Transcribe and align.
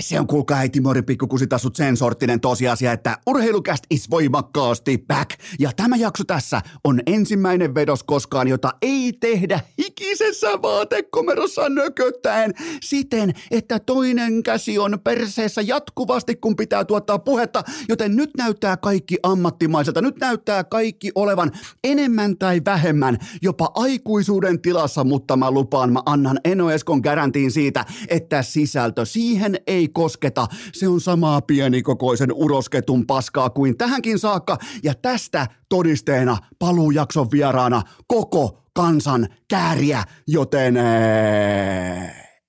Se 0.00 0.20
on 0.20 0.26
kuulkaa 0.26 0.58
äiti 0.58 0.80
Morin 0.80 1.04
pikkukusitassut 1.04 1.76
sen 1.76 1.96
sorttinen 1.96 2.40
tosiasia, 2.40 2.92
että 2.92 3.18
urheilukäst 3.26 3.84
is 3.90 4.10
voimakkaasti 4.10 5.04
back. 5.08 5.30
Ja 5.58 5.70
tämä 5.76 5.96
jakso 5.96 6.24
tässä 6.24 6.62
on 6.84 7.00
ensimmäinen 7.06 7.74
vedos 7.74 8.02
koskaan, 8.02 8.48
jota 8.48 8.72
ei 8.82 9.12
tehdä 9.20 9.60
hikisessä 9.78 10.62
vaatekomerossa 10.62 11.68
nököttäen 11.68 12.54
siten, 12.82 13.34
että 13.50 13.78
toinen 13.78 14.42
käsi 14.42 14.78
on 14.78 14.98
perseessä 15.04 15.62
jatkuvasti, 15.62 16.36
kun 16.36 16.56
pitää 16.56 16.84
tuottaa 16.84 17.18
puhetta, 17.18 17.62
joten 17.88 18.16
nyt 18.16 18.30
näyttää 18.36 18.76
kaikki 18.76 19.16
ammattimaiselta. 19.22 20.02
Nyt 20.02 20.18
näyttää 20.20 20.64
kaikki 20.64 21.10
olevan 21.14 21.52
enemmän 21.84 22.38
tai 22.38 22.60
vähemmän 22.64 23.18
jopa 23.42 23.70
aikuisuuden 23.74 24.62
tilassa, 24.62 25.04
mutta 25.04 25.36
mä 25.36 25.50
lupaan, 25.50 25.92
mä 25.92 26.00
annan 26.06 26.40
Eno 26.44 26.70
Eskon 26.70 27.00
garantiin 27.00 27.50
siitä, 27.50 27.84
että 28.08 28.42
sisältö 28.42 29.04
siihen 29.04 29.56
ei 29.66 29.89
kosketa. 29.92 30.46
Se 30.72 30.88
on 30.88 31.00
samaa 31.00 31.40
pienikokoisen 31.40 32.32
urosketun 32.32 33.06
paskaa 33.06 33.50
kuin 33.50 33.76
tähänkin 33.78 34.18
saakka. 34.18 34.58
Ja 34.82 34.94
tästä 34.94 35.46
todisteena 35.68 36.36
paluujakson 36.58 37.30
vieraana 37.30 37.82
koko 38.06 38.62
kansan 38.74 39.28
kääriä, 39.48 40.04
joten 40.26 40.74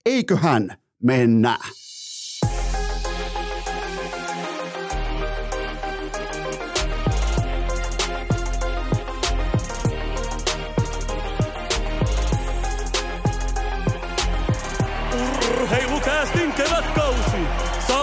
eiköhän 0.06 0.78
mennä. 1.04 1.58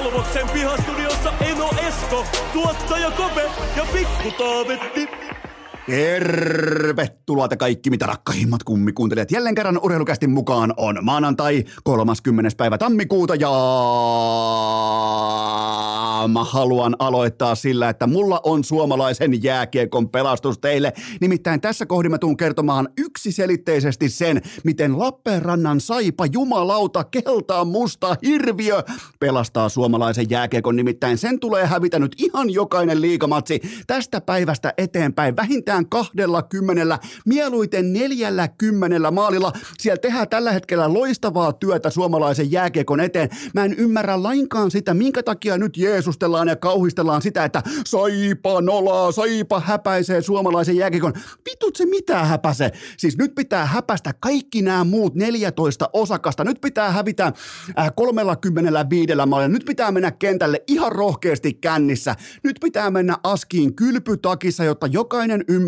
Salvoksen 0.09 0.49
pihastudiossa 0.49 1.33
Eno 1.41 1.71
Esko, 1.89 2.25
tuottaja 2.53 3.11
Kope 3.11 3.51
ja 3.77 3.85
Pikku 3.93 4.31
Taavetti. 4.31 5.09
Tervetuloa 5.89 7.49
te 7.49 7.57
kaikki, 7.57 7.91
mitä 7.91 8.07
rakkahimmat 8.07 8.63
kummikuuntelijat. 8.65 9.31
Jälleen 9.31 9.55
kerran 9.55 9.81
urheilukästin 9.83 10.31
mukaan 10.31 10.75
on 10.77 10.99
maanantai 11.03 11.65
30. 11.85 12.51
päivä 12.57 12.79
tammikuuta 12.79 13.35
ja 13.35 13.51
mä 16.29 16.45
haluan 16.45 16.97
aloittaa 16.99 17.55
sillä, 17.55 17.89
että 17.89 18.07
mulla 18.07 18.41
on 18.43 18.65
suomalaisen 18.65 19.43
jääkiekon 19.43 20.09
pelastus 20.09 20.59
teille. 20.59 20.93
Nimittäin 21.21 21.61
tässä 21.61 21.87
kohdin 21.87 22.11
mä 22.11 22.19
tuun 22.19 22.37
kertomaan 22.37 22.89
yksiselitteisesti 22.99 24.09
sen, 24.09 24.43
miten 24.65 24.99
Lappeenrannan 24.99 25.81
saipa 25.81 26.27
jumalauta 26.27 27.05
keltaa 27.05 27.65
musta 27.65 28.17
hirviö 28.23 28.83
pelastaa 29.21 29.69
suomalaisen 29.69 30.27
jääkiekon. 30.31 30.77
Nimittäin 30.77 31.19
sen 31.19 31.41
tulee 31.41 31.67
hävitä 31.67 31.99
nyt 31.99 32.15
ihan 32.19 32.51
jokainen 32.51 33.01
liikamatsi 33.01 33.61
tästä 33.87 34.21
päivästä 34.21 34.75
eteenpäin 34.79 35.37
vähintään 35.37 35.78
kahdella 35.87 36.43
kymmenellä, 36.43 36.99
mieluiten 37.27 37.93
neljällä 37.93 38.49
kymmenellä 38.49 39.11
maalilla. 39.11 39.53
Siellä 39.79 40.01
tehdään 40.01 40.29
tällä 40.29 40.53
hetkellä 40.53 40.93
loistavaa 40.93 41.53
työtä 41.53 41.91
suomalaisen 41.91 42.53
jääkiekon 42.53 43.01
eteen. 43.01 43.29
Mä 43.55 43.65
en 43.65 43.75
ymmärrä 43.79 44.23
lainkaan 44.23 44.71
sitä, 44.71 44.95
minkä 44.95 45.23
takia 45.23 45.59
nyt 45.59 45.77
jeesustellaan 45.77 46.49
ja 46.49 46.57
kauhistellaan 46.57 47.23
sitä, 47.23 47.45
että 47.45 47.63
saipa 47.87 48.61
nolaa, 48.61 49.13
saipa 49.13 49.61
häpäisee 49.61 50.23
suomalaisen 50.23 50.77
jääkiekon. 50.77 51.13
Vitut 51.51 51.77
se 51.77 51.87
mitä 51.87 52.25
häpäse. 52.25 52.71
Siis 52.97 53.19
nyt 53.19 53.35
pitää 53.35 53.67
häpästä 53.67 54.15
kaikki 54.21 54.63
nämä 54.63 54.85
muut 54.85 55.15
14 55.15 55.91
osakasta. 55.93 56.45
Nyt 56.45 56.61
pitää 56.61 56.91
hävitä 56.91 57.33
äh, 57.79 57.93
35 57.97 59.15
maalilla. 59.27 59.49
Nyt 59.49 59.65
pitää 59.65 59.93
mennä 59.93 60.11
kentälle 60.11 60.63
ihan 60.67 60.93
rohkeasti 60.93 61.55
kännissä. 61.55 62.17
Nyt 62.45 62.57
pitää 62.61 62.91
mennä 62.91 63.17
askiin 63.25 63.75
kylpytakissa, 63.75 64.65
jotta 64.65 64.87
jokainen 64.87 65.45
ymmärtää 65.49 65.68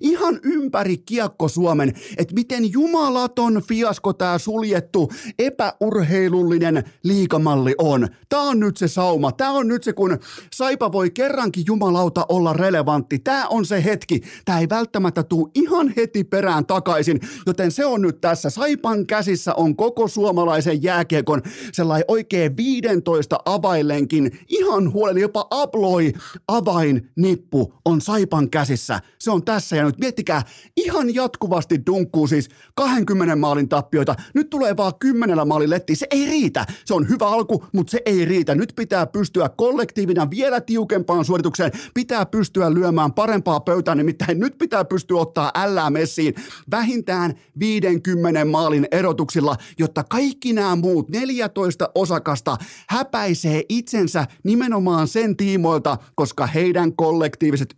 ihan 0.00 0.40
ympäri 0.42 0.96
kiekko 0.96 1.48
Suomen, 1.48 1.92
että 2.16 2.34
miten 2.34 2.72
jumalaton 2.72 3.62
fiasko 3.68 4.12
tämä 4.12 4.38
suljettu 4.38 5.10
epäurheilullinen 5.38 6.84
liikamalli 7.02 7.74
on. 7.78 8.08
Tämä 8.28 8.42
on 8.42 8.60
nyt 8.60 8.76
se 8.76 8.88
sauma. 8.88 9.32
Tämä 9.32 9.50
on 9.50 9.68
nyt 9.68 9.84
se, 9.84 9.92
kun 9.92 10.18
Saipa 10.54 10.92
voi 10.92 11.10
kerrankin 11.10 11.64
jumalauta 11.66 12.26
olla 12.28 12.52
relevantti. 12.52 13.18
Tämä 13.18 13.46
on 13.48 13.66
se 13.66 13.84
hetki. 13.84 14.20
Tämä 14.44 14.60
ei 14.60 14.68
välttämättä 14.68 15.22
tule 15.22 15.50
ihan 15.54 15.92
heti 15.96 16.24
perään 16.24 16.66
takaisin, 16.66 17.20
joten 17.46 17.72
se 17.72 17.86
on 17.86 18.02
nyt 18.02 18.20
tässä. 18.20 18.50
Saipan 18.50 19.06
käsissä 19.06 19.54
on 19.54 19.76
koko 19.76 20.08
suomalaisen 20.08 20.82
jääkiekon 20.82 21.42
sellainen 21.72 22.04
oikein 22.08 22.56
15 22.56 23.38
availlenkin 23.44 24.38
ihan 24.48 24.92
huolella 24.92 25.20
jopa 25.20 25.46
abloi 25.50 26.12
avainnippu 26.48 27.74
on 27.84 28.00
Saipan 28.00 28.50
käsissä. 28.50 29.00
Se 29.24 29.30
on 29.30 29.44
tässä 29.44 29.76
ja 29.76 29.84
nyt 29.84 29.98
miettikää, 29.98 30.42
ihan 30.76 31.14
jatkuvasti 31.14 31.80
dunkkuu 31.86 32.26
siis 32.26 32.48
20 32.74 33.36
maalin 33.36 33.68
tappioita. 33.68 34.14
Nyt 34.34 34.50
tulee 34.50 34.76
vaan 34.76 34.92
10 34.98 35.48
maalin 35.48 35.70
letti. 35.70 35.96
Se 35.96 36.06
ei 36.10 36.26
riitä. 36.26 36.66
Se 36.84 36.94
on 36.94 37.08
hyvä 37.08 37.28
alku, 37.28 37.64
mutta 37.72 37.90
se 37.90 38.00
ei 38.06 38.24
riitä. 38.24 38.54
Nyt 38.54 38.72
pitää 38.76 39.06
pystyä 39.06 39.48
kollektiivina 39.48 40.30
vielä 40.30 40.60
tiukempaan 40.60 41.24
suoritukseen. 41.24 41.72
Pitää 41.94 42.26
pystyä 42.26 42.74
lyömään 42.74 43.12
parempaa 43.12 43.60
pöytää, 43.60 43.94
nimittäin 43.94 44.40
nyt 44.40 44.58
pitää 44.58 44.84
pystyä 44.84 45.20
ottaa 45.20 45.50
ällää 45.54 45.90
messiin 45.90 46.34
vähintään 46.70 47.34
50 47.58 48.44
maalin 48.44 48.86
erotuksilla, 48.92 49.56
jotta 49.78 50.04
kaikki 50.04 50.52
nämä 50.52 50.76
muut 50.76 51.10
14 51.10 51.88
osakasta 51.94 52.56
häpäisee 52.88 53.62
itsensä 53.68 54.26
nimenomaan 54.42 55.08
sen 55.08 55.36
tiimoilta, 55.36 55.96
koska 56.14 56.46
heidän 56.46 56.96
kollektiiviset 56.96 57.74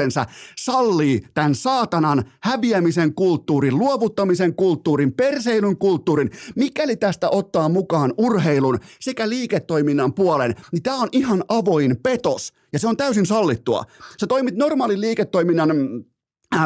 yhtiökokouspäätöksensä 0.00 0.26
sallii 0.58 1.20
tämän 1.34 1.54
saatanan 1.54 2.24
häviämisen 2.42 3.14
kulttuurin, 3.14 3.78
luovuttamisen 3.78 4.54
kulttuurin, 4.54 5.12
perseilyn 5.12 5.76
kulttuurin. 5.76 6.30
Mikäli 6.56 6.96
tästä 6.96 7.28
ottaa 7.30 7.68
mukaan 7.68 8.14
urheilun 8.18 8.78
sekä 9.00 9.28
liiketoiminnan 9.28 10.14
puolen, 10.14 10.54
niin 10.72 10.82
tämä 10.82 10.96
on 10.96 11.08
ihan 11.12 11.44
avoin 11.48 11.96
petos 12.02 12.52
ja 12.72 12.78
se 12.78 12.88
on 12.88 12.96
täysin 12.96 13.26
sallittua. 13.26 13.84
Sä 14.20 14.26
toimit 14.26 14.56
normaalin 14.56 15.00
liiketoiminnan 15.00 15.76
mm, 15.76 16.04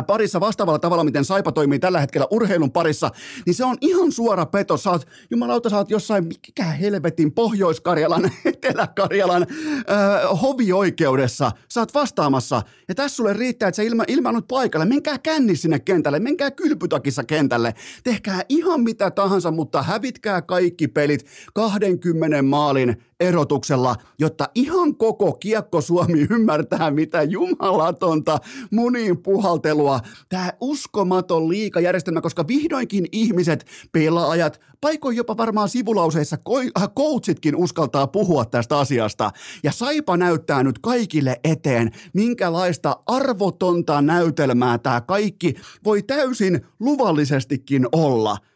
parissa 0.07 0.41
vastaavalla 0.41 0.79
tavalla, 0.79 1.05
miten 1.05 1.25
Saipa 1.25 1.53
toimii 1.53 1.79
tällä 1.79 2.01
hetkellä 2.01 2.27
urheilun 2.31 2.73
parissa, 2.73 3.11
niin 3.47 3.55
se 3.55 3.65
on 3.65 3.77
ihan 3.81 4.13
suora 4.13 4.47
petos. 4.47 4.83
Sä 4.83 4.91
oot, 4.91 5.07
jumalauta, 5.31 5.71
sä 5.71 5.77
oot 5.77 5.91
jossain, 5.91 6.25
mikä 6.25 6.65
helvetin 6.65 7.33
Pohjois-Karjalan, 7.33 8.25
Etelä-Karjalan 8.45 9.43
äh, 9.43 10.41
hovioikeudessa. 10.43 11.53
Sä 11.69 11.81
oot 11.81 11.95
vastaamassa. 11.95 12.63
Ja 12.89 12.95
tässä 12.95 13.17
sulle 13.17 13.33
riittää, 13.33 13.69
että 13.69 13.77
sä 13.77 13.83
ilma, 13.83 14.05
ilmaannut 14.09 14.49
paikalle. 14.49 14.87
Menkää 14.87 15.19
känni 15.19 15.57
sinne 15.57 15.79
kentälle, 15.79 16.19
menkää 16.19 16.51
kylpytakissa 16.51 17.25
kentälle. 17.25 17.75
Tehkää 18.05 18.43
ihan 18.49 18.81
mitä 18.81 19.11
tahansa, 19.11 19.51
mutta 19.51 19.83
hävitkää 19.83 20.43
kaikki 20.43 20.89
pelit 20.89 21.27
20 21.55 22.43
maalin 22.43 22.97
erotuksella, 23.25 23.97
jotta 24.19 24.49
ihan 24.55 24.97
koko 24.97 25.33
kiekko 25.33 25.81
Suomi 25.81 26.27
ymmärtää, 26.31 26.91
mitä 26.91 27.23
jumalatonta 27.23 28.39
munin 28.71 29.23
puhaltelua. 29.23 30.01
Tämä 30.29 30.53
uskomaton 30.61 31.49
liikajärjestelmä, 31.49 32.21
koska 32.21 32.47
vihdoinkin 32.49 33.07
ihmiset, 33.13 33.67
pelaajat, 33.93 34.61
paikoin 34.81 35.17
jopa 35.17 35.37
varmaan 35.37 35.69
sivulauseissa 35.69 36.37
äh, 36.79 36.89
coachitkin 36.97 37.57
uskaltaa 37.57 38.07
puhua 38.07 38.45
tästä 38.45 38.79
asiasta. 38.79 39.31
Ja 39.63 39.73
Saipa 39.73 40.17
näyttää 40.17 40.63
nyt 40.63 40.79
kaikille 40.79 41.41
eteen, 41.45 41.91
minkälaista 42.13 42.97
arvotonta 43.07 44.03
näytelmää 44.03 44.79
tämä 44.79 45.01
kaikki 45.01 45.55
voi 45.85 46.03
täysin 46.03 46.61
luvallisestikin 46.81 47.87
olla– 47.93 48.37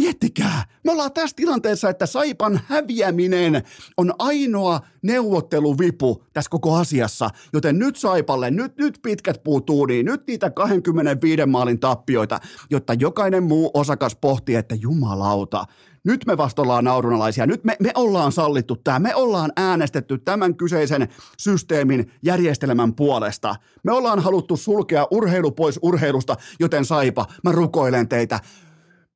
Miettikää, 0.00 0.64
me 0.84 0.92
ollaan 0.92 1.12
tässä 1.12 1.36
tilanteessa, 1.36 1.88
että 1.88 2.06
Saipan 2.06 2.60
häviäminen 2.66 3.62
on 3.96 4.12
ainoa 4.18 4.80
neuvotteluvipu 5.02 6.24
tässä 6.32 6.50
koko 6.50 6.74
asiassa. 6.76 7.30
Joten 7.52 7.78
nyt 7.78 7.96
Saipalle, 7.96 8.50
nyt, 8.50 8.76
nyt 8.76 8.98
pitkät 9.02 9.42
puutuu, 9.44 9.86
niin 9.86 10.06
nyt 10.06 10.26
niitä 10.26 10.50
25 10.50 11.46
maalin 11.46 11.80
tappioita, 11.80 12.40
jotta 12.70 12.94
jokainen 12.94 13.42
muu 13.42 13.70
osakas 13.74 14.16
pohtii, 14.16 14.54
että 14.54 14.74
jumalauta, 14.74 15.64
nyt 16.04 16.26
me 16.26 16.36
vasta 16.36 16.62
ollaan 16.62 16.84
naurunalaisia, 16.84 17.46
nyt 17.46 17.64
me, 17.64 17.76
me 17.80 17.92
ollaan 17.94 18.32
sallittu 18.32 18.76
tämä, 18.76 18.98
me 18.98 19.14
ollaan 19.14 19.52
äänestetty 19.56 20.18
tämän 20.18 20.56
kyseisen 20.56 21.08
systeemin 21.38 22.12
järjestelmän 22.22 22.94
puolesta. 22.94 23.56
Me 23.82 23.92
ollaan 23.92 24.18
haluttu 24.18 24.56
sulkea 24.56 25.06
urheilu 25.10 25.50
pois 25.50 25.78
urheilusta, 25.82 26.36
joten 26.60 26.84
Saipa, 26.84 27.26
mä 27.44 27.52
rukoilen 27.52 28.08
teitä, 28.08 28.40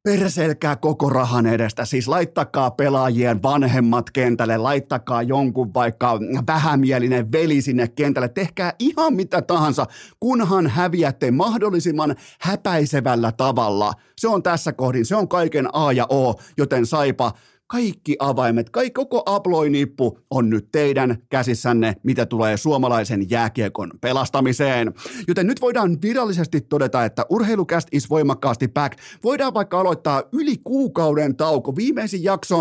perselkää 0.05 0.77
koko 0.77 1.11
rahan 1.11 1.47
edestä. 1.47 1.85
Siis 1.85 2.09
laittakaa 2.09 2.71
pelaajien 2.71 3.43
vanhemmat 3.43 4.11
kentälle, 4.11 4.57
laittakaa 4.57 5.23
jonkun 5.23 5.75
vaikka 5.75 6.19
vähämielinen 6.47 7.33
veli 7.33 7.63
sinne 7.63 7.89
kentälle. 7.89 8.29
Tehkää 8.29 8.73
ihan 8.79 9.15
mitä 9.15 9.43
tahansa, 9.43 9.87
kunhan 10.21 10.67
häviätte 10.67 11.31
mahdollisimman 11.31 12.17
häpäisevällä 12.41 13.33
tavalla. 13.33 13.93
Se 14.19 14.29
on 14.29 14.43
tässä 14.43 14.73
kohdin, 14.73 15.07
se 15.07 15.17
on 15.17 15.29
kaiken 15.29 15.69
A 15.73 15.93
ja 15.93 16.07
O, 16.13 16.35
joten 16.57 16.87
Saipa, 16.87 17.33
kaikki 17.75 18.17
avaimet, 18.19 18.71
kaikki, 18.71 18.91
koko 18.95 19.23
aploinippu 19.27 20.19
on 20.31 20.51
nyt 20.51 20.69
teidän 20.73 21.17
käsissänne, 21.29 21.95
mitä 22.03 22.27
tulee 22.27 22.57
suomalaisen 22.57 23.31
jääkiekon 23.31 23.91
pelastamiseen. 24.01 24.93
Joten 25.29 25.47
nyt 25.47 25.61
voidaan 25.61 25.99
virallisesti 26.03 26.61
todeta, 26.61 27.05
että 27.05 27.27
urheilukäst 27.31 27.89
is 27.93 28.11
voimakkaasti 28.11 28.69
back. 28.69 28.99
Voidaan 29.25 29.55
vaikka 29.55 29.81
aloittaa 29.81 30.23
yli 30.33 30.57
kuukauden 30.65 31.37
tauko. 31.37 31.77
Viimeisin 31.77 32.23
jakso 32.23 32.57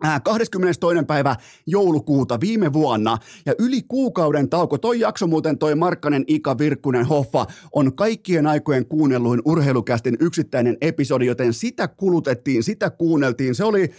22. 0.00 1.04
päivä 1.06 1.36
joulukuuta 1.66 2.40
viime 2.40 2.72
vuonna 2.72 3.18
ja 3.46 3.54
yli 3.58 3.82
kuukauden 3.88 4.48
tauko. 4.48 4.78
Toi 4.78 5.00
jakso 5.00 5.26
muuten 5.26 5.58
toi 5.58 5.74
Markkanen, 5.74 6.24
Ika, 6.26 6.58
Virkkunen, 6.58 7.06
Hoffa 7.06 7.46
on 7.72 7.94
kaikkien 7.94 8.46
aikojen 8.46 8.86
kuunnelluin 8.86 9.42
urheilukästin 9.44 10.16
yksittäinen 10.20 10.76
episodi, 10.80 11.26
joten 11.26 11.52
sitä 11.52 11.88
kulutettiin, 11.88 12.62
sitä 12.62 12.90
kuunneltiin. 12.90 13.54
Se 13.54 13.64
oli, 13.64 13.90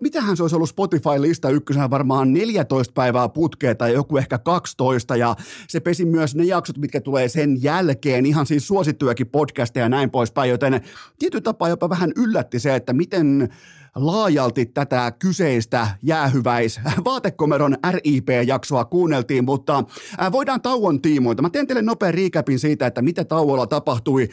mitähän 0.00 0.36
se 0.36 0.42
olisi 0.42 0.56
ollut 0.56 0.68
Spotify-lista 0.68 1.50
ykkösenä 1.50 1.90
varmaan 1.90 2.32
14 2.32 2.92
päivää 2.92 3.28
putkea 3.28 3.74
tai 3.74 3.92
joku 3.92 4.16
ehkä 4.16 4.38
12 4.38 5.16
ja 5.16 5.36
se 5.68 5.80
pesi 5.80 6.04
myös 6.04 6.34
ne 6.34 6.44
jaksot, 6.44 6.78
mitkä 6.78 7.00
tulee 7.00 7.28
sen 7.28 7.62
jälkeen, 7.62 8.26
ihan 8.26 8.46
siis 8.46 8.66
suosittujakin 8.66 9.26
podcasteja 9.26 9.84
ja 9.84 9.88
näin 9.88 10.10
poispäin, 10.10 10.50
joten 10.50 10.80
tietyllä 11.18 11.42
tapaa 11.42 11.68
jopa 11.68 11.88
vähän 11.88 12.12
yllätti 12.16 12.58
se, 12.58 12.74
että 12.74 12.92
miten 12.92 13.48
laajalti 13.94 14.66
tätä 14.66 15.12
kyseistä 15.18 15.88
jäähyväis 16.02 16.80
vaatekomeron 17.04 17.76
RIP-jaksoa 17.90 18.84
kuunneltiin, 18.84 19.44
mutta 19.44 19.84
voidaan 20.32 20.60
tauon 20.62 21.02
tiimoilta. 21.02 21.42
Mä 21.42 21.50
teen 21.50 21.66
teille 21.66 21.82
nopean 21.82 22.14
riikäpin 22.14 22.58
siitä, 22.58 22.86
että 22.86 23.02
mitä 23.02 23.24
tauolla 23.24 23.66
tapahtui. 23.66 24.28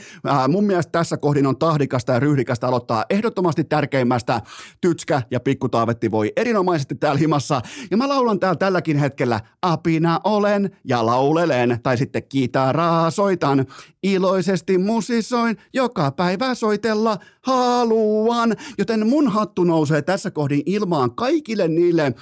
Mun 0.47 0.63
mielestä 0.63 0.91
tässä 0.91 1.17
kohdin 1.17 1.47
on 1.47 1.57
tahdikasta 1.57 2.13
ja 2.13 2.19
ryhdikasta 2.19 2.67
aloittaa 2.67 3.05
ehdottomasti 3.09 3.63
tärkeimmästä. 3.63 4.41
Tytskä 4.81 5.21
ja 5.31 5.39
pikkutaavetti 5.39 6.11
voi 6.11 6.33
erinomaisesti 6.35 6.95
täällä 6.95 7.19
himassa. 7.19 7.61
Ja 7.91 7.97
mä 7.97 8.09
laulan 8.09 8.39
täällä 8.39 8.55
tälläkin 8.55 8.97
hetkellä 8.97 9.39
apina 9.61 10.19
olen 10.23 10.77
ja 10.83 11.05
laulelen, 11.05 11.79
tai 11.83 11.97
sitten 11.97 12.23
kitaraa 12.29 13.11
soitan. 13.11 13.65
Iloisesti 14.03 14.77
musisoin, 14.77 15.57
joka 15.73 16.11
päivä 16.11 16.55
soitella 16.55 17.17
haluan. 17.41 18.55
Joten 18.77 19.07
mun 19.07 19.27
hattu 19.51 19.63
nousee 19.63 20.01
tässä 20.01 20.31
kohdin 20.31 20.61
ilmaan 20.65 21.15
kaikille 21.15 21.67
niille 21.67 22.13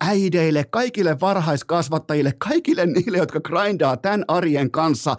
äideille, 0.00 0.64
kaikille 0.64 1.20
varhaiskasvattajille, 1.20 2.32
kaikille 2.38 2.86
niille, 2.86 3.18
jotka 3.18 3.40
grindaa 3.40 3.96
tämän 3.96 4.24
arjen 4.28 4.70
kanssa 4.70 5.16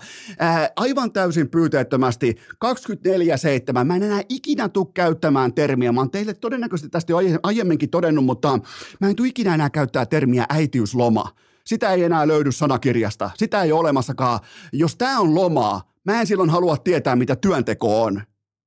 aivan 0.75 1.11
täysin 1.11 1.49
pyyteettömästi 1.49 2.35
24-7. 2.65 3.83
Mä 3.83 3.95
en 3.95 4.03
enää 4.03 4.21
ikinä 4.29 4.69
tule 4.69 4.87
käyttämään 4.93 5.53
termiä. 5.53 5.91
Mä 5.91 6.01
oon 6.01 6.11
teille 6.11 6.33
todennäköisesti 6.33 6.89
tästä 6.89 7.11
jo 7.11 7.17
aiemminkin 7.43 7.89
todennut, 7.89 8.25
mutta 8.25 8.59
mä 8.99 9.09
en 9.09 9.15
tule 9.15 9.27
ikinä 9.27 9.53
enää 9.53 9.69
käyttää 9.69 10.05
termiä 10.05 10.45
äitiysloma. 10.49 11.31
Sitä 11.65 11.91
ei 11.91 12.03
enää 12.03 12.27
löydy 12.27 12.51
sanakirjasta. 12.51 13.31
Sitä 13.37 13.63
ei 13.63 13.71
ole 13.71 13.79
olemassakaan. 13.79 14.39
Jos 14.73 14.95
tämä 14.95 15.19
on 15.19 15.35
lomaa, 15.35 15.93
mä 16.05 16.21
en 16.21 16.27
silloin 16.27 16.49
halua 16.49 16.77
tietää, 16.77 17.15
mitä 17.15 17.35
työnteko 17.35 18.03
on. 18.03 18.21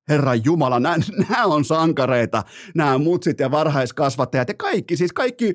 Herra 0.09 0.35
Jumala, 0.35 0.81
nämä, 0.81 0.97
on 1.45 1.65
sankareita, 1.65 2.43
nämä 2.75 2.99
mutsit 2.99 3.41
ja 3.41 3.51
varhaiskasvattajat 3.51 4.49
ja 4.49 4.55
kaikki, 4.55 4.97
siis 4.97 5.13
kaikki 5.13 5.55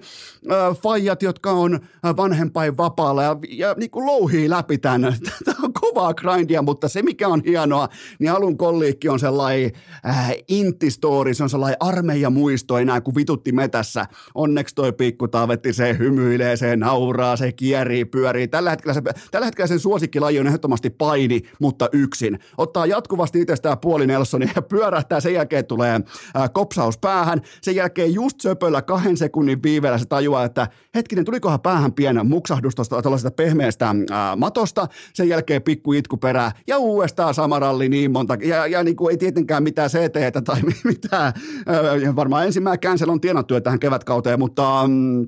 äh, 0.52 0.78
fajat, 0.84 1.22
jotka 1.22 1.52
on 1.52 1.80
vanhempain 2.18 2.78
vapaalla 2.78 3.24
ja, 3.24 3.36
ja 3.50 3.76
niin 3.78 3.92
kuin 3.92 4.06
louhii 4.06 4.50
läpi 4.50 4.78
tämän. 4.78 5.16
Tämä 5.46 5.58
on 5.64 5.71
kovaa 5.94 6.14
grindia, 6.14 6.62
mutta 6.62 6.88
se 6.88 7.02
mikä 7.02 7.28
on 7.28 7.42
hienoa, 7.46 7.90
niin 8.20 8.32
alun 8.32 8.58
kolliikki 8.58 9.10
on 9.10 9.20
sellainen 9.20 9.72
äh, 10.10 10.32
intistori, 10.48 11.34
se 11.34 11.44
on 11.44 11.50
sellainen 11.50 11.78
armeijamuisto 11.80 12.78
enää 12.78 13.02
kuin 13.02 13.16
vitutti 13.16 13.52
metässä. 13.52 14.06
Onneksi 14.36 14.76
toi 14.76 14.94
pikku 14.94 15.28
taavetti, 15.28 15.74
se 15.74 15.98
hymyilee, 16.00 16.58
se 16.58 16.76
nauraa, 16.76 17.36
se 17.36 17.52
kierii, 17.52 18.06
pyörii. 18.06 18.48
Tällä 18.48 18.70
hetkellä, 18.70 18.94
se, 18.94 19.02
tällä 19.32 19.46
hetkellä 19.46 19.68
sen 19.68 19.80
suosikkilaji 19.80 20.40
on 20.40 20.48
ehdottomasti 20.48 20.90
paini, 20.90 21.42
mutta 21.60 21.90
yksin. 21.92 22.40
Ottaa 22.58 22.86
jatkuvasti 22.86 23.42
itsestään 23.42 23.80
puoli 23.80 24.08
Nelson 24.08 24.32
Johnsonia 24.32 24.54
ja 24.56 24.62
pyörähtää, 24.62 25.20
sen 25.20 25.34
jälkeen 25.34 25.66
tulee 25.66 26.02
äh, 26.36 26.50
kopsaus 26.54 26.98
päähän, 26.98 27.42
sen 27.62 27.76
jälkeen 27.76 28.14
just 28.14 28.42
söpöllä 28.42 28.82
kahden 28.82 29.18
sekunnin 29.18 29.64
viiveellä 29.64 29.98
se 29.98 30.06
tajuaa, 30.06 30.46
että 30.46 30.68
hetkinen, 30.96 31.26
tulikohan 31.26 31.62
päähän 31.62 31.94
pienen 31.94 32.28
muksahdus 32.28 32.76
tuosta 32.76 33.32
pehmeästä 33.36 33.90
äh, 33.90 33.96
matosta, 34.38 34.88
sen 35.14 35.30
jälkeen 35.30 35.62
pikku 35.62 35.81
itku 35.98 36.18
perää 36.18 36.52
ja 36.68 36.78
uudestaan 36.78 37.34
sama 37.34 37.60
ralli 37.60 37.90
niin 37.90 38.12
monta, 38.12 38.38
ja, 38.44 38.68
ja 38.68 38.84
niin 38.84 38.96
kuin 38.96 39.12
ei 39.12 39.18
tietenkään 39.18 39.64
mitään 39.64 39.90
CT 39.90 40.44
tai 40.44 40.62
mitään, 40.84 41.34
äh, 42.08 42.16
varmaan 42.16 42.46
ensimmäinen 42.46 42.80
cancel 42.80 43.10
on 43.10 43.22
tienattu 43.22 43.62
tähän 43.62 43.80
kevätkauteen, 43.80 44.40
mutta 44.40 44.88
mm, 44.88 45.28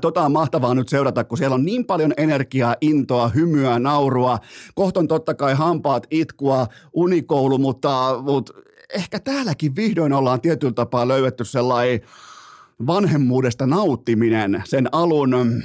Tota 0.00 0.22
on 0.22 0.32
mahtavaa 0.32 0.74
nyt 0.74 0.88
seurata, 0.88 1.24
kun 1.24 1.38
siellä 1.38 1.54
on 1.54 1.64
niin 1.64 1.84
paljon 1.84 2.12
energiaa, 2.16 2.76
intoa, 2.80 3.28
hymyä, 3.28 3.78
naurua. 3.78 4.38
Kohton 4.74 5.08
totta 5.08 5.34
kai 5.34 5.54
hampaat, 5.54 6.06
itkua, 6.10 6.66
unikoulu, 6.92 7.58
mutta, 7.58 8.22
mutta 8.22 8.52
ehkä 8.94 9.20
täälläkin 9.20 9.76
vihdoin 9.76 10.12
ollaan 10.12 10.40
tietyllä 10.40 10.72
tapaa 10.72 11.08
löydetty 11.08 11.44
sellainen 11.44 12.00
vanhemmuudesta 12.86 13.66
nauttiminen, 13.66 14.62
sen 14.64 14.88
alun 14.92 15.62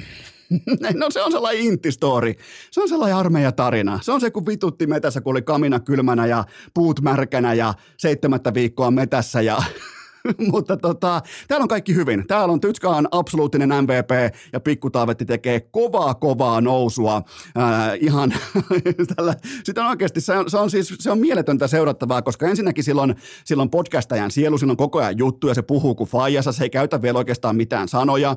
No 0.94 1.10
se 1.10 1.22
on 1.22 1.32
sellainen 1.32 1.62
intistori. 1.62 2.36
Se 2.70 2.82
on 2.82 2.88
sellainen 2.88 3.16
armeijatarina. 3.16 4.00
Se 4.02 4.12
on 4.12 4.20
se, 4.20 4.30
kun 4.30 4.46
vitutti 4.46 4.86
metässä, 4.86 5.20
kun 5.20 5.30
oli 5.30 5.42
kamina 5.42 5.80
kylmänä 5.80 6.26
ja 6.26 6.44
puut 6.74 7.00
märkänä 7.00 7.54
ja 7.54 7.74
seitsemättä 7.96 8.54
viikkoa 8.54 8.90
metässä 8.90 9.40
ja 9.40 9.62
mutta 10.52 10.76
tota, 10.76 11.22
täällä 11.48 11.62
on 11.62 11.68
kaikki 11.68 11.94
hyvin. 11.94 12.26
Täällä 12.26 12.52
on 12.52 12.60
Tytska 12.60 12.88
on 12.88 13.08
absoluuttinen 13.10 13.68
MVP 13.68 14.10
ja 14.52 14.60
Pikkutaavetti 14.60 15.24
tekee 15.24 15.60
kovaa 15.60 16.14
kovaa 16.14 16.60
nousua. 16.60 17.22
Ää, 17.56 17.94
ihan 17.94 18.34
tällä, 19.16 19.34
sitä 19.64 19.84
on 19.84 19.90
oikeasti, 19.90 20.20
se 20.20 20.32
on, 20.32 20.50
se 20.50 20.58
on, 20.58 20.70
siis, 20.70 20.94
se 20.98 21.10
on 21.10 21.18
mieletöntä 21.18 21.68
seurattavaa, 21.68 22.22
koska 22.22 22.46
ensinnäkin 22.46 22.84
silloin, 22.84 23.14
silloin 23.44 23.70
podcastajan 23.70 24.30
sielu, 24.30 24.58
silloin 24.58 24.76
koko 24.76 24.98
ajan 24.98 25.18
juttuja, 25.18 25.54
se 25.54 25.62
puhuu 25.62 25.94
kuin 25.94 26.10
faijassa, 26.10 26.52
se 26.52 26.64
ei 26.64 26.70
käytä 26.70 27.02
vielä 27.02 27.18
oikeastaan 27.18 27.56
mitään 27.56 27.88
sanoja, 27.88 28.36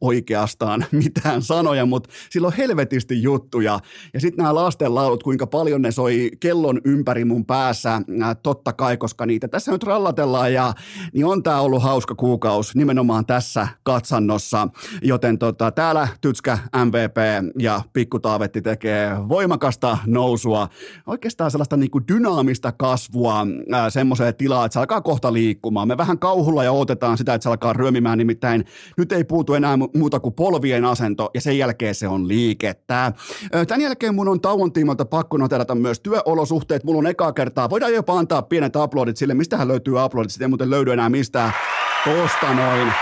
oikeastaan 0.00 0.84
mitään 1.04 1.42
sanoja, 1.42 1.86
mutta 1.86 2.10
silloin 2.30 2.54
helvetisti 2.54 3.22
juttuja. 3.22 3.80
Ja 4.14 4.20
sitten 4.20 4.42
nämä 4.42 4.54
lasten 4.54 4.94
laulut, 4.94 5.22
kuinka 5.22 5.46
paljon 5.46 5.82
ne 5.82 5.90
soi 5.90 6.30
kellon 6.40 6.80
ympäri 6.84 7.24
mun 7.24 7.46
päässä, 7.46 8.02
ää, 8.22 8.34
totta 8.34 8.72
kai, 8.72 8.96
koska 8.96 9.26
niitä 9.26 9.48
tässä 9.48 9.72
nyt 9.72 9.82
rallatellaan 9.82 10.52
ja 10.52 10.74
niin 11.12 11.26
on 11.26 11.42
tämä 11.42 11.60
ollut 11.60 11.82
hauska 11.82 12.14
kuukausi 12.14 12.78
nimenomaan 12.78 13.26
tässä 13.26 13.68
katsannossa, 13.82 14.68
joten 15.02 15.38
tota, 15.38 15.70
täällä 15.70 16.08
Tytskä 16.20 16.58
MVP 16.84 17.16
ja 17.58 17.82
Pikku 17.92 18.18
Taavetti 18.18 18.62
tekee 18.62 19.28
voimakasta 19.28 19.98
nousua, 20.06 20.68
oikeastaan 21.06 21.50
sellaista 21.50 21.76
niin 21.76 21.90
kuin 21.90 22.04
dynaamista 22.08 22.72
kasvua 22.72 23.46
semmoiseen 23.88 24.34
tilaan, 24.34 24.66
että 24.66 24.72
se 24.72 24.80
alkaa 24.80 25.00
kohta 25.00 25.32
liikkumaan. 25.32 25.88
Me 25.88 25.96
vähän 25.96 26.18
kauhulla 26.18 26.64
ja 26.64 26.72
odotetaan 26.72 27.18
sitä, 27.18 27.34
että 27.34 27.42
se 27.42 27.48
alkaa 27.48 27.72
ryömimään, 27.72 28.18
nimittäin 28.18 28.64
nyt 28.96 29.12
ei 29.12 29.24
puutu 29.24 29.54
enää 29.54 29.78
muuta 29.94 30.20
kuin 30.20 30.34
polvien 30.34 30.84
asento 30.84 31.30
ja 31.34 31.40
sen 31.40 31.58
jälkeen 31.58 31.94
se 31.94 32.08
on 32.08 32.28
liikettä. 32.28 33.12
Tämän 33.68 33.80
jälkeen 33.80 34.14
mun 34.14 34.28
on 34.28 34.40
tauon 34.40 34.72
tiimoilta 34.72 35.04
pakko 35.04 35.36
noterata 35.36 35.74
myös 35.74 36.00
työolosuhteet. 36.00 36.84
Mulla 36.84 36.98
on 36.98 37.06
ekaa 37.06 37.32
kertaa, 37.32 37.70
voidaan 37.70 37.94
jopa 37.94 38.18
antaa 38.18 38.42
pienet 38.42 38.76
aplodit 38.76 39.16
sille, 39.16 39.34
mistähän 39.34 39.68
löytyy 39.68 40.00
aplodit, 40.00 40.30
sitten 40.30 40.46
ei 40.46 40.48
muuten 40.48 40.70
löydy 40.70 40.91
enää 40.92 41.08
mistään. 41.08 41.52
Tosta 42.04 42.54
noin 42.54 42.92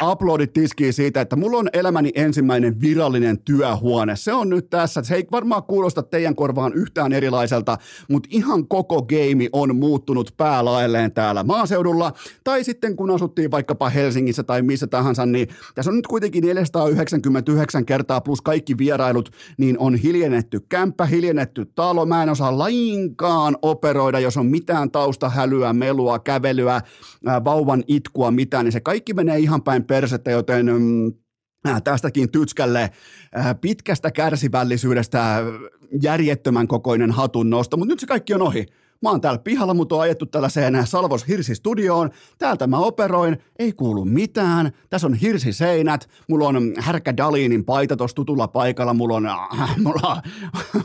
aplodit 0.00 0.52
tiskiin 0.52 0.92
siitä, 0.92 1.20
että 1.20 1.36
mulla 1.36 1.58
on 1.58 1.68
elämäni 1.72 2.10
ensimmäinen 2.14 2.80
virallinen 2.80 3.38
työhuone. 3.38 4.16
Se 4.16 4.32
on 4.32 4.48
nyt 4.48 4.70
tässä. 4.70 5.02
Se 5.02 5.14
ei 5.14 5.26
varmaan 5.32 5.62
kuulosta 5.62 6.02
teidän 6.02 6.34
korvaan 6.34 6.72
yhtään 6.72 7.12
erilaiselta, 7.12 7.78
mutta 8.10 8.28
ihan 8.32 8.68
koko 8.68 9.02
game 9.02 9.48
on 9.52 9.76
muuttunut 9.76 10.34
päälaelleen 10.36 11.12
täällä 11.12 11.44
maaseudulla. 11.44 12.12
Tai 12.44 12.64
sitten 12.64 12.96
kun 12.96 13.10
asuttiin 13.10 13.50
vaikkapa 13.50 13.88
Helsingissä 13.88 14.42
tai 14.42 14.62
missä 14.62 14.86
tahansa, 14.86 15.26
niin 15.26 15.48
tässä 15.74 15.90
on 15.90 15.96
nyt 15.96 16.06
kuitenkin 16.06 16.44
499 16.44 17.86
kertaa 17.86 18.20
plus 18.20 18.40
kaikki 18.40 18.78
vierailut, 18.78 19.30
niin 19.58 19.78
on 19.78 19.94
hiljennetty 19.94 20.60
kämppä, 20.68 21.06
hiljennetty 21.06 21.66
talo. 21.74 22.06
Mä 22.06 22.22
en 22.22 22.28
osaa 22.28 22.58
lainkaan 22.58 23.56
operoida, 23.62 24.20
jos 24.20 24.36
on 24.36 24.46
mitään 24.46 24.90
taustahälyä, 24.90 25.72
melua, 25.72 26.18
kävelyä, 26.18 26.80
vauvan 27.44 27.84
itkua, 27.86 28.30
mitään, 28.30 28.64
niin 28.64 28.72
se 28.72 28.80
kaikki 28.80 29.14
menee 29.14 29.38
ihan 29.38 29.62
päin 29.62 29.84
persettä, 29.88 30.30
joten 30.30 30.66
mm, 30.66 31.12
äh, 31.68 31.82
tästäkin 31.82 32.30
tytskälle 32.30 32.82
äh, 32.82 33.60
pitkästä 33.60 34.10
kärsivällisyydestä 34.10 35.42
järjettömän 36.02 36.68
kokoinen 36.68 37.10
hatun 37.10 37.50
nosto, 37.50 37.76
mutta 37.76 37.92
nyt 37.92 38.00
se 38.00 38.06
kaikki 38.06 38.34
on 38.34 38.42
ohi. 38.42 38.66
Mä 39.02 39.10
oon 39.10 39.20
täällä 39.20 39.38
pihalla, 39.38 39.74
mut 39.74 39.92
on 39.92 40.00
ajettu 40.00 40.26
tällaiseen 40.26 40.86
Salvos 40.86 41.28
Hirsi-studioon. 41.28 42.10
Täältä 42.38 42.66
mä 42.66 42.78
operoin, 42.78 43.36
ei 43.58 43.72
kuulu 43.72 44.04
mitään. 44.04 44.72
Tässä 44.90 45.06
on 45.06 45.14
hirsiseinät, 45.14 46.08
mulla 46.28 46.48
on 46.48 46.72
Härkä 46.78 47.16
Dalinin 47.16 47.64
paita 47.64 47.96
tossa 47.96 48.14
tutulla 48.14 48.48
paikalla, 48.48 48.94
mulla 48.94 49.14
on, 49.14 49.26
äh, 49.26 49.76
mulla 49.78 50.08
on 50.08 50.22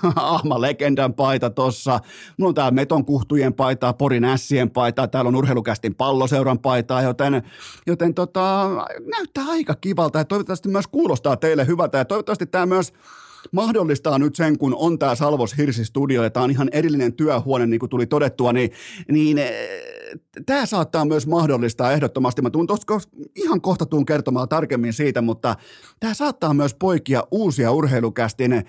Ahma 0.15 0.62
Legendan 0.62 1.13
paita 1.13 1.50
tossa, 1.50 2.00
mulla 2.38 2.50
on 2.50 2.55
täällä 2.55 2.72
Meton 2.72 3.05
kuhtujen 3.05 3.53
paitaa, 3.53 3.93
Porin 3.93 4.25
ässien 4.25 4.70
paitaa, 4.70 5.08
täällä 5.08 5.27
on 5.27 5.36
urheilukästin 5.36 5.96
palloseuran 5.96 6.60
paitaa, 6.60 7.01
joten, 7.01 7.43
joten 7.88 8.13
tota, 8.13 8.70
näyttää 9.15 9.46
aika 9.48 9.75
kivalta 9.75 10.17
ja 10.17 10.25
toivottavasti 10.25 10.70
myös 10.70 10.88
kuulostaa 10.88 11.38
teille 11.38 11.67
hyvältä 11.67 11.98
ja 11.98 12.05
toivottavasti 12.05 12.46
tämä 12.46 12.65
myös 12.65 12.93
mahdollistaa 13.51 14.19
nyt 14.19 14.35
sen, 14.35 14.57
kun 14.57 14.75
on 14.75 15.00
tämä 15.00 15.15
Salvos 15.15 15.57
Hirsi 15.57 15.85
Studio 15.85 16.23
ja 16.23 16.29
tämä 16.29 16.43
on 16.43 16.51
ihan 16.51 16.69
erillinen 16.71 17.13
työhuone, 17.13 17.65
niin 17.65 17.79
kuin 17.79 17.89
tuli 17.89 18.05
todettua, 18.05 18.53
niin, 18.53 18.71
niin 19.12 19.38
tämä 20.46 20.65
saattaa 20.65 21.05
myös 21.05 21.27
mahdollistaa 21.27 21.91
ehdottomasti, 21.91 22.41
mä 22.41 22.50
tuun 22.50 22.67
tosta, 22.67 22.93
ihan 23.36 23.62
kohta 23.62 23.86
tuun 23.86 24.05
kertomaan 24.05 24.50
tarkemmin 24.50 24.93
siitä, 24.93 25.22
mutta 25.22 25.55
tämä 26.00 26.13
saattaa 26.13 26.53
myös 26.53 26.74
poikia 26.74 27.24
uusia 27.32 27.72
urheilukästin, 27.72 28.53
äh, 28.53 28.63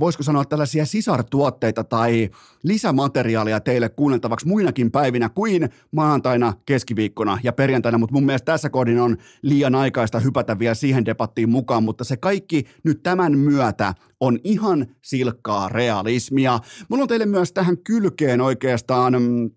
voisiko 0.00 0.22
sanoa 0.22 0.44
tällaisia 0.44 0.86
sisartuotteita 0.86 1.84
tai 1.84 2.30
lisämateriaalia 2.62 3.60
teille 3.60 3.88
kuunneltavaksi 3.88 4.46
muinakin 4.46 4.90
päivinä 4.90 5.28
kuin 5.28 5.68
maanantaina, 5.90 6.52
keskiviikkona 6.66 7.38
ja 7.42 7.52
perjantaina, 7.52 7.98
mutta 7.98 8.14
mun 8.14 8.26
mielestä 8.26 8.52
tässä 8.52 8.70
kohdin 8.70 9.00
on 9.00 9.16
liian 9.42 9.74
aikaista 9.74 10.20
hypätä 10.20 10.58
vielä 10.58 10.74
siihen 10.74 11.04
debattiin 11.04 11.50
mukaan, 11.50 11.82
mutta 11.82 12.04
se 12.04 12.16
kaikki 12.16 12.64
nyt 12.84 13.02
tämän 13.02 13.38
myötä 13.38 13.94
on 14.20 14.38
ihan 14.44 14.86
silkkaa 15.02 15.68
realismia. 15.68 16.58
Mulla 16.88 17.02
on 17.02 17.08
teille 17.08 17.26
myös 17.26 17.52
tähän 17.52 17.78
kylkeen 17.78 18.40
oikeastaan 18.40 19.12
mm, 19.22 19.50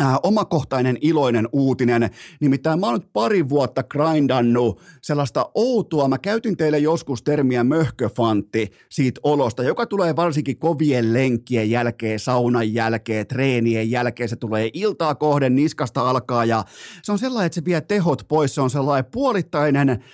Äh, 0.00 0.18
omakohtainen 0.22 0.98
iloinen 1.00 1.48
uutinen. 1.52 2.10
Nimittäin 2.40 2.80
mä 2.80 2.86
oon 2.86 2.94
nyt 2.94 3.12
pari 3.12 3.48
vuotta 3.48 3.82
grindannut 3.82 4.80
sellaista 5.02 5.50
outoa. 5.54 6.08
Mä 6.08 6.18
käytin 6.18 6.56
teille 6.56 6.78
joskus 6.78 7.22
termiä 7.22 7.64
möhköfantti 7.64 8.72
siitä 8.88 9.20
olosta, 9.24 9.62
joka 9.62 9.86
tulee 9.86 10.16
varsinkin 10.16 10.58
kovien 10.58 11.12
lenkkien 11.12 11.70
jälkeen, 11.70 12.18
saunan 12.18 12.74
jälkeen, 12.74 13.26
treenien 13.26 13.90
jälkeen. 13.90 14.28
Se 14.28 14.36
tulee 14.36 14.70
iltaa 14.72 15.14
kohden, 15.14 15.54
niskasta 15.54 16.10
alkaa 16.10 16.44
ja 16.44 16.64
se 17.02 17.12
on 17.12 17.18
sellainen, 17.18 17.46
että 17.46 17.54
se 17.54 17.64
vie 17.64 17.80
tehot 17.80 18.22
pois. 18.28 18.54
Se 18.54 18.60
on 18.60 18.70
sellainen 18.70 19.10
puolittainen 19.10 20.04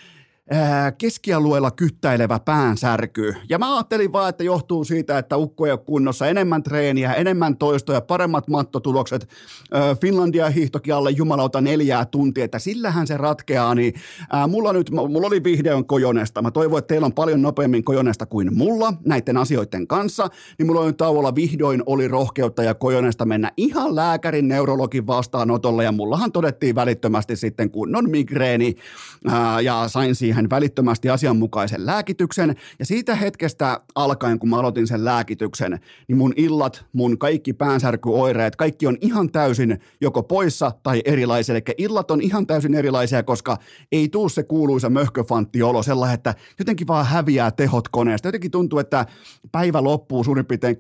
keskialueella 0.99 1.71
kyttäilevä 1.71 2.39
päänsärky. 2.39 3.35
Ja 3.49 3.59
mä 3.59 3.77
ajattelin 3.77 4.13
vaan, 4.13 4.29
että 4.29 4.45
johtuu 4.45 4.85
siitä, 4.85 5.19
että 5.19 5.37
ukko 5.37 5.67
ei 5.67 5.73
ole 5.73 5.79
kunnossa, 5.79 6.27
enemmän 6.27 6.63
treeniä, 6.63 7.15
enemmän 7.15 7.57
toistoja, 7.57 8.01
paremmat 8.01 8.49
mattotulokset, 8.49 9.29
Finlandia 10.01 10.51
hiihtokin 10.51 10.95
alle 10.95 11.11
jumalauta 11.11 11.61
neljää 11.61 12.05
tuntia, 12.05 12.45
että 12.45 12.59
sillähän 12.59 13.07
se 13.07 13.17
ratkeaa, 13.17 13.75
niin 13.75 13.95
mulla 14.49 14.73
nyt, 14.73 14.91
mulla 14.91 15.27
oli 15.27 15.45
videon 15.45 15.87
Kojonesta, 15.87 16.43
mä 16.43 16.51
toivon, 16.51 16.79
että 16.79 16.89
teillä 16.89 17.05
on 17.05 17.13
paljon 17.13 17.43
nopeammin 17.43 17.85
Kojonesta 17.85 18.27
kuin 18.27 18.57
mulla 18.57 18.93
näiden 19.05 19.37
asioiden 19.37 19.87
kanssa, 19.87 20.29
niin 20.59 20.67
mulla 20.67 20.87
nyt 20.87 20.97
tauolla 20.97 21.35
vihdoin 21.35 21.83
oli 21.87 22.09
rohkeutta 22.09 22.63
ja 22.63 22.75
Kojonesta 22.75 23.25
mennä 23.25 23.53
ihan 23.57 23.97
lääkärin 23.97 24.49
neurologin 24.49 25.07
vastaanotolle, 25.07 25.85
ja 25.85 25.93
mullahan 25.93 26.33
todettiin 26.33 26.75
välittömästi 26.75 27.37
sitten 27.37 27.71
kunnon 27.71 28.11
migreeni, 28.11 28.75
ja 29.63 29.85
sain 29.87 30.15
siihen 30.15 30.38
siihen 30.39 30.51
välittömästi 30.51 31.11
asianmukaisen 31.11 31.87
lääkityksen. 31.87 32.57
Ja 32.79 32.87
siitä 32.87 33.15
hetkestä 33.15 33.81
alkaen, 33.95 34.39
kun 34.39 34.49
mä 34.49 34.59
aloitin 34.59 34.87
sen 34.87 35.05
lääkityksen, 35.05 35.79
niin 36.09 36.19
mun 36.19 36.33
illat, 36.37 36.85
mun 36.93 37.19
kaikki 37.19 37.53
päänsärkyoireet, 37.53 38.57
kaikki 38.57 38.87
on 38.87 38.97
ihan 39.01 39.31
täysin 39.31 39.81
joko 40.01 40.23
poissa 40.23 40.73
tai 40.83 41.03
erilaisia. 41.05 41.55
Eli 41.55 41.63
illat 41.79 42.11
on 42.11 42.21
ihan 42.21 42.47
täysin 42.47 42.75
erilaisia, 42.75 43.23
koska 43.23 43.57
ei 43.93 44.09
tuu 44.09 44.29
se 44.29 44.43
kuuluisa 44.43 44.91
möhköfanttiolo 44.91 45.83
sellainen, 45.83 46.15
että 46.15 46.35
jotenkin 46.59 46.87
vaan 46.87 47.07
häviää 47.07 47.51
tehot 47.51 47.89
koneesta. 47.89 48.29
Jotenkin 48.29 48.51
tuntuu, 48.51 48.79
että 48.79 49.07
päivä 49.53 49.85
loppuu 49.85 50.25
suurin 50.25 50.47
piirtein 50.47 50.77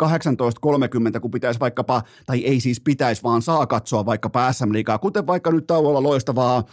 18.30, 1.14 1.20
kun 1.20 1.30
pitäisi 1.30 1.60
vaikkapa, 1.60 2.02
tai 2.26 2.44
ei 2.44 2.60
siis 2.60 2.80
pitäisi, 2.80 3.22
vaan 3.22 3.42
saa 3.42 3.66
katsoa 3.66 4.06
vaikkapa 4.06 4.52
SM-liigaa, 4.52 4.98
kuten 4.98 5.26
vaikka 5.26 5.50
nyt 5.50 5.66
tauolla 5.66 6.02
loistavaa 6.02 6.64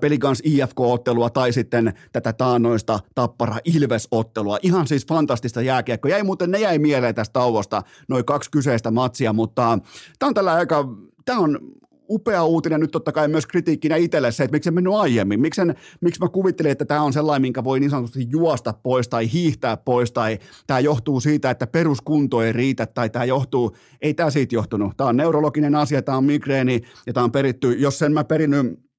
Pelikans 0.00 0.42
IFK-ottelua 0.44 1.30
tai 1.30 1.52
sitten 1.52 1.92
tätä 2.12 2.29
tätä 2.32 2.44
taannoista 2.44 3.00
tappara 3.14 3.58
Ilves-ottelua. 3.64 4.58
Ihan 4.62 4.86
siis 4.86 5.06
fantastista 5.06 5.62
jääkiekko. 5.62 6.08
Jäi 6.08 6.22
muuten, 6.22 6.50
ne 6.50 6.58
jäi 6.58 6.78
mieleen 6.78 7.14
tästä 7.14 7.32
tauosta, 7.32 7.82
noin 8.08 8.24
kaksi 8.24 8.50
kyseistä 8.50 8.90
matsia, 8.90 9.32
mutta 9.32 9.78
tämä 10.18 10.28
on 10.28 10.34
tällä 10.34 10.52
aika, 10.52 10.88
tämä 11.24 11.38
on 11.38 11.58
upea 12.10 12.44
uutinen 12.44 12.80
nyt 12.80 12.90
totta 12.90 13.12
kai 13.12 13.28
myös 13.28 13.46
kritiikkinä 13.46 13.96
itselle 13.96 14.32
se, 14.32 14.44
että 14.44 14.54
miksi 14.54 14.68
en 14.68 14.74
mennyt 14.74 14.94
aiemmin, 14.94 15.40
miksi, 15.40 15.60
en, 15.60 15.74
miksi 16.00 16.20
mä 16.20 16.28
kuvittelin, 16.28 16.72
että 16.72 16.84
tämä 16.84 17.02
on 17.02 17.12
sellainen, 17.12 17.42
minkä 17.42 17.64
voi 17.64 17.80
niin 17.80 17.90
sanotusti 17.90 18.26
juosta 18.30 18.74
pois 18.82 19.08
tai 19.08 19.32
hiihtää 19.32 19.76
pois 19.76 20.12
tai 20.12 20.38
tämä 20.66 20.80
johtuu 20.80 21.20
siitä, 21.20 21.50
että 21.50 21.66
peruskunto 21.66 22.42
ei 22.42 22.52
riitä 22.52 22.86
tai 22.86 23.10
tämä 23.10 23.24
johtuu, 23.24 23.76
ei 24.02 24.14
tämä 24.14 24.30
siitä 24.30 24.54
johtunut. 24.54 24.96
Tämä 24.96 25.08
on 25.08 25.16
neurologinen 25.16 25.74
asia, 25.74 26.02
tämä 26.02 26.18
on 26.18 26.24
migreeni 26.24 26.80
ja 27.06 27.12
tämä 27.12 27.24
on 27.24 27.32
peritty, 27.32 27.72
jos 27.72 27.98
sen 27.98 28.12
mä 28.12 28.24
perinnyt 28.24 28.89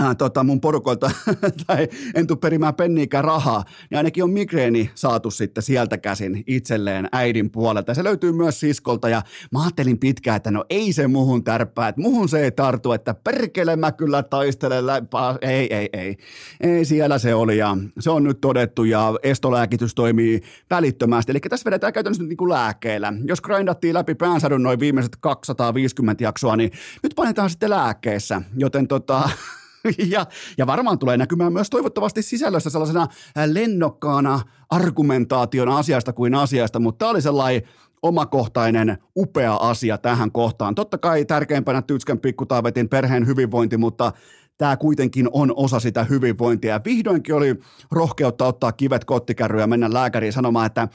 äh, 0.00 0.16
tota, 0.16 0.44
mun 0.44 0.60
porukoilta 0.60 1.10
tai 1.66 1.88
en 2.14 2.26
tule 2.26 2.38
perimään 2.38 2.74
penniikään 2.74 3.24
rahaa, 3.24 3.64
niin 3.90 3.98
ainakin 3.98 4.24
on 4.24 4.30
migreeni 4.30 4.90
saatu 4.94 5.30
sitten 5.30 5.62
sieltä 5.62 5.98
käsin 5.98 6.44
itselleen 6.46 7.08
äidin 7.12 7.50
puolelta. 7.50 7.94
Se 7.94 8.04
löytyy 8.04 8.32
myös 8.32 8.60
siskolta 8.60 9.08
ja 9.08 9.22
mä 9.52 9.62
ajattelin 9.62 9.98
pitkään, 9.98 10.36
että 10.36 10.50
no 10.50 10.64
ei 10.70 10.92
se 10.92 11.08
muhun 11.08 11.44
tärppää, 11.44 11.88
että 11.88 12.00
muhun 12.00 12.28
se 12.28 12.40
ei 12.40 12.50
tartu, 12.50 12.92
että 12.92 13.14
perkele 13.14 13.76
mä 13.76 13.92
kyllä 13.92 14.22
taistelen 14.22 14.86
läpää. 14.86 15.36
Ei, 15.40 15.74
ei, 15.74 15.88
ei. 15.92 16.16
Ei 16.60 16.84
siellä 16.84 17.18
se 17.18 17.34
oli 17.34 17.58
ja 17.58 17.76
se 17.98 18.10
on 18.10 18.24
nyt 18.24 18.40
todettu 18.40 18.84
ja 18.84 19.14
estolääkitys 19.22 19.94
toimii 19.94 20.40
välittömästi. 20.70 21.32
Eli 21.32 21.40
tässä 21.40 21.64
vedetään 21.64 21.92
käytännössä 21.92 22.22
nyt 22.22 22.28
niin 22.28 22.36
kuin 22.36 22.50
lääkkeellä. 22.50 23.12
Jos 23.24 23.40
grindattiin 23.40 23.94
läpi 23.94 24.14
päänsadun 24.14 24.62
noin 24.62 24.80
viimeiset 24.80 25.16
250 25.20 26.24
jaksoa, 26.24 26.56
niin 26.56 26.70
nyt 27.02 27.12
painetaan 27.16 27.50
sitten 27.50 27.70
lääkkeessä, 27.70 28.42
joten 28.56 28.88
tota, 28.88 29.30
ja, 30.14 30.26
ja 30.58 30.66
varmaan 30.66 30.98
tulee 30.98 31.16
näkymään 31.16 31.52
myös 31.52 31.70
toivottavasti 31.70 32.22
sisällössä 32.22 32.70
sellaisena 32.70 33.06
lennokkaana 33.46 34.40
argumentaation 34.70 35.68
asiasta 35.68 36.12
kuin 36.12 36.34
asiasta, 36.34 36.78
mutta 36.78 36.98
tämä 36.98 37.10
oli 37.10 37.22
sellainen 37.22 37.62
omakohtainen 38.02 38.98
upea 39.16 39.54
asia 39.54 39.98
tähän 39.98 40.32
kohtaan. 40.32 40.74
Totta 40.74 40.98
kai 40.98 41.24
tärkeimpänä 41.24 41.82
Tytskän 41.82 42.18
pikkutaavetin 42.18 42.88
perheen 42.88 43.26
hyvinvointi, 43.26 43.76
mutta 43.76 44.12
tämä 44.58 44.76
kuitenkin 44.76 45.28
on 45.32 45.52
osa 45.56 45.80
sitä 45.80 46.04
hyvinvointia. 46.04 46.80
Vihdoinkin 46.84 47.34
oli 47.34 47.54
rohkeutta 47.90 48.46
ottaa 48.46 48.72
kivet 48.72 49.04
kottikärryä 49.04 49.60
ja 49.60 49.66
mennä 49.66 49.92
lääkäriin 49.92 50.32
sanomaan, 50.32 50.66
että 50.66 50.88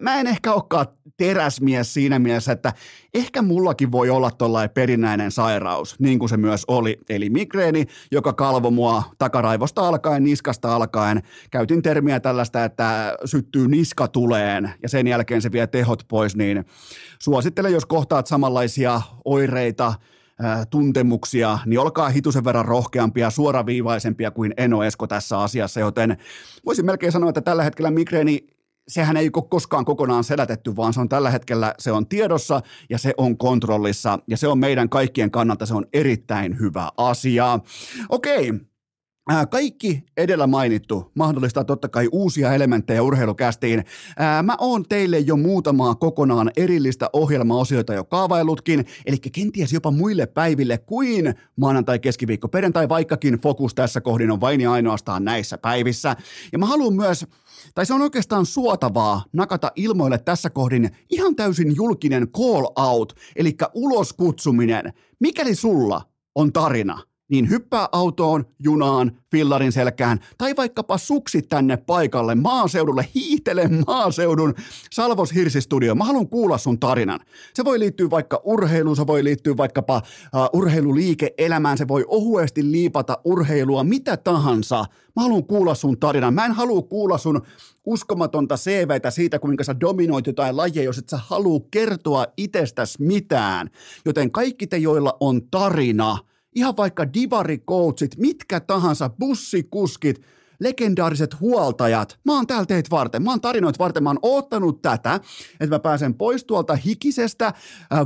mä 0.00 0.20
en 0.20 0.26
ehkä 0.26 0.52
olekaan 0.52 0.86
teräsmies 1.16 1.94
siinä 1.94 2.18
mielessä, 2.18 2.52
että 2.52 2.72
ehkä 3.14 3.42
mullakin 3.42 3.92
voi 3.92 4.10
olla 4.10 4.30
tuollainen 4.30 4.74
perinäinen 4.74 5.30
sairaus, 5.30 6.00
niin 6.00 6.18
kuin 6.18 6.28
se 6.28 6.36
myös 6.36 6.64
oli. 6.68 6.98
Eli 7.08 7.30
migreeni, 7.30 7.86
joka 8.12 8.32
kalvo 8.32 8.70
mua 8.70 9.02
takaraivosta 9.18 9.88
alkaen, 9.88 10.24
niskasta 10.24 10.74
alkaen. 10.74 11.22
Käytin 11.50 11.82
termiä 11.82 12.20
tällaista, 12.20 12.64
että 12.64 13.16
syttyy 13.24 13.68
niska 13.68 14.08
tuleen 14.08 14.74
ja 14.82 14.88
sen 14.88 15.06
jälkeen 15.06 15.42
se 15.42 15.52
vie 15.52 15.66
tehot 15.66 16.02
pois, 16.08 16.36
niin 16.36 16.64
suosittelen, 17.18 17.72
jos 17.72 17.86
kohtaat 17.86 18.26
samanlaisia 18.26 19.00
oireita, 19.24 19.94
tuntemuksia, 20.70 21.58
niin 21.66 21.78
olkaa 21.80 22.08
hitusen 22.08 22.44
verran 22.44 22.64
rohkeampia, 22.64 23.30
suoraviivaisempia 23.30 24.30
kuin 24.30 24.54
Eno 24.56 24.84
Esko 24.84 25.06
tässä 25.06 25.38
asiassa, 25.38 25.80
joten 25.80 26.16
voisin 26.66 26.86
melkein 26.86 27.12
sanoa, 27.12 27.28
että 27.28 27.40
tällä 27.40 27.62
hetkellä 27.62 27.90
migreeni 27.90 28.46
sehän 28.88 29.16
ei 29.16 29.30
ole 29.36 29.44
koskaan 29.50 29.84
kokonaan 29.84 30.24
selätetty, 30.24 30.76
vaan 30.76 30.92
se 30.92 31.00
on 31.00 31.08
tällä 31.08 31.30
hetkellä, 31.30 31.74
se 31.78 31.92
on 31.92 32.06
tiedossa 32.06 32.60
ja 32.90 32.98
se 32.98 33.14
on 33.16 33.38
kontrollissa 33.38 34.18
ja 34.28 34.36
se 34.36 34.48
on 34.48 34.58
meidän 34.58 34.88
kaikkien 34.88 35.30
kannalta, 35.30 35.66
se 35.66 35.74
on 35.74 35.86
erittäin 35.92 36.58
hyvä 36.58 36.88
asia. 36.96 37.58
Okei, 38.08 38.52
kaikki 39.50 40.04
edellä 40.16 40.46
mainittu 40.46 41.12
mahdollistaa 41.14 41.64
totta 41.64 41.88
kai 41.88 42.08
uusia 42.12 42.54
elementtejä 42.54 43.02
urheilukästiin. 43.02 43.84
Mä 44.42 44.56
oon 44.58 44.84
teille 44.88 45.18
jo 45.18 45.36
muutamaa 45.36 45.94
kokonaan 45.94 46.50
erillistä 46.56 47.10
ohjelmaosioita 47.12 47.94
jo 47.94 48.04
kaavaillutkin, 48.04 48.86
eli 49.06 49.16
kenties 49.18 49.72
jopa 49.72 49.90
muille 49.90 50.26
päiville 50.26 50.78
kuin 50.78 51.34
maanantai, 51.56 51.98
keskiviikko, 51.98 52.48
perjantai, 52.48 52.88
vaikkakin 52.88 53.34
fokus 53.34 53.74
tässä 53.74 54.00
kohdin 54.00 54.30
on 54.30 54.40
vain 54.40 54.60
ja 54.60 54.72
ainoastaan 54.72 55.24
näissä 55.24 55.58
päivissä. 55.58 56.16
Ja 56.52 56.58
mä 56.58 56.66
haluan 56.66 56.94
myös, 56.94 57.26
tai 57.74 57.86
se 57.86 57.94
on 57.94 58.02
oikeastaan 58.02 58.46
suotavaa 58.46 59.24
nakata 59.32 59.72
ilmoille 59.76 60.18
tässä 60.18 60.50
kohdin 60.50 60.90
ihan 61.10 61.36
täysin 61.36 61.76
julkinen 61.76 62.28
call 62.28 62.66
out, 62.76 63.12
eli 63.36 63.56
uloskutsuminen. 63.74 64.92
Mikäli 65.20 65.54
sulla 65.54 66.02
on 66.34 66.52
tarina– 66.52 67.00
niin 67.30 67.50
hyppää 67.50 67.88
autoon, 67.92 68.44
junaan, 68.58 69.12
fillarin 69.30 69.72
selkään 69.72 70.18
tai 70.38 70.56
vaikkapa 70.56 70.98
suksit 70.98 71.48
tänne 71.48 71.76
paikalle 71.76 72.34
maaseudulle, 72.34 73.08
hiihtele 73.14 73.68
maaseudun 73.86 74.54
Salvos 74.92 75.34
Hirsistudio. 75.34 75.94
Mä 75.94 76.04
haluan 76.04 76.28
kuulla 76.28 76.58
sun 76.58 76.80
tarinan. 76.80 77.20
Se 77.54 77.64
voi 77.64 77.78
liittyä 77.78 78.10
vaikka 78.10 78.40
urheiluun, 78.44 78.96
se 78.96 79.06
voi 79.06 79.24
liittyä 79.24 79.56
vaikkapa 79.56 79.96
uh, 79.96 80.60
urheiluliike-elämään, 80.60 81.78
se 81.78 81.88
voi 81.88 82.04
ohuesti 82.08 82.72
liipata 82.72 83.18
urheilua, 83.24 83.84
mitä 83.84 84.16
tahansa. 84.16 84.84
Mä 85.16 85.22
haluan 85.22 85.44
kuulla 85.44 85.74
sun 85.74 85.98
tarinan. 86.00 86.34
Mä 86.34 86.46
en 86.46 86.52
halua 86.52 86.82
kuulla 86.82 87.18
sun 87.18 87.42
uskomatonta 87.84 88.56
CVtä 88.56 89.10
siitä, 89.10 89.38
kuinka 89.38 89.64
sä 89.64 89.80
dominoit 89.80 90.26
jotain 90.26 90.56
lajia, 90.56 90.82
jos 90.82 90.98
et 90.98 91.08
sä 91.08 91.16
halua 91.16 91.60
kertoa 91.70 92.26
itsestäsi 92.36 93.02
mitään. 93.02 93.70
Joten 94.04 94.30
kaikki 94.30 94.66
te, 94.66 94.76
joilla 94.76 95.16
on 95.20 95.40
tarina– 95.50 96.18
ihan 96.54 96.76
vaikka 96.76 97.04
divari-coachit, 97.04 98.16
mitkä 98.16 98.60
tahansa, 98.60 99.08
bussikuskit, 99.08 100.20
legendaariset 100.64 101.40
huoltajat. 101.40 102.18
Mä 102.24 102.32
oon 102.32 102.46
täällä 102.46 102.66
teitä 102.66 102.90
varten. 102.90 103.22
Mä 103.22 103.30
oon 103.30 103.40
tarinoit 103.40 103.78
varten. 103.78 104.02
Mä 104.02 104.10
oon 104.10 104.18
oottanut 104.22 104.82
tätä, 104.82 105.14
että 105.60 105.74
mä 105.74 105.78
pääsen 105.78 106.14
pois 106.14 106.44
tuolta 106.44 106.76
hikisestä 106.76 107.46
äh, 107.46 107.54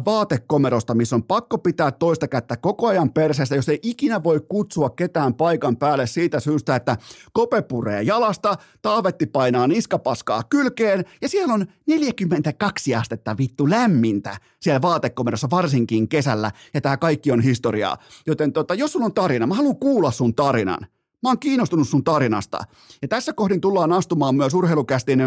vaatekomerosta, 0.05 0.95
missä 0.95 1.17
on 1.17 1.23
pakko 1.23 1.59
pitää 1.59 1.93
toista 1.93 2.29
kättä 2.29 2.57
koko 2.57 2.87
ajan 2.87 3.13
perseestä, 3.13 3.55
jos 3.55 3.69
ei 3.69 3.79
ikinä 3.83 4.23
voi 4.23 4.41
kutsua 4.49 4.91
ketään 4.91 5.35
paikan 5.35 5.77
päälle 5.77 6.07
siitä 6.07 6.41
syystä, 6.41 6.77
että 6.77 6.97
kope 7.33 7.63
puree 7.63 8.03
jalasta, 8.03 8.57
taavetti 8.83 9.27
painaa 9.27 9.67
niskapaskaa 9.67 10.43
kylkeen 10.43 11.05
ja 11.23 11.29
siellä 11.29 11.55
on 11.55 11.67
42 11.87 12.95
astetta 12.95 13.37
vittu 13.39 13.71
lämmintä 13.71 14.37
siellä 14.61 14.83
vaatekomerossa 14.83 15.51
varsinkin 15.51 16.09
kesällä 16.09 16.51
ja 16.75 16.81
tämä 16.81 16.97
kaikki 16.97 17.33
on 17.33 17.41
historiaa. 17.41 17.97
Joten 18.27 18.53
tota, 18.53 18.75
jos 18.75 18.93
sulla 18.93 19.07
on 19.07 19.15
tarina, 19.15 19.47
mä 19.47 19.55
haluan 19.55 19.77
kuulla 19.77 20.11
sun 20.11 20.35
tarinan. 20.35 20.98
Mä 21.23 21.29
oon 21.31 21.39
kiinnostunut 21.39 21.89
sun 21.89 22.05
tarinasta. 22.05 22.59
Ja 23.03 23.09
tässä 23.09 23.33
kohdin 23.33 23.61
tullaan 23.61 23.93
astumaan 23.93 24.35
myös 24.35 24.55
urheilukästin 24.55 25.21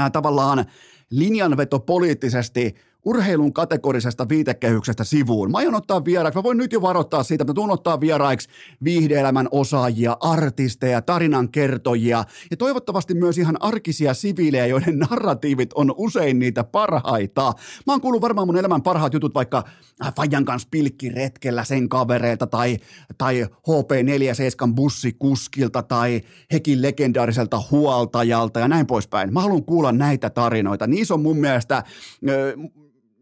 äh, 0.00 0.12
tavallaan 0.12 0.64
linjanveto 1.10 1.80
poliittisesti 1.80 2.74
urheilun 3.04 3.52
kategorisesta 3.52 4.28
viitekehyksestä 4.28 5.04
sivuun. 5.04 5.50
Mä 5.50 5.58
aion 5.58 5.74
ottaa 5.74 6.04
vieraiksi, 6.04 6.38
mä 6.38 6.42
voin 6.42 6.58
nyt 6.58 6.72
jo 6.72 6.82
varoittaa 6.82 7.22
siitä, 7.22 7.42
että 7.42 7.50
mä 7.50 7.54
tuun 7.54 7.70
ottaa 7.70 8.00
vieraiksi 8.00 8.48
viihdeelämän 8.84 9.48
osaajia, 9.50 10.16
artisteja, 10.20 11.02
tarinankertojia 11.02 12.24
ja 12.50 12.56
toivottavasti 12.56 13.14
myös 13.14 13.38
ihan 13.38 13.56
arkisia 13.62 14.14
siviilejä, 14.14 14.66
joiden 14.66 14.98
narratiivit 14.98 15.70
on 15.74 15.94
usein 15.96 16.38
niitä 16.38 16.64
parhaita. 16.64 17.52
Mä 17.86 17.92
oon 17.92 18.00
kuullut 18.00 18.22
varmaan 18.22 18.48
mun 18.48 18.56
elämän 18.56 18.82
parhaat 18.82 19.14
jutut 19.14 19.34
vaikka 19.34 19.64
äh, 20.04 20.14
Fajan 20.14 20.44
kanssa 20.44 20.68
pilkkiretkellä 20.70 21.64
sen 21.64 21.88
kavereilta 21.88 22.46
tai, 22.46 22.76
tai 23.18 23.44
HP47 23.44 24.74
bussikuskilta 24.74 25.82
tai 25.82 26.20
Hekin 26.52 26.82
legendaariselta 26.82 27.62
huoltajalta 27.70 28.60
ja 28.60 28.68
näin 28.68 28.86
poispäin. 28.86 29.32
Mä 29.32 29.40
haluan 29.40 29.64
kuulla 29.64 29.92
näitä 29.92 30.30
tarinoita. 30.30 30.86
Niissä 30.86 31.14
on 31.14 31.22
mun 31.22 31.36
mielestä 31.36 31.84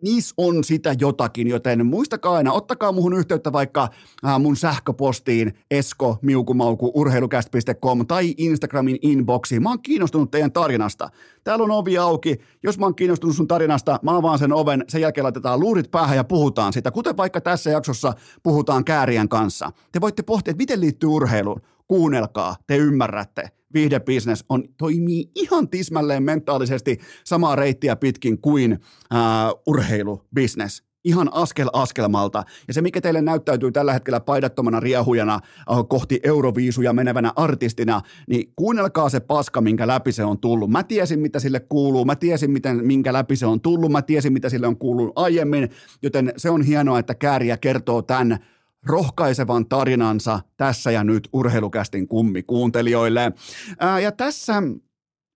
niissä 0.02 0.34
on 0.36 0.64
sitä 0.64 0.94
jotakin, 1.00 1.48
joten 1.48 1.86
muistakaa 1.86 2.34
aina, 2.34 2.52
ottakaa 2.52 2.92
muhun 2.92 3.14
yhteyttä 3.14 3.52
vaikka 3.52 3.88
äh, 4.26 4.40
mun 4.40 4.56
sähköpostiin 4.56 5.52
esko 5.70 6.18
miukumauku 6.22 6.92
urheilukäst.com 6.94 8.06
tai 8.06 8.34
Instagramin 8.36 8.98
inboxiin. 9.02 9.62
Mä 9.62 9.68
oon 9.68 9.82
kiinnostunut 9.82 10.30
teidän 10.30 10.52
tarinasta. 10.52 11.10
Täällä 11.44 11.64
on 11.64 11.70
ovi 11.70 11.98
auki. 11.98 12.36
Jos 12.62 12.78
mä 12.78 12.86
oon 12.86 12.94
kiinnostunut 12.94 13.36
sun 13.36 13.48
tarinasta, 13.48 13.98
mä 14.02 14.16
avaan 14.16 14.38
sen 14.38 14.52
oven, 14.52 14.84
sen 14.88 15.00
jälkeen 15.00 15.24
laitetaan 15.24 15.60
luurit 15.60 15.90
päähän 15.90 16.16
ja 16.16 16.24
puhutaan 16.24 16.72
sitä. 16.72 16.90
Kuten 16.90 17.16
vaikka 17.16 17.40
tässä 17.40 17.70
jaksossa 17.70 18.12
puhutaan 18.42 18.84
käärien 18.84 19.28
kanssa. 19.28 19.70
Te 19.92 20.00
voitte 20.00 20.22
pohtia, 20.22 20.50
että 20.50 20.62
miten 20.62 20.80
liittyy 20.80 21.08
urheiluun. 21.08 21.60
Kuunnelkaa, 21.86 22.56
te 22.66 22.76
ymmärrätte 22.76 23.57
viihdebisnes 23.75 24.44
on, 24.48 24.64
toimii 24.78 25.30
ihan 25.34 25.68
tismälleen 25.68 26.22
mentaalisesti 26.22 26.98
samaa 27.25 27.56
reittiä 27.56 27.96
pitkin 27.96 28.40
kuin 28.40 28.72
äh, 28.72 29.18
urheilubisnes 29.66 30.88
ihan 31.04 31.28
askel 31.32 31.68
askelmalta. 31.72 32.44
Ja 32.68 32.75
se, 32.75 32.82
mikä 32.82 33.00
teille 33.00 33.22
näyttäytyy 33.22 33.72
tällä 33.72 33.92
hetkellä 33.92 34.20
paidattomana 34.20 34.80
riehujana 34.80 35.34
äh, 35.34 35.40
kohti 35.88 36.20
Euroviisuja 36.22 36.92
menevänä 36.92 37.32
artistina, 37.37 38.00
niin 38.28 38.52
kuunnelkaa 38.56 39.08
se 39.08 39.20
paska, 39.20 39.60
minkä 39.60 39.87
läpi 39.87 40.12
se 40.12 40.25
on 40.25 40.38
tullut. 40.38 40.70
Mä 40.70 40.82
tiesin, 40.82 41.20
mitä 41.20 41.40
sille 41.40 41.60
kuuluu, 41.60 42.04
mä 42.04 42.16
tiesin, 42.16 42.50
miten, 42.50 42.87
minkä 42.87 43.12
läpi 43.12 43.37
se 43.37 43.46
on 43.46 43.60
tullut, 43.60 43.92
mä 43.92 44.02
tiesin, 44.02 44.32
mitä 44.32 44.48
sille 44.48 44.66
on 44.66 44.78
kuullut 44.78 45.12
aiemmin, 45.16 45.70
joten 46.02 46.32
se 46.37 46.50
on 46.50 46.62
hienoa, 46.62 46.98
että 46.98 47.14
Kääriä 47.14 47.56
kertoo 47.56 48.02
tämän 48.02 48.38
rohkaisevan 48.87 49.68
tarinansa 49.68 50.40
tässä 50.56 50.90
ja 50.90 51.04
nyt 51.04 51.28
urheilukästin 51.32 52.08
kummikuuntelijoille. 52.08 53.32
Ää, 53.78 54.00
ja 54.00 54.12
tässä 54.12 54.62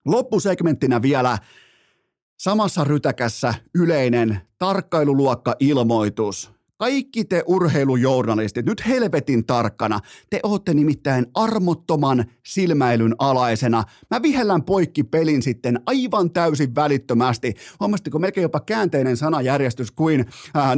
loppusegmenttinä 0.06 1.02
vielä 1.02 1.38
samassa 2.40 2.84
rytäkässä 2.84 3.54
yleinen 3.74 4.40
tarkkailuluokka-ilmoitus– 4.58 6.50
kaikki 6.82 7.24
te 7.24 7.42
urheilujournalistit, 7.46 8.66
nyt 8.66 8.86
helvetin 8.86 9.46
tarkkana, 9.46 10.00
te 10.30 10.40
ootte 10.42 10.74
nimittäin 10.74 11.26
armottoman 11.34 12.24
silmäilyn 12.46 13.14
alaisena. 13.18 13.84
Mä 14.10 14.22
vihellän 14.22 14.62
poikki 14.62 15.04
pelin 15.04 15.42
sitten 15.42 15.80
aivan 15.86 16.30
täysin 16.30 16.74
välittömästi. 16.74 17.54
Huomastiko 17.80 18.18
melkein 18.18 18.42
jopa 18.42 18.60
käänteinen 18.60 19.16
sanajärjestys 19.16 19.90
kuin 19.90 20.26
ää, 20.54 20.76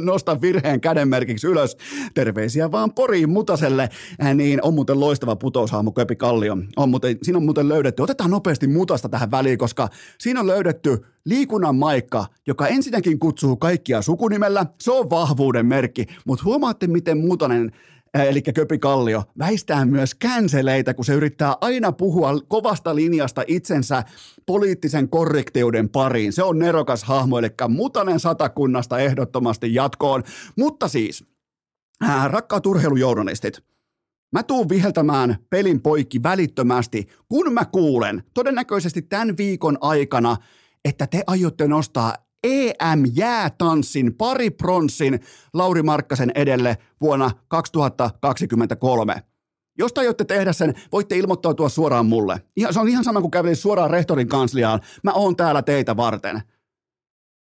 nosta 0.00 0.40
virheen 0.40 0.80
kädenmerkiksi 0.80 1.46
ylös. 1.46 1.76
Terveisiä 2.14 2.72
vaan 2.72 2.94
Poriin 2.94 3.30
Mutaselle. 3.30 3.88
Ää, 4.18 4.34
niin 4.34 4.64
on 4.64 4.74
muuten 4.74 5.00
loistava 5.00 5.36
putoushaamu 5.36 5.92
Köpi 5.92 6.16
Kallio. 6.16 6.56
On 6.76 6.90
muuten, 6.90 7.18
siinä 7.22 7.36
on 7.36 7.44
muuten 7.44 7.68
löydetty, 7.68 8.02
otetaan 8.02 8.30
nopeasti 8.30 8.66
Mutasta 8.66 9.08
tähän 9.08 9.30
väliin, 9.30 9.58
koska 9.58 9.88
siinä 10.18 10.40
on 10.40 10.46
löydetty 10.46 11.04
liikunnan 11.26 11.76
maikka, 11.76 12.26
joka 12.46 12.66
ensinnäkin 12.66 13.18
kutsuu 13.18 13.56
kaikkia 13.56 14.02
sukunimellä, 14.02 14.66
se 14.80 14.92
on 14.92 15.10
vahvuuden 15.10 15.66
merkki, 15.66 16.06
mutta 16.26 16.44
huomaatte, 16.44 16.86
miten 16.86 17.18
Mutanen 17.18 17.72
eli 18.14 18.42
Köpi 18.42 18.78
Kallio, 18.78 19.22
väistää 19.38 19.84
myös 19.84 20.14
känseleitä, 20.14 20.94
kun 20.94 21.04
se 21.04 21.14
yrittää 21.14 21.56
aina 21.60 21.92
puhua 21.92 22.40
kovasta 22.48 22.94
linjasta 22.94 23.44
itsensä 23.46 24.04
poliittisen 24.46 25.08
korrektiuden 25.08 25.88
pariin. 25.88 26.32
Se 26.32 26.42
on 26.42 26.58
nerokas 26.58 27.04
hahmo, 27.04 27.38
eli 27.38 27.48
Mutanen 27.68 28.20
satakunnasta 28.20 28.98
ehdottomasti 28.98 29.74
jatkoon. 29.74 30.22
Mutta 30.58 30.88
siis, 30.88 31.24
ää, 32.00 32.28
rakkaat 32.28 32.66
urheilujournalistit, 32.66 33.62
Mä 34.32 34.42
tuun 34.42 34.68
viheltämään 34.68 35.36
pelin 35.50 35.82
poikki 35.82 36.22
välittömästi, 36.22 37.08
kun 37.28 37.52
mä 37.52 37.64
kuulen 37.64 38.22
todennäköisesti 38.34 39.02
tämän 39.02 39.36
viikon 39.36 39.78
aikana, 39.80 40.36
että 40.86 41.06
te 41.06 41.22
aiotte 41.26 41.68
nostaa 41.68 42.14
EM-jäätanssin 42.44 44.14
pari 44.14 44.50
pronssin 44.50 45.20
Lauri 45.54 45.82
Markkasen 45.82 46.32
edelle 46.34 46.76
vuonna 47.00 47.30
2023. 47.48 49.22
Jos 49.78 49.92
te 49.92 50.00
aiotte 50.00 50.24
tehdä 50.24 50.52
sen, 50.52 50.74
voitte 50.92 51.16
ilmoittautua 51.16 51.68
suoraan 51.68 52.06
mulle. 52.06 52.42
Ihan, 52.56 52.74
se 52.74 52.80
on 52.80 52.88
ihan 52.88 53.04
sama 53.04 53.20
kuin 53.20 53.30
kävelin 53.30 53.56
suoraan 53.56 53.90
rehtorin 53.90 54.28
kansliaan. 54.28 54.80
Mä 55.02 55.12
oon 55.12 55.36
täällä 55.36 55.62
teitä 55.62 55.96
varten. 55.96 56.42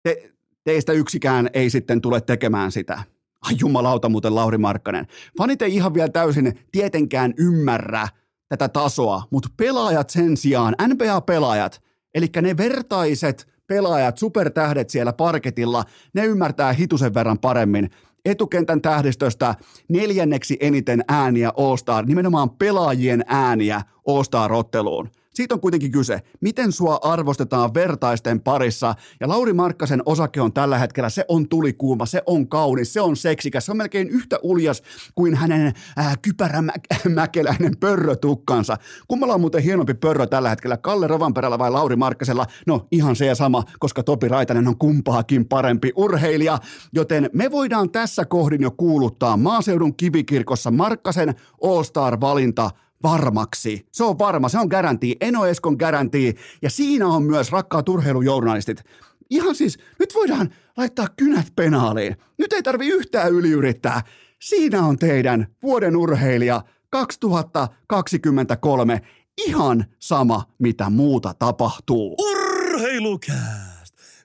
Te, 0.04 0.32
teistä 0.64 0.94
yksikään 0.94 1.50
ei 1.54 1.70
sitten 1.70 2.02
tule 2.02 2.22
tekemään 2.22 2.72
sitä. 2.72 3.04
Ai 3.42 3.54
jumalauta 3.60 4.10
muuten 4.10 4.36
Lauri 4.36 4.58
Markkanen. 4.58 5.08
Fanit 5.38 5.62
ei 5.62 5.76
ihan 5.76 5.94
vielä 5.94 6.10
täysin 6.10 6.60
tietenkään 6.72 7.34
ymmärrä 7.38 8.08
tätä 8.50 8.70
tasoa, 8.70 9.24
mutta 9.32 9.50
pelaajat 9.58 10.10
sen 10.10 10.38
sijaan, 10.38 10.76
NBA-pelaajat, 10.88 11.83
eli 12.16 12.28
ne 12.42 12.58
vertaiset 12.58 13.48
pelaajat, 13.68 14.18
supertähdet 14.18 14.90
siellä 14.90 15.14
parketilla, 15.14 15.84
ne 16.14 16.26
ymmärtää 16.26 16.74
hitusen 16.74 17.14
verran 17.14 17.40
paremmin. 17.40 17.90
Etukentän 18.26 18.82
tähdistöstä 18.82 19.56
neljänneksi 19.90 20.58
eniten 20.60 21.04
ääniä 21.08 21.52
All-Star, 21.58 22.06
nimenomaan 22.06 22.50
pelaajien 22.50 23.24
ääniä 23.28 23.82
All-Star-otteluun– 24.08 25.10
siitä 25.34 25.56
on 25.56 25.62
kuitenkin 25.62 25.92
kyse. 25.92 26.22
Miten 26.42 26.72
sua 26.72 27.00
arvostetaan 27.02 27.74
vertaisten 27.74 28.42
parissa? 28.42 28.96
Ja 29.20 29.28
Lauri 29.28 29.54
Markkasen 29.54 30.02
osake 30.06 30.42
on 30.42 30.54
tällä 30.54 30.78
hetkellä, 30.78 31.10
se 31.10 31.26
on 31.28 31.50
tulikuuma, 31.50 32.06
se 32.06 32.22
on 32.26 32.48
kaunis, 32.48 32.94
se 32.94 33.02
on 33.02 33.16
seksikäs, 33.16 33.66
se 33.66 33.72
on 33.72 33.78
melkein 33.78 34.10
yhtä 34.10 34.40
uljas 34.42 34.84
kuin 35.16 35.36
hänen 35.36 35.74
äh, 36.00 36.18
kypärämäkeläinen 36.22 37.78
pörrötukkansa. 37.80 38.78
Kummalla 39.08 39.34
on 39.34 39.42
muuten 39.42 39.64
hienompi 39.64 39.94
pörrö 39.94 40.28
tällä 40.28 40.50
hetkellä, 40.50 40.78
Kalle 40.78 41.08
Rovanperällä 41.08 41.60
vai 41.60 41.72
Lauri 41.72 41.96
Markkasella? 41.96 42.46
No 42.68 42.88
ihan 42.92 43.16
se 43.16 43.26
ja 43.26 43.36
sama, 43.36 43.64
koska 43.80 44.04
Topi 44.04 44.28
Raitanen 44.28 44.68
on 44.68 44.78
kumpaakin 44.78 45.46
parempi 45.46 45.92
urheilija, 45.96 46.58
joten 46.94 47.30
me 47.34 47.52
voidaan 47.52 47.92
tässä 47.92 48.26
kohdin 48.26 48.62
jo 48.62 48.72
kuuluttaa 48.72 49.38
maaseudun 49.38 49.96
kivikirkossa 49.96 50.72
Markkasen 50.72 51.36
All-Star-valinta 51.64 52.70
varmaksi. 53.04 53.88
Se 53.92 54.04
on 54.04 54.20
varma, 54.20 54.50
se 54.50 54.60
on 54.60 54.68
garanti, 54.68 55.16
Eno 55.22 55.46
Eskon 55.46 55.76
garanti, 55.80 56.36
ja 56.62 56.70
siinä 56.70 57.08
on 57.08 57.24
myös 57.24 57.52
rakkaat 57.52 57.90
urheilujournalistit. 57.90 58.84
Ihan 59.30 59.56
siis, 59.56 59.78
nyt 60.00 60.16
voidaan 60.16 60.54
laittaa 60.78 61.08
kynät 61.18 61.48
penaaliin. 61.56 62.18
Nyt 62.38 62.54
ei 62.54 62.64
tarvi 62.64 62.88
yhtään 62.88 63.32
yliyrittää. 63.32 64.02
Siinä 64.40 64.82
on 64.82 64.98
teidän 64.98 65.48
vuoden 65.64 65.98
urheilija 65.98 66.62
2023. 66.90 69.02
Ihan 69.48 69.86
sama, 70.00 70.44
mitä 70.60 70.90
muuta 70.90 71.34
tapahtuu. 71.40 72.16
Urheilukää! 72.20 73.73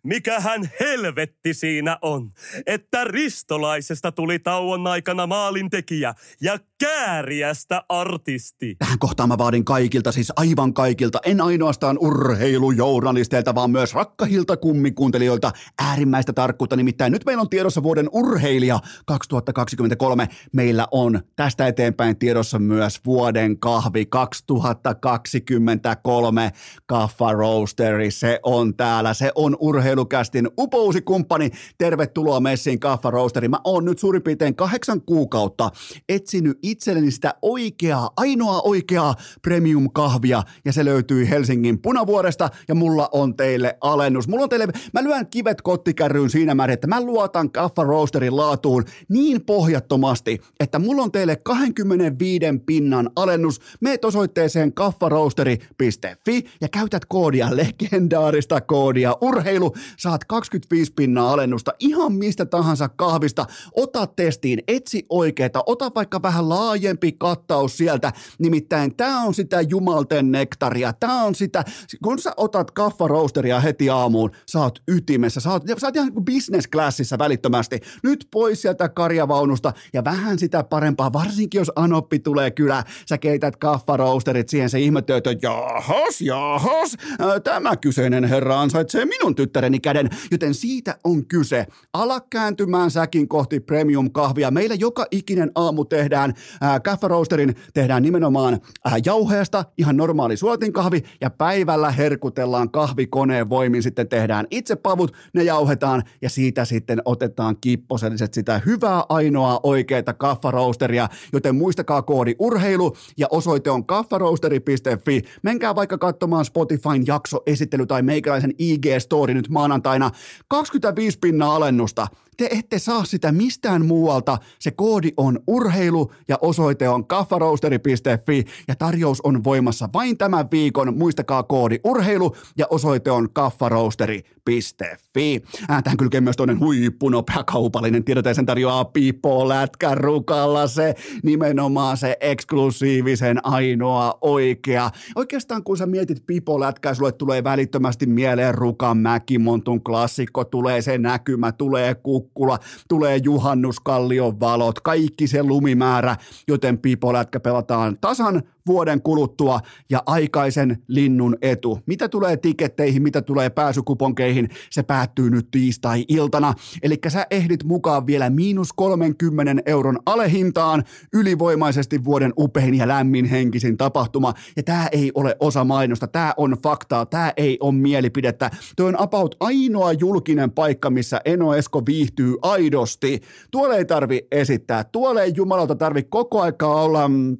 Mikähän 0.03 0.71
helvetti 0.81 1.55
siinä 1.55 1.99
on, 2.03 2.31
että 2.67 3.05
ristolaisesta 3.05 4.13
tuli 4.13 4.39
tauon 4.39 4.87
aikana 4.87 5.27
maalintekijä 5.27 6.15
ja 6.41 6.59
kääriästä 6.81 7.83
artisti. 7.89 8.77
Tähän 8.79 8.99
kohtaan 8.99 9.29
mä 9.29 9.39
vaadin 9.39 9.65
kaikilta, 9.65 10.13
siis 10.13 10.33
aivan 10.37 10.75
kaikilta, 10.75 11.19
en 11.25 11.41
ainoastaan 11.41 11.99
urheilujournalisteilta, 12.01 13.55
vaan 13.55 13.71
myös 13.71 13.95
rakkahilta 13.95 14.57
kummikuuntelijoilta 14.57 15.53
äärimmäistä 15.83 16.33
tarkkuutta. 16.33 16.77
Nimittäin 16.77 17.13
nyt 17.13 17.25
meillä 17.25 17.41
on 17.41 17.51
tiedossa 17.51 17.83
vuoden 17.83 18.09
urheilija 18.13 18.81
2023. 19.07 20.29
Meillä 20.53 20.87
on 20.91 21.21
tästä 21.37 21.67
eteenpäin 21.67 22.19
tiedossa 22.19 22.59
myös 22.59 23.01
vuoden 23.07 23.59
kahvi 23.59 24.07
2023 24.07 26.53
Kaffa 26.87 27.33
Roasteri. 27.33 28.11
Se 28.11 28.41
on 28.43 28.77
täällä, 28.77 29.15
se 29.15 29.33
on 29.35 29.57
urheilukästin 29.89 30.49
upousi 30.59 31.03
kumppani. 31.03 31.51
Tervetuloa 31.79 32.41
messiin 32.41 32.81
Kaffa 32.81 33.11
Roasteri. 33.11 33.49
Mä 33.49 33.59
oon 33.65 33.85
nyt 33.85 33.99
suurin 33.99 34.23
piirtein 34.23 34.55
kahdeksan 34.55 35.03
kuukautta 35.03 35.71
etsinyt 36.09 36.59
itselleni 36.63 37.11
sitä 37.11 37.35
oikeaa, 37.43 38.11
ainoa 38.17 38.61
oikeaa 38.61 39.15
premium-kahvia 39.43 40.43
ja 40.65 40.73
se 40.73 40.85
löytyy 40.85 41.29
Helsingin 41.29 41.83
punavuoresta 41.83 42.51
ja 42.69 42.75
mulla 42.75 43.09
on 43.13 43.37
teille 43.37 43.79
alennus. 43.81 44.29
Mulla 44.29 44.43
on 44.43 44.49
teille, 44.49 44.69
mä 44.93 45.05
lyön 45.05 45.27
kivet 45.27 45.63
kottikärryyn 45.63 46.31
siinä 46.31 46.55
määrin, 46.55 46.75
että 46.75 46.87
mä 46.87 47.01
luotan 47.01 47.51
Kaffa 47.51 47.83
Roasterin 47.83 48.37
laatuun 48.37 48.85
niin 49.09 49.45
pohjattomasti, 49.45 50.41
että 50.61 50.79
mulla 50.79 51.03
on 51.03 51.13
teille 51.13 51.37
25 51.37 52.45
pinnan 52.67 53.11
alennus. 53.17 53.61
Meet 53.81 54.05
osoitteeseen 54.05 54.73
kaffaroasteri.fi 54.73 56.45
ja 56.61 56.69
käytät 56.69 57.05
koodia, 57.05 57.49
legendaarista 57.57 58.61
koodia 58.61 59.17
urheilu, 59.21 59.75
saat 59.99 60.25
25 60.25 60.93
pinnaa 60.97 61.33
alennusta 61.33 61.73
ihan 61.81 62.13
mistä 62.13 62.47
tahansa 62.47 62.89
kahvista. 62.89 63.47
Ota 63.77 64.07
testiin, 64.07 64.63
etsi 64.69 65.07
oikeeta, 65.09 65.63
ota 65.67 65.91
vaikka 65.95 66.23
vähän 66.23 66.49
laajempi 66.49 67.13
kattaus 67.13 67.77
sieltä. 67.77 68.13
Nimittäin 68.39 68.97
tämä 68.97 69.23
on 69.23 69.35
sitä 69.35 69.61
jumalten 69.61 70.33
nektaria. 70.33 70.93
Tämä 70.93 71.23
on 71.23 71.35
sitä, 71.35 71.65
kun 72.05 72.19
sä 72.19 72.33
otat 72.37 72.71
kaffaroosteria 72.71 73.61
heti 73.61 73.91
aamuun, 73.91 74.31
sä 74.47 74.61
oot 74.61 74.79
ytimessä. 74.89 75.41
Sä 75.41 75.51
oot, 75.51 75.63
sä 75.79 75.87
oot 75.87 75.97
ihan 75.97 76.13
business 76.25 76.69
classissa 76.69 77.19
välittömästi. 77.19 77.81
Nyt 78.03 78.29
pois 78.33 78.63
sieltä 78.63 78.89
karjavaunusta 78.89 79.73
ja 79.93 80.05
vähän 80.05 80.39
sitä 80.39 80.65
parempaa, 80.65 81.13
varsinkin 81.13 81.59
jos 81.59 81.73
anoppi 81.77 82.19
tulee 82.19 82.51
kyllä. 82.51 82.85
Sä 83.09 83.19
keität 83.19 83.57
kaffaroosterit 83.57 84.49
siihen, 84.49 84.71
se 84.71 84.81
ihmettyy, 84.81 85.17
että 85.17 85.35
jahas, 85.43 86.21
jahas, 86.21 86.97
tämä 87.45 87.77
kyseinen 87.77 88.25
herra 88.25 88.61
ansaitsee 88.61 89.05
minun 89.05 89.35
tyttäreni 89.69 89.81
käden. 89.81 90.11
Joten 90.31 90.55
siitä 90.55 90.99
on 91.05 91.27
kyse. 91.27 91.67
Ala 91.93 92.21
kääntymään 92.21 92.91
säkin 92.91 93.29
kohti 93.29 93.61
premium 93.61 94.11
kahvia. 94.13 94.51
Meillä 94.51 94.75
joka 94.75 95.07
ikinen 95.11 95.51
aamu 95.55 95.85
tehdään 95.85 96.35
Äh, 96.63 96.83
Kaffaroosterin 96.83 97.55
tehdään 97.75 98.03
nimenomaan 98.03 98.55
äh, 98.87 98.95
jauheesta, 99.05 99.65
ihan 99.79 99.97
normaali 99.97 100.37
suotinkahvi, 100.37 101.03
ja 101.21 101.31
päivällä 101.31 101.91
herkutellaan 101.91 102.71
kahvikoneen 102.71 103.51
voimin, 103.51 103.83
sitten 103.83 104.09
tehdään 104.09 104.47
itse 104.51 104.77
pavut, 104.77 105.13
ne 105.35 105.43
jauhetaan, 105.43 106.03
ja 106.23 106.31
siitä 106.31 106.65
sitten 106.65 107.03
otetaan 107.05 107.57
kipposelliset 107.61 108.35
sitä 108.35 108.61
hyvää 108.67 109.05
ainoaa 109.09 109.61
oikeaa 109.63 110.13
kaffaroosteria, 110.19 111.09
joten 111.33 111.55
muistakaa 111.55 112.03
koodi 112.03 112.35
urheilu, 112.39 112.97
ja 113.17 113.27
osoite 113.31 113.71
on 113.71 113.87
kaffaroosteri.fi. 113.87 115.23
Menkää 115.43 115.75
vaikka 115.75 115.99
katsomaan 115.99 116.45
Spotifyn 116.45 117.07
jaksoesittely 117.07 117.87
tai 117.87 118.03
meikäläisen 118.03 118.55
IG-story 118.59 119.35
nyt 119.35 119.49
maanantaina. 119.59 120.11
25 120.49 121.19
pinnaa 121.21 121.55
alennusta 121.55 122.07
te 122.39 122.49
ette 122.51 122.79
saa 122.79 123.05
sitä 123.05 123.33
mistään 123.33 123.87
muualta. 123.87 124.39
Se 124.59 124.71
koodi 124.71 125.13
on 125.17 125.41
urheilu 125.47 126.13
ja 126.29 126.39
osoite 126.41 126.89
on 126.89 127.07
kaffaroasteri.fi 127.07 128.45
ja 128.69 128.75
tarjous 128.75 129.21
on 129.21 129.45
voimassa 129.45 129.89
vain 129.95 130.19
tämän 130.19 130.49
viikon. 130.51 130.99
Muistakaa 130.99 131.43
koodi 131.43 131.79
urheilu 131.85 132.37
ja 132.59 132.67
osoite 132.71 133.11
on 133.11 133.29
kaffaroasteri.fi. 133.33 135.43
Tähän 135.67 135.97
kylkee 135.99 136.21
myös 136.21 136.37
toinen 136.37 136.61
huippunopea 136.61 137.45
kaupallinen 137.45 138.05
tiedote, 138.05 138.35
sen 138.35 138.47
tarjoaa 138.47 138.85
Pipo 138.85 139.49
Lätkä 139.49 139.95
Rukalla 139.95 140.67
se 140.67 140.95
nimenomaan 141.23 141.97
se 141.97 142.17
eksklusiivisen 142.21 143.47
ainoa 143.47 144.19
oikea. 144.21 144.91
Oikeastaan 145.15 145.65
kun 145.65 145.77
sä 145.77 145.87
mietit 145.87 146.27
Pipo 146.27 146.61
Lätkää, 146.61 146.95
sulle 146.95 147.13
tulee 147.13 147.45
välittömästi 147.45 148.07
mieleen 148.07 148.55
Rukan 148.55 148.99
Mäkimontun 148.99 149.83
klassikko, 149.83 150.45
tulee 150.45 150.83
se 150.83 150.99
näkymä, 150.99 151.53
tulee 151.53 151.95
kukka 151.95 152.28
Kukkula, 152.29 152.59
tulee 152.89 153.17
juhannuskallion 153.17 154.41
valot, 154.41 154.81
kaikki 154.81 155.27
se 155.27 155.43
lumimäärä, 155.43 156.17
joten 156.49 156.79
pipolätkä 156.79 157.41
pelataan 157.41 157.99
tasan 158.01 158.43
vuoden 158.69 159.03
kuluttua 159.03 159.61
ja 159.91 160.03
aikaisen 160.07 160.83
linnun 160.89 161.37
etu. 161.43 161.79
Mitä 161.87 162.09
tulee 162.09 162.37
tiketteihin, 162.37 163.03
mitä 163.03 163.23
tulee 163.23 163.51
pääsykuponkeihin, 163.51 164.49
se 164.71 164.83
päättyy 164.83 165.31
nyt 165.31 165.49
tiistai-iltana. 165.51 166.55
Eli 166.83 166.99
sä 167.09 167.27
ehdit 167.31 167.65
mukaan 167.65 168.07
vielä 168.07 168.31
miinus 168.31 168.73
30 168.73 169.63
euron 169.67 169.99
alehintaan 170.07 170.85
ylivoimaisesti 171.13 172.05
vuoden 172.05 172.33
upein 172.39 172.75
ja 172.75 172.89
lämmin 172.89 173.25
henkisin 173.25 173.77
tapahtuma. 173.77 174.35
Ja 174.57 174.63
tämä 174.63 174.89
ei 174.93 175.13
ole 175.15 175.37
osa 175.41 175.65
mainosta, 175.65 176.07
tämä 176.07 176.35
on 176.37 176.57
faktaa, 176.63 177.07
tämä 177.07 177.33
ei 177.37 177.57
ole 177.61 177.75
mielipidettä. 177.75 178.51
Tuo 178.77 178.87
on 178.87 179.01
about 179.01 179.35
ainoa 179.41 179.93
julkinen 179.93 180.51
paikka, 180.51 180.91
missä 180.91 181.21
Eno 181.25 181.55
Esko 181.55 181.83
viihtyy 181.87 182.37
aidosti. 182.43 183.21
Tuolle 183.51 183.77
ei 183.77 183.85
tarvi 183.85 184.27
esittää, 184.33 184.85
tuolle 184.85 185.23
ei 185.23 185.33
jumalalta 185.37 185.75
tarvi 185.75 186.03
koko 186.03 186.41
aikaa 186.43 186.83
olla 186.83 187.09
mm, 187.09 187.37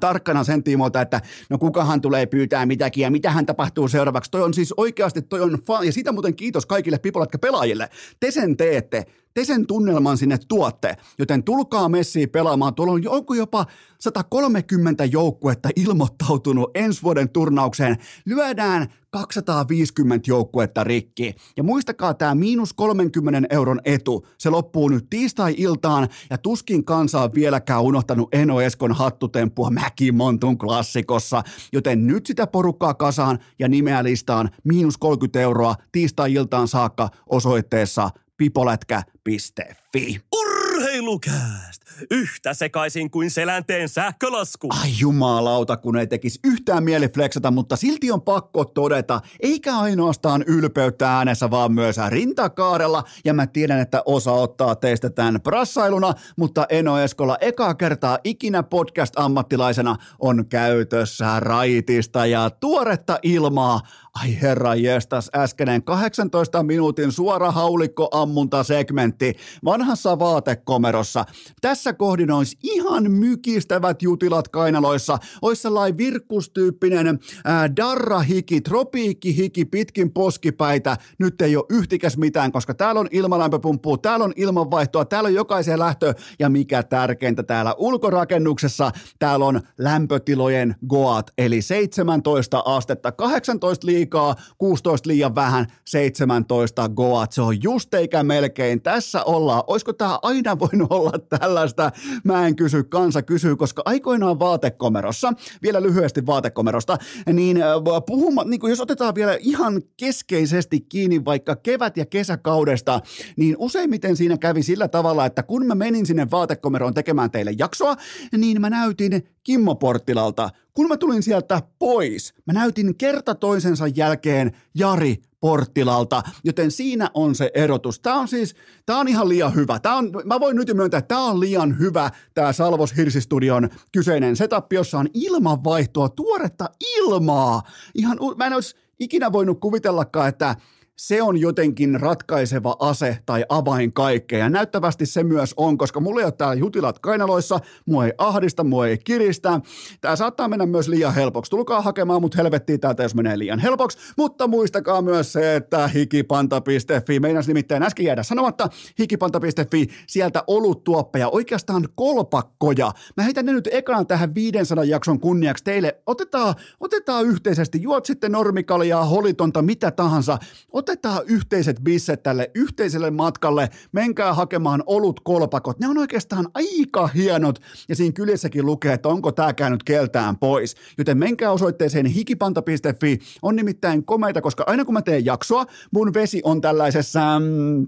tarkkana 0.00 0.44
sen 0.44 0.62
tiimoilta, 0.62 1.00
että 1.00 1.20
no 1.50 1.58
kukahan 1.58 2.00
tulee 2.00 2.26
pyytää 2.26 2.66
mitäkin 2.66 3.02
ja 3.02 3.10
mitä 3.10 3.30
hän 3.30 3.46
tapahtuu 3.46 3.88
seuraavaksi. 3.88 4.30
Toi 4.30 4.42
on 4.42 4.54
siis 4.54 4.74
oikeasti, 4.76 5.22
toi 5.22 5.40
on 5.40 5.54
fa- 5.54 5.84
ja 5.84 5.92
siitä 5.92 6.12
muuten 6.12 6.36
kiitos 6.36 6.66
kaikille 6.66 6.98
pipolatka 6.98 7.38
pelaajille. 7.38 7.88
Te 8.20 8.30
sen 8.30 8.56
teette 8.56 9.06
te 9.34 9.44
sen 9.44 9.66
tunnelman 9.66 10.18
sinne 10.18 10.38
tuotte, 10.48 10.96
joten 11.18 11.42
tulkaa 11.42 11.88
messiin 11.88 12.30
pelaamaan. 12.30 12.74
Tuolla 12.74 12.92
on 12.92 13.02
joku 13.02 13.34
jopa 13.34 13.66
130 13.98 15.04
joukkuetta 15.04 15.68
ilmoittautunut 15.76 16.70
ensi 16.74 17.02
vuoden 17.02 17.28
turnaukseen. 17.28 17.96
Lyödään 18.26 18.88
250 19.10 20.30
joukkuetta 20.30 20.84
rikki. 20.84 21.34
Ja 21.56 21.62
muistakaa 21.62 22.14
tämä 22.14 22.34
miinus 22.34 22.72
30 22.72 23.48
euron 23.50 23.80
etu. 23.84 24.26
Se 24.38 24.50
loppuu 24.50 24.88
nyt 24.88 25.06
tiistai-iltaan 25.10 26.08
ja 26.30 26.38
tuskin 26.38 26.84
kansa 26.84 27.20
on 27.20 27.34
vieläkään 27.34 27.82
unohtanut 27.82 28.34
Eno 28.34 28.60
Eskon 28.60 28.92
hattutemppua 28.92 29.70
Mäkimontun 29.70 30.58
klassikossa. 30.58 31.42
Joten 31.72 32.06
nyt 32.06 32.26
sitä 32.26 32.46
porukkaa 32.46 32.94
kasaan 32.94 33.38
ja 33.58 33.68
nimeä 33.68 34.04
listaan 34.04 34.50
miinus 34.64 34.98
30 34.98 35.40
euroa 35.40 35.74
tiistai-iltaan 35.92 36.68
saakka 36.68 37.08
osoitteessa 37.26 38.10
pipolätkä.fi. 38.36 40.20
Urheilukääst! 40.32 41.79
Yhtä 42.10 42.54
sekaisin 42.54 43.10
kuin 43.10 43.30
selänteen 43.30 43.88
sähkölasku. 43.88 44.68
Ai 44.82 44.90
jumalauta, 45.00 45.76
kun 45.76 45.96
ei 45.96 46.06
tekisi 46.06 46.40
yhtään 46.44 46.84
mieli 46.84 47.08
flexata, 47.08 47.50
mutta 47.50 47.76
silti 47.76 48.10
on 48.10 48.22
pakko 48.22 48.64
todeta, 48.64 49.20
eikä 49.40 49.76
ainoastaan 49.76 50.44
ylpeyttä 50.46 51.16
äänessä, 51.16 51.50
vaan 51.50 51.72
myös 51.72 51.96
rintakaarella. 52.08 53.04
Ja 53.24 53.34
mä 53.34 53.46
tiedän, 53.46 53.80
että 53.80 54.02
osa 54.06 54.32
ottaa 54.32 54.74
teistä 54.74 55.10
tämän 55.10 55.40
prassailuna, 55.40 56.14
mutta 56.36 56.66
Eno 56.68 56.98
Eskola 56.98 57.36
ekaa 57.40 57.74
kertaa 57.74 58.18
ikinä 58.24 58.62
podcast-ammattilaisena 58.62 59.96
on 60.18 60.46
käytössä 60.48 61.40
raitista 61.40 62.26
ja 62.26 62.50
tuoretta 62.50 63.18
ilmaa 63.22 63.80
Ai 64.14 64.40
herra 64.42 64.74
jestas, 64.74 65.30
äskeinen 65.34 65.82
18 65.82 66.62
minuutin 66.62 67.12
suora 67.12 67.50
haulikkoammunta-segmentti 67.50 69.34
vanhassa 69.64 70.18
vaatekomerossa. 70.18 71.24
Tässä 71.60 71.92
kohdin 71.92 72.30
olisi 72.30 72.56
ihan 72.62 73.12
mykistävät 73.12 74.02
jutilat 74.02 74.48
kainaloissa. 74.48 75.18
Olisi 75.42 75.62
sellainen 75.62 75.98
virkkustyyppinen 75.98 77.18
ää, 77.44 77.76
darrahiki, 77.76 78.60
tropiikkihiki 78.60 79.64
pitkin 79.64 80.12
poskipäitä. 80.12 80.96
Nyt 81.18 81.42
ei 81.42 81.56
ole 81.56 81.64
yhtikäs 81.68 82.16
mitään, 82.16 82.52
koska 82.52 82.74
täällä 82.74 83.00
on 83.00 83.08
ilmalämpöpumppu, 83.10 83.98
täällä 83.98 84.24
on 84.24 84.32
ilmanvaihtoa, 84.36 85.04
täällä 85.04 85.26
on 85.26 85.34
jokaisen 85.34 85.78
lähtö 85.78 86.14
ja 86.38 86.48
mikä 86.48 86.82
tärkeintä 86.82 87.42
täällä 87.42 87.74
ulkorakennuksessa, 87.78 88.90
täällä 89.18 89.44
on 89.44 89.60
lämpötilojen 89.78 90.76
goat, 90.88 91.30
eli 91.38 91.62
17 91.62 92.62
astetta, 92.66 93.12
18 93.12 93.86
liikaa 93.86 93.99
liikaa, 94.00 94.36
16 94.58 95.08
liian 95.08 95.34
vähän, 95.34 95.66
17 95.84 96.88
goat. 96.88 97.32
Se 97.32 97.42
on 97.42 97.62
just 97.62 97.94
eikä 97.94 98.22
melkein. 98.22 98.82
Tässä 98.82 99.24
ollaan. 99.24 99.62
Olisiko 99.66 99.92
tämä 99.92 100.18
aina 100.22 100.58
voinut 100.58 100.92
olla 100.92 101.12
tällaista 101.38 101.90
mä 102.24 102.46
en 102.46 102.56
kysy, 102.56 102.84
kansa 102.84 103.22
kysyy, 103.22 103.56
koska 103.56 103.82
aikoinaan 103.84 104.38
vaatekomerossa, 104.38 105.32
vielä 105.62 105.82
lyhyesti 105.82 106.26
vaatekomerosta, 106.26 106.98
niin 107.32 107.58
puhuma, 108.06 108.44
niin 108.44 108.60
jos 108.68 108.80
otetaan 108.80 109.14
vielä 109.14 109.36
ihan 109.40 109.82
keskeisesti 109.96 110.80
kiinni 110.80 111.24
vaikka 111.24 111.56
kevät- 111.56 111.96
ja 111.96 112.06
kesäkaudesta, 112.06 113.00
niin 113.36 113.56
useimmiten 113.58 114.16
siinä 114.16 114.38
kävi 114.38 114.62
sillä 114.62 114.88
tavalla, 114.88 115.26
että 115.26 115.42
kun 115.42 115.66
mä 115.66 115.74
menin 115.74 116.06
sinne 116.06 116.30
vaatekomeroon 116.30 116.94
tekemään 116.94 117.30
teille 117.30 117.54
jaksoa, 117.58 117.96
niin 118.36 118.60
mä 118.60 118.70
näytin 118.70 119.22
Kimmo 119.42 119.74
Porttilalta. 119.74 120.50
Kun 120.74 120.88
mä 120.88 120.96
tulin 120.96 121.22
sieltä 121.22 121.62
pois, 121.78 122.34
mä 122.46 122.52
näytin 122.52 122.96
kerta 122.96 123.34
toisensa 123.34 123.86
jälkeen 123.86 124.52
Jari 124.74 125.16
Porttilalta, 125.40 126.22
joten 126.44 126.70
siinä 126.70 127.10
on 127.14 127.34
se 127.34 127.50
erotus. 127.54 128.00
Tämä 128.00 128.16
on 128.16 128.28
siis, 128.28 128.54
tämä 128.86 128.98
on 128.98 129.08
ihan 129.08 129.28
liian 129.28 129.54
hyvä. 129.54 129.78
Tämä 129.78 129.96
on, 129.96 130.12
mä 130.24 130.40
voin 130.40 130.56
nyt 130.56 130.74
myöntää, 130.74 130.98
että 130.98 131.08
tämä 131.08 131.24
on 131.24 131.40
liian 131.40 131.78
hyvä, 131.78 132.10
tämä 132.34 132.52
Salvos 132.52 132.96
Hirsistudion 132.96 133.68
kyseinen 133.92 134.36
setup, 134.36 134.72
jossa 134.72 134.98
on 134.98 135.08
ilmanvaihtoa, 135.14 136.08
tuoretta 136.08 136.70
ilmaa. 136.98 137.62
Ihan, 137.94 138.18
mä 138.36 138.46
en 138.46 138.52
olisi 138.52 138.76
ikinä 139.00 139.32
voinut 139.32 139.60
kuvitellakaan, 139.60 140.28
että 140.28 140.56
se 141.00 141.22
on 141.22 141.40
jotenkin 141.40 142.00
ratkaiseva 142.00 142.76
ase 142.78 143.18
tai 143.26 143.44
avain 143.48 143.92
kaikkea. 143.92 144.38
Ja 144.38 144.48
näyttävästi 144.48 145.06
se 145.06 145.24
myös 145.24 145.54
on, 145.56 145.78
koska 145.78 146.00
mulla 146.00 146.20
ei 146.20 146.24
ole 146.24 146.32
täällä 146.32 146.54
jutilat 146.54 146.98
kainaloissa, 146.98 147.60
mua 147.86 148.04
ei 148.04 148.12
ahdista, 148.18 148.64
mua 148.64 148.86
ei 148.86 148.98
kiristä. 148.98 149.60
Tämä 150.00 150.16
saattaa 150.16 150.48
mennä 150.48 150.66
myös 150.66 150.88
liian 150.88 151.14
helpoksi. 151.14 151.50
Tulkaa 151.50 151.80
hakemaan 151.82 152.20
mut 152.20 152.36
helvettiin 152.36 152.80
täältä, 152.80 153.02
jos 153.02 153.14
menee 153.14 153.38
liian 153.38 153.58
helpoksi. 153.58 153.98
Mutta 154.16 154.46
muistakaa 154.46 155.02
myös 155.02 155.32
se, 155.32 155.56
että 155.56 155.88
hikipanta.fi, 155.88 157.20
meinas 157.20 157.48
nimittäin 157.48 157.82
äsken 157.82 158.06
jäädä 158.06 158.22
sanomatta, 158.22 158.68
hikipanta.fi, 158.98 159.86
sieltä 160.06 160.44
oluttuoppeja, 160.46 161.28
oikeastaan 161.28 161.88
kolpakkoja. 161.94 162.92
Mä 163.16 163.22
heitän 163.22 163.46
ne 163.46 163.52
nyt 163.52 163.68
ekana 163.72 164.04
tähän 164.04 164.34
500 164.34 164.84
jakson 164.84 165.20
kunniaksi 165.20 165.64
teille. 165.64 166.02
Otetaan, 166.06 166.54
otetaan 166.80 167.26
yhteisesti, 167.26 167.82
juot 167.82 168.06
sitten 168.06 168.32
normikaljaa, 168.32 169.04
holitonta, 169.04 169.62
mitä 169.62 169.90
tahansa. 169.90 170.38
Ot 170.72 170.89
otetaan 170.90 171.22
yhteiset 171.26 171.80
bisset 171.82 172.22
tälle 172.22 172.50
yhteiselle 172.54 173.10
matkalle, 173.10 173.68
menkää 173.92 174.34
hakemaan 174.34 174.82
olut 174.86 175.20
kolpakot. 175.20 175.78
Ne 175.78 175.88
on 175.88 175.98
oikeastaan 175.98 176.48
aika 176.54 177.06
hienot 177.06 177.58
ja 177.88 177.96
siinä 177.96 178.12
kylissäkin 178.12 178.66
lukee, 178.66 178.92
että 178.92 179.08
onko 179.08 179.32
tämä 179.32 179.52
käynyt 179.52 179.82
keltään 179.82 180.36
pois. 180.36 180.76
Joten 180.98 181.18
menkää 181.18 181.50
osoitteeseen 181.50 182.06
hikipanta.fi, 182.06 183.18
on 183.42 183.56
nimittäin 183.56 184.04
komeita, 184.04 184.40
koska 184.40 184.64
aina 184.66 184.84
kun 184.84 184.94
mä 184.94 185.02
teen 185.02 185.24
jaksoa, 185.24 185.66
mun 185.92 186.14
vesi 186.14 186.40
on 186.44 186.60
tällaisessa... 186.60 187.38
Mm, 187.38 187.86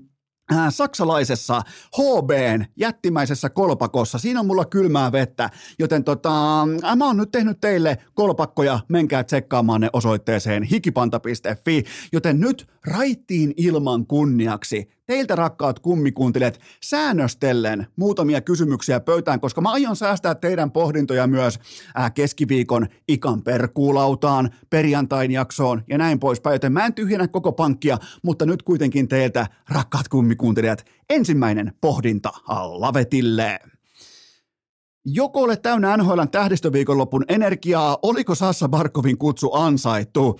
saksalaisessa 0.70 1.62
HBn 1.98 2.64
jättimäisessä 2.76 3.50
kolpakossa. 3.50 4.18
Siinä 4.18 4.40
on 4.40 4.46
mulla 4.46 4.64
kylmää 4.64 5.12
vettä, 5.12 5.50
joten 5.78 6.04
tota, 6.04 6.62
äh, 6.62 6.96
mä 6.96 7.06
oon 7.06 7.16
nyt 7.16 7.30
tehnyt 7.30 7.60
teille 7.60 7.98
kolpakkoja. 8.14 8.80
Menkää 8.88 9.24
tsekkaamaan 9.24 9.80
ne 9.80 9.90
osoitteeseen 9.92 10.62
hikipanta.fi. 10.62 11.84
Joten 12.12 12.40
nyt 12.40 12.66
raittiin 12.86 13.54
ilman 13.56 14.06
kunniaksi 14.06 14.90
teiltä 15.12 15.36
rakkaat 15.36 15.78
kummikuuntilet 15.78 16.60
säännöstellen 16.82 17.86
muutamia 17.96 18.40
kysymyksiä 18.40 19.00
pöytään, 19.00 19.40
koska 19.40 19.60
mä 19.60 19.72
aion 19.72 19.96
säästää 19.96 20.34
teidän 20.34 20.70
pohdintoja 20.70 21.26
myös 21.26 21.58
äh, 21.98 22.12
keskiviikon 22.14 22.86
ikan 23.08 23.42
perkuulautaan, 23.42 24.50
perjantain 24.70 25.30
jaksoon 25.30 25.84
ja 25.88 25.98
näin 25.98 26.18
poispäin, 26.18 26.54
joten 26.54 26.72
mä 26.72 26.86
en 26.86 26.94
tyhjennä 26.94 27.28
koko 27.28 27.52
pankkia, 27.52 27.98
mutta 28.22 28.46
nyt 28.46 28.62
kuitenkin 28.62 29.08
teiltä 29.08 29.46
rakkaat 29.68 30.08
kummikuuntelijat 30.08 30.84
ensimmäinen 31.10 31.72
pohdinta 31.80 32.30
lavetille. 32.72 33.58
Joko 35.04 35.40
olet 35.40 35.62
täynnä 35.62 35.96
NHLn 35.96 36.30
tähdistöviikonlopun 36.30 37.24
energiaa, 37.28 37.98
oliko 38.02 38.34
Sassa 38.34 38.68
Barkovin 38.68 39.18
kutsu 39.18 39.50
ansaittu? 39.54 40.38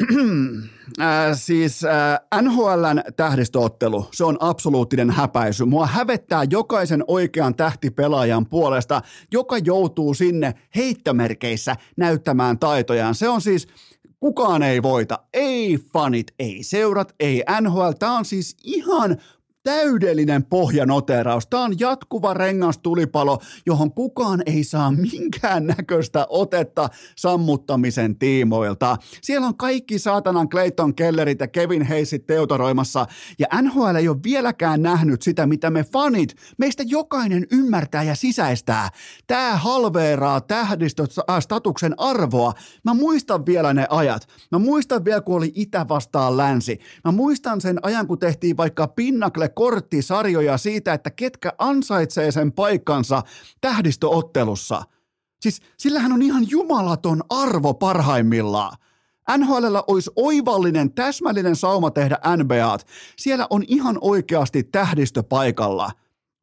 äh, 1.00 1.06
siis 1.34 1.84
äh, 1.84 2.42
NHLn 2.42 3.02
tähdistöottelu, 3.16 4.08
se 4.12 4.24
on 4.24 4.36
absoluuttinen 4.40 5.10
häpäisy. 5.10 5.64
Mua 5.64 5.86
hävettää 5.86 6.44
jokaisen 6.50 7.04
oikean 7.06 7.54
tähtipelaajan 7.54 8.46
puolesta, 8.46 9.02
joka 9.32 9.58
joutuu 9.58 10.14
sinne 10.14 10.54
heittomerkeissä 10.76 11.76
näyttämään 11.96 12.58
taitojaan. 12.58 13.14
Se 13.14 13.28
on 13.28 13.40
siis, 13.40 13.68
kukaan 14.20 14.62
ei 14.62 14.82
voita. 14.82 15.18
Ei 15.32 15.78
fanit, 15.92 16.26
ei 16.38 16.62
seurat, 16.62 17.14
ei 17.20 17.44
NHL. 17.60 17.90
Tämä 17.98 18.18
on 18.18 18.24
siis 18.24 18.56
ihan 18.64 19.16
täydellinen 19.62 20.44
pohjanoteraus. 20.44 21.46
Tämä 21.46 21.62
on 21.64 21.80
jatkuva 21.80 22.34
rengastulipalo, 22.34 23.38
johon 23.66 23.92
kukaan 23.92 24.42
ei 24.46 24.64
saa 24.64 24.90
minkään 24.90 25.66
näköistä 25.66 26.26
otetta 26.28 26.88
sammuttamisen 27.16 28.18
tiimoilta. 28.18 28.96
Siellä 29.22 29.46
on 29.46 29.56
kaikki 29.56 29.98
saatanan 29.98 30.48
Clayton 30.48 30.94
Kellerit 30.94 31.40
ja 31.40 31.48
Kevin 31.48 31.82
Heisit 31.82 32.26
teotoroimassa, 32.26 33.06
ja 33.38 33.46
NHL 33.62 33.94
ei 33.96 34.08
ole 34.08 34.16
vieläkään 34.24 34.82
nähnyt 34.82 35.22
sitä, 35.22 35.46
mitä 35.46 35.70
me 35.70 35.84
fanit, 35.84 36.34
meistä 36.58 36.82
jokainen 36.86 37.46
ymmärtää 37.52 38.02
ja 38.02 38.14
sisäistää. 38.14 38.88
Tämä 39.26 39.56
halveeraa 39.56 40.40
tähdistöstatuksen 40.40 41.94
arvoa. 42.00 42.52
Mä 42.84 42.94
muistan 42.94 43.46
vielä 43.46 43.74
ne 43.74 43.86
ajat. 43.90 44.28
Mä 44.52 44.58
muistan 44.58 45.04
vielä, 45.04 45.20
kun 45.20 45.36
oli 45.36 45.52
itä 45.54 45.86
vastaan 45.88 46.36
länsi. 46.36 46.78
Mä 47.04 47.12
muistan 47.12 47.60
sen 47.60 47.78
ajan, 47.82 48.06
kun 48.06 48.18
tehtiin 48.18 48.56
vaikka 48.56 48.88
Pinnakle 48.88 49.48
korttisarjoja 49.52 50.58
siitä, 50.58 50.92
että 50.92 51.10
ketkä 51.10 51.52
ansaitsee 51.58 52.32
sen 52.32 52.52
paikkansa 52.52 53.22
tähdistöottelussa. 53.60 54.82
Siis 55.40 55.60
sillähän 55.78 56.12
on 56.12 56.22
ihan 56.22 56.50
jumalaton 56.50 57.22
arvo 57.30 57.74
parhaimmillaan. 57.74 58.76
NHL 59.38 59.76
olisi 59.86 60.10
oivallinen, 60.16 60.92
täsmällinen 60.92 61.56
sauma 61.56 61.90
tehdä 61.90 62.18
NBAt. 62.36 62.86
Siellä 63.16 63.46
on 63.50 63.64
ihan 63.68 63.98
oikeasti 64.00 64.62
tähdistö 64.62 65.22
paikalla. 65.22 65.90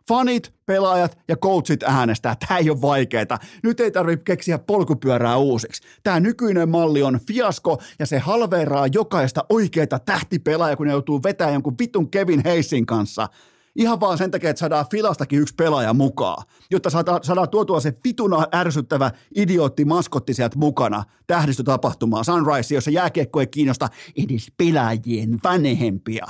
Fanit, 0.10 0.54
pelaajat 0.66 1.18
ja 1.28 1.38
coachit 1.38 1.84
äänestää. 1.84 2.36
Tämä 2.48 2.58
ei 2.58 2.70
ole 2.70 2.82
vaikeaa. 2.82 3.40
Nyt 3.64 3.80
ei 3.80 3.92
tarvitse 3.92 4.24
keksiä 4.24 4.60
polkupyörää 4.60 5.38
uusiksi. 5.38 5.84
Tämä 6.04 6.20
nykyinen 6.20 6.70
malli 6.70 7.04
on 7.04 7.20
fiasko 7.28 7.82
ja 8.00 8.06
se 8.06 8.20
halveeraa 8.20 8.88
jokaista 8.88 9.46
oikeaa 9.50 10.00
tähtipelaajaa, 10.06 10.76
kun 10.76 10.86
ne 10.88 10.92
joutuu 10.92 11.24
vetämään 11.24 11.54
jonkun 11.54 11.76
vitun 11.80 12.12
Kevin 12.12 12.42
Heisin 12.46 12.86
kanssa. 12.86 13.30
Ihan 13.76 14.00
vaan 14.00 14.18
sen 14.18 14.32
takia, 14.32 14.50
että 14.50 14.60
saadaan 14.60 14.86
filastakin 14.92 15.40
yksi 15.40 15.56
pelaaja 15.56 15.94
mukaan, 15.94 16.44
jotta 16.72 16.90
saadaan, 16.90 17.24
saadaan 17.24 17.50
tuotua 17.50 17.80
se 17.80 17.94
vituna 18.04 18.46
ärsyttävä 18.56 19.12
idiootti 19.36 19.86
maskotti 19.86 20.34
sieltä 20.34 20.58
mukana 20.58 21.04
tähdistötapahtumaan 21.28 22.26
Sunrise, 22.26 22.76
jossa 22.76 22.92
jääkiekko 22.92 23.40
ei 23.40 23.48
kiinnosta 23.48 23.90
edes 24.18 24.52
pelaajien 24.58 25.40
vanhempia. 25.44 26.26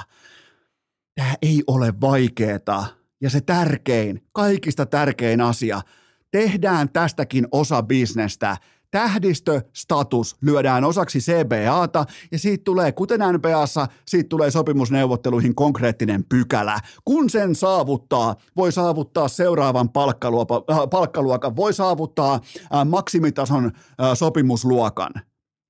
Tämä 1.15 1.33
ei 1.41 1.63
ole 1.67 1.93
vaikeeta 2.01 2.98
ja 3.21 3.29
se 3.29 3.41
tärkein, 3.41 4.21
kaikista 4.31 4.85
tärkein 4.85 5.41
asia, 5.41 5.81
tehdään 6.31 6.89
tästäkin 6.89 7.47
osa 7.51 7.83
bisnestä. 7.83 8.57
Tähdistöstatus 8.91 10.35
lyödään 10.41 10.83
osaksi 10.83 11.19
CBAta 11.19 12.05
ja 12.31 12.39
siitä 12.39 12.63
tulee, 12.63 12.91
kuten 12.91 13.19
NBAssa, 13.33 13.87
siitä 14.07 14.29
tulee 14.29 14.51
sopimusneuvotteluihin 14.51 15.55
konkreettinen 15.55 16.23
pykälä. 16.29 16.79
Kun 17.05 17.29
sen 17.29 17.55
saavuttaa, 17.55 18.35
voi 18.55 18.71
saavuttaa 18.71 19.27
seuraavan 19.27 19.89
palkkaluokan, 19.89 20.61
äh, 20.71 20.77
palkkaluokan 20.91 21.55
voi 21.55 21.73
saavuttaa 21.73 22.33
äh, 22.33 22.85
maksimitason 22.85 23.65
äh, 23.65 23.71
sopimusluokan. 24.13 25.11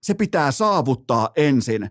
Se 0.01 0.13
pitää 0.13 0.51
saavuttaa 0.51 1.29
ensin 1.35 1.89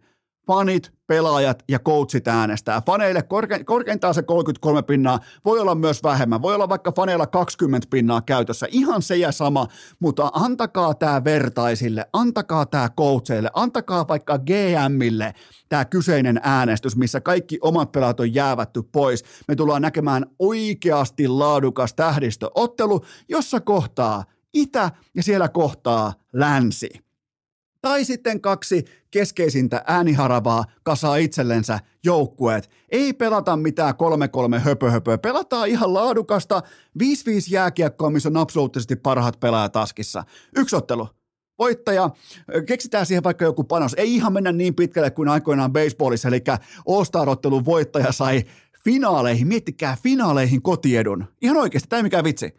fanit, 0.48 0.92
pelaajat 1.06 1.64
ja 1.68 1.78
coachit 1.78 2.28
äänestää. 2.28 2.82
Faneille 2.86 3.22
korke, 3.22 3.64
korkeintaan 3.64 4.14
se 4.14 4.22
33 4.22 4.82
pinnaa, 4.82 5.20
voi 5.44 5.60
olla 5.60 5.74
myös 5.74 6.02
vähemmän, 6.02 6.42
voi 6.42 6.54
olla 6.54 6.68
vaikka 6.68 6.92
faneilla 6.92 7.26
20 7.26 7.86
pinnaa 7.90 8.22
käytössä, 8.22 8.66
ihan 8.70 9.02
se 9.02 9.16
ja 9.16 9.32
sama, 9.32 9.66
mutta 10.00 10.30
antakaa 10.32 10.94
tämä 10.94 11.24
vertaisille, 11.24 12.06
antakaa 12.12 12.66
tämä 12.66 12.88
coachille, 12.88 13.50
antakaa 13.54 14.08
vaikka 14.08 14.38
GMille 14.38 15.34
tämä 15.68 15.84
kyseinen 15.84 16.40
äänestys, 16.42 16.96
missä 16.96 17.20
kaikki 17.20 17.58
omat 17.60 17.92
pelaat 17.92 18.20
on 18.20 18.34
jäävätty 18.34 18.82
pois. 18.82 19.24
Me 19.48 19.56
tullaan 19.56 19.82
näkemään 19.82 20.26
oikeasti 20.38 21.28
laadukas 21.28 21.94
tähdistöottelu, 21.94 23.00
jossa 23.28 23.60
kohtaa 23.60 24.24
itä 24.54 24.90
ja 25.14 25.22
siellä 25.22 25.48
kohtaa 25.48 26.12
länsi. 26.32 26.88
Tai 27.82 28.04
sitten 28.04 28.40
kaksi 28.40 28.84
keskeisintä 29.10 29.84
ääniharavaa 29.86 30.64
kasaa 30.82 31.16
itsellensä 31.16 31.78
joukkueet. 32.04 32.70
Ei 32.88 33.12
pelata 33.12 33.56
mitään 33.56 33.94
3-3 34.56 34.58
höpö-höpöä, 34.58 35.18
pelataan 35.18 35.68
ihan 35.68 35.94
laadukasta 35.94 36.62
5-5 37.02 37.04
jääkiekkoa, 37.50 38.10
missä 38.10 38.28
on 38.28 38.36
absoluuttisesti 38.36 38.96
parhaat 38.96 39.40
pelaajat 39.40 39.72
taskissa. 39.72 40.24
Yksi 40.56 40.76
ottelu, 40.76 41.08
voittaja, 41.58 42.10
keksitään 42.66 43.06
siihen 43.06 43.24
vaikka 43.24 43.44
joku 43.44 43.64
panos. 43.64 43.94
Ei 43.94 44.14
ihan 44.14 44.32
mennä 44.32 44.52
niin 44.52 44.74
pitkälle 44.74 45.10
kuin 45.10 45.28
aikoinaan 45.28 45.72
baseballissa, 45.72 46.28
eli 46.28 46.42
All-Star-ottelun 46.88 47.64
voittaja 47.64 48.12
sai 48.12 48.44
finaaleihin, 48.84 49.48
miettikää 49.48 49.96
finaaleihin 50.02 50.62
kotiedun. 50.62 51.24
Ihan 51.42 51.56
oikeasti, 51.56 51.88
tämä 51.88 51.98
ei 51.98 52.02
mikään 52.02 52.24
vitsi. 52.24 52.54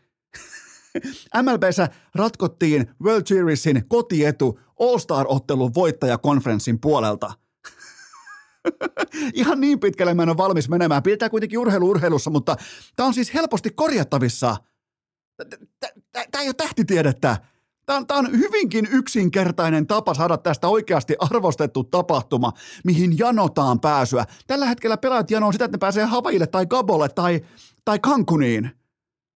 MLBssä 1.43 1.89
ratkottiin 2.15 2.89
World 3.03 3.25
Seriesin 3.25 3.83
kotietu 3.87 4.59
All-Star-ottelun 4.79 5.73
voittajakonferenssin 5.73 6.79
puolelta. 6.79 7.33
Ihan 9.33 9.61
niin 9.61 9.79
pitkälle 9.79 10.13
mä 10.13 10.23
en 10.23 10.29
ole 10.29 10.37
valmis 10.37 10.69
menemään. 10.69 11.03
Pidetään 11.03 11.31
kuitenkin 11.31 11.59
urheilu 11.59 11.89
urheilussa, 11.89 12.29
mutta 12.29 12.55
tämä 12.95 13.07
on 13.07 13.13
siis 13.13 13.33
helposti 13.33 13.69
korjattavissa. 13.69 14.55
Tämä 16.11 16.41
ei 16.41 16.47
ole 16.47 16.53
tähtitiedettä. 16.53 17.37
Tämä 17.85 18.19
on, 18.19 18.31
hyvinkin 18.31 18.87
yksinkertainen 18.91 19.87
tapa 19.87 20.13
saada 20.13 20.37
tästä 20.37 20.67
oikeasti 20.67 21.15
arvostettu 21.19 21.83
tapahtuma, 21.83 22.53
mihin 22.83 23.17
janotaan 23.17 23.79
pääsyä. 23.79 24.25
Tällä 24.47 24.65
hetkellä 24.65 24.97
pelaajat 24.97 25.31
janoo 25.31 25.51
sitä, 25.51 25.65
että 25.65 25.75
ne 25.77 25.79
pääsee 25.79 26.05
Havaille 26.05 26.47
tai 26.47 26.65
Gabolle 26.65 27.09
tai, 27.09 27.41
tai 27.85 27.99
Kankuniin. 27.99 28.71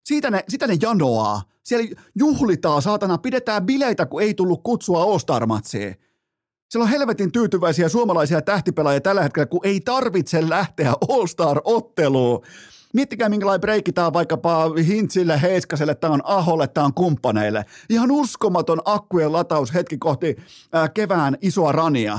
Siitä 0.04 0.30
ne, 0.30 0.44
sitä 0.48 0.66
ne 0.66 0.76
janoaa. 0.82 1.42
Siellä 1.64 1.88
juhlitaan, 2.14 2.82
saatana, 2.82 3.18
pidetään 3.18 3.66
bileitä, 3.66 4.06
kun 4.06 4.22
ei 4.22 4.34
tullut 4.34 4.62
kutsua 4.62 5.02
All-Star-matsiin. 5.02 5.94
Siellä 6.70 6.84
on 6.84 6.90
helvetin 6.90 7.32
tyytyväisiä 7.32 7.88
suomalaisia 7.88 8.42
tähtipelaajia 8.42 9.00
tällä 9.00 9.22
hetkellä, 9.22 9.46
kun 9.46 9.60
ei 9.64 9.80
tarvitse 9.80 10.48
lähteä 10.48 10.92
All-Star-otteluun. 11.08 12.44
Miettikää, 12.94 13.28
minkälainen 13.28 13.60
breikki 13.60 13.92
tämä 13.92 14.06
on 14.06 14.12
vaikkapa 14.12 14.72
Hintsille, 14.86 15.42
Heiskaselle, 15.42 15.94
tämä 15.94 16.12
on 16.14 16.20
Aholle, 16.24 16.68
tämä 16.68 16.86
on 16.86 16.94
kumppaneille. 16.94 17.64
Ihan 17.90 18.10
uskomaton 18.10 18.80
akkujen 18.84 19.32
lataus 19.32 19.74
hetki 19.74 19.98
kohti 19.98 20.36
ää, 20.72 20.88
kevään 20.88 21.36
isoa 21.40 21.72
rania. 21.72 22.18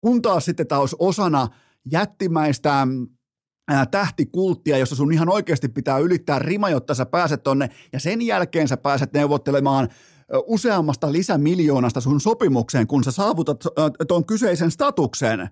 Kun 0.00 0.22
taas 0.22 0.44
sitten 0.44 0.66
tämä 0.66 0.80
olisi 0.80 0.96
osana 0.98 1.48
jättimäistä 1.92 2.86
tähtikulttia, 3.90 4.78
jossa 4.78 4.96
sun 4.96 5.12
ihan 5.12 5.28
oikeasti 5.28 5.68
pitää 5.68 5.98
ylittää 5.98 6.38
rima, 6.38 6.70
jotta 6.70 6.94
sä 6.94 7.06
pääset 7.06 7.42
tonne, 7.42 7.70
ja 7.92 8.00
sen 8.00 8.22
jälkeen 8.22 8.68
sä 8.68 8.76
pääset 8.76 9.12
neuvottelemaan 9.12 9.88
useammasta 10.46 11.12
lisämiljoonasta 11.12 12.00
sun 12.00 12.20
sopimukseen, 12.20 12.86
kun 12.86 13.04
sä 13.04 13.10
saavutat 13.10 13.64
tuon 14.08 14.26
kyseisen 14.26 14.70
statuksen. 14.70 15.48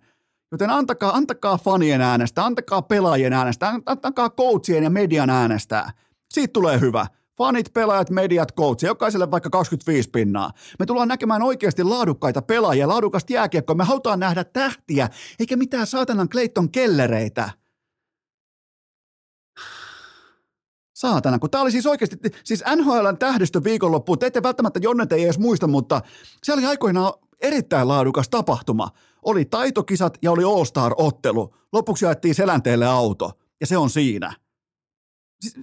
Joten 0.53 0.71
antakaa, 0.71 1.17
antakaa 1.17 1.59
fanien 1.59 2.01
äänestä, 2.01 2.45
antakaa 2.45 2.83
pelaajien 2.83 3.33
äänestä, 3.33 3.73
antakaa 3.87 4.31
coachien 4.31 4.85
ja 4.85 4.91
median 4.91 5.31
äänestää. 5.31 5.91
Siitä 6.33 6.53
tulee 6.53 6.81
hyvä. 6.81 7.07
Fanit, 7.39 7.73
pelaajat, 7.75 8.11
mediat, 8.11 8.55
coach, 8.57 8.85
jokaiselle 8.85 9.31
vaikka 9.31 9.51
25 9.51 10.11
pinnaa. 10.11 10.51
Me 10.79 10.87
tullaan 10.87 11.09
näkemään 11.09 11.43
oikeasti 11.43 11.85
laadukkaita 11.85 12.43
pelaajia, 12.43 12.89
laadukasta 12.89 13.33
jääkiekkoa. 13.33 13.77
Me 13.77 13.85
halutaan 13.85 14.21
nähdä 14.21 14.45
tähtiä, 14.45 15.09
eikä 15.41 15.57
mitään 15.57 15.87
saatanan 15.87 16.29
Clayton 16.29 16.71
kellereitä. 16.71 17.51
Saatana, 20.99 21.39
kun 21.39 21.51
tämä 21.51 21.63
oli 21.63 21.71
siis 21.71 21.87
oikeasti, 21.87 22.17
siis 22.45 22.65
NHLn 22.77 23.19
tähdistö 23.19 23.65
viikonloppu, 23.65 24.17
te 24.17 24.27
ette 24.27 24.43
välttämättä 24.43 24.81
Jonnet 24.83 25.13
ei 25.13 25.25
edes 25.25 25.39
muista, 25.39 25.67
mutta 25.67 26.03
se 26.43 26.53
oli 26.53 26.67
aikoinaan 26.67 27.13
erittäin 27.41 27.89
laadukas 27.89 28.29
tapahtuma. 28.29 28.91
Oli 29.23 29.45
taitokisat 29.45 30.19
ja 30.23 30.33
oli 30.33 30.45
All-Star-ottelu. 30.45 31.55
Lopuksi 31.73 32.05
jaettiin 32.05 32.35
selänteelle 32.35 32.87
auto, 32.87 33.33
ja 33.61 33.67
se 33.67 33.77
on 33.77 33.91
siinä. 33.91 34.35
Siis, 35.41 35.55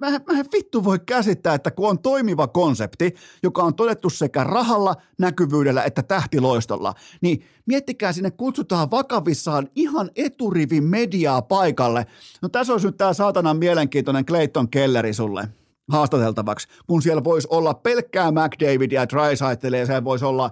mä, 0.00 0.10
mä 0.10 0.38
en 0.38 0.46
vittu 0.52 0.84
voi 0.84 0.98
käsittää, 1.06 1.54
että 1.54 1.70
kun 1.70 1.88
on 1.88 1.98
toimiva 1.98 2.46
konsepti, 2.46 3.14
joka 3.42 3.62
on 3.62 3.74
todettu 3.74 4.10
sekä 4.10 4.44
rahalla, 4.44 4.94
näkyvyydellä 5.18 5.82
että 5.82 6.02
tähtiloistolla, 6.02 6.94
niin 7.20 7.44
miettikää, 7.66 8.12
sinne 8.12 8.30
kutsutaan 8.30 8.90
vakavissaan 8.90 9.68
ihan 9.74 10.10
eturivin 10.16 10.84
mediaa 10.84 11.42
paikalle. 11.42 12.06
No 12.42 12.48
tässä 12.48 12.72
olisi 12.72 12.86
nyt 12.86 12.96
tämä 12.96 13.12
saatanan 13.12 13.56
mielenkiintoinen 13.56 14.26
Clayton 14.26 14.68
Kelleri 14.68 15.12
sulle 15.12 15.48
haastateltavaksi, 15.88 16.68
kun 16.86 17.02
siellä 17.02 17.24
voisi 17.24 17.48
olla 17.50 17.74
pelkkää 17.74 18.30
McDavidia 18.30 19.08
Drysaitelia 19.08 19.86
siellä 19.86 20.04
voisi 20.04 20.24
olla 20.24 20.50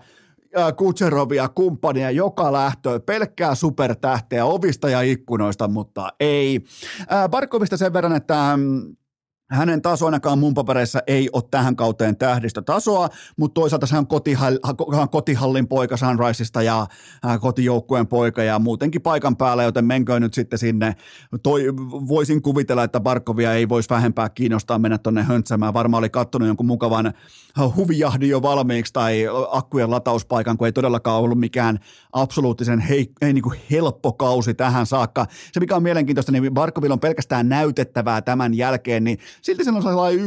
Kutserovia 0.77 1.49
kumppania 1.49 2.11
joka 2.11 2.53
lähtö, 2.53 3.01
pelkkää 3.01 3.55
supertähteä 3.55 4.45
ovista 4.45 4.91
ja 4.91 5.03
ikkunoista, 5.03 5.69
mutta 5.69 6.09
ei. 6.21 6.65
Barkovista 7.29 7.77
sen 7.77 7.93
verran, 7.93 8.17
että 8.17 8.57
mm, 8.57 8.97
hänen 9.51 9.83
taso 9.83 10.07
ainakaan 10.07 10.39
mun 10.39 10.55
papereissa 10.55 11.01
ei 11.07 11.29
ole 11.33 11.43
tähän 11.51 11.77
kauteen 11.77 12.17
tähdistötasoa, 12.17 13.09
mutta 13.39 13.61
toisaalta 13.61 13.87
se 13.87 13.99
on 13.99 14.07
kotihall, 14.07 14.57
kotihallin 15.11 15.69
poika 15.69 15.97
Sunriseista 15.97 16.63
ja 16.63 16.87
kotijoukkueen 17.41 18.07
poika 18.07 18.43
ja 18.43 18.59
muutenkin 18.59 19.03
paikan 19.03 19.37
päällä, 19.37 19.63
joten 19.63 19.85
menkö 19.85 20.21
nyt 20.21 20.35
sitten 20.35 20.59
sinne. 20.59 20.97
Toi, 21.43 21.65
voisin 22.09 22.43
kuvitella, 22.43 22.85
että 22.85 23.01
Barkovia 23.01 23.55
ei 23.55 23.69
voisi 23.69 23.91
vähempää 23.91 24.29
kiinnostaa 24.29 24.79
mennä 24.79 24.99
tuonne 24.99 25.23
höntsämään. 25.23 25.75
Varmaan 25.75 25.99
oli 25.99 26.11
kattonut 26.11 26.49
jonkun 26.49 26.67
mukavan 26.67 27.13
huvijahdin 27.77 28.31
jo 28.31 28.43
valmiiksi 28.43 28.93
tai 28.93 29.27
akkujen 29.51 29.91
latauspaikan, 29.91 30.57
kun 30.57 30.67
ei 30.67 30.73
todellakaan 30.73 31.23
ollut 31.23 31.39
mikään 31.39 31.79
absoluuttisen 32.13 32.79
hei, 32.79 33.13
ei 33.23 33.33
niin 33.33 33.43
kuin 33.43 33.61
helppo 33.71 34.13
kausi 34.13 34.55
tähän 34.55 34.87
saakka. 34.87 35.27
Se 35.53 35.61
mikä 35.61 35.77
on 35.77 35.83
mielenkiintoista, 35.83 36.33
niin 36.33 36.55
Barkovilla 36.55 36.93
on 36.93 37.01
pelkästään 37.01 37.49
näytettävää 37.49 38.23
tämän 38.23 38.55
jälkeen, 38.55 39.05
niin 39.05 39.19
silti 39.43 39.65
se 39.65 39.71
on 39.71 39.83
sellainen 39.83 40.21
1,12 40.21 40.27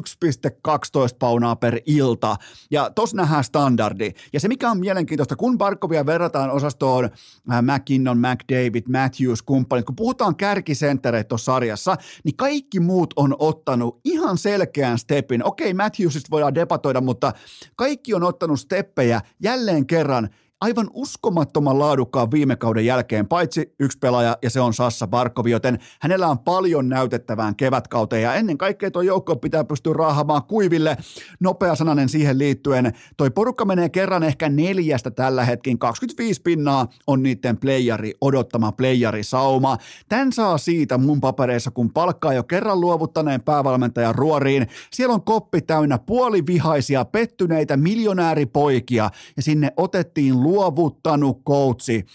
paunaa 1.20 1.56
per 1.56 1.80
ilta. 1.86 2.36
Ja 2.72 2.92
tos 2.96 3.14
nähdään 3.14 3.44
standardi. 3.44 4.12
Ja 4.34 4.40
se 4.40 4.48
mikä 4.48 4.72
on 4.72 4.80
mielenkiintoista, 4.80 5.36
kun 5.36 5.58
Barkovia 5.58 6.06
verrataan 6.06 6.52
osastoon 6.52 7.06
äh, 7.06 7.62
McKinnon, 7.62 8.18
McDavid, 8.18 8.84
Matthews, 8.88 9.42
kumppanit, 9.42 9.86
kun 9.86 9.96
puhutaan 9.96 10.36
kärkisenttereitä 10.36 11.28
tuossa 11.28 11.52
sarjassa, 11.52 11.96
niin 12.24 12.36
kaikki 12.36 12.80
muut 12.80 13.14
on 13.16 13.36
ottanut 13.40 14.00
ihan 14.06 14.38
selkeän 14.38 14.98
stepin. 14.98 15.44
Okei, 15.44 15.74
Matthewsista 15.74 16.28
voidaan 16.32 16.56
debatoida, 16.56 17.02
mutta 17.02 17.34
kaikki 17.76 18.14
on 18.14 18.24
ottanut 18.24 18.60
steppejä 18.60 19.22
jälleen 19.44 19.88
kerran 19.88 20.30
aivan 20.62 20.90
uskomattoman 20.94 21.80
laadukkaan 21.80 22.32
viime 22.32 22.56
kauden 22.56 22.86
jälkeen, 22.86 23.28
paitsi 23.28 23.76
yksi 23.80 23.98
pelaaja, 23.98 24.38
ja 24.42 24.50
se 24.50 24.62
on 24.62 24.74
Sassa 24.74 25.08
Barkovi, 25.08 25.52
joten 25.52 25.80
hänellä 26.02 26.28
on 26.28 26.40
paljon 26.40 26.90
näytettävään 26.90 27.56
kevätkauteen, 27.56 28.24
ja 28.24 28.34
ennen 28.34 28.58
kaikkea 28.58 28.92
tuo 28.92 29.02
joukko 29.02 29.36
pitää 29.36 29.64
pystyä 29.64 29.94
raahamaan 29.94 30.44
kuiville. 30.44 30.98
Nopea 31.40 31.76
sananen 31.76 32.10
siihen 32.10 32.38
liittyen, 32.38 32.94
toi 33.18 33.30
porukka 33.30 33.66
menee 33.66 33.90
kerran 33.90 34.24
ehkä 34.24 34.50
neljästä 34.50 35.12
tällä 35.12 35.46
hetkin, 35.46 35.80
25 35.80 36.42
pinnaa 36.42 36.88
on 37.08 37.24
niiden 37.24 37.58
playeri, 37.58 38.14
odottama 38.22 38.72
playeri 38.72 39.24
sauma. 39.24 39.78
Tän 40.10 40.34
saa 40.34 40.58
siitä 40.58 40.98
mun 40.98 41.22
papereissa, 41.22 41.72
kun 41.72 41.94
palkkaa 41.94 42.34
jo 42.34 42.44
kerran 42.44 42.82
luovuttaneen 42.82 43.44
päävalmentajan 43.44 44.16
ruoriin. 44.16 44.68
Siellä 44.92 45.14
on 45.14 45.24
koppi 45.24 45.62
täynnä 45.62 45.98
puolivihaisia, 45.98 47.06
pettyneitä 47.06 47.78
miljonääripoikia, 47.78 49.10
ja 49.38 49.44
sinne 49.44 49.74
otettiin 49.78 50.44
luovuttanut 50.50 51.44
coachi 51.44 52.06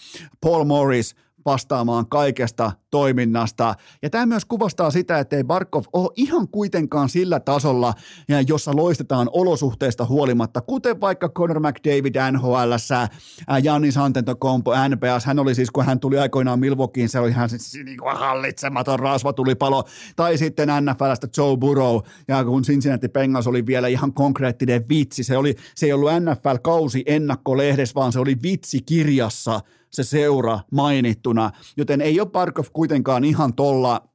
Paul 0.41 0.63
Morris 0.65 1.15
vastaamaan 1.45 2.07
kaikesta 2.07 2.71
toiminnasta. 2.91 3.75
Ja 4.01 4.09
tämä 4.09 4.25
myös 4.25 4.45
kuvastaa 4.45 4.91
sitä, 4.91 5.19
että 5.19 5.35
ei 5.35 5.43
Barkov 5.43 5.83
ole 5.93 6.09
ihan 6.15 6.47
kuitenkaan 6.47 7.09
sillä 7.09 7.39
tasolla, 7.39 7.93
jossa 8.47 8.75
loistetaan 8.75 9.29
olosuhteista 9.31 10.05
huolimatta, 10.05 10.61
kuten 10.61 11.01
vaikka 11.01 11.29
Conor 11.29 11.59
McDavid 11.59 12.15
NHL, 12.31 12.73
Jannis 13.63 13.97
Antetokounmpo 13.97 14.71
NPS, 14.89 15.25
hän 15.25 15.39
oli 15.39 15.55
siis, 15.55 15.71
kun 15.71 15.85
hän 15.85 15.99
tuli 15.99 16.19
aikoinaan 16.19 16.59
Milwaukeein, 16.59 17.09
se 17.09 17.19
oli 17.19 17.29
ihan 17.29 17.49
siis 17.49 17.73
niin 17.85 17.97
kuin 17.97 18.17
hallitsematon 18.17 18.99
rasvatulipalo, 18.99 19.83
tai 20.15 20.37
sitten 20.37 20.69
NFLstä 20.81 21.27
Joe 21.37 21.57
Burrow, 21.57 21.99
ja 22.27 22.43
kun 22.43 22.61
Cincinnati 22.63 23.09
Bengals 23.09 23.47
oli 23.47 23.65
vielä 23.65 23.87
ihan 23.87 24.13
konkreettinen 24.13 24.89
vitsi, 24.89 25.23
se, 25.23 25.37
oli, 25.37 25.55
se 25.75 25.85
ei 25.85 25.93
ollut 25.93 26.11
NFL-kausi 26.11 27.03
ennakkolehdessä, 27.05 27.95
vaan 27.95 28.11
se 28.11 28.19
oli 28.19 28.35
vitsi 28.43 28.81
kirjassa, 28.81 29.61
se 29.95 30.03
seura 30.03 30.59
mainittuna, 30.71 31.51
joten 31.77 32.01
ei 32.01 32.19
ole 32.19 32.29
Barkov 32.29 32.65
kuitenkaan 32.73 33.23
ihan 33.23 33.53
tolla 33.53 34.09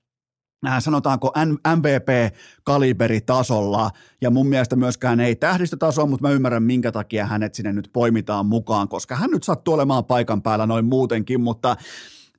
äh, 0.66 0.82
sanotaanko 0.82 1.32
MVP-kaliberitasolla, 1.76 3.90
ja 4.20 4.30
mun 4.30 4.46
mielestä 4.46 4.76
myöskään 4.76 5.20
ei 5.20 5.36
tähdistötasoa, 5.36 6.06
mutta 6.06 6.28
mä 6.28 6.34
ymmärrän, 6.34 6.62
minkä 6.62 6.92
takia 6.92 7.26
hänet 7.26 7.54
sinne 7.54 7.72
nyt 7.72 7.90
poimitaan 7.92 8.46
mukaan, 8.46 8.88
koska 8.88 9.16
hän 9.16 9.30
nyt 9.30 9.42
sattuu 9.42 9.74
olemaan 9.74 10.04
paikan 10.04 10.42
päällä 10.42 10.66
noin 10.66 10.84
muutenkin, 10.84 11.40
mutta 11.40 11.76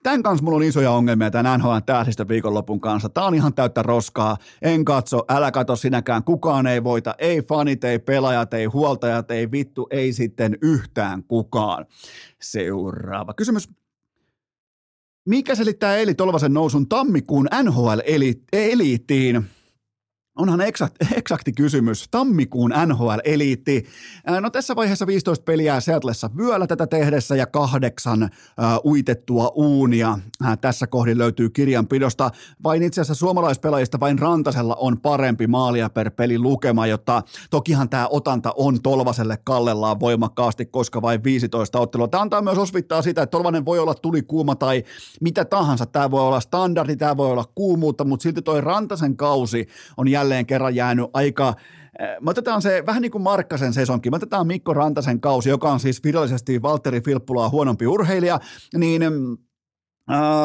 Tämän 0.04 0.24
kanssa 0.24 0.44
mulla 0.44 0.58
on 0.58 0.64
isoja 0.64 0.92
ongelmia 0.92 1.32
tämän 1.32 1.60
NHL 1.60 1.78
tähdistö 1.86 2.28
viikonlopun 2.28 2.82
kanssa. 2.82 3.10
Tämä 3.10 3.28
on 3.28 3.36
ihan 3.36 3.54
täyttä 3.54 3.84
roskaa. 3.84 4.38
En 4.62 4.86
katso, 4.86 5.20
älä 5.30 5.52
katso 5.52 5.76
sinäkään. 5.76 6.24
Kukaan 6.24 6.68
ei 6.68 6.84
voita. 6.84 7.16
Ei 7.18 7.42
fanit, 7.42 7.84
ei 7.84 8.00
pelaajat, 8.00 8.54
ei 8.54 8.66
huoltajat, 8.66 9.32
ei 9.32 9.52
vittu, 9.52 9.88
ei 9.92 10.14
sitten 10.14 10.58
yhtään 10.62 11.24
kukaan. 11.24 11.86
Seuraava 12.42 13.34
kysymys. 13.34 13.70
Mikä 15.26 15.56
selittää 15.56 15.98
Eli 15.98 16.14
Tolvasen 16.14 16.54
nousun 16.54 16.90
tammikuun 16.90 17.48
NHL-eliittiin? 17.64 19.44
Onhan 20.42 20.62
eksakt, 20.62 20.96
eksakti 21.18 21.52
kysymys. 21.52 22.08
Tammikuun 22.12 22.74
NHL-eliitti. 22.86 23.86
No 24.42 24.50
tässä 24.50 24.76
vaiheessa 24.76 25.08
15 25.08 25.44
peliä 25.44 25.80
Seatlessa 25.80 26.30
vyöllä 26.38 26.68
tätä 26.68 26.88
tehdessä 26.88 27.36
ja 27.36 27.46
kahdeksan 27.46 28.24
uh, 28.24 28.92
uitettua 28.92 29.52
uunia. 29.56 30.20
Uh, 30.42 30.58
tässä 30.62 30.88
kohdin 30.88 31.18
löytyy 31.18 31.50
kirjanpidosta. 31.50 32.32
Vain 32.64 32.84
itse 32.84 33.02
asiassa 33.02 33.20
suomalaispelaajista 33.20 34.00
vain 34.00 34.20
Rantasella 34.20 34.76
on 34.76 35.02
parempi 35.02 35.48
maalia 35.48 35.90
per 35.90 36.12
peli 36.12 36.40
lukema, 36.40 36.88
jotta 36.88 37.24
tokihan 37.50 37.90
tämä 37.90 38.08
otanta 38.08 38.54
on 38.56 38.82
Tolvaselle 38.82 39.38
kallellaan 39.44 40.00
voimakkaasti, 40.00 40.66
koska 40.66 41.02
vain 41.02 41.24
15 41.24 41.80
ottelua. 41.80 42.08
Tämä 42.08 42.22
antaa 42.22 42.42
myös 42.42 42.58
osvittaa 42.58 43.02
sitä, 43.02 43.22
että 43.22 43.32
Tolvanen 43.32 43.66
voi 43.66 43.80
olla 43.80 43.94
tulikuuma 43.94 44.56
tai 44.56 44.84
mitä 45.22 45.46
tahansa. 45.46 45.86
Tämä 45.86 46.12
voi 46.12 46.22
olla 46.22 46.40
standardi, 46.40 46.96
tämä 46.96 47.18
voi 47.18 47.32
olla 47.32 47.46
kuumuutta, 47.56 48.04
mutta 48.04 48.24
silti 48.24 48.42
toi 48.42 48.62
Rantasen 48.62 49.18
kausi 49.18 49.68
on 49.98 50.08
jälleen 50.08 50.31
kerran 50.48 50.76
jäänyt 50.76 51.06
aika 51.14 51.54
me 52.22 52.30
otetaan 52.30 52.62
se 52.62 52.84
vähän 52.86 53.02
niin 53.02 53.12
kuin 53.12 53.22
Markkasen 53.22 53.74
sesonkin, 53.74 54.12
me 54.12 54.16
otetaan 54.16 54.48
Mikko 54.48 54.74
Rantasen 54.74 55.22
kausi, 55.22 55.50
joka 55.50 55.72
on 55.72 55.80
siis 55.80 56.04
virallisesti 56.04 56.62
Valtteri 56.62 57.02
Filppulaa 57.02 57.50
huonompi 57.50 57.88
urheilija, 57.88 58.40
niin 58.78 59.02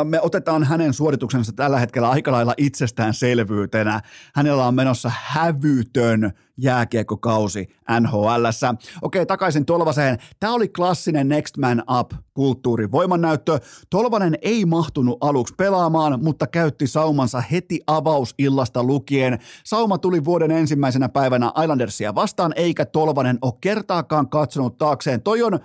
me 0.04 0.20
otetaan 0.20 0.64
hänen 0.64 0.92
suorituksensa 0.92 1.52
tällä 1.52 1.78
hetkellä 1.78 2.10
aika 2.10 2.32
lailla 2.32 2.54
itsestäänselvyytenä. 2.56 4.00
Hänellä 4.34 4.66
on 4.66 4.74
menossa 4.74 5.12
hävytön 5.14 6.32
jääkiekkokausi 6.58 7.68
NHLssä. 8.00 8.74
Okei, 9.02 9.26
takaisin 9.26 9.66
Tolvaseen. 9.66 10.18
Tämä 10.40 10.52
oli 10.52 10.68
klassinen 10.68 11.28
Next 11.28 11.56
Man 11.56 11.82
Up 11.98 12.12
kulttuuri 12.34 12.90
voimannäyttö. 12.90 13.58
Tolvanen 13.90 14.38
ei 14.42 14.64
mahtunut 14.64 15.18
aluksi 15.20 15.54
pelaamaan, 15.54 16.24
mutta 16.24 16.46
käytti 16.46 16.86
saumansa 16.86 17.40
heti 17.40 17.80
avausillasta 17.86 18.84
lukien. 18.84 19.38
Sauma 19.64 19.98
tuli 19.98 20.24
vuoden 20.24 20.50
ensimmäisenä 20.50 21.08
päivänä 21.08 21.52
Islandersia 21.62 22.14
vastaan, 22.14 22.52
eikä 22.56 22.84
Tolvanen 22.84 23.38
ole 23.42 23.52
kertaakaan 23.60 24.28
katsonut 24.28 24.78
taakseen. 24.78 25.22
Toi 25.22 25.42
on 25.42 25.60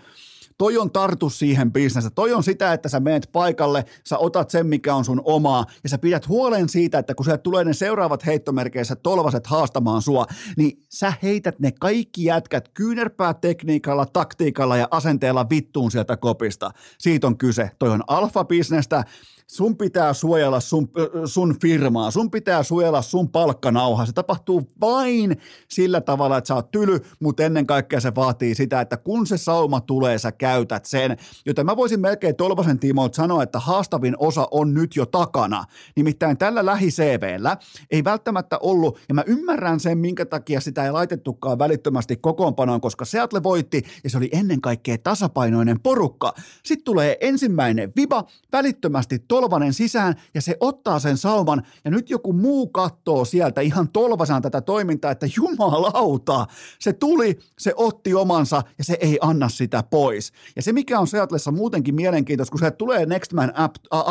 Toi 0.61 0.77
on 0.77 0.91
tartu 0.91 1.29
siihen 1.29 1.71
bisnestä. 1.71 2.09
Toi 2.09 2.33
on 2.33 2.43
sitä, 2.43 2.73
että 2.73 2.89
sä 2.89 2.99
meet 2.99 3.29
paikalle, 3.31 3.85
sä 4.03 4.17
otat 4.17 4.49
sen, 4.49 4.67
mikä 4.67 4.95
on 4.95 5.05
sun 5.05 5.21
omaa, 5.25 5.65
ja 5.83 5.89
sä 5.89 5.97
pidät 5.97 6.27
huolen 6.27 6.69
siitä, 6.69 6.99
että 6.99 7.15
kun 7.15 7.25
sieltä 7.25 7.41
tulee 7.41 7.63
ne 7.63 7.73
seuraavat 7.73 8.25
heittomerkeissä 8.25 8.95
tolvaset 8.95 9.47
haastamaan 9.47 10.01
sua, 10.01 10.25
niin 10.57 10.83
sä 10.89 11.13
heität 11.23 11.59
ne 11.59 11.71
kaikki 11.79 12.23
jätkät 12.23 12.69
kyynärpäätekniikalla, 12.73 14.05
taktiikalla 14.05 14.77
ja 14.77 14.87
asenteella 14.91 15.49
vittuun 15.49 15.91
sieltä 15.91 16.17
kopista. 16.17 16.71
Siitä 16.97 17.27
on 17.27 17.37
kyse. 17.37 17.71
Toi 17.79 17.89
on 17.89 18.03
alfa-bisnestä, 18.07 19.03
sun 19.51 19.77
pitää 19.77 20.13
suojella 20.13 20.59
sun, 20.59 20.89
sun 21.25 21.55
firmaa, 21.61 22.11
sun 22.11 22.31
pitää 22.31 22.63
suojella 22.63 23.01
sun 23.01 23.29
palkkanauhaa. 23.29 24.05
Se 24.05 24.13
tapahtuu 24.13 24.67
vain 24.81 25.37
sillä 25.67 26.01
tavalla, 26.01 26.37
että 26.37 26.47
sä 26.47 26.55
oot 26.55 26.71
tyly, 26.71 26.99
mutta 27.19 27.43
ennen 27.43 27.67
kaikkea 27.67 27.99
se 27.99 28.15
vaatii 28.15 28.55
sitä, 28.55 28.81
että 28.81 28.97
kun 28.97 29.27
se 29.27 29.37
sauma 29.37 29.81
tulee, 29.81 30.17
sä 30.17 30.31
käytät 30.31 30.85
sen. 30.85 31.17
Joten 31.45 31.65
mä 31.65 31.75
voisin 31.77 31.99
melkein 31.99 32.35
Tolvasen 32.35 32.79
tiimoilta 32.79 33.15
sanoa, 33.15 33.43
että 33.43 33.59
haastavin 33.59 34.15
osa 34.19 34.47
on 34.51 34.73
nyt 34.73 34.95
jo 34.95 35.05
takana. 35.05 35.63
Nimittäin 35.95 36.37
tällä 36.37 36.65
lähi-CVllä 36.65 37.57
ei 37.91 38.03
välttämättä 38.03 38.57
ollut, 38.57 38.99
ja 39.09 39.15
mä 39.15 39.23
ymmärrän 39.27 39.79
sen, 39.79 39.97
minkä 39.97 40.25
takia 40.25 40.61
sitä 40.61 40.85
ei 40.85 40.91
laitettukaan 40.91 41.59
välittömästi 41.59 42.15
kokoonpanoon, 42.15 42.81
koska 42.81 43.05
Seattle 43.05 43.43
voitti, 43.43 43.83
ja 44.03 44.09
se 44.09 44.17
oli 44.17 44.29
ennen 44.33 44.61
kaikkea 44.61 44.97
tasapainoinen 44.97 45.79
porukka. 45.79 46.33
Sitten 46.63 46.85
tulee 46.85 47.17
ensimmäinen 47.21 47.91
viba, 47.95 48.23
välittömästi 48.51 49.19
Tol 49.19 49.40
Tolvanen 49.41 49.73
sisään 49.73 50.15
ja 50.33 50.41
se 50.41 50.57
ottaa 50.59 50.99
sen 50.99 51.17
sauman 51.17 51.63
ja 51.85 51.91
nyt 51.91 52.09
joku 52.09 52.33
muu 52.33 52.67
katsoo 52.67 53.25
sieltä 53.25 53.61
ihan 53.61 53.89
tolvasaan 53.89 54.41
tätä 54.41 54.61
toimintaa, 54.61 55.11
että 55.11 55.27
jumalauta, 55.35 56.47
se 56.79 56.93
tuli, 56.93 57.39
se 57.59 57.73
otti 57.75 58.13
omansa 58.13 58.63
ja 58.77 58.83
se 58.83 58.97
ei 59.01 59.17
anna 59.21 59.49
sitä 59.49 59.83
pois. 59.83 60.31
Ja 60.55 60.61
se 60.61 60.73
mikä 60.73 60.99
on 60.99 61.07
Seatlessa 61.07 61.51
muutenkin 61.51 61.95
mielenkiintoista, 61.95 62.51
kun 62.51 62.59
se 62.59 62.71
tulee 62.71 63.05
Next 63.05 63.33
Man 63.33 63.53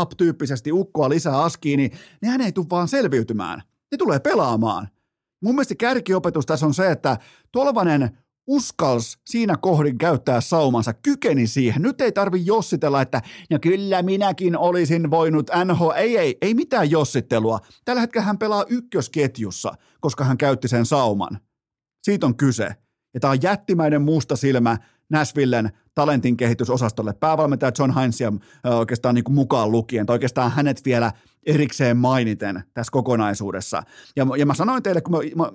Up-tyyppisesti 0.00 0.72
ukkoa 0.72 1.08
lisää 1.08 1.42
askiin, 1.42 1.78
niin 1.78 1.90
nehän 2.22 2.40
ei 2.40 2.52
tule 2.52 2.66
vaan 2.70 2.88
selviytymään. 2.88 3.62
Ne 3.92 3.98
tulee 3.98 4.18
pelaamaan. 4.20 4.88
Mun 5.42 5.54
mielestä 5.54 5.74
kärkiopetus 5.74 6.46
tässä 6.46 6.66
on 6.66 6.74
se, 6.74 6.90
että 6.90 7.18
Tolvanen 7.52 8.18
uskals 8.50 9.18
siinä 9.26 9.56
kohdin 9.56 9.98
käyttää 9.98 10.40
saumansa, 10.40 10.92
kykeni 10.92 11.46
siihen. 11.46 11.82
Nyt 11.82 12.00
ei 12.00 12.12
tarvi 12.12 12.46
jossitella, 12.46 13.02
että 13.02 13.22
no 13.50 13.58
kyllä 13.62 14.02
minäkin 14.02 14.58
olisin 14.58 15.10
voinut 15.10 15.50
NHL. 15.64 15.90
Ei, 15.90 16.18
ei, 16.18 16.38
ei 16.40 16.54
mitään 16.54 16.90
jossittelua. 16.90 17.58
Tällä 17.84 18.00
hetkellä 18.00 18.24
hän 18.24 18.38
pelaa 18.38 18.64
ykkösketjussa, 18.68 19.72
koska 20.00 20.24
hän 20.24 20.38
käytti 20.38 20.68
sen 20.68 20.86
sauman. 20.86 21.40
Siitä 22.02 22.26
on 22.26 22.36
kyse. 22.36 22.74
Ja 23.14 23.20
tämä 23.20 23.30
on 23.30 23.42
jättimäinen 23.42 24.02
musta 24.02 24.36
silmä 24.36 24.78
Nashvillen 25.10 25.70
talentin 25.94 26.36
kehitysosastolle. 26.36 27.12
Päävalmentaja 27.12 27.72
John 27.78 27.94
Heinzia 27.94 28.32
oikeastaan 28.64 29.14
niin 29.14 29.24
kuin 29.24 29.34
mukaan 29.34 29.72
lukien, 29.72 30.06
tai 30.06 30.14
oikeastaan 30.14 30.50
hänet 30.50 30.84
vielä 30.84 31.12
erikseen 31.46 31.96
mainiten 31.96 32.62
tässä 32.74 32.92
kokonaisuudessa. 32.92 33.82
Ja, 34.16 34.26
ja 34.38 34.46
mä 34.46 34.54
sanoin 34.54 34.82
teille, 34.82 35.00
kun 35.00 35.12
mä, 35.12 35.44
mä 35.44 35.52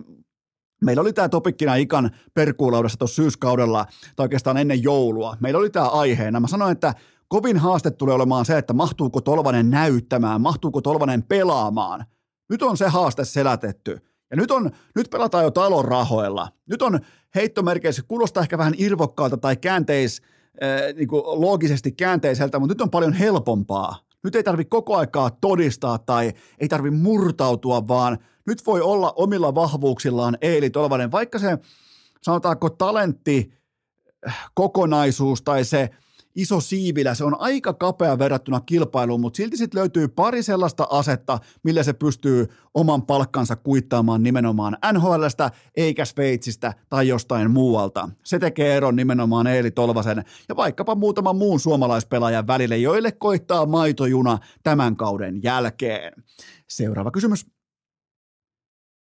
Meillä 0.81 1.01
oli 1.01 1.13
tämä 1.13 1.29
topikkina 1.29 1.75
Ikan 1.75 2.09
perkuulaudessa 2.33 2.97
tuossa 2.97 3.15
syyskaudella, 3.15 3.85
tai 4.15 4.23
oikeastaan 4.23 4.57
ennen 4.57 4.83
joulua. 4.83 5.37
Meillä 5.39 5.59
oli 5.59 5.69
tämä 5.69 5.87
aiheena. 5.87 6.39
Mä 6.39 6.47
sanoin, 6.47 6.71
että 6.71 6.93
kovin 7.27 7.57
haaste 7.57 7.91
tulee 7.91 8.15
olemaan 8.15 8.45
se, 8.45 8.57
että 8.57 8.73
mahtuuko 8.73 9.21
Tolvanen 9.21 9.69
näyttämään, 9.69 10.41
mahtuuko 10.41 10.81
Tolvanen 10.81 11.23
pelaamaan. 11.23 12.05
Nyt 12.49 12.61
on 12.61 12.77
se 12.77 12.87
haaste 12.87 13.25
selätetty. 13.25 13.99
Ja 14.31 14.37
nyt, 14.37 14.51
on, 14.51 14.71
nyt 14.95 15.09
pelataan 15.09 15.43
jo 15.43 15.51
talon 15.51 15.85
rahoilla. 15.85 16.47
Nyt 16.69 16.81
on 16.81 16.99
heittomerkeissä, 17.35 18.03
kuulostaa 18.07 18.43
ehkä 18.43 18.57
vähän 18.57 18.73
irvokkaalta 18.77 19.37
tai 19.37 19.55
käänteis, 19.57 20.21
äh, 20.63 20.95
niin 20.95 21.07
kuin 21.07 21.23
loogisesti 21.25 21.91
käänteiseltä, 21.91 22.59
mutta 22.59 22.73
nyt 22.73 22.81
on 22.81 22.89
paljon 22.89 23.13
helpompaa. 23.13 24.04
Nyt 24.25 24.35
ei 24.35 24.43
tarvitse 24.43 24.69
koko 24.69 24.97
aikaa 24.97 25.31
todistaa 25.41 25.97
tai 25.97 26.33
ei 26.59 26.67
tarvitse 26.67 26.99
murtautua, 26.99 27.87
vaan– 27.87 28.17
nyt 28.45 28.65
voi 28.65 28.81
olla 28.81 29.13
omilla 29.15 29.55
vahvuuksillaan 29.55 30.37
Eeli 30.41 30.69
Tolvanen, 30.69 31.11
vaikka 31.11 31.39
se 31.39 31.57
sanotaanko 32.21 32.69
talentti, 32.69 33.53
äh, 34.27 34.49
kokonaisuus 34.53 35.41
tai 35.41 35.65
se 35.65 35.89
iso 36.35 36.59
siivilä, 36.59 37.15
se 37.15 37.23
on 37.23 37.41
aika 37.41 37.73
kapea 37.73 38.19
verrattuna 38.19 38.61
kilpailuun, 38.61 39.21
mutta 39.21 39.37
silti 39.37 39.57
sitten 39.57 39.79
löytyy 39.79 40.07
pari 40.07 40.43
sellaista 40.43 40.87
asetta, 40.89 41.39
millä 41.63 41.83
se 41.83 41.93
pystyy 41.93 42.47
oman 42.73 43.05
palkkansa 43.05 43.55
kuittaamaan 43.55 44.23
nimenomaan 44.23 44.77
NHLstä, 44.93 45.51
eikä 45.77 46.05
Sveitsistä 46.05 46.73
tai 46.89 47.07
jostain 47.07 47.51
muualta. 47.51 48.09
Se 48.23 48.39
tekee 48.39 48.75
eron 48.75 48.95
nimenomaan 48.95 49.47
Eeli 49.47 49.71
Tolvasen 49.71 50.23
ja 50.49 50.55
vaikkapa 50.55 50.95
muutaman 50.95 51.35
muun 51.35 51.59
suomalaispelaajan 51.59 52.47
välille, 52.47 52.77
joille 52.77 53.11
koittaa 53.11 53.65
maitojuna 53.65 54.37
tämän 54.63 54.95
kauden 54.95 55.43
jälkeen. 55.43 56.13
Seuraava 56.69 57.11
kysymys. 57.11 57.45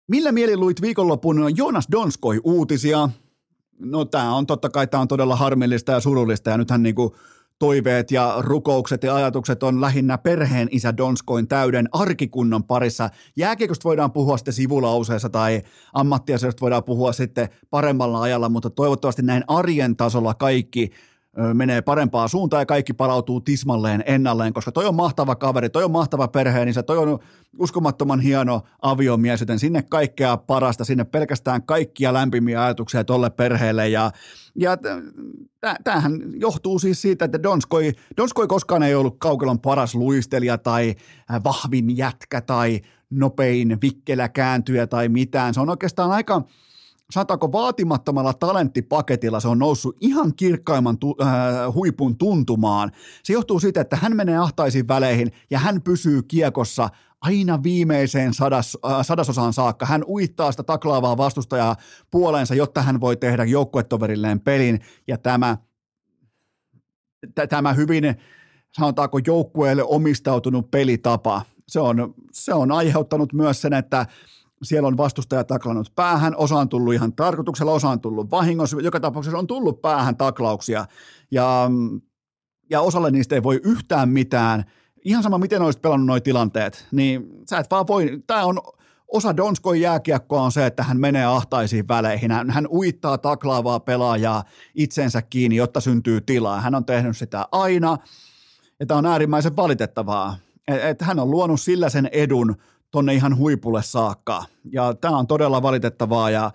Millä 0.08 0.32
mielin 0.32 0.60
luit 0.60 0.82
viikonlopun 0.82 1.56
Jonas 1.56 1.86
Donskoi 1.92 2.40
uutisia? 2.44 3.08
No 3.80 4.04
tämä 4.04 4.34
on 4.34 4.46
totta 4.46 4.68
kai 4.68 4.86
tämä 4.86 5.00
on 5.00 5.08
todella 5.08 5.36
harmillista 5.36 5.92
ja 5.92 6.00
surullista 6.00 6.50
ja 6.50 6.58
nythän 6.58 6.82
niinku 6.82 7.16
toiveet 7.58 8.10
ja 8.10 8.34
rukoukset 8.38 9.02
ja 9.02 9.14
ajatukset 9.14 9.62
on 9.62 9.80
lähinnä 9.80 10.18
perheen 10.18 10.68
isä 10.70 10.96
Donskoin 10.96 11.48
täyden 11.48 11.88
arkikunnan 11.92 12.64
parissa. 12.64 13.10
Jääkiekosta 13.36 13.84
voidaan 13.84 14.12
puhua 14.12 14.36
sitten 14.36 14.54
sivulauseessa 14.54 15.28
tai 15.28 15.62
ammattiasioista 15.92 16.60
voidaan 16.60 16.84
puhua 16.84 17.12
sitten 17.12 17.48
paremmalla 17.70 18.22
ajalla, 18.22 18.48
mutta 18.48 18.70
toivottavasti 18.70 19.22
näin 19.22 19.44
arjen 19.48 19.96
tasolla 19.96 20.34
kaikki 20.34 20.90
menee 21.54 21.82
parempaa 21.82 22.28
suuntaan 22.28 22.60
ja 22.60 22.66
kaikki 22.66 22.92
palautuu 22.92 23.40
tismalleen 23.40 24.02
ennalleen, 24.06 24.52
koska 24.52 24.72
toi 24.72 24.86
on 24.86 24.94
mahtava 24.94 25.36
kaveri, 25.36 25.70
toi 25.70 25.84
on 25.84 25.90
mahtava 25.90 26.28
perheen, 26.28 26.66
niin 26.66 26.84
toi 26.86 26.98
on 26.98 27.18
uskomattoman 27.58 28.20
hieno 28.20 28.62
aviomies, 28.82 29.40
joten 29.40 29.58
sinne 29.58 29.82
kaikkea 29.82 30.36
parasta, 30.36 30.84
sinne 30.84 31.04
pelkästään 31.04 31.62
kaikkia 31.62 32.12
lämpimiä 32.12 32.64
ajatuksia 32.64 33.04
tolle 33.04 33.30
perheelle 33.30 33.88
ja, 33.88 34.10
ja 34.58 34.76
tämähän 35.84 36.12
johtuu 36.34 36.78
siis 36.78 37.02
siitä, 37.02 37.24
että 37.24 37.42
Donskoi, 37.42 37.92
Donskoi 38.16 38.46
koskaan 38.46 38.82
ei 38.82 38.94
ollut 38.94 39.16
kaukalon 39.18 39.60
paras 39.60 39.94
luistelija 39.94 40.58
tai 40.58 40.94
vahvin 41.44 41.96
jätkä 41.96 42.40
tai 42.40 42.80
nopein 43.10 43.78
vikkelä 43.82 44.28
kääntyjä 44.28 44.86
tai 44.86 45.08
mitään. 45.08 45.54
Se 45.54 45.60
on 45.60 45.70
oikeastaan 45.70 46.10
aika, 46.10 46.42
sanotaanko 47.10 47.52
vaatimattomalla 47.52 48.32
talenttipaketilla 48.32 49.40
se 49.40 49.48
on 49.48 49.58
noussut 49.58 49.96
ihan 50.00 50.34
kirkkaimman 50.34 50.98
tu, 50.98 51.16
äh, 51.22 51.74
huipun 51.74 52.18
tuntumaan. 52.18 52.90
Se 53.22 53.32
johtuu 53.32 53.60
siitä, 53.60 53.80
että 53.80 53.96
hän 53.96 54.16
menee 54.16 54.38
ahtaisiin 54.38 54.88
väleihin 54.88 55.32
ja 55.50 55.58
hän 55.58 55.82
pysyy 55.82 56.22
kiekossa 56.22 56.88
aina 57.20 57.62
viimeiseen 57.62 58.34
sadas, 58.34 58.78
äh, 58.86 59.06
sadasosaan 59.06 59.52
saakka. 59.52 59.86
Hän 59.86 60.04
uittaa 60.08 60.50
sitä 60.50 60.62
taklaavaa 60.62 61.16
vastustajaa 61.16 61.76
puoleensa, 62.10 62.54
jotta 62.54 62.82
hän 62.82 63.00
voi 63.00 63.16
tehdä 63.16 63.44
joukkuetoverilleen 63.44 64.40
pelin 64.40 64.80
ja 65.08 65.18
tämä, 65.18 65.56
t- 67.34 67.48
tämä 67.48 67.72
hyvin 67.72 68.04
sanotaanko 68.72 69.20
joukkueelle 69.26 69.82
omistautunut 69.82 70.70
pelitapa, 70.70 71.42
se 71.68 71.80
on, 71.80 72.14
se 72.32 72.54
on 72.54 72.72
aiheuttanut 72.72 73.32
myös 73.32 73.62
sen, 73.62 73.72
että 73.72 74.06
siellä 74.62 74.86
on 74.86 74.96
vastustaja 74.96 75.44
taklannut 75.44 75.92
päähän, 75.94 76.36
osa 76.36 76.56
on 76.56 76.68
tullut 76.68 76.94
ihan 76.94 77.12
tarkoituksella, 77.12 77.72
osa 77.72 77.88
on 77.88 78.00
tullut 78.00 78.30
vahingossa, 78.30 78.80
joka 78.80 79.00
tapauksessa 79.00 79.38
on 79.38 79.46
tullut 79.46 79.82
päähän 79.82 80.16
taklauksia 80.16 80.86
ja, 81.30 81.70
ja 82.70 82.80
osalle 82.80 83.10
niistä 83.10 83.34
ei 83.34 83.42
voi 83.42 83.60
yhtään 83.64 84.08
mitään. 84.08 84.64
Ihan 85.04 85.22
sama, 85.22 85.38
miten 85.38 85.62
olisit 85.62 85.82
pelannut 85.82 86.06
nuo 86.06 86.20
tilanteet, 86.20 86.86
niin 86.92 87.28
sä 87.50 87.58
et 87.58 87.70
vaan 87.70 87.86
voi, 87.86 88.22
tämä 88.26 88.44
on 88.44 88.60
osa 89.08 89.36
Donskon 89.36 89.80
jääkiekkoa 89.80 90.42
on 90.42 90.52
se, 90.52 90.66
että 90.66 90.82
hän 90.82 91.00
menee 91.00 91.24
ahtaisiin 91.24 91.88
väleihin. 91.88 92.30
Hän, 92.30 92.50
hän 92.50 92.66
uittaa 92.66 93.18
taklaavaa 93.18 93.80
pelaajaa 93.80 94.44
itsensä 94.74 95.22
kiinni, 95.22 95.56
jotta 95.56 95.80
syntyy 95.80 96.20
tilaa. 96.20 96.60
Hän 96.60 96.74
on 96.74 96.84
tehnyt 96.84 97.16
sitä 97.16 97.46
aina, 97.52 97.98
ja 98.80 98.86
tämä 98.86 98.98
on 98.98 99.06
äärimmäisen 99.06 99.56
valitettavaa. 99.56 100.36
Et, 100.68 100.84
et 100.84 101.02
hän 101.02 101.18
on 101.18 101.30
luonut 101.30 101.60
sillä 101.60 101.88
sen 101.88 102.08
edun 102.12 102.56
tonne 102.90 103.14
ihan 103.14 103.36
huipulle 103.36 103.82
saakka. 103.82 104.44
Ja 104.72 104.94
tämä 104.94 105.18
on 105.18 105.26
todella 105.26 105.62
valitettavaa, 105.62 106.30
ja, 106.30 106.50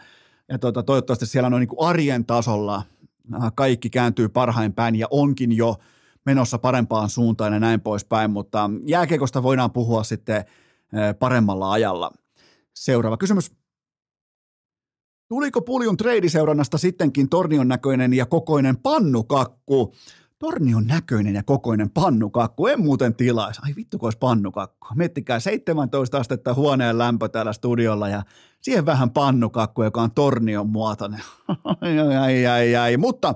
ja 0.49 0.59
tuota, 0.59 0.83
toivottavasti 0.83 1.25
siellä 1.25 1.47
on 1.47 1.59
niin 1.59 1.69
arjen 1.79 2.25
tasolla 2.25 2.75
äh, 2.75 3.51
kaikki 3.55 3.89
kääntyy 3.89 4.29
parhain 4.29 4.73
päin, 4.73 4.95
ja 4.95 5.07
onkin 5.09 5.51
jo 5.57 5.75
menossa 6.25 6.57
parempaan 6.57 7.09
suuntaan 7.09 7.53
ja 7.53 7.59
näin 7.59 7.81
poispäin, 7.81 8.31
mutta 8.31 8.69
jääkiekosta 8.86 9.43
voidaan 9.43 9.71
puhua 9.71 10.03
sitten 10.03 10.36
äh, 10.38 11.19
paremmalla 11.19 11.71
ajalla. 11.71 12.11
Seuraava 12.73 13.17
kysymys. 13.17 13.51
Tuliko 15.27 15.61
Puljun 15.61 15.97
treidiseurannasta 15.97 16.77
sittenkin 16.77 17.29
tornion 17.29 17.67
näköinen 17.67 18.13
ja 18.13 18.25
kokoinen 18.25 18.77
pannukakku? 18.77 19.93
Tornion 20.45 20.87
näköinen 20.87 21.35
ja 21.35 21.43
kokoinen 21.43 21.89
pannukakku, 21.89 22.67
en 22.67 22.81
muuten 22.81 23.15
tilaisi. 23.15 23.61
Ai 23.63 23.75
vittu, 23.75 23.97
kun 23.97 24.07
olisi 24.07 24.17
pannukakku. 24.17 24.87
Miettikää 24.95 25.39
17 25.39 26.17
astetta 26.17 26.53
huoneen 26.53 26.97
lämpö 26.97 27.29
täällä 27.29 27.53
studiolla 27.53 28.09
ja 28.09 28.23
siihen 28.66 28.86
vähän 28.86 29.11
pannukakku, 29.11 29.84
joka 29.84 30.01
on 30.01 30.11
tornion 30.11 30.70
muotoinen. 30.70 31.22
ai, 31.82 31.99
ai, 31.99 32.47
ai, 32.47 32.76
ai. 32.76 32.97
Mutta 32.97 33.36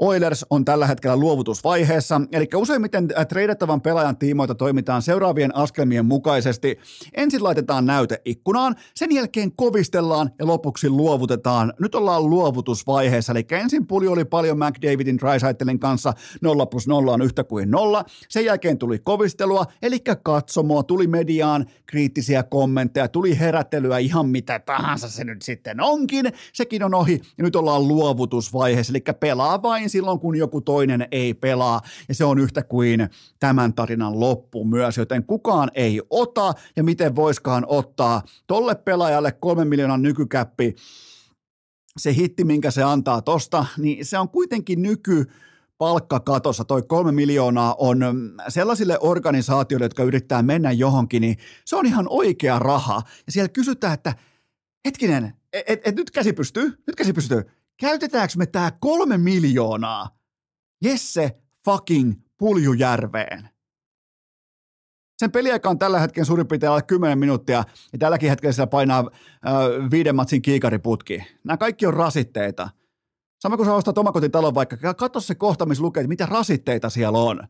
Oilers 0.00 0.46
on 0.50 0.64
tällä 0.64 0.86
hetkellä 0.86 1.16
luovutusvaiheessa, 1.16 2.20
eli 2.32 2.48
useimmiten 2.54 3.08
äh, 3.18 3.26
treidattavan 3.26 3.80
pelaajan 3.80 4.16
tiimoilta 4.16 4.54
toimitaan 4.54 5.02
seuraavien 5.02 5.56
askelmien 5.56 6.06
mukaisesti. 6.06 6.78
Ensin 7.14 7.44
laitetaan 7.44 7.86
näyte 7.86 8.22
ikkunaan, 8.24 8.74
sen 8.94 9.12
jälkeen 9.12 9.52
kovistellaan 9.56 10.30
ja 10.38 10.46
lopuksi 10.46 10.88
luovutetaan. 10.88 11.72
Nyt 11.78 11.94
ollaan 11.94 12.30
luovutusvaiheessa, 12.30 13.32
eli 13.32 13.46
ensin 13.50 13.86
puli 13.86 14.08
oli 14.08 14.24
paljon 14.24 14.58
McDavidin 14.58 15.18
Drysaitelin 15.18 15.78
kanssa 15.78 16.12
0 16.42 16.66
plus 16.66 16.86
0 16.86 17.12
on 17.12 17.22
yhtä 17.22 17.44
kuin 17.44 17.70
nolla. 17.70 18.04
Sen 18.28 18.44
jälkeen 18.44 18.78
tuli 18.78 18.98
kovistelua, 18.98 19.64
eli 19.82 19.98
katsomoa, 20.22 20.82
tuli 20.82 21.06
mediaan 21.06 21.66
kriittisiä 21.86 22.42
kommentteja, 22.42 23.08
tuli 23.08 23.38
herättelyä 23.38 23.98
ihan 23.98 24.28
mitä 24.28 24.49
tahansa 24.58 25.08
se 25.08 25.24
nyt 25.24 25.42
sitten 25.42 25.80
onkin. 25.80 26.32
Sekin 26.52 26.82
on 26.82 26.94
ohi. 26.94 27.20
Ja 27.38 27.44
nyt 27.44 27.56
ollaan 27.56 27.88
luovutusvaiheessa, 27.88 28.92
eli 28.92 29.00
pelaa 29.20 29.62
vain 29.62 29.90
silloin, 29.90 30.20
kun 30.20 30.36
joku 30.36 30.60
toinen 30.60 31.08
ei 31.12 31.34
pelaa, 31.34 31.80
ja 32.08 32.14
se 32.14 32.24
on 32.24 32.38
yhtä 32.38 32.62
kuin 32.62 33.08
tämän 33.40 33.74
tarinan 33.74 34.20
loppu 34.20 34.64
myös, 34.64 34.96
joten 34.96 35.24
kukaan 35.24 35.70
ei 35.74 36.02
ota, 36.10 36.52
ja 36.76 36.84
miten 36.84 37.16
voiskaan 37.16 37.64
ottaa? 37.68 38.22
Tolle 38.46 38.74
pelaajalle 38.74 39.32
kolmen 39.32 39.68
miljoonan 39.68 40.02
nykykäppi, 40.02 40.74
se 41.98 42.14
hitti, 42.14 42.44
minkä 42.44 42.70
se 42.70 42.82
antaa 42.82 43.22
tosta, 43.22 43.66
niin 43.78 44.06
se 44.06 44.18
on 44.18 44.28
kuitenkin 44.28 44.82
nyky, 44.82 45.26
palkkakatossa, 45.78 46.64
toi 46.64 46.82
kolme 46.82 47.12
miljoonaa 47.12 47.74
on 47.78 47.98
sellaisille 48.48 48.98
organisaatioille, 49.00 49.84
jotka 49.84 50.02
yrittää 50.02 50.42
mennä 50.42 50.72
johonkin, 50.72 51.20
niin 51.20 51.36
se 51.64 51.76
on 51.76 51.86
ihan 51.86 52.06
oikea 52.08 52.58
raha. 52.58 53.02
Ja 53.26 53.32
siellä 53.32 53.48
kysytään, 53.48 53.94
että 53.94 54.14
hetkinen, 54.84 55.32
et, 55.52 55.64
et, 55.66 55.80
et 55.84 55.96
nyt 55.96 56.10
käsi 56.10 56.32
pystyy, 56.32 56.82
nyt 56.86 56.96
käsi 56.96 57.12
pystyy 57.12 57.44
käytetäänkö 57.80 58.34
me 58.36 58.46
tämä 58.46 58.72
kolme 58.80 59.18
miljoonaa 59.18 60.08
Jesse 60.84 61.40
fucking 61.64 62.12
Puljujärveen? 62.38 63.48
Sen 65.18 65.32
peliaika 65.32 65.70
on 65.70 65.78
tällä 65.78 66.00
hetkellä 66.00 66.24
suurin 66.24 66.46
piirtein 66.46 66.70
alle 66.70 66.82
10 66.82 67.18
minuuttia, 67.18 67.64
ja 67.92 67.98
tälläkin 67.98 68.28
hetkellä 68.28 68.52
siellä 68.52 68.66
painaa 68.66 68.98
äh, 68.98 69.90
viiden 69.90 70.16
matsin 70.16 70.42
kiikariputki. 70.42 71.24
Nämä 71.44 71.56
kaikki 71.56 71.86
on 71.86 71.94
rasitteita. 71.94 72.70
Sama 73.40 73.56
kuin 73.56 73.66
sä 73.66 73.74
ostat 73.74 73.98
omakotitalon 73.98 74.54
vaikka, 74.54 74.94
katso 74.94 75.20
se 75.20 75.34
kohta, 75.34 75.66
missä 75.66 75.82
lukee, 75.84 76.00
että 76.00 76.08
mitä 76.08 76.26
rasitteita 76.26 76.90
siellä 76.90 77.18
on. 77.18 77.40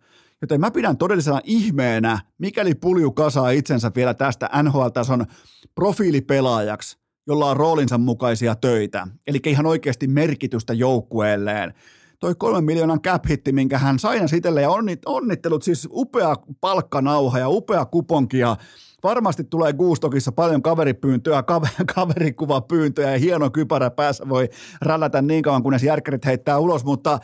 Joten 0.41 0.61
mä 0.61 0.70
pidän 0.70 0.97
todellisena 0.97 1.41
ihmeenä, 1.45 2.18
mikäli 2.39 2.74
pulju 2.74 3.12
kasaa 3.12 3.51
itsensä 3.51 3.91
vielä 3.95 4.14
tästä 4.14 4.51
NHL-tason 4.62 5.26
profiilipelaajaksi, 5.74 6.99
jolla 7.31 7.51
on 7.51 7.57
roolinsa 7.57 7.99
mukaisia 7.99 8.55
töitä, 8.55 9.07
eli 9.26 9.39
ihan 9.47 9.66
oikeasti 9.66 10.07
merkitystä 10.07 10.72
joukkueelleen. 10.72 11.74
Toi 12.20 12.35
kolmen 12.35 12.64
miljoonan 12.64 13.03
cap 13.03 13.24
hitti, 13.28 13.53
minkä 13.53 13.78
hän 13.78 13.99
sai 13.99 14.28
sitelle 14.28 14.62
ja 14.62 14.70
onnittelut, 15.07 15.62
siis 15.62 15.89
upea 15.93 16.35
palkkanauha 16.61 17.39
ja 17.39 17.49
upea 17.49 17.85
kuponki 17.85 18.39
ja 18.39 18.57
varmasti 19.03 19.45
tulee 19.45 19.72
Guustokissa 19.72 20.33
paljon 20.33 20.62
kaveripyyntöä, 20.62 21.43
kaverikuvapyyntöjä 21.95 23.11
ja 23.11 23.18
hieno 23.18 23.51
kypärä 23.51 23.91
päässä 23.91 24.28
voi 24.28 24.49
rällätä 24.83 25.22
niin 25.22 25.43
kauan, 25.43 25.62
kunnes 25.62 25.83
järkkärit 25.83 26.24
heittää 26.24 26.59
ulos, 26.59 26.85
mutta 26.85 27.18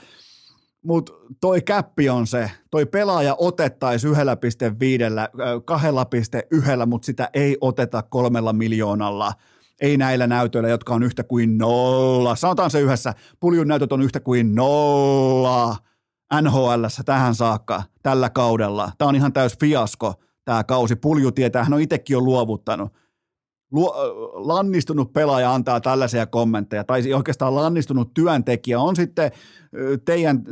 mutta 0.83 1.13
toi 1.41 1.63
käppi 1.63 2.09
on 2.09 2.27
se, 2.27 2.51
toi 2.71 2.87
pelaaja 2.87 3.37
otettaisiin 3.39 4.13
yhdellä 4.13 4.37
piste 4.37 4.79
viidellä, 4.81 5.29
kahdella 5.65 6.05
piste 6.05 6.47
yhdellä, 6.51 6.87
mutta 6.87 7.07
sitä 7.07 7.31
ei 7.35 7.57
oteta 7.61 8.03
kolmella 8.03 8.53
miljoonalla– 8.53 9.33
ei 9.81 9.97
näillä 9.97 10.27
näytöillä, 10.27 10.69
jotka 10.69 10.95
on 10.95 11.03
yhtä 11.03 11.25
kuin 11.25 11.59
nolla. 11.59 12.37
Sanotaan 12.37 12.71
se 12.71 12.81
yhdessä, 12.81 13.15
puljun 13.41 13.69
näytöt 13.69 13.93
on 13.93 14.03
yhtä 14.03 14.21
kuin 14.21 14.55
nolla 14.55 15.77
nhl 16.43 16.85
tähän 17.05 17.35
saakka, 17.35 17.83
tällä 18.03 18.31
kaudella. 18.31 18.93
Tämä 18.99 19.09
on 19.09 19.17
ihan 19.17 19.33
täys 19.33 19.59
fiasko, 19.61 20.15
tämä 20.45 20.65
kausi. 20.65 20.97
Pulju 20.97 21.33
tietää, 21.33 21.65
hän 21.65 21.73
on 21.73 21.81
itsekin 21.81 22.15
jo 22.15 22.21
luovuttanut 22.21 22.93
luo, 23.73 23.95
lannistunut 24.35 25.13
pelaaja 25.13 25.55
antaa 25.55 25.81
tällaisia 25.81 26.27
kommentteja, 26.27 26.85
tai 26.85 27.13
oikeastaan 27.13 27.55
lannistunut 27.55 28.15
työntekijä 28.15 28.81
on 28.81 28.97
sitten 28.97 29.31
teidän, 30.05 30.43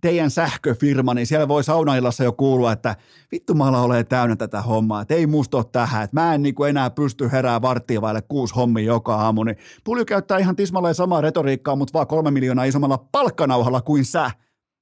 teidän 0.00 0.30
sähköfirma, 0.30 1.14
niin 1.14 1.26
siellä 1.26 1.48
voi 1.48 1.64
saunaillassa 1.64 2.24
jo 2.24 2.32
kuulua, 2.32 2.72
että 2.72 2.96
vittu 3.32 3.54
mä 3.54 3.82
ole 3.82 4.04
täynnä 4.04 4.36
tätä 4.36 4.62
hommaa, 4.62 5.00
että 5.00 5.14
ei 5.14 5.26
musta 5.26 5.56
ole 5.56 5.66
tähän, 5.72 6.04
että 6.04 6.16
mä 6.16 6.34
en 6.34 6.42
niin 6.42 6.54
kuin 6.54 6.70
enää 6.70 6.90
pysty 6.90 7.32
herää 7.32 7.62
varttia 7.62 8.00
vaille 8.00 8.22
kuusi 8.22 8.54
hommi 8.54 8.84
joka 8.84 9.14
aamu, 9.14 9.44
niin 9.44 9.56
Pulju 9.84 10.04
käyttää 10.04 10.38
ihan 10.38 10.56
tismalleen 10.56 10.94
samaa 10.94 11.20
retoriikkaa, 11.20 11.76
mutta 11.76 11.92
vaan 11.92 12.06
kolme 12.06 12.30
miljoonaa 12.30 12.64
isommalla 12.64 13.06
palkkanauhalla 13.12 13.80
kuin 13.80 14.04
sä. 14.04 14.30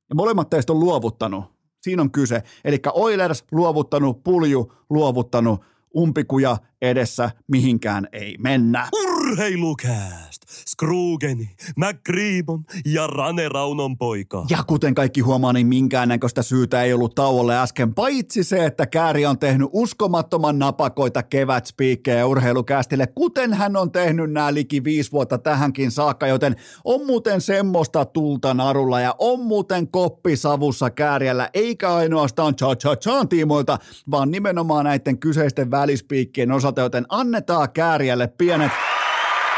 Ja 0.09 0.15
molemmat 0.15 0.51
teistä 0.51 0.73
on 0.73 0.81
luovuttanut. 0.81 1.45
Siinä 1.83 2.03
on 2.03 2.11
kyse. 2.11 2.43
Eli 2.65 2.79
Oilers 2.93 3.45
luovuttanut, 3.53 4.25
Pulju 4.25 4.73
luovuttanut, 4.91 5.61
umpikuja 5.97 6.57
edessä, 6.83 7.31
mihinkään 7.49 8.09
ei 8.13 8.37
mennä. 8.39 8.89
Urheilukääst! 8.93 10.34
Skrugeni, 10.47 11.51
McGreebon 11.77 12.65
ja 12.87 13.07
Rane 13.07 13.49
Raunon 13.49 13.99
poika. 13.99 14.45
Ja 14.51 14.59
kuten 14.67 14.95
kaikki 14.95 15.21
huomaa, 15.21 15.53
niin 15.53 15.67
minkäännäköistä 15.67 16.43
syytä 16.43 16.83
ei 16.83 16.93
ollut 16.93 17.15
tauolle 17.15 17.59
äsken, 17.59 17.95
paitsi 17.95 18.45
se, 18.45 18.67
että 18.67 18.87
Kääri 18.87 19.27
on 19.27 19.39
tehnyt 19.39 19.69
uskomattoman 19.73 20.59
napakoita 20.59 21.23
kevätspiikkejä 21.23 22.27
urheilukästille, 22.27 23.07
kuten 23.07 23.55
hän 23.55 23.77
on 23.77 23.93
tehnyt 23.93 24.33
nämä 24.33 24.55
liki 24.55 24.85
viisi 24.85 25.13
vuotta 25.13 25.39
tähänkin 25.39 25.91
saakka, 25.91 26.27
joten 26.27 26.57
on 26.85 27.07
muuten 27.07 27.41
semmoista 27.41 28.05
tulta 28.05 28.55
narulla 28.55 29.01
ja 29.01 29.15
on 29.19 29.41
muuten 29.41 29.89
koppisavussa 29.89 30.91
Kääriällä, 30.91 31.51
eikä 31.55 31.95
ainoastaan 31.95 32.55
cha-cha-chaan 32.57 33.29
tiimoilta, 33.29 33.79
vaan 34.11 34.31
nimenomaan 34.31 34.85
näiden 34.85 35.19
kyseisten 35.19 35.71
välispiikkien 35.71 36.53
osalta, 36.53 36.81
joten 36.81 37.07
annetaan 37.09 37.73
Kääriälle 37.73 38.27
pienet 38.27 38.73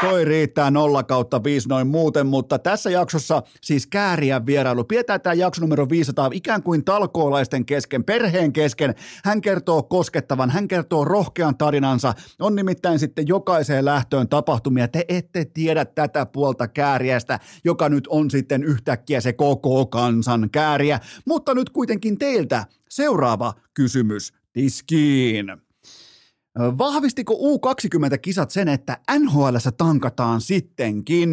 Toi 0.01 0.25
riittää 0.25 0.71
0 0.71 1.03
kautta 1.03 1.45
5 1.45 1.69
noin 1.69 1.87
muuten, 1.87 2.27
mutta 2.27 2.59
tässä 2.59 2.91
jaksossa 2.91 3.43
siis 3.63 3.87
kääriä 3.87 4.47
vierailu. 4.47 4.85
Pidetään 4.85 5.21
tämä 5.21 5.35
jakso 5.35 5.61
numero 5.61 5.89
500 5.89 6.31
ikään 6.33 6.63
kuin 6.63 6.85
talkoolaisten 6.85 7.67
kesken, 7.67 8.05
perheen 8.05 8.53
kesken. 8.53 8.95
Hän 9.25 9.41
kertoo 9.41 9.83
koskettavan, 9.83 10.51
hän 10.51 10.69
kertoo 10.69 11.05
rohkean 11.05 11.59
tarinansa. 11.59 12.15
On 12.41 12.55
nimittäin 12.55 12.99
sitten 12.99 13.29
jokaiseen 13.29 13.85
lähtöön 13.85 14.29
tapahtumia. 14.29 14.89
Te 14.89 15.05
ette 15.09 15.45
tiedä 15.45 15.85
tätä 15.85 16.27
puolta 16.27 16.69
kääriästä, 16.69 17.39
joka 17.65 17.89
nyt 17.89 18.07
on 18.07 18.31
sitten 18.31 18.65
yhtäkkiä 18.65 19.21
se 19.21 19.33
koko 19.33 19.87
kansan 19.87 20.49
kääriä. 20.53 21.01
Mutta 21.27 21.55
nyt 21.55 21.71
kuitenkin 21.71 22.19
teiltä 22.19 22.65
seuraava 22.89 23.53
kysymys 23.75 24.33
tiskiin. 24.53 25.66
Vahvistiko 26.59 27.35
U20-kisat 27.35 28.51
sen, 28.51 28.69
että 28.69 28.99
NHL 29.19 29.57
tankataan 29.77 30.41
sittenkin? 30.41 31.31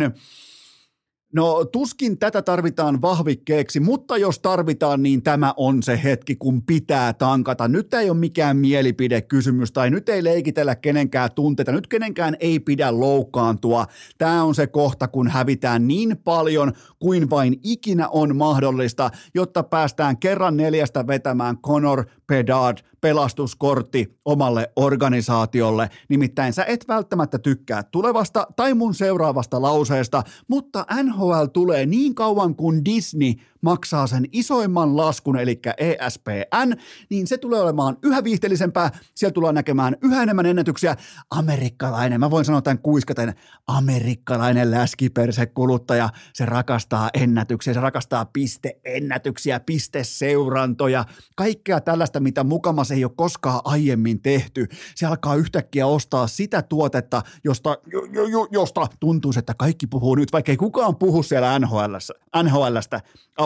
No 1.34 1.66
tuskin 1.66 2.20
tätä 2.20 2.42
tarvitaan 2.42 3.02
vahvikkeeksi, 3.02 3.80
mutta 3.80 4.18
jos 4.18 4.40
tarvitaan, 4.40 5.04
niin 5.04 5.24
tämä 5.24 5.54
on 5.58 5.84
se 5.84 6.00
hetki, 6.04 6.36
kun 6.36 6.64
pitää 6.64 7.14
tankata. 7.14 7.68
Nyt 7.68 7.94
ei 7.94 8.10
ole 8.10 8.18
mikään 8.18 8.58
mielipidekysymys 8.58 9.72
tai 9.72 9.90
nyt 9.90 10.10
ei 10.10 10.24
leikitellä 10.24 10.76
kenenkään 10.76 11.30
tunteita, 11.36 11.72
nyt 11.72 11.88
kenenkään 11.88 12.36
ei 12.40 12.60
pidä 12.60 13.00
loukkaantua. 13.00 13.86
Tämä 14.18 14.44
on 14.44 14.56
se 14.56 14.68
kohta, 14.68 15.08
kun 15.08 15.28
hävitään 15.28 15.88
niin 15.88 16.18
paljon 16.24 16.74
kuin 17.00 17.30
vain 17.30 17.60
ikinä 17.64 18.10
on 18.10 18.36
mahdollista, 18.36 19.12
jotta 19.34 19.64
päästään 19.64 20.18
kerran 20.18 20.58
neljästä 20.58 21.08
vetämään 21.08 21.58
Conor 21.58 22.06
Pedard 22.28 22.78
pelastuskortti 23.04 24.20
omalle 24.26 24.72
organisaatiolle. 24.76 25.90
Nimittäin 26.10 26.54
sä 26.54 26.66
et 26.66 26.86
välttämättä 26.88 27.40
tykkää 27.40 27.84
tulevasta 27.84 28.48
tai 28.56 28.74
mun 28.74 28.94
seuraavasta 28.94 29.62
lauseesta, 29.62 30.24
mutta 30.48 30.86
NHL 31.04 31.46
tulee 31.54 31.86
niin 31.86 32.16
kauan 32.16 32.56
kuin 32.56 32.86
Disney 32.86 33.34
maksaa 33.64 34.08
sen 34.08 34.26
isoimman 34.32 34.98
laskun, 34.98 35.38
eli 35.38 35.60
ESPN, 35.78 36.74
niin 37.10 37.28
se 37.28 37.38
tulee 37.38 37.62
olemaan 37.62 37.98
yhä 38.04 38.24
viihteellisempää. 38.24 38.92
Siellä 39.16 39.34
tullaan 39.34 39.56
näkemään 39.56 39.96
yhä 40.02 40.24
enemmän 40.24 40.46
ennätyksiä. 40.46 40.96
Amerikkalainen, 41.32 42.20
mä 42.20 42.32
voin 42.32 42.46
sanoa 42.46 42.62
tämän 42.62 42.80
kuiskaten, 42.80 43.34
amerikkalainen 43.68 44.72
läskipersekuluttaja, 44.72 46.10
se 46.34 46.46
rakastaa 46.46 47.10
ennätyksiä, 47.14 47.74
se 47.74 47.80
rakastaa 47.80 48.26
pisteennätyksiä, 48.26 49.60
pisteseurantoja, 49.60 51.06
kaikkea 51.36 51.82
tällaista, 51.82 52.20
mitä 52.20 52.44
mukamas 52.44 52.92
ei 52.92 53.06
ole 53.06 53.12
koskaan 53.16 53.62
aiemmin 53.64 54.22
tehty. 54.22 54.68
Se 54.96 55.06
alkaa 55.06 55.36
yhtäkkiä 55.36 55.88
ostaa 55.88 56.28
sitä 56.28 56.62
tuotetta, 56.62 57.22
josta, 57.44 57.78
jo, 58.14 58.26
jo, 58.26 58.48
josta 58.52 58.88
tuntuu, 59.00 59.34
että 59.38 59.54
kaikki 59.54 59.88
puhuu 59.88 60.16
nyt, 60.16 60.34
vaikka 60.34 60.52
ei 60.52 60.58
kukaan 60.58 60.96
puhu 60.96 61.24
siellä 61.24 61.60
NHLstä, 61.60 62.14
NHLstä 62.44 63.02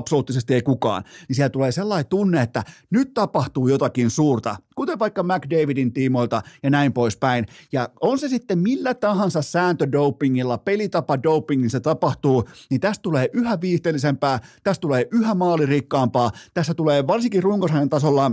absoluuttisesti 0.07 0.53
ei 0.53 0.61
kukaan, 0.61 1.03
niin 1.27 1.35
siellä 1.35 1.49
tulee 1.49 1.71
sellainen 1.71 2.05
tunne, 2.09 2.41
että 2.41 2.63
nyt 2.89 3.13
tapahtuu 3.13 3.67
jotakin 3.67 4.09
suurta, 4.09 4.55
kuten 4.75 4.99
vaikka 4.99 5.23
McDavidin 5.23 5.93
tiimoilta 5.93 6.41
ja 6.63 6.69
näin 6.69 6.93
poispäin. 6.93 7.45
Ja 7.71 7.89
on 8.01 8.19
se 8.19 8.29
sitten 8.29 8.59
millä 8.59 8.93
tahansa 8.93 9.41
sääntödopingilla, 9.41 10.57
pelitapa 10.57 11.23
dopingin 11.23 11.69
se 11.69 11.79
tapahtuu, 11.79 12.43
niin 12.69 12.81
tästä 12.81 13.01
tulee 13.01 13.29
yhä 13.33 13.61
viihteellisempää, 13.61 14.39
tästä 14.63 14.81
tulee 14.81 15.07
yhä 15.11 15.33
maalirikkaampaa, 15.33 16.31
tässä 16.53 16.73
tulee 16.73 17.07
varsinkin 17.07 17.43
runkosarjan 17.43 17.89
tasolla 17.89 18.31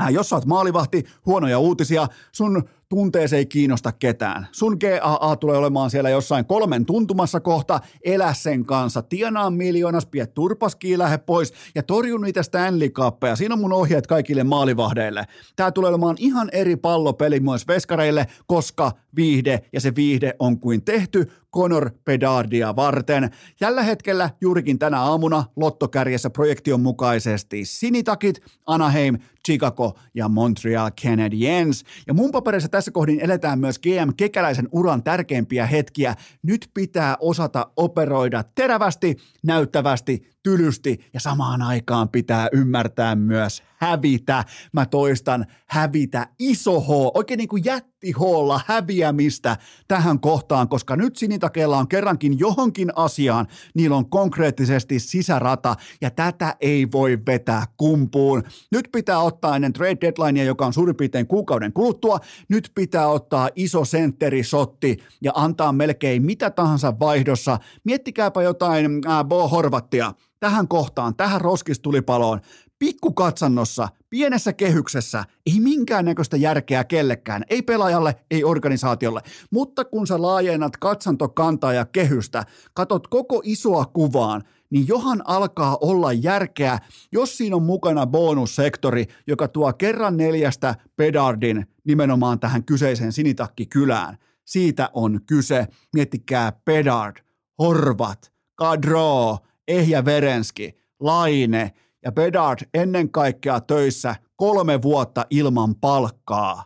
Äh, 0.00 0.12
jos 0.12 0.28
sä 0.28 0.36
oot 0.36 0.46
maalivahti, 0.46 1.04
huonoja 1.26 1.58
uutisia, 1.58 2.06
sun 2.32 2.68
tunteeseen 2.88 3.38
ei 3.38 3.46
kiinnosta 3.46 3.92
ketään. 3.92 4.48
Sun 4.52 4.76
GAA 4.80 5.36
tulee 5.36 5.56
olemaan 5.56 5.90
siellä 5.90 6.10
jossain 6.10 6.46
kolmen 6.46 6.86
tuntumassa 6.86 7.40
kohta, 7.40 7.80
elä 8.04 8.34
sen 8.34 8.64
kanssa, 8.64 9.02
tienaa 9.02 9.50
miljoonas, 9.50 10.06
pie 10.06 10.26
turpaskiin, 10.26 10.98
lähde 10.98 11.18
pois 11.18 11.52
ja 11.74 11.82
torju 11.82 12.18
niitä 12.18 12.42
Stanley 12.42 12.88
Cuppeja. 12.88 13.36
Siinä 13.36 13.54
on 13.54 13.60
mun 13.60 13.72
ohjeet 13.72 14.06
kaikille 14.06 14.44
maalivahdeille. 14.44 15.24
Tää 15.56 15.70
tulee 15.70 15.88
olemaan 15.88 16.16
ihan 16.18 16.48
eri 16.52 16.76
pallopeli 16.76 17.40
myös 17.40 17.68
veskareille, 17.68 18.26
koska 18.46 18.92
viihde 19.16 19.60
ja 19.72 19.80
se 19.80 19.94
viihde 19.94 20.34
on 20.38 20.60
kuin 20.60 20.84
tehty 20.84 21.30
Conor 21.54 21.90
Pedardia 22.04 22.76
varten. 22.76 23.30
Tällä 23.58 23.82
hetkellä 23.82 24.30
juurikin 24.40 24.78
tänä 24.78 25.00
aamuna 25.00 25.44
lottokärjessä 25.56 26.30
projektion 26.30 26.80
mukaisesti 26.80 27.64
Sinitakit, 27.64 28.40
Anaheim, 28.66 29.18
Chicago 29.46 29.98
ja 30.14 30.28
Montreal 30.28 30.90
Canadiens. 31.02 31.84
Ja 32.06 32.14
mun 32.14 32.30
paperissa 32.30 32.68
tässä 32.78 32.90
kohdin 32.90 33.20
eletään 33.20 33.58
myös 33.58 33.78
GM 33.78 34.10
Kekäläisen 34.16 34.68
uran 34.72 35.02
tärkeimpiä 35.02 35.66
hetkiä. 35.66 36.14
Nyt 36.42 36.70
pitää 36.74 37.16
osata 37.20 37.70
operoida 37.76 38.44
terävästi, 38.54 39.16
näyttävästi, 39.46 40.30
tylysti 40.48 40.98
ja 41.14 41.20
samaan 41.20 41.62
aikaan 41.62 42.08
pitää 42.08 42.48
ymmärtää 42.52 43.16
myös 43.16 43.62
hävitä. 43.76 44.44
Mä 44.72 44.86
toistan, 44.86 45.46
hävitä 45.66 46.26
iso 46.38 46.80
H, 46.80 46.88
oikein 47.14 47.38
niin 47.38 47.48
kuin 47.48 47.64
jätti 47.64 48.12
Hlla 48.12 48.60
häviämistä 48.66 49.56
tähän 49.88 50.20
kohtaan, 50.20 50.68
koska 50.68 50.96
nyt 50.96 51.16
sinitakeella 51.16 51.78
on 51.78 51.88
kerrankin 51.88 52.38
johonkin 52.38 52.92
asiaan, 52.96 53.46
niillä 53.74 53.96
on 53.96 54.10
konkreettisesti 54.10 54.98
sisärata 54.98 55.76
ja 56.00 56.10
tätä 56.10 56.56
ei 56.60 56.92
voi 56.92 57.18
vetää 57.26 57.64
kumpuun. 57.76 58.42
Nyt 58.72 58.88
pitää 58.92 59.18
ottaa 59.18 59.56
ennen 59.56 59.72
trade 59.72 59.96
deadlinea, 60.00 60.44
joka 60.44 60.66
on 60.66 60.72
suurin 60.72 60.96
piirtein 60.96 61.26
kuukauden 61.26 61.72
kuluttua, 61.72 62.18
nyt 62.48 62.70
pitää 62.74 63.08
ottaa 63.08 63.48
iso 63.56 63.84
sentteri-sotti 63.84 64.96
ja 65.22 65.32
antaa 65.34 65.72
melkein 65.72 66.22
mitä 66.22 66.50
tahansa 66.50 66.98
vaihdossa. 67.00 67.58
Miettikääpä 67.84 68.42
jotain 68.42 69.00
äh, 69.06 69.24
Bo 69.24 69.48
Horvattia 69.48 70.14
tähän 70.40 70.68
kohtaan, 70.68 71.16
tähän 71.16 71.40
roskistulipaloon, 71.40 72.40
pikkukatsannossa, 72.78 73.88
pienessä 74.10 74.52
kehyksessä, 74.52 75.24
ei 75.46 75.60
minkäännäköistä 75.60 76.36
järkeä 76.36 76.84
kellekään, 76.84 77.44
ei 77.50 77.62
pelaajalle, 77.62 78.14
ei 78.30 78.44
organisaatiolle. 78.44 79.20
Mutta 79.50 79.84
kun 79.84 80.06
sä 80.06 80.22
laajennat 80.22 80.76
katsantokantaa 80.76 81.72
ja 81.72 81.84
kehystä, 81.84 82.44
katot 82.74 83.08
koko 83.08 83.42
isoa 83.44 83.84
kuvaan, 83.84 84.44
niin 84.70 84.88
johan 84.88 85.22
alkaa 85.24 85.78
olla 85.80 86.12
järkeä, 86.12 86.78
jos 87.12 87.36
siinä 87.36 87.56
on 87.56 87.62
mukana 87.62 88.06
bonussektori, 88.06 89.06
joka 89.26 89.48
tuo 89.48 89.72
kerran 89.72 90.16
neljästä 90.16 90.74
pedardin 90.96 91.66
nimenomaan 91.84 92.40
tähän 92.40 92.64
kyseiseen 92.64 93.12
sinitakkikylään. 93.12 94.18
Siitä 94.44 94.90
on 94.92 95.20
kyse. 95.26 95.66
Miettikää 95.94 96.52
Pedard, 96.64 97.16
Horvat, 97.58 98.32
Kadro, 98.54 99.38
Ehjä 99.68 100.04
Verenski, 100.04 100.78
Laine 101.00 101.72
ja 102.04 102.12
Bedard 102.12 102.58
ennen 102.74 103.10
kaikkea 103.10 103.60
töissä 103.60 104.16
kolme 104.36 104.82
vuotta 104.82 105.26
ilman 105.30 105.74
palkkaa. 105.74 106.64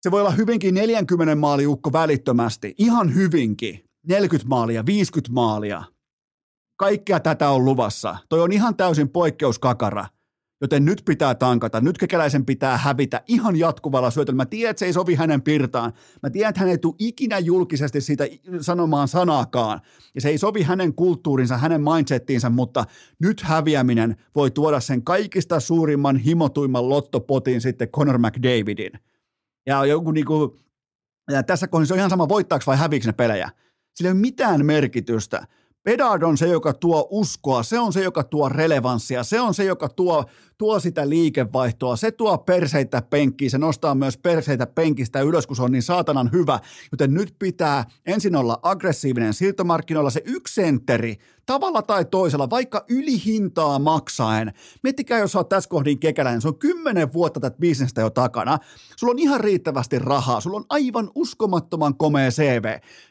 Se 0.00 0.10
voi 0.10 0.20
olla 0.20 0.30
hyvinkin 0.30 0.74
40 0.74 1.34
maaliukko 1.34 1.92
välittömästi, 1.92 2.74
ihan 2.78 3.14
hyvinkin. 3.14 3.84
40 4.06 4.48
maalia, 4.48 4.86
50 4.86 5.32
maalia. 5.32 5.82
Kaikkea 6.76 7.20
tätä 7.20 7.50
on 7.50 7.64
luvassa. 7.64 8.16
Toi 8.28 8.40
on 8.40 8.52
ihan 8.52 8.76
täysin 8.76 9.08
poikkeuskakara. 9.08 10.06
Joten 10.60 10.84
nyt 10.84 11.02
pitää 11.04 11.34
tankata, 11.34 11.80
nyt 11.80 11.98
kekäläisen 11.98 12.46
pitää 12.46 12.76
hävitä 12.76 13.22
ihan 13.26 13.56
jatkuvalla 13.56 14.10
syötöllä. 14.10 14.36
Mä 14.36 14.46
tiedän, 14.46 14.70
että 14.70 14.78
se 14.78 14.86
ei 14.86 14.92
sovi 14.92 15.14
hänen 15.14 15.42
pirtaan. 15.42 15.92
Mä 16.22 16.30
tiedän, 16.30 16.48
että 16.48 16.60
hän 16.60 16.68
ei 16.68 16.78
tule 16.78 16.94
ikinä 16.98 17.38
julkisesti 17.38 18.00
siitä 18.00 18.24
sanomaan 18.60 19.08
sanaakaan. 19.08 19.80
Ja 20.14 20.20
se 20.20 20.28
ei 20.28 20.38
sovi 20.38 20.62
hänen 20.62 20.94
kulttuurinsa, 20.94 21.58
hänen 21.58 21.82
mindsettiinsä, 21.82 22.50
mutta 22.50 22.84
nyt 23.18 23.40
häviäminen 23.40 24.16
voi 24.34 24.50
tuoda 24.50 24.80
sen 24.80 25.04
kaikista 25.04 25.60
suurimman, 25.60 26.16
himotuimman 26.16 26.88
lottopotin 26.88 27.60
sitten 27.60 27.88
Conor 27.88 28.18
McDavidin. 28.18 28.92
Ja 29.66 29.86
joku 29.86 30.10
niinku, 30.10 30.56
ja 31.30 31.42
tässä 31.42 31.68
kohdassa 31.68 31.94
on 31.94 31.98
ihan 31.98 32.10
sama 32.10 32.28
voittaako 32.28 32.62
vai 32.66 32.76
häviikö 32.76 33.06
ne 33.06 33.12
pelejä. 33.12 33.50
Sillä 33.94 34.08
ei 34.08 34.12
ole 34.12 34.20
mitään 34.20 34.66
merkitystä. 34.66 35.46
Bedard 35.84 36.22
on 36.22 36.38
se, 36.38 36.48
joka 36.48 36.72
tuo 36.72 37.08
uskoa, 37.10 37.62
se 37.62 37.78
on 37.78 37.92
se, 37.92 38.02
joka 38.02 38.24
tuo 38.24 38.48
relevanssia, 38.48 39.22
se 39.24 39.40
on 39.40 39.54
se, 39.54 39.64
joka 39.64 39.88
tuo 39.88 40.24
tuo 40.58 40.80
sitä 40.80 41.08
liikevaihtoa, 41.08 41.96
se 41.96 42.10
tuo 42.10 42.38
perseitä 42.38 43.02
penkkiin, 43.10 43.50
se 43.50 43.58
nostaa 43.58 43.94
myös 43.94 44.18
perseitä 44.18 44.66
penkistä 44.66 45.20
ylös, 45.20 45.46
kun 45.46 45.56
se 45.56 45.62
on 45.62 45.72
niin 45.72 45.82
saatanan 45.82 46.30
hyvä, 46.32 46.60
joten 46.92 47.14
nyt 47.14 47.34
pitää 47.38 47.84
ensin 48.06 48.36
olla 48.36 48.58
aggressiivinen 48.62 49.34
siirtomarkkinoilla, 49.34 50.10
se 50.10 50.22
yksi 50.24 50.54
sentteri, 50.54 51.16
tavalla 51.48 51.82
tai 51.82 52.04
toisella, 52.04 52.50
vaikka 52.50 52.84
ylihintaa 52.88 53.78
maksaen. 53.78 54.52
Miettikää, 54.82 55.18
jos 55.18 55.36
olet 55.36 55.48
tässä 55.48 55.70
kohdin 55.70 55.98
kekäläinen, 55.98 56.40
se 56.40 56.48
on 56.48 56.58
kymmenen 56.58 57.12
vuotta 57.12 57.40
tätä 57.40 57.56
bisnestä 57.60 58.00
jo 58.00 58.10
takana. 58.10 58.58
Sulla 58.96 59.10
on 59.10 59.18
ihan 59.18 59.40
riittävästi 59.40 59.98
rahaa, 59.98 60.40
sulla 60.40 60.56
on 60.56 60.64
aivan 60.68 61.10
uskomattoman 61.14 61.96
komea 61.96 62.30
CV. 62.30 62.64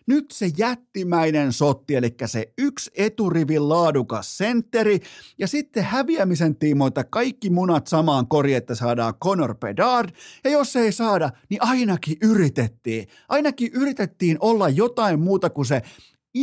Nyt 0.08 0.26
se 0.32 0.52
jättimäinen 0.58 1.54
sotti, 1.54 1.96
eli 1.96 2.16
se 2.26 2.54
yksi 2.58 2.92
eturivin 2.96 3.70
laadukas 3.70 4.38
sentteri, 4.38 5.00
ja 5.38 5.48
sitten 5.48 5.84
häviämisen 5.84 6.56
tiimoilta 6.56 7.04
kaikki 7.04 7.50
munat 7.50 7.88
samaan 7.88 8.28
koriin, 8.28 8.58
että 8.58 8.76
saadaan 8.76 9.14
Conor 9.24 9.56
Bedard, 9.56 10.10
ja 10.44 10.52
jos 10.52 10.76
ei 10.76 10.92
saada, 10.92 11.30
niin 11.50 11.64
ainakin 11.64 12.18
yritettiin. 12.22 13.08
Ainakin 13.30 13.72
yritettiin 13.74 14.38
olla 14.40 14.70
jotain 14.70 15.20
muuta 15.20 15.50
kuin 15.50 15.66
se 15.66 15.82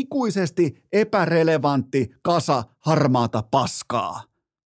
ikuisesti 0.01 0.74
epärelevantti 0.92 2.14
kasa 2.22 2.64
harmaata 2.78 3.42
paskaa, 3.51 4.22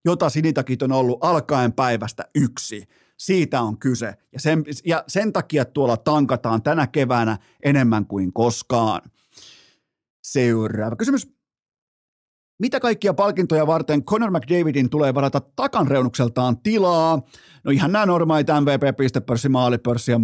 jota 0.05 0.29
sinitakit 0.29 0.81
on 0.81 0.91
ollut 0.91 1.23
alkaen 1.23 1.73
päivästä 1.73 2.25
yksi. 2.35 2.83
Siitä 3.17 3.61
on 3.61 3.79
kyse. 3.79 4.13
Ja 4.33 4.39
sen, 4.39 4.63
ja 4.85 5.03
sen 5.07 5.33
takia 5.33 5.65
tuolla 5.65 5.97
tankataan 5.97 6.61
tänä 6.61 6.87
keväänä 6.87 7.37
enemmän 7.63 8.05
kuin 8.05 8.33
koskaan. 8.33 9.01
Seuraava 10.23 10.95
kysymys. 10.95 11.37
Mitä 12.59 12.79
kaikkia 12.79 13.13
palkintoja 13.13 13.67
varten 13.67 14.03
Conor 14.03 14.31
McDavidin 14.31 14.89
tulee 14.89 15.13
varata 15.13 15.41
takanreunukseltaan 15.55 16.57
tilaa? 16.61 17.21
No 17.67 17.71
ihan 17.71 17.91
nämä 17.91 18.05
normaalit 18.05 18.47
MVP, 18.47 18.97
pistepörssi, 18.97 19.49
maalipörssi 19.49 20.11
ja 20.11 20.19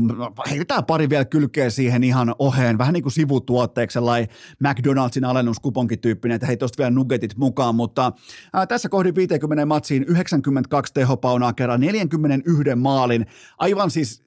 heitetään 0.50 0.86
pari 0.86 1.10
vielä 1.10 1.26
kylkeä 1.26 1.70
siihen 1.70 2.04
ihan 2.04 2.36
oheen, 2.40 2.78
vähän 2.78 2.94
niin 2.94 3.04
kuin 3.04 3.14
sivutuotteeksi 3.14 3.94
sellainen 3.94 4.30
McDonald'sin 4.64 5.26
alennuskuponkityyppinen, 5.26 6.36
että 6.36 6.48
hei 6.48 6.58
tosta 6.58 6.78
vielä 6.78 6.92
nuggetit 6.92 7.38
mukaan, 7.38 7.76
mutta 7.76 8.12
ää, 8.54 8.68
tässä 8.68 8.90
kohdin 8.90 9.16
50 9.16 9.66
matsiin 9.66 10.04
92 10.04 10.94
tehopaunaa 10.94 11.54
kerran 11.54 11.80
41 11.80 12.76
maalin, 12.76 13.26
aivan 13.58 13.92
siis 13.92 14.24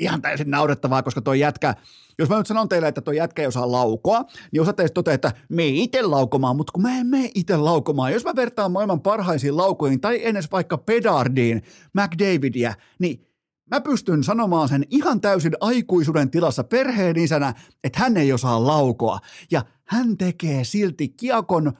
ihan 0.00 0.22
täysin 0.22 0.50
naurettavaa, 0.50 1.02
koska 1.02 1.20
tuo 1.20 1.34
jätkä, 1.34 1.74
jos 2.18 2.28
mä 2.28 2.38
nyt 2.38 2.46
sanon 2.46 2.68
teille, 2.68 2.88
että 2.88 3.00
tuo 3.00 3.12
jätkä 3.12 3.42
ei 3.42 3.48
osaa 3.48 3.72
laukoa, 3.72 4.24
niin 4.52 4.62
osa 4.62 4.72
teistä 4.72 4.94
toteaa, 4.94 5.14
että 5.14 5.32
me 5.48 5.62
ei 5.62 5.82
itse 5.82 6.02
laukomaan, 6.02 6.56
mutta 6.56 6.72
kun 6.72 6.82
mä 6.82 6.98
en 6.98 7.06
mene 7.06 7.30
itse 7.34 7.56
laukomaan. 7.56 8.12
Jos 8.12 8.24
mä 8.24 8.36
vertaan 8.36 8.72
maailman 8.72 9.00
parhaisiin 9.00 9.56
laukoihin 9.56 10.00
tai 10.00 10.26
edes 10.26 10.52
vaikka 10.52 10.78
Pedardiin, 10.78 11.62
McDavidia, 11.94 12.74
niin 12.98 13.26
mä 13.70 13.80
pystyn 13.80 14.24
sanomaan 14.24 14.68
sen 14.68 14.84
ihan 14.90 15.20
täysin 15.20 15.52
aikuisuuden 15.60 16.30
tilassa 16.30 16.64
perheen 16.64 17.18
isänä, 17.18 17.54
että 17.84 18.00
hän 18.00 18.16
ei 18.16 18.32
osaa 18.32 18.66
laukoa. 18.66 19.18
Ja 19.50 19.64
hän 19.86 20.16
tekee 20.16 20.64
silti 20.64 21.08
kiekon, 21.08 21.72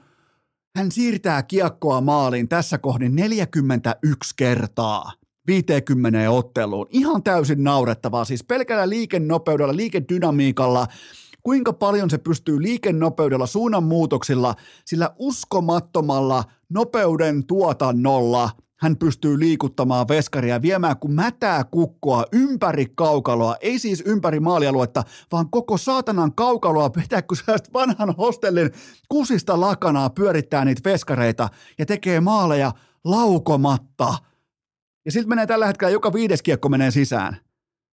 hän 0.77 0.91
siirtää 0.91 1.43
kiekkoa 1.43 2.01
maaliin 2.01 2.49
tässä 2.49 2.77
kohdin 2.77 3.15
41 3.15 4.33
kertaa. 4.35 5.20
50 5.47 6.31
otteluun. 6.31 6.87
Ihan 6.89 7.23
täysin 7.23 7.63
naurettavaa, 7.63 8.25
siis 8.25 8.43
pelkällä 8.43 8.89
liikennopeudella, 8.89 9.75
liikedynamiikalla, 9.75 10.87
kuinka 11.43 11.73
paljon 11.73 12.09
se 12.09 12.17
pystyy 12.17 12.61
liikennopeudella, 12.61 13.47
suunnanmuutoksilla, 13.47 14.55
sillä 14.85 15.09
uskomattomalla 15.19 16.43
nopeuden 16.69 17.45
tuotannolla 17.45 18.49
hän 18.81 18.97
pystyy 18.97 19.39
liikuttamaan 19.39 20.07
veskaria 20.07 20.61
viemään 20.61 20.97
kuin 20.97 21.13
mätää 21.13 21.63
kukkoa 21.63 22.25
ympäri 22.31 22.85
kaukaloa, 22.95 23.55
ei 23.61 23.79
siis 23.79 24.03
ympäri 24.05 24.39
maalialuetta, 24.39 25.03
vaan 25.31 25.49
koko 25.49 25.77
saatanan 25.77 26.35
kaukaloa 26.35 26.89
pitää, 26.89 27.21
kun 27.21 27.37
sä 27.37 27.43
vanhan 27.73 28.15
hostellin 28.17 28.71
kusista 29.09 29.59
lakanaa 29.59 30.09
pyörittää 30.09 30.65
niitä 30.65 30.89
veskareita 30.89 31.49
ja 31.79 31.85
tekee 31.85 32.19
maaleja 32.19 32.71
laukomatta– 33.03 34.13
ja 35.05 35.11
siltä 35.11 35.29
menee 35.29 35.47
tällä 35.47 35.67
hetkellä 35.67 35.91
joka 35.91 36.13
viides 36.13 36.41
kiekko 36.41 36.69
menee 36.69 36.91
sisään. 36.91 37.37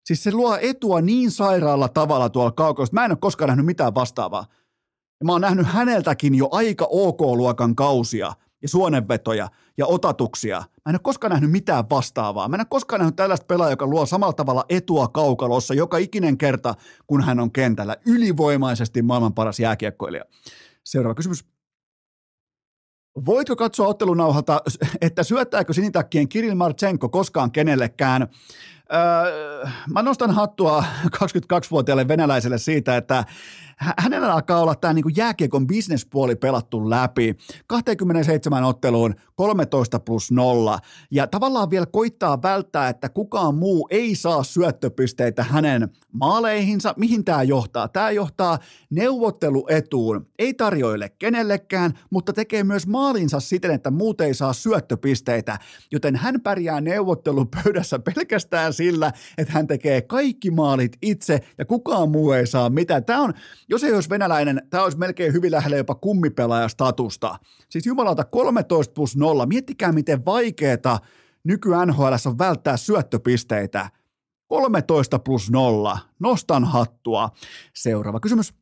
Siis 0.05 0.23
se 0.23 0.31
luo 0.31 0.57
etua 0.61 1.01
niin 1.01 1.31
sairaalla 1.31 1.89
tavalla 1.89 2.29
tuolla 2.29 2.51
kaukossa. 2.51 2.93
Mä 2.93 3.05
en 3.05 3.11
ole 3.11 3.17
koskaan 3.21 3.47
nähnyt 3.47 3.65
mitään 3.65 3.95
vastaavaa. 3.95 4.45
Ja 5.19 5.25
mä 5.25 5.31
oon 5.31 5.41
nähnyt 5.41 5.67
häneltäkin 5.67 6.35
jo 6.35 6.49
aika 6.51 6.87
OK-luokan 6.91 7.75
kausia 7.75 8.33
ja 8.61 8.69
suonenvetoja 8.69 9.49
ja 9.77 9.85
otatuksia. 9.85 10.57
Mä 10.57 10.89
en 10.89 10.95
ole 10.95 10.99
koskaan 10.99 11.31
nähnyt 11.31 11.51
mitään 11.51 11.89
vastaavaa. 11.89 12.47
Mä 12.47 12.55
en 12.55 12.61
ole 12.61 12.67
koskaan 12.69 12.99
nähnyt 12.99 13.15
tällaista 13.15 13.45
pelaajaa, 13.45 13.73
joka 13.73 13.87
luo 13.87 14.05
samalla 14.05 14.33
tavalla 14.33 14.65
etua 14.69 15.07
kaukalossa 15.07 15.73
joka 15.73 15.97
ikinen 15.97 16.37
kerta, 16.37 16.75
kun 17.07 17.23
hän 17.23 17.39
on 17.39 17.51
kentällä. 17.51 17.95
Ylivoimaisesti 18.05 19.01
maailman 19.01 19.33
paras 19.33 19.59
jääkiekkoilija. 19.59 20.23
Seuraava 20.83 21.15
kysymys. 21.15 21.45
Voitko 23.25 23.55
katsoa 23.55 23.87
ottelunauhalta, 23.87 24.61
että 25.01 25.23
syöttääkö 25.23 25.73
sinitakkien 25.73 26.29
Kirill 26.29 26.55
Marchenko 26.55 27.09
koskaan 27.09 27.51
kenellekään? 27.51 28.27
Öö, 28.93 29.67
mä 29.93 30.01
nostan 30.01 30.31
hattua 30.31 30.83
22-vuotiaalle 31.15 32.07
venäläiselle 32.07 32.57
siitä, 32.57 32.97
että 32.97 33.25
hänellä 33.79 34.33
alkaa 34.33 34.61
olla 34.61 34.75
tämä 34.75 34.93
niinku 34.93 35.09
jääkiekon 35.15 35.67
bisnespuoli 35.67 36.35
pelattu 36.35 36.89
läpi. 36.89 37.35
27 37.67 38.63
otteluun 38.63 39.15
13 39.35 39.99
plus 39.99 40.31
0. 40.31 40.79
Ja 41.11 41.27
tavallaan 41.27 41.69
vielä 41.69 41.85
koittaa 41.85 42.41
välttää, 42.41 42.89
että 42.89 43.09
kukaan 43.09 43.55
muu 43.55 43.87
ei 43.91 44.15
saa 44.15 44.43
syöttöpisteitä 44.43 45.43
hänen 45.43 45.89
maaleihinsa. 46.11 46.93
Mihin 46.97 47.25
tämä 47.25 47.43
johtaa? 47.43 47.87
Tämä 47.87 48.11
johtaa 48.11 48.57
neuvotteluetuun. 48.89 50.27
Ei 50.39 50.53
tarjoile 50.53 51.09
kenellekään, 51.09 51.93
mutta 52.09 52.33
tekee 52.33 52.63
myös 52.63 52.87
maalinsa 52.87 53.39
siten, 53.39 53.71
että 53.71 53.91
muut 53.91 54.21
ei 54.21 54.33
saa 54.33 54.53
syöttöpisteitä. 54.53 55.59
Joten 55.91 56.15
hän 56.15 56.41
pärjää 56.41 56.81
neuvottelupöydässä 56.81 57.99
pelkästään 57.99 58.73
sillä, 58.73 59.11
että 59.37 59.53
hän 59.53 59.67
tekee 59.67 60.01
kaikki 60.01 60.51
maalit 60.51 60.97
itse 61.01 61.39
ja 61.57 61.65
kukaan 61.65 62.09
muu 62.09 62.31
ei 62.31 62.47
saa 62.47 62.69
mitään. 62.69 63.05
Tämä 63.05 63.21
on 63.21 63.33
jos 63.69 63.83
ei 63.83 63.93
olisi 63.93 64.09
venäläinen, 64.09 64.61
tämä 64.69 64.83
olisi 64.83 64.97
melkein 64.97 65.33
hyvin 65.33 65.51
lähellä 65.51 65.77
jopa 65.77 65.95
kummipelaajastatusta. 65.95 67.39
Siis 67.69 67.85
jumalauta 67.85 68.23
13 68.23 68.93
plus 68.93 69.17
0. 69.17 69.45
Miettikää, 69.45 69.91
miten 69.91 70.25
vaikeeta 70.25 70.99
nyky 71.43 71.69
NHL 71.85 72.13
on 72.25 72.37
välttää 72.37 72.77
syöttöpisteitä. 72.77 73.89
13 74.47 75.19
plus 75.19 75.51
0. 75.51 75.97
Nostan 76.19 76.63
hattua. 76.63 77.29
Seuraava 77.73 78.19
kysymys. 78.19 78.53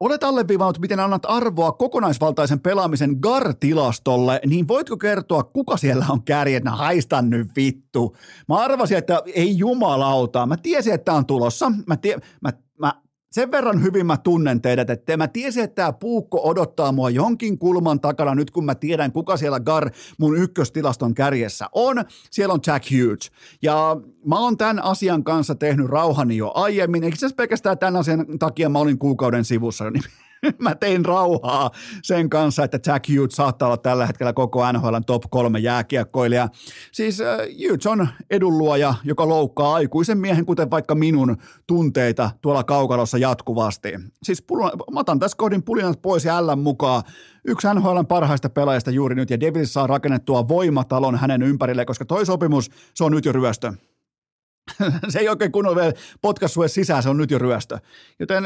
Olet 0.00 0.24
alleviivannut, 0.24 0.78
miten 0.78 1.00
annat 1.00 1.22
arvoa 1.24 1.72
kokonaisvaltaisen 1.72 2.60
pelaamisen 2.60 3.16
GAR-tilastolle, 3.20 4.40
niin 4.46 4.68
voitko 4.68 4.96
kertoa, 4.96 5.42
kuka 5.42 5.76
siellä 5.76 6.06
on 6.08 6.22
kärjet? 6.22 6.64
No 6.64 6.70
haistan 6.70 7.30
nyt 7.30 7.48
vittu. 7.56 8.16
Mä 8.48 8.56
arvasin, 8.56 8.98
että 8.98 9.22
ei 9.34 9.58
jumalauta. 9.58 10.46
Mä 10.46 10.56
tiesin, 10.56 10.94
että 10.94 11.04
tämä 11.04 11.18
on 11.18 11.26
tulossa. 11.26 11.72
Mä, 11.86 11.96
tie, 11.96 12.18
mä 12.40 12.52
sen 13.34 13.50
verran 13.50 13.82
hyvin 13.82 14.06
mä 14.06 14.16
tunnen 14.16 14.60
teidät, 14.60 14.90
että 14.90 15.16
mä 15.16 15.28
tiesin, 15.28 15.64
että 15.64 15.74
tämä 15.74 15.92
puukko 15.92 16.40
odottaa 16.44 16.92
mua 16.92 17.10
jonkin 17.10 17.58
kulman 17.58 18.00
takana 18.00 18.34
nyt, 18.34 18.50
kun 18.50 18.64
mä 18.64 18.74
tiedän, 18.74 19.12
kuka 19.12 19.36
siellä 19.36 19.60
Gar 19.60 19.90
mun 20.18 20.36
ykköstilaston 20.36 21.14
kärjessä 21.14 21.66
on. 21.72 22.04
Siellä 22.30 22.54
on 22.54 22.60
Jack 22.66 22.84
Hughes. 22.90 23.30
Ja 23.62 23.96
mä 24.26 24.38
oon 24.38 24.56
tämän 24.56 24.84
asian 24.84 25.24
kanssa 25.24 25.54
tehnyt 25.54 25.86
rauhani 25.86 26.36
jo 26.36 26.52
aiemmin. 26.54 27.04
Eikö 27.04 27.16
se 27.16 27.28
pelkästään 27.36 27.78
tämän 27.78 27.96
asian 27.96 28.26
takia 28.38 28.68
mä 28.68 28.78
olin 28.78 28.98
kuukauden 28.98 29.44
sivussa, 29.44 29.90
niin 29.90 30.04
mä 30.58 30.74
tein 30.74 31.04
rauhaa 31.04 31.70
sen 32.02 32.30
kanssa, 32.30 32.64
että 32.64 32.78
Jack 32.86 33.08
Hughes 33.08 33.32
saattaa 33.32 33.68
olla 33.68 33.76
tällä 33.76 34.06
hetkellä 34.06 34.32
koko 34.32 34.72
NHL 34.72 34.96
top 35.06 35.22
kolme 35.30 35.58
jääkiekkoilija. 35.58 36.48
Siis 36.92 37.20
äh, 37.20 37.38
Hughes 37.38 37.86
on 37.86 38.08
edunluoja, 38.30 38.94
joka 39.04 39.28
loukkaa 39.28 39.74
aikuisen 39.74 40.18
miehen, 40.18 40.46
kuten 40.46 40.70
vaikka 40.70 40.94
minun 40.94 41.36
tunteita 41.66 42.30
tuolla 42.40 42.64
kaukalossa 42.64 43.18
jatkuvasti. 43.18 43.92
Siis 44.22 44.42
pul- 44.42 44.92
mä 44.92 45.00
otan 45.00 45.18
tässä 45.18 45.36
kohdin 45.36 45.62
pulinat 45.62 46.02
pois 46.02 46.24
ja 46.24 46.46
L 46.46 46.56
mukaan. 46.56 47.02
Yksi 47.44 47.66
NHLn 47.74 48.06
parhaista 48.06 48.50
pelaajista 48.50 48.90
juuri 48.90 49.14
nyt, 49.14 49.30
ja 49.30 49.40
Devils 49.40 49.72
saa 49.72 49.86
rakennettua 49.86 50.48
voimatalon 50.48 51.16
hänen 51.16 51.42
ympärille, 51.42 51.84
koska 51.84 52.04
toi 52.04 52.26
sopimus, 52.26 52.70
se 52.94 53.04
on 53.04 53.12
nyt 53.12 53.24
jo 53.24 53.32
ryöstö. 53.32 53.72
se 55.08 55.18
ei 55.18 55.28
oikein 55.28 55.52
kunnolla 55.52 55.76
vielä 55.76 55.92
potkassu 56.20 56.68
sisään, 56.68 57.02
se 57.02 57.08
on 57.08 57.16
nyt 57.16 57.30
jo 57.30 57.38
ryöstö. 57.38 57.78
Joten 58.20 58.44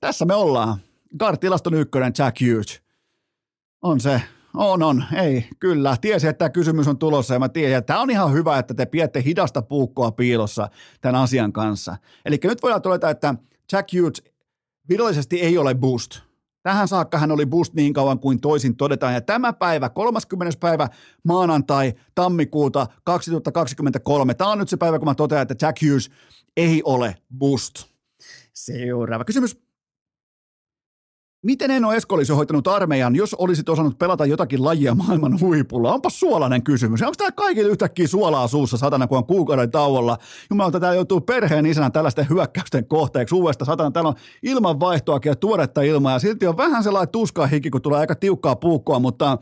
tässä 0.00 0.24
me 0.24 0.34
ollaan. 0.34 0.78
Gar-tilaston 1.18 1.74
ykkönen 1.74 2.12
Jack 2.18 2.36
Hughes. 2.40 2.82
On 3.82 4.00
se. 4.00 4.22
On, 4.54 4.82
on. 4.82 5.04
Ei, 5.12 5.48
kyllä. 5.60 5.96
Tiesi, 6.00 6.26
että 6.28 6.38
tämä 6.38 6.50
kysymys 6.50 6.88
on 6.88 6.98
tulossa 6.98 7.34
ja 7.34 7.40
mä 7.40 7.48
tiesin, 7.48 7.76
että 7.76 7.86
tämä 7.86 8.00
on 8.00 8.10
ihan 8.10 8.32
hyvä, 8.32 8.58
että 8.58 8.74
te 8.74 8.86
piette 8.86 9.22
hidasta 9.22 9.62
puukkoa 9.62 10.10
piilossa 10.10 10.68
tämän 11.00 11.22
asian 11.22 11.52
kanssa. 11.52 11.96
Eli 12.24 12.38
nyt 12.44 12.62
voidaan 12.62 12.82
todeta, 12.82 13.10
että 13.10 13.34
Jack 13.72 13.88
Hughes 13.92 14.22
virallisesti 14.88 15.40
ei 15.40 15.58
ole 15.58 15.74
boost. 15.74 16.20
Tähän 16.62 16.88
saakka 16.88 17.18
hän 17.18 17.32
oli 17.32 17.46
boost 17.46 17.74
niin 17.74 17.92
kauan 17.92 18.18
kuin 18.18 18.40
toisin 18.40 18.76
todetaan. 18.76 19.14
Ja 19.14 19.20
tämä 19.20 19.52
päivä, 19.52 19.88
30. 19.88 20.60
päivä 20.60 20.88
maanantai, 21.24 21.94
tammikuuta 22.14 22.86
2023, 23.04 24.34
tämä 24.34 24.50
on 24.50 24.58
nyt 24.58 24.68
se 24.68 24.76
päivä, 24.76 24.98
kun 24.98 25.08
mä 25.08 25.14
totean, 25.14 25.42
että 25.42 25.66
Jack 25.66 25.82
Hughes 25.82 26.10
ei 26.56 26.82
ole 26.84 27.16
boost. 27.38 27.84
Seuraava 28.52 29.24
kysymys. 29.24 29.65
Miten 31.42 31.70
Eno 31.70 31.92
Esko 31.92 32.14
olisi 32.14 32.32
hoitanut 32.32 32.68
armeijan, 32.68 33.16
jos 33.16 33.34
olisit 33.34 33.68
osannut 33.68 33.98
pelata 33.98 34.26
jotakin 34.26 34.64
lajia 34.64 34.94
maailman 34.94 35.40
huipulla? 35.40 35.94
Onpa 35.94 36.10
suolainen 36.10 36.62
kysymys. 36.62 37.02
Onko 37.02 37.14
tämä 37.18 37.32
kaikille 37.32 37.70
yhtäkkiä 37.70 38.06
suolaa 38.06 38.48
suussa 38.48 38.76
satana, 38.76 39.06
kun 39.06 39.18
on 39.18 39.26
kuukauden 39.26 39.70
tauolla? 39.70 40.18
Jumalauta, 40.50 40.80
täällä 40.80 40.94
joutuu 40.94 41.20
perheen 41.20 41.66
isänä 41.66 41.90
tällaisten 41.90 42.26
hyökkäysten 42.30 42.86
kohteeksi 42.86 43.34
uudesta 43.34 43.64
satana. 43.64 43.90
Täällä 43.90 44.08
on 44.08 44.14
ilmanvaihtoakin 44.42 45.30
ja 45.30 45.36
tuoretta 45.36 45.82
ilmaa 45.82 46.12
ja 46.12 46.18
silti 46.18 46.46
on 46.46 46.56
vähän 46.56 46.82
sellainen 46.82 47.12
tuskaa 47.12 47.46
hiki, 47.46 47.70
kun 47.70 47.82
tulee 47.82 48.00
aika 48.00 48.14
tiukkaa 48.14 48.56
puukkoa, 48.56 48.98
mutta 48.98 49.38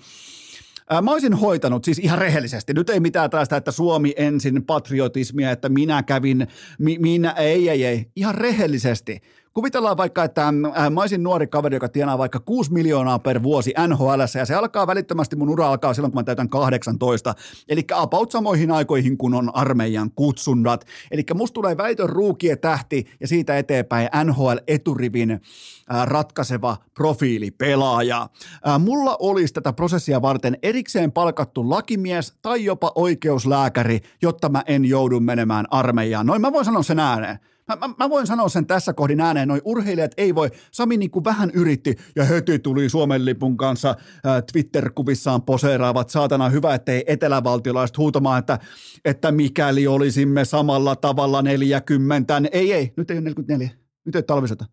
Mä 1.02 1.12
olisin 1.12 1.34
hoitanut 1.34 1.84
siis 1.84 1.98
ihan 1.98 2.18
rehellisesti. 2.18 2.74
Nyt 2.74 2.90
ei 2.90 3.00
mitään 3.00 3.30
tällaista, 3.30 3.56
että 3.56 3.70
Suomi 3.70 4.12
ensin 4.16 4.64
patriotismia, 4.64 5.50
että 5.50 5.68
minä 5.68 6.02
kävin, 6.02 6.46
mi, 6.78 6.98
minä, 6.98 7.30
ei, 7.30 7.68
ei, 7.68 7.84
ei. 7.84 8.06
Ihan 8.16 8.34
rehellisesti 8.34 9.20
Kuvitellaan 9.54 9.96
vaikka, 9.96 10.24
että 10.24 10.48
äh, 10.48 10.90
mä 10.90 11.00
olisin 11.00 11.22
nuori 11.22 11.46
kaveri, 11.46 11.76
joka 11.76 11.88
tienaa 11.88 12.18
vaikka 12.18 12.40
6 12.40 12.72
miljoonaa 12.72 13.18
per 13.18 13.42
vuosi 13.42 13.74
NHL, 13.88 14.20
ja 14.38 14.46
se 14.46 14.54
alkaa 14.54 14.86
välittömästi, 14.86 15.36
mun 15.36 15.50
ura 15.50 15.68
alkaa 15.68 15.94
silloin, 15.94 16.12
kun 16.12 16.20
mä 16.20 16.24
täytän 16.24 16.48
18. 16.48 17.34
Eli 17.68 17.84
about 17.94 18.30
samoihin 18.30 18.70
aikoihin, 18.70 19.18
kun 19.18 19.34
on 19.34 19.56
armeijan 19.56 20.10
kutsunnat. 20.10 20.84
Eli 21.10 21.24
musta 21.34 21.54
tulee 21.54 21.76
väitön 21.76 22.08
ruukie 22.08 22.56
tähti, 22.56 23.06
ja 23.20 23.28
siitä 23.28 23.58
eteenpäin 23.58 24.08
NHL-eturivin 24.24 25.30
äh, 25.30 26.06
ratkaiseva 26.06 26.76
profiilipelaaja. 26.94 28.28
Äh, 28.68 28.80
mulla 28.80 29.16
olisi 29.18 29.54
tätä 29.54 29.72
prosessia 29.72 30.22
varten 30.22 30.58
erikseen 30.62 31.12
palkattu 31.12 31.70
lakimies 31.70 32.34
tai 32.42 32.64
jopa 32.64 32.92
oikeuslääkäri, 32.94 34.00
jotta 34.22 34.48
mä 34.48 34.62
en 34.66 34.84
joudu 34.84 35.20
menemään 35.20 35.66
armeijaan. 35.70 36.26
Noin 36.26 36.40
mä 36.40 36.52
voin 36.52 36.64
sanoa 36.64 36.82
sen 36.82 36.98
ääneen. 36.98 37.38
Mä, 37.68 37.76
mä, 37.76 37.94
mä 37.98 38.10
voin 38.10 38.26
sanoa 38.26 38.48
sen 38.48 38.66
tässä 38.66 38.92
kohdin 38.92 39.20
ääneen, 39.20 39.48
noi 39.48 39.60
urheilijat 39.64 40.12
ei 40.16 40.34
voi, 40.34 40.50
Sami 40.70 40.96
niin 40.96 41.10
kuin 41.10 41.24
vähän 41.24 41.50
yritti 41.54 41.94
ja 42.16 42.24
heti 42.24 42.58
tuli 42.58 42.88
Suomen 42.88 43.24
lipun 43.24 43.56
kanssa 43.56 43.90
äh, 43.90 44.42
Twitter-kuvissaan 44.52 45.42
poseeraavat, 45.42 46.10
saatana 46.10 46.48
hyvä, 46.48 46.74
ettei 46.74 47.04
etelävaltiolaiset 47.06 47.98
huutamaan, 47.98 48.38
että, 48.38 48.58
että 49.04 49.32
mikäli 49.32 49.86
olisimme 49.86 50.44
samalla 50.44 50.96
tavalla 50.96 51.42
40, 51.42 52.42
ei 52.52 52.72
ei, 52.72 52.92
nyt 52.96 53.10
ei 53.10 53.16
ole 53.16 53.24
44, 53.24 53.70
nyt 54.04 54.14
ei 54.14 54.18
ole 54.18 54.24
talvisota. 54.24 54.64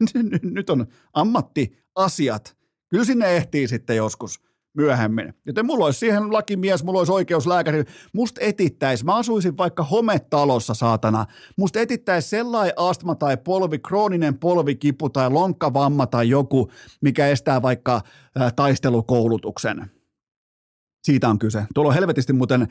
nyt 0.42 0.70
on 0.70 0.86
ammattiasiat. 1.12 2.56
Kyllä 2.88 3.04
sinne 3.04 3.36
ehtii 3.36 3.68
sitten 3.68 3.96
joskus 3.96 4.47
myöhemmin. 4.74 5.34
Joten 5.46 5.66
mulla 5.66 5.84
olisi 5.84 5.98
siihen 5.98 6.32
lakimies, 6.32 6.84
mulla 6.84 6.98
olisi 6.98 7.12
oikeuslääkäri. 7.12 7.84
Musta 8.12 8.40
etittäisi, 8.40 9.04
mä 9.04 9.16
asuisin 9.16 9.56
vaikka 9.56 9.82
hometalossa 9.82 10.74
saatana. 10.74 11.26
Musta 11.56 11.80
etittäisi 11.80 12.28
sellainen 12.28 12.74
astma 12.76 13.14
tai 13.14 13.36
polvi, 13.36 13.78
krooninen 13.78 14.38
polvikipu 14.38 15.10
tai 15.10 15.30
lonkkavamma 15.30 16.06
tai 16.06 16.28
joku, 16.28 16.70
mikä 17.00 17.28
estää 17.28 17.62
vaikka 17.62 18.00
ää, 18.38 18.50
taistelukoulutuksen. 18.50 19.97
Siitä 21.08 21.28
on 21.28 21.38
kyse. 21.38 21.66
Tuolla 21.74 21.88
on 21.88 21.94
helvetisti 21.94 22.32
muuten 22.32 22.68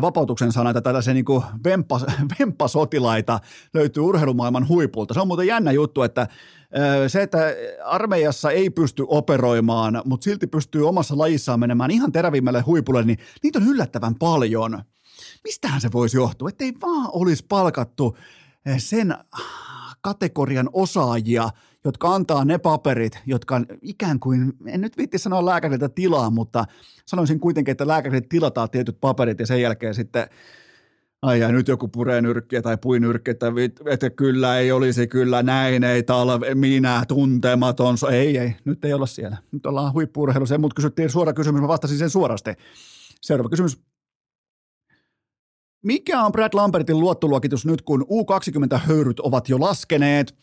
vapautuksen 0.00 0.52
sana, 0.52 0.70
että 0.70 0.80
tällaisia 0.80 1.14
niin 1.14 1.24
vempas, 1.64 2.04
vempasotilaita 2.38 3.40
löytyy 3.74 4.02
urheilumaailman 4.02 4.68
huipulta. 4.68 5.14
Se 5.14 5.20
on 5.20 5.26
muuten 5.26 5.46
jännä 5.46 5.72
juttu, 5.72 6.02
että 6.02 6.28
se, 7.08 7.22
että 7.22 7.38
armeijassa 7.84 8.50
ei 8.50 8.70
pysty 8.70 9.04
operoimaan, 9.08 10.02
mutta 10.04 10.24
silti 10.24 10.46
pystyy 10.46 10.88
omassa 10.88 11.18
lajissaan 11.18 11.60
menemään 11.60 11.90
ihan 11.90 12.12
terävimmälle 12.12 12.60
huipulle, 12.60 13.02
niin 13.02 13.18
niitä 13.42 13.58
on 13.58 13.68
yllättävän 13.68 14.14
paljon. 14.14 14.82
Mistähän 15.44 15.80
se 15.80 15.88
voisi 15.92 16.16
johtua? 16.16 16.48
Että 16.48 16.64
ei 16.64 16.72
vaan 16.82 17.08
olisi 17.12 17.44
palkattu 17.48 18.16
sen 18.78 19.14
kategorian 20.00 20.70
osaajia, 20.72 21.50
jotka 21.84 22.14
antaa 22.14 22.44
ne 22.44 22.58
paperit, 22.58 23.18
jotka 23.26 23.60
ikään 23.82 24.20
kuin, 24.20 24.52
en 24.66 24.80
nyt 24.80 24.96
viitti 24.96 25.18
sanoa 25.18 25.44
lääkäriltä 25.44 25.88
tilaa, 25.88 26.30
mutta 26.30 26.64
sanoisin 27.06 27.40
kuitenkin, 27.40 27.72
että 27.72 27.86
lääkäriltä 27.86 28.26
tilataan 28.30 28.70
tietyt 28.70 29.00
paperit 29.00 29.40
ja 29.40 29.46
sen 29.46 29.62
jälkeen 29.62 29.94
sitten 29.94 30.28
ai 31.22 31.40
ja 31.40 31.52
nyt 31.52 31.68
joku 31.68 31.88
puree 31.88 32.22
nyrkkiä 32.22 32.62
tai 32.62 32.76
puinyrkkiä, 32.76 33.32
että, 33.32 33.46
että 33.86 34.10
kyllä 34.10 34.58
ei 34.58 34.72
olisi 34.72 35.06
kyllä 35.06 35.42
näin, 35.42 35.84
ei 35.84 36.02
talve, 36.02 36.54
minä 36.54 37.04
tuntematon, 37.08 37.96
ei, 38.12 38.38
ei, 38.38 38.56
nyt 38.64 38.84
ei 38.84 38.92
olla 38.92 39.06
siellä. 39.06 39.36
Nyt 39.52 39.66
ollaan 39.66 39.92
huippuurheilussa, 39.92 40.58
mutta 40.58 40.74
kysyttiin 40.74 41.10
suora 41.10 41.32
kysymys, 41.32 41.60
mä 41.60 41.68
vastasin 41.68 41.98
sen 41.98 42.10
suorasti. 42.10 42.50
Seuraava 43.20 43.48
kysymys. 43.48 43.80
Mikä 45.82 46.22
on 46.22 46.32
Brad 46.32 46.54
Lambertin 46.54 47.00
luottoluokitus 47.00 47.66
nyt, 47.66 47.82
kun 47.82 48.02
U20-höyryt 48.02 49.20
ovat 49.22 49.48
jo 49.48 49.60
laskeneet– 49.60 50.34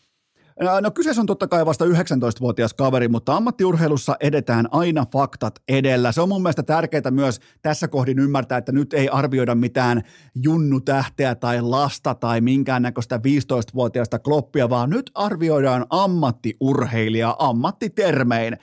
No 0.80 0.90
kyseessä 0.90 1.22
on 1.22 1.26
totta 1.26 1.48
kai 1.48 1.66
vasta 1.66 1.84
19-vuotias 1.84 2.74
kaveri, 2.74 3.08
mutta 3.08 3.36
ammattiurheilussa 3.36 4.16
edetään 4.20 4.68
aina 4.70 5.06
faktat 5.12 5.62
edellä. 5.68 6.12
Se 6.12 6.20
on 6.20 6.28
mun 6.28 6.42
mielestä 6.42 6.62
tärkeää 6.62 7.10
myös 7.10 7.40
tässä 7.62 7.88
kohdin 7.88 8.18
ymmärtää, 8.18 8.58
että 8.58 8.72
nyt 8.72 8.92
ei 8.92 9.08
arvioida 9.08 9.54
mitään 9.54 10.02
junnutähteä 10.34 11.34
tai 11.34 11.62
lasta 11.62 12.14
tai 12.14 12.40
minkäännäköistä 12.40 13.16
15-vuotiaista 13.16 14.18
kloppia, 14.18 14.70
vaan 14.70 14.90
nyt 14.90 15.10
arvioidaan 15.14 15.86
ammattiurheilijaa 15.90 17.36
ammattitermein. 17.38 18.56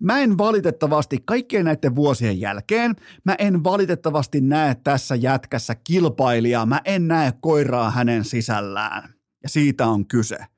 Mä 0.00 0.18
en 0.18 0.38
valitettavasti 0.38 1.18
kaikkien 1.24 1.64
näiden 1.64 1.94
vuosien 1.94 2.40
jälkeen, 2.40 2.96
mä 3.24 3.34
en 3.38 3.64
valitettavasti 3.64 4.40
näe 4.40 4.76
tässä 4.84 5.14
jätkässä 5.14 5.74
kilpailijaa, 5.74 6.66
mä 6.66 6.80
en 6.84 7.08
näe 7.08 7.32
koiraa 7.40 7.90
hänen 7.90 8.24
sisällään. 8.24 9.14
Ja 9.42 9.48
siitä 9.48 9.86
on 9.86 10.06
kyse. 10.06 10.51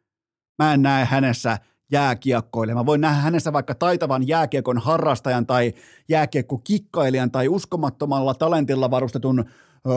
Mä 0.59 0.75
en 0.75 0.83
näe 0.83 1.05
hänessä 1.05 1.59
jääkiekkoille. 1.93 2.75
Mä 2.75 2.87
voin 2.87 3.01
nähdä 3.01 3.21
hänessä 3.21 3.53
vaikka 3.53 3.75
taitavan 3.75 4.29
jääkiekon 4.29 4.79
harrastajan 4.79 5.47
tai 5.47 5.73
jääkiekko-kikkailijan 6.09 7.31
tai 7.31 7.49
uskomattomalla 7.49 8.35
talentilla 8.35 8.91
varustetun 8.91 9.45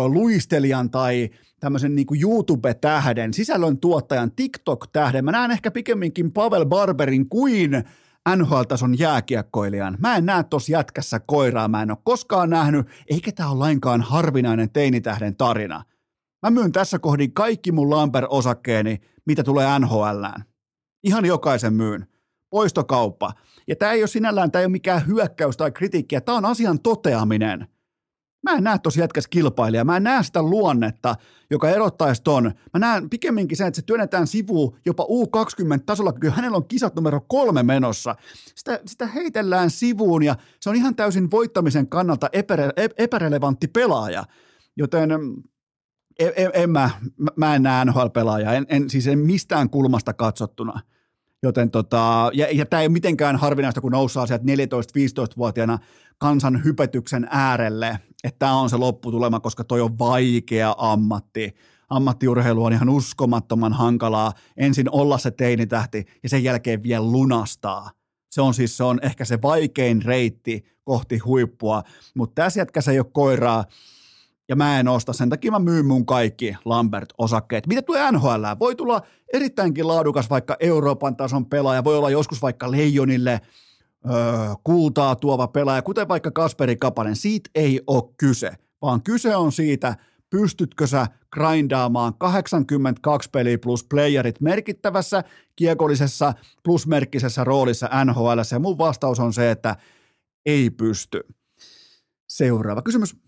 luistelijan 0.08 0.90
tai 0.90 1.30
tämmöisen 1.60 1.96
niin 1.96 2.06
kuin 2.06 2.22
YouTube-tähden, 2.22 3.34
sisällön 3.34 3.78
tuottajan, 3.78 4.32
TikTok-tähden. 4.32 5.26
Mä 5.26 5.32
näen 5.32 5.52
ehkä 5.52 5.72
pikemminkin 5.72 6.32
Pavel 6.32 6.66
Barberin 6.66 7.30
kuin 7.30 7.84
NHL-tason 8.36 9.00
jääkiekkoilijan. 9.00 9.98
Mä 10.00 10.16
en 10.16 10.26
näe 10.26 10.44
tuossa 10.44 10.72
jätkässä 10.72 11.20
koiraa, 11.20 11.68
mä 11.68 11.82
en 11.82 11.92
ole 11.92 11.98
koskaan 12.04 12.50
nähnyt, 12.50 12.88
eikä 13.10 13.32
tämä 13.32 13.50
ole 13.50 13.60
lainkaan 13.60 14.02
harvinainen 14.02 14.70
teinitähden 14.70 15.36
tarina. 15.36 15.84
Mä 16.44 16.50
myyn 16.50 16.72
tässä 16.72 17.00
kohdin 17.00 17.34
kaikki 17.34 17.72
mun 17.72 17.90
Lamper-osakkeeni, 17.90 18.98
mitä 19.28 19.44
tulee 19.44 19.80
NHLään. 19.80 20.44
Ihan 21.04 21.26
jokaisen 21.26 21.74
myyn. 21.74 22.08
Poistokauppa. 22.50 23.34
Ja 23.68 23.76
tämä 23.76 23.92
ei 23.92 24.02
ole 24.02 24.08
sinällään, 24.08 24.52
tämä 24.52 24.60
ei 24.60 24.66
ole 24.66 24.72
mikään 24.72 25.08
hyökkäys 25.08 25.58
tai 25.58 25.72
kritiikkiä, 25.72 26.22
tämä 26.22 26.38
on 26.38 26.46
asian 26.46 26.80
toteaminen. 26.80 27.68
Mä 28.44 28.58
en 28.58 28.64
näe 28.64 28.80
tosi 28.80 29.00
jätkäs 29.00 29.28
kilpailija, 29.28 29.86
mä 29.86 29.98
en 29.98 30.04
näe 30.04 30.24
sitä 30.24 30.44
luonnetta, 30.44 31.16
joka 31.50 31.70
erottaisi 31.70 32.24
ton. 32.24 32.44
Mä 32.74 32.80
näen 32.80 33.10
pikemminkin 33.10 33.58
sen, 33.58 33.68
että 33.68 33.76
se 33.76 33.86
työnnetään 33.86 34.28
sivuun 34.28 34.78
jopa 34.86 35.04
U20-tasolla, 35.04 36.14
kun 36.14 36.32
hänellä 36.32 36.58
on 36.58 36.68
kisat 36.68 36.96
numero 36.96 37.22
kolme 37.28 37.64
menossa. 37.64 38.16
Sitä, 38.56 38.80
sitä 38.86 39.08
heitellään 39.08 39.70
sivuun 39.70 40.24
ja 40.24 40.36
se 40.60 40.70
on 40.70 40.76
ihan 40.76 40.96
täysin 40.96 41.32
voittamisen 41.32 41.88
kannalta 41.88 42.30
epärele- 42.34 42.94
epärelevantti 42.98 43.68
pelaaja. 43.68 44.24
Joten 44.78 45.10
en, 46.20 46.52
en, 46.54 46.70
mä, 46.70 46.90
mä 47.36 47.56
en 47.56 47.64
näe 47.64 47.86
NHL-pelaajaa, 47.86 48.54
en, 48.54 48.66
en, 48.70 48.90
siis 48.90 49.08
en 49.08 49.20
mistään 49.20 49.70
kulmasta 49.70 50.14
katsottuna. 50.14 50.80
Joten 51.44 51.72
tota, 51.72 52.32
ja, 52.34 52.48
ja 52.52 52.66
tämä 52.66 52.82
ei 52.82 52.88
ole 52.88 52.94
mitenkään 52.94 53.36
harvinaista, 53.36 53.82
kun 53.82 53.92
nousee 53.92 54.28
sieltä 54.28 54.44
14-15-vuotiaana 54.44 55.80
kansan 56.18 56.64
hypetyksen 56.64 57.28
äärelle, 57.32 58.00
että 58.24 58.40
tämä 58.40 58.60
on 58.60 58.70
se 58.70 58.78
lopputulema, 58.78 59.40
koska 59.40 59.64
toi 59.64 59.82
on 59.82 60.00
vaikea 60.00 60.76
ammatti. 60.78 61.56
Ammattiurheilu 61.90 62.66
on 62.66 62.74
ihan 62.74 62.90
uskomattoman 62.90 63.74
hankalaa. 63.74 64.34
Ensin 64.58 64.90
olla 64.92 65.18
se 65.18 65.32
teinitähti 65.32 66.06
ja 66.24 66.30
sen 66.30 66.44
jälkeen 66.44 66.84
vielä 66.84 67.12
lunastaa. 67.12 67.92
Se 68.32 68.42
on 68.42 68.54
siis 68.54 68.78
se 68.78 68.84
on 68.84 69.00
ehkä 69.02 69.26
se 69.26 69.42
vaikein 69.42 70.02
reitti 70.02 70.66
kohti 70.84 71.18
huippua, 71.18 71.84
mutta 72.16 72.42
tässä 72.42 72.60
jätkässä 72.60 72.92
ei 72.92 73.00
ole 73.00 73.08
koiraa 73.12 73.66
ja 74.50 74.56
mä 74.56 74.80
en 74.80 74.88
osta. 74.88 75.14
Sen 75.14 75.30
takia 75.30 75.52
mä 75.52 75.60
myyn 75.60 75.86
mun 75.86 76.06
kaikki 76.06 76.56
Lambert-osakkeet. 76.66 77.68
Mitä 77.68 77.82
tulee 77.82 78.12
NHL? 78.12 78.46
Voi 78.60 78.76
tulla 78.76 79.02
erittäinkin 79.34 79.88
laadukas 79.88 80.30
vaikka 80.30 80.56
Euroopan 80.60 81.16
tason 81.16 81.46
pelaaja, 81.46 81.84
voi 81.84 81.98
olla 81.98 82.10
joskus 82.10 82.42
vaikka 82.42 82.72
Leijonille 82.72 83.42
öö, 84.10 84.14
kultaa 84.64 85.16
tuova 85.16 85.48
pelaaja, 85.48 85.82
kuten 85.82 86.08
vaikka 86.08 86.32
Kasperi 86.32 86.76
Kapanen. 86.76 87.16
Siitä 87.16 87.50
ei 87.56 87.82
ole 87.88 88.14
kyse, 88.18 88.52
vaan 88.82 89.04
kyse 89.04 89.36
on 89.36 89.52
siitä, 89.52 89.96
pystytkö 90.30 90.88
sä 90.88 91.08
grindaamaan 91.34 92.14
82 92.18 93.30
peli 93.30 93.58
plus 93.58 93.84
playerit 93.84 94.42
merkittävässä 94.42 95.24
kiekollisessa 95.56 96.34
plusmerkkisessä 96.64 97.44
roolissa 97.44 98.06
NHL. 98.06 98.40
Ja 98.52 98.60
mun 98.60 98.78
vastaus 98.78 99.20
on 99.20 99.34
se, 99.34 99.52
että 99.52 99.76
ei 100.46 100.70
pysty. 100.70 101.22
Seuraava 102.28 102.82
kysymys. 102.82 103.27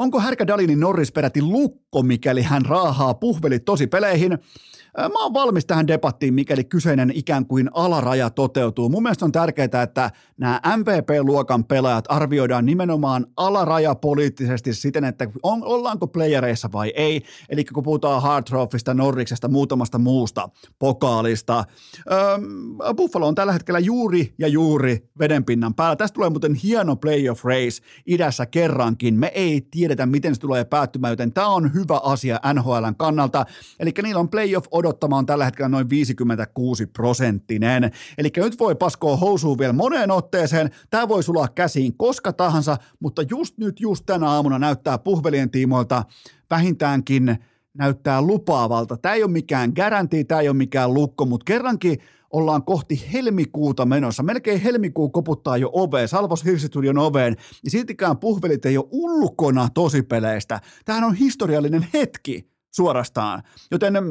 Onko 0.00 0.20
Härkä 0.20 0.46
Dalinin 0.46 0.80
Norris 0.80 1.12
peräti 1.12 1.42
lukko, 1.42 2.02
mikäli 2.02 2.42
hän 2.42 2.66
raahaa 2.66 3.14
puhvelit 3.14 3.64
tosi 3.64 3.86
peleihin? 3.86 4.38
Mä 4.98 5.22
oon 5.22 5.34
valmis 5.34 5.66
tähän 5.66 5.86
debattiin, 5.86 6.34
mikäli 6.34 6.64
kyseinen 6.64 7.12
ikään 7.14 7.46
kuin 7.46 7.70
alaraja 7.72 8.30
toteutuu. 8.30 8.88
Mun 8.88 9.02
mielestä 9.02 9.24
on 9.24 9.32
tärkeää, 9.32 9.82
että 9.82 10.10
nämä 10.38 10.60
MVP-luokan 10.76 11.64
pelaajat 11.64 12.04
arvioidaan 12.08 12.66
nimenomaan 12.66 13.26
alaraja 13.36 13.94
poliittisesti 13.94 14.74
siten, 14.74 15.04
että 15.04 15.26
on, 15.42 15.64
ollaanko 15.64 16.06
playereissa 16.06 16.68
vai 16.72 16.92
ei. 16.96 17.22
Eli 17.48 17.64
kun 17.64 17.82
puhutaan 17.82 18.22
Hard 18.22 18.44
Trophysta, 18.44 18.94
Norriksesta, 18.94 19.48
muutamasta 19.48 19.98
muusta 19.98 20.48
pokaalista. 20.78 21.64
Öö, 22.12 22.38
Buffalo 22.94 23.28
on 23.28 23.34
tällä 23.34 23.52
hetkellä 23.52 23.78
juuri 23.78 24.34
ja 24.38 24.48
juuri 24.48 25.10
vedenpinnan 25.18 25.74
päällä. 25.74 25.96
Tästä 25.96 26.14
tulee 26.14 26.30
muuten 26.30 26.54
hieno 26.54 26.96
playoff 26.96 27.44
race 27.44 27.82
idässä 28.06 28.46
kerrankin. 28.46 29.14
Me 29.14 29.32
ei 29.34 29.66
tiedetä, 29.70 30.06
miten 30.06 30.34
se 30.34 30.40
tulee 30.40 30.64
päättymään, 30.64 31.12
joten 31.12 31.32
tämä 31.32 31.48
on 31.48 31.74
hyvä 31.74 32.00
asia 32.02 32.40
NHLn 32.54 32.94
kannalta. 32.96 33.46
Eli 33.80 33.92
niillä 34.02 34.20
on 34.20 34.28
playoff 34.28 34.66
odottama 34.80 35.18
on 35.18 35.26
tällä 35.26 35.44
hetkellä 35.44 35.68
noin 35.68 35.90
56 35.90 36.86
prosenttinen. 36.86 37.90
Eli 38.18 38.28
nyt 38.36 38.58
voi 38.58 38.74
paskoa 38.74 39.16
housuun 39.16 39.58
vielä 39.58 39.72
moneen 39.72 40.10
otteeseen. 40.10 40.70
Tämä 40.90 41.08
voi 41.08 41.22
sulaa 41.22 41.48
käsiin 41.48 41.96
koska 41.96 42.32
tahansa, 42.32 42.76
mutta 43.00 43.22
just 43.30 43.58
nyt, 43.58 43.80
just 43.80 44.06
tänä 44.06 44.28
aamuna 44.28 44.58
näyttää 44.58 44.98
puhvelien 44.98 45.50
tiimoilta 45.50 46.04
vähintäänkin 46.50 47.36
näyttää 47.74 48.22
lupaavalta. 48.22 48.96
Tämä 48.96 49.14
ei 49.14 49.22
ole 49.22 49.30
mikään 49.30 49.72
garanti, 49.76 50.24
tämä 50.24 50.40
ei 50.40 50.48
ole 50.48 50.56
mikään 50.56 50.94
lukko, 50.94 51.26
mutta 51.26 51.44
kerrankin 51.44 51.98
ollaan 52.30 52.64
kohti 52.64 53.04
helmikuuta 53.12 53.86
menossa. 53.86 54.22
Melkein 54.22 54.60
helmikuu 54.60 55.10
koputtaa 55.10 55.56
jo 55.56 55.70
oveen, 55.72 56.08
Salvos 56.08 56.44
Hirsistudion 56.44 56.98
oveen, 56.98 57.36
ja 57.64 57.70
siltikään 57.70 58.18
puhvelit 58.18 58.66
ei 58.66 58.78
ole 58.78 58.88
ulkona 58.90 59.68
tosipeleistä. 59.74 60.60
Tämähän 60.84 61.04
on 61.04 61.14
historiallinen 61.14 61.86
hetki 61.94 62.50
suorastaan. 62.74 63.42
Joten 63.70 63.96
äh, 63.96 64.02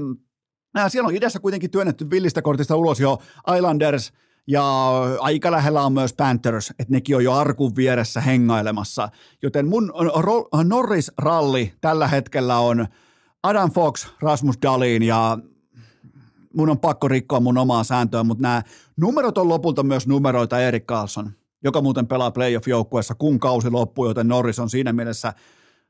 siellä 0.87 1.07
on 1.07 1.15
idässä 1.15 1.39
kuitenkin 1.39 1.71
työnnetty 1.71 2.09
villistä 2.09 2.41
kortista 2.41 2.75
ulos 2.75 2.99
jo 2.99 3.21
Islanders, 3.57 4.13
ja 4.49 4.89
aika 5.19 5.51
lähellä 5.51 5.81
on 5.81 5.93
myös 5.93 6.13
Panthers, 6.13 6.69
että 6.69 6.93
nekin 6.93 7.15
on 7.15 7.23
jo 7.23 7.33
arkun 7.33 7.75
vieressä 7.75 8.21
hengailemassa. 8.21 9.09
Joten 9.41 9.67
mun 9.67 9.93
Norris-ralli 10.63 11.73
tällä 11.81 12.07
hetkellä 12.07 12.57
on 12.59 12.87
Adam 13.43 13.71
Fox, 13.71 14.07
Rasmus 14.21 14.55
Dalin 14.61 15.03
ja 15.03 15.37
mun 16.53 16.69
on 16.69 16.79
pakko 16.79 17.07
rikkoa 17.07 17.39
mun 17.39 17.57
omaa 17.57 17.83
sääntöä, 17.83 18.23
mutta 18.23 18.41
nämä 18.41 18.63
numerot 18.97 19.37
on 19.37 19.49
lopulta 19.49 19.83
myös 19.83 20.07
numeroita 20.07 20.59
Erik 20.59 20.85
Carlson, 20.85 21.31
joka 21.63 21.81
muuten 21.81 22.07
pelaa 22.07 22.31
playoff-joukkueessa, 22.31 23.15
kun 23.15 23.39
kausi 23.39 23.69
loppuu, 23.69 24.07
joten 24.07 24.27
Norris 24.27 24.59
on 24.59 24.69
siinä 24.69 24.93
mielessä 24.93 25.33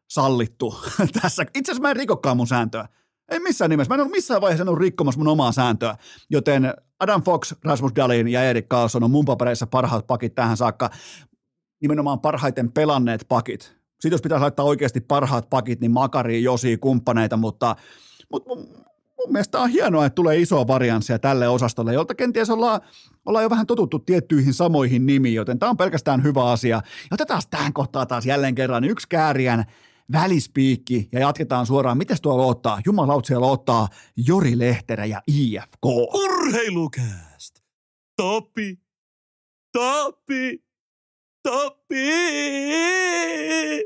sallittu 0.09 0.75
tässä. 1.21 1.45
Itse 1.55 1.71
asiassa 1.71 1.81
mä 1.81 1.89
en 1.89 1.95
rikokkaan 1.95 2.37
mun 2.37 2.47
sääntöä. 2.47 2.87
Ei 3.31 3.39
missään 3.39 3.69
nimessä. 3.69 3.89
Mä 3.89 3.95
en 3.95 4.01
ole 4.01 4.09
missään 4.09 4.41
vaiheessa 4.41 4.63
ollut 4.63 4.79
rikkomassa 4.79 5.17
mun 5.17 5.27
omaa 5.27 5.51
sääntöä. 5.51 5.95
Joten 6.29 6.73
Adam 6.99 7.23
Fox, 7.23 7.53
Rasmus 7.63 7.91
Dalin 7.95 8.27
ja 8.27 8.43
Erik 8.43 8.67
Carlson 8.67 9.03
on 9.03 9.11
mun 9.11 9.25
papereissa 9.25 9.67
parhaat 9.67 10.07
pakit 10.07 10.35
tähän 10.35 10.57
saakka. 10.57 10.89
Nimenomaan 11.81 12.19
parhaiten 12.19 12.71
pelanneet 12.71 13.25
pakit. 13.29 13.61
Sitten 13.61 14.11
jos 14.11 14.21
pitäisi 14.21 14.41
laittaa 14.41 14.65
oikeasti 14.65 15.01
parhaat 15.01 15.49
pakit, 15.49 15.81
niin 15.81 15.91
Makari, 15.91 16.43
Josi, 16.43 16.77
kumppaneita, 16.77 17.37
mutta, 17.37 17.75
mutta 18.31 18.55
mun 19.17 19.31
mielestä 19.31 19.59
on 19.59 19.69
hienoa, 19.69 20.05
että 20.05 20.15
tulee 20.15 20.37
isoa 20.37 20.67
varianssia 20.67 21.19
tälle 21.19 21.47
osastolle, 21.47 21.93
jolta 21.93 22.15
kenties 22.15 22.49
ollaan, 22.49 22.81
ollaan 23.25 23.43
jo 23.43 23.49
vähän 23.49 23.67
totuttu 23.67 23.99
tiettyihin 23.99 24.53
samoihin 24.53 25.05
nimiin, 25.05 25.35
joten 25.35 25.59
tämä 25.59 25.69
on 25.69 25.77
pelkästään 25.77 26.23
hyvä 26.23 26.51
asia. 26.51 26.75
Ja 26.75 26.81
otetaan 27.11 27.41
tähän 27.49 27.73
kohtaan 27.73 28.07
taas 28.07 28.25
jälleen 28.25 28.55
kerran 28.55 28.83
yksi 28.83 29.07
kääriän 29.09 29.65
välispiikki 30.11 31.09
ja 31.11 31.19
jatketaan 31.19 31.65
suoraan. 31.65 31.97
Mites 31.97 32.21
tuolla 32.21 32.45
ottaa? 32.45 32.81
Jumalaut 32.85 33.25
siellä 33.25 33.47
ottaa 33.47 33.87
Jori 34.27 34.59
Lehterä 34.59 35.05
ja 35.05 35.21
IFK. 35.27 35.85
Urheilukääst! 36.13 37.59
Topi! 38.17 38.79
Topi! 39.73 40.63
Topi! 41.43 42.09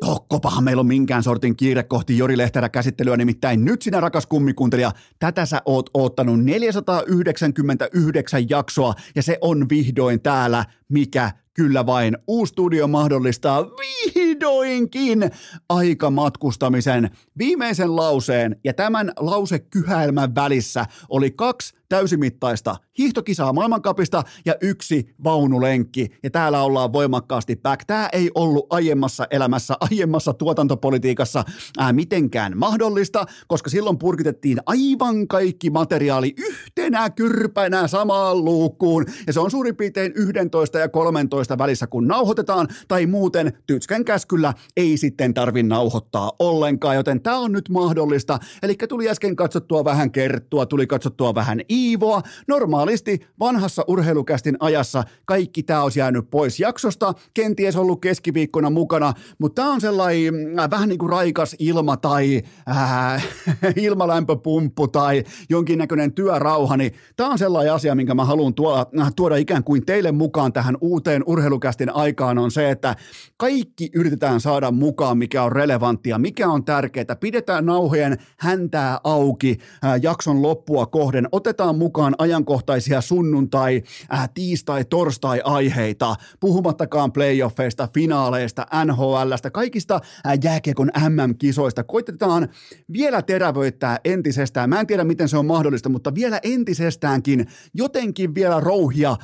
Tokkopahan 0.06 0.64
meillä 0.64 0.80
on 0.80 0.88
minkään 0.88 1.24
sortin 1.24 1.56
kiire 1.56 1.84
kohti 1.84 2.18
Jori 2.18 2.38
Lehterä 2.38 2.70
käsittelyä, 2.70 3.18
nimittäin 3.18 3.66
nyt 3.66 3.82
sinä 3.82 4.00
rakas 4.00 4.26
kummikuntelija, 4.26 4.92
tätä 5.20 5.46
sä 5.46 5.62
oot 5.66 5.90
oottanut 5.94 6.44
499 6.44 8.50
jaksoa 8.50 8.94
ja 9.16 9.24
se 9.24 9.38
on 9.42 9.70
vihdoin 9.70 10.22
täällä, 10.22 10.66
mikä 10.90 11.32
Kyllä 11.54 11.86
vain, 11.86 12.18
uusi 12.28 12.52
studio 12.52 12.88
mahdollistaa 12.88 13.66
vihdoinkin 13.66 15.32
aikamatkustamisen. 15.70 17.10
Viimeisen 17.38 17.96
lauseen 17.96 18.60
ja 18.64 18.74
tämän 18.74 19.12
lausekyhäelmän 19.18 20.36
välissä 20.36 20.86
oli 21.10 21.32
kaksi 21.32 21.74
täysimittaista 21.94 22.76
hiihtokisaa 22.98 23.54
maailmankapista 23.54 24.24
ja 24.46 24.56
yksi 24.62 25.16
vaunulenkki. 25.24 26.10
Ja 26.24 26.30
täällä 26.30 26.62
ollaan 26.64 26.94
voimakkaasti 26.94 27.56
back. 27.56 27.86
Tämä 27.88 28.10
ei 28.14 28.32
ollut 28.36 28.68
aiemmassa 28.70 29.28
elämässä, 29.32 29.74
aiemmassa 29.80 30.34
tuotantopolitiikassa 30.34 31.44
ää, 31.78 31.94
mitenkään 31.94 32.58
mahdollista, 32.58 33.26
koska 33.48 33.70
silloin 33.70 33.98
purkitettiin 33.98 34.58
aivan 34.66 35.28
kaikki 35.28 35.70
materiaali 35.70 36.34
yhtenä 36.38 37.10
kyrpänä 37.10 37.88
samaan 37.88 38.46
luukkuun. 38.46 39.06
Ja 39.28 39.34
se 39.34 39.40
on 39.40 39.52
suurin 39.52 39.76
piirtein 39.76 40.12
11 40.16 40.80
ja 40.80 40.90
13 40.90 41.58
välissä, 41.58 41.88
kun 41.88 42.08
nauhoitetaan, 42.08 42.68
tai 42.88 43.06
muuten 43.06 43.54
tytskän 43.68 44.06
käskyllä 44.06 44.54
ei 44.78 44.98
sitten 44.98 45.34
tarvi 45.34 45.64
nauhoittaa 45.64 46.32
ollenkaan, 46.40 46.96
joten 46.96 47.22
tämä 47.22 47.38
on 47.38 47.52
nyt 47.52 47.70
mahdollista. 47.70 48.40
Eli 48.64 48.76
tuli 48.90 49.10
äsken 49.10 49.36
katsottua 49.36 49.84
vähän 49.84 50.12
kerttua, 50.12 50.66
tuli 50.66 50.88
katsottua 50.88 51.36
vähän 51.36 51.62
Iivoa. 51.84 52.22
Normaalisti 52.48 53.20
vanhassa 53.40 53.84
urheilukästin 53.88 54.58
ajassa 54.60 55.04
kaikki 55.26 55.64
tämä 55.64 55.84
olisi 55.84 56.00
jäänyt 56.00 56.30
pois 56.30 56.60
jaksosta, 56.60 57.14
kenties 57.34 57.76
ollut 57.76 58.02
keskiviikkona 58.02 58.70
mukana, 58.70 59.14
mutta 59.40 59.62
tämä 59.62 59.74
on 59.74 59.82
sellainen 59.82 60.60
äh, 60.60 60.70
vähän 60.70 60.90
niin 60.90 61.00
kuin 61.00 61.10
raikas 61.10 61.56
ilma 61.60 61.98
tai 61.98 62.42
äh, 62.70 63.28
ilmalämpöpumppu 63.76 64.88
tai 64.88 65.24
jonkinnäköinen 65.50 66.14
työrauha, 66.14 66.78
niin 66.78 66.94
tämä 67.16 67.30
on 67.30 67.38
sellainen 67.38 67.74
asia, 67.74 67.96
minkä 67.96 68.14
mä 68.14 68.26
haluan 68.26 68.54
tuoda, 68.54 68.86
äh, 69.02 69.14
tuoda 69.16 69.36
ikään 69.36 69.64
kuin 69.64 69.86
teille 69.86 70.12
mukaan 70.12 70.54
tähän 70.54 70.78
uuteen 70.82 71.24
urheilukästin 71.26 71.96
aikaan 71.96 72.38
on 72.38 72.52
se, 72.52 72.72
että 72.72 72.96
kaikki 73.38 73.90
yritetään 73.96 74.42
saada 74.42 74.72
mukaan, 74.72 75.18
mikä 75.18 75.44
on 75.44 75.52
relevanttia, 75.52 76.18
mikä 76.18 76.48
on 76.48 76.66
tärkeää. 76.66 77.16
Pidetään 77.20 77.66
nauhojen 77.66 78.18
häntää 78.38 79.00
auki 79.04 79.58
äh, 79.86 80.00
jakson 80.02 80.42
loppua 80.42 80.86
kohden, 80.86 81.28
otetaan 81.32 81.73
otetaan 81.74 81.80
mukaan 81.80 82.16
ajankohtaisia 82.18 83.02
sunnuntai, 83.02 83.84
äh, 84.14 84.30
tiistai, 84.34 84.86
torstai 84.86 85.42
aiheita, 85.44 86.16
puhumattakaan 86.40 87.12
playoffeista, 87.12 87.88
finaaleista, 87.94 88.66
NHLstä, 88.86 89.52
kaikista 89.52 89.96
äh, 89.96 90.38
jääkiekon 90.44 90.92
MM-kisoista. 91.10 91.84
Koitetaan 91.84 92.48
vielä 92.94 93.22
terävöittää 93.22 94.00
entisestään. 94.04 94.70
Mä 94.70 94.80
en 94.80 94.88
tiedä, 94.88 95.04
miten 95.04 95.30
se 95.30 95.38
on 95.38 95.46
mahdollista, 95.46 95.90
mutta 95.90 96.16
vielä 96.16 96.40
entisestäänkin 96.44 97.48
jotenkin 97.74 98.36
vielä 98.36 98.60
rouhia. 98.60 99.12
Äh, 99.12 99.20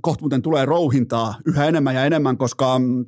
kohta 0.00 0.22
muuten 0.22 0.42
tulee 0.42 0.64
rouhintaa 0.64 1.34
yhä 1.46 1.66
enemmän 1.66 1.94
ja 1.94 2.04
enemmän, 2.04 2.36
koska 2.36 2.78
mm, 2.78 3.04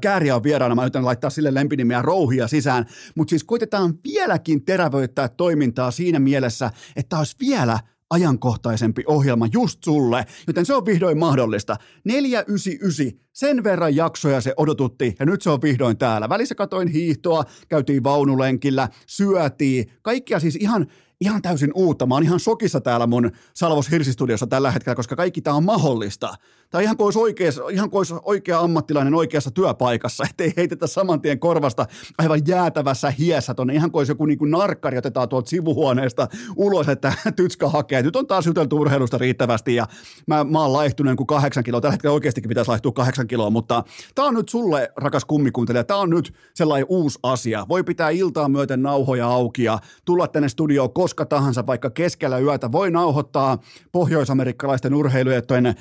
Kääriä 0.00 0.36
on 0.36 0.42
vieraana, 0.42 0.74
mä 0.74 0.82
yritän 0.82 1.04
laittaa 1.04 1.30
sille 1.30 1.54
lempinimiä 1.54 2.02
rouhia 2.02 2.48
sisään, 2.48 2.86
mutta 3.16 3.30
siis 3.30 3.44
koitetaan 3.44 3.94
vieläkin 4.04 4.64
terävöittää 4.64 5.28
toimintaa 5.28 5.90
siinä 5.90 6.18
mielessä, 6.18 6.70
että 6.96 7.18
olisi 7.18 7.36
vielä 7.40 7.78
ajankohtaisempi 8.10 9.02
ohjelma 9.06 9.46
just 9.52 9.84
sulle, 9.84 10.24
joten 10.46 10.66
se 10.66 10.74
on 10.74 10.86
vihdoin 10.86 11.18
mahdollista. 11.18 11.76
499, 12.04 13.20
sen 13.32 13.64
verran 13.64 13.96
jaksoja 13.96 14.40
se 14.40 14.54
odotutti 14.56 15.14
ja 15.18 15.26
nyt 15.26 15.42
se 15.42 15.50
on 15.50 15.62
vihdoin 15.62 15.98
täällä. 15.98 16.28
Välissä 16.28 16.54
katoin 16.54 16.88
hiihtoa, 16.88 17.44
käytiin 17.68 18.04
vaunulenkillä, 18.04 18.88
syötiin, 19.06 19.92
kaikkia 20.02 20.40
siis 20.40 20.56
ihan 20.56 20.86
ihan 21.24 21.42
täysin 21.42 21.70
uutta. 21.74 22.06
Mä 22.06 22.14
oon 22.14 22.22
ihan 22.22 22.40
sokissa 22.40 22.80
täällä 22.80 23.06
mun 23.06 23.30
Salvos 23.54 23.90
Hirsistudiossa 23.90 24.46
tällä 24.46 24.70
hetkellä, 24.70 24.96
koska 24.96 25.16
kaikki 25.16 25.40
tämä 25.40 25.56
on 25.56 25.64
mahdollista. 25.64 26.34
Tämä 26.70 26.82
ihan 26.82 26.96
kuin 26.96 27.12
olisi, 27.18 27.60
olisi 27.92 28.14
oikea 28.22 28.60
ammattilainen 28.60 29.14
oikeassa 29.14 29.50
työpaikassa, 29.50 30.24
ettei 30.30 30.52
heitetä 30.56 30.86
saman 30.86 31.20
tien 31.20 31.38
korvasta 31.38 31.86
aivan 32.18 32.40
jäätävässä 32.46 33.10
hiessä 33.10 33.54
tonne. 33.54 33.74
Ihan 33.74 33.90
kuin 33.90 34.08
joku 34.08 34.26
niin 34.26 34.38
kuin 34.38 34.50
narkkari 34.50 34.98
otetaan 34.98 35.28
tuolta 35.28 35.50
sivuhuoneesta 35.50 36.28
ulos, 36.56 36.88
että 36.88 37.12
tytskä 37.36 37.68
hakee. 37.68 38.02
Nyt 38.02 38.16
on 38.16 38.26
taas 38.26 38.46
juteltu 38.46 38.76
urheilusta 38.76 39.18
riittävästi 39.18 39.74
ja 39.74 39.86
mä, 40.26 40.44
mä 40.44 40.60
oon 40.60 40.72
laihtunut 40.72 41.16
kuin 41.16 41.26
kahdeksan 41.26 41.64
kiloa. 41.64 41.80
Tällä 41.80 41.92
hetkellä 41.92 42.14
oikeastikin 42.14 42.48
pitäisi 42.48 42.68
laihtua 42.68 42.92
kahdeksan 42.92 43.26
kiloa, 43.26 43.50
mutta 43.50 43.84
tämä 44.14 44.28
on 44.28 44.34
nyt 44.34 44.48
sulle, 44.48 44.92
rakas 44.96 45.24
kummikuuntelija, 45.24 45.84
tämä 45.84 46.00
on 46.00 46.10
nyt 46.10 46.34
sellainen 46.54 46.86
uusi 46.88 47.18
asia. 47.22 47.66
Voi 47.68 47.84
pitää 47.84 48.10
iltaa 48.10 48.48
myöten 48.48 48.82
nauhoja 48.82 49.26
auki 49.26 49.64
ja 49.64 49.78
tulla 50.04 50.28
tänne 50.28 50.48
studioon 50.48 50.92
koska 50.92 51.13
tahansa, 51.24 51.66
vaikka 51.66 51.90
keskellä 51.90 52.38
yötä. 52.38 52.72
Voi 52.72 52.90
nauhoittaa 52.90 53.58
pohjoisamerikkalaisten 53.92 54.94
urheilujettojen 54.94 55.74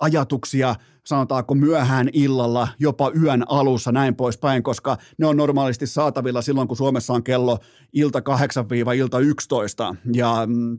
ajatuksia, 0.00 0.74
sanotaanko 1.06 1.54
myöhään 1.54 2.08
illalla, 2.12 2.68
jopa 2.78 3.10
yön 3.22 3.44
alussa, 3.48 3.92
näin 3.92 4.16
poispäin, 4.16 4.62
koska 4.62 4.96
ne 5.18 5.26
on 5.26 5.36
normaalisti 5.36 5.86
saatavilla 5.86 6.42
silloin, 6.42 6.68
kun 6.68 6.76
Suomessa 6.76 7.12
on 7.12 7.24
kello 7.24 7.58
ilta 7.92 8.18
8-ilta 8.18 9.18
11. 9.18 9.94
Ja 10.12 10.42
mm, 10.46 10.78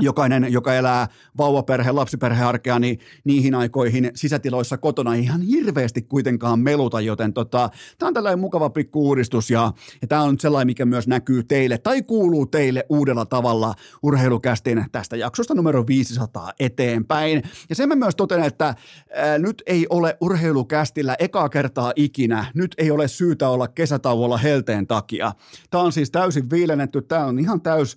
jokainen, 0.00 0.52
joka 0.52 0.74
elää 0.74 1.08
vauvaperhe, 1.38 1.92
lapsiperhearkea, 1.92 2.78
niin 2.78 2.98
niihin 3.24 3.54
aikoihin 3.54 4.10
sisätiloissa 4.14 4.78
kotona 4.78 5.14
ei 5.14 5.22
ihan 5.22 5.42
hirveästi 5.42 6.02
kuitenkaan 6.02 6.60
meluta, 6.60 7.00
joten 7.00 7.32
tota, 7.32 7.70
tämä 7.98 8.08
on 8.08 8.14
tällainen 8.14 8.38
mukava 8.38 8.70
pikku 8.70 9.08
uudistus 9.08 9.50
ja, 9.50 9.72
ja 10.02 10.08
tämä 10.08 10.22
on 10.22 10.40
sellainen, 10.40 10.66
mikä 10.66 10.84
myös 10.84 11.08
näkyy 11.08 11.44
teille 11.44 11.78
tai 11.78 12.02
kuuluu 12.02 12.46
teille 12.46 12.86
uudella 12.88 13.26
tavalla 13.26 13.74
urheilukästin 14.02 14.84
tästä 14.92 15.16
jaksosta 15.16 15.54
numero 15.54 15.86
500 15.86 16.52
eteenpäin. 16.60 17.42
Ja 17.68 17.74
sen 17.74 17.88
mä 17.88 17.94
myös 17.94 18.16
toten, 18.16 18.42
että 18.42 18.74
ää, 19.14 19.38
nyt 19.38 19.62
ei 19.66 19.86
ole 19.90 20.16
urheilukästillä 20.20 21.16
ekaa 21.18 21.48
kertaa 21.48 21.92
ikinä, 21.96 22.44
nyt 22.54 22.74
ei 22.78 22.90
ole 22.90 23.08
syytä 23.08 23.48
olla 23.48 23.68
kesätauolla 23.68 24.36
helteen 24.38 24.86
takia. 24.86 25.32
Tämä 25.70 25.84
on 25.84 25.92
siis 25.92 26.10
täysin 26.10 26.50
viilennetty, 26.50 27.02
tämä 27.02 27.24
on 27.24 27.38
ihan 27.38 27.60
täys 27.60 27.96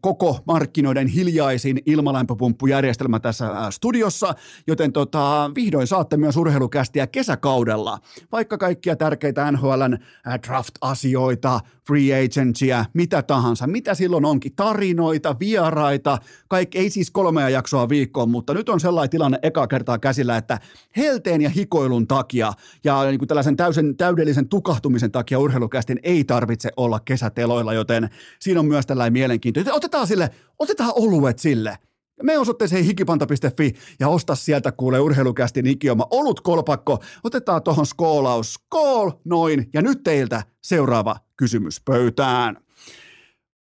koko 0.00 0.38
markkinoiden 0.46 1.06
hiljaisin 1.06 1.80
ilmalämpöpumppujärjestelmä 1.86 3.20
tässä 3.20 3.70
studiossa, 3.70 4.34
joten 4.66 4.92
tota, 4.92 5.50
vihdoin 5.54 5.86
saatte 5.86 6.16
myös 6.16 6.36
urheilukästiä 6.36 7.06
kesäkaudella. 7.06 7.98
Vaikka 8.32 8.58
kaikkia 8.58 8.96
tärkeitä 8.96 9.52
NHLn 9.52 9.98
draft-asioita, 10.46 11.60
free 11.86 12.24
agentia, 12.24 12.84
mitä 12.94 13.22
tahansa, 13.22 13.66
mitä 13.66 13.94
silloin 13.94 14.24
onkin, 14.24 14.54
tarinoita, 14.56 15.36
vieraita, 15.40 16.18
kaikki, 16.48 16.78
ei 16.78 16.90
siis 16.90 17.10
kolmea 17.10 17.48
jaksoa 17.48 17.88
viikkoon, 17.88 18.30
mutta 18.30 18.54
nyt 18.54 18.68
on 18.68 18.80
sellainen 18.80 19.10
tilanne 19.10 19.38
eka 19.42 19.66
kertaa 19.66 19.98
käsillä, 19.98 20.36
että 20.36 20.58
helteen 20.96 21.42
ja 21.42 21.50
hikoilun 21.50 22.06
takia 22.06 22.52
ja 22.84 23.04
niin 23.04 23.18
kuin 23.18 23.28
tällaisen 23.28 23.56
täysin, 23.56 23.96
täydellisen 23.96 24.48
tukahtumisen 24.48 25.12
takia 25.12 25.38
urheilukästin 25.38 26.00
ei 26.02 26.24
tarvitse 26.24 26.70
olla 26.76 27.00
kesäteloilla, 27.00 27.74
joten 27.74 28.08
siinä 28.40 28.60
on 28.60 28.66
myös 28.66 28.86
tällainen 28.86 29.12
mielenkiinto. 29.12 29.60
Otetaan 29.72 30.06
sille, 30.06 30.30
otetaan 30.58 30.92
oluet 30.94 31.38
sille. 31.38 31.78
Me 32.22 32.38
osoitteeseen 32.38 32.84
hikipanta.fi 32.84 33.72
ja 34.00 34.08
osta 34.08 34.34
sieltä 34.34 34.72
kuule 34.72 35.00
urheilukästin 35.00 35.66
ikioma 35.66 36.06
olut 36.10 36.40
kolpakko. 36.40 36.98
Otetaan 37.24 37.62
tuohon 37.62 37.86
skoolaus. 37.86 38.54
Skool, 38.54 39.10
noin. 39.24 39.68
Ja 39.72 39.82
nyt 39.82 40.02
teiltä 40.04 40.42
seuraava 40.62 41.16
kysymys 41.36 41.80
pöytään. 41.80 42.56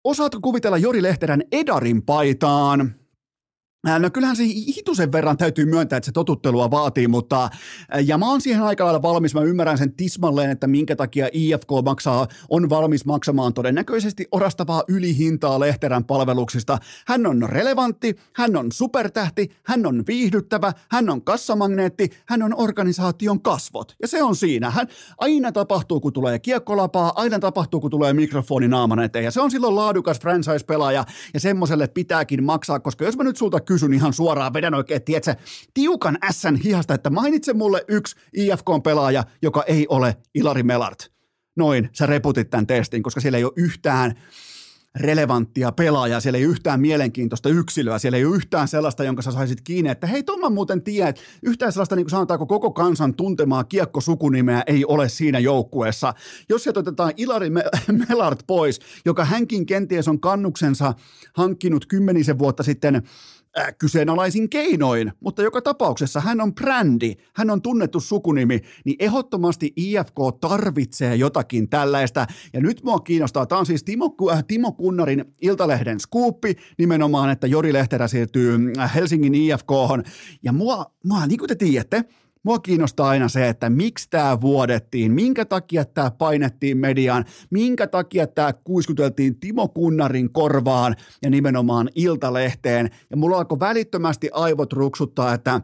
Osaatko 0.05 0.41
kuvitella 0.41 0.79
Jori 0.79 1.03
Lehterän 1.03 1.43
Edarin 1.53 2.03
paitaan? 2.03 2.95
No 3.85 4.11
kyllähän 4.11 4.37
se 4.37 4.45
hitusen 4.45 5.13
verran 5.13 5.37
täytyy 5.37 5.65
myöntää, 5.65 5.97
että 5.97 6.07
se 6.07 6.13
totuttelua 6.13 6.71
vaatii, 6.71 7.09
mutta 7.09 7.49
ja 8.05 8.19
mä 8.19 8.31
oon 8.31 8.41
siihen 8.41 8.63
aika 8.63 8.85
lailla 8.85 9.03
valmis, 9.03 9.35
mä 9.35 9.41
ymmärrän 9.41 9.79
sen 9.79 9.93
tismalleen, 9.93 10.51
että 10.51 10.67
minkä 10.67 10.97
takia 10.97 11.29
IFK 11.33 11.69
maksaa, 11.85 12.27
on 12.49 12.71
valmis 12.71 13.05
maksamaan 13.05 13.55
todennäköisesti 13.55 14.27
orastavaa 14.33 14.83
ylihintaa 14.89 15.61
Lehterän 15.61 16.05
palveluksista. 16.05 16.79
Hän 17.07 17.27
on 17.27 17.43
relevantti, 17.43 18.17
hän 18.33 18.57
on 18.57 18.73
supertähti, 18.73 19.51
hän 19.63 19.87
on 19.87 20.05
viihdyttävä, 20.07 20.73
hän 20.91 21.11
on 21.11 21.23
kassamagneetti, 21.23 22.11
hän 22.27 22.43
on 22.43 22.55
organisaation 22.57 23.43
kasvot. 23.43 23.95
Ja 24.03 24.09
se 24.09 24.23
on 24.23 24.37
siinä. 24.37 24.71
Hän 24.71 24.87
aina 25.19 25.53
tapahtuu, 25.53 26.01
kun 26.01 26.13
tulee 26.13 26.39
kiekkolapaa, 26.39 27.13
aina 27.17 27.39
tapahtuu, 27.39 27.81
kun 27.81 27.91
tulee 27.91 28.13
mikrofoni 28.13 28.69
naaman 28.69 28.99
eteen. 28.99 29.25
Ja 29.25 29.31
se 29.31 29.41
on 29.41 29.51
silloin 29.51 29.77
laadukas 29.77 30.21
franchise-pelaaja 30.21 31.05
ja 31.35 31.41
semmoiselle 31.41 31.89
pitääkin 31.89 32.45
maksaa, 32.45 32.81
koska 32.81 33.05
jos 33.05 33.17
mä 33.17 33.25
nyt 33.25 33.37
sulta 33.37 33.61
kysyn 33.69 33.95
ihan 33.95 34.13
suoraan, 34.13 34.53
vedän 34.53 34.75
oikein, 34.75 35.03
tiedätkö, 35.03 35.35
tiukan 35.75 36.19
ässän 36.25 36.57
hihasta, 36.57 36.95
että 36.95 37.11
mainitse 37.11 37.53
mulle 37.53 37.85
yksi 37.89 38.17
IFK-pelaaja, 38.37 39.25
joka 39.43 39.63
ei 39.63 39.87
ole 39.89 40.17
Ilari 40.35 40.63
Melart. 40.63 41.13
Noin, 41.57 41.89
sä 41.93 42.07
reputit 42.07 42.51
tämän 42.51 42.67
testin, 42.67 43.03
koska 43.03 43.21
siellä 43.21 43.39
ei 43.39 43.45
ole 43.45 43.53
yhtään 43.57 44.15
relevanttia 44.95 45.73
pelaajaa, 45.73 46.21
siellä 46.21 46.39
ei 46.39 46.45
yhtään 46.45 46.81
mielenkiintoista 46.81 47.49
yksilöä, 47.49 47.99
siellä 47.99 48.19
ei 48.19 48.25
ole 48.25 48.37
yhtään 48.37 48.69
sellaista, 48.69 49.05
jonka 49.05 49.23
sä 49.23 49.33
saisit 49.33 49.61
kiinni, 49.61 49.91
että 49.91 50.07
hei, 50.07 50.23
tuon 50.23 50.53
muuten 50.53 50.83
tiedän, 50.83 51.09
että 51.09 51.23
yhtään 51.43 51.73
sellaista, 51.73 51.97
niin 51.97 52.05
kuin 52.05 52.11
sanotaanko 52.11 52.47
koko 52.47 52.71
kansan 52.71 53.15
tuntemaa 53.15 53.65
kiekkosukunimeä 53.65 54.63
ei 54.67 54.85
ole 54.85 55.09
siinä 55.09 55.39
joukkueessa. 55.39 56.15
Jos 56.49 56.63
sieltä 56.63 56.81
otetaan 56.81 57.13
Ilari 57.17 57.51
Melart 58.09 58.43
pois, 58.47 58.81
joka 59.05 59.25
hänkin 59.25 59.67
kenties 59.67 60.09
on 60.09 60.21
kannuksensa 60.21 60.95
hankkinut 61.35 61.87
kymmenisen 61.87 62.39
vuotta 62.39 62.63
sitten 62.63 63.03
äh, 63.59 63.75
kyseenalaisin 63.79 64.51
keinoin, 64.51 65.13
mutta 65.21 65.43
joka 65.43 65.63
tapauksessa 65.63 66.21
hän 66.21 66.41
on 66.41 66.55
brändi, 66.55 67.15
hän 67.35 67.51
on 67.51 67.63
tunnettu 67.63 68.01
sukunimi, 68.01 68.61
niin 68.85 68.97
ehdottomasti 68.99 69.73
IFK 69.77 70.17
tarvitsee 70.41 71.17
jotakin 71.17 71.69
tällaista. 71.69 72.27
Ja 72.53 72.61
nyt 72.61 72.83
mua 72.83 73.01
kiinnostaa, 73.01 73.47
tämä 73.47 73.59
on 73.59 73.67
siis 73.67 73.85
Timo, 73.85 74.15
äh, 74.33 74.45
Timo 74.45 74.73
Kunnarin 74.73 75.25
Iltalehden 75.43 76.01
skuuppi 76.01 76.55
nimenomaan, 76.79 77.31
että 77.31 77.47
Jori 77.47 77.73
Lehterä 77.73 78.09
siirtyy 78.09 78.73
äh, 78.79 78.95
Helsingin 78.95 79.35
IFK. 79.35 79.71
Ja 80.43 80.53
mua, 80.53 80.87
mua 81.05 81.27
niin 81.27 81.39
kuin 81.39 81.49
te 81.49 81.55
tiedätte, 81.55 82.05
Mua 82.43 82.59
kiinnostaa 82.59 83.09
aina 83.09 83.29
se, 83.29 83.49
että 83.49 83.71
miksi 83.71 84.11
tämä 84.11 84.41
vuodettiin, 84.41 85.13
minkä 85.13 85.45
takia 85.45 85.85
tämä 85.85 86.11
painettiin 86.11 86.79
mediaan, 86.79 87.25
minkä 87.51 87.87
takia 87.87 88.27
tämä 88.27 88.53
kuiskuteltiin 88.53 89.41
Timo 89.41 89.69
Kunnarin 89.69 90.33
korvaan 90.33 90.97
ja 91.23 91.31
nimenomaan 91.31 91.89
Iltalehteen. 91.95 92.91
Ja 93.11 93.17
mulla 93.17 93.39
alkoi 93.39 93.61
välittömästi 93.61 94.31
aivot 94.33 94.73
ruksuttaa, 94.73 95.35
että 95.35 95.61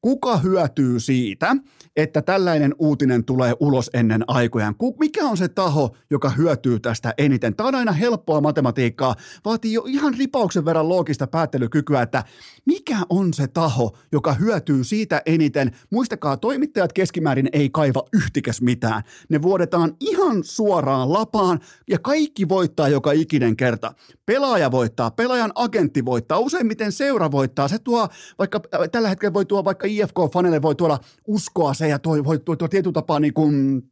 kuka 0.00 0.36
hyötyy 0.36 1.00
siitä, 1.00 1.56
että 1.98 2.22
tällainen 2.22 2.74
uutinen 2.78 3.24
tulee 3.24 3.54
ulos 3.60 3.90
ennen 3.94 4.24
aikojaan? 4.26 4.74
Mikä 5.00 5.24
on 5.24 5.36
se 5.36 5.48
taho, 5.48 5.96
joka 6.10 6.30
hyötyy 6.30 6.80
tästä 6.80 7.14
eniten? 7.18 7.56
Tämä 7.56 7.68
on 7.68 7.74
aina 7.74 7.92
helppoa 7.92 8.40
matematiikkaa, 8.40 9.14
vaatii 9.44 9.72
jo 9.72 9.82
ihan 9.86 10.14
ripauksen 10.18 10.64
verran 10.64 10.88
loogista 10.88 11.26
päättelykykyä, 11.26 12.02
että 12.02 12.24
mikä 12.64 12.96
on 13.08 13.34
se 13.34 13.46
taho, 13.46 13.96
joka 14.12 14.32
hyötyy 14.32 14.84
siitä 14.84 15.22
eniten? 15.26 15.72
Muistakaa, 15.90 16.36
toimittajat 16.36 16.92
keskimäärin 16.92 17.48
ei 17.52 17.70
kaiva 17.70 18.02
yhtikäs 18.12 18.62
mitään. 18.62 19.02
Ne 19.28 19.42
vuodetaan 19.42 19.96
ihan 20.00 20.44
suoraan 20.44 21.12
lapaan 21.12 21.60
ja 21.88 21.98
kaikki 21.98 22.48
voittaa 22.48 22.88
joka 22.88 23.12
ikinen 23.12 23.56
kerta. 23.56 23.94
Pelaaja 24.26 24.70
voittaa, 24.70 25.10
pelaajan 25.10 25.52
agentti 25.54 26.04
voittaa, 26.04 26.38
useimmiten 26.38 26.92
seura 26.92 27.30
voittaa. 27.30 27.68
Se 27.68 27.78
tuo, 27.78 28.08
vaikka 28.38 28.60
äh, 28.74 28.80
tällä 28.92 29.08
hetkellä 29.08 29.34
voi 29.34 29.44
tuoda 29.44 29.64
vaikka 29.64 29.86
IFK-faneille 29.86 30.62
voi 30.62 30.74
tuoda 30.74 30.98
uskoa 31.26 31.74
se 31.74 31.87
ja 31.88 31.98
toi, 31.98 32.24
voi 32.24 32.38
tuo, 32.38 32.56
tuo 32.56 32.68
tietyllä 32.68 32.92
tapaa 32.92 33.20
niin 33.20 33.34
kuin, 33.34 33.82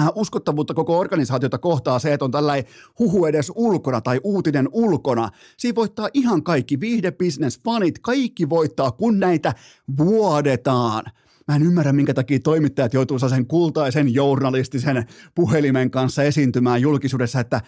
äh, 0.00 0.08
uskottavuutta 0.14 0.74
koko 0.74 0.98
organisaatiota 0.98 1.58
kohtaa 1.58 1.98
se, 1.98 2.12
että 2.12 2.24
on 2.24 2.30
tällainen 2.30 2.64
huhu 2.98 3.26
edes 3.26 3.52
ulkona 3.54 4.00
tai 4.00 4.20
uutinen 4.24 4.68
ulkona. 4.72 5.30
Siinä 5.56 5.74
voittaa 5.74 6.08
ihan 6.14 6.42
kaikki, 6.42 6.80
viihde, 6.80 7.10
business, 7.10 7.60
fanit, 7.64 7.98
kaikki 7.98 8.48
voittaa, 8.48 8.90
kun 8.90 9.20
näitä 9.20 9.54
vuodetaan. 9.98 11.04
Mä 11.48 11.56
en 11.56 11.62
ymmärrä, 11.62 11.92
minkä 11.92 12.14
takia 12.14 12.38
toimittajat 12.40 12.94
joutuu 12.94 13.18
sen 13.18 13.46
kultaisen 13.46 14.14
journalistisen 14.14 15.06
puhelimen 15.34 15.90
kanssa 15.90 16.22
esiintymään 16.22 16.80
julkisuudessa, 16.80 17.40
että 17.40 17.60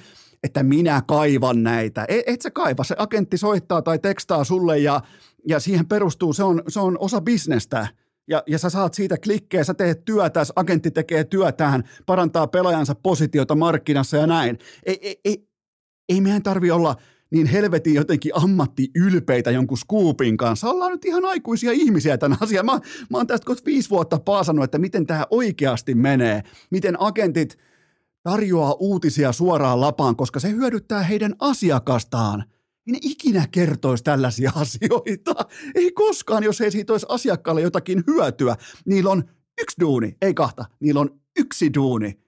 että 0.45 0.63
minä 0.63 1.03
kaivan 1.07 1.63
näitä. 1.63 2.05
Et, 2.09 2.23
et 2.27 2.43
sä 2.43 2.51
kaiva, 2.51 2.85
se 2.85 2.95
agentti 2.99 3.39
soittaa 3.39 3.83
tai 3.83 3.99
tekstaa 3.99 4.45
sulle 4.45 4.79
ja, 4.79 5.01
ja 5.49 5.61
siihen 5.61 5.87
perustuu, 5.87 6.33
se 6.33 6.45
on, 6.45 6.63
se 6.69 6.81
on 6.81 6.99
osa 6.99 7.21
bisnestä. 7.21 7.89
Ja, 8.29 8.43
ja 8.47 8.59
sä 8.59 8.71
saat 8.71 8.95
siitä 8.95 9.17
klikkejä, 9.25 9.65
sä 9.65 9.75
teet 9.75 10.05
työtä, 10.05 10.43
agentti 10.57 10.91
tekee 10.91 11.25
työtään, 11.25 11.85
parantaa 12.07 12.47
pelaajansa 12.47 12.95
positiota 12.95 13.55
markkinassa 13.55 14.17
ja 14.17 14.27
näin. 14.27 14.59
Ei, 14.87 14.99
ei, 15.03 15.21
ei, 15.25 15.49
ei 16.09 16.21
meidän 16.21 16.43
tarvi 16.43 16.71
olla 16.71 16.97
niin 17.31 17.47
helvetin 17.47 17.95
jotenkin 17.95 18.33
ammattiylpeitä 18.35 19.51
jonkun 19.51 19.79
skuupin 19.79 20.37
kanssa. 20.37 20.71
Ollaan 20.71 20.93
nyt 20.93 21.05
ihan 21.05 21.25
aikuisia 21.25 21.73
ihmisiä 21.73 22.19
tämän 22.19 22.39
asian. 22.41 22.67
Mä, 22.67 22.81
mä 23.11 23.17
oon 23.17 23.27
tästä 23.27 23.47
kohta 23.47 23.63
viisi 23.67 23.91
vuotta 23.91 24.19
paasannut, 24.19 24.65
että 24.65 24.79
miten 24.79 25.07
tämä 25.07 25.27
oikeasti 25.31 25.95
menee. 25.95 26.43
Miten 26.71 27.03
agentit 27.03 27.59
tarjoaa 28.23 28.77
uutisia 28.81 29.33
suoraan 29.33 29.81
lapaan, 29.81 30.17
koska 30.17 30.41
se 30.41 30.51
hyödyttää 30.51 31.03
heidän 31.03 31.35
asiakastaan. 31.39 32.45
Ei 32.87 32.93
ne 32.93 32.99
ikinä 33.03 33.47
kertoisi 33.51 34.05
tällaisia 34.05 34.53
asioita. 34.63 35.35
Ei 35.75 35.93
koskaan, 35.93 36.45
jos 36.45 36.61
ei 36.61 36.71
siitä 36.71 36.93
olisi 36.93 37.07
asiakkaalle 37.09 37.61
jotakin 37.61 38.05
hyötyä. 38.07 38.57
Niillä 38.87 39.11
on 39.11 39.25
yksi 39.63 39.81
duuni, 39.81 40.17
ei 40.23 40.35
kahta. 40.35 40.65
Niillä 40.81 41.01
on 41.01 41.21
yksi 41.39 41.75
duuni 41.75 42.25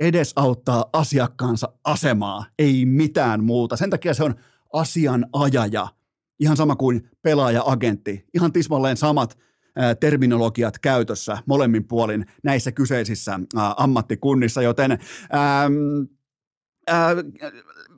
edesauttaa 0.00 0.84
asiakkaansa 0.92 1.72
asemaa, 1.84 2.46
ei 2.58 2.86
mitään 2.86 3.44
muuta. 3.44 3.76
Sen 3.76 3.90
takia 3.90 4.14
se 4.14 4.24
on 4.24 4.34
asianajaja, 4.72 5.88
ihan 6.40 6.56
sama 6.56 6.76
kuin 6.76 7.10
pelaaja-agentti, 7.22 8.26
ihan 8.34 8.52
tismalleen 8.52 8.96
samat 8.96 9.38
terminologiat 10.00 10.78
käytössä 10.78 11.38
molemmin 11.46 11.84
puolin 11.84 12.26
näissä 12.42 12.72
kyseisissä 12.72 13.40
ammattikunnissa, 13.76 14.62
joten 14.62 14.98
äh, 16.90 17.10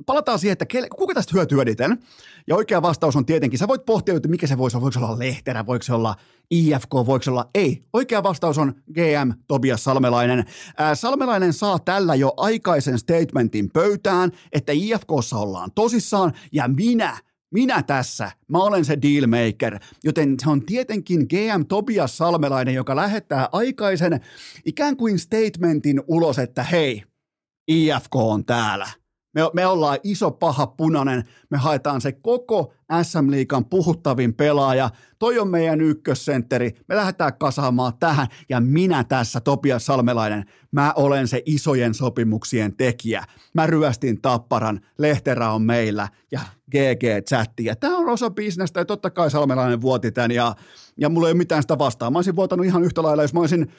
palataan 0.07 0.39
siihen, 0.39 0.53
että 0.53 0.66
kuka 0.97 1.14
tästä 1.14 1.32
hyötyy 1.35 1.61
eniten. 1.61 1.99
Ja 2.47 2.57
oikea 2.57 2.82
vastaus 2.82 3.16
on 3.16 3.26
tietenkin, 3.26 3.59
sä 3.59 3.68
voit 3.68 3.85
pohtia, 3.85 4.16
että 4.16 4.28
mikä 4.28 4.47
se 4.47 4.59
voisi 4.59 4.76
olla, 4.76 4.82
voiko 4.82 4.93
se 4.93 4.99
olla 4.99 5.18
Lehterä, 5.18 5.66
voiko 5.66 5.82
se 5.82 5.93
olla 5.93 6.16
IFK, 6.51 6.93
voiko 6.95 7.22
se 7.22 7.30
olla 7.30 7.51
ei. 7.55 7.85
Oikea 7.93 8.22
vastaus 8.22 8.59
on 8.59 8.74
GM 8.93 9.32
Tobias 9.49 9.85
Salmelainen. 9.85 10.45
Ää, 10.76 10.95
Salmelainen 10.95 11.53
saa 11.53 11.78
tällä 11.78 12.14
jo 12.14 12.32
aikaisen 12.37 12.99
statementin 12.99 13.70
pöytään, 13.70 14.30
että 14.53 14.72
IFKssa 14.72 15.37
ollaan 15.37 15.70
tosissaan 15.74 16.32
ja 16.53 16.68
minä 16.68 17.18
minä 17.55 17.82
tässä, 17.82 18.32
mä 18.49 18.59
olen 18.59 18.85
se 18.85 18.99
dealmaker, 19.03 19.78
joten 20.05 20.37
se 20.43 20.51
on 20.51 20.62
tietenkin 20.62 21.20
GM 21.20 21.66
Tobias 21.68 22.16
Salmelainen, 22.16 22.74
joka 22.74 22.97
lähettää 22.97 23.49
aikaisen 23.53 24.20
ikään 24.64 24.97
kuin 24.97 25.18
statementin 25.18 26.03
ulos, 26.07 26.39
että 26.39 26.62
hei, 26.62 27.03
IFK 27.69 28.17
on 28.17 28.45
täällä 28.45 28.89
Me, 29.35 29.41
me 29.53 29.67
ollaan 29.67 29.99
iso 30.03 30.31
paha 30.31 30.67
punainen, 30.67 31.25
me 31.51 31.59
haetaan 31.59 32.01
se 32.01 32.12
koko 32.12 32.73
SM 33.03 33.31
Liikan 33.31 33.65
puhuttavin 33.65 34.35
pelaaja. 34.35 34.91
Toi 35.19 35.39
on 35.39 35.49
meidän 35.49 35.81
ykkössentteri, 35.81 36.70
me 36.89 36.97
lähdetään 36.97 37.39
kasaamaan 37.39 37.93
tähän 38.01 38.27
ja 38.49 38.61
minä 38.61 39.05
tässä, 39.05 39.41
Topias 39.41 39.86
Salmelainen, 39.86 40.45
mä 40.73 40.93
olen 40.97 41.28
se 41.28 41.43
isojen 41.47 41.95
sopimuksien 41.95 42.77
tekijä. 42.77 43.24
Mä 43.55 43.66
ryöstin 43.66 44.20
tapparan, 44.20 44.81
Lehterä 44.99 45.51
on 45.51 45.62
meillä 45.62 46.09
ja 46.32 46.41
GG-chatti. 46.70 47.65
Ja 47.65 47.77
tämä 47.77 47.97
on 47.97 48.09
osa 48.09 48.31
bisnestä 48.31 48.81
ja 48.81 48.85
totta 48.85 49.11
kai 49.11 49.31
Salmelainen 49.31 49.81
vuoti 49.81 50.12
tämän 50.12 50.31
ja, 50.31 50.55
ja 50.97 51.09
mulla 51.09 51.28
ei 51.28 51.32
ole 51.32 51.39
mitään 51.39 51.62
sitä 51.62 51.78
vastaan. 51.78 52.12
Mä 52.12 52.19
olisin 52.19 52.36
vuotanut 52.36 52.66
ihan 52.66 52.85
yhtä 52.85 53.03
lailla, 53.03 53.23
jos 53.23 53.35
mä 53.35 53.41
olisin 53.41 53.73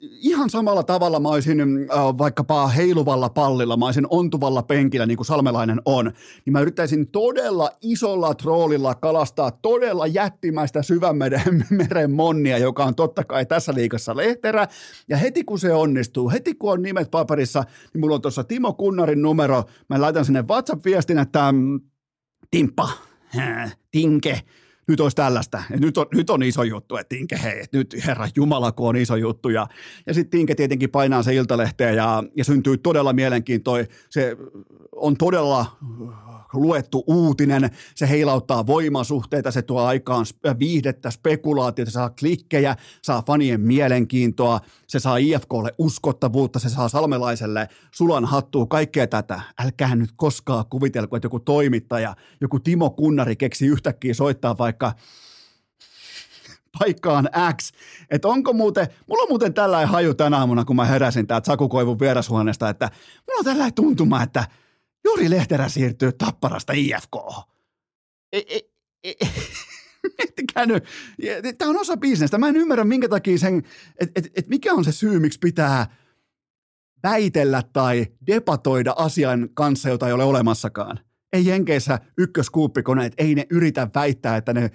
ihan 0.00 0.50
samalla 0.50 0.82
tavalla 0.82 1.20
mä 1.20 1.28
olisin 1.28 1.60
äh, 1.60 2.18
vaikkapa 2.18 2.68
heiluvalla 2.68 3.28
pallilla, 3.28 3.76
mä 3.76 3.84
olisin 3.84 4.06
ontuvalla 4.10 4.62
penkillä 4.62 5.06
niin 5.06 5.16
kuin 5.16 5.26
Salmelainen 5.26 5.82
on, 5.84 6.12
niin 6.44 6.52
mä 6.52 6.60
yrittäisin 6.60 7.08
todella 7.08 7.70
isolla 7.80 8.34
troolilla 8.34 8.94
kalastaa 8.94 9.50
todella 9.50 10.06
jättimäistä 10.06 10.82
syvämeren 10.82 11.66
meren 11.88 12.10
monnia, 12.10 12.58
joka 12.58 12.84
on 12.84 12.94
totta 12.94 13.24
kai 13.24 13.46
tässä 13.46 13.74
liikassa 13.74 14.16
lehterä. 14.16 14.68
Ja 15.08 15.16
heti 15.16 15.44
kun 15.44 15.58
se 15.58 15.72
onnistuu, 15.72 16.30
heti 16.30 16.54
kun 16.54 16.72
on 16.72 16.82
nimet 16.82 17.10
paperissa, 17.10 17.64
niin 17.94 18.00
mulla 18.00 18.14
on 18.14 18.22
tuossa 18.22 18.44
Timo 18.44 18.72
Kunnarin 18.72 19.22
numero. 19.22 19.64
Mä 19.88 20.00
laitan 20.00 20.24
sinne 20.24 20.42
WhatsApp-viestin, 20.42 21.18
että 21.18 21.52
mm, 21.52 21.80
Timppa, 22.50 22.88
Tinke, 23.90 24.42
nyt 24.88 25.00
olisi 25.00 25.16
tällaista, 25.16 25.62
nyt 25.80 25.98
on, 25.98 26.06
nyt 26.14 26.30
on 26.30 26.42
iso 26.42 26.62
juttu, 26.62 26.96
että 26.96 27.16
Tinke, 27.16 27.40
hei, 27.42 27.60
että 27.60 27.78
nyt 27.78 27.96
herra 28.06 28.28
Jumala, 28.36 28.72
kun 28.72 28.88
on 28.88 28.96
iso 28.96 29.16
juttu. 29.16 29.48
Ja, 29.48 29.66
ja 30.06 30.14
sitten 30.14 30.30
Tinke 30.30 30.54
tietenkin 30.54 30.90
painaa 30.90 31.22
se 31.22 31.34
iltalehteen 31.34 31.96
ja, 31.96 32.24
ja 32.36 32.44
syntyy 32.44 32.78
todella 32.78 33.12
mielenkiintoinen. 33.12 33.88
Se 34.10 34.36
on 34.92 35.16
todella 35.16 35.66
luettu 36.52 37.04
uutinen, 37.06 37.70
se 37.94 38.08
heilauttaa 38.08 38.66
voimasuhteita, 38.66 39.50
se 39.50 39.62
tuo 39.62 39.82
aikaan 39.82 40.26
viihdettä, 40.58 41.10
spekulaatiota, 41.10 41.90
se 41.90 41.92
saa 41.92 42.10
klikkejä, 42.10 42.76
saa 43.02 43.22
fanien 43.26 43.60
mielenkiintoa, 43.60 44.60
se 44.86 44.98
saa 44.98 45.16
IFKlle 45.16 45.74
uskottavuutta, 45.78 46.58
se 46.58 46.68
saa 46.68 46.88
salmelaiselle 46.88 47.68
sulan 47.90 48.24
hattua, 48.24 48.66
kaikkea 48.66 49.06
tätä. 49.06 49.40
Älkää 49.64 49.94
nyt 49.94 50.10
koskaan 50.16 50.64
kuvitelko, 50.70 51.16
että 51.16 51.26
joku 51.26 51.40
toimittaja, 51.40 52.16
joku 52.40 52.60
Timo 52.60 52.90
Kunnari 52.90 53.36
keksi 53.36 53.66
yhtäkkiä 53.66 54.14
soittaa 54.14 54.58
vaikka 54.58 54.92
paikkaan 56.78 57.28
X. 57.56 57.72
Että 58.10 58.28
onko 58.28 58.52
muuten, 58.52 58.86
mulla 59.06 59.22
on 59.22 59.28
muuten 59.28 59.54
tällainen 59.54 59.88
haju 59.88 60.14
tänä 60.14 60.38
aamuna, 60.38 60.64
kun 60.64 60.76
mä 60.76 60.84
heräsin 60.84 61.26
täältä 61.26 61.46
Sakukoivun 61.46 62.00
vierashuoneesta, 62.00 62.68
että 62.68 62.90
mulla 63.26 63.38
on 63.38 63.44
tällainen 63.44 63.74
tuntuma, 63.74 64.22
että– 64.22 64.44
Juri 65.04 65.30
Lehterä 65.30 65.68
siirtyy 65.68 66.12
Tapparasta 66.12 66.72
IFK. 66.72 67.16
Ei, 68.32 68.44
ei, 68.48 68.72
ei. 69.04 69.16
nyt. 70.66 70.84
Tämä 71.58 71.70
on 71.70 71.80
osa 71.80 71.96
bisnestä. 71.96 72.38
Mä 72.38 72.48
en 72.48 72.56
ymmärrä, 72.56 72.84
minkä 72.84 73.08
takia 73.08 73.38
sen, 73.38 73.62
että 74.00 74.12
et, 74.16 74.30
et 74.36 74.48
mikä 74.48 74.72
on 74.72 74.84
se 74.84 74.92
syy, 74.92 75.18
miksi 75.18 75.38
pitää 75.38 75.96
väitellä 77.02 77.62
tai 77.72 78.06
debatoida 78.26 78.94
asian 78.96 79.48
kanssa, 79.54 79.88
jota 79.88 80.06
ei 80.06 80.12
ole 80.12 80.24
olemassakaan. 80.24 80.98
Ei 81.32 81.46
Jenkeissä 81.46 81.98
ykköskuuppikoneet, 82.18 83.12
ei 83.18 83.34
ne 83.34 83.46
yritä 83.50 83.88
väittää, 83.94 84.36
että 84.36 84.52
ne 84.52 84.70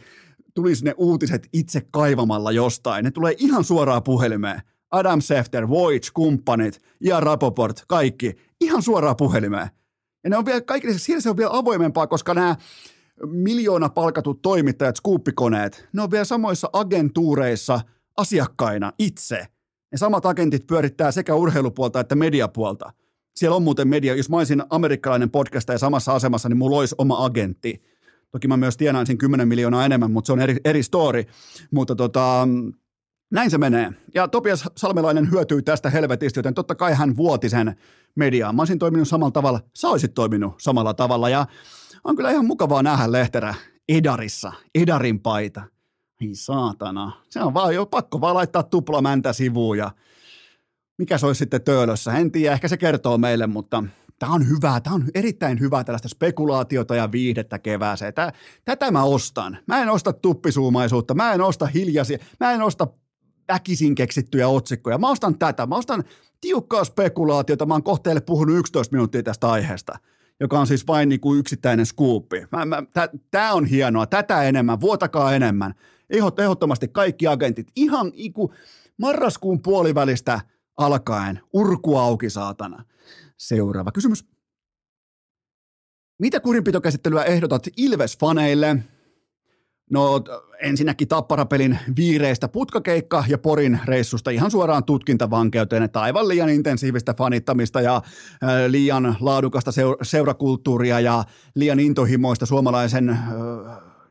tulisi 0.54 0.86
ne 0.86 0.94
uutiset 0.98 1.48
itse 1.54 1.82
kaivamalla 1.92 2.52
jostain. 2.52 3.06
Ne 3.06 3.12
tulee 3.12 3.36
ihan 3.38 3.64
suoraan 3.64 4.04
puhelimeen. 4.04 4.62
Adam 4.92 5.22
Sefter, 5.22 5.70
Voice, 5.70 6.12
kumppanit, 6.14 6.82
ja 7.02 7.20
Rapoport, 7.20 7.84
kaikki. 7.88 8.34
Ihan 8.62 8.82
suoraan 8.82 9.16
puhelimeen. 9.16 9.70
Ja 10.28 10.32
ne 10.32 10.38
on 10.38 10.46
vielä, 10.46 10.62
kaikille, 10.62 10.98
siellä 10.98 11.22
se 11.22 11.30
on 11.30 11.38
vielä 11.38 11.50
avoimempaa, 11.54 12.08
koska 12.08 12.34
nämä 12.34 12.56
miljoona 13.26 13.90
palkatut 13.90 14.42
toimittajat, 14.42 14.96
skuuppikoneet, 14.96 15.88
ne 15.94 16.02
on 16.02 16.12
vielä 16.12 16.26
samoissa 16.26 16.70
agentuureissa 16.74 17.80
asiakkaina 18.18 18.94
itse. 19.00 19.48
Ne 19.92 19.98
samat 19.98 20.26
agentit 20.26 20.68
pyörittää 20.68 21.12
sekä 21.12 21.36
urheilupuolta 21.36 22.00
että 22.00 22.16
mediapuolta. 22.16 22.94
Siellä 23.36 23.56
on 23.56 23.64
muuten 23.64 23.88
media, 23.88 24.16
jos 24.16 24.30
mä 24.30 24.38
olisin 24.38 24.64
amerikkalainen 24.70 25.30
podcast 25.30 25.70
ja 25.70 25.78
samassa 25.78 26.16
asemassa, 26.16 26.50
niin 26.50 26.58
mulla 26.58 26.78
olisi 26.78 26.96
oma 26.98 27.26
agentti. 27.26 27.82
Toki 28.32 28.48
mä 28.48 28.58
myös 28.58 28.78
tienaisin 28.78 29.18
10 29.18 29.48
miljoonaa 29.48 29.86
enemmän, 29.86 30.12
mutta 30.12 30.28
se 30.28 30.34
on 30.34 30.40
eri, 30.40 30.58
eri 30.66 30.84
story. 30.84 31.24
Mutta 31.72 31.96
tota, 31.96 32.48
näin 33.32 33.52
se 33.52 33.58
menee. 33.58 33.92
Ja 34.14 34.28
Topias 34.28 34.70
Salmelainen 34.78 35.32
hyötyy 35.32 35.62
tästä 35.62 35.90
helvetistä, 35.90 36.40
joten 36.40 36.54
totta 36.54 36.76
kai 36.76 36.94
hän 36.94 37.18
vuoti 37.18 37.50
sen 37.50 37.76
mediaan. 38.18 38.56
Mä 38.56 38.62
olisin 38.62 38.80
toiminut 38.80 39.08
samalla 39.08 39.32
tavalla, 39.32 39.60
sä 39.76 39.90
olisit 39.90 40.14
toiminut 40.14 40.56
samalla 40.58 40.94
tavalla. 40.94 41.30
Ja 41.30 41.46
on 42.04 42.16
kyllä 42.16 42.32
ihan 42.32 42.46
mukavaa 42.46 42.84
nähdä 42.84 43.12
Lehterä 43.12 43.56
Edarissa, 43.90 44.54
Edarin 44.76 45.20
paita. 45.20 45.64
Ei 46.22 46.36
saatana. 46.36 47.12
Se 47.30 47.42
on 47.42 47.54
vaan 47.54 47.76
jo 47.76 47.86
pakko 47.86 48.22
vaan 48.22 48.36
laittaa 48.36 48.64
tuplamäntä 48.64 49.34
sivuun 49.34 49.78
ja 49.78 49.92
mikä 50.98 51.18
se 51.18 51.26
olisi 51.26 51.40
sitten 51.40 51.62
töölössä. 51.62 52.14
En 52.14 52.32
tiedä, 52.32 52.54
ehkä 52.54 52.68
se 52.68 52.78
kertoo 52.78 53.18
meille, 53.18 53.48
mutta 53.48 53.84
tämä 54.20 54.34
on 54.34 54.50
hyvää, 54.50 54.82
tämä 54.82 54.96
on 54.96 55.04
erittäin 55.16 55.60
hyvää 55.60 55.84
tällaista 55.84 56.10
spekulaatiota 56.10 56.96
ja 56.96 57.12
viihdettä 57.12 57.60
kevääseen. 57.60 58.14
tätä 58.66 58.92
mä 58.92 59.04
ostan. 59.04 59.58
Mä 59.68 59.82
en 59.82 59.90
osta 59.90 60.14
tuppisuumaisuutta, 60.14 61.14
mä 61.14 61.34
en 61.34 61.42
osta 61.42 61.66
hiljaisia, 61.66 62.18
mä 62.40 62.52
en 62.52 62.62
osta 62.62 62.88
väkisin 63.48 63.96
keksittyjä 63.96 64.48
otsikkoja. 64.48 64.98
Mä 64.98 65.10
ostan 65.10 65.40
tätä, 65.40 65.66
mä 65.66 65.76
ostan 65.76 66.04
tiukkaa 66.42 66.84
spekulaatiota, 66.84 67.66
mä 67.66 67.74
oon 67.74 67.84
kohteelle 67.84 68.22
puhunut 68.22 68.60
11 68.60 68.96
minuuttia 68.96 69.24
tästä 69.24 69.52
aiheesta, 69.52 70.00
joka 70.40 70.60
on 70.60 70.68
siis 70.68 70.88
vain 70.88 71.10
niin 71.10 71.20
kuin 71.20 71.40
yksittäinen 71.40 71.86
skuuppi. 71.86 72.44
Tämä 73.32 73.54
on 73.54 73.66
hienoa, 73.66 74.06
tätä 74.06 74.44
enemmän, 74.44 74.82
vuotakaa 74.82 75.36
enemmän. 75.36 75.74
Ehdottomasti 76.10 76.88
kaikki 76.88 77.28
agentit, 77.28 77.68
ihan 77.76 78.12
iku 78.14 78.54
marraskuun 78.98 79.62
puolivälistä 79.62 80.42
alkaen, 80.78 81.40
urku 81.54 81.98
auki 81.98 82.30
saatana. 82.30 82.84
Seuraava 83.38 83.92
kysymys. 83.92 84.26
Mitä 86.20 86.40
kurinpitokäsittelyä 86.40 87.24
ehdotat 87.24 87.68
Ilves-faneille? 87.68 88.97
No 89.90 90.24
ensinnäkin 90.62 91.08
Tapparapelin 91.08 91.80
viireistä 91.96 92.48
putkakeikka 92.48 93.24
ja 93.28 93.38
Porin 93.38 93.80
reissusta 93.86 94.30
ihan 94.30 94.52
suoraan 94.52 94.84
tutkintavankeuteen, 94.84 95.84
että 95.84 96.02
aivan 96.02 96.28
liian 96.28 96.50
intensiivistä 96.50 97.14
fanittamista 97.14 97.82
ja 97.82 98.02
liian 98.68 99.16
laadukasta 99.20 99.72
seurakulttuuria 100.02 101.00
ja 101.00 101.24
liian 101.56 101.80
intohimoista 101.80 102.46
suomalaisen 102.46 103.18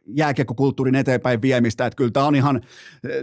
jääkiekkokulttuurin 0.06 0.94
eteenpäin 0.94 1.42
viemistä, 1.42 1.86
että 1.86 1.96
kyllä 1.96 2.10
tämä 2.10 2.26
on 2.26 2.34
ihan, 2.34 2.60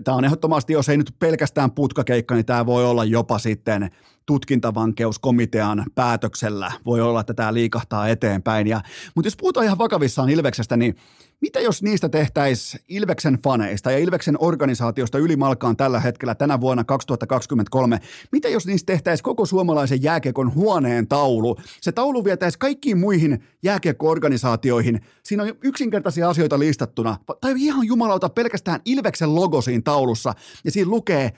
tämä 0.03 0.17
on 0.17 0.25
ehdottomasti, 0.25 0.73
jos 0.73 0.89
ei 0.89 0.97
nyt 0.97 1.15
pelkästään 1.19 1.71
putkakeikka, 1.71 2.35
niin 2.35 2.45
tämä 2.45 2.65
voi 2.65 2.85
olla 2.85 3.05
jopa 3.05 3.39
sitten 3.39 3.89
tutkintavankeuskomitean 4.25 5.85
päätöksellä, 5.95 6.71
voi 6.85 7.01
olla, 7.01 7.19
että 7.19 7.33
tämä 7.33 7.53
liikahtaa 7.53 8.09
eteenpäin. 8.09 8.67
Ja, 8.67 8.81
mutta 9.15 9.27
jos 9.27 9.37
puhutaan 9.37 9.65
ihan 9.65 9.77
vakavissaan 9.77 10.29
Ilveksestä, 10.29 10.77
niin 10.77 10.95
mitä 11.43 11.59
jos 11.59 11.83
niistä 11.83 12.09
tehtäisiin 12.09 12.83
Ilveksen 12.89 13.39
faneista 13.43 13.91
ja 13.91 13.97
Ilveksen 13.97 14.35
organisaatiosta 14.39 15.17
ylimalkaan 15.17 15.77
tällä 15.77 15.99
hetkellä 15.99 16.35
tänä 16.35 16.61
vuonna 16.61 16.83
2023? 16.83 17.99
Mitä 18.31 18.49
jos 18.49 18.65
niistä 18.67 18.93
tehtäisiin 18.93 19.23
koko 19.23 19.45
suomalaisen 19.45 20.03
jääkiekon 20.03 20.53
huoneen 20.55 21.07
taulu? 21.07 21.57
Se 21.81 21.91
taulu 21.91 22.23
vietäisi 22.23 22.59
kaikkiin 22.59 22.97
muihin 22.97 23.43
jääkiekko-organisaatioihin. 23.63 25.01
Siinä 25.23 25.43
on 25.43 25.51
yksinkertaisia 25.63 26.29
asioita 26.29 26.59
listattuna. 26.59 27.17
Tai 27.41 27.53
ihan 27.57 27.87
jumalauta 27.87 28.29
pelkästään 28.29 28.81
Ilveksen 28.85 29.35
logo 29.35 29.61
siinä 29.61 29.81
taulussa. 29.85 30.33
Ja 30.63 30.71
siinä 30.71 30.89
lukee, 30.89 31.33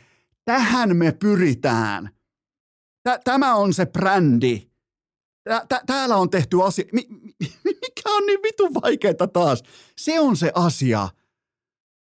tähän 0.45 0.97
me 0.97 1.11
pyritään. 1.11 2.14
Tämä 3.23 3.55
on 3.55 3.73
se 3.73 3.85
brändi 3.85 4.75
täällä 5.85 6.15
on 6.15 6.29
tehty 6.29 6.63
asia. 6.63 6.85
Mikä 7.63 8.09
on 8.09 8.25
niin 8.25 8.39
vitun 8.43 8.73
vaikeaa 8.73 9.27
taas? 9.33 9.63
Se 9.97 10.19
on 10.19 10.37
se 10.37 10.51
asia. 10.55 11.09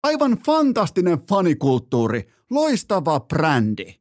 Aivan 0.03 0.33
fantastinen 0.47 1.19
fanikulttuuri, 1.29 2.33
loistava 2.51 3.21
brändi. 3.21 4.01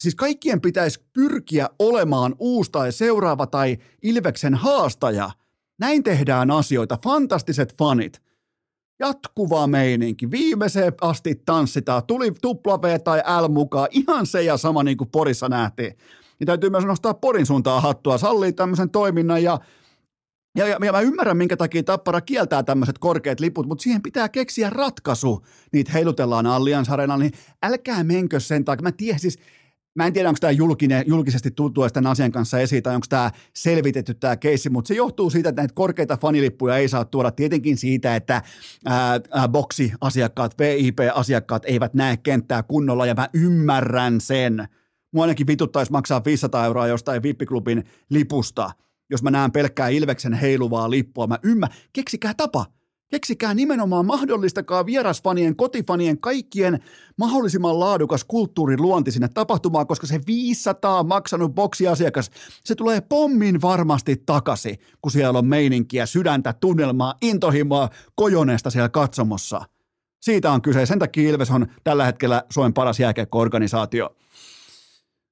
Siis 0.00 0.14
kaikkien 0.14 0.60
pitäisi 0.60 1.00
pyrkiä 1.12 1.68
olemaan 1.78 2.34
uusi 2.38 2.70
tai 2.70 2.92
seuraava 2.92 3.46
tai 3.46 3.78
Ilveksen 4.02 4.54
haastaja. 4.54 5.30
Näin 5.78 6.02
tehdään 6.02 6.50
asioita, 6.50 6.98
fantastiset 7.04 7.74
fanit. 7.78 8.22
Jatkuva 9.00 9.66
meininki, 9.66 10.30
viimeiseen 10.30 10.92
asti 11.00 11.42
tanssitaan, 11.46 12.02
tuli 12.06 12.32
tupla 12.42 12.82
V 12.82 13.00
tai 13.04 13.22
L 13.42 13.48
mukaan, 13.48 13.88
ihan 13.90 14.26
se 14.26 14.42
ja 14.42 14.56
sama 14.56 14.82
niin 14.82 14.96
kuin 14.96 15.10
Porissa 15.10 15.48
nähtiin. 15.48 15.96
Niin 16.38 16.46
täytyy 16.46 16.70
myös 16.70 16.84
nostaa 16.84 17.14
Porin 17.14 17.46
suuntaan 17.46 17.82
hattua, 17.82 18.18
sallii 18.18 18.52
tämmöisen 18.52 18.90
toiminnan 18.90 19.42
ja 19.42 19.58
ja, 20.56 20.66
ja, 20.66 20.78
ja 20.84 20.92
mä 20.92 21.00
ymmärrän, 21.00 21.36
minkä 21.36 21.56
takia 21.56 21.82
Tappara 21.82 22.20
kieltää 22.20 22.62
tämmöiset 22.62 22.98
korkeat 22.98 23.40
liput, 23.40 23.66
mutta 23.66 23.82
siihen 23.82 24.02
pitää 24.02 24.28
keksiä 24.28 24.70
ratkaisu. 24.70 25.46
Niitä 25.72 25.92
heilutellaan 25.92 26.46
Allianz 26.46 26.90
Arenalla, 26.90 27.22
niin 27.22 27.32
älkää 27.62 28.04
menkö 28.04 28.40
sen 28.40 28.64
takia. 28.64 28.82
Mä 28.82 28.92
tiedän 28.92 29.20
siis, 29.20 29.38
Mä 29.94 30.06
en 30.06 30.12
tiedä, 30.12 30.28
onko 30.28 30.38
tämä 30.40 30.50
julkinen, 30.50 31.04
julkisesti 31.06 31.50
tuttu 31.50 31.80
tämän 31.92 32.10
asian 32.10 32.32
kanssa 32.32 32.58
esiin, 32.58 32.82
tai 32.82 32.94
onko 32.94 33.06
tämä 33.08 33.30
selvitetty 33.54 34.14
tämä 34.14 34.36
keissi, 34.36 34.70
mutta 34.70 34.88
se 34.88 34.94
johtuu 34.94 35.30
siitä, 35.30 35.48
että 35.48 35.62
näitä 35.62 35.74
korkeita 35.74 36.16
fanilippuja 36.16 36.76
ei 36.76 36.88
saa 36.88 37.04
tuoda 37.04 37.30
tietenkin 37.30 37.76
siitä, 37.76 38.16
että 38.16 38.42
ää, 38.84 39.20
ää, 39.30 39.48
boksiasiakkaat, 39.48 40.54
VIP-asiakkaat 40.58 41.62
eivät 41.66 41.94
näe 41.94 42.16
kenttää 42.16 42.62
kunnolla, 42.62 43.06
ja 43.06 43.14
mä 43.14 43.28
ymmärrän 43.34 44.20
sen. 44.20 44.68
Mua 45.12 45.24
ainakin 45.24 45.46
vituttaisi 45.46 45.92
maksaa 45.92 46.24
500 46.24 46.66
euroa 46.66 46.86
jostain 46.86 47.22
VIP-klubin 47.22 47.84
lipusta, 48.10 48.70
jos 49.10 49.22
mä 49.22 49.30
näen 49.30 49.52
pelkkää 49.52 49.88
Ilveksen 49.88 50.32
heiluvaa 50.32 50.90
lippua. 50.90 51.26
Mä 51.26 51.38
ymmärrän, 51.42 51.78
keksikää 51.92 52.34
tapa– 52.34 52.66
Keksikää 53.10 53.54
nimenomaan 53.54 54.06
mahdollistakaa 54.06 54.86
vierasfanien, 54.86 55.56
kotifanien, 55.56 56.20
kaikkien 56.20 56.80
mahdollisimman 57.16 57.80
laadukas 57.80 58.24
kulttuurin 58.24 58.82
luonti 58.82 59.10
sinne 59.10 59.28
tapahtumaan, 59.28 59.86
koska 59.86 60.06
se 60.06 60.20
500 60.26 61.04
maksanut 61.04 61.54
boksiasiakas, 61.54 62.30
se 62.64 62.74
tulee 62.74 63.00
pommin 63.00 63.62
varmasti 63.62 64.22
takaisin, 64.26 64.78
kun 65.02 65.12
siellä 65.12 65.38
on 65.38 65.46
meininkiä, 65.46 66.06
sydäntä, 66.06 66.52
tunnelmaa, 66.52 67.14
intohimoa 67.22 67.88
kojoneesta 68.14 68.70
siellä 68.70 68.88
katsomossa. 68.88 69.60
Siitä 70.20 70.52
on 70.52 70.62
kyse. 70.62 70.86
Sen 70.86 70.98
takia 70.98 71.30
Ilves 71.30 71.50
on 71.50 71.66
tällä 71.84 72.04
hetkellä 72.04 72.44
Suomen 72.50 72.74
paras 72.74 73.00
jääkiekko-organisaatio. 73.00 74.16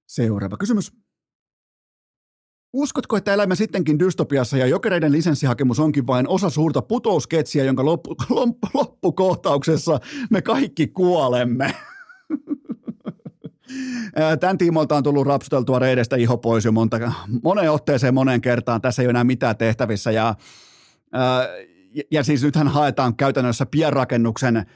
Seuraava 0.06 0.56
kysymys. 0.56 0.92
Uskotko, 2.72 3.16
että 3.16 3.34
elämme 3.34 3.56
sittenkin 3.56 3.98
dystopiassa 3.98 4.56
ja 4.56 4.66
jokereiden 4.66 5.12
lisenssihakemus 5.12 5.80
onkin 5.80 6.06
vain 6.06 6.28
osa 6.28 6.50
suurta 6.50 6.82
putousketsiä, 6.82 7.64
jonka 7.64 7.84
loppu, 7.84 8.10
loppu, 8.30 8.68
loppukohtauksessa 8.74 10.00
me 10.30 10.42
kaikki 10.42 10.86
kuolemme? 10.86 11.74
Tämän 14.40 14.58
tiimoilta 14.58 14.96
on 14.96 15.02
tullut 15.02 15.26
rapsuteltua 15.26 15.78
reidestä 15.78 16.16
iho 16.16 16.38
pois 16.38 16.64
jo 16.64 16.72
monta, 16.72 17.12
moneen 17.42 17.72
otteeseen 17.72 18.14
moneen 18.14 18.40
kertaan. 18.40 18.80
Tässä 18.80 19.02
ei 19.02 19.06
ole 19.06 19.10
enää 19.10 19.24
mitään 19.24 19.56
tehtävissä. 19.56 20.10
Ja, 20.10 20.34
ja, 21.94 22.02
ja 22.10 22.24
siis 22.24 22.42
nythän 22.42 22.68
haetaan 22.68 23.16
käytännössä 23.16 23.66
pienrakennuksen 23.66 24.66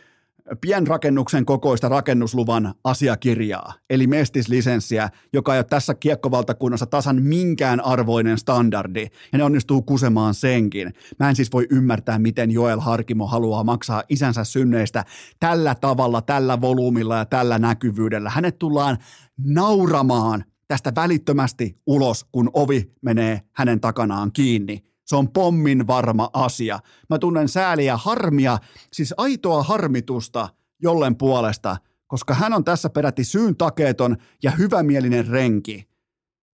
pienrakennuksen 0.61 1.45
kokoista 1.45 1.89
rakennusluvan 1.89 2.75
asiakirjaa, 2.85 3.75
eli 3.91 4.07
mestislisenssiä, 4.07 5.09
joka 5.33 5.55
ei 5.55 5.59
ole 5.59 5.65
tässä 5.65 5.95
kiekkovaltakunnassa 5.95 6.87
tasan 6.87 7.23
minkään 7.23 7.81
arvoinen 7.81 8.39
standardi, 8.39 9.07
ja 9.33 9.39
ne 9.39 9.45
onnistuu 9.45 9.83
kusemaan 9.83 10.35
senkin. 10.35 10.93
Mä 11.19 11.29
en 11.29 11.37
siis 11.37 11.53
voi 11.53 11.67
ymmärtää, 11.71 12.19
miten 12.19 12.51
Joel 12.51 12.81
Harkimo 12.81 13.27
haluaa 13.27 13.65
maksaa 13.65 14.03
isänsä 14.09 14.45
synneistä 14.45 15.05
tällä 15.41 15.75
tavalla, 15.75 16.23
tällä 16.23 16.61
volyymilla 16.61 17.17
ja 17.17 17.25
tällä 17.25 17.59
näkyvyydellä. 17.59 18.31
Hänet 18.31 18.59
tullaan 18.59 18.99
nauramaan 19.39 20.45
tästä 20.69 20.93
välittömästi 20.97 21.79
ulos, 21.87 22.25
kun 22.33 22.51
ovi 22.55 22.93
menee 23.03 23.41
hänen 23.53 23.81
takanaan 23.81 24.33
kiinni. 24.33 24.92
Se 25.05 25.17
on 25.17 25.33
pommin 25.33 25.87
varma 25.87 26.31
asia. 26.33 26.79
Mä 27.11 27.19
tunnen 27.19 27.49
sääliä 27.49 27.97
harmia, 27.97 28.59
siis 28.93 29.15
aitoa 29.17 29.63
harmitusta 29.63 30.49
jollen 30.83 31.17
puolesta, 31.17 31.77
koska 32.07 32.35
hän 32.35 32.53
on 32.53 32.65
tässä 32.65 32.91
peräti 32.91 33.25
syyn 33.25 33.57
takeeton 33.57 34.17
ja 34.43 34.51
hyvämielinen 34.51 35.27
renki. 35.27 35.89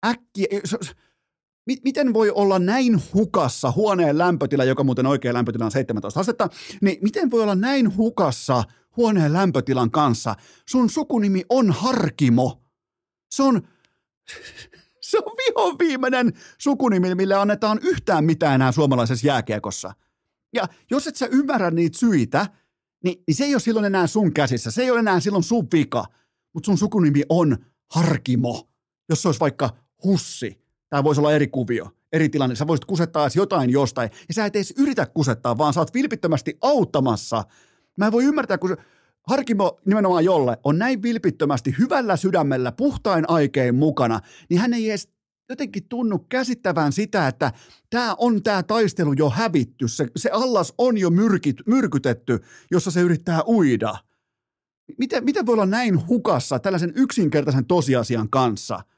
Äkki, 0.06 0.47
miten 1.85 2.14
voi 2.14 2.31
olla 2.31 2.59
näin 2.59 3.02
hukassa 3.14 3.73
huoneen 3.77 4.18
lämpötila, 4.18 4.64
joka 4.64 4.85
muuten 4.85 5.06
oikea 5.06 5.35
lämpötila 5.35 5.64
on 5.64 5.70
17 5.70 6.20
astetta, 6.20 6.48
niin 6.81 6.98
miten 7.02 7.31
voi 7.31 7.43
olla 7.43 7.55
näin 7.55 7.97
hukassa 7.97 8.64
huoneen 8.97 9.32
lämpötilan 9.32 9.90
kanssa? 9.90 10.35
Sun 10.68 10.90
sukunimi 10.90 11.44
on 11.48 11.70
Harkimo. 11.70 12.62
Se 13.31 13.43
on, 13.43 13.62
se 15.11 15.19
on 15.19 15.33
vihon 15.37 15.78
viimeinen 15.78 16.33
sukunimi, 16.59 17.15
mille 17.15 17.35
annetaan 17.35 17.78
yhtään 17.83 18.24
mitään 18.24 18.55
enää 18.55 18.73
suomalaisessa 18.73 19.27
jääkiekossa. 19.27 19.93
Ja 20.53 20.69
jos 20.91 21.07
et 21.07 21.16
sä 21.16 21.27
ymmärrä 21.27 21.70
niitä 21.70 21.99
syitä, 21.99 22.47
niin, 23.05 23.23
niin 23.27 23.35
se 23.35 23.45
ei 23.45 23.55
ole 23.55 23.61
silloin 23.61 23.87
enää 23.87 24.07
sun 24.07 24.33
käsissä. 24.33 24.70
Se 24.70 24.83
ei 24.83 24.91
ole 24.91 24.99
enää 24.99 25.20
silloin 25.20 25.45
sun 25.45 25.66
vika. 25.73 26.05
Mutta 26.53 26.66
sun 26.66 26.78
sukunimi 26.78 27.23
on 27.28 27.57
Harkimo. 27.91 28.69
Jos 29.09 29.23
se 29.23 29.28
olisi 29.28 29.41
vaikka 29.41 29.70
Hussi, 30.05 30.61
tämä 30.89 31.05
voisi 31.05 31.20
olla 31.20 31.33
eri 31.33 31.47
kuvio, 31.47 31.91
eri 32.12 32.28
tilanne. 32.28 32.55
Sä 32.55 32.66
voisit 32.66 32.85
kusettaa 32.85 33.28
jotain 33.35 33.70
jostain, 33.70 34.11
ja 34.28 34.35
sä 34.35 34.47
et 34.47 34.57
edes 34.57 34.74
yritä 34.78 35.07
kusettaa, 35.07 35.59
vaan 35.59 35.74
sä 35.74 35.81
oot 35.81 35.95
vilpittömästi 35.95 36.59
auttamassa. 36.62 37.45
Mä 37.97 38.07
en 38.07 38.12
voi 38.12 38.24
ymmärtää, 38.24 38.59
kun 38.59 38.77
Harkimo 39.27 39.81
nimenomaan 39.86 40.24
jolle 40.24 40.59
on 40.65 40.78
näin 40.78 41.03
vilpittömästi 41.03 41.74
hyvällä 41.78 42.16
sydämellä 42.16 42.73
puhtain 42.73 43.24
aikein 43.28 43.74
mukana, 43.74 44.20
niin 44.51 44.61
hän 44.61 44.74
ei 44.74 44.90
edes 44.90 45.09
jotenkin 45.48 45.89
tunnu 45.89 46.19
käsittävän 46.19 46.93
sitä, 46.93 47.28
että 47.28 47.53
tämä 47.90 48.15
on 48.19 48.43
tämä 48.43 48.62
taistelu 48.62 49.12
jo 49.12 49.31
hävitty, 49.31 49.89
se, 49.89 50.07
se 50.16 50.31
allas 50.31 50.74
on 50.78 50.98
jo 50.98 51.11
myrkit, 51.11 51.57
myrkytetty, 51.66 52.40
jossa 52.70 52.90
se 52.90 53.01
yrittää 53.01 53.43
uida. 53.47 53.94
Miten, 54.98 55.24
miten 55.24 55.47
voi 55.47 55.53
olla 55.53 55.66
näin 55.66 56.07
hukassa 56.07 56.59
tällaisen 56.59 56.93
yksinkertaisen 56.97 57.66
tosiasian 57.66 58.31
kanssa– 58.31 58.81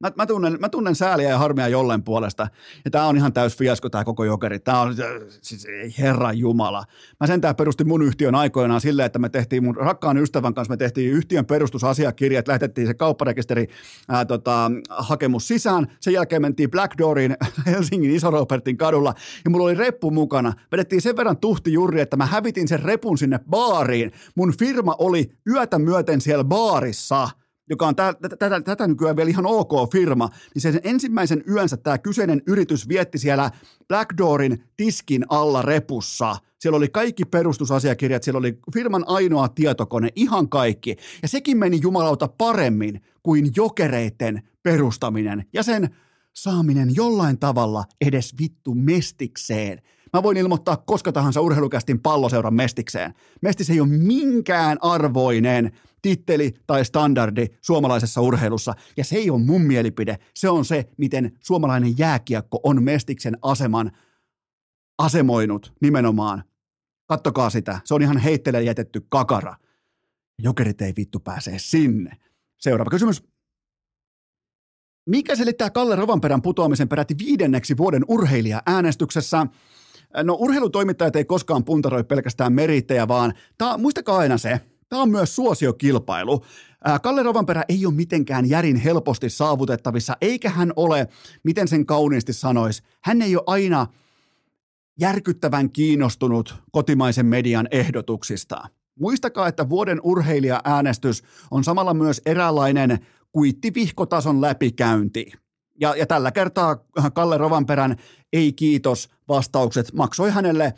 Mä, 0.00 0.10
mä, 0.16 0.26
tunnen, 0.26 0.56
mä 0.60 0.68
tunnen 0.68 0.94
sääliä 0.94 1.28
ja 1.28 1.38
harmia 1.38 1.68
jolleen 1.68 2.02
puolesta. 2.02 2.48
Ja 2.84 2.90
tää 2.90 3.06
on 3.06 3.16
ihan 3.16 3.32
täys 3.32 3.56
fiasko 3.56 3.90
tää 3.90 4.04
koko 4.04 4.24
jokeri. 4.24 4.58
Tää 4.58 4.80
on, 4.80 4.94
siis 5.42 5.64
ei 5.64 5.94
herran 5.98 6.38
jumala. 6.38 6.84
Mä 7.20 7.26
sentään 7.26 7.56
perustin 7.56 7.88
mun 7.88 8.02
yhtiön 8.02 8.34
aikoinaan 8.34 8.80
silleen, 8.80 9.06
että 9.06 9.18
me 9.18 9.28
tehtiin 9.28 9.64
mun 9.64 9.76
rakkaan 9.76 10.18
ystävän 10.18 10.54
kanssa, 10.54 10.72
me 10.72 10.76
tehtiin 10.76 11.12
yhtiön 11.12 11.46
perustusasiakirjat, 11.46 12.48
lähetettiin 12.48 12.86
se 12.86 12.94
kaupparekisteri 12.94 13.66
ää, 14.08 14.24
tota, 14.24 14.70
hakemus 14.88 15.48
sisään. 15.48 15.86
Sen 16.00 16.12
jälkeen 16.12 16.42
mentiin 16.42 16.70
Blackdooriin 16.70 17.36
Helsingin 17.66 18.10
Iso-Robertin 18.10 18.76
kadulla 18.76 19.14
ja 19.44 19.50
mulla 19.50 19.64
oli 19.64 19.74
reppu 19.74 20.10
mukana. 20.10 20.52
Vedettiin 20.72 21.02
sen 21.02 21.16
verran 21.16 21.36
tuhti 21.36 21.72
juuri, 21.72 22.00
että 22.00 22.16
mä 22.16 22.26
hävitin 22.26 22.68
sen 22.68 22.82
repun 22.82 23.18
sinne 23.18 23.40
baariin. 23.50 24.12
Mun 24.34 24.54
firma 24.58 24.96
oli 24.98 25.30
yötä 25.50 25.78
myöten 25.78 26.20
siellä 26.20 26.44
baarissa– 26.44 27.28
joka 27.68 27.86
on 27.86 27.96
tätä, 27.96 28.28
tätä, 28.36 28.60
tätä 28.60 28.86
nykyään 28.86 29.16
vielä 29.16 29.30
ihan 29.30 29.46
ok 29.46 29.92
firma, 29.92 30.28
niin 30.54 30.62
sen 30.62 30.80
ensimmäisen 30.84 31.44
yönsä 31.50 31.76
tämä 31.76 31.98
kyseinen 31.98 32.42
yritys 32.46 32.88
vietti 32.88 33.18
siellä 33.18 33.50
Blackdoorin 33.88 34.64
tiskin 34.76 35.24
alla 35.28 35.62
repussa. 35.62 36.36
Siellä 36.58 36.76
oli 36.76 36.88
kaikki 36.88 37.24
perustusasiakirjat, 37.24 38.22
siellä 38.22 38.38
oli 38.38 38.58
firman 38.74 39.04
ainoa 39.06 39.48
tietokone, 39.48 40.08
ihan 40.16 40.48
kaikki. 40.48 40.96
Ja 41.22 41.28
sekin 41.28 41.58
meni 41.58 41.78
jumalauta 41.82 42.28
paremmin 42.28 43.00
kuin 43.22 43.50
jokereiden 43.56 44.42
perustaminen 44.62 45.44
ja 45.52 45.62
sen 45.62 45.96
saaminen 46.34 46.90
jollain 46.94 47.38
tavalla 47.38 47.84
edes 48.00 48.34
vittu 48.40 48.74
mestikseen. 48.74 49.82
Mä 50.12 50.22
voin 50.22 50.36
ilmoittaa 50.36 50.76
koska 50.76 51.12
tahansa 51.12 51.40
urheilukästin 51.40 52.00
palloseuran 52.00 52.54
mestikseen. 52.54 53.14
Mestis 53.42 53.70
ei 53.70 53.80
ole 53.80 53.88
minkään 53.88 54.78
arvoinen 54.80 55.72
titteli 56.02 56.54
tai 56.66 56.84
standardi 56.84 57.46
suomalaisessa 57.60 58.20
urheilussa. 58.20 58.74
Ja 58.96 59.04
se 59.04 59.16
ei 59.16 59.30
ole 59.30 59.42
mun 59.42 59.62
mielipide. 59.62 60.18
Se 60.34 60.48
on 60.48 60.64
se, 60.64 60.88
miten 60.98 61.38
suomalainen 61.40 61.98
jääkiekko 61.98 62.60
on 62.62 62.82
Mestiksen 62.82 63.38
aseman 63.42 63.90
asemoinut 64.98 65.72
nimenomaan. 65.80 66.44
Kattokaa 67.06 67.50
sitä. 67.50 67.80
Se 67.84 67.94
on 67.94 68.02
ihan 68.02 68.18
heittele 68.18 68.62
jätetty 68.62 69.06
kakara. 69.08 69.56
Jokerit 70.42 70.80
ei 70.80 70.92
vittu 70.96 71.20
pääse 71.20 71.54
sinne. 71.56 72.16
Seuraava 72.58 72.90
kysymys. 72.90 73.22
Mikä 75.08 75.36
selittää 75.36 75.70
Kalle 75.70 75.96
Rovanperän 75.96 76.42
putoamisen 76.42 76.88
peräti 76.88 77.14
viidenneksi 77.18 77.76
vuoden 77.76 78.04
urheilija-äänestyksessä? 78.08 79.46
No 80.22 80.36
urheilutoimittajat 80.40 81.16
ei 81.16 81.24
koskaan 81.24 81.64
puntaroi 81.64 82.04
pelkästään 82.04 82.52
merittejä, 82.52 83.08
vaan 83.08 83.32
ta, 83.58 83.78
muistakaa 83.78 84.18
aina 84.18 84.38
se, 84.38 84.60
Tämä 84.88 85.02
on 85.02 85.10
myös 85.10 85.36
suosiokilpailu. 85.36 86.44
Kalle 87.02 87.22
Rovanperä 87.22 87.64
ei 87.68 87.86
ole 87.86 87.94
mitenkään 87.94 88.48
järin 88.48 88.76
helposti 88.76 89.30
saavutettavissa, 89.30 90.16
eikä 90.20 90.50
hän 90.50 90.72
ole, 90.76 91.08
miten 91.42 91.68
sen 91.68 91.86
kauniisti 91.86 92.32
sanoisi, 92.32 92.82
hän 93.04 93.22
ei 93.22 93.36
ole 93.36 93.44
aina 93.46 93.86
järkyttävän 95.00 95.70
kiinnostunut 95.70 96.54
kotimaisen 96.72 97.26
median 97.26 97.68
ehdotuksista. 97.70 98.68
Muistakaa, 99.00 99.48
että 99.48 99.68
vuoden 99.68 100.00
urheilija-äänestys 100.02 101.22
on 101.50 101.64
samalla 101.64 101.94
myös 101.94 102.22
eräänlainen 102.26 103.06
kuittivihkotason 103.32 104.40
läpikäynti. 104.40 105.32
Ja, 105.80 105.96
ja 105.96 106.06
tällä 106.06 106.32
kertaa 106.32 106.76
Kalle 107.14 107.38
Rovanperän 107.38 107.96
ei 108.32 108.52
kiitos 108.52 109.08
vastaukset 109.28 109.92
maksoi 109.92 110.30
hänelle 110.30 110.74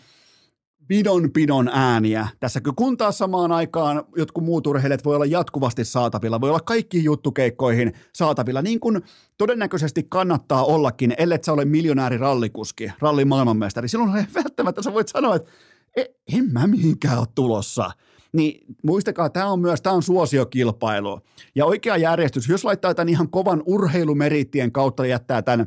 pidon 0.90 1.30
pidon 1.32 1.68
ääniä. 1.72 2.28
Tässä 2.40 2.60
kun 2.76 2.96
taas 2.96 3.18
samaan 3.18 3.52
aikaan 3.52 4.04
jotkut 4.16 4.44
muut 4.44 4.66
urheilijat 4.66 5.04
voi 5.04 5.14
olla 5.14 5.26
jatkuvasti 5.26 5.84
saatavilla, 5.84 6.40
voi 6.40 6.50
olla 6.50 6.60
kaikkiin 6.60 7.04
juttukeikkoihin 7.04 7.92
saatavilla, 8.12 8.62
niin 8.62 8.80
kuin 8.80 9.02
todennäköisesti 9.38 10.06
kannattaa 10.08 10.64
ollakin, 10.64 11.14
ellei 11.18 11.38
sä 11.42 11.52
ole 11.52 11.64
miljonääri 11.64 12.18
rallikuski, 12.18 12.92
rallin 12.98 13.28
maailmanmestari. 13.28 13.88
Silloin 13.88 14.26
välttämättä 14.34 14.82
sä 14.82 14.92
voit 14.92 15.08
sanoa, 15.08 15.36
että 15.36 15.50
e, 15.96 16.04
en 16.36 16.52
mä 16.52 16.66
mihinkään 16.66 17.18
ole 17.18 17.26
tulossa. 17.34 17.90
Niin 18.32 18.76
muistakaa, 18.82 19.30
tämä 19.30 19.46
on 19.46 19.60
myös 19.60 19.82
tämä 19.82 19.94
on 19.94 20.02
suosiokilpailu. 20.02 21.20
Ja 21.54 21.66
oikea 21.66 21.96
järjestys, 21.96 22.48
jos 22.48 22.64
laittaa 22.64 22.94
tämän 22.94 23.08
ihan 23.08 23.30
kovan 23.30 23.62
urheilumerittien 23.66 24.72
kautta 24.72 25.06
jättää 25.06 25.42
tämän 25.42 25.66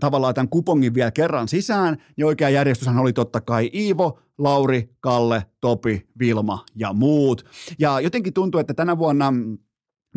tavallaan 0.00 0.34
tämän 0.34 0.48
kupongin 0.48 0.94
vielä 0.94 1.10
kerran 1.10 1.48
sisään, 1.48 1.96
niin 2.16 2.26
oikea 2.26 2.50
järjestyshän 2.50 2.98
oli 2.98 3.12
totta 3.12 3.40
kai 3.40 3.70
Iivo, 3.74 4.18
Lauri, 4.38 4.90
Kalle, 5.00 5.46
Topi, 5.60 6.06
Vilma 6.18 6.64
ja 6.74 6.92
muut. 6.92 7.44
Ja 7.78 8.00
jotenkin 8.00 8.32
tuntuu, 8.32 8.60
että 8.60 8.74
tänä 8.74 8.98
vuonna 8.98 9.32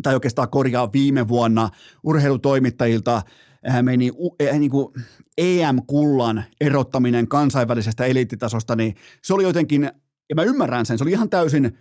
tai 0.02 0.14
oikeastaan 0.14 0.50
korjaa 0.50 0.92
viime 0.92 1.28
vuonna 1.28 1.70
urheilutoimittajilta 2.02 3.22
äh, 3.68 3.82
meni 3.82 4.10
äh, 4.42 4.58
niin 4.58 4.70
kuin 4.70 4.94
EM-kullan 5.38 6.44
erottaminen 6.60 7.28
kansainvälisestä 7.28 8.04
eliittitasosta, 8.04 8.76
niin 8.76 8.94
se 9.22 9.34
oli 9.34 9.42
jotenkin, 9.42 9.90
ja 10.28 10.34
mä 10.34 10.42
ymmärrän 10.42 10.86
sen, 10.86 10.98
se 10.98 11.04
oli 11.04 11.10
ihan 11.10 11.30
täysin 11.30 11.78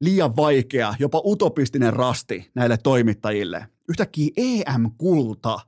liian 0.00 0.36
vaikea, 0.36 0.94
jopa 0.98 1.22
utopistinen 1.24 1.92
rasti 1.92 2.50
näille 2.54 2.76
toimittajille. 2.76 3.66
Yhtäkkiä 3.88 4.30
EM-kulta, 4.36 5.60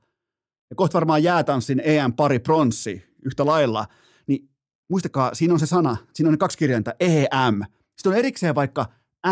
ja 0.71 0.77
kohta 0.77 0.95
varmaan 0.95 1.23
jäätanssin 1.23 1.83
EM-pari 1.85 2.39
pronssi 2.39 3.05
yhtä 3.25 3.47
lailla, 3.47 3.87
niin 4.27 4.49
muistakaa, 4.91 5.35
siinä 5.35 5.55
on 5.55 5.61
se 5.61 5.67
sana, 5.67 5.97
siinä 6.15 6.29
on 6.29 6.33
ne 6.33 6.39
kaksi 6.39 6.59
kirjainta, 6.59 6.95
EM. 7.01 7.63
Sitten 7.97 8.13
on 8.13 8.19
erikseen 8.19 8.55
vaikka 8.55 8.87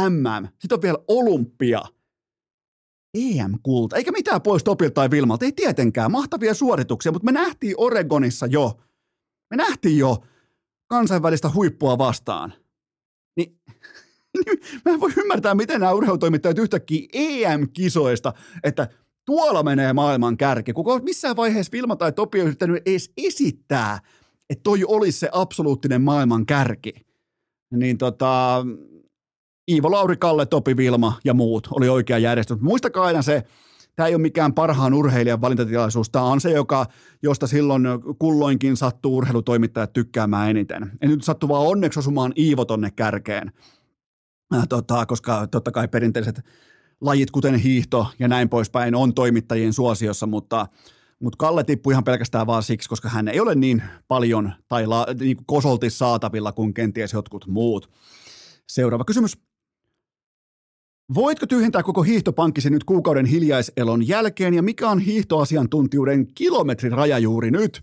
MM, 0.09 0.49
sitten 0.59 0.77
on 0.79 0.83
vielä 0.83 0.99
olympia– 1.09 1.83
EM-kulta, 3.15 3.97
eikä 3.97 4.13
mitään 4.13 4.43
pois 4.43 4.65
Topilta 4.65 4.95
tai 4.95 5.11
Vilmalta, 5.11 5.45
ei 5.45 5.53
tietenkään, 5.53 6.11
mahtavia 6.11 6.55
suorituksia, 6.55 7.13
mutta 7.13 7.25
me 7.25 7.33
nähtiin 7.33 7.75
Oregonissa 7.79 8.47
jo, 8.47 8.81
me 9.51 9.57
nähtiin 9.57 9.99
jo 9.99 10.17
kansainvälistä 10.91 11.51
huippua 11.55 11.99
vastaan. 11.99 12.53
Niin, 13.37 13.57
mä 14.85 14.93
en 14.93 15.01
voi 15.01 15.11
ymmärtää, 15.17 15.55
miten 15.55 15.81
nämä 15.81 15.93
urheilutoimittajat 15.93 16.59
yhtäkkiä 16.59 17.09
EM-kisoista, 17.13 18.33
että 18.65 18.89
tuolla 19.25 19.63
menee 19.63 19.93
maailman 19.93 20.37
kärki. 20.37 20.73
Kuka 20.73 20.99
missään 20.99 21.37
vaiheessa 21.37 21.73
Vilma 21.73 21.97
tai 21.97 22.13
Topi 22.13 22.41
on 22.41 22.47
yrittänyt 22.47 22.83
edes 22.87 23.13
esittää, 23.17 23.99
että 24.51 24.63
toi 24.63 24.85
olisi 24.85 25.19
se 25.19 25.29
absoluuttinen 25.33 26.03
maailman 26.03 26.47
kärki. 26.47 26.93
Niin 27.75 27.99
tota, 27.99 28.67
Iivo 29.71 29.91
Lauri, 29.91 30.17
Kalle, 30.17 30.47
Topi 30.47 30.77
Vilma 30.77 31.19
ja 31.25 31.35
muut 31.35 31.69
oli 31.71 31.89
oikea 31.89 32.19
järjestys. 32.19 32.61
Muistakaa 32.61 33.05
aina 33.05 33.23
se, 33.23 33.43
tämä 34.01 34.09
ei 34.09 34.15
ole 34.15 34.23
mikään 34.23 34.55
parhaan 34.55 34.95
urheilijan 34.95 35.41
valintatilaisuus, 35.41 36.11
tämä 36.11 36.25
on 36.25 36.41
se, 36.41 36.51
joka, 36.51 36.87
josta 37.23 37.47
silloin 37.47 37.83
kulloinkin 38.19 38.77
sattuu 38.77 39.17
urheilutoimittajat 39.17 39.93
tykkäämään 39.93 40.51
eniten. 40.51 40.91
En 41.01 41.11
nyt 41.11 41.25
sattu 41.25 41.49
vaan 41.49 41.67
onneksi 41.67 41.99
osumaan 41.99 42.33
Iivo 42.39 42.65
tonne 42.65 42.91
kärkeen, 42.91 43.53
äh, 44.55 44.69
tota, 44.69 45.07
koska 45.07 45.47
totta 45.47 45.71
kai 45.71 45.89
perinteiset 45.89 46.41
lajit, 47.01 47.31
kuten 47.31 47.55
hiihto 47.55 48.07
ja 48.19 48.29
näin 48.29 48.49
poispäin, 48.49 48.95
on 48.95 49.15
toimittajien 49.15 49.73
suosiossa, 49.73 50.27
mutta 50.27 50.67
mutta 51.23 51.37
Kalle 51.37 51.65
tippui 51.65 51.93
ihan 51.93 52.05
pelkästään 52.05 52.47
vaan 52.47 52.63
siksi, 52.63 52.89
koska 52.89 53.09
hän 53.09 53.29
ei 53.29 53.41
ole 53.41 53.55
niin 53.55 53.83
paljon 54.09 54.53
tai 54.69 54.87
la, 54.87 55.07
niin 55.21 55.37
kosolti 55.47 55.91
saatavilla 55.91 56.53
kuin 56.53 56.75
kenties 56.75 57.13
jotkut 57.13 57.47
muut. 57.47 57.91
Seuraava 58.69 59.05
kysymys. 59.05 59.39
Voitko 61.15 61.47
tyhjentää 61.47 61.83
koko 61.83 62.03
hiihtopankkisi 62.03 62.71
nyt 62.71 62.85
kuukauden 62.85 63.27
hiljaiselon 63.27 64.09
jälkeen 64.09 64.55
ja 64.55 64.63
mikä 64.63 64.89
on 64.89 64.99
hiihtoasiantuntijuuden 64.99 66.27
kilometriraja 66.35 67.19
juuri 67.19 67.51
nyt? 67.51 67.83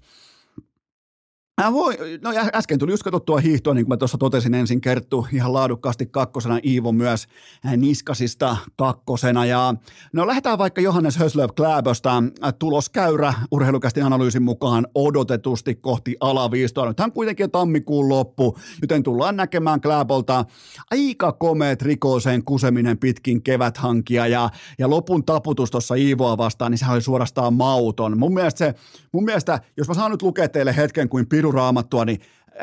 Mä 1.62 1.74
voi, 1.74 1.98
no 2.22 2.30
äsken 2.54 2.80
tuli 2.80 2.92
just 2.92 3.04
katsottua 3.04 3.40
hiihtoa, 3.40 3.74
niin 3.74 3.86
kuin 3.86 3.94
mä 3.94 3.98
tuossa 3.98 4.18
totesin 4.18 4.54
ensin 4.54 4.82
Kerttu 4.82 5.28
ihan 5.34 5.54
laadukkaasti 5.54 6.06
kakkosena, 6.06 6.60
Iivo 6.66 6.92
myös 6.92 7.28
Niskasista 7.78 8.58
kakkosena. 8.76 9.46
Ja 9.46 9.74
no 10.14 10.28
lähdetään 10.28 10.58
vaikka 10.58 10.82
Johannes 10.82 11.18
Höslöv 11.18 11.50
Kläböstä, 11.56 12.10
tuloskäyrä 12.60 13.34
urheilukästin 13.52 14.04
analyysin 14.04 14.44
mukaan 14.44 14.88
odotetusti 14.96 15.76
kohti 15.76 16.16
alaviistoa. 16.20 16.88
Nythän 16.88 17.12
kuitenkin 17.12 17.52
tammikuun 17.52 18.10
loppu, 18.10 18.58
joten 18.82 19.04
tullaan 19.04 19.36
näkemään 19.36 19.82
Kläbolta 19.82 20.46
aika 20.92 21.32
komeet 21.32 21.82
rikooseen 21.82 22.44
kuseminen 22.44 22.98
pitkin 22.98 23.44
keväthankia 23.44 24.28
ja, 24.28 24.50
ja 24.80 24.90
lopun 24.90 25.26
taputus 25.26 25.72
tuossa 25.72 25.96
Iivoa 25.96 26.38
vastaan, 26.38 26.72
niin 26.72 26.80
se 26.80 26.86
oli 26.92 27.02
suorastaan 27.02 27.54
mauton. 27.54 28.20
Mun 28.20 28.34
mielestä, 28.34 28.58
se, 28.58 28.74
mun 29.12 29.26
mielestä 29.26 29.62
jos 29.78 29.88
mä 29.88 29.94
saan 29.94 30.12
nyt 30.12 30.22
lukea 30.22 30.50
teille 30.50 30.76
hetken 30.76 31.10
kuin 31.10 31.30
piru 31.30 31.47
piruraamattua, 31.48 32.06
niin 32.06 32.20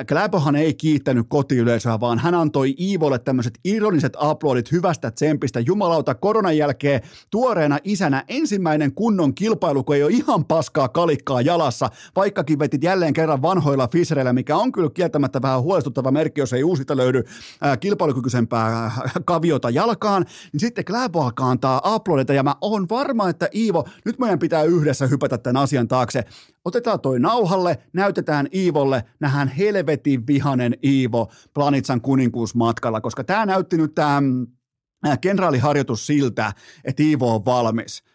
Kläbohan 0.09 0.57
ei 0.57 0.75
kiittänyt 0.75 1.27
kotiyleisöä, 1.29 2.01
vaan 2.01 2.19
hän 2.19 2.35
antoi 2.35 2.75
Iivolle 2.81 3.19
tämmöiset 3.19 3.59
ironiset 3.65 4.13
aplodit 4.17 4.73
hyvästä 4.73 5.11
tsempistä. 5.11 5.61
Jumalauta, 5.61 6.15
koronan 6.15 6.57
jälkeen 6.57 7.01
tuoreena 7.31 7.79
isänä 7.85 8.25
ensimmäinen 8.29 8.95
kunnon 8.95 9.35
kilpailu, 9.35 9.85
kun 9.85 9.97
ei 9.97 10.03
ole 10.03 10.13
ihan 10.13 10.45
paskaa 10.45 10.89
kalikkaa 10.89 11.41
jalassa, 11.41 11.91
vaikkakin 12.17 12.59
vetit 12.59 12.83
jälleen 12.83 13.13
kerran 13.13 13.43
vanhoilla 13.43 13.89
fisereillä, 13.89 14.33
mikä 14.33 14.57
on 14.57 14.73
kyllä 14.73 14.91
kieltämättä 14.95 15.43
vähän 15.43 15.63
huolestuttava 15.63 16.11
merkki, 16.11 16.41
jos 16.41 16.53
ei 16.53 16.65
uusita 16.65 16.97
löydy 16.97 17.23
ää, 17.61 17.77
kilpailukykyisempää 17.77 18.91
kaviota 19.25 19.71
jalkaan, 19.71 20.27
niin 20.53 20.61
sitten 20.61 20.85
Kläbo 20.85 21.21
alkaa 21.21 21.51
antaa 21.51 21.81
aplodita, 21.95 22.33
ja 22.33 22.43
mä 22.43 22.55
oon 22.61 22.89
varma, 22.89 23.29
että 23.29 23.49
Iivo, 23.55 23.85
nyt 24.05 24.19
meidän 24.19 24.39
pitää 24.39 24.63
yhdessä 24.63 25.07
hypätä 25.07 25.39
tämän 25.39 25.63
asian 25.63 25.89
taakse. 25.89 26.25
Otetaan 26.65 27.01
toi 27.01 27.21
nauhalle, 27.21 27.79
näytetään 27.93 28.49
Iivolle, 28.55 29.05
nähdään 29.21 29.49
helvetin 29.49 29.84
vihanen 30.27 30.75
Iivo 30.85 31.33
Planitsan 31.55 32.01
kuninkuusmatkalla, 32.01 33.01
koska 33.01 33.25
tämä 33.25 33.47
näytti 33.47 33.77
nyt 33.77 33.95
tämä 33.95 35.17
kenraaliharjoitus 35.21 36.07
siltä, 36.07 36.53
että 36.85 37.03
Iivo 37.03 37.35
on 37.35 37.45
valmis. 37.45 38.14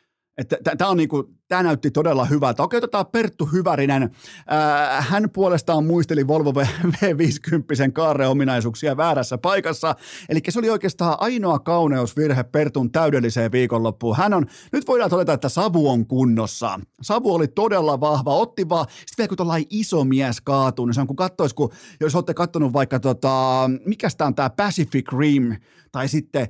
Tämä 0.77 0.95
niinku, 0.95 1.29
näytti 1.63 1.91
todella 1.91 2.25
hyvältä. 2.25 2.63
Okei, 2.63 2.77
otetaan 2.77 3.05
Perttu 3.07 3.45
Hyvärinen. 3.45 4.09
Ää, 4.47 5.01
hän 5.01 5.29
puolestaan 5.33 5.85
muisteli 5.85 6.27
Volvo 6.27 6.53
V50 6.53 7.91
kaare-ominaisuuksia 7.93 8.97
väärässä 8.97 9.37
paikassa. 9.37 9.95
Eli 10.29 10.39
se 10.49 10.59
oli 10.59 10.69
oikeastaan 10.69 11.17
ainoa 11.19 11.59
kauneusvirhe 11.59 12.43
Pertun 12.43 12.91
täydelliseen 12.91 13.51
viikonloppuun. 13.51 14.17
Hän 14.17 14.33
on, 14.33 14.45
nyt 14.71 14.87
voidaan 14.87 15.09
todeta, 15.09 15.33
että 15.33 15.49
Savu 15.49 15.89
on 15.89 16.05
kunnossa. 16.05 16.79
Savu 17.01 17.33
oli 17.33 17.47
todella 17.47 17.99
vahva, 17.99 18.35
otti 18.35 18.69
vaan, 18.69 18.85
sitten 18.89 19.15
vielä 19.17 19.27
kun 19.27 19.37
tuollainen 19.37 19.67
iso 19.69 20.03
mies 20.03 20.41
kaatuu, 20.41 20.85
niin 20.85 20.93
se 20.93 21.01
on 21.01 21.07
kun 21.07 21.15
katsoisi, 21.15 21.55
kun 21.55 21.69
jos 21.99 22.15
olette 22.15 22.33
katsonut 22.33 22.73
vaikka 22.73 22.99
tota, 22.99 23.69
mikä 23.85 24.07
tämä 24.17 24.27
on 24.27 24.35
tämä 24.35 24.49
Pacific 24.49 25.11
Rim, 25.19 25.55
tai 25.91 26.07
sitten 26.07 26.47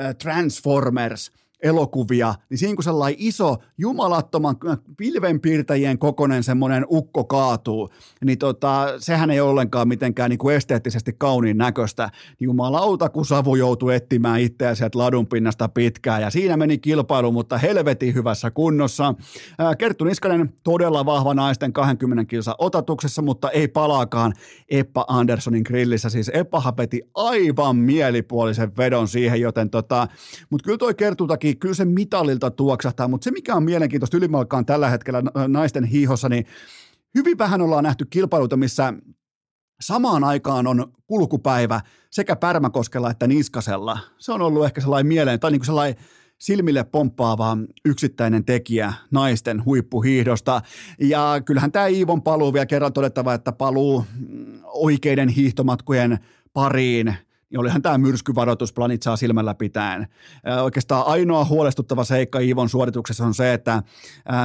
äh, 0.00 0.14
Transformers– 0.14 1.32
elokuvia, 1.62 2.34
niin 2.50 2.58
siinä 2.58 2.74
kun 2.74 2.84
sellainen 2.84 3.20
iso 3.20 3.56
jumalattoman 3.78 4.56
pilvenpiirtäjien 4.96 5.98
kokonen 5.98 6.42
semmoinen 6.42 6.86
ukko 6.90 7.24
kaatuu, 7.24 7.88
niin 8.24 8.38
tota, 8.38 8.86
sehän 8.98 9.30
ei 9.30 9.40
ollenkaan 9.40 9.88
mitenkään 9.88 10.30
niin 10.30 10.38
kuin 10.38 10.56
esteettisesti 10.56 11.12
kauniin 11.18 11.58
näköistä. 11.58 12.10
Jumalauta, 12.40 13.08
kun 13.08 13.26
Savu 13.26 13.56
joutui 13.56 13.94
etsimään 13.94 14.40
itseään 14.40 14.76
sieltä 14.76 14.98
ladun 14.98 15.26
pinnasta 15.26 15.68
pitkään, 15.68 16.22
ja 16.22 16.30
siinä 16.30 16.56
meni 16.56 16.78
kilpailu, 16.78 17.32
mutta 17.32 17.58
helvetin 17.58 18.14
hyvässä 18.14 18.50
kunnossa. 18.50 19.14
Kerttu 19.78 20.04
Niskanen 20.04 20.52
todella 20.64 21.06
vahva 21.06 21.34
naisten 21.34 21.72
20 21.72 22.24
kilsa 22.24 22.54
otatuksessa, 22.58 23.22
mutta 23.22 23.50
ei 23.50 23.68
palaakaan 23.68 24.32
Eppa 24.68 25.04
Anderssonin 25.08 25.62
grillissä. 25.66 26.10
Siis 26.10 26.30
Eppahan 26.34 26.74
peti 26.74 27.02
aivan 27.14 27.76
mielipuolisen 27.76 28.76
vedon 28.76 29.08
siihen, 29.08 29.40
joten 29.40 29.70
tota, 29.70 30.08
mutta 30.50 30.64
kyllä 30.64 30.78
toi 30.78 30.94
Kertutakin 30.94 31.45
toki 31.46 31.56
kyllä 31.56 31.74
se 31.74 31.84
mitalilta 31.84 32.50
tuoksahtaa, 32.50 33.08
mutta 33.08 33.24
se 33.24 33.30
mikä 33.30 33.54
on 33.54 33.62
mielenkiintoista 33.62 34.16
ylimalkaan 34.16 34.66
tällä 34.66 34.90
hetkellä 34.90 35.22
naisten 35.48 35.84
hiihossa, 35.84 36.28
niin 36.28 36.46
hyvin 37.14 37.38
vähän 37.38 37.60
ollaan 37.60 37.84
nähty 37.84 38.04
kilpailuita, 38.10 38.56
missä 38.56 38.92
samaan 39.80 40.24
aikaan 40.24 40.66
on 40.66 40.92
kulkupäivä 41.06 41.80
sekä 42.10 42.36
Pärmäkoskella 42.36 43.10
että 43.10 43.26
Niskasella. 43.26 43.98
Se 44.18 44.32
on 44.32 44.42
ollut 44.42 44.64
ehkä 44.64 44.80
sellainen 44.80 45.06
mieleen, 45.06 45.40
tai 45.40 45.50
niin 45.50 45.60
kuin 45.60 45.66
sellainen 45.66 46.04
silmille 46.38 46.84
pomppaava 46.84 47.56
yksittäinen 47.84 48.44
tekijä 48.44 48.92
naisten 49.10 49.64
huippuhiihdosta. 49.64 50.62
Ja 51.00 51.42
kyllähän 51.44 51.72
tämä 51.72 51.86
Iivon 51.86 52.22
paluu 52.22 52.52
vielä 52.52 52.66
kerran 52.66 52.92
todettava, 52.92 53.34
että 53.34 53.52
paluu 53.52 54.04
oikeiden 54.64 55.28
hiihtomatkujen 55.28 56.18
pariin 56.52 57.14
niin 57.50 57.60
olihan 57.60 57.82
tämä 57.82 57.98
myrskyvaroitus 57.98 58.72
planitsaa 58.72 59.16
silmällä 59.16 59.54
pitäen. 59.54 60.06
Oikeastaan 60.62 61.06
ainoa 61.06 61.44
huolestuttava 61.44 62.04
seikka 62.04 62.38
Iivon 62.38 62.68
suorituksessa 62.68 63.26
on 63.26 63.34
se, 63.34 63.52
että 63.52 63.82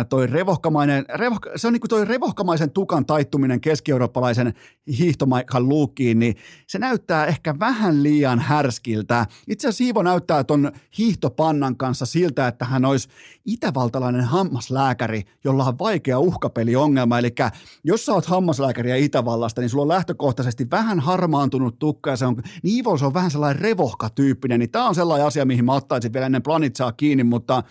toi 0.10 0.28
revohkamainen, 0.28 1.06
revohka, 1.16 1.50
se 1.56 1.68
on 1.68 1.74
niin 1.74 1.82
kuin 1.82 1.90
toi 1.90 2.06
revohkamaisen 2.06 2.72
tukan 2.72 3.06
taittuminen 3.06 3.62
keski-eurooppalaisen 3.62 4.54
hiihtomaikan 5.00 5.70
luukkiin, 5.70 6.20
niin 6.20 6.36
se 6.68 6.80
näyttää 6.80 7.26
ehkä 7.26 7.60
vähän 7.60 8.04
liian 8.04 8.40
härskiltä. 8.40 9.26
Itse 9.48 9.68
asiassa 9.68 9.84
Iivo 9.84 10.04
näyttää 10.04 10.44
ton 10.44 10.72
hiihtopannan 10.98 11.78
kanssa 11.78 12.06
siltä, 12.06 12.48
että 12.48 12.66
hän 12.66 12.86
olisi 12.86 13.10
itävaltalainen 13.46 14.24
hammaslääkäri, 14.24 15.24
jolla 15.44 15.66
on 15.66 15.80
vaikea 15.80 16.20
uhkapeliongelma. 16.20 17.20
Eli 17.20 17.36
jos 17.84 18.06
sä 18.06 18.14
oot 18.14 18.26
hammaslääkäriä 18.26 18.96
Itävallasta, 18.96 19.62
niin 19.62 19.70
sulla 19.70 19.82
on 19.82 19.88
lähtökohtaisesti 19.88 20.68
vähän 20.72 21.00
harmaantunut 21.00 21.80
tukka 21.80 22.10
ja 22.10 22.18
se 22.18 22.26
on, 22.26 22.36
niin 22.64 22.76
Iivo 22.76 22.91
se 23.00 23.06
on 23.06 23.14
vähän 23.14 23.32
sellainen 23.32 23.62
revohka-tyyppinen, 23.62 24.60
niin 24.60 24.72
tämä 24.72 24.88
on 24.88 24.96
sellainen 24.96 25.28
asia, 25.28 25.46
mihin 25.46 25.66
mä 25.66 25.74
ottaisin 25.74 26.14
vielä 26.14 26.26
ennen 26.26 26.44
planitsaa 26.44 26.92
kiinni, 26.92 27.24
mutta, 27.24 27.64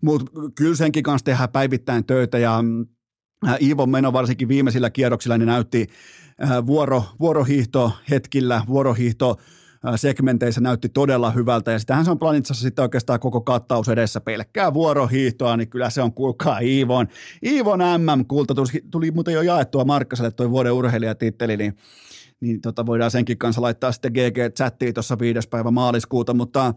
mutta 0.00 0.32
kyllä 0.54 0.76
senkin 0.76 1.02
kanssa 1.02 1.24
tehdään 1.24 1.48
päivittäin 1.48 2.04
töitä 2.04 2.38
ja 2.38 2.64
äh, 3.48 3.56
Iivon 3.60 3.90
meno 3.90 4.12
varsinkin 4.12 4.48
viimeisillä 4.48 4.90
kierroksilla 4.90 5.38
niin 5.38 5.46
näytti 5.46 5.86
äh, 6.42 6.66
vuoro, 6.66 7.04
vuorohiihto 7.20 7.92
hetkillä, 8.10 8.62
vuorohiihto 8.68 9.38
segmenteissä 9.96 10.60
näytti 10.60 10.88
todella 10.88 11.30
hyvältä 11.30 11.72
ja 11.72 11.78
sitähän 11.78 12.04
se 12.04 12.10
on 12.10 12.18
Planitsassa 12.18 12.62
sitten 12.62 12.82
oikeastaan 12.82 13.20
koko 13.20 13.40
kattaus 13.40 13.88
edessä. 13.88 14.20
Pelkkää 14.20 14.74
vuorohiihtoa, 14.74 15.56
niin 15.56 15.68
kyllä 15.68 15.90
se 15.90 16.02
on 16.02 16.12
kuulkaa 16.12 16.58
Iivon, 16.58 17.08
Iivon 17.46 17.78
MM-kulta, 17.78 18.54
tuli, 18.54 18.82
tuli 18.90 19.10
muuten 19.10 19.34
jo 19.34 19.42
jaettua 19.42 19.84
Markkaselle 19.84 20.30
tuo 20.30 20.50
vuoden 20.50 20.72
urheilijatitteli, 20.72 21.56
niin 21.56 21.76
niin 22.44 22.60
tota 22.60 22.86
voidaan 22.86 23.10
senkin 23.10 23.38
kanssa 23.38 23.62
laittaa 23.62 23.92
sitten 23.92 24.12
GG-chattiin 24.12 24.94
tuossa 24.94 25.18
viides 25.18 25.46
päivä 25.46 25.70
maaliskuuta, 25.70 26.34
mutta 26.34 26.74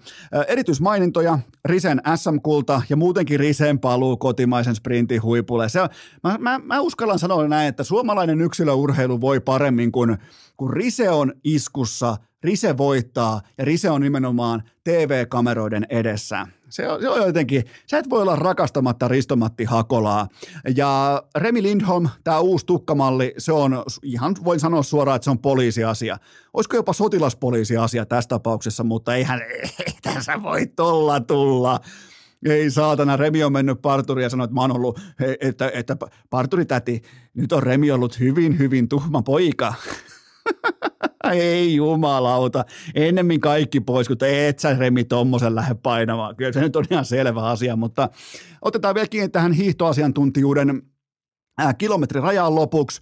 erityismainintoja 0.47 1.39
Risen 1.65 2.01
SM-kulta 2.15 2.81
ja 2.89 2.95
muutenkin 2.95 3.39
Risen 3.39 3.79
paluu 3.79 4.17
kotimaisen 4.17 4.75
sprintin 4.75 5.23
huipulle. 5.23 5.69
Se, 5.69 5.79
mä, 6.23 6.37
mä, 6.39 6.59
mä 6.63 6.79
uskallan 6.79 7.19
sanoa 7.19 7.47
näin, 7.47 7.67
että 7.67 7.83
suomalainen 7.83 8.41
yksilöurheilu 8.41 9.21
voi 9.21 9.39
paremmin 9.39 9.91
kuin, 9.91 10.17
kun 10.57 10.73
Rise 10.73 11.09
on 11.09 11.33
iskussa 11.43 12.17
Rise 12.43 12.77
voittaa 12.77 13.41
ja 13.57 13.65
Rise 13.65 13.89
on 13.89 14.01
nimenomaan 14.01 14.63
TV-kameroiden 14.83 15.85
edessä. 15.89 16.47
Se 16.69 16.87
on, 16.87 17.01
se 17.01 17.09
on 17.09 17.27
jotenkin, 17.27 17.63
sä 17.91 17.97
et 17.97 18.09
voi 18.09 18.21
olla 18.21 18.35
rakastamatta 18.35 19.07
Ristomatti 19.07 19.63
Hakolaa. 19.63 20.27
Ja 20.75 21.23
Remi 21.37 21.63
Lindholm, 21.63 22.09
tämä 22.23 22.39
uusi 22.39 22.65
tukkamalli, 22.65 23.33
se 23.37 23.51
on 23.51 23.83
ihan, 24.03 24.35
voin 24.43 24.59
sanoa 24.59 24.83
suoraan, 24.83 25.15
että 25.15 25.23
se 25.23 25.31
on 25.31 25.39
poliisiasia. 25.39 26.17
Olisiko 26.53 26.75
jopa 26.75 26.93
sotilaspoliisiasia 26.93 28.05
tässä 28.05 28.27
tapauksessa, 28.27 28.83
mutta 28.83 29.15
eihän, 29.15 29.41
ei 29.61 29.93
tässä 30.01 30.43
voi 30.43 30.67
tolla 30.67 31.19
tulla. 31.19 31.79
Ei 32.45 32.71
saatana, 32.71 33.17
Remi 33.17 33.43
on 33.43 33.53
mennyt 33.53 33.81
parturiin 33.81 34.23
ja 34.23 34.29
sanoi, 34.29 34.45
että 34.45 34.53
mä 34.55 34.61
oon 34.61 34.71
ollut, 34.71 34.99
että, 35.41 35.71
että 35.73 35.97
parturi 36.29 36.65
täti, 36.65 37.01
nyt 37.33 37.51
on 37.51 37.63
Remi 37.63 37.91
ollut 37.91 38.19
hyvin, 38.19 38.59
hyvin 38.59 38.89
tuhma 38.89 39.21
poika. 39.21 39.73
Ei 41.31 41.75
jumalauta. 41.75 42.65
Ennemmin 42.95 43.41
kaikki 43.41 43.79
pois, 43.79 44.07
kun 44.07 44.17
et 44.21 44.59
sä 44.59 44.73
Remi 44.73 45.03
tommosen 45.03 45.55
lähde 45.55 45.75
painamaan. 45.75 46.35
Kyllä 46.35 46.51
se 46.51 46.59
nyt 46.59 46.75
on 46.75 46.85
ihan 46.91 47.05
selvä 47.05 47.43
asia, 47.43 47.75
mutta 47.75 48.09
otetaan 48.61 48.95
vielä 48.95 49.07
kiinni 49.07 49.29
tähän 49.29 49.51
hiihtoasiantuntijuuden 49.51 50.81
kilometrirajaan 51.77 52.55
lopuksi. 52.55 53.01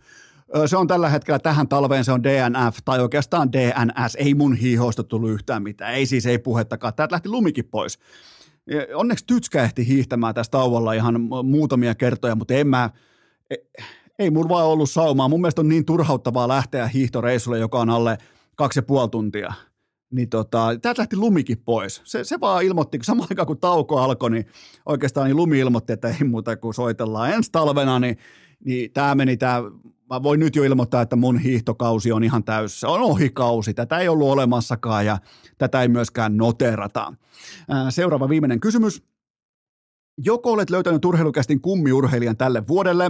Se 0.65 0.77
on 0.77 0.87
tällä 0.87 1.09
hetkellä 1.09 1.39
tähän 1.39 1.67
talveen, 1.67 2.05
se 2.05 2.11
on 2.11 2.23
DNF 2.23 2.77
tai 2.85 2.99
oikeastaan 2.99 3.51
DNS. 3.51 4.15
Ei 4.15 4.33
mun 4.33 4.55
hiihoista 4.55 5.03
tullut 5.03 5.31
yhtään 5.31 5.63
mitään. 5.63 5.93
Ei 5.93 6.05
siis, 6.05 6.25
ei 6.25 6.39
puhettakaan. 6.39 6.93
Täältä 6.93 7.13
lähti 7.13 7.29
lumikin 7.29 7.65
pois. 7.65 7.99
Onneksi 8.93 9.25
Tytskä 9.25 9.63
ehti 9.63 9.87
hiihtämään 9.87 10.35
tästä 10.35 10.51
tauolla 10.51 10.93
ihan 10.93 11.21
muutamia 11.43 11.95
kertoja, 11.95 12.35
mutta 12.35 12.53
en 12.53 12.67
mä, 12.67 12.89
e, 13.49 13.55
ei 14.19 14.31
mulla 14.31 14.49
vaan 14.49 14.65
ollut 14.65 14.89
saumaa. 14.89 15.27
Mun 15.27 15.41
mielestä 15.41 15.61
on 15.61 15.69
niin 15.69 15.85
turhauttavaa 15.85 16.47
lähteä 16.47 16.87
hiihtoreissulle, 16.87 17.59
joka 17.59 17.79
on 17.79 17.89
alle 17.89 18.17
kaksi 18.55 18.79
ja 18.79 18.83
puoli 18.83 19.09
tuntia. 19.09 19.53
Niin 20.11 20.29
tota, 20.29 20.67
täältä 20.81 21.01
lähti 21.01 21.17
lumikin 21.17 21.57
pois. 21.65 22.01
Se, 22.03 22.23
se 22.23 22.39
vaan 22.39 22.63
ilmoitti, 22.63 22.97
kun 22.97 23.05
samaan 23.05 23.27
aikaan 23.31 23.47
kun 23.47 23.57
tauko 23.57 23.99
alkoi, 23.99 24.31
niin 24.31 24.45
oikeastaan 24.85 25.27
niin 25.27 25.37
lumi 25.37 25.59
ilmoitti, 25.59 25.93
että 25.93 26.07
ei 26.07 26.27
muuta 26.27 26.57
kuin 26.57 26.73
soitellaan 26.73 27.31
ensi 27.31 27.51
talvena, 27.51 27.99
niin, 27.99 28.17
niin 28.65 28.91
tämä 28.93 29.15
meni 29.15 29.37
tämä 29.37 29.63
mä 30.09 30.23
voin 30.23 30.39
nyt 30.39 30.55
jo 30.55 30.63
ilmoittaa, 30.63 31.01
että 31.01 31.15
mun 31.15 31.37
hiihtokausi 31.37 32.11
on 32.11 32.23
ihan 32.23 32.43
täyssä. 32.43 32.87
On 32.87 33.01
ohikausi, 33.01 33.73
tätä 33.73 33.97
ei 33.97 34.07
ollut 34.07 34.29
olemassakaan 34.29 35.05
ja 35.05 35.17
tätä 35.57 35.81
ei 35.81 35.87
myöskään 35.87 36.37
noterata. 36.37 37.13
Seuraava 37.89 38.29
viimeinen 38.29 38.59
kysymys. 38.59 39.03
Joko 40.17 40.51
olet 40.51 40.69
löytänyt 40.69 41.05
urheilukästin 41.05 41.61
kummiurheilijan 41.61 42.37
tälle 42.37 42.67
vuodelle? 42.67 43.03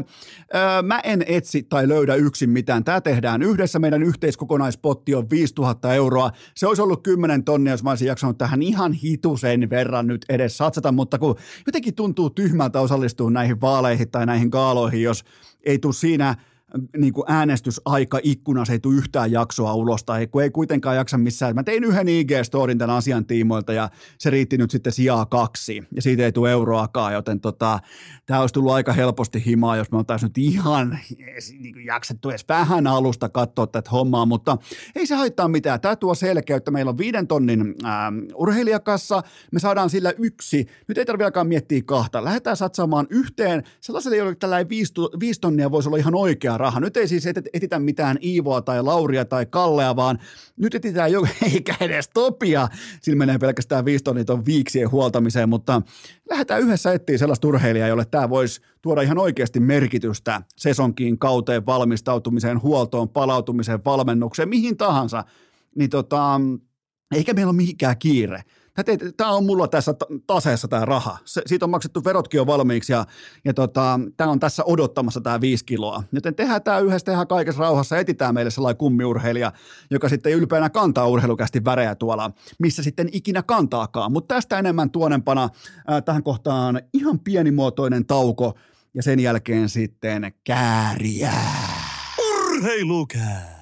Öö, 0.55 0.81
mä 0.81 0.99
en 0.99 1.23
etsi 1.27 1.63
tai 1.63 1.87
löydä 1.87 2.15
yksin 2.15 2.49
mitään. 2.49 2.83
Tämä 2.83 3.01
tehdään 3.01 3.41
yhdessä. 3.41 3.79
Meidän 3.79 4.03
yhteiskokonaispotti 4.03 5.15
on 5.15 5.29
5000 5.29 5.93
euroa. 5.93 6.31
Se 6.55 6.67
olisi 6.67 6.81
ollut 6.81 7.03
10 7.03 7.43
tonnia, 7.43 7.73
jos 7.73 7.83
mä 7.83 7.89
olisin 7.89 8.07
jaksanut 8.07 8.37
tähän 8.37 8.61
ihan 8.61 8.93
hitusen 8.93 9.69
verran 9.69 10.07
nyt 10.07 10.25
edes 10.29 10.57
satsata, 10.57 10.91
mutta 10.91 11.19
kun 11.19 11.35
jotenkin 11.65 11.95
tuntuu 11.95 12.29
tyhmältä 12.29 12.79
osallistua 12.79 13.31
näihin 13.31 13.61
vaaleihin 13.61 14.11
tai 14.11 14.25
näihin 14.25 14.51
kaaloihin, 14.51 15.03
jos 15.03 15.23
ei 15.63 15.79
tule 15.79 15.93
siinä– 15.93 16.35
niin 16.97 17.13
kuin 17.13 17.25
äänestysaika 17.27 18.19
ikkuna, 18.23 18.65
se 18.65 18.73
ei 18.73 18.79
tule 18.79 18.95
yhtään 18.95 19.31
jaksoa 19.31 19.73
ulos 19.73 20.03
tai 20.03 20.27
kun 20.27 20.43
ei 20.43 20.49
kuitenkaan 20.49 20.95
jaksa 20.95 21.17
missään. 21.17 21.55
Mä 21.55 21.63
tein 21.63 21.83
yhden 21.83 22.07
IG-storin 22.07 22.77
tämän 22.77 22.95
asian 22.95 23.25
tiimoilta 23.25 23.73
ja 23.73 23.89
se 24.17 24.29
riitti 24.29 24.57
nyt 24.57 24.71
sitten 24.71 24.93
sijaa 24.93 25.25
kaksi 25.25 25.83
ja 25.95 26.01
siitä 26.01 26.25
ei 26.25 26.31
tule 26.31 26.51
euroakaan, 26.51 27.13
joten 27.13 27.39
tota, 27.39 27.79
tämä 28.25 28.41
olisi 28.41 28.53
tullut 28.53 28.71
aika 28.71 28.93
helposti 28.93 29.45
himaa, 29.45 29.77
jos 29.77 29.91
me 29.91 29.97
oltaisiin 29.97 30.27
nyt 30.27 30.37
ihan 30.37 30.99
niin 31.59 31.85
jaksettu 31.85 32.29
edes 32.29 32.45
vähän 32.49 32.87
alusta 32.87 33.29
katsoa 33.29 33.67
tätä 33.67 33.89
hommaa, 33.89 34.25
mutta 34.25 34.57
ei 34.95 35.05
se 35.05 35.15
haittaa 35.15 35.47
mitään. 35.47 35.81
Tämä 35.81 35.95
tuo 35.95 36.15
selkeyttä. 36.15 36.71
Meillä 36.71 36.89
on 36.89 36.97
viiden 36.97 37.27
tonnin 37.27 37.75
ää, 37.83 38.11
urheilijakassa, 38.35 39.23
me 39.51 39.59
saadaan 39.59 39.89
sillä 39.89 40.13
yksi. 40.17 40.65
Nyt 40.87 40.97
ei 40.97 41.05
tarvitse 41.05 41.25
alkaa 41.25 41.43
miettiä 41.43 41.81
kahta. 41.85 42.23
Lähdetään 42.23 42.57
satsaamaan 42.57 43.07
yhteen. 43.09 43.63
Sellaiselle, 43.81 44.17
jolle 44.17 44.35
tällainen 44.35 44.69
viisi, 44.69 44.93
viisi 45.19 45.41
tonnia 45.41 45.71
voisi 45.71 45.89
olla 45.89 45.97
ihan 45.97 46.15
oikea 46.15 46.57
raha. 46.65 46.79
Nyt 46.79 46.97
ei 46.97 47.07
siis 47.07 47.27
etitä 47.27 47.79
mitään 47.79 48.17
Iivoa 48.23 48.61
tai 48.61 48.83
Lauria 48.83 49.25
tai 49.25 49.45
Kallea, 49.45 49.95
vaan 49.95 50.19
nyt 50.57 50.75
etsitään 50.75 51.11
jo, 51.11 51.25
eikä 51.53 51.75
edes 51.79 52.09
Topia. 52.13 52.67
Sillä 53.01 53.17
menee 53.17 53.37
pelkästään 53.37 53.85
viisi 53.85 54.03
tonnia 54.03 54.25
ton 54.25 54.45
viiksien 54.45 54.91
huoltamiseen, 54.91 55.49
mutta 55.49 55.81
lähdetään 56.29 56.61
yhdessä 56.61 56.93
etsiä 56.93 57.17
sellaista 57.17 57.47
urheilijaa, 57.47 57.87
jolle 57.87 58.05
tämä 58.05 58.29
voisi 58.29 58.61
tuoda 58.81 59.01
ihan 59.01 59.17
oikeasti 59.17 59.59
merkitystä 59.59 60.41
sesonkiin, 60.55 61.19
kauteen, 61.19 61.65
valmistautumiseen, 61.65 62.61
huoltoon, 62.61 63.09
palautumiseen, 63.09 63.85
valmennukseen, 63.85 64.49
mihin 64.49 64.77
tahansa. 64.77 65.23
Niin 65.75 65.89
tota, 65.89 66.41
eikä 67.15 67.33
meillä 67.33 67.49
ole 67.49 67.57
mihinkään 67.57 67.97
kiire. 67.97 68.41
Tämä 69.17 69.31
on 69.31 69.45
mulla 69.45 69.67
tässä 69.67 69.95
taseessa 70.27 70.67
tämä 70.67 70.85
raha. 70.85 71.17
Se, 71.25 71.41
siitä 71.45 71.65
on 71.65 71.69
maksettu 71.69 72.03
verotkin 72.03 72.37
jo 72.37 72.47
valmiiksi 72.47 72.93
ja, 72.93 73.05
ja 73.45 73.53
tota, 73.53 73.99
tämä 74.17 74.29
on 74.29 74.39
tässä 74.39 74.63
odottamassa 74.65 75.21
tämä 75.21 75.41
viisi 75.41 75.65
kiloa. 75.65 76.03
Joten 76.11 76.35
tehdään 76.35 76.63
tämä 76.63 76.79
yhdessä, 76.79 77.05
tehdään 77.05 77.27
kaikessa 77.27 77.61
rauhassa, 77.61 77.97
etitään 77.97 78.33
meille 78.33 78.51
sellainen 78.51 78.77
kummiurheilija, 78.77 79.51
joka 79.91 80.09
sitten 80.09 80.33
ylpeänä 80.33 80.69
kantaa 80.69 81.07
urheilukästi 81.07 81.65
värejä 81.65 81.95
tuolla, 81.95 82.31
missä 82.59 82.83
sitten 82.83 83.09
ikinä 83.11 83.43
kantaakaan. 83.43 84.11
Mutta 84.11 84.35
tästä 84.35 84.59
enemmän 84.59 84.89
tuonempana 84.89 85.43
äh, 85.43 86.03
tähän 86.05 86.23
kohtaan 86.23 86.81
ihan 86.93 87.19
pienimuotoinen 87.19 88.05
tauko 88.05 88.53
ja 88.93 89.03
sen 89.03 89.19
jälkeen 89.19 89.69
sitten 89.69 90.33
kääriä. 90.43 91.33
Urheilukää! 92.19 93.55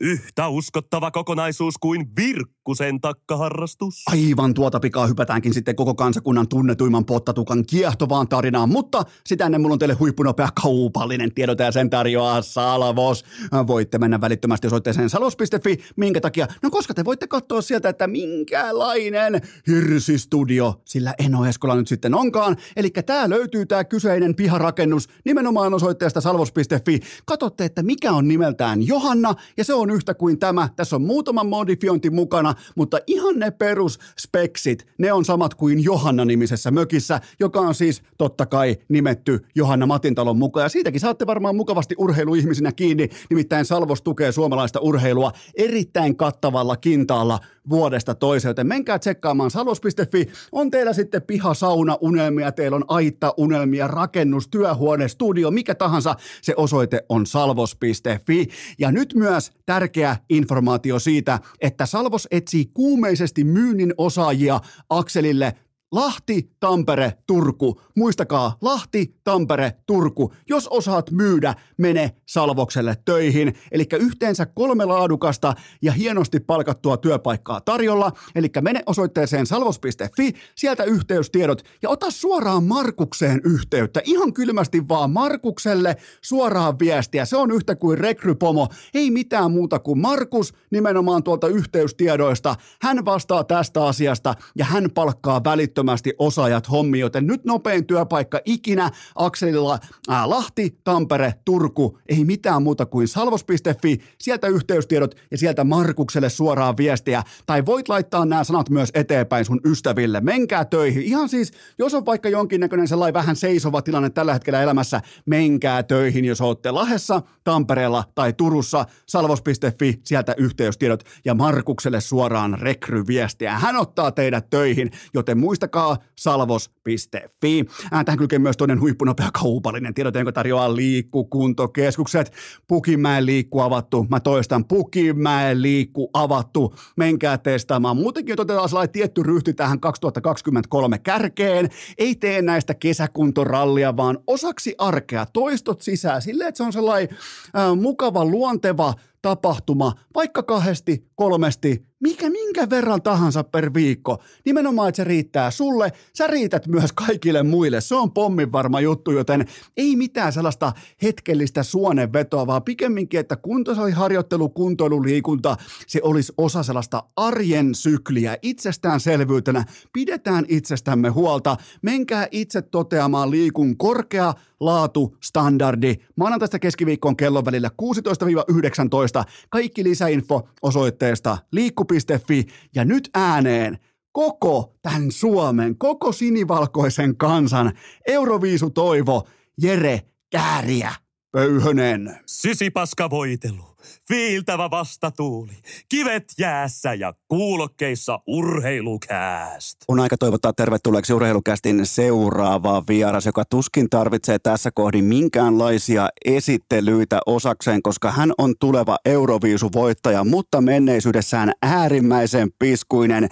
Yhtä 0.00 0.48
uskottava 0.48 1.10
kokonaisuus 1.10 1.78
kuin 1.78 2.14
Virkkusen 2.62 3.00
takkaharrastus. 3.00 4.02
Aivan 4.06 4.54
tuota 4.54 4.80
pikaa 4.80 5.06
hypätäänkin 5.06 5.54
sitten 5.54 5.76
koko 5.76 5.94
kansakunnan 5.94 6.48
tunnetuimman 6.48 7.04
pottatukan 7.04 7.64
kiehtovaan 7.66 8.28
tarinaan, 8.28 8.68
mutta 8.68 9.02
sitä 9.26 9.46
ennen 9.46 9.60
mulla 9.60 9.72
on 9.72 9.78
teille 9.78 9.94
huippunopea 9.94 10.48
kaupallinen 10.62 11.34
tiedote 11.34 11.64
ja 11.64 11.72
sen 11.72 11.90
tarjoaa 11.90 12.42
Salvos. 12.42 13.24
Voitte 13.66 13.98
mennä 13.98 14.20
välittömästi 14.20 14.66
osoitteeseen 14.66 15.10
salvos.fi. 15.10 15.78
Minkä 15.96 16.20
takia? 16.20 16.46
No 16.62 16.70
koska 16.70 16.94
te 16.94 17.04
voitte 17.04 17.26
katsoa 17.26 17.62
sieltä, 17.62 17.88
että 17.88 18.06
minkälainen 18.06 19.40
hirsistudio 19.66 20.80
sillä 20.84 21.14
Eno 21.18 21.46
Eskola 21.46 21.76
nyt 21.76 21.88
sitten 21.88 22.14
onkaan. 22.14 22.56
Eli 22.76 22.90
tää 22.90 23.30
löytyy 23.30 23.66
tää 23.66 23.84
kyseinen 23.84 24.34
piharakennus 24.34 25.08
nimenomaan 25.24 25.74
osoitteesta 25.74 26.20
salvos.fi. 26.20 27.00
Katotte, 27.24 27.64
että 27.64 27.82
mikä 27.82 28.12
on 28.12 28.28
nimeltään 28.28 28.86
Johanna 28.86 29.34
ja 29.56 29.64
se 29.64 29.74
on 29.74 29.90
yhtä 29.90 30.14
kuin 30.14 30.38
tämä. 30.38 30.68
Tässä 30.76 30.96
on 30.96 31.02
muutama 31.02 31.44
modifiointi 31.44 32.10
mukana, 32.10 32.51
mutta 32.74 32.98
ihan 33.06 33.38
ne 33.38 33.50
perusspeksit, 33.50 34.86
ne 34.98 35.12
on 35.12 35.24
samat 35.24 35.54
kuin 35.54 35.84
Johanna-nimisessä 35.84 36.70
mökissä, 36.70 37.20
joka 37.40 37.60
on 37.60 37.74
siis 37.74 38.02
totta 38.18 38.46
kai 38.46 38.76
nimetty 38.88 39.40
Johanna 39.54 39.86
Matintalon 39.86 40.38
mukaan. 40.38 40.64
Ja 40.64 40.68
siitäkin 40.68 41.00
saatte 41.00 41.26
varmaan 41.26 41.56
mukavasti 41.56 41.94
urheiluihmisinä 41.98 42.72
kiinni, 42.72 43.08
nimittäin 43.30 43.64
Salvos 43.64 44.02
tukee 44.02 44.32
suomalaista 44.32 44.80
urheilua 44.80 45.32
erittäin 45.56 46.16
kattavalla 46.16 46.76
kintaalla 46.76 47.38
vuodesta 47.68 48.14
toiseen, 48.14 48.50
joten 48.50 48.66
menkää 48.66 48.98
tsekkaamaan 48.98 49.50
salvos.fi. 49.50 50.28
On 50.52 50.70
teillä 50.70 50.92
sitten 50.92 51.22
pihasauna 51.22 51.96
unelmia, 52.00 52.52
teillä 52.52 52.76
on 52.76 52.84
aitta 52.88 53.34
unelmia, 53.36 53.88
rakennus, 53.88 54.48
työhuone, 54.48 55.08
studio, 55.08 55.50
mikä 55.50 55.74
tahansa, 55.74 56.14
se 56.42 56.54
osoite 56.56 57.04
on 57.08 57.26
salvos.fi. 57.26 58.48
Ja 58.78 58.92
nyt 58.92 59.14
myös 59.14 59.52
tärkeä 59.66 60.16
informaatio 60.28 60.98
siitä, 60.98 61.38
että 61.60 61.86
Salvos 61.86 62.28
etsii 62.30 62.66
kuumeisesti 62.74 63.44
myynnin 63.44 63.94
osaajia 63.98 64.60
Akselille 64.90 65.54
Lahti, 65.92 66.50
Tampere, 66.60 67.12
Turku. 67.26 67.80
Muistakaa, 67.96 68.56
Lahti, 68.60 69.14
Tampere, 69.24 69.72
Turku. 69.86 70.34
Jos 70.48 70.68
osaat 70.68 71.10
myydä, 71.10 71.54
mene 71.78 72.10
Salvokselle 72.26 72.96
töihin. 73.04 73.54
Eli 73.72 73.86
yhteensä 74.00 74.46
kolme 74.46 74.84
laadukasta 74.84 75.54
ja 75.82 75.92
hienosti 75.92 76.40
palkattua 76.40 76.96
työpaikkaa 76.96 77.60
tarjolla. 77.60 78.12
Eli 78.34 78.48
mene 78.60 78.82
osoitteeseen 78.86 79.46
salvos.fi, 79.46 80.32
sieltä 80.54 80.84
yhteystiedot 80.84 81.62
ja 81.82 81.88
ota 81.88 82.10
suoraan 82.10 82.64
Markukseen 82.64 83.40
yhteyttä. 83.44 84.00
Ihan 84.04 84.32
kylmästi 84.32 84.88
vaan 84.88 85.10
Markukselle 85.10 85.96
suoraan 86.22 86.78
viestiä. 86.78 87.24
Se 87.24 87.36
on 87.36 87.50
yhtä 87.50 87.76
kuin 87.76 87.98
rekrypomo. 87.98 88.68
Ei 88.94 89.10
mitään 89.10 89.50
muuta 89.50 89.78
kuin 89.78 89.98
Markus 89.98 90.54
nimenomaan 90.70 91.22
tuolta 91.22 91.48
yhteystiedoista. 91.48 92.56
Hän 92.82 93.04
vastaa 93.04 93.44
tästä 93.44 93.86
asiasta 93.86 94.34
ja 94.56 94.64
hän 94.64 94.90
palkkaa 94.94 95.44
välittömästi 95.44 95.81
osaajat 96.18 96.70
hommi, 96.70 96.98
joten 96.98 97.26
nyt 97.26 97.44
nopein 97.44 97.86
työpaikka 97.86 98.40
ikinä 98.44 98.90
Akselilla 99.14 99.78
ää, 100.08 100.30
Lahti, 100.30 100.78
Tampere, 100.84 101.34
Turku. 101.44 101.98
Ei 102.08 102.24
mitään 102.24 102.62
muuta 102.62 102.86
kuin 102.86 103.08
salvos.fi, 103.08 103.98
sieltä 104.18 104.48
yhteystiedot 104.48 105.14
ja 105.30 105.38
sieltä 105.38 105.64
Markukselle 105.64 106.30
suoraan 106.30 106.76
viestiä. 106.76 107.22
Tai 107.46 107.66
voit 107.66 107.88
laittaa 107.88 108.24
nämä 108.24 108.44
sanat 108.44 108.70
myös 108.70 108.90
eteenpäin 108.94 109.44
sun 109.44 109.60
ystäville. 109.64 110.20
Menkää 110.20 110.64
töihin. 110.64 111.02
Ihan 111.02 111.28
siis, 111.28 111.52
jos 111.78 111.94
on 111.94 112.06
vaikka 112.06 112.28
jonkinnäköinen 112.28 112.88
sellainen 112.88 113.14
vähän 113.14 113.36
seisova 113.36 113.82
tilanne 113.82 114.10
tällä 114.10 114.32
hetkellä 114.32 114.62
elämässä, 114.62 115.00
menkää 115.26 115.82
töihin, 115.82 116.24
jos 116.24 116.40
olette 116.40 116.70
Lahessa, 116.70 117.22
Tampereella 117.44 118.04
tai 118.14 118.32
Turussa. 118.32 118.84
Salvos.fi, 119.06 120.00
sieltä 120.04 120.34
yhteystiedot 120.36 121.04
ja 121.24 121.34
Markukselle 121.34 122.00
suoraan 122.00 122.58
rekryviestiä. 122.60 123.58
Hän 123.58 123.76
ottaa 123.76 124.10
teidät 124.10 124.50
töihin, 124.50 124.90
joten 125.14 125.38
muistakaa 125.72 125.96
salvos.fi. 126.18 127.64
Tähän 128.04 128.18
kylkee 128.18 128.38
myös 128.38 128.56
toinen 128.56 128.80
huippunopea 128.80 129.28
kaupallinen 129.32 129.94
tiedot, 129.94 130.14
jonka 130.14 130.32
tarjoaa 130.32 130.76
liikkukuntokeskukset. 130.76 132.32
Pukimäen 132.68 133.26
liikku 133.26 133.60
avattu. 133.60 134.06
Mä 134.10 134.20
toistan, 134.20 134.64
Pukimäen 134.64 135.62
liikku 135.62 136.10
avattu. 136.12 136.74
Menkää 136.96 137.38
testaamaan. 137.38 137.96
Muutenkin 137.96 138.40
otetaan 138.40 138.68
sellainen 138.68 138.92
tietty 138.92 139.22
ryhti 139.22 139.54
tähän 139.54 139.80
2023 139.80 140.98
kärkeen. 140.98 141.68
Ei 141.98 142.14
tee 142.14 142.42
näistä 142.42 142.74
kesäkuntorallia, 142.74 143.96
vaan 143.96 144.18
osaksi 144.26 144.74
arkea. 144.78 145.26
Toistot 145.26 145.80
sisään 145.80 146.22
silleen, 146.22 146.48
että 146.48 146.56
se 146.56 146.62
on 146.62 146.72
sellainen 146.72 147.16
äh, 147.56 147.76
mukava, 147.76 148.24
luonteva 148.24 148.94
tapahtuma, 149.22 149.92
vaikka 150.14 150.42
kahdesti, 150.42 151.06
kolmesti, 151.14 151.86
mikä 152.00 152.30
minkä 152.30 152.70
verran 152.70 153.02
tahansa 153.02 153.44
per 153.44 153.74
viikko. 153.74 154.22
Nimenomaan, 154.44 154.88
että 154.88 154.96
se 154.96 155.04
riittää 155.04 155.50
sulle, 155.50 155.92
sä 156.14 156.26
riität 156.26 156.66
myös 156.66 156.92
kaikille 156.92 157.42
muille. 157.42 157.80
Se 157.80 157.94
on 157.94 158.12
pommin 158.12 158.52
varma 158.52 158.80
juttu, 158.80 159.10
joten 159.10 159.46
ei 159.76 159.96
mitään 159.96 160.32
sellaista 160.32 160.72
hetkellistä 161.02 161.62
suonenvetoa, 161.62 162.46
vaan 162.46 162.62
pikemminkin, 162.62 163.20
että 163.20 163.36
kuntosaliharjoittelu, 163.36 164.48
kuntoilu, 164.48 165.02
liikunta, 165.02 165.56
se 165.86 166.00
olisi 166.02 166.32
osa 166.38 166.62
sellaista 166.62 167.02
arjen 167.16 167.74
sykliä, 167.74 168.36
itsestäänselvyytenä. 168.42 169.64
Pidetään 169.92 170.44
itsestämme 170.48 171.08
huolta. 171.08 171.56
Menkää 171.82 172.28
itse 172.30 172.62
toteamaan 172.62 173.30
liikun 173.30 173.76
korkea 173.76 174.34
laatu, 174.64 175.16
standardi. 175.22 175.94
Maanantaista 176.16 176.58
keskiviikkoon 176.58 177.16
kellon 177.16 177.44
välillä 177.44 177.70
16-19. 177.82 179.24
Kaikki 179.50 179.84
lisäinfo 179.84 180.48
osoitteesta 180.62 181.38
liikku.fi 181.52 182.46
ja 182.74 182.84
nyt 182.84 183.10
ääneen 183.14 183.78
koko 184.12 184.74
tämän 184.82 185.10
Suomen, 185.10 185.78
koko 185.78 186.12
sinivalkoisen 186.12 187.16
kansan 187.16 187.72
Euroviisu 188.06 188.70
toivo 188.70 189.28
Jere 189.62 190.00
Kääriä 190.30 190.92
Pöyhönen. 191.32 192.18
Sysipaska 192.26 193.10
voitelu, 193.10 193.76
viiltävä 194.12 194.70
vastatuuli, 194.70 195.52
kivet 195.88 196.24
jäässä 196.38 196.94
ja 196.94 197.12
kuulokkeissa 197.28 198.20
urheilukääst. 198.26 199.76
On 199.88 200.00
aika 200.00 200.16
toivottaa 200.16 200.52
tervetulleeksi 200.52 201.12
urheilukästin 201.12 201.86
seuraava 201.86 202.82
vieras, 202.88 203.26
joka 203.26 203.44
tuskin 203.44 203.90
tarvitsee 203.90 204.38
tässä 204.38 204.70
kohdin 204.74 205.04
minkäänlaisia 205.04 206.08
esittelyitä 206.24 207.20
osakseen, 207.26 207.82
koska 207.82 208.10
hän 208.10 208.32
on 208.38 208.54
tuleva 208.60 208.98
Euroviisu-voittaja, 209.04 210.24
mutta 210.24 210.60
menneisyydessään 210.60 211.52
äärimmäisen 211.62 212.48
piskuinen, 212.58 213.28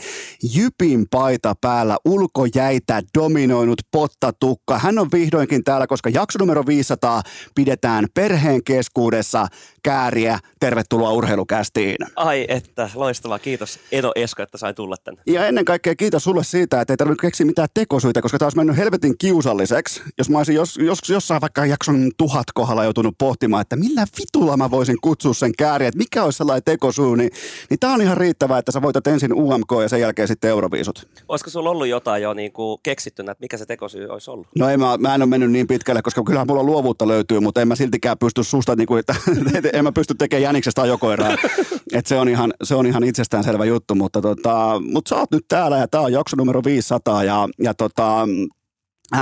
jypin 0.55 1.07
paita 1.11 1.55
päällä, 1.61 1.97
ulkojäitä 2.05 3.02
dominoinut 3.19 3.81
pottatukka. 3.90 4.78
Hän 4.78 4.98
on 4.98 5.09
vihdoinkin 5.12 5.65
täällä, 5.65 5.86
koska 5.86 6.11
jakso 6.11 6.39
numero 6.39 6.66
500 6.66 7.23
pidetään 7.55 8.07
perheen 8.15 8.65
keskuudessa 8.65 9.47
kääriä. 9.82 10.39
Tervetuloa 10.61 10.69
urheilukästiin. 11.12 11.97
Ai 12.16 12.47
että, 12.48 12.90
loistavaa. 12.94 13.38
Kiitos 13.38 13.78
Edo 13.92 14.12
Esko, 14.14 14.42
että 14.42 14.59
sai 14.59 14.74
tulla 14.74 14.97
tänne. 15.05 15.22
Ja 15.26 15.47
ennen 15.47 15.64
kaikkea 15.64 15.94
kiitos 15.94 16.24
sulle 16.24 16.44
siitä, 16.44 16.80
että 16.80 16.92
ei 16.92 16.97
tarvinnut 16.97 17.20
keksiä 17.20 17.47
mitään 17.47 17.68
tekosyitä, 17.74 18.22
koska 18.22 18.38
tämä 18.38 18.47
olisi 18.47 18.56
mennyt 18.56 18.76
helvetin 18.76 19.18
kiusalliseksi. 19.18 20.02
Jos 20.18 20.30
mä 20.30 20.38
olisin 20.38 20.55
jos, 20.55 20.76
jos, 20.76 20.98
jossain 21.09 21.40
vaikka 21.40 21.66
jakson 21.66 22.10
tuhat 22.16 22.47
kohdalla 22.55 22.84
joutunut 22.84 23.14
pohtimaan, 23.18 23.62
että 23.62 23.76
millä 23.76 24.05
vitulla 24.18 24.56
mä 24.56 24.70
voisin 24.70 24.97
kutsua 25.01 25.34
sen 25.34 25.52
kääriä, 25.59 25.88
että 25.88 25.98
mikä 25.98 26.24
olisi 26.24 26.36
sellainen 26.36 26.62
tekosyy, 26.64 27.16
niin, 27.16 27.30
niin 27.70 27.80
tämä 27.80 27.94
on 27.94 28.02
ihan 28.02 28.16
riittävää, 28.16 28.59
että 28.59 28.72
sä 28.72 28.82
voitat 28.82 29.06
ensin 29.06 29.32
UMK 29.34 29.70
ja 29.82 29.88
sen 29.88 30.01
jälkeen 30.01 30.28
sitten 30.28 30.51
Euroviisut. 30.51 31.09
Olisiko 31.28 31.51
sulla 31.51 31.70
ollut 31.70 31.86
jotain 31.86 32.22
jo 32.22 32.32
niin 32.32 32.52
kuin 32.52 32.80
keksittynä, 32.82 33.32
että 33.32 33.42
mikä 33.42 33.56
se 33.56 33.66
tekosyy 33.66 34.09
olisi 34.09 34.30
ollut? 34.30 34.47
No 34.59 34.68
ei, 34.68 34.76
mä, 34.76 34.97
mä 34.98 35.14
en 35.14 35.22
ole 35.22 35.28
mennyt 35.28 35.51
niin 35.51 35.66
pitkälle, 35.66 36.02
koska 36.02 36.22
kyllähän 36.22 36.47
mulla 36.47 36.62
luovuutta 36.62 37.09
löytyy, 37.09 37.40
mutta 37.40 37.60
en 37.60 37.68
mä 37.68 37.76
siltikään 37.76 38.18
pysty 38.18 38.44
susta, 38.44 38.76
niin 38.76 38.86
kuin, 38.86 39.01
että, 39.01 39.14
en 39.78 39.84
mä 39.84 39.92
pysty 39.92 40.14
tekemään 40.14 40.42
jäniksestä 40.51 40.82
ajokoiraa. 40.82 41.36
Et 41.93 42.06
se 42.06 42.18
on 42.18 42.28
ihan, 42.28 42.52
se 42.62 42.74
on 42.74 42.86
ihan 42.86 43.05
itsestäänselvä 43.05 43.64
juttu, 43.64 43.94
mutta, 43.94 44.20
tota, 44.22 44.81
mutta 44.93 45.09
sä 45.09 45.16
oot 45.16 45.31
nyt 45.31 45.44
täällä 45.48 45.78
ja 45.78 45.89
tämä 45.89 46.05
on 46.05 46.12
jakso 46.12 46.36
numero 46.36 46.64
500 46.64 47.24
ja, 47.24 47.48
ja 47.62 47.74
tota, 47.74 48.28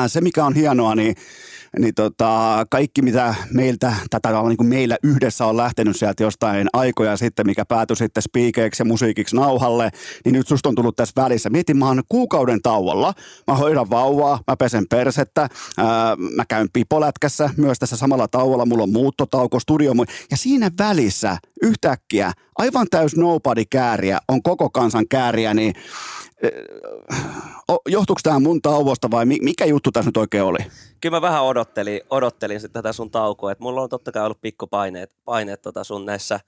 se 0.06 0.20
mikä 0.20 0.44
on 0.44 0.54
hienoa, 0.54 0.94
niin 0.94 1.14
niin 1.78 1.94
tota, 1.94 2.64
kaikki 2.70 3.02
mitä 3.02 3.34
meiltä, 3.52 3.92
tätä 4.10 4.28
niin 4.48 4.56
kuin 4.56 4.68
meillä 4.68 4.96
yhdessä 5.02 5.46
on 5.46 5.56
lähtenyt 5.56 5.96
sieltä 5.96 6.22
jostain 6.22 6.68
aikoja 6.72 7.16
sitten, 7.16 7.46
mikä 7.46 7.64
päätyi 7.64 7.96
sitten 7.96 8.22
spiikeiksi 8.22 8.80
ja 8.80 8.84
musiikiksi 8.84 9.36
nauhalle, 9.36 9.90
niin 10.24 10.32
nyt 10.32 10.48
susta 10.48 10.68
on 10.68 10.74
tullut 10.74 10.96
tässä 10.96 11.22
välissä. 11.22 11.50
Mietin, 11.50 11.76
mä 11.76 11.86
oon 11.86 12.02
kuukauden 12.08 12.62
tauolla, 12.62 13.14
mä 13.46 13.54
hoidan 13.54 13.90
vauvaa, 13.90 14.40
mä 14.46 14.56
pesen 14.56 14.84
persettä, 14.90 15.48
ää, 15.78 16.16
mä 16.16 16.44
käyn 16.48 16.68
pipolätkässä 16.72 17.50
myös 17.56 17.78
tässä 17.78 17.96
samalla 17.96 18.28
tauolla, 18.28 18.66
mulla 18.66 18.82
on 18.82 18.92
muuttotauko, 18.92 19.60
studio, 19.60 19.92
ja 20.30 20.36
siinä 20.36 20.70
välissä 20.78 21.36
yhtäkkiä 21.62 22.32
aivan 22.58 22.86
täys 22.90 23.16
nobody 23.16 23.62
kääriä 23.70 24.18
on 24.28 24.42
koko 24.42 24.70
kansan 24.70 25.08
kääriä, 25.08 25.54
niin 25.54 25.74
johtuuko 27.88 28.20
tämä 28.22 28.40
mun 28.40 28.62
tauosta 28.62 29.10
vai 29.10 29.26
mikä 29.26 29.64
juttu 29.64 29.92
tässä 29.92 30.08
nyt 30.08 30.16
oikein 30.16 30.44
oli? 30.44 30.58
Kyllä 31.00 31.16
mä 31.16 31.22
vähän 31.22 31.44
odottelin, 31.44 32.00
odottelin 32.10 32.60
tätä 32.72 32.92
sun 32.92 33.10
taukoa, 33.10 33.52
että 33.52 33.64
mulla 33.64 33.82
on 33.82 33.88
totta 33.88 34.12
kai 34.12 34.24
ollut 34.24 34.40
pikkupaineet 34.40 35.10
paineet 35.24 35.62
tota 35.62 35.84
sun 35.84 36.06
näissä 36.06 36.40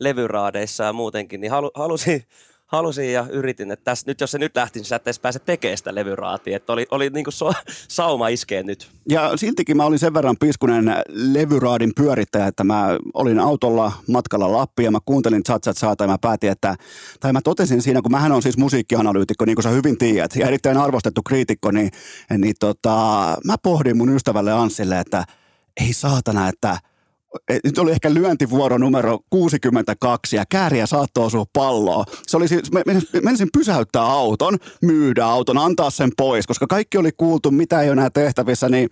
levyraadeissa 0.00 0.84
ja 0.84 0.92
muutenkin, 0.92 1.40
niin 1.40 1.50
halu, 1.50 1.70
halusin, 1.74 2.24
halusin 2.72 3.12
ja 3.12 3.26
yritin, 3.30 3.70
että 3.70 3.84
tässä, 3.84 4.04
nyt 4.06 4.20
jos 4.20 4.30
se 4.30 4.38
nyt 4.38 4.56
lähti, 4.56 4.78
niin 4.78 4.86
sä 4.86 4.96
et 4.96 5.06
edes 5.06 5.20
pääse 5.20 5.38
tekemään 5.38 5.78
sitä 5.78 5.94
levyraatia. 5.94 6.56
Että 6.56 6.72
oli, 6.72 6.86
oli 6.90 7.10
niin 7.10 7.24
kuin 7.24 7.34
so, 7.34 7.52
sauma 7.88 8.28
iskee 8.28 8.62
nyt. 8.62 8.88
Ja 9.08 9.36
siltikin 9.36 9.76
mä 9.76 9.84
olin 9.84 9.98
sen 9.98 10.14
verran 10.14 10.36
piskunen 10.40 10.94
levyraadin 11.08 11.92
pyörittäjä, 11.96 12.46
että 12.46 12.64
mä 12.64 12.98
olin 13.14 13.40
autolla 13.40 13.92
matkalla 14.08 14.52
Lappiin 14.52 14.84
ja 14.84 14.90
mä 14.90 14.98
kuuntelin 15.04 15.42
Chat 15.42 15.62
Chat 15.62 15.76
Saata 15.76 16.04
ja 16.04 16.08
mä 16.08 16.18
päätin, 16.18 16.50
että, 16.50 16.76
tai 17.20 17.32
mä 17.32 17.40
totesin 17.40 17.82
siinä, 17.82 18.02
kun 18.02 18.10
mähän 18.10 18.32
on 18.32 18.42
siis 18.42 18.58
musiikkianalyytikko, 18.58 19.44
niin 19.44 19.56
kuin 19.56 19.62
sä 19.62 19.70
hyvin 19.70 19.98
tiedät, 19.98 20.36
ja 20.36 20.46
erittäin 20.46 20.76
arvostettu 20.76 21.22
kriitikko, 21.22 21.70
niin, 21.70 21.90
niin 22.38 22.54
tota, 22.60 22.90
mä 23.44 23.56
pohdin 23.62 23.96
mun 23.96 24.16
ystävälle 24.16 24.52
Anssille, 24.52 25.00
että 25.00 25.24
ei 25.80 25.92
saatana, 25.92 26.48
että– 26.48 26.78
nyt 27.64 27.78
oli 27.78 27.90
ehkä 27.90 28.14
lyöntivuoro 28.14 28.78
numero 28.78 29.18
62 29.30 30.36
ja 30.36 30.44
kääriä 30.50 30.86
saattoi 30.86 31.26
osua 31.26 31.44
palloa. 31.52 32.04
Se 32.26 32.36
oli 32.36 32.48
siis, 32.48 32.70
menisin 33.22 33.48
pysäyttää 33.58 34.02
auton, 34.02 34.58
myydä 34.82 35.26
auton, 35.26 35.58
antaa 35.58 35.90
sen 35.90 36.10
pois, 36.16 36.46
koska 36.46 36.66
kaikki 36.66 36.98
oli 36.98 37.10
kuultu, 37.16 37.50
mitä 37.50 37.80
ei 37.80 37.88
ole 37.88 37.92
enää 37.92 38.10
tehtävissä, 38.10 38.68
niin, 38.68 38.88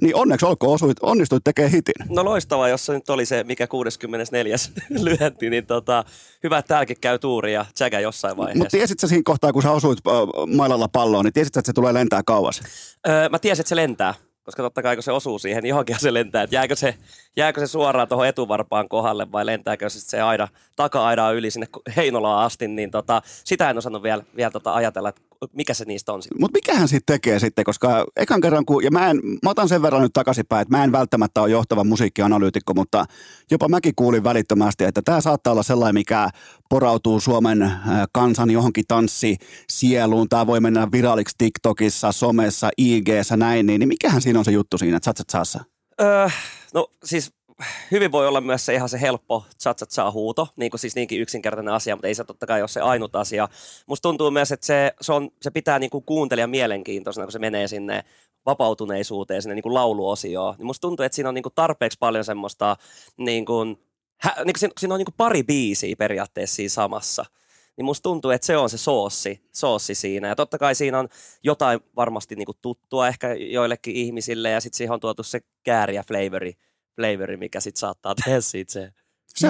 niin 0.00 0.16
onneksi 0.16 0.46
olkoon 0.46 0.74
osuit, 0.74 0.96
onnistuit 1.02 1.44
tekemään 1.44 1.72
hitin. 1.72 1.94
No 2.08 2.24
loistavaa, 2.24 2.68
jos 2.68 2.86
se 2.86 2.92
nyt 2.92 3.10
oli 3.10 3.26
se, 3.26 3.44
mikä 3.44 3.66
64. 3.66 4.56
lyönti, 5.02 5.50
niin 5.50 5.66
tota, 5.66 6.04
hyvä, 6.42 6.58
että 6.58 6.68
täälläkin 6.68 6.96
käy 7.00 7.18
tuuri 7.18 7.52
ja 7.52 7.66
tsäkä 7.74 8.00
jossain 8.00 8.36
vaiheessa. 8.36 8.58
Mutta 8.58 8.76
tiesit 8.76 9.00
sä 9.00 9.08
siinä 9.08 9.22
kohtaa, 9.24 9.52
kun 9.52 9.62
sä 9.62 9.70
osuit 9.70 9.98
äh, 10.06 10.12
mailalla 10.56 10.88
palloon, 10.88 11.24
niin 11.24 11.32
tiesit 11.32 11.54
sä, 11.54 11.60
että 11.60 11.68
se 11.68 11.72
tulee 11.72 11.94
lentää 11.94 12.22
kauas? 12.26 12.60
Öö, 13.08 13.28
mä 13.28 13.38
tiesin, 13.38 13.60
että 13.60 13.68
se 13.68 13.76
lentää 13.76 14.14
koska 14.44 14.62
totta 14.62 14.82
kai 14.82 14.96
kun 14.96 15.02
se 15.02 15.12
osuu 15.12 15.38
siihen, 15.38 15.62
niin 15.62 15.68
johonkin 15.68 15.96
se 15.98 16.14
lentää, 16.14 16.42
että 16.42 16.56
jääkö 16.56 16.76
se, 16.76 16.94
jääkö 17.36 17.60
se 17.60 17.66
suoraan 17.66 18.08
tuohon 18.08 18.26
etuvarpaan 18.26 18.88
kohdalle 18.88 19.32
vai 19.32 19.46
lentääkö 19.46 19.90
se, 19.90 20.00
se 20.00 20.20
aida, 20.20 20.48
taka-aidaa 20.76 21.32
yli 21.32 21.50
sinne 21.50 21.66
Heinolaan 21.96 22.44
asti, 22.44 22.68
niin 22.68 22.90
tota, 22.90 23.22
sitä 23.44 23.70
en 23.70 23.78
osannut 23.78 24.02
vielä, 24.02 24.22
vielä 24.36 24.50
tota 24.50 24.74
ajatella, 24.74 25.08
että 25.08 25.22
mikä 25.52 25.74
se 25.74 25.84
niistä 25.84 26.12
on 26.12 26.22
sitten. 26.22 26.40
Mutta 26.40 26.56
mikähän 26.56 26.88
sitten 26.88 27.14
tekee 27.14 27.38
sitten, 27.38 27.64
koska 27.64 28.06
ekan 28.16 28.40
kerran, 28.40 28.64
kun, 28.64 28.84
ja 28.84 28.90
mä, 28.90 29.10
en, 29.10 29.20
mä 29.42 29.50
otan 29.50 29.68
sen 29.68 29.82
verran 29.82 30.02
nyt 30.02 30.12
takaisinpäin, 30.12 30.62
että 30.62 30.76
mä 30.76 30.84
en 30.84 30.92
välttämättä 30.92 31.42
ole 31.42 31.50
johtava 31.50 31.84
musiikkianalyytikko, 31.84 32.74
mutta 32.74 33.04
jopa 33.50 33.68
mäkin 33.68 33.92
kuulin 33.96 34.24
välittömästi, 34.24 34.84
että 34.84 35.02
tämä 35.04 35.20
saattaa 35.20 35.52
olla 35.52 35.62
sellainen, 35.62 35.94
mikä 35.94 36.28
porautuu 36.68 37.20
Suomen 37.20 37.62
äh, 37.62 37.80
kansan 38.12 38.50
johonkin 38.50 38.84
tanssi 38.88 39.36
sieluun. 39.70 40.28
Tämä 40.28 40.46
voi 40.46 40.60
mennä 40.60 40.88
viraaliksi 40.92 41.34
TikTokissa, 41.38 42.12
somessa, 42.12 42.70
IGssä, 42.78 43.36
näin, 43.36 43.66
niin, 43.66 43.78
niin 43.78 43.88
mikähän 43.88 44.22
siinä 44.22 44.38
on 44.38 44.44
se 44.44 44.50
juttu 44.50 44.78
siinä, 44.78 44.96
että 44.96 45.24
saassa? 45.32 45.64
Öö, 46.00 46.28
no 46.74 46.90
siis 47.04 47.32
hyvin 47.90 48.12
voi 48.12 48.28
olla 48.28 48.40
myös 48.40 48.66
se 48.66 48.74
ihan 48.74 48.88
se 48.88 49.00
helppo 49.00 49.44
saa 49.88 50.10
huuto, 50.10 50.48
niin 50.56 50.70
kuin 50.70 50.80
siis 50.80 50.94
niinkin 50.94 51.20
yksinkertainen 51.20 51.74
asia, 51.74 51.96
mutta 51.96 52.08
ei 52.08 52.14
se 52.14 52.24
totta 52.24 52.46
kai 52.46 52.62
ole 52.62 52.68
se 52.68 52.80
ainut 52.80 53.16
asia. 53.16 53.48
Musta 53.86 54.02
tuntuu 54.02 54.30
myös, 54.30 54.52
että 54.52 54.66
se, 54.66 54.94
se, 55.00 55.12
on, 55.12 55.30
se 55.42 55.50
pitää 55.50 55.78
niin 55.78 55.90
kuin 55.90 56.04
kuuntelijan 56.04 56.50
mielenkiintoisena, 56.50 57.26
kun 57.26 57.32
se 57.32 57.38
menee 57.38 57.68
sinne 57.68 58.04
vapautuneisuuteen, 58.46 59.42
sinne 59.42 59.54
niin 59.54 59.62
kuin 59.62 59.74
lauluosioon. 59.74 60.54
Niin 60.58 60.66
musta 60.66 60.80
tuntuu, 60.80 61.04
että 61.04 61.16
siinä 61.16 61.28
on 61.28 61.34
niin 61.34 61.42
kuin 61.42 61.54
tarpeeksi 61.54 61.98
paljon 62.00 62.24
semmoista, 62.24 62.76
niin 63.16 63.44
kuin, 63.44 63.78
hä, 64.20 64.34
niin 64.36 64.52
kuin 64.52 64.58
siinä, 64.58 64.72
siinä 64.80 64.94
on 64.94 64.98
niin 64.98 65.06
kuin 65.06 65.14
pari 65.16 65.42
biisiä 65.42 65.96
periaatteessa 65.98 66.56
siinä 66.56 66.68
samassa 66.68 67.24
niin 67.76 67.84
musta 67.84 68.02
tuntuu, 68.02 68.30
että 68.30 68.46
se 68.46 68.56
on 68.56 68.70
se 68.70 68.78
soossi, 68.78 69.40
soossi 69.52 69.94
siinä. 69.94 70.28
Ja 70.28 70.36
totta 70.36 70.58
kai 70.58 70.74
siinä 70.74 70.98
on 70.98 71.08
jotain 71.42 71.80
varmasti 71.96 72.36
niin 72.36 72.46
kuin 72.46 72.58
tuttua 72.62 73.08
ehkä 73.08 73.34
joillekin 73.34 73.96
ihmisille, 73.96 74.50
ja 74.50 74.60
sitten 74.60 74.76
siihen 74.76 74.92
on 74.92 75.00
tuotu 75.00 75.22
se 75.22 75.40
kääriä 75.62 76.04
flavori, 76.08 76.54
flavori 76.96 77.36
mikä 77.36 77.60
sitten 77.60 77.80
saattaa 77.80 78.14
tehdä 78.24 78.40
siitä 78.40 78.72
se 78.72 78.92
se, 79.36 79.48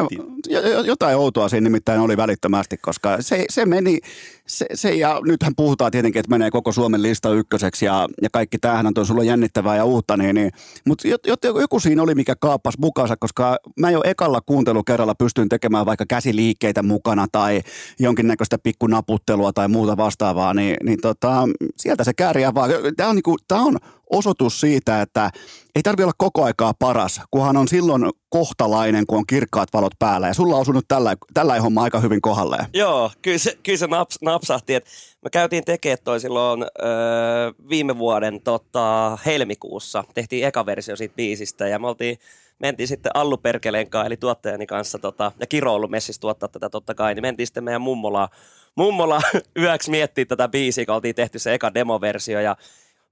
jotain 0.84 1.16
outoa 1.16 1.48
siinä 1.48 1.64
nimittäin 1.64 2.00
oli 2.00 2.16
välittömästi, 2.16 2.76
koska 2.76 3.22
se, 3.22 3.44
se 3.50 3.66
meni, 3.66 3.98
se, 4.46 4.66
se, 4.74 4.94
ja 4.94 5.20
nythän 5.24 5.52
puhutaan 5.56 5.92
tietenkin, 5.92 6.20
että 6.20 6.30
menee 6.30 6.50
koko 6.50 6.72
Suomen 6.72 7.02
lista 7.02 7.30
ykköseksi 7.30 7.84
ja, 7.84 8.08
ja 8.22 8.28
kaikki 8.32 8.58
tämähän 8.58 8.86
on 8.98 9.06
sulla 9.06 9.24
jännittävää 9.24 9.76
ja 9.76 9.84
uutta, 9.84 10.16
niin, 10.16 10.34
niin 10.34 10.50
mutta 10.86 11.08
joku 11.42 11.80
siinä 11.80 12.02
oli, 12.02 12.14
mikä 12.14 12.34
kaappasi 12.40 12.80
mukansa, 12.80 13.16
koska 13.16 13.56
mä 13.80 13.90
jo 13.90 14.00
ekalla 14.04 14.40
kuuntelukerralla 14.46 15.14
pystyin 15.14 15.48
tekemään 15.48 15.86
vaikka 15.86 16.04
käsiliikkeitä 16.08 16.82
mukana 16.82 17.26
tai 17.32 17.60
jonkinnäköistä 17.98 18.58
pikkunaputtelua 18.62 19.52
tai 19.52 19.68
muuta 19.68 19.96
vastaavaa, 19.96 20.54
niin, 20.54 20.76
niin 20.82 21.00
tota, 21.00 21.48
sieltä 21.76 22.04
se 22.04 22.12
kääriä 22.14 22.54
vaan. 22.54 22.70
Tämä 22.96 23.08
on, 23.08 23.16
niinku, 23.16 23.36
tää 23.48 23.58
on 23.58 23.78
osoitus 24.10 24.60
siitä, 24.60 25.02
että 25.02 25.30
ei 25.74 25.82
tarvi 25.82 26.02
olla 26.02 26.12
koko 26.18 26.44
aikaa 26.44 26.74
paras, 26.78 27.20
kunhan 27.30 27.56
on 27.56 27.68
silloin 27.68 28.10
kohtalainen, 28.28 29.06
kun 29.06 29.18
on 29.18 29.26
kirkkaat 29.26 29.68
valot 29.72 29.92
päällä. 29.98 30.26
Ja 30.26 30.34
sulla 30.34 30.54
on 30.54 30.60
osunut 30.60 30.84
tällä, 30.88 31.16
tällä 31.34 31.60
homma 31.60 31.82
aika 31.82 32.00
hyvin 32.00 32.20
kohdalleen. 32.20 32.66
Joo, 32.72 33.10
kyllä 33.22 33.38
se, 33.38 33.58
kyllä 33.62 33.78
se 33.78 33.86
naps, 33.86 34.18
napsahti. 34.22 34.74
Että 34.74 34.90
me 35.24 35.30
käytiin 35.30 35.64
tekemään 35.64 35.98
toi 36.04 36.20
silloin 36.20 36.62
öö, 36.62 37.52
viime 37.68 37.98
vuoden 37.98 38.40
tota, 38.40 39.18
helmikuussa. 39.26 40.04
Tehtiin 40.14 40.46
eka 40.46 40.66
versio 40.66 40.96
siitä 40.96 41.14
biisistä 41.16 41.68
ja 41.68 41.78
me 41.78 41.88
oltiin 41.88 42.18
mentiin 42.58 42.88
sitten 42.88 43.12
Allu 43.14 43.36
Perkeleen 43.36 43.90
kanssa, 43.90 44.06
eli 44.06 44.16
tuottajani 44.16 44.66
kanssa, 44.66 44.98
tota, 44.98 45.32
ja 45.40 45.46
Kiro 45.46 45.70
on 45.70 45.76
ollut 45.76 45.90
messissä 45.90 46.20
tuottaa 46.20 46.48
tätä 46.48 46.70
totta 46.70 46.94
kai, 46.94 47.14
niin 47.14 47.22
mentiin 47.22 47.46
sitten 47.46 47.64
meidän 47.64 47.82
mummola, 47.82 48.28
mummola 48.74 49.20
yöksi 49.62 49.90
miettiä 49.90 50.24
tätä 50.24 50.48
biisiä, 50.48 50.86
kun 50.86 50.94
oltiin 50.94 51.14
tehty 51.14 51.38
se 51.38 51.54
eka 51.54 51.74
demoversio, 51.74 52.40
ja 52.40 52.56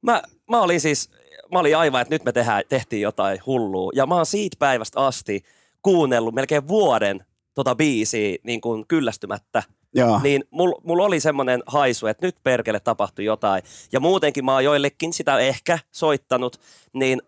mä, 0.02 0.22
mä 0.50 0.60
olin 0.60 0.80
siis, 0.80 1.10
mä 1.52 1.58
olin 1.58 1.76
aivan, 1.76 2.02
että 2.02 2.14
nyt 2.14 2.24
me 2.24 2.32
tehdään, 2.32 2.62
tehtiin 2.68 3.02
jotain 3.02 3.38
hullua. 3.46 3.90
Ja 3.94 4.06
mä 4.06 4.14
oon 4.14 4.26
siitä 4.26 4.56
päivästä 4.58 5.00
asti 5.00 5.42
kuunnellut 5.82 6.34
melkein 6.34 6.68
vuoden 6.68 7.24
tota 7.54 7.74
biisiä 7.74 8.36
niin 8.42 8.60
kuin 8.60 8.84
kyllästymättä. 8.88 9.62
Joo. 9.94 10.20
Niin 10.22 10.44
mulla 10.50 10.80
mul 10.84 10.98
oli 10.98 11.20
semmoinen 11.20 11.62
haisu, 11.66 12.06
että 12.06 12.26
nyt 12.26 12.36
perkele 12.42 12.80
tapahtui 12.80 13.24
jotain. 13.24 13.62
Ja 13.92 14.00
muutenkin 14.00 14.44
mä 14.44 14.52
oon 14.52 14.64
joillekin 14.64 15.12
sitä 15.12 15.38
ehkä 15.38 15.78
soittanut, 15.90 16.60
niin 16.92 17.22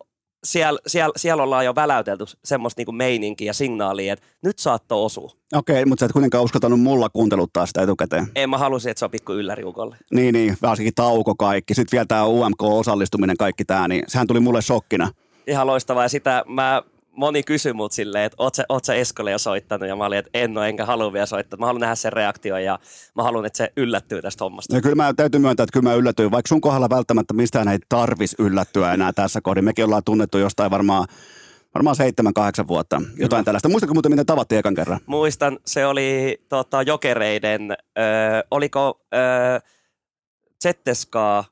siellä, 0.44 0.80
siellä, 0.86 1.12
siellä 1.16 1.42
ollaan 1.42 1.64
jo 1.64 1.74
väläytelty 1.74 2.24
semmoista 2.44 2.80
niinku 2.80 2.92
meininkiä 2.92 3.46
ja 3.46 3.52
signaalia, 3.52 4.12
että 4.12 4.26
nyt 4.42 4.58
saattoi 4.58 5.04
osua. 5.04 5.30
Okei, 5.52 5.74
okay, 5.74 5.84
mutta 5.84 6.00
sä 6.00 6.06
et 6.06 6.12
kuitenkaan 6.12 6.44
uskaltanut 6.44 6.80
mulla 6.80 7.08
kuunteluttaa 7.08 7.66
sitä 7.66 7.82
etukäteen. 7.82 8.26
En 8.34 8.50
mä 8.50 8.58
halusin, 8.58 8.90
että 8.90 8.98
se 8.98 9.04
on 9.04 9.10
pikku 9.10 9.32
ylläriukolle. 9.32 9.96
Niin, 10.14 10.32
niin, 10.32 10.56
varsinkin 10.62 10.94
tauko 10.94 11.34
kaikki. 11.34 11.74
Sitten 11.74 11.96
vielä 11.96 12.06
tämä 12.06 12.26
UMK-osallistuminen, 12.26 13.36
kaikki 13.36 13.64
tämä, 13.64 13.88
niin 13.88 14.04
sehän 14.06 14.26
tuli 14.26 14.40
mulle 14.40 14.62
shokkina. 14.62 15.10
Ihan 15.46 15.66
loistavaa 15.66 16.02
ja 16.02 16.08
sitä 16.08 16.44
mä 16.48 16.82
moni 17.16 17.42
kysyi 17.42 17.72
mut 17.72 17.92
silleen, 17.92 18.24
että 18.24 18.36
oot 18.38 18.54
sä, 18.54 18.64
oot 18.68 18.84
sä 18.84 18.94
Eskolle 18.94 19.30
jo 19.30 19.38
soittanut? 19.38 19.88
Ja 19.88 19.96
mä 19.96 20.06
olin, 20.06 20.18
että 20.18 20.30
en 20.34 20.58
ole, 20.58 20.68
enkä 20.68 20.86
halua 20.86 21.12
vielä 21.12 21.26
soittaa. 21.26 21.58
Mä 21.58 21.66
haluan 21.66 21.80
nähdä 21.80 21.94
sen 21.94 22.12
reaktion 22.12 22.64
ja 22.64 22.78
mä 23.14 23.22
haluan, 23.22 23.46
että 23.46 23.56
se 23.56 23.72
yllättyy 23.76 24.22
tästä 24.22 24.44
hommasta. 24.44 24.74
Ja 24.74 24.82
kyllä 24.82 24.94
mä 24.94 25.14
täytyy 25.14 25.40
myöntää, 25.40 25.64
että 25.64 25.72
kyllä 25.72 25.88
mä 25.90 25.94
yllätyin. 25.94 26.30
Vaikka 26.30 26.48
sun 26.48 26.60
kohdalla 26.60 26.90
välttämättä 26.90 27.34
mistään 27.34 27.68
ei 27.68 27.78
tarvis 27.88 28.36
yllättyä 28.38 28.92
enää 28.92 29.12
tässä 29.12 29.40
kohdin. 29.40 29.64
Mekin 29.64 29.84
ollaan 29.84 30.04
tunnettu 30.04 30.38
jostain 30.38 30.70
varmaan 30.70 31.08
varmaan 31.74 31.96
seitsemän, 31.96 32.34
kahdeksan 32.34 32.68
vuotta. 32.68 32.96
Jotain 32.96 33.16
Kyllä. 33.16 33.42
tällaista. 33.44 33.68
Muistatko 33.68 33.94
muuten, 33.94 34.12
miten 34.12 34.26
tavattiin 34.26 34.58
ekan 34.58 34.74
kerran? 34.74 35.00
Muistan, 35.06 35.58
se 35.66 35.86
oli 35.86 36.38
tota, 36.48 36.82
jokereiden, 36.82 37.70
ö, 37.70 38.04
oliko 38.50 39.00
ö, 39.14 39.60
Zetteskaa 40.62 41.44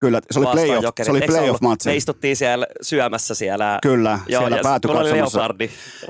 Kyllä, 0.00 0.20
se 0.30 0.38
oli 0.38 0.46
playoff, 0.46 0.96
se 1.02 1.10
oli 1.10 1.20
playoff 1.20 1.60
matsi. 1.60 1.88
Me 1.88 1.96
istuttiin 1.96 2.36
siellä 2.36 2.66
syömässä 2.82 3.34
siellä. 3.34 3.78
Kyllä, 3.82 4.18
Joo, 4.28 4.40
siellä 4.40 4.58
päätykatsomassa. 4.62 5.40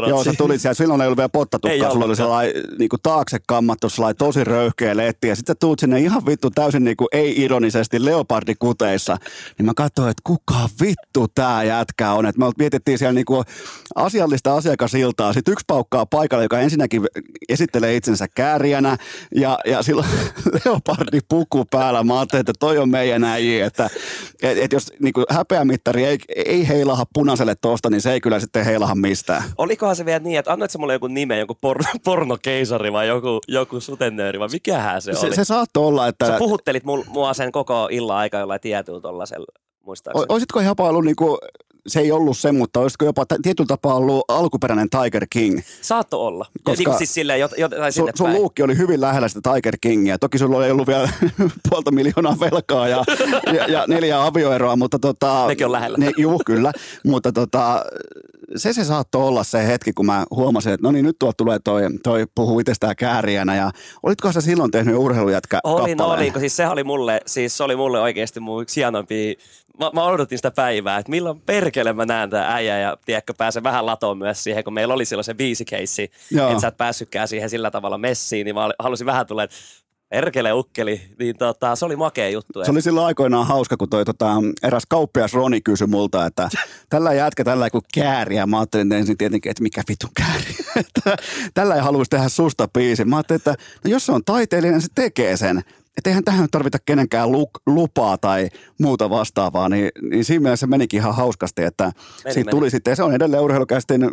Joo, 0.08 0.24
sä 0.24 0.32
tulit 0.38 0.60
siellä, 0.60 0.74
silloin 0.74 1.00
ei 1.00 1.06
ollut 1.06 1.16
vielä 1.16 1.28
pottatukkaa, 1.28 1.90
sulla 1.90 2.04
oli 2.04 2.16
sellainen 2.16 2.54
niin 2.78 2.88
kuin 2.88 3.00
taakse 3.02 3.38
kammattu 3.46 3.88
sellainen 3.88 4.16
tosi 4.16 4.44
röyhkeä 4.44 4.96
letti 4.96 5.28
ja 5.28 5.36
sitten 5.36 5.56
tuut 5.60 5.78
sinne 5.78 6.00
ihan 6.00 6.26
vittu 6.26 6.50
täysin 6.50 6.84
niin 6.84 6.96
kuin 6.96 7.08
ei-ironisesti 7.12 8.04
leopardikuteissa. 8.04 9.16
Niin 9.58 9.66
mä 9.66 9.72
katsoin, 9.76 10.10
että 10.10 10.22
kuka 10.24 10.68
vittu 10.80 11.28
tää 11.34 11.62
jätkä 11.62 12.12
on. 12.12 12.26
Että 12.26 12.38
me 12.38 12.50
mietittiin 12.58 12.98
siellä 12.98 13.14
niin 13.14 13.24
kuin 13.24 13.44
asiallista 13.94 14.54
asiakasiltaa. 14.54 15.32
Sitten 15.32 15.52
yksi 15.52 15.64
paukkaa 15.66 16.06
paikalle, 16.06 16.44
joka 16.44 16.60
ensinnäkin 16.60 17.02
esittelee 17.48 17.96
itsensä 17.96 18.26
kääriänä 18.34 18.96
ja, 19.34 19.58
ja 19.66 19.82
silloin 19.82 20.08
leopardipuku 20.64 21.64
päällä. 21.64 22.02
Mä 22.02 22.18
ajattelin, 22.18 22.40
että 22.40 22.52
toi 22.58 22.78
on 22.78 22.90
meidän 22.90 23.24
äijä, 23.24 23.66
että 23.86 23.98
et, 24.42 24.58
et 24.58 24.72
jos 24.72 24.92
niin 25.00 25.12
kuin 25.12 25.26
häpeämittari 25.30 26.04
ei, 26.04 26.18
ei 26.36 26.68
heilaha 26.68 27.04
punaiselle 27.14 27.54
tosta, 27.54 27.90
niin 27.90 28.00
se 28.00 28.12
ei 28.12 28.20
kyllä 28.20 28.40
sitten 28.40 28.64
heilaha 28.64 28.94
mistään. 28.94 29.42
Olikohan 29.58 29.96
se 29.96 30.04
vielä 30.04 30.18
niin, 30.18 30.38
että 30.38 30.52
annoit 30.52 30.78
mulle 30.78 30.92
joku 30.92 31.06
nime, 31.06 31.38
joku 31.38 31.54
por, 31.60 31.78
pornokeisari 32.04 32.92
vai 32.92 33.08
joku, 33.08 33.40
joku 33.48 33.80
sutennööri 33.80 34.38
vai 34.38 34.48
mikähän 34.52 35.02
se, 35.02 35.12
se 35.12 35.26
oli? 35.26 35.34
Se 35.34 35.44
saattoi 35.44 35.86
olla, 35.86 36.08
että... 36.08 36.26
Sä 36.26 36.38
puhuttelit 36.38 36.84
mua 37.08 37.34
sen 37.34 37.52
koko 37.52 37.88
illan 37.90 38.16
aika 38.16 38.38
jollain 38.38 38.60
tietyllä 38.60 39.00
tuollaisella 39.00 39.46
muistaakseni. 39.84 40.26
Olisitko 40.28 40.60
jopa 40.60 40.88
ollut 40.88 41.04
niinku 41.04 41.38
se 41.86 42.00
ei 42.00 42.12
ollut 42.12 42.38
se, 42.38 42.52
mutta 42.52 42.80
olisiko 42.80 43.04
jopa 43.04 43.24
tietyllä 43.42 43.68
tapaa 43.68 43.94
ollut 43.94 44.24
alkuperäinen 44.28 44.88
Tiger 44.90 45.26
King? 45.30 45.60
Saatto 45.80 46.26
olla. 46.26 46.46
Koska 46.64 46.98
siis 46.98 47.14
silleen, 47.14 47.40
jot, 47.40 47.52
jot, 47.58 47.72
sun, 47.90 48.08
sun 48.14 48.32
luukki 48.32 48.62
oli 48.62 48.76
hyvin 48.76 49.00
lähellä 49.00 49.28
sitä 49.28 49.52
Tiger 49.54 49.76
Kingia. 49.80 50.18
Toki 50.18 50.38
sulla 50.38 50.66
ei 50.66 50.70
ollut 50.70 50.86
vielä 50.86 51.08
puolta 51.68 51.90
miljoonaa 51.90 52.36
velkaa 52.40 52.88
ja, 52.88 53.04
ja, 53.56 53.66
ja 53.66 53.84
neljä 53.88 54.24
avioeroa, 54.24 54.76
mutta 54.76 54.98
tota... 54.98 55.46
Nekin 55.46 55.66
on 55.66 55.72
lähellä. 55.72 55.98
Ne, 55.98 56.12
juu, 56.16 56.40
kyllä. 56.46 56.72
mutta 57.04 57.32
tota, 57.32 57.84
se 58.56 58.72
se 58.72 58.84
saattoi 58.84 59.28
olla 59.28 59.44
se 59.44 59.66
hetki, 59.66 59.92
kun 59.92 60.06
mä 60.06 60.24
huomasin, 60.30 60.72
että 60.72 60.86
no 60.86 60.92
niin, 60.92 61.04
nyt 61.04 61.16
tuolta 61.18 61.36
tulee 61.36 61.58
toi, 61.58 61.82
toi 62.02 62.26
puhuu 62.34 62.60
itsestään 62.60 62.96
kääriänä. 62.96 63.56
Ja 63.56 63.70
olitko 64.02 64.32
sä 64.32 64.40
silloin 64.40 64.70
tehnyt 64.70 64.96
urheilujätkä 64.96 65.60
Oli, 65.64 65.94
no 65.94 66.06
oli, 66.06 66.32
siis 66.38 66.56
se 66.56 66.68
oli 66.68 66.84
mulle, 66.84 67.20
siis 67.26 67.56
se 67.56 67.64
oli 67.64 67.76
mulle 67.76 68.00
oikeasti 68.00 68.40
mun 68.40 68.62
yksi 68.62 68.80
hienompia 68.80 69.34
mä, 69.80 69.90
mä 69.94 70.04
odotin 70.04 70.38
sitä 70.38 70.50
päivää, 70.50 70.98
että 70.98 71.10
milloin 71.10 71.40
perkele 71.40 71.92
mä 71.92 72.06
näen 72.06 72.30
tämän 72.30 72.50
äijä 72.50 72.78
ja 72.78 72.96
tiedätkö, 73.06 73.34
pääsen 73.38 73.62
vähän 73.62 73.86
latoon 73.86 74.18
myös 74.18 74.44
siihen, 74.44 74.64
kun 74.64 74.74
meillä 74.74 74.94
oli 74.94 75.04
silloin 75.04 75.24
se 75.24 75.38
viisi 75.38 75.64
keissi, 75.64 76.02
että 76.02 76.60
sä 76.60 76.68
et 76.68 76.76
päässytkään 76.76 77.28
siihen 77.28 77.50
sillä 77.50 77.70
tavalla 77.70 77.98
messiin, 77.98 78.44
niin 78.44 78.54
mä 78.54 78.70
halusin 78.78 79.06
vähän 79.06 79.26
tulla, 79.26 79.42
että 79.42 79.56
perkele 80.10 80.52
ukkeli, 80.52 81.00
niin 81.18 81.36
tota, 81.36 81.76
se 81.76 81.84
oli 81.84 81.96
makea 81.96 82.28
juttu. 82.28 82.64
Se 82.64 82.70
oli 82.70 82.82
silloin 82.82 83.06
aikoinaan 83.06 83.46
hauska, 83.46 83.76
kun 83.76 83.88
toi 83.88 84.04
tota, 84.04 84.34
eräs 84.62 84.82
kauppias 84.88 85.34
Roni 85.34 85.60
kysyi 85.60 85.86
multa, 85.86 86.26
että 86.26 86.48
tällä 86.88 87.12
jätkä 87.12 87.44
tällä 87.44 87.70
kuin 87.70 87.82
kääriä. 87.94 88.46
Mä 88.46 88.58
ajattelin 88.58 88.92
ensin 88.92 89.18
tietenkin, 89.18 89.50
että 89.50 89.62
mikä 89.62 89.82
vitun 89.88 90.10
kääri. 90.16 90.84
tällä 91.54 91.74
ei 91.74 91.80
haluaisi 91.80 92.10
tehdä 92.10 92.28
susta 92.28 92.68
biisin. 92.68 93.08
Mä 93.08 93.16
ajattelin, 93.16 93.40
että 93.40 93.54
no 93.84 93.90
jos 93.90 94.06
se 94.06 94.12
on 94.12 94.24
taiteilija, 94.24 94.72
niin 94.72 94.82
se 94.82 94.88
tekee 94.94 95.36
sen 95.36 95.62
että 95.98 96.10
eihän 96.10 96.24
tähän 96.24 96.48
tarvita 96.50 96.78
kenenkään 96.86 97.28
lupaa 97.66 98.18
tai 98.18 98.48
muuta 98.78 99.10
vastaavaa, 99.10 99.68
niin, 99.68 99.90
niin 100.10 100.24
siinä 100.24 100.42
mielessä 100.42 100.66
menikin 100.66 101.00
ihan 101.00 101.14
hauskasti, 101.14 101.62
että 101.62 101.84
meni, 101.84 102.34
siitä 102.34 102.38
meni. 102.38 102.50
tuli 102.50 102.70
sitten, 102.70 102.96
se 102.96 103.02
on 103.02 103.14
edelleen 103.14 103.42
urheilukästin 103.42 104.10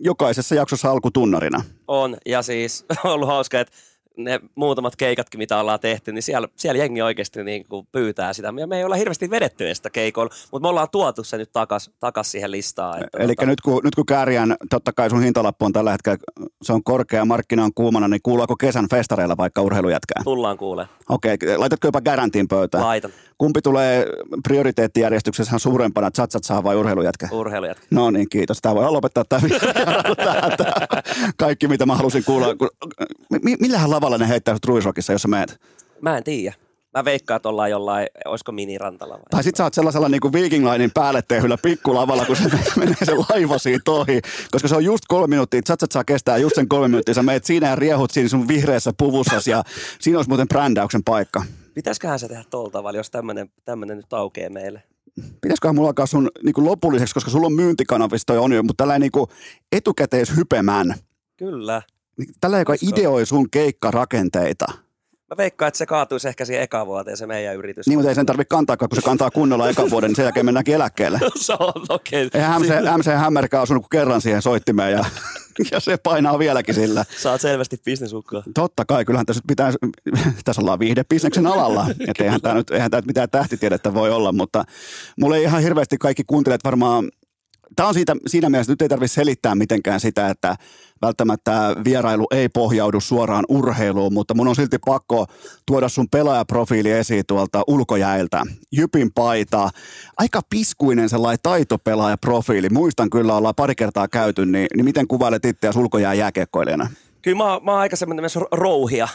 jokaisessa 0.00 0.54
jaksossa 0.54 0.90
alkutunnarina. 0.90 1.64
On, 1.88 2.16
ja 2.26 2.42
siis 2.42 2.84
on 3.04 3.10
ollut 3.10 3.28
hauska, 3.28 3.60
että 3.60 3.72
ne 4.16 4.40
muutamat 4.54 4.96
keikatkin, 4.96 5.38
mitä 5.38 5.60
ollaan 5.60 5.80
tehty, 5.80 6.12
niin 6.12 6.22
siellä, 6.22 6.48
siellä 6.56 6.78
jengi 6.78 7.02
oikeasti 7.02 7.44
niin 7.44 7.64
kuin 7.68 7.86
pyytää 7.92 8.32
sitä. 8.32 8.52
Ja 8.60 8.66
me 8.66 8.76
ei 8.78 8.84
olla 8.84 8.96
hirveästi 8.96 9.30
vedetty 9.30 9.74
sitä 9.74 9.90
keikolla, 9.90 10.34
mutta 10.52 10.64
me 10.64 10.68
ollaan 10.68 10.88
tuotu 10.92 11.24
se 11.24 11.36
nyt 11.38 11.52
takas, 11.52 11.90
takas 12.00 12.30
siihen 12.30 12.50
listaan. 12.50 13.04
Että 13.04 13.18
Eli 13.18 13.34
tota, 13.34 13.46
nyt 13.46 13.60
kun, 13.60 13.80
nyt 13.84 13.94
kun 13.94 14.06
Kääriän, 14.06 14.56
totta 14.70 14.92
kai 14.92 15.10
sun 15.10 15.22
hintalappu 15.22 15.64
on 15.64 15.72
tällä 15.72 15.90
hetkellä, 15.92 16.18
se 16.62 16.72
on 16.72 16.84
korkea 16.84 17.18
ja 17.20 17.24
markkina 17.24 17.64
on 17.64 17.74
kuumana, 17.74 18.08
niin 18.08 18.20
kuuluuko 18.22 18.56
kesän 18.56 18.88
festareilla 18.90 19.36
vaikka 19.36 19.62
urheilujätkään? 19.62 20.24
tullaan 20.24 20.56
kuulee. 20.56 20.86
Okei, 21.08 21.36
laitatko 21.56 21.88
jopa 21.88 22.00
garantin 22.00 22.48
pöytään? 22.48 22.84
Laitan 22.84 23.10
Kumpi 23.38 23.62
tulee 23.62 24.06
prioriteettijärjestyksessä 24.48 25.58
suurempana, 25.58 26.10
chatsat 26.10 26.44
saa 26.44 26.64
vai 26.64 26.76
urheilujätkä? 26.76 27.28
urheilijat. 27.32 27.78
No 27.90 28.10
niin, 28.10 28.28
kiitos. 28.28 28.58
Tämä 28.62 28.74
voi 28.74 28.90
lopettaa 28.92 29.24
tämä 29.28 29.42
vierailu 29.42 30.14
tähän. 30.24 30.52
Tämä- 30.56 31.02
Kaikki, 31.36 31.68
mitä 31.68 31.86
mä 31.86 31.96
halusin 31.96 32.24
kuulla. 32.24 32.46
Mi- 33.42 33.56
millähän 33.60 33.90
lavalla 34.04 34.18
ne 34.18 34.28
heittää 34.28 34.54
sut 34.54 34.64
Ruisrockissa, 34.64 35.12
jos 35.12 35.22
sä 35.22 35.28
meet? 35.28 35.60
Mä 36.00 36.16
en 36.16 36.24
tiedä. 36.24 36.54
Mä 36.94 37.04
veikkaan, 37.04 37.36
että 37.36 37.48
ollaan 37.48 37.70
jollain, 37.70 38.06
olisiko 38.24 38.52
minirantalla 38.52 39.14
vai? 39.14 39.24
Tai 39.30 39.42
sit 39.42 39.56
sä 39.56 39.64
oot 39.64 39.74
sellaisella 39.74 40.08
niin 40.08 40.32
Viking 40.32 40.72
Linein 40.72 40.90
päälle 40.94 41.22
tehyllä 41.22 41.58
pikkulavalla, 41.62 42.24
kun 42.24 42.36
se 42.36 42.42
menee 42.76 43.04
se 43.04 43.14
laiva 43.14 43.58
siitä 43.58 43.90
ohi. 43.90 44.20
Koska 44.50 44.68
se 44.68 44.76
on 44.76 44.84
just 44.84 45.04
kolme 45.08 45.26
minuuttia, 45.26 45.62
chatsat 45.62 45.92
saa 45.92 46.04
kestää 46.04 46.38
just 46.38 46.54
sen 46.54 46.68
kolme 46.68 46.88
minuuttia. 46.88 47.14
Sä 47.14 47.22
meet 47.22 47.44
siinä 47.44 47.68
ja 47.68 47.76
riehut 47.76 48.10
siinä 48.10 48.28
sun 48.28 48.48
vihreässä 48.48 48.92
puvussasi 48.98 49.50
ja 49.50 49.62
siinä 50.00 50.18
olisi 50.18 50.30
muuten 50.30 50.48
brändäyksen 50.48 51.04
paikka. 51.04 51.42
Pitäisiköhän 51.74 52.18
se 52.18 52.28
tehdä 52.28 52.44
tuolla 52.50 52.70
tavalla, 52.70 52.98
jos 52.98 53.10
tämmönen, 53.10 53.50
tämmönen 53.64 53.96
nyt 53.96 54.12
aukeaa 54.12 54.50
meille? 54.50 54.82
Pitäisiköhän 55.40 55.74
mulla 55.74 55.88
alkaa 55.88 56.06
sun 56.06 56.30
niin 56.42 56.54
kuin 56.54 56.64
lopulliseksi, 56.64 57.14
koska 57.14 57.30
sulla 57.30 57.46
on 57.46 57.52
myyntikanavissa 57.52 58.26
toi 58.26 58.38
on 58.38 58.52
jo, 58.52 58.62
mutta 58.62 58.82
tällainen 58.82 59.00
niin 59.00 59.12
kuin 59.12 59.26
etukäteishypemän. 59.72 60.94
Kyllä. 61.36 61.82
Tällä, 62.40 62.58
joka 62.58 62.72
Uskon. 62.72 62.88
ideoi 62.88 63.26
sun 63.26 63.50
keikkarakenteita. 63.50 64.66
Mä 65.30 65.36
veikkaan, 65.36 65.68
että 65.68 65.78
se 65.78 65.86
kaatuisi 65.86 66.28
ehkä 66.28 66.44
siihen 66.44 66.62
eka 66.62 66.86
vuoteen 66.86 67.16
se 67.16 67.26
meidän 67.26 67.56
yritys. 67.56 67.86
Niin, 67.86 67.98
mutta 67.98 68.08
ei 68.08 68.14
sen 68.14 68.26
tarvitse 68.26 68.48
kantaa, 68.48 68.76
kun 68.76 68.88
se 68.94 69.02
kantaa 69.02 69.30
kunnolla 69.30 69.68
eka 69.68 69.90
vuoden, 69.90 70.08
niin 70.08 70.16
sen 70.16 70.22
jälkeen 70.22 70.46
mennäänkin 70.46 70.74
eläkkeelle. 70.74 71.20
se 71.36 71.52
on 71.52 71.72
okei. 71.88 72.28
Eihän 72.34 72.62
MC, 72.62 72.68
MC 72.98 73.06
Hämmerkään 73.06 73.62
osunut 73.62 73.82
kuin 73.82 74.00
kerran 74.00 74.20
siihen 74.20 74.42
soittimeen 74.42 74.92
ja, 74.92 75.04
ja 75.72 75.80
se 75.80 75.96
painaa 75.96 76.38
vieläkin 76.38 76.74
sillä. 76.74 77.04
Saat 77.18 77.40
selvästi 77.40 77.76
bisnesukkoa. 77.84 78.42
Totta 78.54 78.84
kai, 78.84 79.04
kyllähän 79.04 79.26
tässä 79.26 79.42
pitää, 79.46 79.72
tässä 80.44 80.62
ollaan 80.62 80.78
viihdebisneksen 80.78 81.46
alalla, 81.46 81.86
että 82.08 82.24
eihän 82.24 82.40
tämä 82.40 82.54
nyt, 82.54 82.70
eihän 82.70 82.90
tämä 82.90 82.98
nyt 82.98 83.06
mitään 83.06 83.30
tähtitiedettä 83.30 83.94
voi 83.94 84.10
olla, 84.10 84.32
mutta 84.32 84.64
mulle 85.20 85.36
ei 85.36 85.42
ihan 85.42 85.62
hirveästi 85.62 85.98
kaikki 85.98 86.24
kuuntelijat 86.26 86.64
varmaan, 86.64 87.10
tämä 87.76 87.88
on 87.88 87.94
siitä, 87.94 88.16
siinä 88.26 88.50
mielessä, 88.50 88.72
nyt 88.72 88.82
ei 88.82 88.88
tarvitse 88.88 89.14
selittää 89.14 89.54
mitenkään 89.54 90.00
sitä, 90.00 90.28
että 90.28 90.56
välttämättä 91.02 91.76
vierailu 91.84 92.26
ei 92.30 92.48
pohjaudu 92.48 93.00
suoraan 93.00 93.44
urheiluun, 93.48 94.12
mutta 94.12 94.34
mun 94.34 94.48
on 94.48 94.56
silti 94.56 94.78
pakko 94.86 95.26
tuoda 95.66 95.88
sun 95.88 96.08
pelaajaprofiili 96.08 96.90
esiin 96.90 97.24
tuolta 97.26 97.62
ulkojäiltä. 97.66 98.42
Jypin 98.72 99.12
paita, 99.14 99.70
aika 100.16 100.40
piskuinen 100.50 101.08
sellainen 101.08 101.38
taitopelaajaprofiili. 101.42 102.68
Muistan 102.68 103.10
kyllä, 103.10 103.36
ollaan 103.36 103.54
pari 103.54 103.74
kertaa 103.74 104.08
käyty, 104.08 104.46
niin, 104.46 104.66
niin 104.76 104.84
miten 104.84 105.08
kuvailet 105.08 105.44
itseäsi 105.44 105.78
ulkojää 105.78 106.14
jääkiekkoilijana? 106.14 106.90
Kyllä 107.22 107.36
mä, 107.36 107.60
mä 107.62 107.70
oon 107.70 107.80
aika 107.80 107.96
semmoinen 107.96 108.22
myös 108.22 108.38
rouhia 108.52 109.08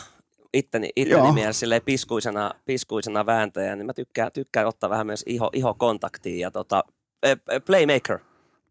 itteni, 0.54 0.90
Joo. 0.96 1.06
itteni 1.06 1.34
mielessä 1.34 1.60
silleen 1.60 1.82
piskuisena, 1.86 2.52
piskuisena 2.66 3.26
vääntäjä, 3.26 3.76
niin 3.76 3.86
mä 3.86 3.94
tykkään, 3.94 4.32
tykkään 4.32 4.68
ottaa 4.68 4.90
vähän 4.90 5.06
myös 5.06 5.24
iho, 5.28 5.50
ihokontaktia 5.54 6.48
ja 6.48 6.52
tota, 6.52 6.84
eh, 7.24 7.38
eh, 7.50 7.62
playmaker, 7.66 8.20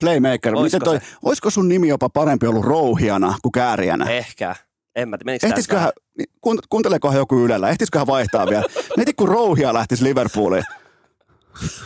Playmaker. 0.00 0.54
Oisko 0.54 0.62
Miten 0.64 0.80
toi, 0.80 1.00
olisiko 1.22 1.50
sun 1.50 1.68
nimi 1.68 1.88
jopa 1.88 2.08
parempi 2.08 2.46
ollut 2.46 2.64
rouhiana 2.64 3.34
kuin 3.42 3.52
kääriänä? 3.52 4.10
ehkä. 4.10 4.56
En 4.96 5.08
mä 5.08 5.18
tiedä, 5.18 5.38
Ehtisiköhän, 5.42 5.90
kuunt- 6.22 6.66
kuunteleekohan 6.68 7.16
joku 7.18 7.38
ylellä, 7.38 7.68
ehtisiköhän 7.68 8.06
vaihtaa 8.06 8.46
vielä? 8.46 8.64
Mieti, 8.96 9.12
kun 9.12 9.28
rouhia 9.28 9.74
lähtisi 9.74 10.04
Liverpooliin. 10.04 10.64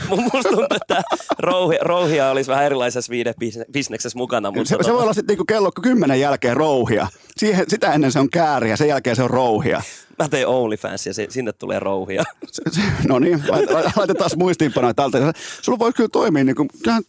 Mun 0.09 0.22
musta 0.22 0.48
tuntuu, 0.48 0.66
että 0.76 1.02
rouhia, 1.39 1.78
rouhia 1.82 2.30
olisi 2.30 2.51
vähän 2.51 2.64
erilaisessa 2.64 3.10
viidebisneksessä 3.10 4.18
mukana. 4.18 4.51
Mutta 4.51 4.68
Se, 4.68 4.76
se 4.82 4.93
voi 4.93 5.02
olla 5.02 5.12
sitten 5.12 5.32
niinku 5.32 5.44
kello 5.44 5.70
kymmenen 5.82 6.20
jälkeen 6.20 6.56
rouhia. 6.56 7.06
Siihen, 7.43 7.64
sitä 7.69 7.93
ennen 7.93 8.12
se 8.12 8.19
on 8.19 8.31
kääriä, 8.31 8.77
sen 8.77 8.89
jälkeen 8.89 9.16
se 9.16 9.23
on 9.23 9.31
rouhia. 9.31 9.82
Mä 10.19 10.28
teen 10.28 10.48
OnlyFans 10.48 11.06
ja 11.06 11.14
se, 11.14 11.27
sinne 11.31 11.52
tulee 11.52 11.78
rouhia. 11.78 12.23
Se, 12.47 12.62
se, 12.70 12.81
no 13.09 13.19
niin, 13.19 13.43
lait- 13.48 13.93
laitetaan 13.97 14.31
muistiinpanoja 14.36 14.94
tältä. 14.94 15.32
Sulla 15.62 15.78
voi 15.78 15.93
kyllä 15.93 16.09
toimia, 16.09 16.44
niin 16.44 16.56
kuin, 16.56 16.69
kyllähän 16.82 17.02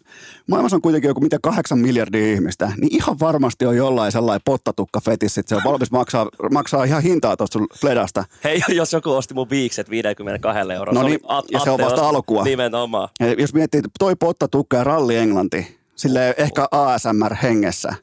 maailmassa 0.48 0.76
on 0.76 0.82
kuitenkin 0.82 1.08
joku 1.08 1.22
mitä 1.22 1.38
kahdeksan 1.42 1.80
miljardia 1.80 2.34
ihmistä, 2.34 2.72
niin 2.78 2.96
ihan 2.96 3.20
varmasti 3.20 3.66
on 3.66 3.78
jollain 3.78 4.12
sellainen 4.12 4.42
pottatukka 4.46 5.02
fetissi, 5.02 5.40
että 5.40 5.50
se 5.50 5.56
on 5.56 5.62
valmis 5.66 5.92
maksaa, 5.92 6.28
maksaa 6.52 6.84
ihan 6.84 7.04
hintaa 7.04 7.38
tuosta 7.38 7.60
sun 7.60 7.68
fledasta. 7.80 8.26
Hei, 8.44 8.62
jos 8.68 8.94
joku 8.94 9.12
osti 9.12 9.34
mun 9.34 9.50
viikset 9.50 9.90
52 9.90 10.74
euroa. 10.74 10.94
No 10.94 11.02
se 11.02 11.08
niin, 11.08 11.20
oli 11.24 11.48
ja 11.52 11.60
se 11.60 11.70
on 11.70 11.80
vasta 11.80 12.10
alkua. 12.10 12.44
Nimenomaan. 12.44 13.10
Ja 13.20 13.34
jos 13.34 13.54
miettii, 13.54 13.82
toi 14.00 14.16
pottatukka 14.16 14.78
ja 14.78 14.84
ralli 14.84 15.16
Englanti, 15.16 15.78
sille 15.96 16.36
ehkä 16.38 16.68
ASMR-hengessä, 16.72 17.96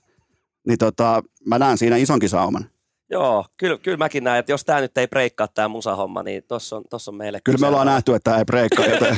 niin 0.66 0.78
tota, 0.78 1.22
mä 1.46 1.58
näen 1.58 1.78
siinä 1.78 1.96
isonkin 1.96 2.28
sauman. 2.28 2.70
Joo, 3.10 3.44
kyllä, 3.56 3.78
kyllä 3.78 3.96
mäkin 3.96 4.24
näen, 4.24 4.38
että 4.38 4.52
jos 4.52 4.64
tämä 4.64 4.80
nyt 4.80 4.98
ei 4.98 5.08
breikkaa 5.08 5.48
tämä 5.48 5.68
musahomma, 5.68 6.22
niin 6.22 6.42
tossa 6.48 6.76
on, 6.76 6.84
tossa 6.90 7.10
on 7.10 7.14
meille 7.14 7.40
Kyllä 7.44 7.58
me 7.58 7.66
ollaan 7.66 7.86
nähty, 7.86 8.14
että 8.14 8.30
tämä 8.30 8.38
ei 8.38 8.44
breikkaa, 8.44 8.86
joten 8.86 9.16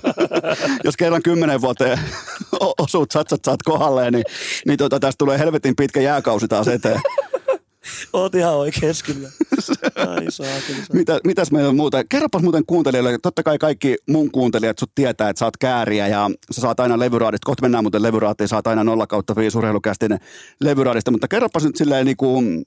jos 0.84 0.96
kerran 0.96 1.22
kymmenen 1.22 1.60
vuoteen 1.60 1.98
osuut 2.78 3.10
satsat 3.10 3.40
saat 3.44 3.62
kohdalle, 3.64 4.10
niin, 4.10 4.24
niin 4.66 4.78
tota, 4.78 5.00
tästä 5.00 5.18
tulee 5.18 5.38
helvetin 5.38 5.76
pitkä 5.76 6.00
jääkausi 6.00 6.48
taas 6.48 6.68
eteen. 6.68 7.00
Oot 8.12 8.34
ihan 8.34 8.54
oikees 8.54 9.02
kyllä. 9.02 9.28
Ai 10.08 10.26
saa, 10.28 10.46
kyllä. 10.66 10.82
Mitä, 10.92 11.20
mitäs 11.24 11.52
meillä 11.52 11.68
on 11.68 11.76
muuta? 11.76 12.04
Kerropas 12.04 12.42
muuten 12.42 12.66
kuuntelijoille, 12.66 13.18
totta 13.22 13.42
kai 13.42 13.58
kaikki 13.58 13.96
mun 14.08 14.30
kuuntelijat 14.30 14.78
sut 14.78 14.90
tietää, 14.94 15.28
että 15.28 15.38
sä 15.38 15.44
oot 15.44 15.56
kääriä 15.56 16.08
ja 16.08 16.30
sä 16.50 16.60
saat 16.60 16.80
aina 16.80 16.98
levyraadista, 16.98 17.46
kohta 17.46 17.62
mennään 17.62 17.84
muuten 17.84 18.02
levyraattiin, 18.02 18.48
saat 18.48 18.66
aina 18.66 18.84
0 18.84 19.06
kautta 19.06 19.36
5 19.36 19.58
urheilukästin 19.58 20.18
levyraadista, 20.60 21.10
mutta 21.10 21.28
kerropas 21.28 21.64
nyt 21.64 21.76
silleen 21.76 22.06
niin 22.06 22.16
kuin, 22.16 22.64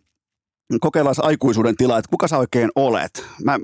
kokeillaan 0.79 1.15
aikuisuuden 1.21 1.75
tila, 1.75 1.97
että 1.97 2.09
kuka 2.09 2.27
sä 2.27 2.37
oikein 2.37 2.69
olet. 2.75 3.25
Mä, 3.43 3.59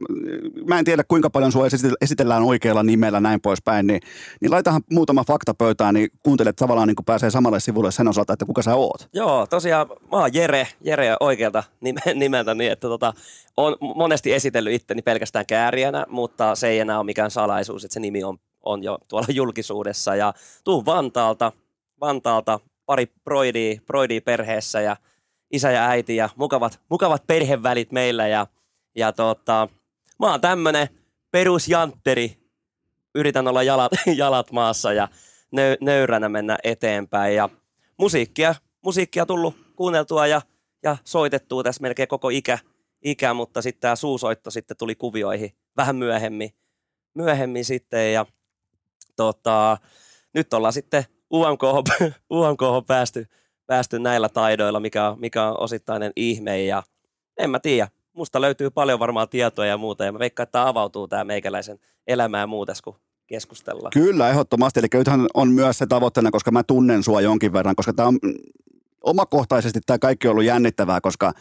mä 0.67 0.79
en 0.79 0.85
tiedä 0.85 1.03
kuinka 1.07 1.29
paljon 1.29 1.51
sua 1.51 1.67
esitell- 1.67 1.97
esitellään 2.01 2.43
oikealla 2.43 2.83
nimellä 2.83 3.19
näin 3.19 3.41
poispäin, 3.41 3.87
niin, 3.87 4.01
niin 4.41 4.51
laitahan 4.51 4.81
muutama 4.91 5.23
fakta 5.23 5.53
pöytään, 5.53 5.93
niin 5.93 6.09
kuuntelijat 6.23 6.55
tavallaan 6.55 6.87
niin 6.87 6.95
pääsee 7.05 7.29
samalle 7.29 7.59
sivulle 7.59 7.91
sen 7.91 8.07
osalta, 8.07 8.33
että 8.33 8.45
kuka 8.45 8.61
sä 8.61 8.75
oot. 8.75 9.09
Joo, 9.13 9.47
tosiaan 9.47 9.87
mä 9.87 10.17
oon 10.17 10.33
Jere, 10.33 10.67
Jere 10.81 11.15
oikealta 11.19 11.63
nime- 11.81 12.13
nimeltä 12.13 12.53
niin, 12.53 12.71
että 12.71 12.87
tota, 12.87 13.13
on 13.57 13.77
monesti 13.95 14.33
esitellyt 14.33 14.73
itteni 14.73 15.01
pelkästään 15.01 15.45
kääriänä, 15.45 16.05
mutta 16.09 16.55
se 16.55 16.67
ei 16.67 16.79
enää 16.79 16.97
ole 16.97 17.05
mikään 17.05 17.31
salaisuus, 17.31 17.83
että 17.83 17.93
se 17.93 17.99
nimi 17.99 18.23
on, 18.23 18.37
on 18.63 18.83
jo 18.83 18.97
tuolla 19.07 19.27
julkisuudessa. 19.41 20.15
Ja 20.15 20.33
tuun 20.63 20.85
Vantaalta, 20.85 21.51
Vantaalta 22.01 22.59
pari 22.85 23.07
broidia, 23.23 23.81
broidia 23.87 24.21
perheessä 24.21 24.81
ja 24.81 24.95
isä 25.53 25.71
ja 25.71 25.89
äiti 25.89 26.15
ja 26.15 26.29
mukavat, 26.35 26.79
mukavat 26.89 27.27
perhevälit 27.27 27.91
meillä. 27.91 28.27
Ja, 28.27 28.47
ja 28.95 29.11
tota, 29.11 29.67
mä 30.19 30.31
oon 30.31 30.41
tämmönen 30.41 30.87
perusjantteri, 31.31 32.37
yritän 33.15 33.47
olla 33.47 33.63
jalat, 33.63 33.91
jalat 34.15 34.51
maassa 34.51 34.93
ja 34.93 35.07
nö, 35.51 35.77
nöyränä 35.81 36.29
mennä 36.29 36.57
eteenpäin. 36.63 37.35
Ja 37.35 37.49
musiikkia, 37.97 38.55
musiikkia 38.81 39.25
tullut 39.25 39.55
kuunneltua 39.75 40.27
ja, 40.27 40.41
ja 40.83 40.97
soitettua 41.03 41.63
tässä 41.63 41.81
melkein 41.81 42.07
koko 42.07 42.29
ikä, 42.29 42.59
ikä 43.03 43.33
mutta 43.33 43.61
sitten 43.61 43.81
tämä 43.81 43.95
suusoitto 43.95 44.51
sitten 44.51 44.77
tuli 44.77 44.95
kuvioihin 44.95 45.51
vähän 45.77 45.95
myöhemmin, 45.95 46.49
myöhemmin 47.13 47.65
sitten 47.65 48.13
ja 48.13 48.25
tota, 49.15 49.77
nyt 50.33 50.53
ollaan 50.53 50.73
sitten 50.73 51.03
UMK, 51.33 51.63
UMK 52.33 52.61
päästy, 52.87 53.27
päästy 53.73 53.99
näillä 53.99 54.29
taidoilla, 54.29 54.79
mikä 54.79 55.09
on, 55.09 55.19
mikä 55.19 55.47
on 55.47 55.59
osittainen 55.59 56.11
ihme 56.15 56.63
ja 56.63 56.83
en 57.37 57.49
mä 57.49 57.59
tiedä. 57.59 57.87
Musta 58.13 58.41
löytyy 58.41 58.69
paljon 58.69 58.99
varmaan 58.99 59.29
tietoa 59.29 59.65
ja 59.65 59.77
muuta 59.77 60.05
ja 60.05 60.11
mä 60.11 60.19
veikkaan, 60.19 60.43
että 60.43 60.67
avautuu 60.67 61.07
tämä 61.07 61.23
meikäläisen 61.23 61.79
elämä 62.07 62.39
ja 62.39 62.47
muuta, 62.47 62.73
kun 62.83 62.95
keskustellaan. 63.27 63.91
Kyllä, 63.93 64.29
ehdottomasti. 64.29 64.79
Eli 64.79 64.87
nythän 64.93 65.27
on 65.33 65.49
myös 65.49 65.77
se 65.77 65.85
tavoitteena, 65.85 66.31
koska 66.31 66.51
mä 66.51 66.63
tunnen 66.63 67.03
sua 67.03 67.21
jonkin 67.21 67.53
verran, 67.53 67.75
koska 67.75 67.93
tämä 67.93 68.07
on 68.07 68.19
mm, 68.23 68.33
omakohtaisesti 69.01 69.79
tämä 69.85 69.99
kaikki 69.99 70.27
on 70.27 70.31
ollut 70.31 70.43
jännittävää, 70.43 71.01
koska 71.01 71.33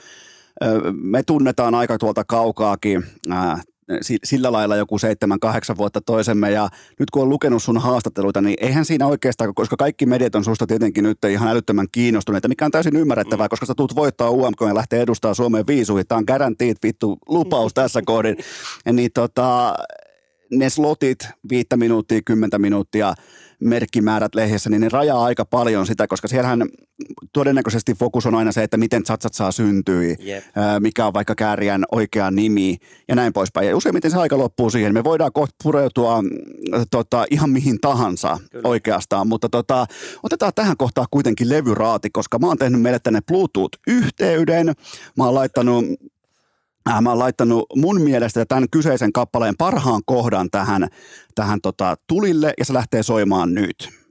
me 0.93 1.23
tunnetaan 1.23 1.75
aika 1.75 1.99
tuolta 1.99 2.25
kaukaakin 2.25 3.05
sillä 4.25 4.53
lailla 4.53 4.77
joku 4.77 4.99
seitsemän, 4.99 5.41
kahdeksan 5.41 5.77
vuotta 5.77 6.01
toisemme 6.01 6.51
ja 6.51 6.69
nyt 6.99 7.11
kun 7.11 7.23
on 7.23 7.29
lukenut 7.29 7.63
sun 7.63 7.79
haastatteluita, 7.79 8.41
niin 8.41 8.57
eihän 8.61 8.85
siinä 8.85 9.07
oikeastaan, 9.07 9.55
koska 9.55 9.77
kaikki 9.77 10.07
mediat 10.07 10.35
on 10.35 10.45
susta 10.45 10.67
tietenkin 10.67 11.05
nyt 11.05 11.19
ihan 11.31 11.49
älyttömän 11.49 11.87
kiinnostuneita, 11.93 12.49
mikä 12.49 12.65
on 12.65 12.71
täysin 12.71 12.97
ymmärrettävää, 12.97 13.49
koska 13.49 13.67
sä 13.67 13.75
tulet 13.75 13.95
voittaa 13.95 14.31
UMK 14.31 14.61
ja 14.69 14.75
lähtee 14.75 15.01
edustaa 15.01 15.35
Suomeen 15.35 15.67
viisuihin. 15.67 16.07
Tämä 16.07 16.19
on 16.19 16.25
guaranteed 16.27 16.77
vittu 16.83 17.19
lupaus 17.29 17.75
tässä 17.75 18.03
kohdin. 18.07 18.37
Niin 18.93 19.11
tota, 19.15 19.75
ne 20.53 20.71
slotit, 20.71 21.19
viittä 21.51 21.77
minuuttia, 21.77 22.21
kymmentä 22.27 22.59
minuuttia, 22.59 23.15
merkkimäärät 23.61 24.35
lehdessä, 24.35 24.71
niin 24.71 24.81
ne 24.81 24.89
rajaa 24.89 25.25
aika 25.25 25.45
paljon 25.45 25.87
sitä, 25.87 26.07
koska 26.07 26.29
siellähän 26.29 26.63
todennäköisesti 27.33 27.95
fokus 27.95 28.27
on 28.27 28.35
aina 28.35 28.53
se, 28.53 28.63
että 28.63 28.77
miten 28.77 29.07
satsat 29.07 29.35
saa 29.35 29.53
syntyä, 29.53 30.17
Jep. 30.19 30.45
ää, 30.57 30.81
mikä 30.81 31.07
on 31.07 31.15
vaikka 31.15 31.35
kääriän 31.35 31.85
oikea 31.93 32.31
nimi 32.31 32.77
ja 33.09 33.15
näin 33.15 33.33
poispäin. 33.33 33.69
Ja 33.69 33.77
useimmiten 33.77 34.11
se 34.11 34.17
aika 34.17 34.39
loppuu 34.39 34.71
siihen. 34.71 34.95
Me 34.95 35.05
voidaan 35.05 35.33
kohta 35.33 35.55
pureutua 35.63 36.19
tota, 36.91 37.25
ihan 37.31 37.51
mihin 37.51 37.81
tahansa 37.81 38.39
Kyllä. 38.51 38.69
oikeastaan, 38.69 39.29
mutta 39.29 39.49
tota, 39.49 39.87
otetaan 40.23 40.53
tähän 40.55 40.77
kohtaan 40.77 41.07
kuitenkin 41.11 41.49
levyraati, 41.49 42.11
koska 42.11 42.39
mä 42.39 42.47
oon 42.47 42.59
tehnyt 42.59 42.83
meille 42.83 42.99
tänne 42.99 43.21
Bluetooth-yhteyden. 43.27 44.73
Mä 45.17 45.25
oon 45.25 45.35
laittanut 45.35 45.85
mä 47.01 47.11
oon 47.11 47.19
laittanut 47.19 47.67
mun 47.77 48.01
mielestä 48.01 48.47
tämän 48.47 48.71
kyseisen 48.71 49.13
kappaleen 49.13 49.57
parhaan 49.59 50.03
kohdan 50.07 50.51
tähän, 50.51 50.89
tähän 51.35 51.61
tota, 51.61 51.97
tulille 52.07 52.55
ja 52.59 52.65
se 52.65 52.73
lähtee 52.73 53.03
soimaan 53.03 53.55
nyt. 53.55 54.03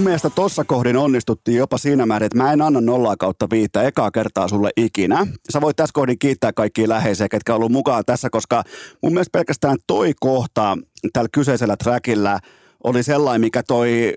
Mun 0.00 0.04
mielestä 0.04 0.30
tossa 0.30 0.64
kohdin 0.64 0.96
onnistuttiin 0.96 1.56
jopa 1.56 1.78
siinä 1.78 2.06
määrin, 2.06 2.26
että 2.26 2.38
mä 2.38 2.52
en 2.52 2.62
anna 2.62 2.80
nollaa 2.80 3.16
kautta 3.16 3.46
viittä 3.50 3.82
ekaa 3.82 4.10
kertaa 4.10 4.48
sulle 4.48 4.70
ikinä. 4.76 5.26
Sä 5.52 5.60
voit 5.60 5.76
tässä 5.76 5.92
kohdin 5.94 6.18
kiittää 6.18 6.52
kaikkia 6.52 6.88
läheisiä, 6.88 7.28
ketkä 7.28 7.52
on 7.52 7.56
ollut 7.56 7.72
mukaan 7.72 8.04
tässä, 8.06 8.30
koska 8.30 8.62
mun 9.02 9.12
mielestä 9.12 9.32
pelkästään 9.32 9.78
toi 9.86 10.12
kohta 10.20 10.78
tällä 11.12 11.28
kyseisellä 11.32 11.76
trackillä 11.76 12.40
oli 12.84 13.02
sellainen, 13.02 13.40
mikä 13.40 13.62
toi, 13.62 14.14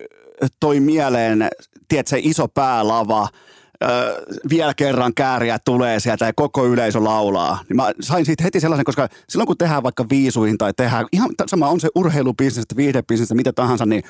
toi 0.60 0.80
mieleen, 0.80 1.47
tiedätkö, 1.88 2.15
iso 2.19 2.47
päälava, 2.47 3.27
Öö, 3.84 4.22
vielä 4.49 4.73
kerran 4.73 5.14
kääriä 5.14 5.57
tulee 5.65 5.99
sieltä 5.99 6.26
ja 6.26 6.34
koko 6.35 6.68
yleisö 6.68 7.03
laulaa. 7.03 7.60
Niin 7.69 7.76
mä 7.76 7.91
sain 8.01 8.26
siitä 8.26 8.43
heti 8.43 8.60
sellaisen, 8.60 8.85
koska 8.85 9.07
silloin 9.30 9.47
kun 9.47 9.57
tehdään 9.57 9.84
vaikka 9.84 10.05
viisuihin 10.10 10.57
tai 10.57 10.73
tehdään, 10.73 11.05
ihan 11.11 11.30
sama 11.47 11.68
on 11.68 11.80
se 11.80 11.89
urheilubisnestä, 11.95 12.76
viihdebisnestä, 12.76 13.35
mitä 13.35 13.53
tahansa, 13.53 13.85
niin 13.85 14.03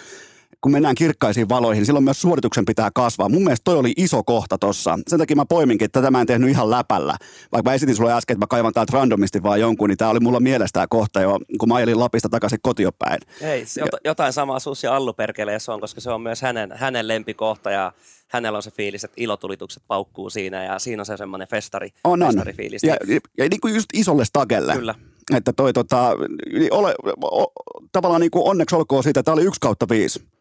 kun 0.63 0.71
mennään 0.71 0.95
kirkkaisiin 0.95 1.49
valoihin, 1.49 1.79
niin 1.79 1.85
silloin 1.85 2.03
myös 2.03 2.21
suorituksen 2.21 2.65
pitää 2.65 2.89
kasvaa. 2.95 3.29
Mun 3.29 3.43
mielestä 3.43 3.63
toi 3.63 3.77
oli 3.77 3.93
iso 3.97 4.23
kohta 4.23 4.57
tossa. 4.57 4.99
Sen 5.07 5.19
takia 5.19 5.35
mä 5.35 5.45
poiminkin, 5.45 5.85
että 5.85 6.01
tätä 6.01 6.11
mä 6.11 6.21
en 6.21 6.27
tehnyt 6.27 6.49
ihan 6.49 6.69
läpällä. 6.69 7.17
Vaikka 7.51 7.69
mä 7.69 7.73
esitin 7.73 7.95
sulle 7.95 8.13
äsken, 8.13 8.33
että 8.33 8.43
mä 8.43 8.47
kaivan 8.47 8.73
täältä 8.73 8.97
randomisti 8.97 9.43
vaan 9.43 9.59
jonkun, 9.59 9.89
niin 9.89 9.97
tää 9.97 10.09
oli 10.09 10.19
mulla 10.19 10.39
mielestään 10.39 10.87
kohta 10.89 11.21
jo, 11.21 11.39
kun 11.59 11.69
mä 11.69 11.75
ajelin 11.75 11.99
Lapista 11.99 12.29
takaisin 12.29 12.59
kotiopäin. 12.61 13.19
Ei, 13.41 13.65
jotain 14.05 14.33
samaa 14.33 14.59
Susi 14.59 14.87
Allu 14.87 15.13
perkeleessä 15.13 15.73
on, 15.73 15.79
koska 15.79 16.01
se 16.01 16.11
on 16.11 16.21
myös 16.21 16.41
hänen, 16.41 16.71
hänen 16.75 17.07
lempikohta 17.07 17.71
ja 17.71 17.91
hänellä 18.27 18.55
on 18.57 18.63
se 18.63 18.71
fiilis, 18.71 19.03
että 19.03 19.21
ilotulitukset 19.21 19.83
paukkuu 19.87 20.29
siinä 20.29 20.63
ja 20.63 20.79
siinä 20.79 21.01
on 21.01 21.05
se 21.05 21.17
semmoinen 21.17 21.47
festari, 21.47 21.89
on, 22.03 22.23
on. 22.23 22.27
festarifiilis. 22.27 22.83
Ja, 22.83 22.97
ja, 23.07 23.19
ja 23.37 23.49
niin 23.49 23.61
kuin 23.61 23.73
just 23.75 23.89
isolle 23.93 24.25
stagelle. 24.25 24.73
Kyllä. 24.73 24.95
Että 25.35 25.53
toi 25.53 25.73
tota, 25.73 26.11
niin 26.53 26.73
ole, 26.73 26.95
o, 27.23 27.51
tavallaan 27.91 28.21
niin 28.21 28.31
kuin 28.31 28.47
onneksi 28.47 28.75
olkoon 28.75 29.03
siitä, 29.03 29.19
että 29.19 29.25
tämä 29.25 29.33
oli 29.33 29.45
yksi 29.45 29.59
kautta 29.61 29.89
viisi. 29.89 30.32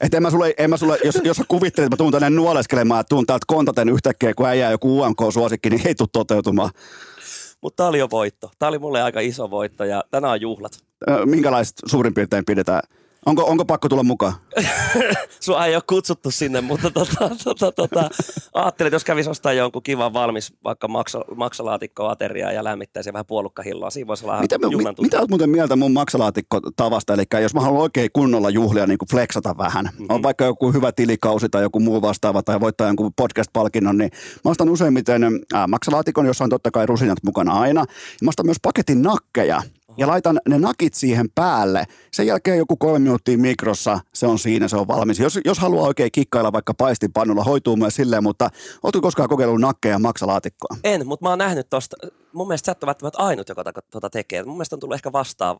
Että 0.00 0.16
en 0.16 0.22
mä 0.22 0.30
sulle, 0.30 0.54
en 0.58 0.70
mä 0.70 0.76
sulle 0.76 0.98
jos, 1.04 1.18
jos 1.24 1.36
sä 1.36 1.44
kuvittelet, 1.48 1.86
että 1.86 1.94
mä 1.94 1.98
tuun 1.98 2.12
tänne 2.12 2.30
nuoleskelemaan, 2.30 3.00
että 3.00 3.08
tuun 3.08 3.26
täältä 3.26 3.44
kontaten 3.46 3.88
yhtäkkiä, 3.88 4.34
kun 4.34 4.46
äijää 4.46 4.70
joku 4.70 5.00
UMK-suosikki, 5.00 5.70
niin 5.70 5.86
ei 5.86 5.94
tule 5.94 6.08
toteutumaan. 6.12 6.70
Mutta 7.60 7.76
tää 7.76 7.88
oli 7.88 7.98
jo 7.98 8.10
voitto. 8.10 8.50
Tää 8.58 8.68
oli 8.68 8.78
mulle 8.78 9.02
aika 9.02 9.20
iso 9.20 9.50
voitto 9.50 9.84
ja 9.84 10.04
tänään 10.10 10.32
on 10.32 10.40
juhlat. 10.40 10.72
Minkälaiset 11.24 11.74
suurin 11.86 12.14
piirtein 12.14 12.44
pidetään? 12.44 12.82
Onko, 13.26 13.44
onko 13.44 13.64
pakko 13.64 13.88
tulla 13.88 14.02
mukaan? 14.02 14.32
Sua 15.40 15.66
ei 15.66 15.74
ole 15.74 15.82
kutsuttu 15.86 16.30
sinne, 16.30 16.60
mutta 16.60 16.90
tota, 16.90 17.30
tota, 17.44 17.72
tota, 17.72 18.10
ajattelin, 18.54 18.88
että 18.88 18.94
jos 18.94 19.04
kävisi 19.04 19.30
ostaa 19.30 19.52
jonkun 19.52 19.82
kivan 19.82 20.12
valmis 20.12 20.54
vaikka 20.64 20.88
maksa, 20.88 21.24
maksalaatikkoateriaa 21.36 22.52
ja 22.52 22.64
lämmittäisi 22.64 23.12
vähän 23.12 23.26
puolukkahilloa, 23.26 23.90
siinä 23.90 24.08
voisi 24.08 24.24
olla 24.24 24.40
Mitä, 24.40 24.58
mi, 24.58 24.66
mitä 25.00 25.18
olet 25.18 25.30
muuten 25.30 25.50
mieltä 25.50 25.76
mun 25.76 25.92
maksalaatikko-tavasta? 25.92 27.14
Eli 27.14 27.42
jos 27.42 27.54
mä 27.54 27.60
haluan 27.60 27.82
oikein 27.82 28.10
kunnolla 28.12 28.50
juhlia 28.50 28.86
niin 28.86 28.98
kuin 28.98 29.08
flexata 29.08 29.58
vähän, 29.58 29.84
mm-hmm. 29.84 30.06
on 30.08 30.22
vaikka 30.22 30.44
joku 30.44 30.72
hyvä 30.72 30.92
tilikausi 30.92 31.48
tai 31.48 31.62
joku 31.62 31.80
muu 31.80 32.02
vastaava 32.02 32.42
tai 32.42 32.60
voittaa 32.60 32.86
jonkun 32.86 33.12
podcast-palkinnon, 33.16 33.98
niin 33.98 34.10
mä 34.44 34.50
ostan 34.50 34.68
useimmiten 34.68 35.24
äh, 35.24 35.68
maksalaatikon, 35.68 36.26
jossa 36.26 36.44
on 36.44 36.50
totta 36.50 36.70
kai 36.70 36.86
rusinat 36.86 37.18
mukana 37.24 37.52
aina. 37.52 37.84
Mä 38.22 38.28
ostan 38.28 38.46
myös 38.46 38.60
paketin 38.62 39.02
nakkeja 39.02 39.62
ja 39.96 40.06
laitan 40.06 40.40
ne 40.48 40.58
nakit 40.58 40.94
siihen 40.94 41.26
päälle. 41.34 41.84
Sen 42.12 42.26
jälkeen 42.26 42.58
joku 42.58 42.76
kolme 42.76 42.98
minuuttia 42.98 43.38
mikrossa, 43.38 44.00
se 44.14 44.26
on 44.26 44.38
siinä, 44.38 44.68
se 44.68 44.76
on 44.76 44.88
valmis. 44.88 45.18
Jos, 45.18 45.38
jos 45.44 45.58
haluaa 45.58 45.86
oikein 45.86 46.12
kikkailla 46.12 46.52
vaikka 46.52 46.74
paistinpannulla, 46.74 47.44
hoituu 47.44 47.76
myös 47.76 47.94
silleen, 47.94 48.22
mutta 48.22 48.50
ootko 48.82 49.00
koskaan 49.00 49.28
kokeillut 49.28 49.60
nakkeja 49.60 49.94
ja 49.94 49.98
maksalaatikkoa? 49.98 50.76
En, 50.84 51.06
mutta 51.06 51.24
mä 51.24 51.28
oon 51.28 51.38
nähnyt 51.38 51.70
tosta, 51.70 51.96
mun 52.32 52.48
mielestä 52.48 52.66
sä 52.66 52.72
et 52.72 52.82
ole 52.82 52.88
välttämättä 52.88 53.22
ainut, 53.22 53.48
joka 53.48 53.64
tota 53.90 54.10
tekee. 54.10 54.44
Mun 54.44 54.56
mielestä 54.56 54.76
on 54.76 54.80
tullut 54.80 54.94
ehkä 54.94 55.12
vastaan, 55.12 55.56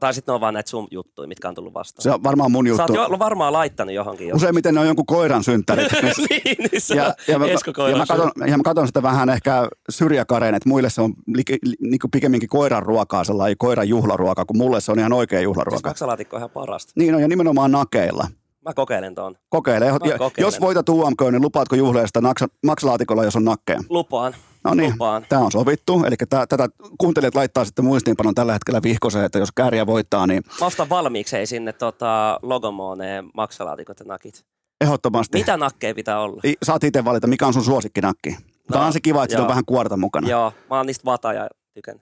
tai 0.00 0.14
sitten 0.14 0.32
ne 0.32 0.34
on 0.34 0.40
vaan 0.40 0.54
näitä 0.54 0.70
sun 0.70 0.88
juttuja, 0.90 1.28
mitkä 1.28 1.48
on 1.48 1.54
tullut 1.54 1.74
vastaan. 1.74 2.02
Se 2.02 2.10
on 2.10 2.22
varmaan 2.22 2.52
mun 2.52 2.64
Sä 2.64 2.68
juttu. 2.68 2.82
oot 2.82 3.10
jo 3.10 3.18
varmaan 3.18 3.52
laittanut 3.52 3.94
johonkin. 3.94 4.28
jo. 4.28 4.36
Useimmiten 4.36 4.74
ne 4.74 4.80
on 4.80 4.86
jonkun 4.86 5.06
koiran 5.06 5.44
synttärit. 5.44 5.92
niin, 6.30 6.56
niin 6.58 6.80
se 6.80 6.94
ja, 6.94 7.04
on 7.06 7.12
ja, 7.28 7.38
mä, 7.38 7.46
ja, 7.46 7.96
mä 7.96 8.06
katon, 8.06 8.30
ja 8.46 8.56
mä 8.56 8.62
katon 8.62 8.86
sitä 8.86 9.02
vähän 9.02 9.30
ehkä 9.30 9.68
syrjäkareen, 9.90 10.54
että 10.54 10.68
muille 10.68 10.90
se 10.90 11.00
on 11.00 11.14
li, 11.26 11.42
li, 11.62 11.74
niin 11.80 11.98
kuin 11.98 12.10
pikemminkin 12.10 12.48
koiran 12.48 12.82
ruokaa, 12.82 13.24
sellainen 13.24 13.56
koiran 13.58 13.88
juhlaruoka, 13.88 14.44
kun 14.44 14.58
mulle 14.58 14.80
se 14.80 14.92
on 14.92 14.98
ihan 14.98 15.12
oikea 15.12 15.38
Siis 15.38 15.44
juhlaruoka. 15.44 15.88
maksalaatikko 15.88 16.36
on 16.36 16.40
ihan 16.40 16.50
parasta. 16.50 16.92
Niin 16.96 17.14
on, 17.14 17.20
ja 17.22 17.28
nimenomaan 17.28 17.72
nakeilla. 17.72 18.28
Mä 18.64 18.74
kokeilen 18.74 19.14
ton. 19.14 19.36
Kokeile. 19.48 19.86
Ja, 19.86 19.92
kokeilen. 19.92 20.32
jos 20.36 20.60
voitat 20.60 20.88
UMK, 20.88 21.20
niin 21.30 21.42
lupaatko 21.42 21.76
naksa, 22.20 22.46
maksalaatikolla, 22.66 23.24
jos 23.24 23.36
on 23.36 23.44
nakkeja? 23.44 23.80
Lupaan. 23.88 24.34
No 24.64 24.74
niin, 24.74 24.92
Lupaan. 24.92 25.26
tämä 25.28 25.42
on 25.42 25.52
sovittu. 25.52 26.04
Eli 26.06 26.16
tää, 26.28 26.46
tätä 26.46 26.68
kuuntelijat 26.98 27.34
laittaa 27.34 27.64
sitten 27.64 27.84
muistiinpanon 27.84 28.34
tällä 28.34 28.52
hetkellä 28.52 28.82
vihkoseen, 28.82 29.24
että 29.24 29.38
jos 29.38 29.48
kääriä 29.56 29.86
voittaa, 29.86 30.26
niin 30.26 30.42
Mä 30.60 30.66
ostan 30.66 30.88
valmiiksi 30.88 31.36
hei 31.36 31.46
sinne 31.46 31.72
tota, 31.72 32.38
logomooneen 32.42 33.30
maksalaatikot 33.34 34.00
ja 34.00 34.06
nakit. 34.08 34.44
ehdottomasti. 34.80 35.38
Mitä 35.38 35.56
nakkeja 35.56 35.94
pitää 35.94 36.20
olla? 36.20 36.40
I- 36.44 36.54
Saat 36.62 36.84
itse 36.84 37.04
valita, 37.04 37.26
mikä 37.26 37.46
on 37.46 37.52
sun 37.52 37.64
suosikkinakki. 37.64 38.36
Tämä 38.72 38.86
on 38.86 38.92
se 38.92 39.00
kiva, 39.00 39.24
että 39.24 39.32
siinä 39.32 39.42
on 39.42 39.44
joo. 39.44 39.48
vähän 39.48 39.64
kuorta 39.64 39.96
mukana. 39.96 40.28
Joo, 40.28 40.52
mä 40.70 40.76
oon 40.76 40.86
niistä 40.86 41.04
vata 41.04 41.32
ja 41.32 41.46
tykän. 41.74 42.00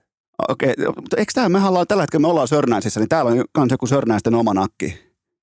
Okei, 0.49 0.73
mutta 1.01 1.17
eikö 1.17 1.31
tämä, 1.35 1.49
mehän 1.49 1.69
ollaan 1.69 1.87
tällä 1.87 2.03
hetkellä, 2.03 2.21
me 2.21 2.27
ollaan 2.27 2.47
Sörnäisissä, 2.47 2.99
niin 2.99 3.09
täällä 3.09 3.31
on 3.31 3.37
myös 3.57 3.71
joku 3.71 3.87
Sörnäisten 3.87 4.35
oma 4.35 4.53
nakki. 4.53 4.99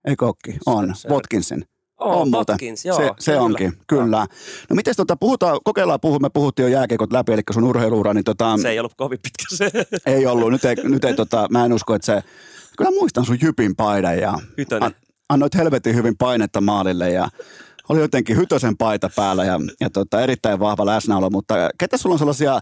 Eikö 0.09 0.27
ookin? 0.27 0.59
On, 0.66 0.95
Se- 0.97 1.09
Watkinsin. 1.09 1.65
Oh, 1.98 2.20
on 2.20 2.30
muuten. 2.30 2.52
Watkins, 2.52 2.84
joo, 2.84 2.96
se, 2.96 3.10
se 3.18 3.32
kyllä. 3.32 3.42
onkin, 3.42 3.72
kyllä. 3.86 4.26
No 4.70 4.76
miten 4.76 4.94
tota, 4.96 5.16
puhutaan, 5.16 5.58
kokeillaan 5.64 6.00
puhua, 6.00 6.18
me 6.18 6.30
puhuttiin 6.30 6.64
jo 6.64 6.78
jääkeikot 6.78 7.12
läpi, 7.12 7.32
eli 7.32 7.42
sun 7.52 7.64
urheiluura, 7.64 8.14
niin 8.14 8.24
tota, 8.24 8.56
Se 8.62 8.68
ei 8.68 8.78
ollut 8.78 8.94
kovin 8.96 9.18
pitkä 9.22 9.56
se. 9.56 9.70
ei 10.12 10.26
ollut, 10.26 10.50
nyt 10.50 10.64
ei, 10.64 10.74
nyt 10.82 11.04
ei 11.04 11.14
tota, 11.14 11.46
mä 11.50 11.64
en 11.64 11.72
usko, 11.72 11.94
että 11.94 12.06
se, 12.06 12.22
kyllä 12.78 12.90
muistan 12.90 13.24
sun 13.24 13.38
Jypin 13.42 13.76
paidan 13.76 14.18
ja 14.18 14.38
Hytönen. 14.58 14.82
an, 14.82 14.94
annoit 15.28 15.54
helvetin 15.54 15.94
hyvin 15.94 16.16
painetta 16.18 16.60
maalille 16.60 17.10
ja 17.10 17.28
oli 17.88 18.00
jotenkin 18.00 18.36
Hytösen 18.36 18.76
paita 18.76 19.10
päällä 19.16 19.44
ja, 19.44 19.60
ja 19.80 19.90
tota, 19.90 20.20
erittäin 20.20 20.58
vahva 20.58 20.86
läsnäolo, 20.86 21.30
mutta 21.30 21.54
ketä 21.78 21.96
sulla 21.96 22.14
on 22.14 22.18
sellaisia, 22.18 22.60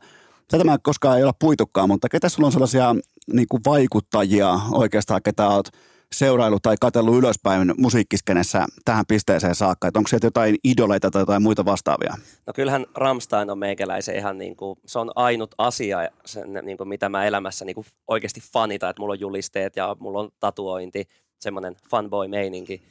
tätä 0.48 0.64
mä 0.64 0.78
koskaan 0.82 1.16
ei 1.16 1.22
olla 1.22 1.34
puitukaan, 1.38 1.88
mutta 1.88 2.08
ketä 2.08 2.28
sulla 2.28 2.46
on 2.46 2.52
sellaisia 2.52 2.96
niin 3.32 3.48
kuin 3.48 3.60
vaikuttajia 3.66 4.60
oikeastaan, 4.72 5.22
ketä 5.22 5.48
oot 5.48 5.68
seurailu 6.12 6.58
tai 6.60 6.76
katsellut 6.80 7.16
ylöspäin 7.16 7.74
musiikkiskenessä 7.78 8.66
tähän 8.84 9.04
pisteeseen 9.08 9.54
saakka? 9.54 9.88
Että 9.88 9.98
onko 9.98 10.08
sieltä 10.08 10.26
jotain 10.26 10.56
idoleita 10.64 11.10
tai 11.10 11.22
jotain 11.22 11.42
muita 11.42 11.64
vastaavia? 11.64 12.14
No 12.46 12.52
kyllähän 12.52 12.86
Ramstein 12.94 13.50
on 13.50 13.58
meikäläisen 13.58 14.16
ihan 14.16 14.38
niin 14.38 14.56
kuin, 14.56 14.78
se 14.86 14.98
on 14.98 15.10
ainut 15.14 15.54
asia, 15.58 16.08
sen, 16.24 16.60
niin 16.62 16.76
kuin, 16.76 16.88
mitä 16.88 17.08
mä 17.08 17.24
elämässä 17.24 17.64
niin 17.64 17.74
kuin 17.74 17.86
oikeasti 18.08 18.40
fanita, 18.52 18.88
että 18.88 19.02
mulla 19.02 19.12
on 19.12 19.20
julisteet 19.20 19.76
ja 19.76 19.96
mulla 20.00 20.20
on 20.20 20.30
tatuointi, 20.40 21.08
semmoinen 21.38 21.76
fanboy-meininki. 21.90 22.82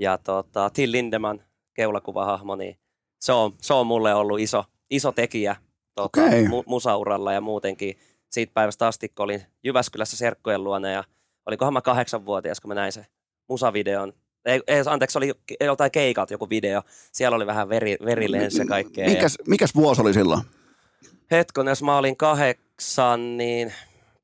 Ja 0.00 0.18
tota, 0.18 0.70
Till 0.70 0.92
Lindemann, 0.92 1.42
keulakuvahahmo, 1.74 2.56
niin 2.56 2.76
se 3.20 3.32
on, 3.32 3.52
se 3.60 3.74
on 3.74 3.86
mulle 3.86 4.14
ollut 4.14 4.40
iso, 4.40 4.64
iso 4.90 5.12
tekijä 5.12 5.56
tota, 5.94 6.24
Okei. 6.24 6.44
mu- 6.44 6.64
musauralla 6.66 7.32
ja 7.32 7.40
muutenkin. 7.40 7.98
Siitä 8.30 8.52
päivästä 8.54 8.86
asti, 8.86 9.08
kun 9.08 9.24
olin 9.24 9.42
Jyväskylässä 9.64 10.16
serkkojen 10.16 10.64
luona 10.64 10.90
ja 10.90 11.04
olikohan 11.48 11.72
mä 11.72 11.80
kahdeksanvuotias, 11.80 12.60
kun 12.60 12.68
mä 12.68 12.74
näin 12.74 12.92
se 12.92 13.06
musavideon. 13.48 14.12
Ei, 14.44 14.60
ei, 14.66 14.82
anteeksi, 14.86 15.18
oli 15.18 15.32
joltain 15.60 15.90
keikalta 15.90 16.34
joku 16.34 16.48
video. 16.50 16.82
Siellä 17.12 17.36
oli 17.36 17.46
vähän 17.46 17.68
veri, 17.68 17.96
verilensä 18.04 18.62
ja 18.62 18.66
kaikkea. 18.66 19.04
ja- 19.04 19.10
Mikäs, 19.10 19.36
mikäs 19.46 19.74
vuosi 19.74 20.00
oli 20.00 20.14
silloin? 20.14 20.40
Hetkon, 21.30 21.66
jos 21.66 21.82
mä 21.82 21.98
olin 21.98 22.16
kahdeksan, 22.16 23.36
niin 23.36 23.72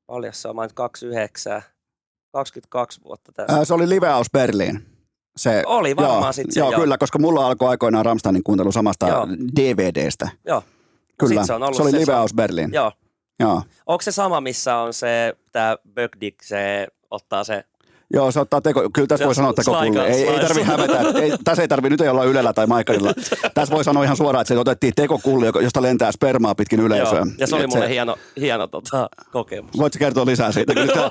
paljon 0.05 0.33
se 0.33 0.47
on, 0.47 0.55
mä 0.55 0.61
olin 0.61 0.71
29, 0.75 1.61
22 2.31 3.01
vuotta 3.03 3.31
tässä. 3.31 3.57
Ää, 3.57 3.65
se 3.65 3.73
oli 3.73 3.89
Live 3.89 4.07
House 4.07 4.29
Berlin. 4.33 4.85
Se, 5.37 5.63
Oli 5.65 5.95
varmaan 5.95 6.21
joo, 6.21 6.31
sit 6.33 6.51
se, 6.51 6.59
joo, 6.59 6.71
joo. 6.71 6.81
kyllä, 6.81 6.97
koska 6.97 7.19
mulla 7.19 7.47
alkoi 7.47 7.69
aikoinaan 7.69 8.05
Ramsteinin 8.05 8.43
kuuntelu 8.43 8.71
samasta 8.71 9.07
Joo. 9.07 9.27
DVDstä. 9.55 10.29
Joo, 10.45 10.63
Kyllä, 11.17 11.41
Sit 11.41 11.47
se, 11.47 11.53
on 11.53 11.63
ollut 11.63 11.75
se 11.77 11.81
oli 11.83 11.91
se 11.91 11.97
Live. 11.99 12.13
House 12.13 12.35
Berlin. 12.35 12.69
Joo. 12.73 12.91
Joo. 13.39 13.61
Onko 13.85 14.01
se 14.01 14.11
sama, 14.11 14.41
missä 14.41 14.77
on 14.77 14.93
se, 14.93 15.33
tämä 15.51 15.77
Bögdik, 15.93 16.35
se 16.43 16.87
ottaa 17.15 17.43
se, 17.43 17.65
Joo, 18.13 18.31
se 18.31 18.39
ottaa 18.39 18.61
teko, 18.61 18.89
kyllä 18.93 19.07
tässä 19.07 19.25
voi 19.25 19.35
sanoa 19.35 19.53
tekokulli. 19.53 19.99
Ei, 19.99 20.27
ei 20.27 20.39
tarvi 20.39 20.61
hävetä. 20.61 20.99
että 21.01 21.19
Ei, 21.19 21.31
tässä 21.43 21.61
ei 21.61 21.67
tarvi, 21.67 21.89
nyt 21.89 22.01
ei 22.01 22.09
olla 22.09 22.23
Ylellä 22.23 22.53
tai 22.53 22.67
Maikalilla. 22.67 23.13
tässä 23.53 23.75
voi 23.75 23.83
sanoa 23.83 24.03
ihan 24.03 24.17
suoraan, 24.17 24.41
että 24.41 24.53
se 24.53 24.59
otettiin 24.59 24.93
tekokulli, 24.95 25.45
josta 25.61 25.81
lentää 25.81 26.11
spermaa 26.11 26.55
pitkin 26.55 26.79
yleisöä. 26.79 27.17
joo, 27.19 27.25
ja 27.37 27.47
se 27.47 27.55
oli 27.55 27.63
Et 27.63 27.69
mulle 27.69 27.89
hieno, 27.89 28.15
hieno 28.39 28.67
tota, 28.67 29.09
kokemus. 29.31 29.77
Voitko 29.77 29.99
kertoa 29.99 30.25
lisää 30.25 30.51
siitä? 30.51 30.73
Kyllä 30.73 30.93
sä, 30.93 31.09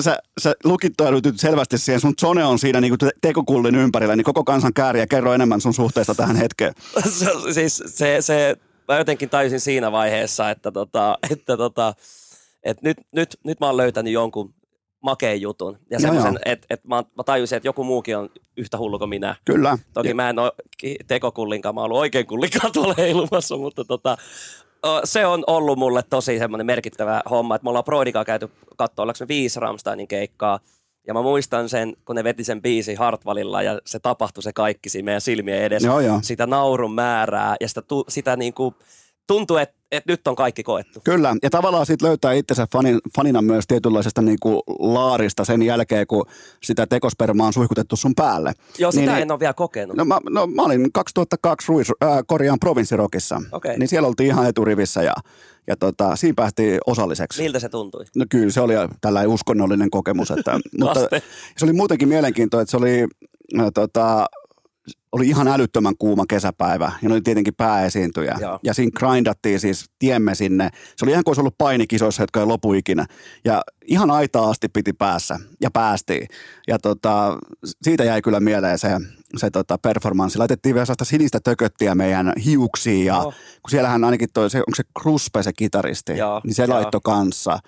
sä, 0.00 0.18
sä 0.40 0.54
lukittaudutit 0.64 1.40
selvästi 1.40 1.78
siihen, 1.78 2.00
sun 2.00 2.14
zone 2.20 2.44
on 2.44 2.58
siinä 2.58 2.80
niin 2.80 2.98
kuin 2.98 3.10
tekokullin 3.20 3.74
ympärillä, 3.74 4.16
niin 4.16 4.24
koko 4.24 4.44
kansan 4.44 4.74
kääriä. 4.74 5.06
Kerro 5.06 5.34
enemmän 5.34 5.60
sun 5.60 5.74
suhteesta 5.74 6.14
tähän 6.14 6.36
hetkeen. 6.36 6.74
se, 7.18 7.26
siis 7.52 7.82
se, 7.86 8.16
se, 8.20 8.56
mä 8.88 8.98
jotenkin 8.98 9.30
tajusin 9.30 9.60
siinä 9.60 9.92
vaiheessa, 9.92 10.50
että, 10.50 10.72
tota, 10.72 11.18
että, 11.30 11.56
tota, 11.56 11.94
että 12.62 12.80
nyt, 12.84 12.96
nyt, 13.12 13.38
nyt 13.44 13.60
mä 13.60 13.66
oon 13.66 13.76
löytänyt 13.76 14.12
jonkun 14.12 14.54
makeen 15.02 15.40
jutun. 15.40 15.78
Ja 15.90 16.00
semmoisen, 16.00 16.38
että, 16.44 16.66
että 16.70 16.88
mä, 16.88 17.04
mä 17.16 17.24
tajusin, 17.24 17.56
että 17.56 17.68
joku 17.68 17.84
muukin 17.84 18.16
on 18.16 18.30
yhtä 18.56 18.78
hullu 18.78 18.98
kuin 18.98 19.08
minä. 19.08 19.36
Kyllä. 19.44 19.78
Toki 19.92 20.14
mä 20.14 20.30
en 20.30 20.38
ole 20.38 20.52
tekokullinkaan, 21.06 21.74
mä 21.74 21.80
oon 21.80 21.84
ollut 21.84 22.00
oikein 22.00 22.26
kullinkaan 22.26 22.72
tuolla 22.72 22.94
heilumassa, 22.98 23.56
mutta 23.56 23.84
tota, 23.84 24.16
se 25.04 25.26
on 25.26 25.44
ollut 25.46 25.78
mulle 25.78 26.02
tosi 26.10 26.38
semmoinen 26.38 26.66
merkittävä 26.66 27.22
homma, 27.30 27.54
että 27.54 27.64
me 27.64 27.68
ollaan 27.68 27.84
Broidikaa 27.84 28.24
käyty 28.24 28.50
katsoa, 28.76 29.02
ollaanko 29.02 29.18
me 29.20 29.28
viisi 29.28 29.60
Ramsteinin 29.60 30.08
keikkaa, 30.08 30.60
ja 31.06 31.14
mä 31.14 31.22
muistan 31.22 31.68
sen, 31.68 31.96
kun 32.04 32.16
ne 32.16 32.24
veti 32.24 32.44
sen 32.44 32.62
biisi 32.62 32.94
Hartwallilla 32.94 33.62
ja 33.62 33.80
se 33.86 33.98
tapahtui 33.98 34.42
se 34.42 34.52
kaikki 34.52 34.88
siinä 34.88 35.04
meidän 35.04 35.20
silmien 35.20 35.62
edessä. 35.62 35.88
Joo, 35.88 36.00
joo. 36.00 36.18
Sitä 36.22 36.46
naurun 36.46 36.94
määrää 36.94 37.56
ja 37.60 37.68
sitä, 37.68 37.82
tu, 37.82 38.04
sitä 38.08 38.36
niinku, 38.36 38.74
tuntuu, 39.26 39.56
että, 39.56 39.77
että 39.92 40.12
nyt 40.12 40.28
on 40.28 40.36
kaikki 40.36 40.62
koettu. 40.62 41.00
Kyllä, 41.04 41.36
ja 41.42 41.50
tavallaan 41.50 41.86
sitten 41.86 42.08
löytää 42.08 42.32
itsensä 42.32 42.66
fanin, 42.72 42.98
fanina 43.16 43.42
myös 43.42 43.64
tietynlaisesta 43.66 44.22
niinku 44.22 44.62
laarista 44.78 45.44
sen 45.44 45.62
jälkeen, 45.62 46.06
kun 46.06 46.26
sitä 46.62 46.86
tekospermaa 46.86 47.46
on 47.46 47.52
suihkutettu 47.52 47.96
sun 47.96 48.14
päälle. 48.14 48.52
Joo, 48.78 48.92
sitä 48.92 49.00
Niin, 49.00 49.06
niin, 49.08 49.14
niin- 49.14 49.22
en 49.22 49.30
ole 49.32 49.40
vielä 49.40 49.52
kokenut. 49.54 49.96
No 49.96 50.04
mä, 50.04 50.18
no 50.30 50.46
mä 50.46 50.62
olin 50.62 50.92
2002 50.92 51.68
Ruis, 51.68 51.88
äh, 52.02 52.18
korjaan 52.26 52.58
provinssirokissa, 52.60 53.42
Okei. 53.52 53.78
niin 53.78 53.88
siellä 53.88 54.08
oltiin 54.08 54.26
ihan 54.26 54.48
eturivissä 54.48 55.02
ja, 55.02 55.14
ja 55.66 55.76
tota, 55.76 56.16
siinä 56.16 56.34
päästiin 56.36 56.78
osalliseksi. 56.86 57.42
Miltä 57.42 57.58
se 57.58 57.68
tuntui? 57.68 58.04
No 58.16 58.24
kyllä, 58.30 58.50
se 58.50 58.60
oli 58.60 58.74
tällainen 59.00 59.30
uskonnollinen 59.30 59.90
kokemus. 59.90 60.30
Että, 60.30 60.52
mutta 60.80 61.00
se 61.56 61.64
oli 61.64 61.72
muutenkin 61.72 62.08
mielenkiintoista, 62.08 62.62
että 62.62 62.70
se 62.70 62.76
oli, 62.76 63.06
äh, 63.60 63.66
tota, 63.74 64.26
oli 65.12 65.28
ihan 65.28 65.48
älyttömän 65.48 65.94
kuuma 65.98 66.24
kesäpäivä 66.28 66.92
ja 67.02 67.08
ne 67.08 67.14
oli 67.14 67.20
tietenkin 67.20 67.54
pääesiintyjä. 67.54 68.36
Joo. 68.40 68.58
Ja 68.62 68.74
siinä 68.74 68.90
grindattiin 68.98 69.60
siis 69.60 69.84
tiemme 69.98 70.34
sinne. 70.34 70.70
Se 70.96 71.04
oli 71.04 71.10
ihan 71.12 71.24
kuin 71.24 71.30
olisi 71.30 71.40
ollut 71.40 71.58
painikisoissa, 71.58 72.22
jotka 72.22 72.40
ei 72.40 72.46
lopu 72.46 72.72
ikinä. 72.72 73.06
Ja 73.44 73.62
ihan 73.86 74.10
aitaa 74.10 74.50
asti 74.50 74.68
piti 74.68 74.92
päässä 74.92 75.40
ja 75.60 75.70
päästiin. 75.70 76.28
Ja 76.68 76.78
tota, 76.78 77.38
siitä 77.82 78.04
jäi 78.04 78.22
kyllä 78.22 78.40
mieleen 78.40 78.78
se, 78.78 78.88
se 79.36 79.50
tota 79.50 79.78
performanssi. 79.78 80.38
Laitettiin 80.38 80.74
vielä 80.74 80.84
sellaista 80.84 81.04
sinistä 81.04 81.40
tököttiä 81.44 81.94
meidän 81.94 82.32
hiuksiin 82.44 83.06
ja 83.06 83.14
Joo. 83.14 83.32
kun 83.62 83.70
siellähän 83.70 84.04
ainakin 84.04 84.28
toi, 84.34 84.50
se, 84.50 84.58
onko 84.58 84.74
se 84.74 84.82
Kruspe 85.02 85.42
se 85.42 85.52
kitaristi, 85.52 86.16
Joo, 86.16 86.40
niin 86.44 86.54
se 86.54 86.64
joo. 86.64 86.74
laittoi 86.74 87.00
kanssa. 87.04 87.58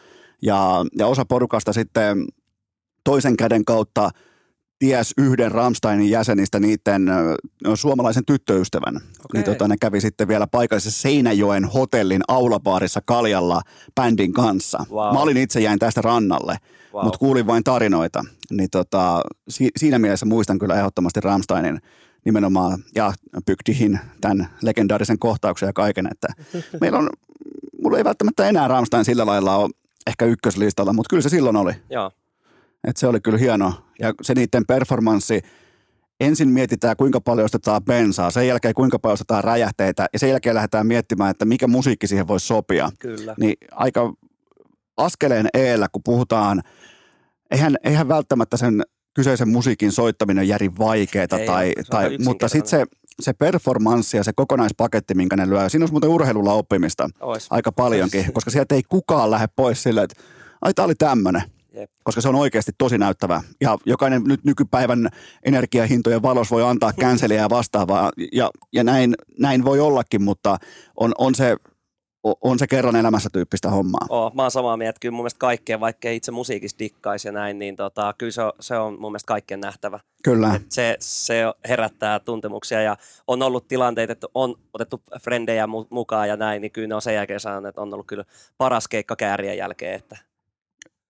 Ja, 0.43 0.85
ja 0.99 1.07
osa 1.07 1.25
porukasta 1.25 1.73
sitten 1.73 2.25
toisen 3.05 3.37
käden 3.37 3.65
kautta 3.65 4.11
ties 4.81 5.15
yhden 5.19 5.53
Ramsteinin 5.53 6.11
jäsenistä 6.11 6.61
niiden 6.61 7.09
ö, 7.09 7.37
suomalaisen 7.75 8.25
tyttöystävän. 8.25 8.97
Okei. 8.97 9.11
Niin 9.35 9.45
tota, 9.45 9.69
ne 9.69 9.77
kävi 9.81 10.01
sitten 10.01 10.29
vielä 10.29 10.47
paikallisessa 10.47 11.01
Seinäjoen 11.03 11.65
hotellin 11.65 12.23
aulabaarissa 12.29 13.01
Kaljalla 13.05 13.61
bändin 13.95 14.33
kanssa. 14.33 14.79
Wow. 14.91 15.15
Mä 15.15 15.21
olin 15.21 15.37
itse 15.37 15.61
jäin 15.61 15.79
tästä 15.79 16.03
rannalle, 16.03 16.57
Wow. 16.95 17.05
mutta 17.05 17.19
kuulin 17.19 17.47
vain 17.47 17.65
tarinoita. 17.65 18.25
Niin 18.51 18.71
tota, 18.71 19.21
si- 19.49 19.71
siinä 19.77 19.99
mielessä 19.99 20.27
muistan 20.27 20.59
kyllä 20.59 20.75
ehdottomasti 20.75 21.21
Ramsteinin 21.21 21.79
nimenomaan 22.25 22.85
ja 22.95 23.13
Bygdihin 23.47 24.01
tämän 24.21 24.49
legendaarisen 24.63 25.19
kohtauksen 25.19 25.67
ja 25.67 25.73
kaiken, 25.73 26.09
että 26.13 26.29
meillä 26.81 26.99
on, 26.99 27.09
mulla 27.83 27.99
ei 27.99 28.05
välttämättä 28.05 28.49
enää 28.49 28.69
Ramstein 28.69 29.05
sillä 29.05 29.27
lailla 29.27 29.57
ole 29.57 29.71
ehkä 30.07 30.25
ykköslistalla, 30.25 30.93
mutta 30.93 31.11
kyllä 31.11 31.23
se 31.23 31.29
silloin 31.29 31.57
oli. 31.57 31.73
Joo. 31.91 32.11
Et 32.85 32.97
se 32.97 33.07
oli 33.07 33.21
kyllä 33.21 33.39
hieno. 33.39 33.73
Ja 33.99 34.15
se 34.23 34.35
niiden 34.35 34.67
performanssi, 34.67 35.41
ensin 36.21 36.49
mietitään 36.49 36.97
kuinka 36.97 37.21
paljon 37.21 37.45
ostetaan 37.45 37.85
bensaa, 37.85 38.31
sen 38.31 38.49
jälkeen 38.49 38.75
kuinka 38.75 38.99
paljon 38.99 39.13
ostetaan 39.13 39.45
räjähteitä 39.45 40.07
ja 40.13 40.19
sen 40.19 40.31
jälkeen 40.31 40.55
lähdetään 40.55 40.87
miettimään, 40.87 41.31
että 41.31 41.45
mikä 41.45 41.67
musiikki 41.67 42.07
siihen 42.07 42.29
voisi 42.29 42.47
sopia. 42.47 42.91
Kyllä. 42.99 43.35
Niin 43.41 43.57
aika 43.73 44.13
askeleen 44.97 45.49
eellä, 45.55 45.89
kun 45.93 46.03
puhutaan, 46.05 46.63
eihän, 47.51 47.77
eihän 47.85 48.09
välttämättä 48.09 48.57
sen 48.57 48.83
kyseisen 49.15 49.49
musiikin 49.49 49.93
soittaminen 49.93 50.43
ole 50.43 50.47
järin 50.49 50.79
vaikeaa, 50.79 51.29
tai, 51.29 51.73
tai, 51.91 52.19
mutta 52.19 52.49
sitten 52.49 52.71
se, 52.71 52.85
se 53.21 53.33
performanssi 53.33 54.17
ja 54.17 54.25
se 54.25 54.33
kokonaispaketti, 54.33 55.15
minkä 55.15 55.37
ne 55.37 55.51
lyö, 55.51 55.69
siinä 55.69 55.83
olisi 55.83 55.93
muuten 55.93 56.11
urheilulla 56.11 56.53
oppimista 56.53 57.09
Ois. 57.21 57.47
aika 57.51 57.73
paljonkin, 57.73 58.33
koska 58.33 58.51
sieltä 58.51 58.75
ei 58.75 58.83
kukaan 58.89 59.31
lähde 59.31 59.47
pois 59.57 59.83
silleen, 59.83 60.05
että 60.05 60.23
ai 60.63 60.75
tää 60.75 60.85
oli 60.85 60.95
tämmönen. 60.95 61.43
Jep. 61.75 61.91
Koska 62.05 62.21
se 62.21 62.29
on 62.29 62.35
oikeasti 62.35 62.73
tosi 62.79 62.99
näyttävä. 62.99 63.43
Ja 63.61 63.79
jokainen 63.87 64.23
nyt 64.25 64.45
nykypäivän 64.45 65.09
energiahintojen 65.45 66.23
valossa 66.23 66.55
voi 66.55 66.63
antaa 66.63 66.93
känseliä 66.93 67.41
ja 67.41 67.51
vastaavaa. 67.51 68.11
Ja, 68.33 68.51
ja 68.73 68.85
näin, 68.85 69.15
näin 69.39 69.65
voi 69.65 69.81
ollakin, 69.81 70.23
mutta 70.23 70.57
on, 71.01 71.13
on, 71.19 71.35
se, 71.35 71.57
on 72.43 72.59
se 72.59 72.67
kerran 72.67 72.97
elämässä 72.97 73.29
tyyppistä 73.33 73.71
hommaa. 73.71 74.07
Oo, 74.09 74.31
mä 74.35 74.43
oon 74.43 74.51
samaa 74.51 74.77
mieltä, 74.77 74.99
kyllä 75.01 75.13
mun 75.13 75.23
mielestä 75.23 75.39
kaikkea, 75.39 75.81
vaikka 75.81 76.11
itse 76.11 76.31
musiikista 76.33 76.79
dikkaisi 76.79 77.29
ja 77.29 77.33
näin, 77.33 77.59
niin 77.59 77.77
tota, 77.77 78.15
kyllä 78.19 78.33
se 78.33 78.43
on, 78.43 78.53
se 78.61 78.79
on 78.79 79.01
mun 79.01 79.13
mielestä 79.13 79.29
kaikkien 79.29 79.61
nähtävä. 79.61 80.01
Kyllä. 80.25 80.55
Et 80.55 80.73
se, 80.73 80.97
se 81.01 81.45
herättää 81.69 82.21
tuntemuksia 82.21 82.83
ja 82.83 82.97
on 83.27 83.43
ollut 83.43 83.69
tilanteita, 83.69 84.13
että 84.13 84.27
on 84.35 84.55
otettu 84.73 85.03
frendejä 85.23 85.67
mu- 85.67 85.87
mukaan 85.91 86.29
ja 86.29 86.37
näin, 86.37 86.63
niin 86.63 86.73
kyllä 86.73 86.89
ne 86.89 86.95
on 86.95 87.03
sen 87.03 87.15
jälkeen 87.15 87.41
sanonut, 87.41 87.69
että 87.69 87.81
on 87.81 87.95
ollut 87.95 88.07
kyllä 88.07 88.25
paras 88.59 88.89
keikka 88.89 89.17
käärien 89.17 89.59
jälkeen, 89.59 89.95
että 89.95 90.30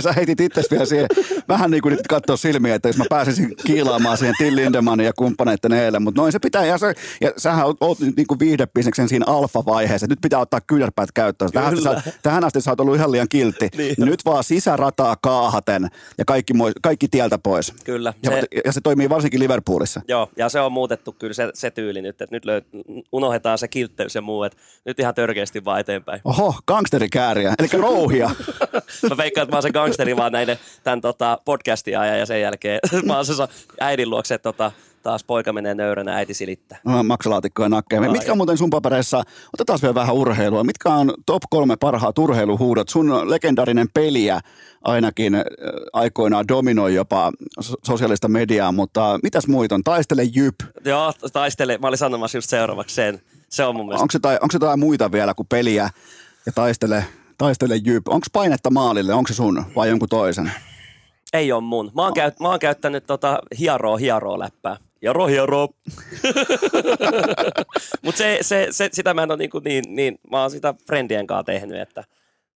Sä 0.00 0.12
heitit 0.12 0.40
itse 0.40 0.62
vielä 0.70 0.84
siihen, 0.84 1.06
vähän 1.48 1.70
niin 1.70 1.82
kuin 1.82 1.92
nyt 1.92 2.06
katsoa 2.08 2.36
silmiä, 2.36 2.74
että 2.74 2.88
jos 2.88 2.96
mä 2.96 3.04
pääsisin 3.08 3.54
kiilaamaan 3.66 4.16
siihen 4.18 4.34
Till 4.38 4.56
Lindemanin 4.56 5.06
ja 5.06 5.12
kumppaneiden 5.12 5.72
eilen, 5.72 6.02
mutta 6.02 6.20
noin 6.20 6.32
se 6.32 6.38
pitää, 6.38 6.64
ja, 6.64 6.78
se, 6.78 6.94
ja 7.20 7.32
sähän 7.36 7.66
oot, 7.80 8.00
nyt 8.00 8.16
niin 8.16 8.26
kuin 8.26 8.38
viihdebisneksen 8.38 9.08
siinä 9.08 9.24
alfa-vaiheessa, 9.28 10.06
nyt 10.06 10.20
pitää 10.22 10.40
ottaa 10.40 10.60
kyynärpäät 10.60 11.12
käyttöön. 11.12 11.52
Tähän 11.52 11.72
asti, 11.72 11.82
sä, 11.82 12.12
tähän 12.22 12.44
asti 12.44 12.60
sä 12.60 12.70
oot 12.70 12.80
ollut 12.80 12.96
ihan 12.96 13.12
liian 13.12 13.28
kiltti. 13.28 13.68
Niin. 13.76 13.94
Nyt 13.98 14.24
vaan 14.24 14.44
sisärataa 14.44 15.16
kaahaten 15.22 15.88
ja 16.18 16.24
kaikki, 16.24 16.54
moi- 16.54 16.72
kaikki 16.82 17.08
tieltä 17.08 17.38
pois. 17.38 17.72
kyllä. 17.84 18.14
Ja 18.22 18.30
Se, 18.30 18.42
ja 18.64 18.72
se 18.72 18.80
toimii 18.80 19.08
varsinkin 19.08 19.40
Liverpoolissa. 19.40 20.00
Joo, 20.08 20.28
ja 20.36 20.48
se 20.48 20.60
on 20.60 20.72
muutettu 20.72 21.12
kyllä 21.12 21.34
se, 21.34 21.50
se 21.54 21.70
tyyli 21.70 22.02
nyt, 22.02 22.22
että 22.22 22.34
nyt 22.34 22.44
löy, 22.44 22.62
unohdetaan 23.12 23.58
se 23.58 23.68
kiltteys 23.68 24.14
ja 24.14 24.22
muu, 24.22 24.42
että 24.42 24.58
nyt 24.84 24.98
ihan 25.00 25.14
törkeästi 25.14 25.64
vaan 25.64 25.80
eteenpäin. 25.80 26.20
Oho, 26.24 26.54
gangsterikääriä, 26.66 27.54
eli 27.58 27.68
rouhia. 27.72 28.30
Mä 29.10 29.16
veikkaan, 29.16 29.42
että 29.42 29.52
mä 29.52 29.56
oon 29.56 29.62
se 29.62 29.70
gangsteri 29.82 30.16
vaan 30.16 30.32
näiden 30.32 30.58
tämän 30.84 31.00
tota, 31.00 31.38
podcastin 31.44 31.98
ajan 31.98 32.18
ja 32.18 32.26
sen 32.26 32.40
jälkeen 32.40 32.80
mä 33.06 33.16
oon 33.16 33.26
se 33.26 33.32
äidin 33.80 34.10
luokse, 34.10 34.34
että 34.34 34.52
tota, 34.52 34.72
taas 35.02 35.24
poika 35.24 35.52
menee 35.52 35.74
nöyränä, 35.74 36.16
äiti 36.16 36.34
silittää. 36.34 36.78
maksalaatikkoja 37.02 37.68
nakkeja. 37.68 38.02
Ai. 38.02 38.08
Mitkä 38.08 38.32
on 38.32 38.36
muuten 38.38 38.58
sun 38.58 38.70
papereissa, 38.70 39.22
otetaan 39.54 39.78
vielä 39.82 39.94
vähän 39.94 40.14
urheilua, 40.14 40.64
mitkä 40.64 40.88
on 40.88 41.14
top 41.26 41.42
kolme 41.50 41.76
parhaat 41.76 42.18
urheiluhuudot? 42.18 42.88
Sun 42.88 43.30
legendaarinen 43.30 43.88
peliä 43.94 44.40
ainakin 44.82 45.34
äh, 45.34 45.42
aikoinaan 45.92 46.48
dominoi 46.48 46.94
jopa 46.94 47.32
so- 47.60 47.76
sosiaalista 47.84 48.28
mediaa, 48.28 48.72
mutta 48.72 49.20
mitäs 49.22 49.46
muita 49.46 49.74
on? 49.74 49.84
Taistele 49.84 50.22
Jyp. 50.34 50.54
Joo, 50.84 51.12
taistele. 51.32 51.78
Mä 51.78 51.86
olin 51.88 51.98
sanomassa 51.98 52.38
just 52.38 52.50
seuraavaksi 52.50 52.94
sen. 52.94 53.20
Se 53.48 53.64
on 53.64 53.76
mun 53.76 53.86
mielestä. 53.86 54.02
Onko 54.02 54.12
jotain, 54.14 54.38
onko 54.42 54.52
jotain 54.52 54.80
muita 54.80 55.12
vielä 55.12 55.34
kuin 55.34 55.46
peliä 55.48 55.90
ja 56.46 56.52
taistele, 56.54 57.04
taistele 57.42 57.76
Jyp? 57.76 58.08
Onko 58.08 58.26
painetta 58.32 58.70
maalille? 58.70 59.14
Onko 59.14 59.28
se 59.28 59.34
sun 59.34 59.64
vai 59.76 59.88
jonkun 59.88 60.08
toisen? 60.08 60.52
Ei 61.32 61.52
ole 61.52 61.60
mun. 61.60 61.90
Mä 61.94 62.02
oon, 62.02 62.14
käyt, 62.14 62.40
mä 62.40 62.48
oon 62.48 62.58
käyttänyt 62.58 63.06
tota 63.06 63.38
hieroo 63.58 63.96
hieroo 63.96 64.38
läppää. 64.38 64.76
Hieroo 65.02 65.26
hieroo. 65.26 65.68
Mutta 68.04 68.18
se, 68.18 68.38
se, 68.40 68.68
se, 68.70 68.88
sitä 68.92 69.14
mä 69.14 69.22
en 69.22 69.30
ole 69.30 69.38
niin, 69.38 69.50
niin, 69.64 69.84
niin, 69.88 70.18
mä 70.30 70.40
oon 70.40 70.50
sitä 70.50 70.74
friendien 70.86 71.26
kanssa 71.26 71.44
tehnyt, 71.44 71.80
että 71.80 72.04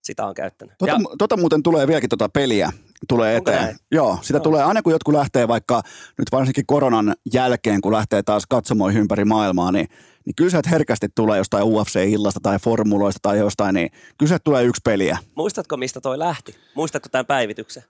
sitä 0.02 0.26
on 0.26 0.34
käyttänyt. 0.34 0.74
Tota, 0.78 0.92
Ja, 0.92 0.98
tota 1.18 1.36
muuten 1.36 1.62
tulee 1.62 1.86
vieläkin 1.86 2.10
tota 2.10 2.28
peliä 2.28 2.70
tulee 3.08 3.36
Onko 3.36 3.50
eteen. 3.50 3.64
näin? 3.64 3.76
Joo, 3.90 4.18
sitä 4.22 4.36
Joo. 4.36 4.42
tulee 4.42 4.62
aina 4.62 4.82
kun 4.82 4.92
jotkut 4.92 5.14
lähtee 5.14 5.48
vaikka 5.48 5.82
nyt 6.18 6.28
varsinkin 6.32 6.66
koronan 6.66 7.14
jälkeen, 7.32 7.80
kun 7.80 7.92
lähtee 7.92 8.22
taas 8.22 8.46
katsomoihin 8.48 9.00
ympäri 9.00 9.24
maailmaa, 9.24 9.72
niin, 9.72 9.88
niin 10.26 10.34
kyllä 10.36 10.50
sieltä 10.50 10.70
herkästi 10.70 11.06
tulee 11.14 11.38
jostain 11.38 11.64
UFC-illasta 11.64 12.40
tai 12.42 12.58
formuloista 12.58 13.18
tai 13.22 13.38
jostain, 13.38 13.74
niin 13.74 13.90
kyllä 13.90 14.28
sieltä 14.28 14.44
tulee 14.44 14.64
yksi 14.64 14.80
peliä. 14.84 15.18
muistatko, 15.34 15.76
mistä 15.76 16.00
toi 16.00 16.18
lähti? 16.18 16.56
Muistatko 16.74 17.08
tämän 17.08 17.26
päivityksen? 17.26 17.82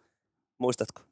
Muistatko? 0.59 1.03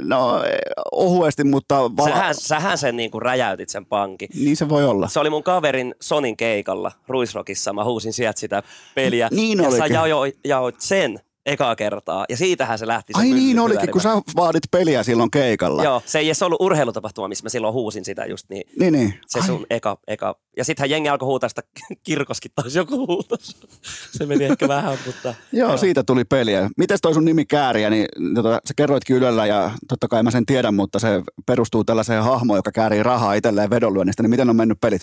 No 0.00 0.44
eh, 0.44 0.58
ohuesti, 0.92 1.44
mutta... 1.44 1.74
Vala... 1.96 2.08
Sähän, 2.08 2.34
sähän 2.34 2.78
sen 2.78 2.96
niin 2.96 3.10
kuin 3.10 3.22
räjäytit 3.22 3.68
sen 3.68 3.86
pankin. 3.86 4.28
Niin 4.34 4.56
se 4.56 4.68
voi 4.68 4.84
olla. 4.84 5.08
Se 5.08 5.20
oli 5.20 5.30
mun 5.30 5.42
kaverin 5.42 5.94
Sonin 6.00 6.36
keikalla 6.36 6.92
Ruisrokissa. 7.08 7.72
Mä 7.72 7.84
huusin 7.84 8.12
sieltä 8.12 8.40
sitä 8.40 8.62
peliä. 8.94 9.28
Niin 9.30 9.58
ja 9.58 9.68
olikin. 9.68 9.88
sä 9.88 10.38
jaoit 10.44 10.80
sen 10.80 11.20
ekaa 11.46 11.76
kertaa. 11.76 12.24
Ja 12.28 12.36
siitähän 12.36 12.78
se 12.78 12.86
lähti. 12.86 13.12
se 13.12 13.20
Ai 13.20 13.30
niin 13.30 13.58
olikin, 13.58 13.90
kun 13.90 14.00
sä 14.00 14.10
vaadit 14.36 14.62
peliä 14.70 15.02
silloin 15.02 15.30
keikalla. 15.30 15.84
Joo, 15.84 16.02
se 16.06 16.18
ei 16.18 16.26
edes 16.26 16.42
ollut 16.42 16.60
urheilutapahtuma, 16.60 17.28
missä 17.28 17.44
mä 17.44 17.48
silloin 17.48 17.74
huusin 17.74 18.04
sitä 18.04 18.24
just 18.26 18.46
niin. 18.48 18.62
Niin, 18.78 18.92
niin. 18.92 19.14
Se 19.26 19.38
Ai, 19.38 19.46
sun 19.46 19.66
eka, 19.70 19.98
eka. 20.08 20.36
Ja 20.56 20.64
sittenhän 20.64 20.90
jengi 20.90 21.08
alkoi 21.08 21.26
huutaa 21.26 21.48
sitä, 21.48 21.62
kirkoskin 22.06 22.50
taas 22.54 22.74
joku 22.74 23.06
huutos. 23.06 23.56
Se 24.18 24.26
meni 24.26 24.44
ehkä 24.44 24.68
vähän, 24.68 24.98
mutta... 25.06 25.34
Joo, 25.52 25.76
siitä 25.76 26.02
tuli 26.02 26.24
peliä. 26.24 26.70
Mites 26.76 27.00
toi 27.00 27.14
sun 27.14 27.24
nimi 27.24 27.44
Kääriä, 27.44 27.90
niin 27.90 28.06
tota, 28.34 28.60
sä 28.68 28.74
kerroitkin 28.76 29.16
Ylellä 29.16 29.46
ja 29.46 29.70
totta 29.88 30.08
kai 30.08 30.22
mä 30.22 30.30
sen 30.30 30.46
tiedän, 30.46 30.74
mutta 30.74 30.98
se 30.98 31.22
perustuu 31.46 31.84
tällaiseen 31.84 32.22
hahmoon, 32.22 32.58
joka 32.58 32.72
käärii 32.72 33.02
rahaa 33.02 33.34
itselleen 33.34 33.70
vedonlyönnistä, 33.70 34.22
niin 34.22 34.30
miten 34.30 34.50
on 34.50 34.56
mennyt 34.56 34.80
pelit? 34.80 35.02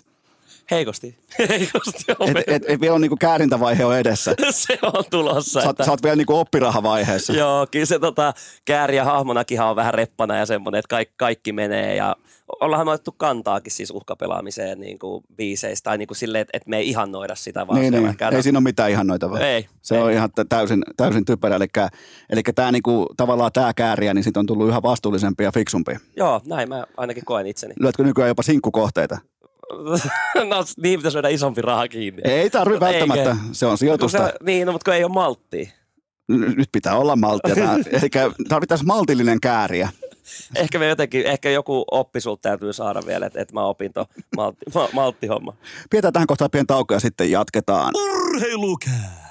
Heikosti. 0.71 1.17
Heikosti 1.49 2.03
on 2.19 2.29
Et, 2.29 2.43
et, 2.47 2.63
et 2.67 2.81
vielä 2.81 2.95
on 2.95 3.01
niinku 3.01 3.17
käärintävaihe 3.19 3.85
on 3.85 3.97
edessä. 3.97 4.35
Se 4.51 4.79
on 4.83 5.03
tulossa. 5.09 5.61
Sä, 5.61 5.69
että- 5.69 5.85
sä 5.85 5.91
oot 5.91 6.03
vielä 6.03 6.15
niinku 6.15 6.35
oppirahavaiheessa. 6.37 7.33
Joo, 7.43 7.67
kyllä 7.71 7.85
se 7.85 7.99
tota, 7.99 8.33
kääriä 8.65 9.03
hahmonakin 9.05 9.61
on 9.61 9.75
vähän 9.75 9.93
reppana 9.93 10.37
ja 10.37 10.45
semmoinen, 10.45 10.79
että 10.79 10.87
kaikki, 10.89 11.13
kaikki 11.17 11.51
menee 11.53 11.95
ja 11.95 12.15
ollaan 12.61 12.87
me 12.87 12.91
otettu 12.91 13.11
kantaakin 13.11 13.71
siis 13.71 13.91
uhkapelaamiseen 13.91 14.79
niin 14.79 14.99
kuin 14.99 15.23
biiseistä 15.35 15.83
tai 15.89 15.97
niin 15.97 16.07
kuin 16.07 16.17
silleen, 16.17 16.41
että, 16.41 16.51
että 16.57 16.69
me 16.69 16.77
ei 16.77 16.89
ihannoida 16.89 17.35
sitä 17.35 17.67
vaan. 17.67 17.81
Niin, 17.81 17.93
niin. 17.93 18.15
Ei 18.31 18.43
siinä 18.43 18.57
ole 18.57 18.63
mitään 18.63 18.91
ihannoitavaa. 18.91 19.39
Ei, 19.39 19.67
Se 19.81 19.95
ei. 19.95 20.01
on 20.01 20.11
ihan 20.11 20.29
tä- 20.35 20.45
täysin, 20.49 20.83
täysin 20.97 21.25
typerä. 21.25 21.55
Eli, 21.55 21.67
eli 22.29 22.41
tämä 22.55 22.71
niinku, 22.71 23.05
tavallaan 23.17 23.51
tämä 23.53 23.73
kääriä, 23.73 24.13
niin 24.13 24.23
siitä 24.23 24.39
on 24.39 24.45
tullut 24.45 24.67
yhä 24.67 24.81
vastuullisempi 24.81 25.43
ja 25.43 25.51
fiksumpi. 25.51 25.95
Joo, 26.15 26.41
näin 26.45 26.69
mä 26.69 26.83
ainakin 26.97 27.25
koen 27.25 27.47
itseni. 27.47 27.73
Lyötkö 27.79 28.03
nykyään 28.03 28.27
jopa 28.27 28.43
sinkkukohteita? 28.43 29.17
no 30.49 30.63
niin 30.83 30.99
pitäisi 30.99 31.13
saada 31.13 31.27
isompi 31.27 31.61
raha 31.61 31.87
kiinni. 31.87 32.21
Ei 32.25 32.49
tarvi 32.49 32.73
Eikö? 32.73 32.85
välttämättä, 32.85 33.35
se 33.51 33.65
on 33.65 33.77
sijoitusta. 33.77 34.27
se, 34.27 34.33
niin, 34.43 34.65
no, 34.65 34.71
mutta 34.71 34.85
kun 34.85 34.93
ei 34.93 35.03
ole 35.03 35.11
malttia. 35.13 35.69
Nyt 36.27 36.69
pitää 36.71 36.97
olla 36.97 37.15
malttia. 37.15 37.55
Tää- 37.55 37.75
Eli 38.01 38.09
tarvitaan 38.49 38.79
maltillinen 38.85 39.39
kääriä. 39.41 39.89
Ehkä 40.55 40.79
me 40.79 40.87
jotenkin, 40.87 41.25
ehkä 41.25 41.49
joku 41.49 41.85
oppi 41.91 42.21
sulta 42.21 42.41
täytyy 42.41 42.73
saada 42.73 43.01
vielä, 43.05 43.25
että, 43.25 43.41
että 43.41 43.53
mä 43.53 43.63
opin 43.63 43.93
to 43.93 44.05
maltti, 44.35 44.65
ma, 44.75 44.89
malttihomma. 44.93 45.53
Pidetään 45.89 46.13
tähän 46.13 46.27
kohtaan 46.27 46.51
pieni 46.51 46.65
tauko 46.65 46.93
ja 46.93 46.99
sitten 46.99 47.31
jatketaan. 47.31 47.93
Urheilukääst! 47.95 49.28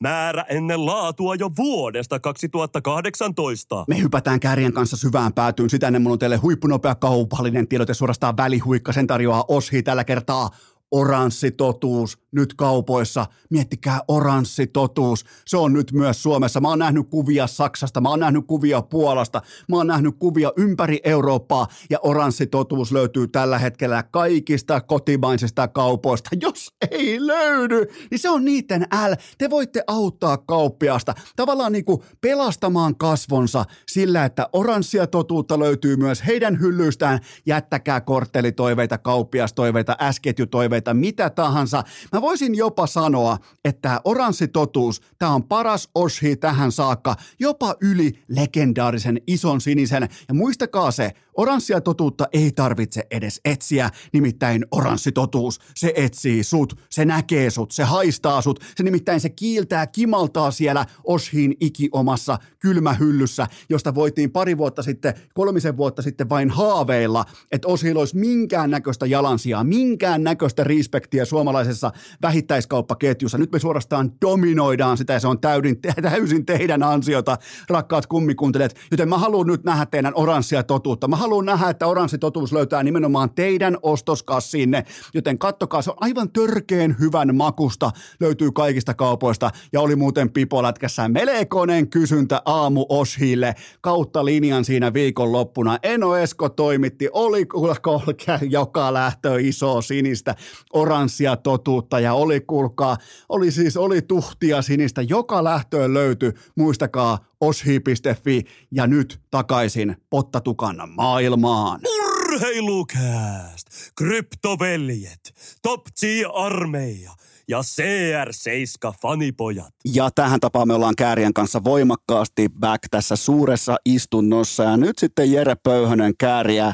Määrä 0.00 0.42
ennen 0.48 0.86
laatua 0.86 1.34
jo 1.34 1.50
vuodesta 1.56 2.20
2018. 2.20 3.84
Me 3.88 4.02
hypätään 4.02 4.40
kärjen 4.40 4.72
kanssa 4.72 4.96
syvään 4.96 5.32
päätyyn. 5.32 5.70
Sitä 5.70 5.86
ennen 5.86 6.02
mulla 6.02 6.12
on 6.12 6.18
teille 6.18 6.36
huippunopea 6.36 6.94
kaupallinen 6.94 7.68
tiedote, 7.68 7.94
suorastaan 7.94 8.36
välihuikka. 8.36 8.92
Sen 8.92 9.06
tarjoaa 9.06 9.44
Oshi 9.48 9.82
tällä 9.82 10.04
kertaa 10.04 10.50
oranssi 10.90 11.50
totuus 11.50 12.18
nyt 12.32 12.54
kaupoissa. 12.54 13.26
Miettikää 13.50 14.00
oranssi 14.08 14.66
totuus. 14.66 15.24
Se 15.46 15.56
on 15.56 15.72
nyt 15.72 15.92
myös 15.92 16.22
Suomessa. 16.22 16.60
Mä 16.60 16.68
oon 16.68 16.78
nähnyt 16.78 17.08
kuvia 17.10 17.46
Saksasta, 17.46 18.00
mä 18.00 18.08
oon 18.08 18.20
nähnyt 18.20 18.46
kuvia 18.46 18.82
Puolasta, 18.82 19.42
mä 19.68 19.76
oon 19.76 19.86
nähnyt 19.86 20.14
kuvia 20.18 20.52
ympäri 20.56 21.00
Eurooppaa 21.04 21.66
ja 21.90 21.98
oranssi 22.02 22.46
totuus 22.46 22.92
löytyy 22.92 23.28
tällä 23.28 23.58
hetkellä 23.58 24.02
kaikista 24.02 24.80
kotimaisista 24.80 25.68
kaupoista. 25.68 26.30
Jos 26.40 26.68
ei 26.90 27.26
löydy, 27.26 27.86
niin 28.10 28.18
se 28.18 28.30
on 28.30 28.44
niiden 28.44 28.82
L. 28.82 29.12
Te 29.38 29.50
voitte 29.50 29.82
auttaa 29.86 30.36
kauppiasta 30.36 31.14
tavallaan 31.36 31.72
niin 31.72 31.84
kuin 31.84 32.02
pelastamaan 32.20 32.96
kasvonsa 32.96 33.64
sillä, 33.88 34.24
että 34.24 34.48
oranssia 34.52 35.06
totuutta 35.06 35.58
löytyy 35.58 35.96
myös 35.96 36.26
heidän 36.26 36.60
hyllyystään. 36.60 37.20
Jättäkää 37.46 38.00
korttelitoiveita, 38.00 38.98
kauppiastoiveita, 38.98 39.96
S-ketjutoiveita, 40.12 40.75
mitä 40.94 41.30
tahansa. 41.30 41.84
Mä 42.12 42.20
voisin 42.20 42.54
jopa 42.54 42.86
sanoa, 42.86 43.38
että 43.64 43.80
tämä 43.80 44.00
oranssi 44.04 44.48
totuus, 44.48 45.00
tämä 45.18 45.34
on 45.34 45.44
paras 45.44 45.88
Oshi 45.94 46.36
tähän 46.36 46.72
saakka, 46.72 47.16
jopa 47.40 47.74
yli 47.80 48.12
legendaarisen 48.28 49.20
ison 49.26 49.60
sinisen. 49.60 50.08
Ja 50.28 50.34
muistakaa 50.34 50.90
se, 50.90 51.12
oranssia 51.36 51.80
totuutta 51.80 52.28
ei 52.32 52.52
tarvitse 52.52 53.02
edes 53.10 53.40
etsiä, 53.44 53.90
nimittäin 54.12 54.66
oranssi 54.70 55.12
totuus, 55.12 55.60
se 55.74 55.92
etsii 55.96 56.44
sut, 56.44 56.80
se 56.90 57.04
näkee 57.04 57.50
sut, 57.50 57.70
se 57.70 57.84
haistaa 57.84 58.42
sut, 58.42 58.60
se 58.76 58.82
nimittäin 58.82 59.20
se 59.20 59.28
kiiltää, 59.28 59.86
kimaltaa 59.86 60.50
siellä 60.50 60.86
Oshin 61.04 61.54
ikiomassa 61.60 62.38
kylmähyllyssä, 62.58 63.46
josta 63.70 63.94
voitiin 63.94 64.30
pari 64.30 64.58
vuotta 64.58 64.82
sitten, 64.82 65.14
kolmisen 65.34 65.76
vuotta 65.76 66.02
sitten 66.02 66.28
vain 66.28 66.50
haaveilla, 66.50 67.24
että 67.52 67.68
Oshilla 67.68 68.00
olisi 68.00 68.16
minkäännäköistä 68.16 69.06
jalansijaa, 69.06 69.64
minkäännäköistä 69.64 70.64
respektiä 70.64 71.24
suomalaisessa 71.24 71.92
vähittäiskauppaketjussa. 72.22 73.38
Nyt 73.38 73.52
me 73.52 73.58
suorastaan 73.58 74.12
dominoidaan 74.20 74.98
sitä 74.98 75.12
ja 75.12 75.20
se 75.20 75.28
on 75.28 75.40
täydin, 75.40 75.80
täysin 76.02 76.46
teidän 76.46 76.82
ansiota, 76.82 77.38
rakkaat 77.68 78.06
kummikuuntelijat. 78.06 78.76
Joten 78.90 79.08
mä 79.08 79.18
haluan 79.18 79.46
nyt 79.46 79.64
nähdä 79.64 79.86
teidän 79.86 80.12
oranssia 80.16 80.62
totuutta. 80.62 81.08
Mä 81.08 81.16
haluan 81.26 81.44
nähdä, 81.44 81.70
että 81.70 81.86
oranssi 81.86 82.18
totuus 82.18 82.52
löytää 82.52 82.82
nimenomaan 82.82 83.30
teidän 83.30 83.76
ostoskassiinne. 83.82 84.84
Joten 85.14 85.38
kattokaa, 85.38 85.82
se 85.82 85.90
on 85.90 85.96
aivan 86.00 86.30
törkeen 86.30 86.96
hyvän 87.00 87.36
makusta. 87.36 87.90
Löytyy 88.20 88.52
kaikista 88.52 88.94
kaupoista. 88.94 89.50
Ja 89.72 89.80
oli 89.80 89.96
muuten 89.96 90.30
Pipolätkässä 90.30 91.08
melekonen 91.08 91.90
kysyntä 91.90 92.42
aamu 92.44 92.86
Oshille 92.88 93.54
kautta 93.80 94.24
linjan 94.24 94.64
siinä 94.64 94.92
viikonloppuna. 94.92 95.78
Eno 95.82 96.16
Esko 96.16 96.48
toimitti, 96.48 97.08
oli 97.12 97.46
kuulkaa 97.54 98.38
joka 98.50 98.92
lähtö 98.92 99.40
iso 99.40 99.82
sinistä 99.82 100.34
oranssia 100.72 101.36
totuutta 101.36 102.00
ja 102.00 102.14
oli 102.14 102.40
kuulkaa, 102.40 102.96
oli 103.28 103.50
siis 103.50 103.76
oli 103.76 104.02
tuhtia 104.02 104.62
sinistä, 104.62 105.02
joka 105.02 105.44
lähtöön 105.44 105.94
löytyi, 105.94 106.32
muistakaa 106.56 107.18
oshi.fi 107.40 108.42
ja 108.70 108.86
nyt 108.86 109.20
takaisin 109.30 109.96
Pottatukan 110.10 110.76
maailmaan. 110.86 111.80
Urheilukääst! 111.86 113.66
Kryptoveljet, 113.98 115.34
Top 115.62 115.86
G-armeija 116.00 117.12
ja 117.48 117.60
CR7 117.60 118.94
fanipojat. 119.02 119.74
Ja 119.94 120.10
tähän 120.10 120.40
tapaan 120.40 120.68
me 120.68 120.74
ollaan 120.74 120.96
Käärien 120.98 121.34
kanssa 121.34 121.64
voimakkaasti 121.64 122.48
back 122.60 122.82
tässä 122.90 123.16
suuressa 123.16 123.76
istunnossa. 123.84 124.62
Ja 124.62 124.76
nyt 124.76 124.98
sitten 124.98 125.32
Jere 125.32 125.54
Pöyhönen 125.54 126.14
Kääriä 126.18 126.72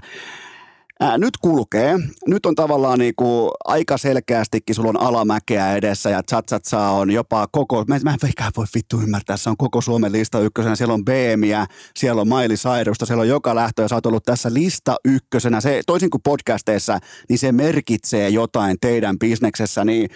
Ää, 1.02 1.18
nyt 1.18 1.36
kulkee. 1.36 1.98
Nyt 2.26 2.46
on 2.46 2.54
tavallaan 2.54 2.98
niinku 2.98 3.50
aika 3.64 3.96
selkeästikin, 3.98 4.74
sulla 4.74 4.88
on 4.88 5.00
alamäkeä 5.00 5.76
edessä 5.76 6.10
ja 6.10 6.22
Chatsatsa 6.22 6.88
on 6.88 7.10
jopa 7.10 7.46
koko, 7.52 7.84
mä, 7.88 7.98
mä 8.04 8.12
en 8.12 8.18
veikään 8.22 8.52
voi 8.56 8.66
vittu 8.74 9.00
ymmärtää, 9.00 9.36
se 9.36 9.50
on 9.50 9.56
koko 9.56 9.80
Suomen 9.80 10.12
lista 10.12 10.40
ykkösenä. 10.40 10.76
Siellä 10.76 10.94
on 10.94 11.04
BMiä, 11.04 11.66
siellä 11.96 12.20
on 12.20 12.28
Maili 12.28 12.56
Sairusta, 12.56 13.06
siellä 13.06 13.20
on 13.20 13.28
joka 13.28 13.54
lähtö 13.54 13.82
ja 13.82 13.88
sä 13.88 13.94
oot 13.94 14.06
ollut 14.06 14.24
tässä 14.24 14.54
lista 14.54 14.96
ykkösenä. 15.04 15.60
Se, 15.60 15.82
toisin 15.86 16.10
kuin 16.10 16.22
podcasteissa, 16.22 16.98
niin 17.28 17.38
se 17.38 17.52
merkitsee 17.52 18.28
jotain 18.28 18.76
teidän 18.80 19.18
bisneksessä. 19.18 19.84
Niin, 19.84 20.10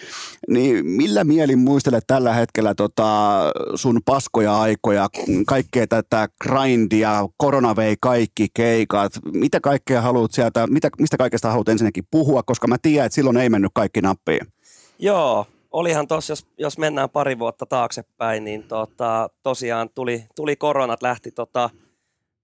niin 0.49 0.87
millä 0.87 1.25
mielin 1.25 1.59
muistelet 1.59 2.05
tällä 2.07 2.35
hetkellä 2.35 2.75
tota 2.75 3.41
sun 3.75 4.01
paskoja 4.05 4.61
aikoja, 4.61 5.09
kaikkea 5.47 5.87
tätä 5.87 6.29
grindia, 6.43 7.29
korona 7.37 7.77
vei 7.77 7.97
kaikki 8.01 8.47
keikat, 8.55 9.13
mitä 9.33 9.61
kaikkea 9.61 10.03
haluat 10.03 10.33
sieltä, 10.33 10.67
mitä, 10.77 10.89
mistä 10.99 11.17
kaikesta 11.17 11.51
haluat 11.51 11.69
ensinnäkin 11.69 12.05
puhua, 12.11 12.43
koska 12.43 12.67
mä 12.67 12.77
tiedän, 12.83 13.07
että 13.07 13.15
silloin 13.15 13.37
ei 13.37 13.49
mennyt 13.49 13.73
kaikki 13.75 14.01
nappiin. 14.01 14.47
Joo, 14.99 15.47
olihan 15.71 16.09
tuossa, 16.09 16.33
jos, 16.33 16.47
jos 16.59 16.79
mennään 16.79 17.11
pari 17.11 17.39
vuotta 17.39 17.67
taaksepäin, 17.67 18.45
niin 18.45 18.63
tota, 18.63 19.31
tosiaan 19.43 19.89
tuli, 19.95 20.25
tuli 20.35 20.57
koronat, 20.57 21.03
lähti 21.03 21.31
tota, 21.31 21.71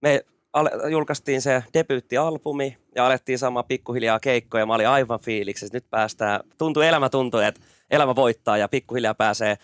me 0.01 0.25
ale, 0.53 0.71
julkaistiin 0.91 1.41
se 1.41 1.63
debyyttialbumi 1.73 2.77
ja 2.95 3.05
alettiin 3.05 3.39
saamaan 3.39 3.65
pikkuhiljaa 3.65 4.19
keikkoja. 4.19 4.65
Mä 4.65 4.75
olin 4.75 4.87
aivan 4.87 5.19
fiiliksessä. 5.19 5.77
Nyt 5.77 5.89
päästään, 5.89 6.39
tuntui, 6.57 6.87
elämä 6.87 7.09
tuntui, 7.09 7.45
että 7.45 7.61
elämä 7.91 8.15
voittaa 8.15 8.57
ja 8.57 8.67
pikkuhiljaa 8.67 9.13
pääsee 9.13 9.55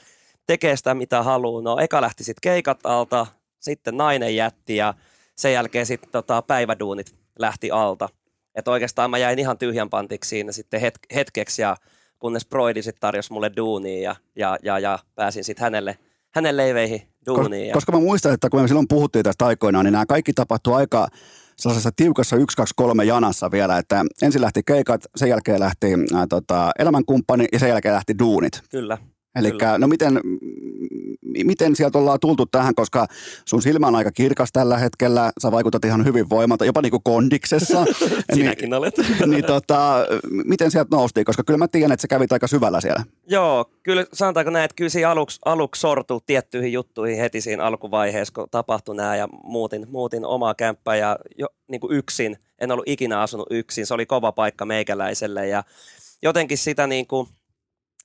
tekemään 0.47 0.77
sitä, 0.77 0.93
mitä 0.93 1.23
haluaa. 1.23 1.61
No 1.61 1.77
eka 1.79 2.01
lähti 2.01 2.23
sitten 2.23 2.41
keikat 2.41 2.85
alta, 2.85 3.27
sitten 3.59 3.97
nainen 3.97 4.35
jätti 4.35 4.75
ja 4.75 4.93
sen 5.35 5.53
jälkeen 5.53 5.85
sitten 5.85 6.11
tota, 6.11 6.41
päiväduunit 6.41 7.15
lähti 7.39 7.71
alta. 7.71 8.09
Että 8.55 8.71
oikeastaan 8.71 9.09
mä 9.09 9.17
jäin 9.17 9.39
ihan 9.39 9.57
tyhjän 9.57 9.89
pantiksi 9.89 10.29
siinä 10.29 10.51
sitten 10.51 10.81
het- 10.81 11.15
hetkeksi 11.15 11.61
ja 11.61 11.77
kunnes 12.19 12.45
Broidi 12.45 12.83
sitten 12.83 13.01
tarjosi 13.01 13.33
mulle 13.33 13.51
duunia 13.57 14.01
ja, 14.01 14.15
ja, 14.35 14.57
ja, 14.63 14.79
ja 14.79 14.99
pääsin 15.15 15.43
sitten 15.43 15.63
hänelle, 15.63 15.97
hänen 16.35 16.57
leiveihin 16.57 17.01
duuniin. 17.25 17.67
Ja... 17.67 17.73
Koska 17.73 17.91
mä 17.91 17.99
muistan, 17.99 18.33
että 18.33 18.49
kun 18.49 18.61
me 18.61 18.67
silloin 18.67 18.87
puhuttiin 18.87 19.23
tästä 19.23 19.45
aikoinaan, 19.45 19.85
niin 19.85 19.93
nämä 19.93 20.05
kaikki 20.05 20.33
tapahtui 20.33 20.75
aika 20.75 21.07
sellaisessa 21.57 21.89
tiukassa 21.95 22.35
1, 22.35 22.57
2, 22.57 22.73
3 22.75 23.03
janassa 23.03 23.51
vielä, 23.51 23.77
että 23.77 24.05
ensin 24.21 24.41
lähti 24.41 24.61
keikat, 24.65 25.01
sen 25.15 25.29
jälkeen 25.29 25.59
lähti 25.59 25.87
ää, 26.15 26.27
tota, 26.27 26.71
elämänkumppani 26.79 27.45
ja 27.51 27.59
sen 27.59 27.69
jälkeen 27.69 27.93
lähti 27.93 28.19
duunit. 28.19 28.61
Kyllä. 28.69 28.97
Eli 29.35 29.51
no 29.77 29.87
miten, 29.87 30.19
mi- 31.21 31.43
miten 31.43 31.75
sieltä 31.75 31.97
ollaan 31.97 32.19
tultu 32.19 32.45
tähän, 32.45 32.75
koska 32.75 33.07
sun 33.45 33.61
silmä 33.61 33.87
on 33.87 33.95
aika 33.95 34.11
kirkas 34.11 34.49
tällä 34.51 34.77
hetkellä, 34.77 35.31
sä 35.41 35.51
vaikutat 35.51 35.85
ihan 35.85 36.05
hyvin 36.05 36.29
voimalta, 36.29 36.65
jopa 36.65 36.81
niin 36.81 36.91
kuin 36.91 37.03
kondiksessa. 37.03 37.85
Sinäkin 38.35 38.73
olet. 38.73 38.97
niin, 38.97 39.29
niin 39.31 39.45
tota, 39.45 40.05
miten 40.45 40.71
sieltä 40.71 40.95
noustiin, 40.95 41.25
koska 41.25 41.43
kyllä 41.43 41.57
mä 41.57 41.67
tiedän, 41.67 41.91
että 41.91 42.01
sä 42.01 42.07
kävit 42.07 42.31
aika 42.31 42.47
syvällä 42.47 42.81
siellä. 42.81 43.03
Joo, 43.27 43.65
kyllä 43.83 44.05
sanotaanko 44.13 44.51
näin, 44.51 44.65
että 44.65 44.75
kyllä 44.75 44.89
siinä 44.89 45.09
aluksi, 45.09 45.39
aluksi 45.45 45.79
sortui 45.79 46.19
tiettyihin 46.25 46.73
juttuihin 46.73 47.17
heti 47.17 47.41
siinä 47.41 47.63
alkuvaiheessa, 47.63 48.33
kun 48.33 48.47
tapahtui 48.51 48.95
nämä 48.95 49.15
ja 49.15 49.27
muutin, 49.43 49.85
muutin 49.89 50.25
omaa 50.25 50.55
kämppää 50.55 50.95
ja 50.95 51.17
jo, 51.37 51.47
niin 51.67 51.81
kuin 51.81 51.97
yksin. 51.97 52.37
En 52.59 52.71
ollut 52.71 52.87
ikinä 52.87 53.21
asunut 53.21 53.47
yksin, 53.51 53.85
se 53.85 53.93
oli 53.93 54.05
kova 54.05 54.31
paikka 54.31 54.65
meikäläiselle 54.65 55.47
ja 55.47 55.63
jotenkin 56.21 56.57
sitä, 56.57 56.87
niin 56.87 57.07
kuin, 57.07 57.27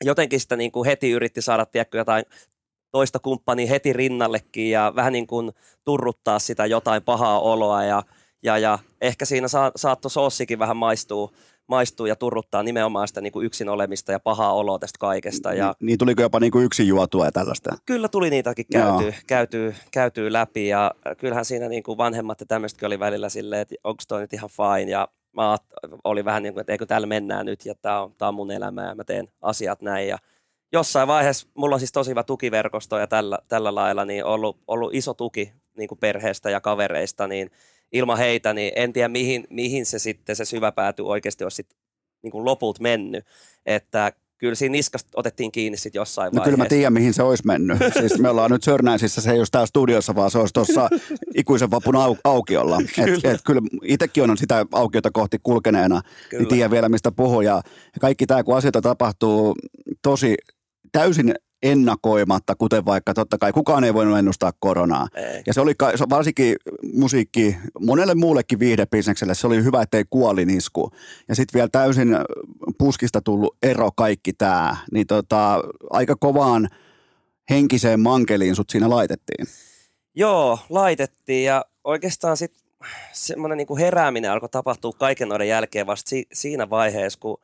jotenkin 0.05 0.41
sitä 0.41 0.57
niin 0.57 0.73
kuin 0.73 0.87
heti 0.87 1.11
yritti 1.11 1.43
saada 1.43 1.67
tiedätkö, 1.67 1.99
jotain 1.99 2.25
toista 2.91 3.19
kumppania 3.19 3.67
heti 3.67 3.93
rinnallekin 3.93 4.71
ja 4.71 4.93
vähän 4.97 5.13
niin 5.13 5.27
kuin 5.27 5.53
turruttaa 5.85 6.39
sitä 6.39 6.67
jotain 6.67 7.03
pahaa 7.03 7.41
oloa 7.41 7.85
ja, 7.85 8.03
ja, 8.43 8.59
ja 8.59 8.79
ehkä 9.01 9.25
siinä 9.25 9.49
sa, 9.49 9.73
saattoi 9.77 10.11
soossikin 10.11 10.59
vähän 10.59 10.77
maistua, 10.77 11.31
maistuu 11.69 12.07
ja 12.07 12.17
turruttaa 12.17 12.63
nimenomaan 12.63 13.09
sitä 13.09 13.21
niin 13.21 13.33
kuin 13.33 13.47
yksin 13.47 13.69
olemista 13.69 14.13
ja 14.13 14.21
pahaa 14.21 14.53
oloa 14.53 14.79
tästä 14.79 14.99
kaikesta. 15.01 15.55
Ja 15.55 15.75
Niin, 15.81 15.99
tuliko 15.99 16.23
jopa 16.23 16.41
niin 16.41 16.53
kuin 16.53 16.65
yksin 16.65 16.89
juotua 16.89 17.25
ja 17.25 17.33
tällaista? 17.33 17.77
kyllä 17.87 18.09
tuli 18.09 18.31
niitäkin 18.31 18.67
Joo. 18.75 18.85
käytyy, 18.85 19.15
käytyy, 19.27 19.75
käytyy 19.91 20.33
läpi 20.33 20.69
ja 20.69 20.95
kyllähän 21.19 21.45
siinä 21.45 21.69
niin 21.69 21.83
kuin 21.83 21.99
vanhemmat 21.99 22.41
ja 22.41 22.47
tämmöistäkin 22.47 22.87
oli 22.87 22.99
välillä 22.99 23.29
silleen, 23.29 23.63
että 23.63 23.75
onko 23.85 24.03
toi 24.09 24.21
nyt 24.21 24.33
ihan 24.33 24.51
fine 24.51 24.91
ja 24.91 25.09
mä 25.35 25.57
aat- 25.57 26.01
oli 26.05 26.25
vähän 26.25 26.43
niin 26.43 26.53
kuin, 26.55 26.61
että 26.61 26.73
eikö 26.73 26.87
täällä 26.87 27.07
mennään 27.07 27.47
nyt 27.47 27.67
ja 27.67 27.75
tämä 27.75 28.03
on, 28.03 28.15
tää 28.19 28.29
on 28.29 28.35
mun 28.35 28.51
elämä 28.51 28.89
ja 28.89 28.95
mä 28.95 29.05
teen 29.05 29.29
asiat 29.43 29.83
näin 29.83 30.09
ja 30.09 30.19
jossain 30.73 31.09
vaiheessa, 31.09 31.49
mulla 31.55 31.75
on 31.75 31.81
siis 31.81 31.93
tosi 31.93 32.11
hyvä 32.11 32.23
tukiverkosto 32.23 32.99
ja 32.99 33.07
tällä, 33.07 33.39
tällä 33.49 33.75
lailla, 33.75 34.05
niin 34.05 34.25
ollut, 34.25 34.59
ollut 34.67 34.95
iso 34.95 35.15
tuki 35.15 35.53
niin 35.77 35.89
kuin 35.89 35.99
perheestä 35.99 36.51
ja 36.51 36.61
kavereista, 36.61 37.27
niin 37.27 37.51
ilman 37.93 38.19
heitä, 38.19 38.55
niin 38.55 38.73
en 38.77 38.93
tiedä 38.93 39.09
mihin, 39.09 39.47
mihin 39.51 39.87
se 39.87 39.99
sitten 39.99 40.37
se 40.37 40.45
syvä 40.45 40.73
pääty 40.73 41.03
oikeasti 41.03 41.45
olisi 41.45 41.57
sit, 41.57 41.77
niin 42.23 42.31
kuin 42.31 42.45
lopulta 42.45 42.83
mennyt. 42.83 43.25
Että 43.67 44.13
kyllä 44.39 44.55
siinä 44.55 44.73
niskasta 44.73 45.11
otettiin 45.17 45.53
kiinni 45.53 45.77
sitten 45.77 46.01
jossain 46.01 46.33
No 46.35 46.43
kyllä 46.43 46.57
mä 46.57 46.67
tiedän, 46.67 46.93
mihin 46.93 47.15
se 47.15 47.23
olisi 47.23 47.47
mennyt. 47.47 47.79
Siis 48.01 48.19
me 48.19 48.29
ollaan 48.29 48.51
nyt 48.51 48.63
Sörnäisissä, 48.63 49.21
se 49.21 49.31
ei 49.33 49.39
olisi 49.39 49.53
täällä 49.53 49.67
studiossa, 49.67 50.15
vaan 50.15 50.31
se 50.31 50.39
olisi 50.39 50.55
tuossa 50.55 50.89
ikuisen 51.35 51.71
vapun 51.71 51.95
au- 51.95 52.21
aukiolla. 52.25 52.79
Kyllä. 52.95 53.15
Et, 53.15 53.25
et 53.25 53.41
kyllä 53.45 53.63
itsekin 53.83 54.31
on 54.31 54.39
sitä 54.39 54.67
aukiota 54.73 55.11
kohti 55.11 55.39
kulkeneena, 55.43 56.03
Kyllä. 56.31 56.41
niin 56.41 56.49
tiedän 56.49 56.71
vielä 56.71 56.89
mistä 56.89 57.13
puhuu. 57.13 57.41
Ja 57.41 57.63
kaikki 58.01 58.27
tämä, 58.27 58.45
kun 58.45 58.57
asioita 58.57 58.83
tapahtuu 58.83 59.55
tosi 60.03 60.35
täysin 60.93 61.35
ennakoimatta, 61.65 62.55
kuten 62.55 62.85
vaikka 62.85 63.15
totta 63.15 63.39
kai 63.39 63.53
kukaan 63.53 63.85
ei 63.85 63.95
voinut 63.95 64.19
ennustaa 64.19 64.53
koronaa. 64.59 65.09
Ei. 65.15 65.43
Ja 65.47 65.55
se 65.55 65.61
oli 65.61 65.73
varsinkin 66.11 66.57
musiikki, 66.93 67.57
monelle 67.81 68.15
muullekin 68.15 68.59
viihdebisnekselle, 68.59 69.35
se 69.35 69.47
oli 69.47 69.65
hyvä, 69.65 69.83
ettei 69.83 70.05
kuolinisku. 70.11 70.91
Ja 71.29 71.35
sitten 71.35 71.59
vielä 71.59 71.69
täysin 71.73 72.17
puskista 72.79 73.21
tullut 73.21 73.57
ero 73.63 73.91
kaikki 73.97 74.33
tämä, 74.33 74.77
niin 74.93 75.07
tota, 75.07 75.61
aika 75.91 76.17
kovaan 76.17 76.69
henkiseen 77.51 78.01
mankeliin 78.01 78.57
sut 78.57 78.71
siinä 78.71 78.91
laitettiin. 78.91 79.47
Joo, 80.15 80.59
laitettiin 80.69 81.45
ja 81.45 81.65
oikeastaan 81.85 82.37
sitten 82.37 82.65
semmoinen 83.13 83.59
niinku 83.59 83.77
herääminen 83.77 84.31
alkoi 84.31 84.49
tapahtua 84.49 84.93
kaiken 84.93 85.29
noiden 85.29 85.49
jälkeen 85.49 85.87
vasta 85.87 86.09
si- 86.09 86.27
siinä 86.33 86.71
vaiheessa, 86.71 87.19
kun 87.21 87.41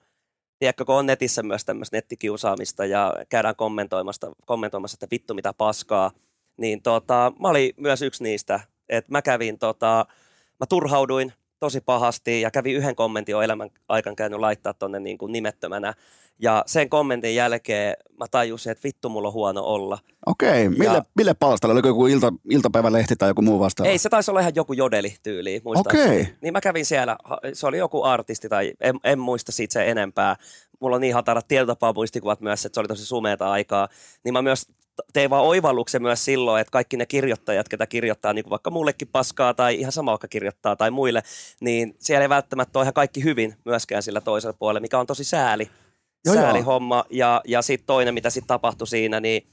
tiedätkö, 0.60 0.84
kun 0.84 0.94
on 0.94 1.06
netissä 1.06 1.42
myös 1.42 1.64
tämmöistä 1.64 1.96
nettikiusaamista 1.96 2.84
ja 2.84 3.14
käydään 3.28 3.56
kommentoimassa, 3.56 4.32
kommentoimassa, 4.46 4.96
että 4.96 5.06
vittu 5.10 5.34
mitä 5.34 5.52
paskaa, 5.52 6.10
niin 6.56 6.82
tota, 6.82 7.32
mä 7.40 7.48
olin 7.48 7.72
myös 7.76 8.02
yksi 8.02 8.22
niistä, 8.22 8.60
että 8.88 9.12
mä 9.12 9.22
kävin, 9.22 9.58
tota, 9.58 10.06
mä 10.60 10.66
turhauduin 10.68 11.32
tosi 11.60 11.80
pahasti 11.80 12.40
ja 12.40 12.50
kävin 12.50 12.76
yhden 12.76 12.96
kommentin 12.96 13.32
jo 13.32 13.42
elämän 13.42 13.70
aikana 13.88 14.16
käynyt 14.16 14.40
laittaa 14.40 14.74
tonne 14.74 15.00
niin 15.00 15.18
kuin 15.18 15.32
nimettömänä. 15.32 15.94
Ja 16.42 16.62
sen 16.66 16.88
kommentin 16.90 17.34
jälkeen 17.34 17.96
mä 18.18 18.26
tajusin, 18.30 18.72
että 18.72 18.84
vittu 18.84 19.08
mulla 19.08 19.28
on 19.28 19.34
huono 19.34 19.62
olla. 19.62 19.98
Okei, 20.26 20.68
mille, 20.68 20.84
Ja- 20.84 21.02
mille 21.16 21.34
palstalle? 21.34 21.72
Oliko 21.72 21.88
joku 21.88 22.06
ilta, 22.06 22.32
iltapäivälehti 22.50 23.16
tai 23.16 23.30
joku 23.30 23.42
muu 23.42 23.60
vastaava? 23.60 23.90
Ei, 23.90 23.98
se 23.98 24.08
taisi 24.08 24.30
olla 24.30 24.40
ihan 24.40 24.52
joku 24.54 24.72
jodeli 24.72 25.14
tyyli, 25.22 25.60
muistaakseni. 25.64 26.04
Okei. 26.04 26.34
Niin 26.40 26.52
mä 26.52 26.60
kävin 26.60 26.86
siellä, 26.86 27.16
se 27.52 27.66
oli 27.66 27.78
joku 27.78 28.02
artisti 28.02 28.48
tai 28.48 28.72
en, 28.80 28.94
en 29.04 29.18
muista 29.18 29.52
siitä 29.52 29.72
sen 29.72 29.88
enempää. 29.88 30.36
Mulla 30.80 30.96
on 30.96 31.00
niin 31.02 31.14
hatarat 31.14 31.48
tietotapaa 31.48 31.92
muistikuvat 31.92 32.40
myös, 32.40 32.64
että 32.66 32.74
se 32.74 32.80
oli 32.80 32.88
tosi 32.88 33.06
sumeata 33.06 33.50
aikaa. 33.50 33.88
Niin 34.24 34.32
mä 34.32 34.42
myös 34.42 34.66
tein 35.12 35.30
vaan 35.30 35.44
oivalluksen 35.44 36.02
myös 36.02 36.24
silloin, 36.24 36.60
että 36.60 36.70
kaikki 36.70 36.96
ne 36.96 37.06
kirjoittajat, 37.06 37.68
ketä 37.68 37.86
kirjoittaa 37.86 38.32
niin 38.32 38.44
kuin 38.44 38.50
vaikka 38.50 38.70
mullekin 38.70 39.08
paskaa 39.08 39.54
tai 39.54 39.74
ihan 39.74 39.92
sama 39.92 40.10
vaikka 40.10 40.28
kirjoittaa 40.28 40.76
tai 40.76 40.90
muille, 40.90 41.22
niin 41.60 41.96
siellä 41.98 42.22
ei 42.22 42.28
välttämättä 42.28 42.78
ole 42.78 42.84
ihan 42.84 42.94
kaikki 42.94 43.24
hyvin 43.24 43.56
myöskään 43.64 44.02
sillä 44.02 44.20
toisella 44.20 44.56
puolella, 44.58 44.80
mikä 44.80 44.98
on 44.98 45.06
tosi 45.06 45.24
sääli. 45.24 45.70
Joo, 46.24 46.34
joo. 46.34 46.44
sääli 46.44 46.60
homma. 46.60 47.04
Ja, 47.10 47.40
ja 47.44 47.62
sitten 47.62 47.86
toinen, 47.86 48.14
mitä 48.14 48.30
sitten 48.30 48.48
tapahtui 48.48 48.86
siinä, 48.86 49.20
niin 49.20 49.46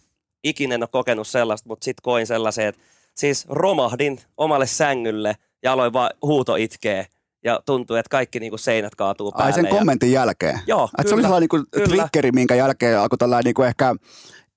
ikinä 0.43 0.75
en 0.75 0.83
ole 0.83 0.89
kokenut 0.91 1.27
sellaista, 1.27 1.69
mutta 1.69 1.85
sitten 1.85 2.01
koin 2.03 2.27
sellaisen, 2.27 2.67
että 2.67 2.81
siis 3.15 3.45
romahdin 3.49 4.19
omalle 4.37 4.67
sängylle 4.67 5.35
ja 5.63 5.71
aloin 5.71 5.93
vaan 5.93 6.11
huuto 6.21 6.55
itkeä. 6.55 7.05
Ja 7.43 7.59
tuntui, 7.65 7.99
että 7.99 8.09
kaikki 8.09 8.39
niinku 8.39 8.57
seinät 8.57 8.95
kaatuu 8.95 9.31
päälle. 9.31 9.45
Ai 9.45 9.53
sen 9.53 9.65
ja, 9.65 9.71
kommentin 9.71 10.11
jälkeen? 10.11 10.59
Joo, 10.67 10.81
Ai, 10.81 10.89
se 10.89 10.93
oli 10.97 11.09
kyllä, 11.09 11.21
sellainen 11.21 11.49
niin 11.53 11.65
kyllä. 11.71 11.87
triggeri, 11.87 12.31
minkä 12.31 12.55
jälkeen 12.55 12.99
alkoi 12.99 13.17
tällainen 13.17 13.43
niin 13.43 13.53
kuin 13.53 13.67
ehkä 13.67 13.95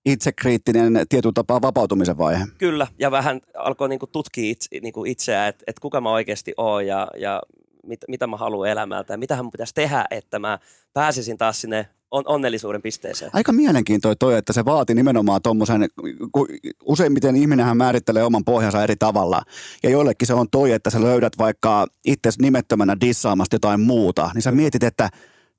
itsekriittinen 0.07 0.93
tietyllä 1.09 1.33
tapaa 1.33 1.63
vapautumisen 1.63 2.19
vaihe. 2.19 2.47
Kyllä, 2.59 2.87
ja 2.99 3.11
vähän 3.11 3.41
alkoi 3.55 3.89
niinku 3.89 4.07
tutkia 4.07 4.51
itse, 4.51 4.69
niinku 4.83 5.05
itseään, 5.05 5.49
että 5.49 5.65
et 5.67 5.79
kuka 5.79 6.01
mä 6.01 6.11
oikeasti 6.11 6.55
oon 6.57 6.87
ja, 6.87 7.09
ja 7.17 7.43
mit, 7.87 8.01
mitä 8.09 8.27
mä 8.27 8.37
haluan 8.37 8.69
elämältä 8.69 9.15
ja 9.15 9.19
mitä 9.19 9.43
mun 9.43 9.51
pitäisi 9.51 9.75
tehdä, 9.75 10.05
että 10.11 10.39
mä 10.39 10.59
pääsisin 10.93 11.39
taas 11.39 11.61
sinne 11.61 11.89
on, 12.11 12.23
onnellisuuden 12.27 12.83
pisteeseen. 12.83 13.31
Aika 13.35 13.53
mielenkiintoinen 13.53 14.19
toi, 14.19 14.37
että 14.37 14.53
se 14.53 14.65
vaati 14.65 14.95
nimenomaan 14.95 15.43
tuommoisen, 15.43 15.89
kun 16.33 16.49
useimmiten 16.85 17.37
ihminenhän 17.37 17.77
määrittelee 17.77 18.23
oman 18.23 18.45
pohjansa 18.45 18.83
eri 18.83 18.97
tavalla. 18.99 19.43
Ja 19.83 19.91
joillekin 19.91 20.27
se 20.27 20.35
on 20.35 20.47
toi, 20.51 20.73
että 20.73 20.91
sä 20.91 21.03
löydät 21.03 21.33
vaikka 21.39 21.87
itse 22.05 22.31
nimettömänä 22.43 22.97
dissaamasta 23.01 23.55
jotain 23.55 23.81
muuta, 23.81 24.31
niin 24.35 24.43
sä 24.43 24.53
mietit, 24.53 24.83
että 24.83 25.09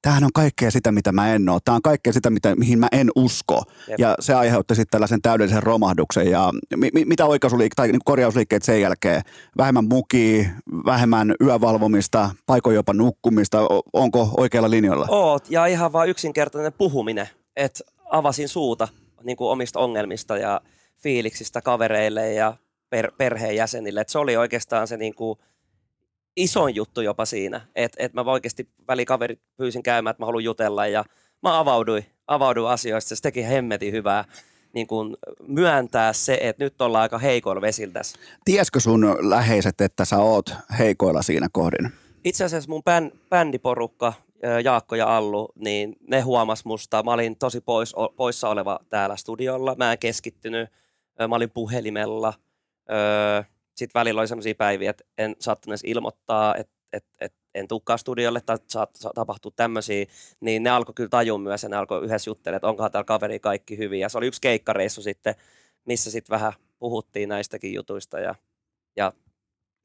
tämähän 0.01 0.23
on 0.23 0.29
kaikkea 0.33 0.71
sitä, 0.71 0.91
mitä 0.91 1.11
mä 1.11 1.33
en 1.33 1.49
ole. 1.49 1.59
Tämä 1.65 1.75
on 1.75 1.81
kaikkea 1.81 2.13
sitä, 2.13 2.29
mitä, 2.29 2.55
mihin 2.55 2.79
mä 2.79 2.87
en 2.91 3.09
usko. 3.15 3.63
Jep. 3.87 3.99
Ja 3.99 4.15
se 4.19 4.33
aiheutti 4.33 4.75
sitten 4.75 4.91
tällaisen 4.91 5.21
täydellisen 5.21 5.63
romahduksen. 5.63 6.31
Ja 6.31 6.49
mi, 6.75 6.89
mi, 6.93 7.05
mitä 7.05 7.25
oikaisuliikkeet 7.25 7.75
tai 7.75 7.87
niin 7.87 8.01
korjausliikkeet 8.05 8.63
sen 8.63 8.81
jälkeen? 8.81 9.21
Vähemmän 9.57 9.85
mukia, 9.85 10.49
vähemmän 10.85 11.35
yövalvomista, 11.41 12.29
paikoin 12.45 12.75
jopa 12.75 12.93
nukkumista. 12.93 13.61
O- 13.61 13.83
Onko 13.93 14.29
oikealla 14.37 14.69
linjalla? 14.69 15.05
Oot, 15.09 15.49
ja 15.49 15.65
ihan 15.65 15.93
vaan 15.93 16.09
yksinkertainen 16.09 16.73
puhuminen, 16.73 17.29
että 17.55 17.83
avasin 18.11 18.49
suuta 18.49 18.87
niin 19.23 19.37
kuin 19.37 19.49
omista 19.49 19.79
ongelmista 19.79 20.37
ja 20.37 20.61
fiiliksistä 21.03 21.61
kavereille 21.61 22.33
ja 22.33 22.53
per, 22.89 23.11
perheenjäsenille. 23.17 24.01
Et 24.01 24.09
se 24.09 24.19
oli 24.19 24.37
oikeastaan 24.37 24.87
se 24.87 24.97
niin 24.97 25.15
kuin 25.15 25.39
isoin 26.35 26.75
juttu 26.75 27.01
jopa 27.01 27.25
siinä, 27.25 27.61
että 27.75 28.03
et 28.03 28.13
mä 28.13 28.21
oikeasti 28.21 28.69
välikaverit 28.87 29.39
pyysin 29.57 29.83
käymään, 29.83 30.11
että 30.11 30.21
mä 30.21 30.25
haluan 30.25 30.43
jutella 30.43 30.87
ja 30.87 31.05
mä 31.43 31.59
avauduin, 31.59 32.05
avauduin 32.27 32.71
asioista. 32.71 33.15
Se 33.15 33.21
teki 33.21 33.47
hemmetin 33.47 33.93
hyvää 33.93 34.25
niin 34.73 34.87
kuin 34.87 35.17
myöntää 35.47 36.13
se, 36.13 36.37
että 36.41 36.63
nyt 36.63 36.81
ollaan 36.81 37.01
aika 37.01 37.17
heikoilla 37.17 37.61
vesillä 37.61 37.93
tässä. 37.93 38.19
Tiesikö 38.45 38.79
sun 38.79 39.17
läheiset, 39.19 39.81
että 39.81 40.05
sä 40.05 40.17
oot 40.17 40.53
heikoilla 40.79 41.21
siinä 41.21 41.47
kohdin? 41.51 41.91
itse 42.23 42.43
asiassa 42.43 42.69
mun 42.69 42.83
bän, 42.83 43.11
bändiporukka, 43.29 44.13
Jaakko 44.63 44.95
ja 44.95 45.17
Allu, 45.17 45.49
niin 45.55 45.95
ne 46.07 46.21
huomas 46.21 46.65
musta. 46.65 47.03
Mä 47.03 47.13
olin 47.13 47.35
tosi 47.35 47.61
pois, 47.61 47.95
poissa 48.15 48.49
oleva 48.49 48.79
täällä 48.89 49.15
studiolla. 49.15 49.75
Mä 49.75 49.91
en 49.91 49.99
keskittynyt. 49.99 50.69
Mä 51.27 51.35
olin 51.35 51.51
puhelimella. 51.51 52.33
Sitten 53.81 53.99
välillä 53.99 54.21
oli 54.21 54.27
sellaisia 54.27 54.55
päiviä, 54.55 54.89
että 54.89 55.03
en 55.17 55.35
saattanut 55.39 55.71
edes 55.71 55.81
ilmoittaa, 55.85 56.55
että 56.55 56.73
et, 56.93 57.05
et, 57.21 57.33
en 57.55 57.67
tulekaan 57.67 57.99
studiolle 57.99 58.41
tai 58.41 58.57
saat, 58.67 58.89
saa 58.95 59.11
tapahtua 59.15 59.51
tämmöisiä. 59.55 60.05
Niin 60.39 60.63
ne 60.63 60.69
alkoi 60.69 60.93
kyllä 60.93 61.09
tajua 61.09 61.37
myös 61.37 61.63
ja 61.63 61.69
ne 61.69 61.75
alkoi 61.75 62.03
yhdessä 62.03 62.29
juttelemaan, 62.29 62.57
että 62.57 62.67
onkohan 62.67 62.91
täällä 62.91 63.05
kaveri 63.05 63.39
kaikki 63.39 63.77
hyvin. 63.77 63.99
Ja 63.99 64.09
se 64.09 64.17
oli 64.17 64.27
yksi 64.27 64.41
keikkareissu 64.41 65.01
sitten, 65.01 65.35
missä 65.85 66.11
sitten 66.11 66.33
vähän 66.33 66.53
puhuttiin 66.79 67.29
näistäkin 67.29 67.73
jutuista. 67.73 68.19
Ja, 68.19 68.35
ja 68.95 69.13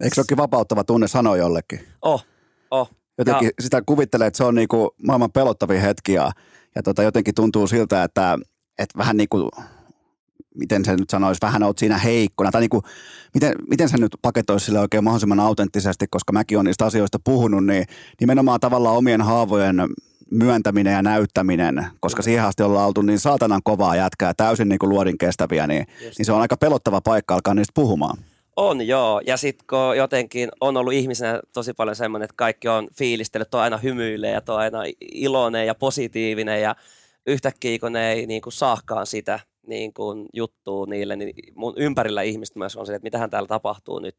Eikö 0.00 0.14
se 0.14 0.20
olekin 0.20 0.36
vapauttava 0.36 0.84
tunne 0.84 1.08
sanoa 1.08 1.36
jollekin? 1.36 1.80
oh, 2.02 2.24
oh, 2.70 2.90
Jotenkin 3.18 3.46
ja. 3.46 3.62
sitä 3.62 3.82
kuvittelee, 3.86 4.26
että 4.26 4.36
se 4.36 4.44
on 4.44 4.54
niinku 4.54 4.94
maailman 5.06 5.32
pelottavin 5.32 5.80
hetki 5.80 6.12
ja, 6.12 6.30
ja 6.74 6.82
tota 6.82 7.02
jotenkin 7.02 7.34
tuntuu 7.34 7.66
siltä, 7.66 8.04
että, 8.04 8.38
että 8.78 8.98
vähän 8.98 9.16
niin 9.16 9.28
kuin, 9.28 9.50
miten 10.56 10.84
se 10.84 10.96
nyt 10.96 11.10
sanoisi, 11.10 11.42
vähän 11.42 11.62
oot 11.62 11.78
siinä 11.78 11.98
heikkona. 11.98 12.50
Tai 12.50 12.60
niinku, 12.60 12.82
miten, 13.34 13.54
miten 13.68 13.88
se 13.88 13.96
nyt 13.96 14.16
paketoisi 14.22 14.66
sille 14.66 14.80
oikein 14.80 15.04
mahdollisimman 15.04 15.40
autenttisesti, 15.40 16.06
koska 16.10 16.32
mäkin 16.32 16.58
olen 16.58 16.64
niistä 16.64 16.84
asioista 16.84 17.18
puhunut, 17.24 17.66
niin 17.66 17.84
nimenomaan 18.20 18.60
tavallaan 18.60 18.96
omien 18.96 19.22
haavojen 19.22 19.76
myöntäminen 20.30 20.92
ja 20.92 21.02
näyttäminen, 21.02 21.86
koska 22.00 22.22
siihen 22.22 22.44
asti 22.44 22.62
ollaan 22.62 22.86
oltu 22.86 23.02
niin 23.02 23.18
saatanan 23.18 23.60
kovaa 23.64 23.96
jätkää, 23.96 24.34
täysin 24.34 24.68
niin 24.68 24.78
kuin 24.78 24.90
luodin 24.90 25.18
kestäviä, 25.18 25.66
niin, 25.66 25.86
niin 26.18 26.26
se 26.26 26.32
on 26.32 26.40
aika 26.40 26.56
pelottava 26.56 27.00
paikka 27.00 27.34
alkaa 27.34 27.54
niistä 27.54 27.72
puhumaan. 27.74 28.18
On 28.56 28.86
joo, 28.86 29.20
ja 29.26 29.36
sitten 29.36 29.66
kun 29.66 29.96
jotenkin 29.96 30.48
on 30.60 30.76
ollut 30.76 30.92
ihmisenä 30.92 31.40
tosi 31.52 31.72
paljon 31.72 31.96
semmoinen, 31.96 32.24
että 32.24 32.34
kaikki 32.36 32.68
on 32.68 32.88
fiilistellyt, 32.98 33.54
on 33.54 33.60
aina 33.60 33.76
hymyilee 33.78 34.32
ja 34.32 34.40
on 34.48 34.58
aina 34.58 34.78
iloinen 35.00 35.66
ja 35.66 35.74
positiivinen 35.74 36.62
ja 36.62 36.76
yhtäkkiä 37.26 37.78
kun 37.78 37.92
ne 37.92 38.12
ei 38.12 38.26
niin 38.26 38.42
kuin 38.42 38.52
saakaan 38.52 39.06
sitä 39.06 39.40
niin 39.66 39.94
kuin 39.94 40.26
juttua 40.32 40.86
niille, 40.86 41.16
niin 41.16 41.34
mun 41.54 41.74
ympärillä 41.76 42.22
ihmistä 42.22 42.58
myös 42.58 42.76
on 42.76 42.86
se, 42.86 42.94
että 42.94 43.06
mitähän 43.06 43.30
täällä 43.30 43.46
tapahtuu 43.46 43.98
nyt. 43.98 44.16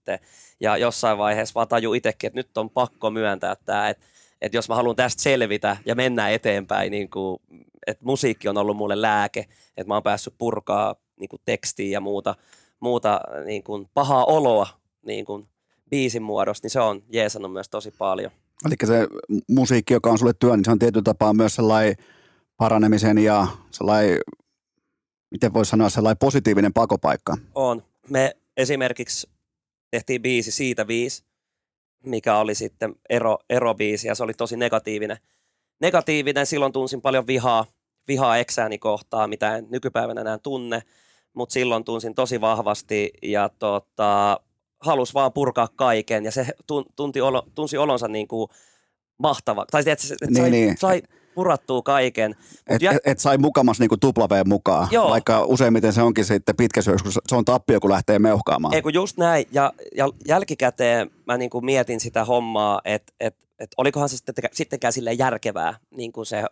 Ja 0.59 0.77
jossain 0.77 1.17
vaiheessa 1.17 1.53
vaan 1.55 1.67
tajuu 1.67 1.93
itsekin, 1.93 2.27
että 2.27 2.39
nyt 2.39 2.57
on 2.57 2.69
pakko 2.69 3.09
myöntää 3.09 3.55
tämä, 3.55 3.89
että, 3.89 4.05
että 4.41 4.57
jos 4.57 4.69
mä 4.69 4.75
haluan 4.75 4.95
tästä 4.95 5.21
selvitä 5.21 5.77
ja 5.85 5.95
mennä 5.95 6.29
eteenpäin, 6.29 6.91
niin 6.91 7.09
kuin, 7.09 7.41
että 7.87 8.05
musiikki 8.05 8.47
on 8.47 8.57
ollut 8.57 8.77
mulle 8.77 9.01
lääke, 9.01 9.39
että 9.77 9.87
mä 9.87 9.93
oon 9.93 10.03
päässyt 10.03 10.33
purkaa 10.37 10.95
niin 11.19 11.29
kuin 11.29 11.41
tekstiä 11.45 11.89
ja 11.89 12.01
muuta, 12.01 12.35
muuta 12.79 13.21
niin 13.45 13.63
kuin 13.63 13.89
pahaa 13.93 14.25
oloa 14.25 14.67
niin 15.05 15.25
kuin 15.25 15.47
biisin 15.89 16.23
muodosta, 16.23 16.65
niin 16.65 16.71
se 16.71 16.79
on 16.79 17.03
jeesannut 17.09 17.53
myös 17.53 17.69
tosi 17.69 17.91
paljon. 17.91 18.31
Eli 18.65 18.75
se 18.85 19.07
musiikki, 19.49 19.93
joka 19.93 20.09
on 20.09 20.17
sulle 20.17 20.33
työ, 20.39 20.55
niin 20.55 20.65
se 20.65 20.71
on 20.71 20.79
tietyllä 20.79 21.03
tapaa 21.03 21.33
myös 21.33 21.55
sellainen 21.55 21.95
paranemisen 22.57 23.17
ja 23.17 23.47
sellainen, 23.71 24.17
miten 25.31 25.53
voisi 25.53 25.69
sanoa, 25.69 25.89
sellainen 25.89 26.17
positiivinen 26.17 26.73
pakopaikka. 26.73 27.37
On. 27.55 27.83
Me 28.09 28.35
esimerkiksi 28.57 29.29
tehtiin 29.91 30.21
biisi 30.21 30.51
siitä 30.51 30.87
viisi, 30.87 31.23
mikä 32.03 32.37
oli 32.37 32.55
sitten 32.55 32.95
ero, 33.09 33.37
erobiisi 33.49 34.07
ja 34.07 34.15
se 34.15 34.23
oli 34.23 34.33
tosi 34.33 34.57
negatiivinen. 34.57 35.17
Negatiivinen, 35.81 36.45
silloin 36.45 36.73
tunsin 36.73 37.01
paljon 37.01 37.27
vihaa, 37.27 37.65
vihaa 38.07 38.37
eksääni 38.37 38.77
kohtaa, 38.77 39.27
mitä 39.27 39.57
en 39.57 39.67
nykypäivänä 39.69 40.21
enää 40.21 40.37
tunne, 40.37 40.81
mutta 41.33 41.53
silloin 41.53 41.83
tunsin 41.83 42.15
tosi 42.15 42.41
vahvasti 42.41 43.11
ja 43.23 43.49
tota, 43.59 44.39
halusi 44.79 45.13
vaan 45.13 45.33
purkaa 45.33 45.67
kaiken 45.75 46.25
ja 46.25 46.31
se 46.31 46.47
tunti 46.95 47.21
olo, 47.21 47.47
tunsi 47.55 47.77
olonsa 47.77 48.07
niin 48.07 48.27
kuin 48.27 48.49
mahtava. 49.17 49.65
Tai 49.71 49.81
että, 49.81 49.93
että 49.93 50.25
niin, 50.25 50.35
sai, 50.37 50.49
niin. 50.49 50.77
sai 50.77 51.01
purattua 51.37 51.81
kaiken. 51.81 52.35
Et, 52.67 52.81
jä... 52.81 52.91
et, 52.91 52.97
et 53.05 53.19
sai 53.19 53.37
mukamas 53.37 53.79
niinku 53.79 53.97
tuplaveen 53.97 54.49
mukaan, 54.49 54.87
Joo. 54.91 55.09
vaikka 55.09 55.45
useimmiten 55.45 55.93
se 55.93 56.01
onkin 56.01 56.25
sitten 56.25 56.55
pitkä 56.55 56.81
syöks, 56.81 57.03
kun 57.03 57.11
se 57.27 57.35
on 57.35 57.45
tappio, 57.45 57.79
kun 57.79 57.91
lähtee 57.91 58.19
meuhkaamaan. 58.19 58.73
Ei 58.73 58.81
kun 58.81 58.93
just 58.93 59.17
näin, 59.17 59.45
ja, 59.51 59.73
ja 59.95 60.09
jälkikäteen 60.27 61.11
mä 61.27 61.37
niinku 61.37 61.61
mietin 61.61 61.99
sitä 61.99 62.25
hommaa, 62.25 62.81
että 62.85 63.13
et, 63.19 63.35
et 63.59 63.71
olikohan 63.77 64.09
se 64.09 64.17
sitten, 64.17 64.35
sittenkään 64.51 64.93
sille 64.93 65.13
järkevää 65.13 65.73
niin 65.91 66.11
kuin 66.11 66.25
se 66.25 66.43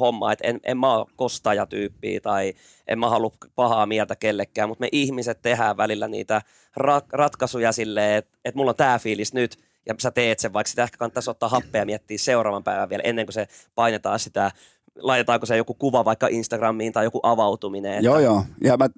homma, 0.00 0.32
että 0.32 0.48
en, 0.48 0.60
en 0.64 0.78
mä 0.78 0.94
ole 0.94 1.06
kostajatyyppiä 1.16 2.20
tai 2.20 2.54
en 2.88 2.98
mä 2.98 3.08
halua 3.08 3.30
pahaa 3.54 3.86
mieltä 3.86 4.16
kellekään, 4.16 4.68
mutta 4.68 4.82
me 4.82 4.88
ihmiset 4.92 5.42
tehdään 5.42 5.76
välillä 5.76 6.08
niitä 6.08 6.42
ra- 6.80 7.08
ratkaisuja 7.12 7.72
silleen, 7.72 8.18
että 8.18 8.38
et 8.44 8.54
mulla 8.54 8.70
on 8.70 8.76
tämä 8.76 8.98
fiilis 8.98 9.34
nyt, 9.34 9.58
ja 9.86 9.94
sä 9.98 10.10
teet 10.10 10.38
sen, 10.38 10.52
vaikka 10.52 10.68
sitä 10.68 10.82
ehkä 10.82 10.98
kannattaisi 10.98 11.30
ottaa 11.30 11.48
happea 11.48 11.82
ja 11.82 11.86
miettiä 11.86 12.18
seuraavan 12.18 12.64
päivän 12.64 12.88
vielä 12.88 13.02
ennen 13.04 13.26
kuin 13.26 13.34
se 13.34 13.48
painetaan 13.74 14.20
sitä 14.20 14.50
laitetaanko 14.96 15.46
se 15.46 15.56
joku 15.56 15.74
kuva 15.74 16.04
vaikka 16.04 16.26
Instagramiin 16.30 16.92
tai 16.92 17.04
joku 17.04 17.20
avautuminen. 17.22 17.92
Että... 17.92 18.04
Joo, 18.04 18.18
joo. 18.18 18.44
Ja 18.64 18.76
mä 18.76 18.88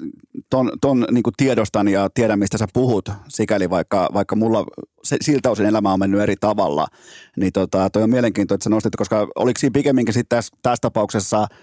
ton, 0.50 0.72
ton 0.80 1.06
niin 1.10 1.24
tiedostan 1.36 1.88
ja 1.88 2.10
tiedän, 2.14 2.38
mistä 2.38 2.58
sä 2.58 2.66
puhut, 2.72 3.08
sikäli 3.28 3.70
vaikka, 3.70 4.08
vaikka 4.14 4.36
mulla 4.36 4.64
se, 5.02 5.16
siltä 5.20 5.50
osin 5.50 5.66
elämä 5.66 5.92
on 5.92 5.98
mennyt 5.98 6.20
eri 6.20 6.34
tavalla. 6.40 6.86
Niin 7.36 7.52
tota, 7.52 7.90
toi 7.90 8.02
on 8.02 8.10
mielenkiintoista, 8.10 8.54
että 8.54 8.64
sä 8.64 8.70
nostit, 8.70 8.96
koska 8.96 9.28
oliko 9.34 9.60
siinä 9.60 9.74
pikemminkin 9.74 10.14
sitten 10.14 10.36
tässä, 10.36 10.56
tässä 10.62 10.80
tapauksessa– 10.80 11.46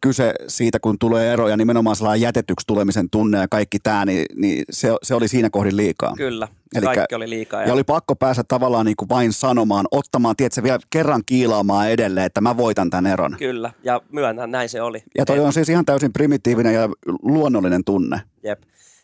kyse 0.00 0.34
siitä, 0.48 0.80
kun 0.80 0.98
tulee 0.98 1.32
ero 1.32 1.48
ja 1.48 1.56
nimenomaan 1.56 1.96
sellainen 1.96 2.20
jätetyksi 2.20 2.66
tulemisen 2.66 3.10
tunne 3.10 3.38
ja 3.38 3.48
kaikki 3.48 3.78
tämä, 3.78 4.04
niin, 4.04 4.26
niin 4.34 4.64
se, 4.70 4.88
se 5.02 5.14
oli 5.14 5.28
siinä 5.28 5.50
kohdin 5.50 5.76
liikaa. 5.76 6.14
Kyllä, 6.16 6.48
Elikkä, 6.74 6.94
kaikki 6.94 7.14
oli 7.14 7.30
liikaa. 7.30 7.60
Ja... 7.60 7.66
ja 7.66 7.72
oli 7.72 7.84
pakko 7.84 8.16
päästä 8.16 8.44
tavallaan 8.48 8.86
niin 8.86 8.96
kuin 8.96 9.08
vain 9.08 9.32
sanomaan, 9.32 9.86
ottamaan, 9.90 10.36
tiedätkö, 10.36 10.62
vielä 10.62 10.78
kerran 10.90 11.22
kiilaamaan 11.26 11.90
edelleen, 11.90 12.26
että 12.26 12.40
mä 12.40 12.56
voitan 12.56 12.90
tämän 12.90 13.12
eron. 13.12 13.36
Kyllä, 13.38 13.72
ja 13.84 14.00
myönnän, 14.12 14.50
näin 14.50 14.68
se 14.68 14.82
oli. 14.82 15.02
Ja 15.18 15.24
toi 15.24 15.38
et... 15.38 15.44
on 15.44 15.52
siis 15.52 15.68
ihan 15.68 15.84
täysin 15.84 16.12
primitiivinen 16.12 16.74
ja 16.74 16.88
luonnollinen 17.22 17.84
tunne. 17.84 18.20
Jep, 18.42 18.62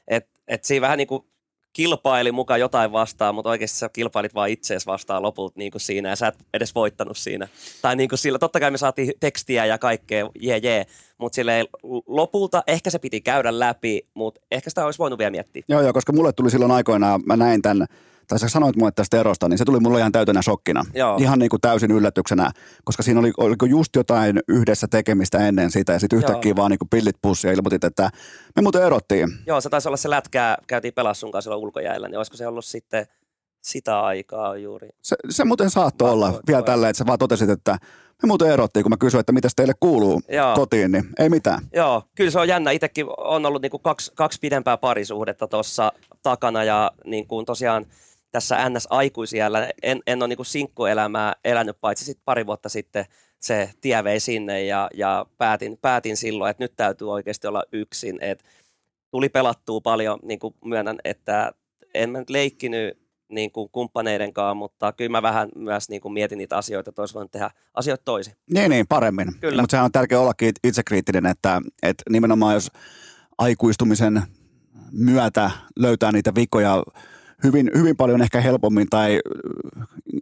että 0.09 0.31
et 0.49 0.65
siinä 0.65 0.81
vähän 0.81 0.99
niin 0.99 1.09
kuin 1.09 1.25
kilpaili 1.73 2.33
mukaan 2.33 2.61
jotain 2.61 2.93
vastaan, 2.93 3.35
mutta 3.35 3.51
oikeasti 3.51 3.79
sä 3.79 3.89
kilpailit 3.89 4.35
vaan 4.35 4.51
itseesi 4.51 4.87
vastaan 4.87 5.23
lopulta 5.23 5.55
niin 5.59 5.71
kuin 5.71 5.81
siinä 5.81 6.09
ja 6.09 6.17
sä 6.17 6.27
et 6.27 6.35
edes 6.55 6.75
voittanut 6.75 7.17
siinä. 7.17 7.49
Tai 7.83 7.97
niin 7.97 8.09
kuin 8.09 8.19
sillä, 8.19 8.39
totta 8.39 8.61
kai 8.61 8.71
me 8.71 8.79
saatiin 8.79 9.13
tekstiä 9.21 9.67
ja 9.67 9.79
kaikkea, 9.79 10.31
jee 10.41 10.59
jee, 10.59 10.87
mutta 11.19 11.37
sille 11.37 11.65
lopulta 12.07 12.63
ehkä 12.67 12.91
se 12.91 12.99
piti 12.99 13.21
käydä 13.21 13.59
läpi, 13.59 14.07
mutta 14.15 14.41
ehkä 14.51 14.71
sitä 14.71 14.85
olisi 14.85 14.99
voinut 14.99 15.19
vielä 15.19 15.31
miettiä. 15.31 15.63
Joo, 15.69 15.81
joo, 15.81 15.93
koska 15.93 16.13
mulle 16.13 16.33
tuli 16.33 16.51
silloin 16.51 16.73
aikoinaan, 16.73 17.21
mä 17.27 17.37
näin 17.37 17.63
tämän 17.63 17.87
tai 18.33 18.39
sä 18.39 18.49
sanoit 18.49 18.77
mulle 18.77 18.93
tästä 18.93 19.21
erosta, 19.21 19.49
niin 19.49 19.59
se 19.59 19.65
tuli 19.65 19.81
mulle 19.81 19.99
ihan 19.99 20.13
täytänä 20.13 20.43
shokkina. 20.43 20.85
Joo. 20.95 21.17
Ihan 21.21 21.39
niin 21.39 21.49
kuin 21.49 21.61
täysin 21.61 21.91
yllätyksenä, 21.91 22.51
koska 22.85 23.03
siinä 23.03 23.21
oli, 23.21 23.33
oliko 23.37 23.67
just 23.67 23.97
jotain 23.97 24.41
yhdessä 24.49 24.89
tekemistä 24.89 25.49
ennen 25.49 25.71
sitä 25.71 25.93
ja 25.93 25.99
sitten 25.99 26.19
yhtäkkiä 26.19 26.51
Joo. 26.51 26.57
vaan 26.57 26.71
niin 26.71 26.79
kuin 26.79 26.89
pillit 26.89 27.17
pussi 27.23 27.47
ja 27.47 27.53
ilmoitit, 27.53 27.85
että 27.85 28.11
me 28.57 28.63
muuten 28.63 28.83
erottiin. 28.83 29.29
Joo, 29.47 29.61
se 29.61 29.69
taisi 29.69 29.89
olla 29.89 29.97
se 29.97 30.11
lätkää, 30.11 30.57
käytiin 30.67 30.95
pelaa 30.95 31.15
sun 31.15 31.31
kanssa 31.31 31.57
ulkojäällä, 31.57 32.09
niin 32.09 32.17
olisiko 32.17 32.37
se 32.37 32.47
ollut 32.47 32.65
sitten 32.65 33.07
sitä 33.61 34.01
aikaa 34.01 34.57
juuri. 34.57 34.89
Se, 35.03 35.17
se 35.31 35.45
muuten 35.45 35.71
saattoi 35.71 36.11
olla 36.11 36.41
vielä 36.47 36.63
tällä, 36.63 36.89
että 36.89 36.99
sä 36.99 37.07
vaan 37.07 37.19
totesit, 37.19 37.51
että 37.51 37.79
me 38.23 38.27
muuten 38.27 38.51
erottiin, 38.51 38.83
kun 38.83 38.91
mä 38.91 38.97
kysyin, 38.97 39.21
että 39.21 39.33
mitä 39.33 39.49
teille 39.57 39.75
kuuluu 39.81 40.21
Joo. 40.29 40.55
kotiin, 40.55 40.93
niin 40.93 41.05
ei 41.19 41.29
mitään. 41.29 41.61
Joo, 41.73 42.03
kyllä 42.15 42.31
se 42.31 42.39
on 42.39 42.49
jännä. 42.49 42.71
Itsekin 42.71 43.07
on 43.19 43.47
ollut 43.47 43.63
niin 43.63 43.71
kuin 43.71 43.83
kaksi, 43.83 44.13
kaksi 44.15 44.39
pidempää 44.41 44.77
parisuhdetta 44.77 45.49
tuossa 45.49 45.93
takana 46.23 46.65
ja 46.65 46.93
niin 47.05 47.27
kuin 47.27 47.47
tosiaan– 47.47 47.87
tässä 48.33 48.69
NS-aikuisiällä 48.69 49.71
en, 49.83 50.01
en 50.07 50.23
ole 50.23 50.29
niin 50.29 50.47
sinkkuelämää 50.47 51.33
elänyt, 51.45 51.77
paitsi 51.81 52.05
sitten 52.05 52.23
pari 52.25 52.47
vuotta 52.47 52.69
sitten 52.69 53.05
se 53.41 53.71
tie 53.81 54.05
vei 54.05 54.21
sinne 54.21 54.65
ja, 54.65 54.89
ja 54.95 55.27
päätin, 55.39 55.79
päätin 55.83 56.17
silloin, 56.17 56.51
että 56.51 56.65
nyt 56.65 56.73
täytyy 56.77 57.13
oikeasti 57.13 57.47
olla 57.47 57.65
yksin. 57.73 58.19
Et 58.21 58.45
tuli 59.11 59.29
pelattua 59.29 59.81
paljon, 59.81 60.19
niin 60.23 60.39
kuin 60.39 60.55
myönnän, 60.65 60.99
että 61.05 61.53
en 61.95 62.11
mä 62.11 62.19
nyt 62.19 62.31
leikkinyt 62.31 63.03
niin 63.29 63.53
kuin 63.53 63.69
kumppaneiden 63.73 64.33
kanssa, 64.33 64.55
mutta 64.55 64.93
kyllä 64.93 65.11
mä 65.11 65.23
vähän 65.23 65.49
myös 65.57 65.89
niin 65.89 66.01
kuin 66.01 66.13
mietin 66.13 66.39
niitä 66.39 66.57
asioita, 66.57 66.91
että 66.91 67.03
olisi 67.03 67.15
voinut 67.15 67.31
tehdä 67.31 67.51
asioita 67.75 68.05
toisin. 68.05 68.35
Niin, 68.55 68.71
niin, 68.71 68.87
paremmin. 68.89 69.29
Kyllä. 69.41 69.63
Mutta 69.63 69.71
sehän 69.71 69.85
on 69.85 69.93
tärkeää 69.93 70.21
ollakin 70.21 70.53
itsekriittinen, 70.65 71.27
että, 71.27 71.61
että 71.83 72.03
nimenomaan 72.11 72.55
jos 72.55 72.71
aikuistumisen 73.39 74.23
myötä 74.93 75.51
löytää 75.77 76.13
niitä 76.13 76.35
vikoja 76.35 76.83
hyvin, 77.45 77.71
hyvin 77.75 77.97
paljon 77.97 78.23
ehkä 78.23 78.41
helpommin 78.41 78.87
tai 78.91 79.21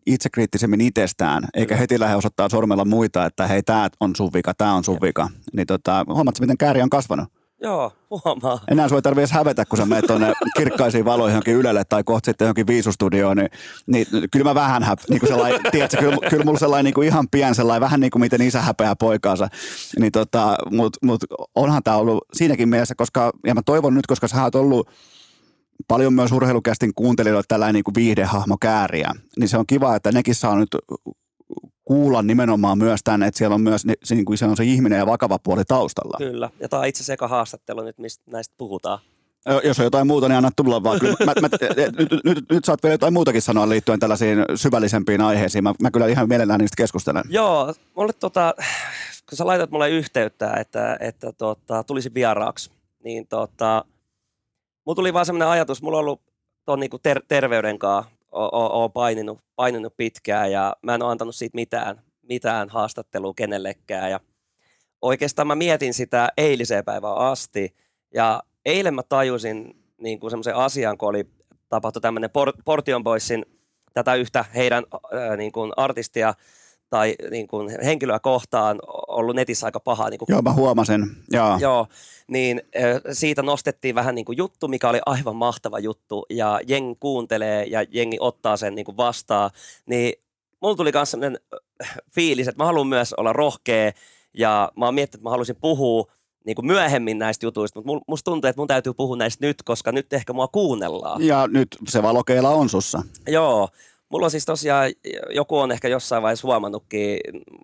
itsekriittisemmin 0.07 0.81
itsestään, 0.81 1.43
eikä 1.55 1.77
heti 1.77 2.01
lähde 2.01 2.17
osoittaa 2.17 2.49
sormella 2.49 2.85
muita, 2.85 3.27
että 3.27 3.47
hei, 3.47 3.63
tämä 3.63 3.89
on 4.01 4.17
sun 4.17 4.31
vika, 4.33 4.55
tämä 4.55 4.75
on 4.75 4.85
sun 4.85 4.99
vika. 5.03 5.29
Niin 5.53 5.67
tota, 5.67 6.05
huomaatko, 6.09 6.41
miten 6.41 6.59
kääri 6.59 6.83
on 6.83 6.91
kasvanut? 6.91 7.29
Joo, 7.63 7.93
huomaa. 8.11 8.61
Enää 8.71 8.89
sinua 8.89 8.99
ei 8.99 9.03
tarvitse 9.03 9.21
edes 9.21 9.33
hävetä, 9.33 9.65
kun 9.65 9.79
sä 9.79 9.87
menet 9.87 10.07
tuonne 10.07 10.33
kirkkaisiin 10.57 11.05
valoihin 11.05 11.35
johonkin 11.35 11.55
ylelle 11.55 11.85
tai 11.89 12.05
kohta 12.05 12.27
sitten 12.27 12.45
johonkin 12.45 12.67
viisustudioon, 12.67 13.37
niin, 13.37 13.51
niin 13.87 14.07
kyllä 14.31 14.45
mä 14.45 14.55
vähän 14.55 14.83
häp, 14.83 14.99
niin 15.09 15.21
kuin 15.21 15.29
sellainen, 15.29 15.61
tiedätkö, 15.73 15.97
kyllä, 15.97 16.17
kyllä 16.31 16.45
mulla 16.45 16.59
sellainen 16.59 16.85
niin 16.85 16.95
kuin 16.95 17.07
ihan 17.07 17.27
pien 17.31 17.55
sellainen, 17.55 17.81
vähän 17.81 18.01
niin 18.01 18.11
kuin 18.11 18.21
miten 18.21 18.43
isä 18.43 18.63
häpeää 18.63 18.97
poikaansa. 18.97 19.49
Niin 19.99 20.13
tota, 20.13 20.57
mutta 20.71 20.99
mut 21.03 21.25
onhan 21.55 21.83
tämä 21.83 21.97
ollut 21.97 22.25
siinäkin 22.33 22.69
mielessä, 22.69 22.95
koska, 22.95 23.33
ja 23.47 23.55
mä 23.55 23.63
toivon 23.67 23.95
nyt, 23.95 24.07
koska 24.07 24.29
sä 24.29 24.43
oot 24.43 24.55
ollut 24.55 24.89
paljon 25.89 26.15
myös 26.15 26.33
urheilukästin 26.33 26.93
kuuntelijoille 26.95 27.43
tällainen 27.49 27.75
niin 27.75 27.85
kuin 27.85 27.95
viihdehahmo 27.95 28.57
kääriä, 28.61 29.13
niin 29.39 29.49
se 29.49 29.59
on 29.59 29.67
kiva, 29.67 29.97
että 29.97 30.13
nekin 30.13 30.35
saa 30.35 30.57
nyt 30.57 30.69
kuulla 31.85 32.23
nimenomaan 32.23 32.79
myös 32.79 33.01
tänne, 33.05 33.27
että 33.27 33.39
siellä 33.39 33.55
on 33.55 33.61
myös 33.61 33.83
se, 34.05 34.15
niin 34.15 34.25
kuin 34.25 34.39
se, 34.39 34.45
on 34.45 34.57
se 34.57 34.65
ihminen 34.65 34.99
ja 34.99 35.07
vakava 35.07 35.39
puoli 35.39 35.65
taustalla. 35.65 36.19
Kyllä, 36.19 36.51
ja 36.61 36.69
tämä 36.69 36.81
on 36.81 36.87
itse 36.87 37.03
asiassa 37.03 37.29
haastattelu 37.29 37.83
nyt, 37.83 37.99
mistä 37.99 38.25
näistä 38.31 38.55
puhutaan. 38.59 38.99
Jos 39.65 39.79
on 39.79 39.85
jotain 39.85 40.07
muuta, 40.07 40.29
niin 40.29 40.37
anna 40.37 40.51
tulla 40.57 40.83
vaan. 40.83 41.01
Kyllä, 41.01 41.17
mä, 41.27 41.33
mä, 41.41 41.49
nyt, 41.99 42.09
nyt, 42.25 42.45
nyt 42.51 42.65
saat 42.65 42.83
vielä 42.83 42.95
jotain 42.95 43.13
muutakin 43.13 43.43
sanoa 43.43 43.69
liittyen 43.69 44.01
tällaisiin 44.01 44.39
syvällisempiin 44.55 45.21
aiheisiin. 45.21 45.65
Mä, 45.65 45.75
mä 45.83 45.91
kyllä 45.91 46.07
ihan 46.07 46.29
mielellään 46.29 46.61
niistä 46.61 46.77
keskustelen. 46.77 47.25
Joo, 47.29 47.75
mulle 47.97 48.13
tota, 48.13 48.55
kun 49.29 49.39
sä 49.39 49.47
laitat 49.47 49.71
mulle 49.71 49.91
yhteyttä, 49.91 50.55
että, 50.55 50.97
että 51.01 51.33
tota, 51.33 51.85
tulisi 51.85 52.15
vieraaksi, 52.15 52.71
niin 53.05 53.27
tota, 53.27 53.85
mulla 54.91 54.97
tuli 54.97 55.13
vaan 55.13 55.27
semmoinen 55.27 55.49
ajatus, 55.49 55.83
mulla 55.83 55.99
on 55.99 56.01
ollut 56.01 56.23
tuon 56.67 56.81
niinku 56.81 56.99
ter- 56.99 57.23
terveyden 57.29 57.79
kanssa, 57.79 58.11
oon 58.33 58.93
paininut, 58.93 59.39
paininut 59.57 59.97
pitkään 59.97 60.53
ja 60.53 60.77
mä 60.83 60.95
en 60.95 61.03
ole 61.03 61.11
antanut 61.11 61.35
siitä 61.35 61.55
mitään, 61.55 62.03
mitään 62.23 62.69
haastattelua 62.69 63.33
kenellekään. 63.37 64.11
Ja 64.11 64.21
oikeastaan 65.03 65.49
mä 65.49 65.55
mietin 65.55 65.95
sitä 65.95 66.29
eiliseen 66.37 66.85
päivään 66.85 67.17
asti 67.17 67.75
ja 68.15 68.43
eilen 68.65 68.95
mä 68.95 69.03
tajusin 69.03 69.85
niin 69.99 70.21
kuin 70.21 70.31
semmoisen 70.31 70.57
asian, 70.57 70.99
kun 70.99 71.09
oli 71.09 71.25
tapahtui 71.69 72.03
tämmöinen 72.03 72.31
Portion 72.65 73.05
Boysin 73.05 73.47
tätä 73.95 74.15
yhtä 74.15 74.45
heidän 74.55 74.85
äh, 74.95 75.37
niin 75.37 75.53
kuin 75.53 75.73
artistia 75.77 76.35
tai 76.91 77.15
niin 77.31 77.49
kuin 77.49 77.85
henkilöä 77.85 78.19
kohtaan 78.19 78.79
ollut 79.09 79.37
netissä 79.37 79.67
aika 79.67 79.81
paha. 79.81 80.11
Niin 80.11 80.19
kuin, 80.19 80.27
Joo, 80.29 80.43
mä 80.43 80.53
huomasin. 80.53 81.17
Joo. 81.31 81.59
Joo, 81.61 81.87
niin 82.29 82.63
siitä 83.13 83.43
nostettiin 83.43 83.95
vähän 83.95 84.15
niin 84.15 84.25
kuin 84.25 84.39
juttu, 84.39 84.69
mikä 84.69 84.89
oli 84.89 85.01
aivan 85.07 85.37
mahtava 85.37 85.79
juttu, 85.79 86.27
ja 86.31 86.61
jengi 86.67 86.97
kuuntelee 87.01 87.65
ja 87.65 87.85
jengi 87.91 88.17
ottaa 88.21 88.57
sen 88.57 88.75
niin 88.75 88.85
kuin 88.85 88.97
vastaan, 88.97 89.51
niin 89.87 90.13
mulla 90.63 90.77
tuli 90.77 90.91
myös 90.95 91.11
sellainen 91.11 91.41
fiilis, 92.15 92.49
että 92.49 92.63
mä 92.63 92.67
haluan 92.67 92.87
myös 92.87 93.13
olla 93.13 93.33
rohkea, 93.33 93.93
ja 94.35 94.73
mä 94.77 94.85
oon 94.85 94.95
miettinyt, 94.95 95.21
että 95.21 95.27
mä 95.27 95.31
haluaisin 95.31 95.57
puhua 95.61 96.05
niin 96.47 96.55
kuin 96.55 96.67
myöhemmin 96.67 97.19
näistä 97.19 97.47
jutuista, 97.47 97.83
mutta 97.83 98.05
musta 98.09 98.31
tuntuu, 98.31 98.49
että 98.49 98.61
mun 98.61 98.69
täytyy 98.69 98.95
puhua 98.95 99.17
näistä 99.17 99.47
nyt, 99.47 99.63
koska 99.63 99.93
nyt 99.93 100.13
ehkä 100.13 100.33
mua 100.33 100.49
kuunnellaan. 100.49 101.23
Ja 101.23 101.47
nyt 101.47 101.69
se 101.89 102.03
valokeila 102.03 102.51
on 102.51 102.69
sussa. 102.69 103.03
Joo, 103.29 103.69
mulla 104.11 104.27
on 104.27 104.31
siis 104.31 104.45
tosiaan, 104.47 104.91
joku 105.31 105.59
on 105.59 105.73
ehkä 105.73 105.89
jossain 105.89 106.23
vaiheessa 106.23 106.47
huomannutkin 106.47 107.21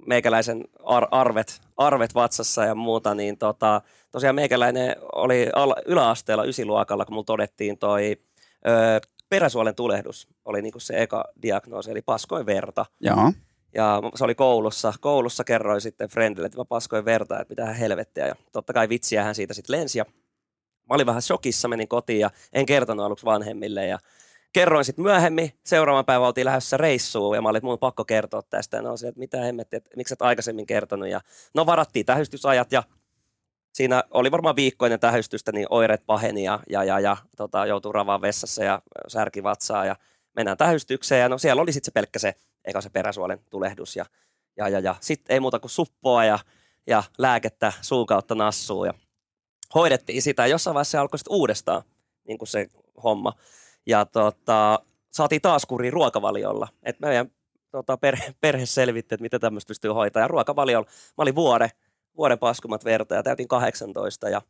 meikäläisen 0.06 0.64
ar- 0.84 1.08
arvet, 1.10 1.60
arvet 1.76 2.14
vatsassa 2.14 2.64
ja 2.64 2.74
muuta, 2.74 3.14
niin 3.14 3.38
tota, 3.38 3.82
tosiaan 4.10 4.34
meikäläinen 4.34 4.96
oli 5.12 5.48
al- 5.54 5.82
yläasteella 5.86 6.44
ysiluokalla, 6.44 7.04
kun 7.04 7.14
mulla 7.14 7.24
todettiin 7.24 7.78
toi 7.78 8.16
ö, 8.66 9.00
peräsuolen 9.28 9.74
tulehdus, 9.74 10.28
oli 10.44 10.62
niinku 10.62 10.80
se 10.80 11.02
eka 11.02 11.24
diagnoosi, 11.42 11.90
eli 11.90 12.02
paskoin 12.02 12.46
verta. 12.46 12.86
Joo. 13.00 13.32
Ja 13.74 14.02
se 14.14 14.24
oli 14.24 14.34
koulussa. 14.34 14.92
Koulussa 15.00 15.44
kerroin 15.44 15.80
sitten 15.80 16.08
friendille, 16.08 16.46
että 16.46 16.58
mä 16.58 16.64
paskoin 16.64 17.04
verta, 17.04 17.40
että 17.40 17.52
mitä 17.52 17.72
helvettiä. 17.72 18.26
Ja 18.26 18.34
totta 18.52 18.72
kai 18.72 18.88
vitsiä 18.88 19.24
hän 19.24 19.34
siitä 19.34 19.54
sitten 19.54 19.80
lensi. 19.80 19.98
Ja 19.98 20.04
mä 20.88 20.94
olin 20.94 21.06
vähän 21.06 21.22
shokissa, 21.22 21.68
menin 21.68 21.88
kotiin 21.88 22.20
ja 22.20 22.30
en 22.52 22.66
kertonut 22.66 23.06
aluksi 23.06 23.24
vanhemmille. 23.24 23.86
Ja 23.86 23.98
kerroin 24.56 24.84
sitten 24.84 25.02
myöhemmin, 25.02 25.52
seuraavan 25.64 26.04
päivän 26.04 26.26
oltiin 26.26 26.44
lähdössä 26.44 26.76
reissuun 26.76 27.36
ja 27.36 27.42
mä 27.42 27.48
olin, 27.48 27.56
että 27.58 27.66
mun 27.66 27.78
pakko 27.78 28.04
kertoa 28.04 28.42
tästä. 28.42 28.82
Ne 28.82 28.88
on 28.88 28.96
että 29.08 29.18
mitä 29.18 29.40
hemmettiä, 29.40 29.76
että 29.76 29.90
miksi 29.96 30.14
et 30.14 30.22
aikaisemmin 30.22 30.66
kertonut. 30.66 31.08
Ja 31.08 31.20
no 31.54 31.66
varattiin 31.66 32.06
tähystysajat 32.06 32.72
ja 32.72 32.82
siinä 33.72 34.04
oli 34.10 34.30
varmaan 34.30 34.56
viikkoinen 34.56 35.00
tähystystä, 35.00 35.52
niin 35.52 35.66
oireet 35.70 36.06
paheni 36.06 36.44
ja, 36.44 36.60
ja, 36.68 36.84
ja, 36.84 37.00
ja 37.00 37.16
tota, 37.36 37.66
joutui 37.66 37.92
ravaan 37.92 38.20
vessassa 38.20 38.64
ja 38.64 38.82
särki 39.08 39.42
vatsaa 39.42 39.84
ja 39.84 39.96
mennään 40.36 40.56
tähystykseen. 40.56 41.20
Ja 41.20 41.28
no 41.28 41.38
siellä 41.38 41.62
oli 41.62 41.72
sitten 41.72 41.86
se 41.86 41.92
pelkkä 41.92 42.18
se, 42.18 42.34
eka 42.64 42.80
se 42.80 42.90
peräsuolen 42.90 43.38
tulehdus 43.50 43.96
ja, 43.96 44.06
ja, 44.56 44.68
ja, 44.68 44.80
ja. 44.80 44.94
sitten 45.00 45.34
ei 45.34 45.40
muuta 45.40 45.58
kuin 45.58 45.70
suppoa 45.70 46.24
ja, 46.24 46.38
ja 46.86 47.02
lääkettä 47.18 47.72
suun 47.80 48.06
kautta 48.06 48.34
nassuun 48.34 48.86
ja 48.86 48.94
hoidettiin 49.74 50.22
sitä. 50.22 50.46
Jossain 50.46 50.74
vaiheessa 50.74 50.90
se 50.90 50.98
alkoi 50.98 51.18
sitten 51.18 51.36
uudestaan 51.36 51.82
niin 52.28 52.38
kuin 52.38 52.48
se 52.48 52.68
homma. 53.04 53.32
Ja 53.86 54.04
tota, 54.04 54.78
saatiin 55.12 55.42
taas 55.42 55.66
kuriin 55.66 55.92
ruokavaliolla. 55.92 56.68
Et 56.82 57.00
meidän 57.00 57.30
tota, 57.70 57.96
perhe, 57.96 58.34
perhe 58.40 58.66
selvitti, 58.66 59.14
että 59.14 59.22
mitä 59.22 59.38
tämmöistä 59.38 59.68
pystyy 59.68 59.90
hoitamaan. 59.90 60.24
Ja 60.24 60.28
ruokavaliolla, 60.28 60.88
mä 60.88 61.22
olin 61.22 61.34
vuoden, 61.34 61.70
vuoden 62.16 62.38
paskumat 62.38 62.84
verta 62.84 63.14
ja 63.14 63.22
täytin 63.22 63.48
18 63.48 64.28
ja 64.28 64.42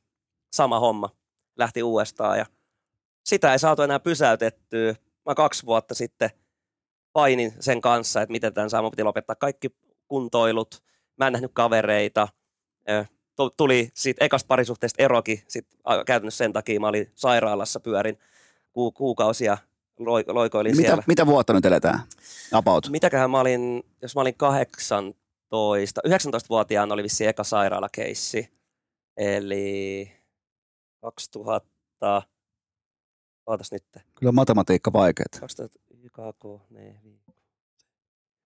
sama 0.53 0.81
homma 0.81 1.11
lähti 1.57 1.83
uudestaan. 1.83 2.39
Ja 2.39 2.47
sitä 3.25 3.53
ei 3.53 3.59
saatu 3.59 3.83
enää 3.83 4.01
pysäytettyä. 4.01 4.95
Mä 5.27 5.35
kaksi 5.35 5.67
vuotta 5.67 5.95
sitten 5.95 6.31
painin 7.13 7.53
sen 7.61 7.81
kanssa, 7.81 8.23
että 8.23 8.33
miten 8.33 8.55
tämän 8.55 8.71
saa. 8.71 8.91
Piti 8.91 9.05
lopettaa 9.05 9.37
kaikki 9.37 9.69
kuntoilut. 10.09 10.83
Mä 11.17 11.27
en 11.27 11.33
nähnyt 11.33 11.51
kavereita. 11.55 12.29
Tuli 13.57 13.91
siitä 13.95 14.25
ekasta 14.25 14.47
parisuhteesta 14.47 15.03
erokin 15.03 15.43
sit 15.49 15.67
käytännössä 16.07 16.39
sen 16.39 16.53
takia. 16.53 16.81
Mä 16.81 16.89
olin 16.89 17.13
sairaalassa, 17.15 17.81
pyörin 17.81 18.19
ku, 18.77 18.93
kuukausia 18.93 19.59
loikoilin 20.29 20.77
mitä, 20.77 20.89
siellä. 20.89 21.03
Mitä 21.07 21.27
vuotta 21.27 21.53
nyt 21.53 21.65
eletään? 21.65 22.01
About. 22.53 22.89
Mitäköhän 22.89 23.31
mä 23.31 23.41
olin, 23.41 23.83
jos 24.03 24.15
mä 24.15 24.21
olin 24.21 24.35
18, 24.35 26.01
19-vuotiaana 26.09 26.95
oli 26.95 27.03
vissi 27.03 27.27
eka 27.27 27.45
sairaalakeissi. 27.45 28.51
Eli 29.17 30.13
2000, 31.01 32.23
ootas 33.47 33.73
nyt. 33.73 33.85
Kyllä 34.15 34.33
matematiikka 34.33 34.93
vaikeet. 34.93 35.39
2000, 35.41 35.79
YKK, 36.05 36.71
ne, 36.71 36.97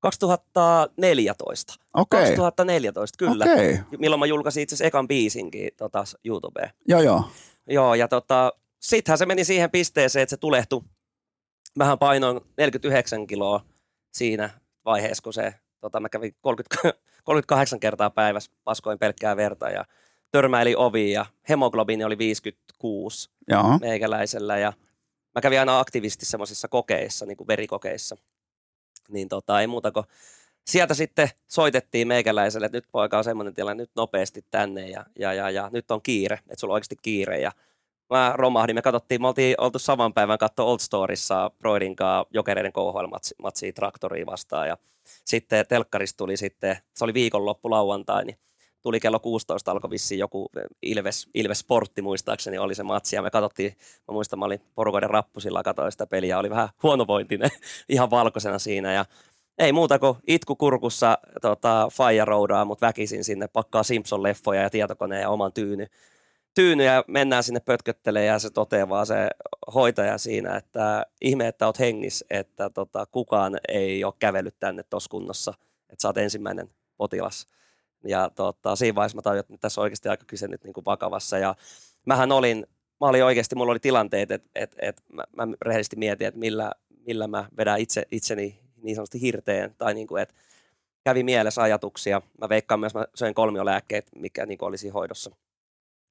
2014. 0.01 1.75
Okei. 1.95 2.21
2014, 2.21 3.19
kyllä. 3.19 3.45
Okei. 3.45 3.79
Milloin 3.99 4.21
mä 4.21 4.27
julkaisin 4.27 4.63
itse 4.63 4.75
asiassa 4.75 4.87
ekan 4.89 5.09
biisinkin 5.09 5.71
tota, 5.77 6.05
YouTubeen. 6.25 6.71
Joo, 6.89 7.01
joo. 7.01 7.25
Joo, 7.67 7.95
ja 7.95 8.09
tota, 8.09 8.53
sittenhän 8.81 9.19
se 9.19 9.27
meni 9.27 9.45
siihen 9.45 9.71
pisteeseen, 9.71 10.23
että 10.23 10.31
se 10.31 10.37
tulehtui. 10.37 10.83
Mähän 11.77 11.99
painoin 11.99 12.41
49 12.57 13.27
kiloa 13.27 13.65
siinä 14.13 14.51
vaiheessa, 14.85 15.23
kun 15.23 15.33
se, 15.33 15.55
tota, 15.81 16.01
mä 16.01 16.09
kävin 16.09 16.35
30, 16.41 17.01
38 17.25 17.81
kertaa 17.81 18.11
päivässä, 18.11 18.53
paskoin 18.65 18.99
pelkkää 18.99 19.37
verta 19.37 19.71
ja 19.71 19.85
törmäili 20.31 20.75
oviin 20.77 21.13
ja 21.13 21.27
hemoglobiini 21.49 22.05
oli 22.05 22.19
56 22.19 23.31
Joo. 23.49 23.79
meikäläisellä 23.79 24.59
ja 24.59 24.73
mä 25.35 25.41
kävin 25.41 25.61
aina 25.61 25.79
aktiivisesti 25.79 26.27
semmoisissa 26.27 26.69
kokeissa, 26.69 27.27
niin 27.27 27.37
kuin 27.37 27.49
verikokeissa. 27.49 28.17
Niin 29.09 29.29
tota, 29.29 29.61
ei 29.61 29.67
muuta 29.67 29.91
kuin 29.91 30.07
sieltä 30.67 30.95
sitten 30.95 31.29
soitettiin 31.49 32.09
meikäläiselle, 32.09 32.67
että 32.67 32.79
nyt 32.79 32.87
poika 32.93 33.19
on 33.19 33.25
semmoinen 33.25 33.55
tilanne, 33.55 33.83
nyt 33.83 33.91
nopeasti 33.97 34.45
tänne 34.51 34.89
ja, 34.89 35.07
ja, 35.19 35.35
ja, 35.35 35.51
ja 35.51 35.71
nyt 35.73 35.91
on 35.91 36.03
kiire, 36.03 36.35
että 36.35 36.61
sulla 36.61 36.73
on 36.73 36.75
oikeasti 36.75 36.97
kiire 37.03 37.41
ja 37.41 37.53
mä 38.11 38.33
romahdin, 38.37 38.77
me 38.77 38.83
katsottiin, 38.83 39.23
me 39.23 39.29
oltiin 39.29 39.55
oltu 39.59 39.79
saman 39.79 40.13
päivän 40.13 40.39
katsoa 40.39 40.67
Old 40.67 40.79
Storissa 40.79 41.51
Broidin 41.59 41.97
kanssa 41.97 42.29
jokereiden 42.31 42.73
KHL-matsia 42.73 43.73
traktoriin 43.73 44.27
vastaan. 44.27 44.69
Ja 44.69 44.77
sitten 45.25 45.67
telkkarista 45.69 46.17
tuli 46.17 46.37
sitten, 46.37 46.77
se 46.95 47.05
oli 47.05 47.15
viikonloppu 47.15 47.71
lauantai, 47.71 48.25
niin 48.25 48.37
tuli 48.83 49.01
kello 49.01 49.19
16, 49.19 49.71
alkoi 49.71 49.91
vissiin 49.91 50.19
joku 50.19 50.51
Ilves, 50.83 51.29
Ilves 51.35 51.59
Sportti 51.59 52.03
muistaakseni 52.03 52.59
oli 52.59 52.75
se 52.75 52.83
matsi. 52.83 53.17
Ja 53.17 53.23
me 53.23 53.31
katsottiin, 53.31 53.73
mä 54.09 54.13
muistan 54.13 54.39
mä 54.39 54.45
olin 54.45 54.61
porukoiden 54.75 55.11
rappusilla, 55.11 55.63
katsoin 55.63 55.93
sitä 55.93 56.07
peliä, 56.07 56.39
oli 56.39 56.51
vähän 56.51 56.69
huonovointinen, 56.83 57.51
ihan 57.89 58.11
valkoisena 58.11 58.59
siinä. 58.59 58.93
Ja 58.93 59.05
ei 59.59 59.73
muuta 59.73 59.99
kuin 59.99 60.17
itku 60.27 60.57
kurkussa 60.57 61.19
tota, 61.43 61.89
Faija 61.93 62.25
roudaa, 62.25 62.65
mutta 62.65 62.87
väkisin 62.87 63.25
sinne 63.25 63.49
pakkaa 63.49 63.83
Simpson-leffoja 63.83 64.63
ja 64.63 64.71
tietokoneen 64.71 65.23
ja 65.23 65.31
oman 65.31 65.53
tyyny, 65.53 65.87
tyyny 66.55 66.85
ja 66.85 67.05
mennään 67.07 67.43
sinne 67.43 67.61
pötköttelee 67.61 68.25
ja 68.25 68.39
se 68.39 68.51
toteaa 68.51 68.89
vaan 68.89 69.07
se 69.07 69.29
hoitaja 69.75 70.19
siinä, 70.19 70.57
että 70.57 71.07
ihme, 71.21 71.49
että 71.49 71.67
oot 71.67 71.79
hengissä, 71.79 72.27
että 72.31 72.71
tota, 72.71 73.07
kukaan 73.07 73.59
ei 73.69 74.05
ole 74.05 74.15
kävellyt 74.19 74.57
tänne 74.61 74.83
tuossa 74.83 75.11
kunnossa, 75.11 75.55
että 75.91 76.03
sä 76.03 76.09
oot 76.09 76.19
ensimmäinen 76.19 76.71
potilas. 76.97 77.47
Ja 78.05 78.31
tota, 78.35 78.77
siinä 78.77 78.95
vaiheessa 78.95 79.17
mä 79.17 79.23
tajuin, 79.23 79.41
että 79.41 79.57
tässä 79.61 79.81
on 79.81 79.83
oikeasti 79.83 80.09
aika 80.09 80.25
kyse 80.27 80.49
nyt 80.49 80.65
niin 80.65 80.73
kuin 80.73 80.85
vakavassa. 80.85 81.39
Ja 81.39 81.55
mähän 82.07 82.33
olin, 82.33 82.67
mä 83.01 83.09
olin 83.09 83.25
oikeasti, 83.25 83.55
mulla 83.55 83.71
oli 83.71 83.81
tilanteet, 83.81 84.31
että 84.31 84.49
että 84.55 84.77
että 84.81 85.03
mä, 85.13 85.25
mä 85.37 85.55
rehellisesti 85.63 85.97
mietin, 85.97 86.27
että 86.27 86.41
millä, 86.41 86.73
millä 87.07 87.27
mä 87.27 87.49
vedän 87.57 87.81
itse, 87.81 88.03
itseni 88.11 88.61
niin 88.83 88.97
sanotusti 88.97 89.21
hirteen. 89.21 89.75
Tai 89.79 89.95
niin 89.95 90.07
kuin, 90.07 90.23
että 90.23 90.35
kävi 91.05 91.23
mielessä 91.23 91.63
ajatuksia. 91.63 92.23
Mä 92.41 92.49
veikkaan 92.49 92.81
myös, 92.81 92.95
mä 92.95 93.05
söin 93.15 93.35
kolmiolääkkeet, 93.35 94.09
mikä 94.17 94.47
niin 94.47 94.59
olisi 94.65 94.89
hoidossa. 94.89 95.31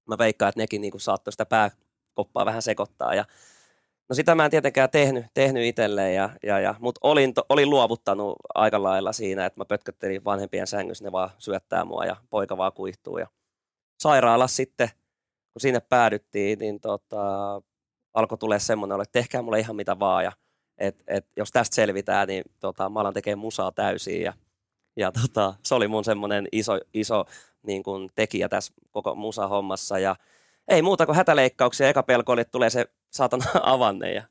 Mä 0.10 0.18
veikkaan, 0.18 0.50
että 0.50 0.60
nekin 0.60 0.82
niin 0.82 0.92
kuin 0.92 1.02
saattoi 1.02 1.34
sitä 1.34 1.46
pääkoppaa 1.46 2.46
vähän 2.46 2.62
sekoittaa. 2.62 3.16
Ja 3.16 3.26
No 4.10 4.16
sitä 4.16 4.36
mä 4.36 4.46
en 4.46 4.52
tietenkään 4.52 4.90
tehnyt, 4.90 5.26
tehnyt 5.34 5.64
itselleen, 5.64 6.16
ja, 6.16 6.30
ja, 6.44 6.60
ja, 6.60 6.76
mutta 6.80 7.00
olin, 7.04 7.34
olin 7.50 7.70
luovuttanut 7.70 8.36
aika 8.56 8.84
lailla 8.84 9.14
siinä, 9.14 9.46
että 9.46 9.60
mä 9.60 9.66
pötköttelin 9.66 10.26
vanhempien 10.26 10.68
sängyssä, 10.68 11.04
ne 11.04 11.12
vaan 11.12 11.30
syöttää 11.38 11.86
mua 11.86 12.06
ja 12.06 12.16
poika 12.30 12.58
vaan 12.58 12.74
kuihtuu. 12.74 13.18
Ja 13.18 13.28
sairaalassa 14.00 14.56
sitten, 14.56 14.90
kun 15.54 15.62
sinne 15.62 15.80
päädyttiin, 15.80 16.60
niin 16.60 16.80
tota, 16.80 17.62
alkoi 18.14 18.38
tulla 18.38 18.60
semmoinen, 18.60 19.02
että 19.02 19.20
tehkää 19.20 19.42
mulle 19.42 19.60
ihan 19.60 19.76
mitä 19.76 20.00
vaan, 20.00 20.24
ja 20.24 20.32
et, 20.78 21.04
et, 21.08 21.28
jos 21.38 21.52
tästä 21.52 21.76
selvitään, 21.76 22.28
niin 22.28 22.44
tota, 22.60 22.90
mä 22.90 23.00
alan 23.00 23.14
tekemään 23.14 23.40
musaa 23.40 23.72
täysin, 23.72 24.22
ja, 24.22 24.34
ja 24.98 25.12
tota, 25.12 25.54
se 25.66 25.76
oli 25.76 25.88
mun 25.88 26.04
semmoinen 26.04 26.48
iso, 26.52 26.80
iso 26.94 27.26
niin 27.68 27.84
kuin 27.84 28.10
tekijä 28.16 28.50
tässä 28.50 28.74
koko 28.92 29.16
musa-hommassa, 29.16 30.00
ja 30.00 30.16
ei 30.68 30.82
muuta 30.82 31.06
kuin 31.06 31.16
hätäleikkauksia. 31.16 31.90
Eka 31.90 32.04
pelko 32.04 32.32
oli, 32.32 32.42
että 32.42 32.52
tulee 32.52 32.70
se 32.70 32.86
saatana 33.12 33.46
avanne. 33.64 34.14
Ja 34.14 34.24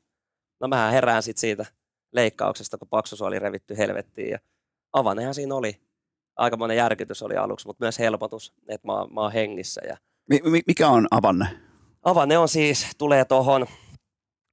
no 0.59 0.67
mähän 0.67 0.91
herään 0.91 1.23
sit 1.23 1.37
siitä 1.37 1.65
leikkauksesta, 2.11 2.77
kun 2.77 2.87
paksusu 2.87 3.25
oli 3.25 3.39
revitty 3.39 3.77
helvettiin. 3.77 4.29
Ja 4.29 4.39
avannehan 4.93 5.33
siinä 5.33 5.55
oli. 5.55 5.81
Aika 6.35 6.57
monen 6.57 6.77
järkytys 6.77 7.23
oli 7.23 7.37
aluksi, 7.37 7.67
mutta 7.67 7.85
myös 7.85 7.99
helpotus, 7.99 8.53
että 8.67 8.87
mä, 8.87 8.93
mä 8.93 9.21
oon 9.21 9.31
hengissä. 9.31 9.81
Ja 9.87 9.97
Mi- 10.29 10.61
mikä 10.67 10.89
on 10.89 11.07
avanne? 11.11 11.45
Avanne 12.03 12.37
on 12.37 12.49
siis, 12.49 12.87
tulee 12.97 13.25
tuohon 13.25 13.67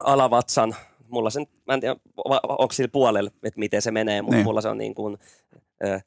alavatsan, 0.00 0.76
mulla 1.08 1.30
sen, 1.30 1.46
mä 1.66 1.74
en 1.74 1.80
tiedä, 1.80 1.96
onko 2.48 2.72
sillä 2.72 2.88
puolella, 2.88 3.30
että 3.42 3.58
miten 3.58 3.82
se 3.82 3.90
menee, 3.90 4.22
mutta 4.22 4.36
niin. 4.36 4.44
mulla 4.44 4.60
se 4.60 4.68
on 4.68 4.78
niin 4.78 4.94
kuin, 4.94 5.18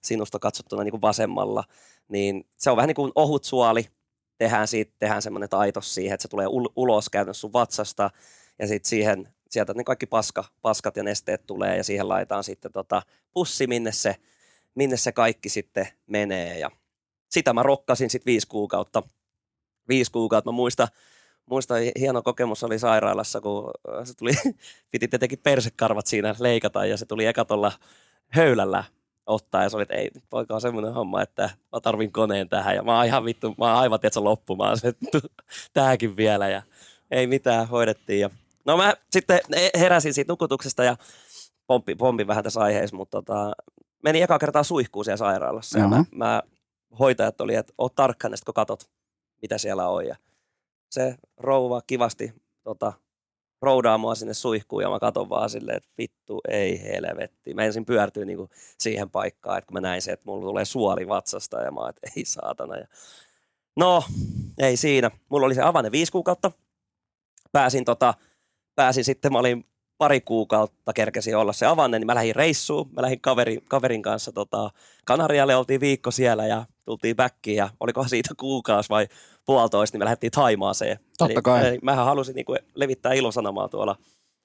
sinusta 0.02 0.40
katsottuna 0.40 0.84
niin 0.84 0.92
kuin 0.92 1.02
vasemmalla. 1.02 1.64
Niin 2.08 2.48
se 2.58 2.72
on 2.72 2.78
vähän 2.78 2.88
niin 2.88 2.96
kuin 2.96 3.12
ohut 3.16 3.44
suoli, 3.44 3.86
tehdään 4.38 4.68
siitä 4.68 4.94
tehdään 5.00 5.22
semmoinen 5.22 5.50
taitos 5.50 5.96
siihen, 5.96 6.14
että 6.14 6.22
se 6.22 6.28
tulee 6.28 6.48
ulos 6.76 7.10
käytännössä 7.10 7.42
sun 7.42 7.54
vatsasta 7.54 8.10
ja 8.60 8.68
sitten 8.68 8.90
siihen, 8.90 9.34
sieltä 9.50 9.74
ne 9.74 9.84
kaikki 9.84 10.06
paska, 10.06 10.44
paskat 10.62 10.98
ja 10.98 11.04
nesteet 11.04 11.46
tulee 11.46 11.78
ja 11.78 11.84
siihen 11.84 12.10
laitetaan 12.10 12.44
sitten 12.44 12.72
tota 12.72 13.02
pussi, 13.34 13.68
minne 13.68 13.92
se, 13.92 14.16
minne 14.76 14.98
se 14.98 15.12
kaikki 15.12 15.50
sitten 15.50 15.88
menee. 16.08 16.60
Ja 16.60 16.72
sitä 17.30 17.54
mä 17.54 17.64
rokkasin 17.64 18.10
sitten 18.10 18.32
viisi 18.32 18.48
kuukautta. 18.48 19.04
Viisi 19.90 20.12
kuukautta. 20.12 20.52
Mä 20.52 20.56
muistan, 20.56 20.88
muista 21.50 21.76
hieno 22.00 22.22
kokemus 22.22 22.64
oli 22.64 22.80
sairaalassa, 22.80 23.42
kun 23.42 23.72
se 24.04 24.14
tuli, 24.14 24.32
piti 24.92 25.08
tietenkin 25.08 25.40
persekarvat 25.44 26.08
siinä 26.08 26.36
leikata 26.40 26.86
ja 26.86 26.98
se 26.98 27.06
tuli 27.06 27.26
eka 27.26 27.46
tuolla 27.46 27.72
höylällä 28.28 28.84
ottaa 29.30 29.64
ja 29.64 29.70
se 29.70 29.76
oli, 29.76 29.84
että 29.84 29.96
ei, 29.96 30.12
poika 30.30 30.56
on 30.56 30.62
semmoinen 30.62 30.94
homma, 30.94 31.22
että 31.22 31.50
mä 31.74 31.80
tarvin 31.80 32.12
koneen 32.12 32.50
tähän. 32.50 32.76
Ja 32.76 32.84
mä 32.84 32.98
oon 32.98 33.06
ihan 33.06 33.26
vittu, 33.26 33.56
mä 33.58 33.66
oon 33.66 33.82
aivan 33.82 34.00
tietysti 34.00 34.20
loppumaan 34.20 34.78
se, 34.78 34.94
tämäkin 35.74 36.18
vielä. 36.18 36.50
Ja 36.50 36.62
ei 37.12 37.28
mitään, 37.28 37.68
hoidettiin. 37.68 38.20
Ja 38.20 38.30
no 38.66 38.78
mä 38.78 38.94
sitten 39.12 39.40
heräsin 39.80 40.14
siitä 40.14 40.32
nukutuksesta 40.32 40.84
ja 40.84 40.98
pompi, 41.68 41.96
pompi 41.96 42.28
vähän 42.28 42.44
tässä 42.44 42.60
aiheessa, 42.60 42.96
mutta 42.96 43.22
tota, 43.22 43.52
meni 44.04 44.22
eka 44.22 44.40
kertaa 44.40 44.64
suihkuun 44.64 45.06
siellä 45.06 45.18
sairaalassa. 45.18 45.80
Ja 45.80 45.88
mä, 45.88 46.04
mä, 46.12 46.44
hoitajat 47.00 47.42
oli, 47.42 47.56
että 47.56 47.74
oot 47.78 47.96
tarkkana, 47.96 48.36
kun 48.46 48.54
katot, 48.54 48.90
mitä 49.42 49.58
siellä 49.58 49.88
on. 49.88 50.06
Ja 50.06 50.16
se 50.90 51.16
rouva 51.38 51.82
kivasti 51.88 52.34
tota, 52.64 52.94
roudaa 53.62 53.98
mua 53.98 54.16
sinne 54.16 54.34
suihkuun 54.34 54.82
ja 54.82 54.90
mä 54.90 55.00
katon 55.00 55.30
vaan 55.30 55.50
silleen, 55.50 55.78
että 55.78 55.90
vittu 55.98 56.42
ei 56.48 56.84
helvetti. 56.84 57.54
Mä 57.54 57.64
ensin 57.64 57.86
pyörtyin 57.86 58.28
niinku 58.28 58.50
siihen 58.80 59.10
paikkaan, 59.10 59.58
että 59.58 59.68
kun 59.68 59.74
mä 59.74 59.82
näin 59.82 60.02
se, 60.02 60.12
että 60.12 60.24
mulla 60.26 60.46
tulee 60.46 60.66
suoli 60.66 61.08
vatsasta 61.08 61.62
ja 61.62 61.72
mä 61.72 61.90
että 61.90 62.08
ei 62.18 62.26
saatana. 62.26 62.78
Ja... 62.78 62.88
No, 63.76 64.04
ei 64.58 64.78
siinä. 64.78 65.12
Mulla 65.30 65.46
oli 65.46 65.56
se 65.56 65.62
avane 65.62 65.92
viisi 65.92 66.12
kuukautta. 66.12 66.52
Pääsin, 67.52 67.86
tota, 67.86 68.14
pääsin 68.76 69.04
sitten, 69.04 69.32
mä 69.32 69.40
olin 69.40 69.66
pari 69.98 70.22
kuukautta 70.22 70.94
kerkesin 70.94 71.38
olla 71.38 71.54
se 71.54 71.66
avanne, 71.66 72.00
niin 72.00 72.06
mä 72.08 72.16
lähdin 72.16 72.36
reissuun. 72.36 72.90
Mä 72.94 73.02
lähdin 73.02 73.22
kaveri, 73.22 73.60
kaverin 73.70 74.02
kanssa 74.02 74.32
tota, 74.32 74.72
Kanarialle, 75.06 75.56
oltiin 75.56 75.82
viikko 75.82 76.12
siellä 76.12 76.48
ja 76.48 76.66
tultiin 76.90 77.16
backiin 77.16 77.58
ja 77.58 77.70
oliko 77.80 78.08
siitä 78.08 78.30
kuukausi 78.40 78.90
vai 78.90 79.08
puolitoista, 79.46 79.96
niin 79.96 80.02
me 80.02 80.06
lähdettiin 80.06 80.32
Taimaaseen. 80.32 81.00
Totta 81.18 81.34
eli, 81.34 81.42
kai. 81.42 81.68
Eli 81.68 81.80
mähän 81.82 82.06
halusin 82.06 82.36
niin 82.36 82.46
kuin, 82.46 82.60
levittää 82.76 83.14
ilosanomaa 83.14 83.70
tuolla. 83.70 83.96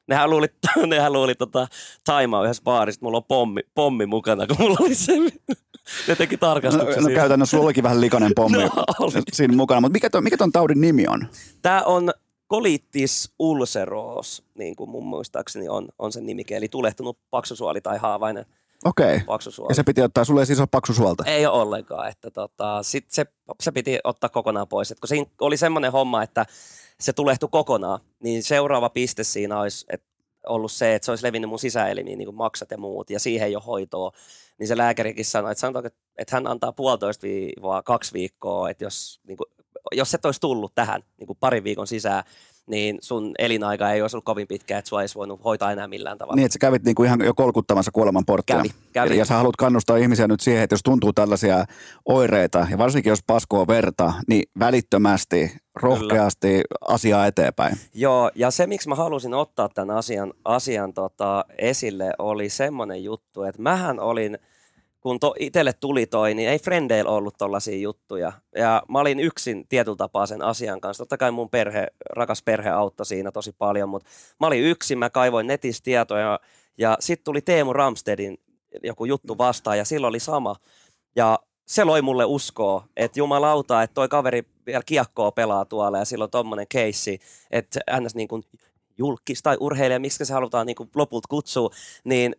Nehän 0.08 0.30
luuli, 0.30 0.46
nehän 0.86 1.12
luuli 1.12 1.34
tota, 1.34 1.66
Taimaa 2.04 2.44
yhdessä 2.44 2.62
baarissa, 2.62 2.98
mulla 3.02 3.16
on 3.16 3.24
pommi, 3.24 3.60
pommi 3.74 4.06
mukana, 4.06 4.46
kun 4.46 4.56
mulla 4.58 4.76
oli 4.80 4.94
se, 4.94 5.12
ne 6.08 6.16
teki 6.18 6.36
tarkastuksen. 6.36 7.02
No, 7.02 7.08
no 7.08 7.14
käytännössä 7.14 7.50
sulla 7.50 7.64
olikin 7.64 7.84
vähän 7.84 8.00
likainen 8.00 8.32
pommi 8.36 8.58
no, 8.58 8.70
siinä 9.32 9.56
mukana, 9.56 9.80
mutta 9.80 9.92
mikä, 9.92 10.20
mikä 10.20 10.36
ton 10.36 10.52
taudin 10.52 10.80
nimi 10.80 11.06
on? 11.08 11.26
Tämä 11.62 11.82
on 11.82 12.10
colitis 12.52 13.32
ulceros, 13.38 14.42
niin 14.58 14.76
kuin 14.76 14.90
mun 14.90 15.06
muistaakseni 15.06 15.68
on, 15.68 15.88
on 15.98 16.12
sen 16.12 16.26
nimike, 16.26 16.56
eli 16.56 16.68
tulehtunut 16.68 17.18
paksusuoli 17.30 17.80
tai 17.80 17.98
haavainen 17.98 18.46
Okei. 18.84 19.20
paksusuoli. 19.20 19.70
Ja 19.70 19.74
se 19.74 19.82
piti 19.82 20.02
ottaa, 20.02 20.24
sulle 20.24 20.42
ei 20.42 20.46
siis 20.46 20.60
ole 20.60 20.68
paksusuolta? 20.70 21.24
Ei 21.26 21.46
ole 21.46 21.62
ollenkaan, 21.62 22.08
että 22.08 22.30
tota, 22.30 22.82
sit 22.82 23.10
se, 23.10 23.26
se 23.62 23.72
piti 23.72 23.98
ottaa 24.04 24.30
kokonaan 24.30 24.68
pois. 24.68 24.90
Et 24.90 25.00
kun 25.00 25.08
siinä 25.08 25.26
oli 25.40 25.56
semmoinen 25.56 25.92
homma, 25.92 26.22
että 26.22 26.46
se 27.00 27.12
tulehtui 27.12 27.48
kokonaan, 27.52 28.00
niin 28.22 28.42
seuraava 28.42 28.88
piste 28.88 29.24
siinä 29.24 29.60
olisi 29.60 29.86
että 29.88 30.14
ollut 30.46 30.72
se, 30.72 30.94
että 30.94 31.06
se 31.06 31.12
olisi 31.12 31.24
levinnyt 31.24 31.50
mun 31.50 31.58
sisäelimiin, 31.58 32.18
niin 32.18 32.26
kuin 32.26 32.36
maksat 32.36 32.70
ja 32.70 32.78
muut, 32.78 33.10
ja 33.10 33.20
siihen 33.20 33.48
ei 33.48 33.56
ole 33.56 33.64
hoitoa. 33.66 34.12
Niin 34.58 34.68
se 34.68 34.76
lääkärikin 34.76 35.24
sanoi, 35.24 35.52
että, 35.52 35.60
sanotaan, 35.60 35.86
että, 36.18 36.36
hän 36.36 36.46
antaa 36.46 36.72
puolitoista 36.72 37.26
viiva 37.26 37.82
kaksi 37.82 38.12
viikkoa, 38.12 38.70
että 38.70 38.84
jos, 38.84 39.20
niin 39.26 39.36
kuin, 39.36 39.46
jos 39.92 40.14
et 40.14 40.24
olisi 40.24 40.40
tullut 40.40 40.74
tähän 40.74 41.02
niin 41.18 41.26
kuin 41.26 41.38
parin 41.40 41.64
viikon 41.64 41.86
sisään, 41.86 42.24
niin 42.66 42.98
sun 43.00 43.32
elinaika 43.38 43.90
ei 43.90 44.02
olisi 44.02 44.16
ollut 44.16 44.24
kovin 44.24 44.48
pitkä, 44.48 44.78
että 44.78 44.88
sua 44.88 45.02
ei 45.02 45.08
voinut 45.14 45.44
hoitaa 45.44 45.72
enää 45.72 45.88
millään 45.88 46.18
tavalla. 46.18 46.36
Niin, 46.36 46.44
että 46.44 46.52
sä 46.52 46.58
kävit 46.58 46.84
niinku 46.84 47.04
ihan 47.04 47.20
jo 47.24 47.34
kolkuttamassa 47.34 47.90
kuoleman 47.92 48.24
porttia. 48.26 48.56
Kävi, 48.56 48.68
kävi. 48.92 49.18
Ja, 49.18 49.24
sä 49.24 49.34
haluat 49.34 49.56
kannustaa 49.56 49.96
ihmisiä 49.96 50.28
nyt 50.28 50.40
siihen, 50.40 50.62
että 50.62 50.74
jos 50.74 50.82
tuntuu 50.82 51.12
tällaisia 51.12 51.64
oireita, 52.04 52.66
ja 52.70 52.78
varsinkin 52.78 53.10
jos 53.10 53.22
paskoo 53.26 53.66
verta, 53.66 54.12
niin 54.28 54.42
välittömästi, 54.58 55.56
rohkeasti 55.74 56.48
Kyllä. 56.48 56.64
asiaa 56.88 57.26
eteenpäin. 57.26 57.76
Joo, 57.94 58.30
ja 58.34 58.50
se 58.50 58.66
miksi 58.66 58.88
mä 58.88 58.94
halusin 58.94 59.34
ottaa 59.34 59.68
tämän 59.68 59.96
asian, 59.96 60.32
asian 60.44 60.94
tota, 60.94 61.44
esille 61.58 62.12
oli 62.18 62.48
semmoinen 62.48 63.04
juttu, 63.04 63.42
että 63.42 63.62
mähän 63.62 64.00
olin– 64.00 64.38
kun 65.04 65.20
to, 65.20 65.34
itselle 65.38 65.72
tuli 65.72 66.06
toi, 66.06 66.34
niin 66.34 66.48
ei 66.48 66.58
frendeillä 66.58 67.10
ollut 67.10 67.34
tollaisia 67.38 67.78
juttuja. 67.78 68.32
Ja 68.56 68.82
mä 68.88 68.98
olin 68.98 69.20
yksin 69.20 69.68
tietyllä 69.68 69.96
tapaa 69.96 70.26
sen 70.26 70.42
asian 70.42 70.80
kanssa. 70.80 71.00
Totta 71.00 71.16
kai 71.16 71.30
mun 71.30 71.50
perhe, 71.50 71.86
rakas 72.10 72.42
perhe 72.42 72.70
auttoi 72.70 73.06
siinä 73.06 73.32
tosi 73.32 73.52
paljon, 73.52 73.88
mutta 73.88 74.10
mä 74.40 74.46
olin 74.46 74.62
yksin, 74.62 74.98
mä 74.98 75.10
kaivoin 75.10 75.46
netistä 75.46 75.84
tietoja 75.84 76.40
ja 76.78 76.96
sitten 77.00 77.24
tuli 77.24 77.40
Teemu 77.40 77.72
Ramstedin 77.72 78.38
joku 78.82 79.04
juttu 79.04 79.38
vastaan 79.38 79.78
ja 79.78 79.84
silloin 79.84 80.08
oli 80.08 80.20
sama. 80.20 80.56
Ja 81.16 81.38
se 81.66 81.84
loi 81.84 82.02
mulle 82.02 82.24
uskoa, 82.24 82.84
että 82.96 83.18
jumalauta, 83.18 83.82
että 83.82 83.94
toi 83.94 84.08
kaveri 84.08 84.44
vielä 84.66 84.82
kiekkoa 84.86 85.32
pelaa 85.32 85.64
tuolla 85.64 85.98
ja 85.98 86.04
silloin 86.04 86.30
tommonen 86.30 86.66
keissi, 86.68 87.18
että 87.50 87.80
ns. 88.00 88.14
niin 88.14 88.28
kuin 88.28 88.42
julkis 88.98 89.42
tai 89.42 89.56
urheilija, 89.60 90.00
miksi 90.00 90.24
se 90.24 90.34
halutaan 90.34 90.66
niin 90.66 90.76
lopulta 90.94 91.28
kutsua, 91.28 91.70
niin 92.04 92.36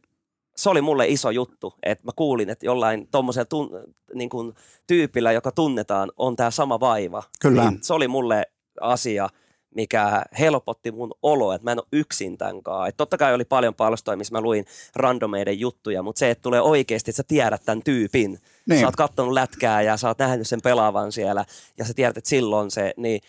se 0.55 0.69
oli 0.69 0.81
mulle 0.81 1.07
iso 1.07 1.29
juttu, 1.29 1.73
että 1.83 2.05
mä 2.05 2.11
kuulin, 2.15 2.49
että 2.49 2.65
jollain 2.65 3.07
tuommoisella 3.11 3.45
tun, 3.45 3.69
niin 4.13 4.29
kuin 4.29 4.53
tyypillä, 4.87 5.31
joka 5.31 5.51
tunnetaan, 5.51 6.11
on 6.17 6.35
tämä 6.35 6.51
sama 6.51 6.79
vaiva. 6.79 7.23
Kyllä. 7.39 7.69
Niin 7.69 7.83
se 7.83 7.93
oli 7.93 8.07
mulle 8.07 8.45
asia, 8.81 9.29
mikä 9.75 10.23
helpotti 10.39 10.91
mun 10.91 11.11
olo, 11.21 11.53
että 11.53 11.65
mä 11.65 11.71
en 11.71 11.79
ole 11.79 11.87
yksin 11.93 12.37
tämän 12.37 12.63
kanssa. 12.63 12.87
Et 12.87 12.97
totta 12.97 13.17
kai 13.17 13.33
oli 13.33 13.45
paljon 13.45 13.75
palstoja, 13.75 14.17
missä 14.17 14.33
mä 14.35 14.41
luin 14.41 14.65
randomeiden 14.95 15.59
juttuja, 15.59 16.03
mutta 16.03 16.19
se, 16.19 16.29
että 16.29 16.41
tulee 16.41 16.61
oikeasti, 16.61 17.11
että 17.11 17.17
sä 17.17 17.23
tiedät 17.27 17.61
tämän 17.65 17.83
tyypin. 17.83 18.39
Niin. 18.69 18.79
Sä 18.79 18.87
oot 18.87 18.95
katsonut 18.95 19.33
lätkää 19.33 19.81
ja 19.81 19.97
sä 19.97 20.07
oot 20.07 20.19
nähnyt 20.19 20.47
sen 20.47 20.61
pelaavan 20.61 21.11
siellä 21.11 21.45
ja 21.77 21.85
sä 21.85 21.93
tiedät, 21.93 22.17
että 22.17 22.29
silloin 22.29 22.71
se, 22.71 22.93
niin 22.97 23.21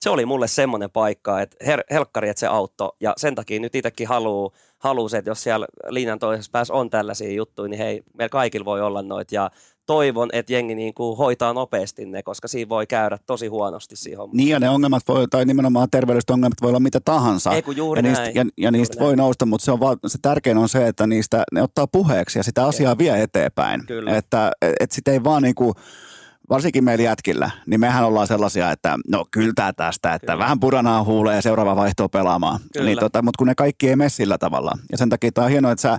se 0.00 0.10
oli 0.10 0.26
mulle 0.26 0.48
semmoinen 0.48 0.90
paikka, 0.90 1.40
että 1.40 1.56
her- 1.64 1.84
helkkari, 1.90 2.28
että 2.28 2.40
se 2.40 2.46
auttoi 2.46 2.92
ja 3.00 3.14
sen 3.16 3.34
takia 3.34 3.60
nyt 3.60 3.74
itsekin 3.74 4.08
haluaa 4.08 4.50
halusi, 4.84 5.16
että 5.16 5.30
jos 5.30 5.42
siellä 5.42 5.66
linjan 5.88 6.18
toisessa 6.18 6.50
päässä 6.52 6.74
on 6.74 6.90
tällaisia 6.90 7.32
juttuja, 7.32 7.68
niin 7.68 7.78
hei, 7.78 8.02
meillä 8.18 8.28
kaikilla 8.28 8.64
voi 8.64 8.82
olla 8.82 9.02
noita 9.02 9.34
ja 9.34 9.50
toivon, 9.86 10.30
että 10.32 10.52
jengi 10.52 10.74
niin 10.74 10.94
kuin 10.94 11.18
hoitaa 11.18 11.52
nopeasti 11.52 12.06
ne, 12.06 12.22
koska 12.22 12.48
siinä 12.48 12.68
voi 12.68 12.86
käydä 12.86 13.18
tosi 13.26 13.46
huonosti 13.46 13.96
siihen 13.96 14.18
hommaan. 14.18 14.36
Niin 14.36 14.48
ja 14.48 14.60
ne 14.60 14.68
ongelmat 14.68 15.02
voi, 15.08 15.28
tai 15.28 15.44
nimenomaan 15.44 15.90
terveydelliset 15.90 16.30
ongelmat 16.30 16.62
voi 16.62 16.68
olla 16.68 16.80
mitä 16.80 17.00
tahansa. 17.04 17.52
Ei 17.52 17.62
kun 17.62 17.76
juuri 17.76 17.98
ja 17.98 18.02
niistä, 18.02 18.24
näin. 18.24 18.34
Ja, 18.34 18.44
ja 18.56 18.70
niistä 18.70 18.94
juuri 18.94 19.04
voi 19.04 19.16
näin. 19.16 19.24
nousta, 19.24 19.46
mutta 19.46 19.64
se, 19.64 19.72
on 19.72 19.80
vaan, 19.80 19.98
se 20.06 20.18
tärkein 20.22 20.58
on 20.58 20.68
se, 20.68 20.88
että 20.88 21.06
niistä 21.06 21.44
ne 21.52 21.62
ottaa 21.62 21.86
puheeksi 21.86 22.38
ja 22.38 22.42
sitä 22.42 22.66
asiaa 22.66 22.98
vie 22.98 23.22
eteenpäin. 23.22 23.86
Kyllä. 23.86 24.16
Että 24.16 24.52
et 24.80 24.92
sitä 24.92 25.10
ei 25.10 25.24
vaan 25.24 25.42
niin 25.42 25.54
kuin, 25.54 25.74
varsinkin 26.50 26.84
meillä 26.84 27.04
jätkillä, 27.04 27.50
niin 27.66 27.80
mehän 27.80 28.04
ollaan 28.04 28.26
sellaisia, 28.26 28.70
että 28.70 28.98
no 29.08 29.24
kyltää 29.30 29.72
tästä, 29.72 30.14
että 30.14 30.32
Kyllä. 30.32 30.38
vähän 30.44 30.60
puranaa 30.60 31.04
huulee 31.04 31.36
ja 31.36 31.42
seuraava 31.42 31.76
vaihtoa 31.76 32.08
pelaamaan. 32.08 32.60
Kyllä. 32.72 32.86
Niin, 32.86 32.98
tota, 32.98 33.22
mutta 33.22 33.38
kun 33.38 33.46
ne 33.46 33.54
kaikki 33.54 33.88
ei 33.88 33.96
mene 33.96 34.08
sillä 34.08 34.38
tavalla. 34.38 34.72
Ja 34.92 34.98
sen 34.98 35.08
takia 35.08 35.32
tämä 35.32 35.44
on 35.44 35.50
hienoa, 35.50 35.72
että 35.72 35.82
sä 35.82 35.98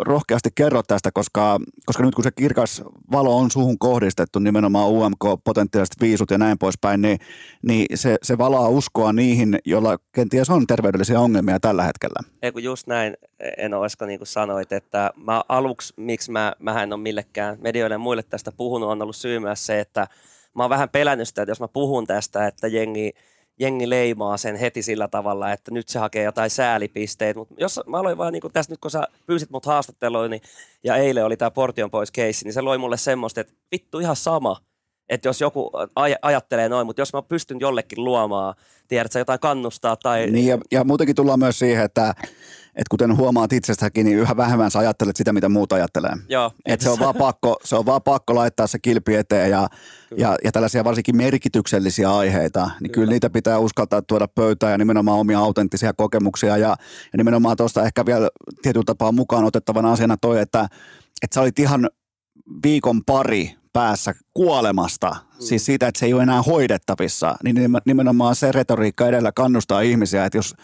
rohkeasti 0.00 0.48
kerrot 0.54 0.86
tästä, 0.86 1.10
koska, 1.12 1.58
koska 1.86 2.02
nyt 2.02 2.14
kun 2.14 2.24
se 2.24 2.30
kirkas 2.30 2.82
valo 3.12 3.36
on 3.36 3.50
suhun 3.50 3.78
kohdistettu, 3.78 4.38
nimenomaan 4.38 4.88
UMK, 4.88 5.44
potentiaaliset 5.44 5.96
viisut 6.00 6.30
ja 6.30 6.38
näin 6.38 6.58
poispäin, 6.58 7.02
niin, 7.02 7.18
niin 7.62 7.86
se, 7.98 8.16
se 8.22 8.38
valaa 8.38 8.68
uskoa 8.68 9.12
niihin, 9.12 9.58
joilla 9.64 9.98
kenties 10.12 10.50
on 10.50 10.66
terveydellisiä 10.66 11.20
ongelmia 11.20 11.60
tällä 11.60 11.82
hetkellä. 11.82 12.20
Ei 12.42 12.52
kun 12.52 12.62
just 12.62 12.86
näin, 12.86 13.16
en 13.58 13.74
oisko 13.74 14.06
niin 14.06 14.18
kuin 14.18 14.26
sanoit, 14.26 14.72
että 14.72 15.10
mä 15.16 15.42
aluksi, 15.48 15.94
miksi 15.96 16.30
mä, 16.30 16.52
mä 16.58 16.82
en 16.82 16.92
ole 16.92 17.02
millekään 17.02 17.58
medioille 17.60 17.98
muille 17.98 18.22
tästä 18.22 18.52
puhunut, 18.52 18.88
on 18.88 19.02
ollut 19.02 19.16
syy 19.16 19.38
myös 19.38 19.66
se, 19.66 19.80
että 19.80 20.06
mä 20.54 20.62
oon 20.62 20.70
vähän 20.70 20.88
pelännyt 20.88 21.28
sitä, 21.28 21.42
että 21.42 21.50
jos 21.50 21.60
mä 21.60 21.68
puhun 21.68 22.06
tästä, 22.06 22.46
että 22.46 22.68
jengi, 22.68 23.12
jengi 23.60 23.90
leimaa 23.90 24.36
sen 24.36 24.56
heti 24.56 24.82
sillä 24.82 25.08
tavalla, 25.08 25.52
että 25.52 25.70
nyt 25.70 25.88
se 25.88 25.98
hakee 25.98 26.22
jotain 26.22 26.50
säälipisteitä, 26.50 27.38
mutta 27.38 27.54
jos 27.58 27.80
mä 27.86 27.98
aloin 27.98 28.18
vaan 28.18 28.32
niin 28.32 28.42
tässä 28.52 28.72
nyt, 28.72 28.80
kun 28.80 28.90
sä 28.90 29.08
pyysit 29.26 29.50
mut 29.50 29.66
haastatteluun, 29.66 30.30
niin, 30.30 30.42
ja 30.84 30.96
eilen 30.96 31.24
oli 31.24 31.36
tämä 31.36 31.50
Portion 31.50 31.90
pois 31.90 32.10
keissi, 32.10 32.44
niin 32.44 32.52
se 32.52 32.60
loi 32.60 32.78
mulle 32.78 32.96
semmoista, 32.96 33.40
että 33.40 33.52
vittu 33.72 33.98
ihan 33.98 34.16
sama, 34.16 34.56
että 35.10 35.28
jos 35.28 35.40
joku 35.40 35.70
aj- 35.76 36.18
ajattelee 36.22 36.68
noin, 36.68 36.86
mutta 36.86 37.02
jos 37.02 37.12
mä 37.12 37.22
pystyn 37.22 37.60
jollekin 37.60 38.04
luomaan, 38.04 38.54
tiedätkö, 38.88 39.18
jotain 39.18 39.40
kannustaa 39.40 39.96
tai... 39.96 40.30
Niin 40.30 40.46
ja, 40.46 40.58
ja 40.70 40.84
muutenkin 40.84 41.16
tullaan 41.16 41.38
myös 41.38 41.58
siihen, 41.58 41.84
että, 41.84 42.14
että 42.66 42.90
kuten 42.90 43.16
huomaat 43.16 43.52
itsestäkin, 43.52 44.06
niin 44.06 44.18
yhä 44.18 44.36
vähemmän 44.36 44.70
sä 44.70 44.78
ajattelet 44.78 45.16
sitä, 45.16 45.32
mitä 45.32 45.48
muut 45.48 45.72
ajattelee. 45.72 46.12
Joo, 46.28 46.52
Et 46.66 46.80
se, 46.80 46.90
on 46.90 46.98
vaan 46.98 47.14
pakko, 47.14 47.56
se 47.64 47.76
on 47.76 47.86
vaan 47.86 48.02
pakko 48.02 48.34
laittaa 48.34 48.66
se 48.66 48.78
kilpi 48.78 49.14
eteen 49.14 49.50
ja, 49.50 49.68
ja, 50.16 50.36
ja 50.44 50.52
tällaisia 50.52 50.84
varsinkin 50.84 51.16
merkityksellisiä 51.16 52.16
aiheita, 52.16 52.60
niin 52.60 52.74
kyllä. 52.78 52.90
kyllä 52.90 53.10
niitä 53.10 53.30
pitää 53.30 53.58
uskaltaa 53.58 54.02
tuoda 54.02 54.28
pöytään 54.28 54.72
ja 54.72 54.78
nimenomaan 54.78 55.18
omia 55.18 55.38
autenttisia 55.38 55.92
kokemuksia 55.92 56.56
ja, 56.56 56.68
ja 57.12 57.16
nimenomaan 57.16 57.56
tuosta 57.56 57.84
ehkä 57.84 58.06
vielä 58.06 58.28
tietyllä 58.62 58.84
tapaa 58.86 59.12
mukaan 59.12 59.44
otettavana 59.44 59.92
asiana 59.92 60.16
toi, 60.20 60.40
että, 60.40 60.68
että 61.22 61.34
sä 61.34 61.40
olit 61.40 61.58
ihan 61.58 61.90
viikon 62.62 63.04
pari 63.04 63.59
päässä 63.72 64.14
kuolemasta, 64.34 65.10
mm. 65.10 65.36
siis 65.38 65.66
siitä, 65.66 65.88
että 65.88 65.98
se 65.98 66.06
ei 66.06 66.14
ole 66.14 66.22
enää 66.22 66.42
hoidettavissa, 66.42 67.36
niin 67.44 67.56
nimenomaan 67.84 68.34
se 68.34 68.52
retoriikka 68.52 69.06
edellä 69.06 69.32
kannustaa 69.32 69.80
ihmisiä, 69.80 70.24
että 70.24 70.38
jos 70.38 70.54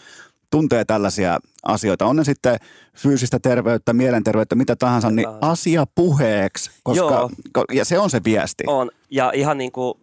tuntee 0.51 0.85
tällaisia 0.85 1.39
asioita. 1.63 2.05
On 2.05 2.15
ne 2.15 2.23
sitten 2.23 2.57
fyysistä 2.97 3.39
terveyttä, 3.39 3.93
mielenterveyttä, 3.93 4.55
mitä 4.55 4.75
tahansa, 4.75 5.11
niin 5.11 5.27
asia 5.41 5.85
puheeksi, 5.95 6.71
koska, 6.83 7.03
Joo. 7.03 7.29
ja 7.73 7.85
se 7.85 7.99
on 7.99 8.09
se 8.09 8.21
viesti. 8.23 8.63
On. 8.67 8.91
Ja 9.11 9.31
ihan 9.35 9.57
niin 9.57 9.71
kuin 9.71 9.93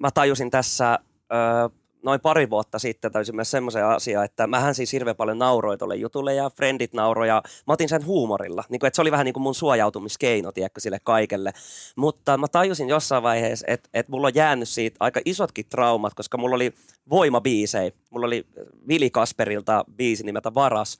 mä 0.00 0.10
tajusin 0.10 0.50
tässä 0.50 0.98
ö, 1.32 1.83
noin 2.04 2.20
pari 2.20 2.50
vuotta 2.50 2.78
sitten 2.78 3.12
tajusin 3.12 3.36
myös 3.36 3.50
semmoisen 3.50 3.86
asian, 3.86 4.24
että 4.24 4.46
mähän 4.46 4.74
siis 4.74 4.92
hirveän 4.92 5.16
paljon 5.16 5.38
nauroin 5.38 5.78
tuolle 5.78 5.96
jutulle 5.96 6.34
ja 6.34 6.50
friendit 6.50 6.92
nauroja. 6.92 7.42
Mä 7.66 7.72
otin 7.72 7.88
sen 7.88 8.06
huumorilla. 8.06 8.64
Niin 8.68 8.80
kuin, 8.80 8.88
että 8.88 8.96
se 8.96 9.02
oli 9.02 9.10
vähän 9.10 9.24
niin 9.24 9.32
kuin 9.32 9.42
mun 9.42 9.54
suojautumiskeino, 9.54 10.52
tiedätkö, 10.52 10.80
sille 10.80 10.98
kaikelle. 11.04 11.52
Mutta 11.96 12.38
mä 12.38 12.48
tajusin 12.48 12.88
jossain 12.88 13.22
vaiheessa, 13.22 13.66
että, 13.68 13.88
että 13.94 14.12
mulla 14.12 14.26
on 14.26 14.34
jäänyt 14.34 14.68
siitä 14.68 14.96
aika 15.00 15.20
isotkin 15.24 15.66
traumat, 15.68 16.14
koska 16.14 16.38
mulla 16.38 16.56
oli 16.56 16.72
voimabiisei. 17.10 17.92
Mulla 18.10 18.26
oli 18.26 18.46
Vili 18.88 19.10
Kasperilta 19.10 19.84
biisi 19.96 20.24
nimeltä 20.24 20.54
Varas. 20.54 20.98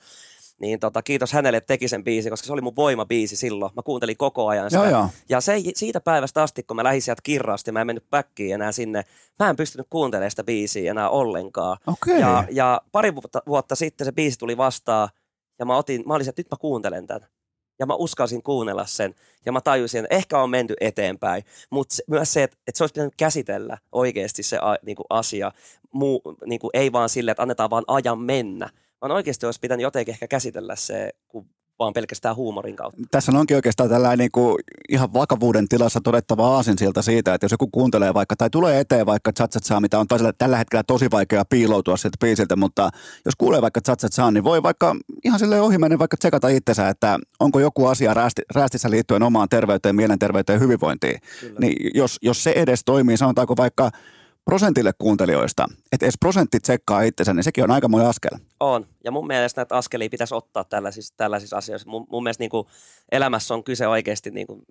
Niin 0.60 0.80
tota, 0.80 1.02
kiitos 1.02 1.32
hänelle, 1.32 1.56
että 1.56 1.68
teki 1.68 1.88
sen 1.88 2.04
biisi, 2.04 2.30
koska 2.30 2.46
se 2.46 2.52
oli 2.52 2.60
mun 2.60 2.76
voimabiisi 2.76 3.36
silloin. 3.36 3.72
Mä 3.76 3.82
kuuntelin 3.82 4.16
koko 4.16 4.48
ajan 4.48 4.70
sitä. 4.70 4.82
Joo, 4.82 4.90
joo. 4.90 5.08
Ja 5.28 5.40
se, 5.40 5.62
siitä 5.74 6.00
päivästä 6.00 6.42
asti, 6.42 6.62
kun 6.62 6.76
mä 6.76 6.84
lähdin 6.84 7.02
sieltä 7.02 7.22
kirrasta 7.22 7.68
ja 7.68 7.72
mä 7.72 7.80
en 7.80 7.86
mennyt 7.86 8.10
päkkiin 8.10 8.54
enää 8.54 8.72
sinne, 8.72 9.04
mä 9.38 9.50
en 9.50 9.56
pystynyt 9.56 9.86
kuuntelemaan 9.90 10.30
sitä 10.30 10.44
biisiä 10.44 10.90
enää 10.90 11.10
ollenkaan. 11.10 11.76
Okei. 11.86 12.20
Ja, 12.20 12.44
ja 12.50 12.80
pari 12.92 13.14
vuotta, 13.14 13.42
vuotta 13.46 13.74
sitten 13.74 14.04
se 14.04 14.12
biisi 14.12 14.38
tuli 14.38 14.56
vastaan 14.56 15.08
ja 15.58 15.64
mä, 15.64 15.76
otin, 15.76 16.02
mä 16.06 16.14
olin, 16.14 16.28
että 16.28 16.40
nyt 16.40 16.50
mä 16.50 16.56
kuuntelen 16.60 17.06
tämän. 17.06 17.28
Ja 17.78 17.86
mä 17.86 17.94
uskalsin 17.94 18.42
kuunnella 18.42 18.86
sen. 18.86 19.14
Ja 19.46 19.52
mä 19.52 19.60
tajusin, 19.60 20.04
että 20.04 20.16
ehkä 20.16 20.38
on 20.38 20.50
menty 20.50 20.74
eteenpäin. 20.80 21.44
Mutta 21.70 21.96
myös 22.06 22.32
se, 22.32 22.42
että, 22.42 22.56
että 22.66 22.78
se 22.78 22.82
olisi 22.84 22.92
pitänyt 22.92 23.14
käsitellä 23.16 23.78
oikeasti 23.92 24.42
se 24.42 24.58
a, 24.58 24.76
niin 24.86 24.96
kuin 24.96 25.06
asia. 25.10 25.52
Muu, 25.92 26.22
niin 26.46 26.60
kuin 26.60 26.70
ei 26.74 26.92
vaan 26.92 27.08
sille, 27.08 27.30
että 27.30 27.42
annetaan 27.42 27.70
vaan 27.70 27.84
ajan 27.86 28.18
mennä. 28.18 28.70
Vaan 29.00 29.12
oikeasti 29.12 29.46
olisi 29.46 29.60
pitänyt 29.60 29.82
jotenkin 29.82 30.12
ehkä 30.12 30.28
käsitellä 30.28 30.76
se, 30.76 31.10
kun 31.28 31.46
vaan 31.78 31.92
pelkästään 31.92 32.36
huumorin 32.36 32.76
kautta. 32.76 33.02
Tässä 33.10 33.32
onkin 33.38 33.56
oikeastaan 33.56 33.90
tällainen 33.90 34.18
niin 34.18 34.30
kuin 34.32 34.56
ihan 34.88 35.12
vakavuuden 35.12 35.68
tilassa 35.68 36.00
todettava 36.04 36.54
aasinsilta 36.54 37.02
siitä, 37.02 37.34
että 37.34 37.44
jos 37.44 37.52
joku 37.52 37.68
kuuntelee 37.72 38.14
vaikka 38.14 38.36
tai 38.36 38.50
tulee 38.50 38.80
eteen 38.80 39.06
vaikka 39.06 39.32
Chatsatsaa, 39.32 39.80
mitä 39.80 39.98
on 39.98 40.08
toisella, 40.08 40.32
tällä 40.32 40.56
hetkellä 40.56 40.82
tosi 40.86 41.10
vaikea 41.10 41.44
piiloutua 41.44 41.96
sieltä 41.96 42.16
biisiltä, 42.20 42.56
mutta 42.56 42.90
jos 43.24 43.34
kuulee 43.38 43.62
vaikka 43.62 43.80
Chatsatsaa, 43.80 44.30
niin 44.30 44.44
voi 44.44 44.62
vaikka 44.62 44.96
ihan 45.24 45.38
sille 45.38 45.60
ohimennen 45.60 45.98
vaikka 45.98 46.16
tsekata 46.16 46.48
itsensä, 46.48 46.88
että 46.88 47.18
onko 47.40 47.60
joku 47.60 47.86
asia 47.86 48.14
räästi, 48.14 48.42
räästissä 48.54 48.90
liittyen 48.90 49.22
omaan 49.22 49.48
terveyteen, 49.48 49.96
mielenterveyteen 49.96 50.56
ja 50.56 50.60
hyvinvointiin. 50.60 51.20
Kyllä. 51.40 51.60
Niin 51.60 51.90
jos, 51.94 52.18
jos 52.22 52.44
se 52.44 52.52
edes 52.56 52.80
toimii, 52.84 53.16
sanotaanko 53.16 53.56
vaikka 53.56 53.90
prosentille 54.44 54.92
kuuntelijoista, 54.98 55.66
että 55.92 56.06
edes 56.06 56.18
prosentti 56.20 56.60
tsekkaa 56.60 57.02
itsensä, 57.02 57.34
niin 57.34 57.44
sekin 57.44 57.64
on 57.64 57.70
aikamoinen 57.70 58.08
askel. 58.08 58.38
On. 58.60 58.86
Ja 59.04 59.10
mun 59.10 59.26
mielestä 59.26 59.60
näitä 59.60 59.76
askelia 59.76 60.10
pitäisi 60.10 60.34
ottaa 60.34 60.64
tällaisissa, 60.64 61.14
tällaisissa 61.16 61.56
asioissa. 61.56 61.90
Mun, 61.90 62.06
mun 62.10 62.22
mielestä 62.22 62.42
niin 62.42 62.50
kuin 62.50 62.66
elämässä 63.12 63.54
on 63.54 63.64
kyse 63.64 63.88
oikeasti, 63.88 64.30
niin 64.30 64.46
kuin, 64.46 64.62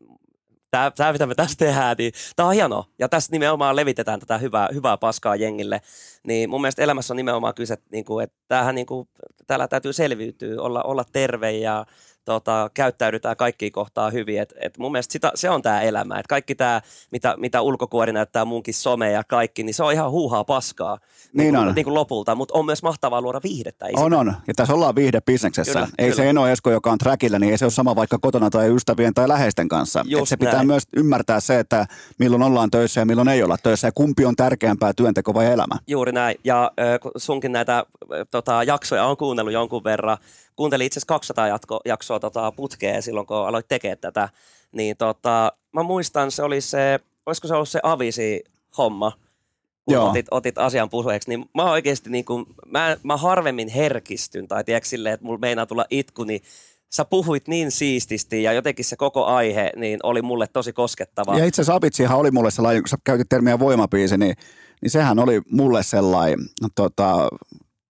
tämä, 0.71 0.91
tämä 0.91 1.11
mitä 1.11 1.25
me 1.25 1.35
tässä 1.35 1.57
tehdään, 1.57 1.95
niin 1.97 2.13
tämä 2.35 2.47
on 2.49 2.55
hienoa. 2.55 2.85
Ja 2.99 3.09
tässä 3.09 3.31
nimenomaan 3.31 3.75
levitetään 3.75 4.19
tätä 4.19 4.37
hyvää, 4.37 4.69
hyvää 4.73 4.97
paskaa 4.97 5.35
jengille. 5.35 5.81
Niin 6.27 6.49
mun 6.49 6.61
mielestä 6.61 6.81
elämässä 6.81 7.13
on 7.13 7.17
nimenomaan 7.17 7.55
kyse, 7.55 7.77
niin 7.91 8.05
kuin, 8.05 8.23
että 8.23 8.37
tämähän, 8.47 8.75
niin 8.75 8.85
kuin, 8.85 9.09
täällä 9.47 9.67
täytyy 9.67 9.93
selviytyä, 9.93 10.61
olla, 10.61 10.83
olla 10.83 11.03
terve 11.11 11.51
ja 11.51 11.85
tota, 12.25 12.69
käyttäydytään 12.73 13.37
kaikkiin 13.37 13.71
kohtaan 13.71 14.13
hyvin. 14.13 14.41
Et, 14.41 14.53
et 14.61 14.77
mun 14.77 14.91
mielestä 14.91 15.13
sitä, 15.13 15.31
se 15.35 15.49
on 15.49 15.61
tämä 15.61 15.81
elämä. 15.81 16.19
Et 16.19 16.27
kaikki 16.27 16.55
tämä, 16.55 16.81
mitä, 17.11 17.35
mitä 17.37 17.61
ulkokuori 17.61 18.13
näyttää 18.13 18.45
munkin 18.45 18.73
some 18.73 19.11
ja 19.11 19.23
kaikki, 19.23 19.63
niin 19.63 19.73
se 19.73 19.83
on 19.83 19.93
ihan 19.93 20.11
huuhaa 20.11 20.43
paskaa. 20.43 20.97
Niin 21.33 21.53
kuin, 21.53 21.67
on. 21.67 21.75
Niin 21.75 21.83
kuin 21.83 21.93
lopulta, 21.93 22.35
mutta 22.35 22.57
on 22.57 22.65
myös 22.65 22.83
mahtavaa 22.83 23.21
luoda 23.21 23.39
viihdettä. 23.43 23.85
Ei 23.85 23.93
On, 23.97 24.13
on. 24.13 24.33
Ja 24.47 24.53
tässä 24.53 24.73
ollaan 24.73 24.95
viihdebisneksessä. 24.95 25.73
Kyllä, 25.73 25.87
ei 25.97 26.05
kyllä. 26.05 26.15
se 26.15 26.29
Eno 26.29 26.47
Esko, 26.47 26.71
joka 26.71 26.91
on 26.91 26.97
trackillä, 26.97 27.39
niin 27.39 27.51
ei 27.51 27.57
se 27.57 27.65
ole 27.65 27.71
sama 27.71 27.95
vaikka 27.95 28.17
kotona 28.21 28.49
tai 28.49 28.75
ystävien 28.75 29.13
tai 29.13 29.27
läheisten 29.27 29.67
kanssa. 29.67 30.03
Just 30.05 30.21
Et 30.23 30.29
se 30.29 30.37
pitää 30.37 30.53
näin. 30.53 30.67
myös 30.67 30.83
ymmärtää 30.95 31.39
se, 31.39 31.59
että 31.59 31.85
milloin 32.19 32.43
ollaan 32.43 32.71
töissä 32.71 33.01
ja 33.01 33.05
milloin 33.05 33.27
ei 33.27 33.43
olla 33.43 33.57
töissä. 33.63 33.87
Ja 33.87 33.91
kumpi 33.91 34.25
on 34.25 34.35
tärkeämpää, 34.35 34.93
työnteko 34.93 35.33
vai 35.33 35.45
elämä? 35.45 35.75
Juuri 35.87 36.11
näin. 36.11 36.35
Ja 36.43 36.71
kun 37.01 37.11
sunkin 37.17 37.51
näitä 37.51 37.85
ö, 38.11 38.25
tota, 38.31 38.63
jaksoja 38.63 39.05
on 39.05 39.17
kuunnellut 39.17 39.53
jonkun 39.53 39.83
verran. 39.83 40.17
Kuuntelin 40.55 40.85
itse 40.85 40.99
asiassa 40.99 41.07
200 41.07 41.47
jatko, 41.47 41.79
jaksoa 41.85 42.19
tota, 42.19 42.51
putkeen 42.51 43.01
silloin, 43.01 43.27
kun 43.27 43.37
aloit 43.37 43.67
tekemään 43.67 43.97
tätä. 43.97 44.29
Niin 44.71 44.97
tota, 44.97 45.53
mä 45.71 45.83
muistan, 45.83 46.31
se 46.31 46.43
oli 46.43 46.61
se, 46.61 46.99
olisiko 47.25 47.47
se 47.47 47.53
ollut 47.53 47.69
se 47.69 47.79
avisi 47.83 48.43
homma, 48.77 49.11
kun 49.85 49.93
Joo. 49.93 50.09
otit, 50.09 50.25
otit 50.31 50.57
asian 50.57 50.89
puheeksi, 50.89 51.29
niin 51.29 51.45
mä 51.55 51.71
oikeasti 51.71 52.09
niin 52.09 52.25
kuin, 52.25 52.45
mä, 52.67 52.97
mä 53.03 53.17
harvemmin 53.17 53.67
herkistyn 53.67 54.47
tai 54.47 54.63
tiedätkö 54.63 54.89
silleen, 54.89 55.13
että 55.13 55.25
mulla 55.25 55.39
meinaa 55.39 55.65
tulla 55.65 55.85
itku, 55.89 56.23
niin 56.23 56.41
sä 56.93 57.05
puhuit 57.05 57.47
niin 57.47 57.71
siististi 57.71 58.43
ja 58.43 58.53
jotenkin 58.53 58.85
se 58.85 58.95
koko 58.95 59.25
aihe 59.25 59.71
niin 59.75 59.99
oli 60.03 60.21
mulle 60.21 60.47
tosi 60.47 60.73
koskettava. 60.73 61.37
Ja 61.37 61.45
itse 61.45 61.61
asiassa 61.61 61.75
Abitsihan 61.75 62.17
oli 62.17 62.31
mulle 62.31 62.51
sellainen, 62.51 62.83
kun 62.83 62.89
sä 62.89 62.97
käytit 63.03 63.29
termiä 63.29 63.59
voimapiisi, 63.59 64.17
niin, 64.17 64.35
niin 64.81 64.91
sehän 64.91 65.19
oli 65.19 65.41
mulle 65.51 65.83
sellainen 65.83 66.39
tota, 66.75 67.29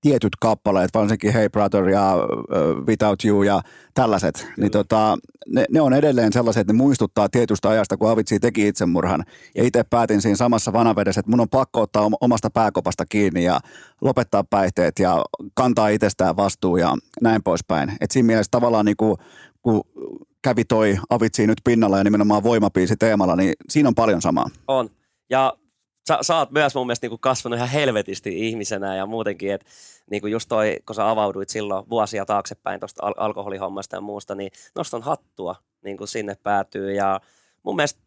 tietyt 0.03 0.35
kappaleet, 0.39 0.89
varsinkin 0.93 1.33
Hey 1.33 1.49
Brother 1.49 1.89
ja 1.89 2.15
uh, 2.15 2.85
Without 2.87 3.25
You 3.25 3.43
ja 3.43 3.61
tällaiset, 3.93 4.47
niin 4.57 4.71
tota, 4.71 5.17
ne, 5.47 5.65
ne, 5.71 5.81
on 5.81 5.93
edelleen 5.93 6.33
sellaiset, 6.33 6.61
että 6.61 6.73
ne 6.73 6.77
muistuttaa 6.77 7.29
tietystä 7.29 7.69
ajasta, 7.69 7.97
kun 7.97 8.09
Avitsi 8.09 8.39
teki 8.39 8.67
itsemurhan. 8.67 9.23
Ja 9.55 9.63
itse 9.63 9.83
päätin 9.83 10.21
siinä 10.21 10.35
samassa 10.35 10.73
vanavedessä, 10.73 11.19
että 11.19 11.29
mun 11.29 11.39
on 11.39 11.49
pakko 11.49 11.81
ottaa 11.81 12.05
om- 12.05 12.13
omasta 12.21 12.49
pääkopasta 12.49 13.05
kiinni 13.05 13.43
ja 13.43 13.59
lopettaa 14.01 14.43
päihteet 14.43 14.99
ja 14.99 15.25
kantaa 15.53 15.87
itsestään 15.87 16.35
vastuu 16.35 16.77
ja 16.77 16.95
näin 17.21 17.43
poispäin. 17.43 17.91
Et 18.01 18.11
siinä 18.11 18.27
mielessä 18.27 18.51
tavallaan 18.51 18.85
niin 18.85 18.97
kuin, 18.97 19.17
kun 19.61 19.81
kävi 20.41 20.65
toi 20.65 20.97
Avitsi 21.09 21.47
nyt 21.47 21.61
pinnalla 21.63 21.97
ja 21.97 22.03
nimenomaan 22.03 22.43
voimapiisi 22.43 22.95
teemalla, 22.95 23.35
niin 23.35 23.53
siinä 23.69 23.89
on 23.89 23.95
paljon 23.95 24.21
samaa. 24.21 24.49
On. 24.67 24.89
Ja 25.29 25.53
sä, 26.07 26.17
sä 26.21 26.37
oot 26.37 26.51
myös 26.51 26.75
mun 26.75 26.87
mielestä 26.87 27.05
niinku 27.05 27.17
kasvanut 27.17 27.57
ihan 27.57 27.69
helvetisti 27.69 28.47
ihmisenä 28.47 28.95
ja 28.95 29.05
muutenkin, 29.05 29.53
että 29.53 29.67
niinku 30.11 30.27
just 30.27 30.49
toi, 30.49 30.77
kun 30.85 30.95
sä 30.95 31.09
avauduit 31.09 31.49
silloin 31.49 31.89
vuosia 31.89 32.25
taaksepäin 32.25 32.79
tuosta 32.79 33.05
al- 33.05 33.13
alkoholihommasta 33.17 33.95
ja 33.95 34.01
muusta, 34.01 34.35
niin 34.35 34.51
nostan 34.75 35.01
hattua 35.01 35.55
niin 35.83 35.97
kuin 35.97 36.07
sinne 36.07 36.35
päätyy 36.43 36.93
ja 36.93 37.21
mun 37.63 37.75
mielestä 37.75 38.01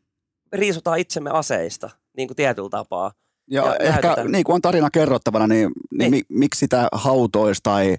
riisutaan 0.53 0.99
itsemme 0.99 1.31
aseista 1.31 1.91
niin 2.17 2.29
kuin 2.29 2.37
tietyllä 2.37 2.69
tapaa. 2.71 3.13
Ja, 3.51 3.67
Ja 3.67 3.75
ehkä 3.77 4.01
näytetään. 4.07 4.33
niin 4.33 4.45
kuin 4.45 4.55
on 4.55 4.63
tarina 4.63 4.91
kerrottavana, 4.91 5.47
niin, 5.47 5.71
niin, 5.91 5.99
Niin. 5.99 6.11
Mi, 6.11 6.23
miksi 6.29 6.59
sitä 6.59 6.89
hautoisi 6.93 7.61
tai, 7.63 7.97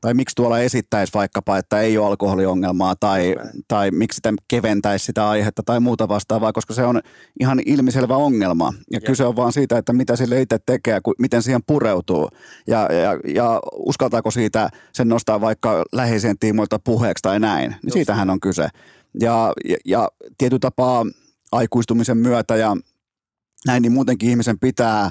tai 0.00 0.14
miksi 0.14 0.36
tuolla 0.36 0.58
esittäisi 0.58 1.14
vaikkapa, 1.14 1.58
että 1.58 1.80
ei 1.80 1.98
ole 1.98 2.06
alkoholiongelmaa 2.06 2.94
tai, 3.00 3.34
näin. 3.34 3.50
tai 3.68 3.90
miksi 3.90 4.16
sitä 4.16 4.32
keventäisi 4.48 5.04
sitä 5.04 5.28
aihetta 5.28 5.62
tai 5.62 5.80
muuta 5.80 6.08
vastaavaa, 6.08 6.52
koska 6.52 6.74
se 6.74 6.84
on 6.84 7.00
ihan 7.40 7.60
ilmiselvä 7.66 8.16
ongelma. 8.16 8.72
Ja 8.76 8.96
Jep. 8.96 9.04
kyse 9.04 9.24
on 9.24 9.36
vaan 9.36 9.52
siitä, 9.52 9.78
että 9.78 9.92
mitä 9.92 10.16
sille 10.16 10.40
itse 10.40 10.58
tekee 10.66 11.00
miten 11.18 11.42
siihen 11.42 11.60
pureutuu 11.66 12.28
ja, 12.66 12.88
ja, 12.92 13.34
ja 13.34 13.60
uskaltaako 13.76 14.30
siitä 14.30 14.68
sen 14.92 15.08
nostaa 15.08 15.40
vaikka 15.40 15.84
läheisien 15.92 16.38
tiimoilta 16.38 16.78
puheeksi 16.78 17.22
tai 17.22 17.40
näin. 17.40 17.70
Niin 17.70 17.78
Just 17.82 17.94
siitähän 17.94 18.30
on 18.30 18.40
kyse. 18.40 18.68
Ja, 19.20 19.52
ja, 19.64 19.76
ja 19.84 20.08
tietyllä 20.38 20.60
tapaa 20.60 21.06
aikuistumisen 21.52 22.18
myötä 22.18 22.56
ja 22.56 22.76
näin, 23.66 23.82
niin 23.82 23.92
muutenkin 23.92 24.30
ihmisen 24.30 24.58
pitää 24.58 25.10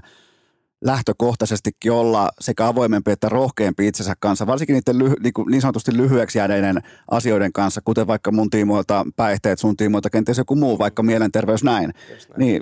lähtökohtaisestikin 0.85 1.91
olla 1.91 2.29
sekä 2.39 2.67
avoimempi 2.67 3.11
että 3.11 3.29
rohkeampi 3.29 3.87
itsensä 3.87 4.13
kanssa, 4.19 4.47
varsinkin 4.47 4.73
niiden 4.73 4.99
lyhy, 4.99 5.15
niin, 5.23 5.33
kuin 5.33 5.51
niin 5.51 5.61
sanotusti 5.61 5.97
lyhyeksi 5.97 6.37
jääneiden 6.37 6.81
asioiden 7.11 7.53
kanssa, 7.53 7.81
kuten 7.85 8.07
vaikka 8.07 8.31
mun 8.31 8.49
tiimoilta 8.49 9.05
päihteet, 9.15 9.59
sun 9.59 9.77
tiimoilta 9.77 10.09
kenties 10.09 10.37
joku 10.37 10.55
muu, 10.55 10.79
vaikka 10.79 11.03
mielenterveys 11.03 11.63
näin. 11.63 11.83
Näin. 11.83 11.93
Niin 12.37 12.61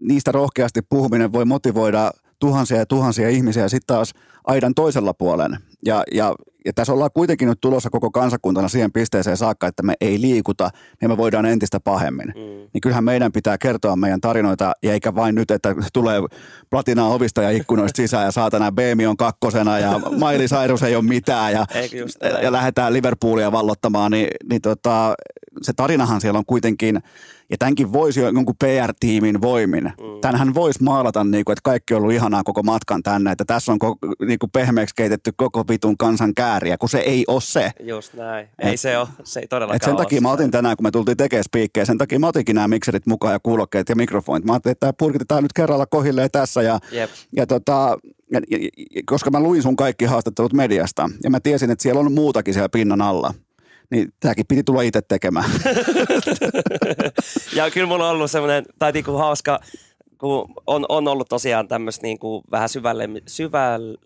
niistä 0.00 0.32
rohkeasti 0.32 0.80
puhuminen 0.82 1.32
voi 1.32 1.44
motivoida 1.44 2.10
tuhansia 2.38 2.78
ja 2.78 2.86
tuhansia 2.86 3.28
ihmisiä 3.28 3.68
sitten 3.68 3.96
taas 3.96 4.14
aidan 4.44 4.74
toisella 4.74 5.14
puolen. 5.14 5.58
Ja, 5.84 6.04
ja, 6.12 6.34
ja 6.64 6.72
tässä 6.72 6.92
ollaan 6.92 7.10
kuitenkin 7.14 7.48
nyt 7.48 7.60
tulossa 7.60 7.90
koko 7.90 8.10
kansakuntana 8.10 8.68
siihen 8.68 8.92
pisteeseen 8.92 9.36
saakka, 9.36 9.66
että 9.66 9.82
me 9.82 9.94
ei 10.00 10.20
liikuta, 10.20 10.70
niin 11.00 11.10
me 11.10 11.16
voidaan 11.16 11.46
entistä 11.46 11.80
pahemmin 11.80 12.26
Mm. 12.26 12.68
niin 12.72 12.80
kyllähän 12.82 13.04
meidän 13.04 13.32
pitää 13.32 13.58
kertoa 13.58 13.96
meidän 13.96 14.20
tarinoita, 14.20 14.72
ja 14.82 14.92
eikä 14.92 15.14
vain 15.14 15.34
nyt, 15.34 15.50
että 15.50 15.74
tulee 15.92 16.20
platinaa 16.70 17.08
ovista 17.08 17.42
ja 17.42 17.50
ikkunoista 17.50 17.96
sisään, 17.96 18.24
ja 18.24 18.30
saatana 18.30 18.72
Beemi 18.72 19.06
on 19.06 19.16
kakkosena, 19.16 19.78
ja 19.78 20.00
Miley 20.10 20.46
Cyrus 20.46 20.82
ei 20.82 20.96
ole 20.96 21.04
mitään, 21.04 21.52
ja, 21.52 21.66
ja 22.42 22.52
lähdetään 22.52 22.92
Liverpoolia 22.92 23.52
vallottamaan, 23.52 24.10
niin, 24.12 24.28
niin 24.50 24.62
tota, 24.62 25.14
se 25.62 25.72
tarinahan 25.72 26.20
siellä 26.20 26.38
on 26.38 26.46
kuitenkin, 26.46 27.00
ja 27.50 27.58
tämänkin 27.58 27.92
voisi 27.92 28.20
jo 28.20 28.28
jonkun 28.28 28.54
PR-tiimin 28.64 29.40
voimin. 29.40 29.84
Mm. 29.84 30.20
Tänhän 30.20 30.54
voisi 30.54 30.82
maalata, 30.82 31.24
niin 31.24 31.44
kuin, 31.44 31.52
että 31.52 31.62
kaikki 31.64 31.94
on 31.94 32.00
ollut 32.00 32.14
ihanaa 32.14 32.42
koko 32.42 32.62
matkan 32.62 33.02
tänne, 33.02 33.32
että 33.32 33.44
tässä 33.44 33.72
on 33.72 33.78
koko, 33.78 33.98
niin 34.26 34.38
kuin 34.38 34.50
pehmeäksi 34.50 34.94
keitetty 34.94 35.32
koko 35.36 35.64
vitun 35.68 35.98
kansan 35.98 36.34
kääriä, 36.34 36.78
kun 36.78 36.88
se 36.88 36.98
ei 36.98 37.24
ole 37.28 37.40
se. 37.40 37.70
Just 37.80 38.14
näin. 38.14 38.48
Ei 38.58 38.76
se 38.76 38.98
ole, 38.98 39.08
se 39.24 39.40
ei 39.40 39.46
todellakaan 39.46 39.76
Et 39.76 39.82
sen 39.82 39.96
takia 39.96 40.16
ole 40.16 40.22
mä 40.22 40.30
otin 40.30 40.50
tänään, 40.50 40.76
kun 40.76 40.86
me 40.86 40.90
tultiin 40.90 41.16
tekemään 41.16 41.44
spiikkejä, 41.44 41.84
sen 41.84 41.98
takia 41.98 42.18
mä 42.18 42.28
otinkin 42.28 42.54
nämä 42.54 42.68
mikserit 42.68 43.06
mukaan 43.06 43.32
ja 43.32 43.40
kuulokkeet 43.42 43.88
ja 43.88 43.96
mikrofonit. 43.96 44.44
Mä 44.44 44.52
ajattelin, 44.52 44.72
että 44.72 44.86
tämä 44.86 44.92
purkitetaan 44.98 45.42
nyt 45.42 45.52
kerralla 45.52 45.86
kohilleen 45.86 46.30
tässä 46.30 46.62
ja, 46.62 46.78
Jep. 46.92 47.10
ja, 47.36 47.46
tota, 47.46 47.98
ja, 48.32 48.40
koska 49.06 49.30
mä 49.30 49.40
luin 49.40 49.62
sun 49.62 49.76
kaikki 49.76 50.04
haastattelut 50.04 50.52
mediasta, 50.52 51.10
ja 51.24 51.30
mä 51.30 51.40
tiesin, 51.40 51.70
että 51.70 51.82
siellä 51.82 52.00
on 52.00 52.12
muutakin 52.12 52.54
siellä 52.54 52.68
pinnan 52.68 53.02
alla, 53.02 53.34
niin 53.94 54.14
tämäkin 54.20 54.46
piti 54.48 54.62
tulla 54.62 54.82
itse 54.82 55.02
tekemään. 55.02 55.50
ja 57.56 57.70
kyllä 57.70 57.86
mulla 57.86 58.08
on 58.08 58.16
ollut 58.16 58.30
semmoinen, 58.30 58.64
tai 58.78 58.92
niinku 58.92 59.12
hauska, 59.12 59.60
kun 60.18 60.54
on, 60.66 60.86
on 60.88 61.08
ollut 61.08 61.28
tosiaan 61.28 61.68
tämmöistä 61.68 62.02
niinku 62.02 62.42
vähän 62.50 62.68
syvälle, 62.68 63.08
syvälle, 63.26 63.98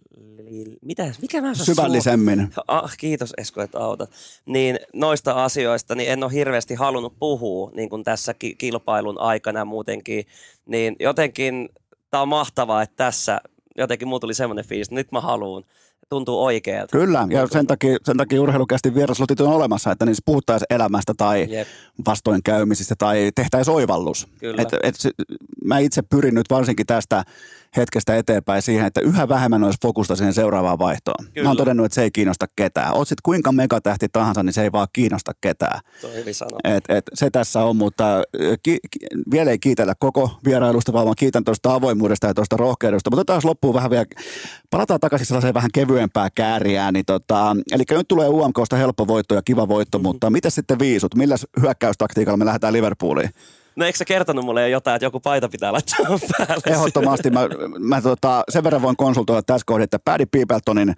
mitä, 0.83 1.12
mikä 1.23 1.41
mä 1.41 1.55
Syvällisemmin. 1.55 2.52
Ah, 2.68 2.97
kiitos 2.97 3.34
Esko, 3.36 3.62
että 3.62 3.78
autat. 3.78 4.10
Niin 4.47 4.78
noista 4.94 5.44
asioista 5.44 5.94
niin 5.94 6.10
en 6.10 6.25
ole 6.25 6.33
hirveästi 6.33 6.75
halunnut 6.75 7.18
puhua 7.18 7.70
niin 7.75 7.89
kuin 7.89 8.05
tässä 8.05 8.34
ki- 8.34 8.55
kilpailun 8.55 9.20
aikana 9.20 9.65
muutenkin. 9.65 10.25
Niin 10.67 10.97
jotenkin 11.00 11.68
tämä 12.10 12.23
on 12.23 12.28
mahtavaa, 12.28 12.83
että 12.83 12.97
tässä 12.97 13.41
jotenkin 13.76 14.08
mulla 14.08 14.20
tuli 14.20 14.34
semmoinen 14.34 14.65
fiilis, 14.65 14.86
että 14.86 14.94
nyt 14.94 15.12
mä 15.12 15.20
haluan 15.20 15.65
tuntuu 16.09 16.45
oikealta. 16.45 16.99
Kyllä, 16.99 17.27
ja 17.31 17.47
sen 17.47 17.67
takia, 17.67 17.97
sen 18.05 18.17
takia 18.17 18.43
urheilukästi 18.43 18.95
vieraslotit 18.95 19.41
on 19.41 19.53
olemassa, 19.53 19.93
että 19.93 20.07
niissä 20.07 20.23
puhuttaisiin 20.25 20.67
elämästä 20.70 21.15
tai 21.17 21.47
Jep. 21.51 21.69
vastoinkäymisistä 22.07 22.95
tai 22.99 23.31
tehtäisiin 23.35 23.75
oivallus. 23.75 24.28
Kyllä. 24.41 24.62
Et, 24.62 24.69
et, 24.83 24.95
mä 25.65 25.78
itse 25.78 26.03
pyrin 26.03 26.35
nyt 26.35 26.51
varsinkin 26.51 26.87
tästä 26.87 27.25
hetkestä 27.77 28.17
eteenpäin 28.17 28.63
siihen, 28.63 28.87
että 28.87 29.01
yhä 29.01 29.29
vähemmän 29.29 29.65
olisi 29.65 29.79
fokusta 29.83 30.17
siihen 30.17 30.35
seuraavaan 30.35 30.79
vaihtoon. 30.79 31.25
Kyllä. 31.25 31.45
Mä 31.45 31.51
oon 31.51 31.57
todennut, 31.57 31.87
että 31.87 31.95
se 31.95 32.03
ei 32.03 32.11
kiinnosta 32.11 32.47
ketään. 32.57 32.95
Oot 32.95 33.09
sit 33.09 33.21
kuinka 33.21 33.53
megatähti 33.53 34.07
tahansa, 34.13 34.43
niin 34.43 34.53
se 34.53 34.63
ei 34.63 34.73
vaan 34.73 34.89
kiinnosta 34.93 35.33
ketään. 35.41 35.81
Et, 36.65 36.85
et, 36.89 37.05
se 37.15 37.31
tässä 37.31 37.65
on, 37.65 37.77
mutta 37.77 38.23
ki, 38.63 38.79
ki, 38.91 38.99
vielä 39.31 39.51
ei 39.51 39.59
kiitellä 39.59 39.95
koko 39.99 40.31
vierailusta, 40.45 40.93
vaan 40.93 41.15
kiitän 41.19 41.45
tuosta 41.45 41.75
avoimuudesta 41.75 42.27
ja 42.27 42.35
tuosta 42.35 42.57
rohkeudesta. 42.57 43.11
Mutta 43.11 43.25
taas 43.25 43.45
loppuun 43.45 43.75
vähän 43.75 43.91
vielä, 43.91 44.05
palataan 44.71 45.01
takaisin 45.01 45.27
sellaiseen 45.27 45.55
vähän 45.55 45.71
kevyempää 45.75 46.29
kääriään. 46.35 46.95
Niin 46.95 47.05
tota, 47.07 47.57
eli 47.73 47.85
nyt 47.91 48.09
tulee 48.09 48.29
UMKsta 48.29 48.77
helppo 48.77 49.07
voitto 49.07 49.35
ja 49.35 49.43
kiva 49.43 49.69
voitto, 49.69 49.99
mm-hmm. 49.99 50.09
mutta 50.09 50.31
mitä 50.31 50.51
sitten 50.51 50.79
viisut? 50.79 51.15
Millä 51.15 51.37
hyökkäystaktiikalla 51.61 52.37
me 52.37 52.45
lähdetään 52.45 52.73
Liverpooliin? 52.73 53.31
No 53.78 53.86
eikö 53.86 53.98
sä 53.98 54.05
kertonut 54.05 54.44
mulle 54.44 54.62
jo 54.62 54.66
jotain, 54.66 54.97
että 54.97 55.07
joku 55.07 55.20
paita 55.20 55.48
pitää 55.48 55.73
laittaa 55.73 56.07
päälle? 56.39 56.62
Ehdottomasti. 56.66 57.31
Mä, 57.31 57.40
mä 57.78 58.02
tota, 58.02 58.44
sen 58.48 58.65
verran 58.65 58.82
voin 58.82 58.97
konsultoida 58.97 59.42
tässä 59.42 59.65
kohdassa, 59.66 59.84
että 59.84 59.98
Paddy 60.05 60.26
Peopletonin 60.26 60.94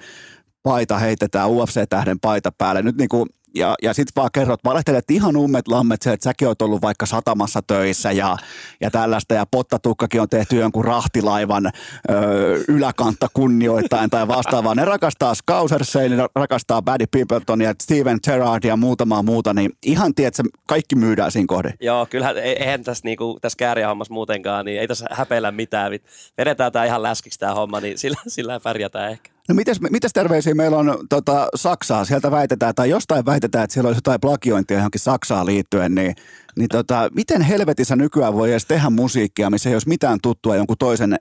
paita 0.62 0.98
heitetään 0.98 1.50
UFC-tähden 1.50 2.20
paita 2.20 2.52
päälle. 2.58 2.82
Nyt 2.82 2.96
niin 2.96 3.08
kuin 3.08 3.28
ja, 3.54 3.74
ja 3.82 3.94
sitten 3.94 4.12
vaan 4.16 4.30
kerrot, 4.32 4.64
valehtelet 4.64 5.10
ihan 5.10 5.36
ummet 5.36 5.68
lammet 5.68 6.02
se, 6.02 6.12
että 6.12 6.24
säkin 6.24 6.48
oot 6.48 6.62
ollut 6.62 6.82
vaikka 6.82 7.06
satamassa 7.06 7.62
töissä 7.66 8.12
ja, 8.12 8.36
ja 8.80 8.90
tällaista, 8.90 9.34
ja 9.34 9.46
pottatukkakin 9.50 10.20
on 10.20 10.28
tehty 10.28 10.56
jonkun 10.56 10.84
rahtilaivan 10.84 11.66
ö, 11.66 12.64
yläkantta 12.68 13.26
kunnioittain 13.34 14.10
tai 14.10 14.28
vastaavaa. 14.28 14.74
Ne 14.74 14.84
rakastaa 14.84 15.34
Scousersein, 15.34 16.16
ne 16.16 16.26
rakastaa 16.34 16.82
Baddy 16.82 17.04
Peopletonia, 17.06 17.74
Steven 17.82 18.18
Gerrard 18.24 18.64
ja 18.64 18.76
muutamaa 18.76 19.22
muuta, 19.22 19.54
niin 19.54 19.70
ihan 19.82 20.14
tiedät, 20.14 20.34
kaikki 20.66 20.96
myydään 20.96 21.32
siinä 21.32 21.46
kohdin. 21.46 21.74
Joo, 21.80 22.06
kyllähän 22.06 22.38
e- 22.38 22.40
eihän 22.40 22.84
tässä, 22.84 23.04
niinku, 23.04 23.38
tässä 23.40 23.56
kääriähommassa 23.56 24.14
muutenkaan, 24.14 24.64
niin 24.64 24.80
ei 24.80 24.88
tässä 24.88 25.06
häpeillä 25.10 25.52
mitään. 25.52 25.92
Vedetään 26.38 26.72
tämä 26.72 26.84
ihan 26.84 27.02
läskiksi 27.02 27.38
tämä 27.38 27.54
homma, 27.54 27.80
niin 27.80 27.98
sillä, 27.98 28.20
sillä 28.28 28.60
pärjätään 28.60 29.10
ehkä. 29.10 29.30
No 29.50 29.54
mites, 29.54 29.80
mites 29.80 30.12
terveisiä 30.12 30.54
meillä 30.54 30.76
on 30.76 30.98
tota, 31.08 31.48
Saksaa? 31.54 32.04
Sieltä 32.04 32.30
väitetään, 32.30 32.74
tai 32.74 32.90
jostain 32.90 33.26
väitetään, 33.26 33.64
että 33.64 33.74
siellä 33.74 33.88
olisi 33.88 33.98
jotain 33.98 34.20
plagiointia 34.20 34.76
johonkin 34.76 35.00
Saksaan 35.00 35.46
liittyen, 35.46 35.94
niin, 35.94 36.14
niin 36.56 36.68
tota, 36.68 37.08
miten 37.14 37.42
helvetissä 37.42 37.96
nykyään 37.96 38.34
voi 38.34 38.50
edes 38.50 38.66
tehdä 38.66 38.90
musiikkia, 38.90 39.50
missä 39.50 39.68
ei 39.68 39.74
olisi 39.74 39.88
mitään 39.88 40.18
tuttua 40.22 40.56
jonkun 40.56 40.76
toisen, 40.78 41.16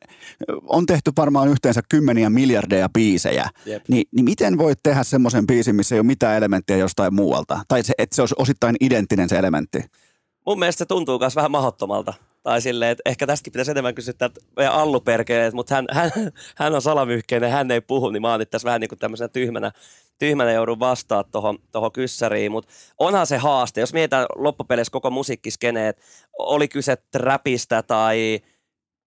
on 0.63 0.85
tehty 0.85 1.11
varmaan 1.17 1.47
yhteensä 1.47 1.81
kymmeniä 1.89 2.29
miljardeja 2.29 2.89
biisejä, 2.89 3.49
Ni, 3.87 4.03
niin 4.11 4.25
miten 4.25 4.57
voit 4.57 4.79
tehdä 4.83 5.03
semmoisen 5.03 5.47
biisin, 5.47 5.75
missä 5.75 5.95
ei 5.95 5.99
ole 5.99 6.07
mitään 6.07 6.37
elementtiä 6.37 6.77
jostain 6.77 7.13
muualta? 7.13 7.59
Tai 7.67 7.83
se, 7.83 7.93
että 7.97 8.15
se 8.15 8.21
olisi 8.21 8.35
osittain 8.37 8.75
identtinen 8.79 9.29
se 9.29 9.39
elementti? 9.39 9.83
Mun 10.45 10.59
mielestä 10.59 10.77
se 10.79 10.85
tuntuu 10.85 11.19
myös 11.19 11.35
vähän 11.35 11.51
mahdottomalta. 11.51 12.13
Tai 12.49 12.61
silleen, 12.61 12.91
että 12.91 13.01
ehkä 13.05 13.27
tästäkin 13.27 13.53
pitäisi 13.53 13.71
enemmän 13.71 13.95
kysyä 13.95 14.11
että 14.11 14.31
meidän 14.55 14.73
Allu 14.73 15.03
mutta 15.53 15.75
hän, 15.75 15.85
hän, 15.91 16.11
hän 16.55 16.75
on 16.75 16.81
salamyhkeinen, 16.81 17.51
hän 17.51 17.71
ei 17.71 17.81
puhu, 17.81 18.09
niin 18.09 18.21
mä 18.21 18.31
oon 18.31 18.45
tässä 18.51 18.65
vähän 18.65 18.81
niin 18.81 18.89
kuin 18.89 18.99
tämmöisenä 18.99 19.27
tyhmänä, 19.27 19.71
tyhmänä 20.19 20.51
joudun 20.51 20.79
vastaan 20.79 21.25
tuohon 21.31 21.59
toho 21.71 21.91
kyssäriin, 21.91 22.51
mutta 22.51 22.73
onhan 22.99 23.27
se 23.27 23.37
haaste, 23.37 23.81
jos 23.81 23.93
mietitään 23.93 24.25
loppupeleissä 24.35 24.91
koko 24.91 25.09
musiikkiskeneet, 25.09 26.01
oli 26.39 26.67
kyse 26.67 26.97
trapista 27.11 27.83
tai 27.83 28.39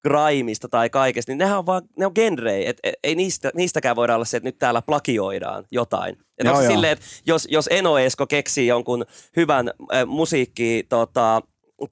grimeista 0.08 0.68
tai 0.68 0.90
kaikesta, 0.90 1.32
niin 1.32 1.38
nehän 1.38 1.58
on 1.58 1.66
vaan, 1.66 1.82
ne 1.98 2.06
on 2.06 2.12
genrejä, 2.14 2.70
et, 2.70 2.78
et, 2.82 2.94
ei 3.04 3.14
niistä, 3.14 3.50
niistäkään 3.54 3.96
voida 3.96 4.14
olla 4.14 4.24
se, 4.24 4.36
että 4.36 4.48
nyt 4.48 4.58
täällä 4.58 4.82
plakioidaan 4.82 5.64
jotain. 5.70 6.16
Et 6.38 6.44
joo, 6.44 6.54
onko 6.54 6.62
joo. 6.62 6.72
silleen, 6.72 6.92
että 6.92 7.04
jos, 7.26 7.48
jos 7.50 7.68
Eno 7.72 7.98
Esko 7.98 8.26
keksii 8.26 8.66
jonkun 8.66 9.04
hyvän 9.36 9.68
äh, 9.68 10.06
musiikki, 10.06 10.86
tota, 10.88 11.42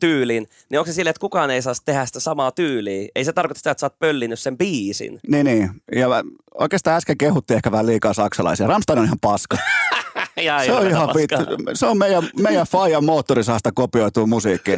tyylin, 0.00 0.46
niin 0.70 0.78
onko 0.78 0.86
se 0.86 0.94
silleen, 0.94 1.10
että 1.10 1.20
kukaan 1.20 1.50
ei 1.50 1.62
saa 1.62 1.74
tehdä 1.84 2.06
sitä 2.06 2.20
samaa 2.20 2.52
tyyliä? 2.52 3.08
Ei 3.14 3.24
se 3.24 3.32
tarkoita 3.32 3.58
sitä, 3.58 3.70
että 3.70 3.80
sä 3.80 3.86
oot 3.86 3.98
pöllinyt 3.98 4.38
sen 4.38 4.58
biisin. 4.58 5.20
Niin, 5.28 5.46
niin. 5.46 5.70
Ja 5.94 6.08
oikeastaan 6.54 6.96
äsken 6.96 7.18
kehuttiin 7.18 7.56
ehkä 7.56 7.72
vähän 7.72 7.86
liikaa 7.86 8.12
saksalaisia. 8.12 8.66
Ramstein 8.66 8.98
on 8.98 9.04
ihan 9.04 9.18
paska. 9.20 9.56
ja 10.42 10.64
se 10.64 10.72
on 10.72 10.88
ihan 10.88 11.08
vittu. 11.16 11.36
Se 11.74 11.86
on 11.86 11.98
meidän, 11.98 12.28
meidän 12.40 12.66
Fajan 12.66 13.04
moottorisaasta 13.04 13.72
kopioitu 13.72 14.26
musiikki. 14.26 14.76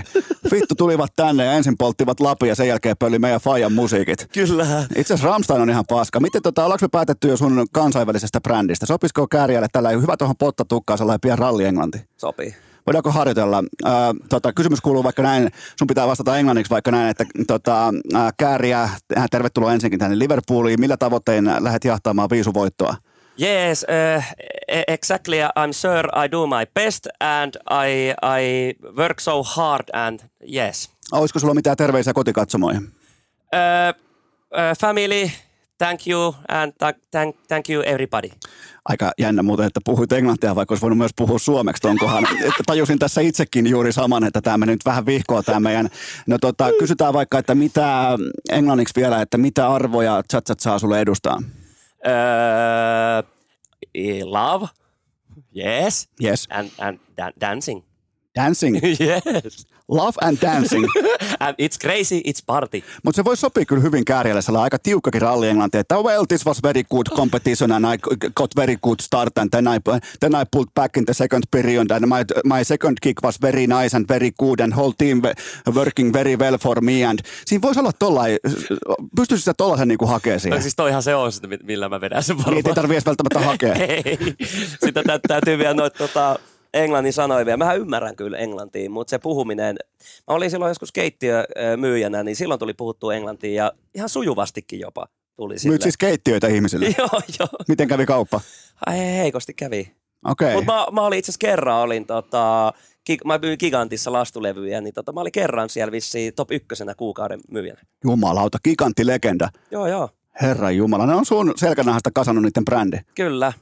Vittu 0.52 0.74
tulivat 0.74 1.12
tänne 1.16 1.44
ja 1.44 1.52
ensin 1.52 1.78
polttivat 1.78 2.20
lapia 2.20 2.49
ja 2.49 2.55
sen 2.55 2.68
jälkeen 2.68 2.97
pölli 2.99 3.18
meidän 3.18 3.41
Fajan 3.41 3.73
musiikit. 3.73 4.28
Kyllä. 4.32 4.66
Itse 4.97 5.15
asiassa 5.15 5.28
Ramstein 5.28 5.60
on 5.60 5.70
ihan 5.70 5.84
paska. 5.89 6.20
Miten 6.20 6.42
tota, 6.42 6.65
ollaanko 6.65 6.84
me 6.84 6.89
päätetty 6.92 7.28
jo 7.28 7.36
sun 7.36 7.66
kansainvälisestä 7.73 8.41
brändistä? 8.41 8.86
Sopisiko 8.86 9.26
kääriälle 9.26 9.66
tällä 9.73 9.89
hyvä 9.89 10.16
tuohon 10.16 10.36
pottatukkaan 10.36 10.99
sellainen 10.99 11.20
pian 11.20 11.39
ralli 11.39 11.65
englanti? 11.65 11.99
Sopii. 12.16 12.55
Voidaanko 12.86 13.10
harjoitella? 13.10 13.64
Äh, 13.86 13.92
tota, 14.28 14.52
kysymys 14.52 14.80
kuuluu 14.80 15.04
vaikka 15.04 15.22
näin, 15.22 15.50
sun 15.78 15.86
pitää 15.86 16.06
vastata 16.06 16.38
englanniksi 16.38 16.70
vaikka 16.70 16.90
näin, 16.90 17.10
että 17.10 17.24
tota, 17.46 17.88
äh, 18.14 18.32
Kääriä, 18.36 18.88
tervetuloa 19.30 19.72
ensinnäkin 19.72 19.98
tänne 19.98 20.18
Liverpooliin. 20.18 20.80
Millä 20.80 20.96
tavoittein 20.96 21.44
lähdet 21.60 21.84
jahtaamaan 21.84 22.30
viisuvoittoa? 22.30 22.94
Yes, 23.40 23.86
uh, 23.88 24.22
exactly. 24.88 25.40
I'm 25.56 25.72
sure 25.72 26.08
I 26.24 26.28
do 26.30 26.46
my 26.46 26.66
best 26.74 27.08
and 27.20 27.54
I, 27.70 28.14
I 28.22 28.74
work 28.96 29.20
so 29.20 29.42
hard 29.42 29.88
and 29.92 30.20
yes. 30.54 30.90
Olisiko 31.12 31.38
sulla 31.38 31.54
mitään 31.54 31.76
terveisiä 31.76 32.12
kotikatsomoihin? 32.12 32.82
Uh, 32.82 32.90
uh, 34.50 34.78
family, 34.80 35.30
thank 35.78 36.06
you 36.06 36.34
and 36.48 36.72
thank, 37.10 37.36
thank 37.48 37.70
you 37.70 37.82
everybody. 37.86 38.28
Aika 38.84 39.12
jännä 39.18 39.42
muuten, 39.42 39.66
että 39.66 39.80
puhuit 39.84 40.12
englantia, 40.12 40.54
vaikka 40.54 40.72
olisi 40.72 40.82
voinut 40.82 40.98
myös 40.98 41.10
puhua 41.16 41.38
suomeksi 41.38 41.82
tuon 41.82 41.98
kohan. 41.98 42.24
Tajusin 42.66 42.98
tässä 42.98 43.20
itsekin 43.20 43.66
juuri 43.66 43.92
saman, 43.92 44.24
että 44.24 44.40
tämä 44.40 44.58
meni 44.58 44.72
nyt 44.72 44.84
vähän 44.84 45.06
vihkoa 45.06 45.42
tämä 45.42 45.60
meidän. 45.60 45.88
No 46.26 46.38
tota, 46.38 46.70
kysytään 46.78 47.12
vaikka, 47.12 47.38
että 47.38 47.54
mitä 47.54 48.18
englanniksi 48.50 49.00
vielä, 49.00 49.22
että 49.22 49.38
mitä 49.38 49.68
arvoja 49.68 50.22
Chatsat 50.30 50.60
saa 50.60 50.78
sulle 50.78 51.00
edustaa? 51.00 51.42
Uh, 52.06 53.28
love, 54.24 54.66
yes, 55.56 56.08
yes, 56.24 56.48
and, 56.50 56.70
and 56.78 56.98
da- 57.20 57.40
dancing. 57.40 57.82
Dancing? 58.34 58.76
yes. 59.00 59.66
Love 59.92 60.16
and 60.22 60.38
dancing. 60.40 60.86
and 61.40 61.54
it's 61.58 61.78
crazy, 61.78 62.22
it's 62.24 62.42
party. 62.46 62.82
Mutta 63.04 63.16
se 63.16 63.24
voi 63.24 63.36
sopia 63.36 63.64
kyllä 63.64 63.82
hyvin 63.82 64.04
kääriälle 64.04 64.42
sellainen 64.42 64.64
aika 64.64 64.78
tiukkakin 64.78 65.22
ralli 65.22 65.48
englanti, 65.48 65.78
että 65.78 65.94
well, 65.94 66.24
this 66.24 66.46
was 66.46 66.62
very 66.62 66.82
good 66.84 67.06
competition 67.16 67.72
and 67.72 67.84
I 67.94 67.98
got 68.34 68.56
very 68.56 68.76
good 68.76 69.00
start 69.00 69.38
and 69.38 69.50
then 69.50 69.66
I, 69.66 69.78
then 70.20 70.32
I 70.42 70.44
pulled 70.50 70.70
back 70.74 70.96
in 70.96 71.04
the 71.04 71.14
second 71.14 71.42
period 71.50 71.90
and 71.90 72.06
my, 72.06 72.24
my 72.56 72.64
second 72.64 72.96
kick 73.02 73.24
was 73.24 73.42
very 73.42 73.66
nice 73.66 73.96
and 73.96 74.08
very 74.08 74.30
good 74.38 74.60
and 74.60 74.72
whole 74.72 74.92
team 74.98 75.22
working 75.74 76.12
very 76.12 76.36
well 76.36 76.58
for 76.58 76.80
me 76.80 77.04
and 77.04 77.18
siinä 77.46 77.62
voisi 77.62 77.80
olla 77.80 77.92
tollain, 77.92 78.38
pystyisit 79.16 79.44
sä 79.44 79.54
tollaisen 79.54 79.88
niinku 79.88 80.06
hakea 80.06 80.38
siihen? 80.38 80.56
No 80.56 80.62
siis 80.62 80.76
toihan 80.76 81.02
se 81.02 81.14
on, 81.14 81.32
millä 81.62 81.88
mä 81.88 82.00
vedän 82.00 82.22
sen 82.22 82.36
varmaan. 82.36 82.54
Niin, 82.54 82.68
ei 82.68 82.74
tarvitse 82.74 83.06
välttämättä 83.06 83.40
hakea. 83.40 83.74
ei, 84.04 84.18
sitä 84.84 85.02
täytyy 85.28 85.58
vielä 85.58 85.74
noita 85.74 85.98
tota, 85.98 86.38
englannin 86.75 87.12
sanoja 87.12 87.47
vielä. 87.47 87.57
Mähän 87.57 87.78
ymmärrän 87.78 88.17
kyllä 88.17 88.39
englantia, 88.39 88.91
mutta 88.91 89.10
se 89.10 89.18
puhuminen, 89.18 89.76
mä 90.28 90.34
olin 90.34 90.51
silloin 90.51 90.70
joskus 90.70 90.92
keittiömyyjänä, 90.92 92.23
niin 92.23 92.36
silloin 92.36 92.60
tuli 92.60 92.75
puhuttu 92.75 93.10
englantia 93.10 93.65
ja 93.65 93.73
ihan 93.94 94.09
sujuvastikin 94.09 94.81
jopa 94.81 95.07
tuli 95.36 95.59
sille. 95.59 95.73
Myyt 95.73 95.83
siis 95.83 95.97
keittiöitä 95.97 96.49
ihmisille? 96.49 96.86
joo, 96.99 97.20
joo. 97.39 97.49
Miten 97.68 97.89
kävi 97.89 98.07
kauppa? 98.07 98.41
Ai 98.86 98.99
heikosti 98.99 99.55
kävi. 99.55 99.92
Okei. 100.25 100.47
Okay. 100.47 100.55
Mutta 100.55 100.73
mä, 100.73 100.86
mä, 100.92 101.07
olin 101.07 101.18
itse 101.18 101.31
asiassa 101.31 101.47
kerran, 101.47 101.76
olin 101.76 102.07
tota, 102.07 102.73
mä 103.25 103.39
myin 103.39 103.57
Gigantissa 103.60 104.12
lastulevyjä, 104.12 104.81
niin 104.81 104.94
tota, 104.94 105.12
mä 105.12 105.20
olin 105.20 105.33
kerran 105.33 105.70
siellä 105.70 105.92
vissiin 105.92 106.34
top 106.34 106.52
ykkösenä 106.52 106.94
kuukauden 106.94 107.41
myyjänä. 107.51 107.81
Jumalauta, 108.05 108.59
Gigantti-legenda. 108.68 109.49
Joo, 109.70 109.86
joo. 109.86 110.09
Herra 110.42 110.70
Jumala, 110.70 111.07
ne 111.07 111.15
on 111.15 111.26
sun 111.26 111.52
selkänahasta 111.57 112.10
kasannut 112.15 112.44
niiden 112.44 112.65
brändi. 112.65 112.97
Kyllä. 113.15 113.52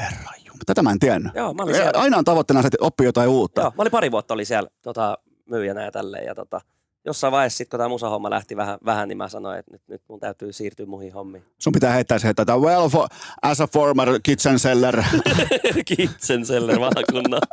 Herra 0.00 0.35
Tätä 0.66 0.82
mä 0.82 0.90
en 0.90 0.98
tiennyt. 0.98 1.34
Joo, 1.34 1.54
mä 1.54 1.62
olin 1.62 1.74
siellä. 1.74 2.00
Aina 2.00 2.18
on 2.18 2.24
tavoitteena 2.24 2.62
se, 2.62 2.66
että 2.66 2.76
oppii 2.80 3.06
jotain 3.06 3.28
uutta. 3.28 3.60
Joo, 3.60 3.70
mä 3.70 3.82
olin 3.82 3.90
pari 3.90 4.10
vuotta 4.10 4.34
oli 4.34 4.44
siellä 4.44 4.68
tota, 4.82 5.18
myyjänä 5.50 5.84
ja 5.84 5.92
tälleen. 5.92 6.26
Ja 6.26 6.34
tota, 6.34 6.60
jossain 7.04 7.32
vaiheessa, 7.32 7.56
sit, 7.56 7.68
kun 7.68 7.78
tämä 7.78 7.88
musahomma 7.88 8.30
lähti 8.30 8.56
vähän, 8.56 8.78
vähän, 8.84 9.08
niin 9.08 9.18
mä 9.18 9.28
sanoin, 9.28 9.58
että 9.58 9.72
nyt, 9.72 9.82
nyt 9.88 10.02
mun 10.08 10.20
täytyy 10.20 10.52
siirtyä 10.52 10.86
muihin 10.86 11.12
hommiin. 11.12 11.44
Sun 11.58 11.72
pitää 11.72 11.92
heittää 11.92 12.18
se, 12.18 12.28
että 12.28 12.56
well, 12.56 12.88
for, 12.88 13.08
as 13.42 13.60
a 13.60 13.66
former 13.66 14.20
kitchen 14.22 14.58
seller. 14.58 15.02
Kitsenseller 15.96 16.80
valkunnan. 16.80 17.40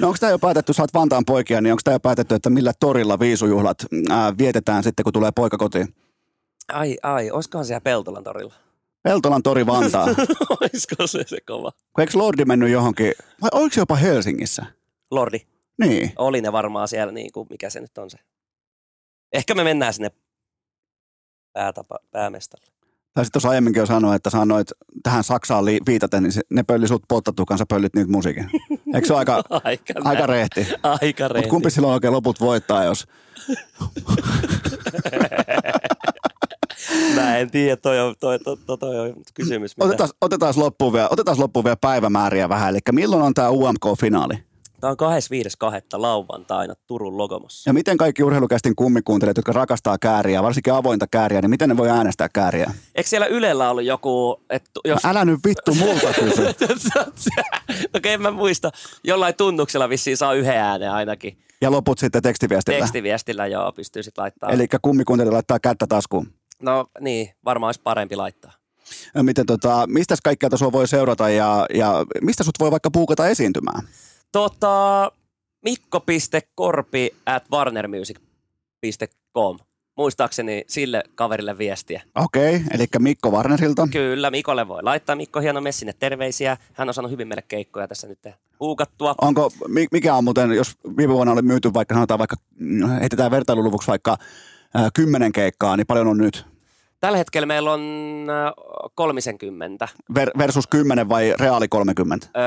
No 0.00 0.08
onko 0.08 0.16
tämä 0.20 0.30
jo 0.30 0.38
päätetty, 0.38 0.72
sä 0.72 0.82
oot 0.82 0.94
Vantaan 0.94 1.24
poikia, 1.24 1.60
niin 1.60 1.72
onko 1.72 1.80
tämä 1.84 1.94
jo 1.94 2.00
päätetty, 2.00 2.34
että 2.34 2.50
millä 2.50 2.72
torilla 2.80 3.18
viisujuhlat 3.18 3.76
ää, 4.10 4.38
vietetään 4.38 4.82
sitten, 4.82 5.04
kun 5.04 5.12
tulee 5.12 5.30
poika 5.36 5.58
kotiin? 5.58 5.94
Ai, 6.72 6.96
ai, 7.02 7.30
olisikohan 7.30 7.64
siellä 7.64 7.80
Peltolan 7.80 8.24
torilla? 8.24 8.54
Peltolan 9.02 9.42
tori 9.42 9.66
Vantaa. 9.66 10.06
Olisiko 10.60 11.06
se 11.06 11.24
se 11.26 11.38
kova? 11.46 11.70
Kun 11.92 12.00
eikö 12.02 12.18
Lordi 12.18 12.44
mennyt 12.44 12.70
johonkin, 12.70 13.12
vai 13.42 13.50
oliko 13.52 13.74
se 13.74 13.80
jopa 13.80 13.94
Helsingissä? 13.96 14.66
Lordi, 15.10 15.38
Niin. 15.80 16.12
oli 16.18 16.40
ne 16.40 16.52
varmaan 16.52 16.88
siellä, 16.88 17.12
niin 17.12 17.32
kuin, 17.32 17.46
mikä 17.50 17.70
se 17.70 17.80
nyt 17.80 17.98
on 17.98 18.10
se. 18.10 18.18
Ehkä 19.32 19.54
me 19.54 19.64
mennään 19.64 19.94
sinne 19.94 20.10
päätapa, 21.52 21.98
päämestalle. 22.10 22.66
Tai 23.14 23.24
sitten 23.24 23.32
tuossa 23.32 23.48
aiemminkin 23.48 23.80
jo 23.80 23.86
sanoin, 23.86 24.16
että 24.16 24.30
sanoit 24.30 24.68
tähän 25.02 25.24
Saksaan 25.24 25.64
li- 25.64 25.80
viitaten, 25.86 26.22
niin 26.22 26.32
ne 26.50 26.62
pölli 26.62 26.88
sut 26.88 27.02
pottatukan, 27.08 27.58
sä 27.58 27.64
pöllit 27.68 27.94
niitä 27.94 28.10
musiikin. 28.10 28.50
Eikö 28.94 29.06
se 29.06 29.12
ole 29.12 29.18
aika, 29.18 29.42
Aika, 29.64 29.94
aika 30.04 30.26
rehti? 30.26 30.66
Aika 30.82 31.24
Mutta 31.24 31.28
rehti. 31.28 31.50
kumpi 31.50 31.70
silloin 31.70 31.94
oikein 31.94 32.12
loput 32.12 32.40
voittaa, 32.40 32.84
jos... 32.84 33.06
Mä 37.32 37.38
en 37.38 37.50
tiedä, 37.50 37.76
toi 37.76 38.00
on, 38.00 38.14
toi, 38.20 38.38
toi, 38.38 38.56
toi, 38.66 38.78
toi 38.78 39.00
on 39.00 39.14
kysymys. 39.34 39.76
Mitä? 39.76 39.86
Otetaan, 39.86 40.10
otetaan, 40.20 40.54
loppuun 40.56 40.92
vielä, 40.92 41.08
otetaan 41.10 41.40
loppuun 41.40 41.64
vielä 41.64 41.76
päivämääriä 41.76 42.48
vähän. 42.48 42.68
Eli 42.68 42.78
milloin 42.92 43.22
on 43.22 43.34
tämä 43.34 43.50
UMK-finaali? 43.50 44.34
Tämä 44.80 44.90
on 44.90 44.96
25.2. 45.76 46.00
lauantaina 46.00 46.74
Turun 46.86 47.18
Logomossa. 47.18 47.70
Ja 47.70 47.74
miten 47.74 47.96
kaikki 47.96 48.22
urheilukästin 48.22 48.76
kummikuuntelijat, 48.76 49.36
jotka 49.36 49.52
rakastaa 49.52 49.98
kääriä, 49.98 50.42
varsinkin 50.42 50.72
avointa 50.72 51.06
kääriä, 51.10 51.40
niin 51.40 51.50
miten 51.50 51.68
ne 51.68 51.76
voi 51.76 51.88
äänestää 51.88 52.28
kääriä? 52.28 52.74
Eikö 52.94 53.08
siellä 53.08 53.26
Ylellä 53.26 53.70
ollut 53.70 53.84
joku, 53.84 54.42
että 54.50 54.70
jos... 54.84 55.04
Älä 55.04 55.24
nyt 55.24 55.40
vittu 55.46 55.74
multa 55.74 56.12
kysy. 56.14 56.42
Okei, 57.96 58.18
mä 58.18 58.30
muista. 58.30 58.70
Jollain 59.04 59.34
tunnuksella 59.34 59.88
vissiin 59.88 60.16
saa 60.16 60.34
yhden 60.34 60.56
äänen 60.56 60.90
ainakin. 60.90 61.38
Ja 61.60 61.70
loput 61.70 61.98
sitten 61.98 62.22
tekstiviestillä. 62.22 62.78
Tekstiviestillä 62.78 63.46
joo, 63.46 63.72
pystyy 63.72 64.02
sitten 64.02 64.22
laittaa. 64.22 64.50
Eli 64.50 64.66
kummikuuntelijat 64.82 65.32
laittaa 65.32 65.60
kättä 65.60 65.86
taskuun. 65.86 66.26
No 66.62 66.86
niin, 67.00 67.30
varmaan 67.44 67.68
olisi 67.68 67.80
parempi 67.84 68.16
laittaa. 68.16 68.52
Miten 69.22 69.46
tota, 69.46 69.86
mistä 69.86 70.14
kaikkea 70.24 70.48
sua 70.54 70.72
voi 70.72 70.88
seurata 70.88 71.30
ja, 71.30 71.66
ja 71.74 71.92
mistä 72.20 72.44
sut 72.44 72.60
voi 72.60 72.70
vaikka 72.70 72.90
puukata 72.90 73.28
esiintymään? 73.28 73.88
Tota, 74.32 75.10
mikko.korpi 75.64 77.10
at 77.26 77.44
warnermusic.com. 77.52 79.58
Muistaakseni 79.96 80.64
sille 80.68 81.02
kaverille 81.14 81.58
viestiä. 81.58 82.02
Okei, 82.14 82.62
eli 82.74 82.86
Mikko 82.98 83.30
Warnerilta. 83.30 83.88
Kyllä, 83.92 84.30
Mikolle 84.30 84.68
voi 84.68 84.82
laittaa. 84.82 85.16
Mikko 85.16 85.40
Hieno 85.40 85.60
Messille 85.60 85.92
terveisiä. 85.98 86.56
Hän 86.72 86.88
on 86.88 86.94
saanut 86.94 87.10
hyvin 87.10 87.28
meille 87.28 87.42
keikkoja 87.48 87.88
tässä 87.88 88.06
nyt 88.06 88.18
huukattua. 88.60 89.14
Onko, 89.20 89.50
mi- 89.68 89.86
mikä 89.92 90.14
on 90.14 90.24
muuten, 90.24 90.50
jos 90.50 90.76
viime 90.96 91.14
vuonna 91.14 91.32
oli 91.32 91.42
myyty 91.42 91.74
vaikka 91.74 91.94
sanotaan 91.94 92.18
vaikka, 92.18 92.36
mm, 92.58 92.88
heitetään 92.88 93.30
vertailuluvuksi 93.30 93.88
vaikka 93.88 94.16
kymmenen 94.94 95.32
keikkaa, 95.32 95.76
niin 95.76 95.86
paljon 95.86 96.06
on 96.06 96.18
nyt? 96.18 96.51
Tällä 97.02 97.18
hetkellä 97.18 97.46
meillä 97.46 97.72
on 97.72 97.80
äh, 98.46 98.52
30. 98.94 99.88
Ver- 100.18 100.38
versus 100.38 100.66
10 100.66 101.08
vai 101.08 101.34
reaali 101.40 101.68
30? 101.68 102.26
Öö, 102.36 102.42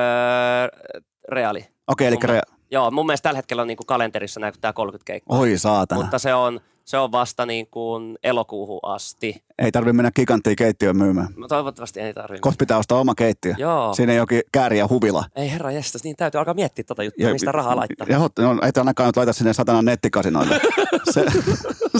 reaali. 1.29 1.65
Okei, 1.87 2.07
eli 2.07 2.15
Mun 2.15 2.29
rea- 2.29 2.55
Joo, 2.71 2.91
mun 2.91 3.05
mielestä 3.05 3.23
tällä 3.23 3.37
hetkellä 3.37 3.61
on 3.61 3.67
niin 3.67 3.77
kuin 3.77 3.87
kalenterissa 3.87 4.39
näyttää 4.39 4.73
30 4.73 5.05
keikkaa. 5.05 5.37
Oi 5.39 5.57
saatana. 5.57 6.01
Mutta 6.01 6.19
se 6.19 6.33
on, 6.33 6.59
se 6.85 6.97
on 6.97 7.11
vasta 7.11 7.45
niin 7.45 7.67
kuin 7.67 8.17
elokuuhun 8.23 8.79
asti. 8.83 9.43
Ei 9.59 9.71
tarvi 9.71 9.93
mennä 9.93 10.11
giganttiin 10.11 10.55
keittiöön 10.55 10.97
myymään. 10.97 11.27
No, 11.37 11.47
toivottavasti 11.47 11.99
ei 11.99 12.13
tarvitse. 12.13 12.41
Kohta 12.41 12.57
pitää 12.57 12.77
ostaa 12.77 12.99
oma 12.99 13.15
keittiö. 13.15 13.53
Joo. 13.57 13.93
Siinä 13.93 14.11
ei 14.11 14.17
jokin 14.17 14.41
kääriä 14.51 14.87
huvila. 14.87 15.25
Ei 15.35 15.51
herra 15.51 15.71
jestas, 15.71 16.03
niin 16.03 16.15
täytyy 16.15 16.39
alkaa 16.39 16.53
miettiä 16.53 16.83
tota 16.83 17.03
juttua, 17.03 17.31
mistä 17.31 17.51
rahaa 17.51 17.75
laittaa. 17.75 18.07
Ja, 18.09 18.19
no, 18.19 18.59
ei 18.63 18.71
ainakaan 18.77 19.07
nyt 19.07 19.17
laita 19.17 19.33
sinne 19.33 19.53
satana 19.53 19.81
nettikasinoille. 19.81 20.59
se, 21.13 21.25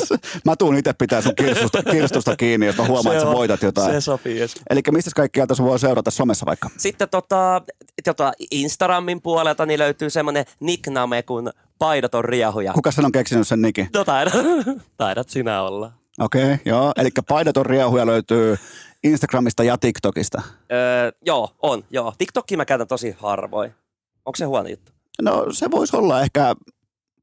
se, 0.05 0.15
mä 0.45 0.55
tuun 0.55 0.77
itse 0.77 0.93
pitää 0.93 1.21
sun 1.21 1.35
kirstusta, 1.35 1.83
kirstusta 1.83 2.35
kiinni, 2.35 2.65
jos 2.65 2.77
mä 2.77 2.85
huomaan, 2.87 3.15
että 3.15 3.27
sä 3.27 3.33
voitat 3.33 3.61
jotain. 3.61 3.91
Se 3.91 4.01
sopii. 4.01 4.39
Yes. 4.39 4.55
Eli 4.69 4.81
mistä 4.91 5.11
kaikkialta 5.15 5.55
sun 5.55 5.65
voi 5.65 5.79
seurata 5.79 6.11
somessa 6.11 6.45
vaikka? 6.45 6.69
Sitten 6.77 7.09
tota, 7.09 7.61
tota 8.05 8.31
Instagramin 8.51 9.21
puolelta 9.21 9.65
niin 9.65 9.79
löytyy 9.79 10.09
semmoinen 10.09 10.45
nickname 10.59 11.23
kuin 11.23 11.49
paidaton 11.79 12.25
riehuja. 12.25 12.73
Kuka 12.73 12.91
sen 12.91 13.05
on 13.05 13.11
keksinyt 13.11 13.47
sen 13.47 13.61
nikin? 13.61 13.89
No 13.93 14.03
taidat, 14.03 14.33
taidat 14.97 15.29
sinä 15.29 15.61
olla. 15.61 15.91
Okei, 16.19 16.43
okay, 16.43 16.57
joo. 16.65 16.91
Eli 16.97 17.09
paidaton 17.27 17.65
riehuja 17.65 18.05
löytyy 18.05 18.57
Instagramista 19.03 19.63
ja 19.63 19.77
TikTokista. 19.77 20.41
Öö, 20.71 21.11
joo, 21.25 21.55
on. 21.61 21.83
Joo. 21.89 22.13
TikTokia 22.17 22.57
mä 22.57 22.65
käytän 22.65 22.87
tosi 22.87 23.15
harvoin. 23.19 23.71
Onko 24.25 24.35
se 24.35 24.45
huono 24.45 24.69
juttu? 24.69 24.91
No 25.21 25.45
se 25.51 25.71
voisi 25.71 25.97
olla 25.97 26.21
ehkä... 26.21 26.55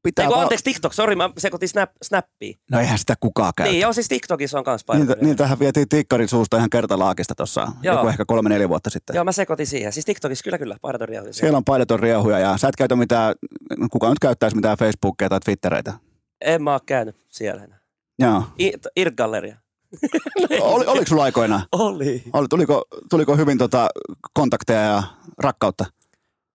Pitää 0.03 0.23
Ei, 0.23 0.27
kun 0.27 0.33
vaan- 0.35 0.43
anteeksi, 0.43 0.63
TikTok, 0.63 0.93
sori, 0.93 1.15
mä 1.15 1.29
sekoitin 1.37 1.69
snap, 1.69 1.91
Snappia. 2.03 2.53
No 2.71 2.79
eihän 2.79 2.97
sitä 2.99 3.15
kukaan 3.19 3.53
käytä. 3.57 3.71
Niin, 3.71 3.81
joo, 3.81 3.93
siis 3.93 4.07
TikTokissa 4.07 4.57
on 4.57 4.63
kans 4.63 4.81
Niiltä, 4.81 4.87
paidaton 4.87 5.07
riehuja. 5.15 5.27
niiltähän 5.27 5.59
vietiin 5.59 5.89
tikkarin 5.89 6.27
suusta 6.29 6.57
ihan 6.57 6.69
kertalaakista 6.69 7.35
tuossa 7.35 7.67
joku 7.83 8.07
ehkä 8.07 8.25
kolme-neljä 8.27 8.69
vuotta 8.69 8.89
sitten. 8.89 9.13
Joo, 9.13 9.23
mä 9.23 9.31
sekoitin 9.31 9.67
siihen. 9.67 9.91
Siis 9.93 10.05
TikTokissa 10.05 10.43
kyllä, 10.43 10.57
kyllä, 10.57 10.77
paidaton 10.81 11.09
riehuja. 11.09 11.33
Siellä 11.33 11.57
on 11.57 11.63
paidaton 11.65 11.99
riehuja 11.99 12.39
ja 12.39 12.57
sä 12.57 12.67
et 12.67 12.75
käytä 12.75 12.95
mitään, 12.95 13.35
kuka 13.91 14.09
nyt 14.09 14.19
käyttäisi 14.19 14.55
mitään 14.55 14.77
Facebookia 14.77 15.29
tai 15.29 15.39
Twittereitä. 15.39 15.93
En 16.41 16.63
mä 16.63 16.73
oo 16.73 16.79
käynyt 16.85 17.15
siellä 17.29 17.63
enää. 17.63 17.79
Joo. 18.19 18.43
I- 18.59 18.73
Irt-galleria. 18.95 19.55
Oli, 20.61 20.85
oliko 20.85 21.05
sulla 21.07 21.23
aikoina? 21.23 21.61
Oli. 21.71 22.23
Oli, 22.33 22.47
tuliko, 22.47 22.83
tuliko 23.09 23.35
hyvin 23.37 23.57
tota 23.57 23.89
kontakteja 24.33 24.81
ja 24.81 25.03
rakkautta? 25.37 25.85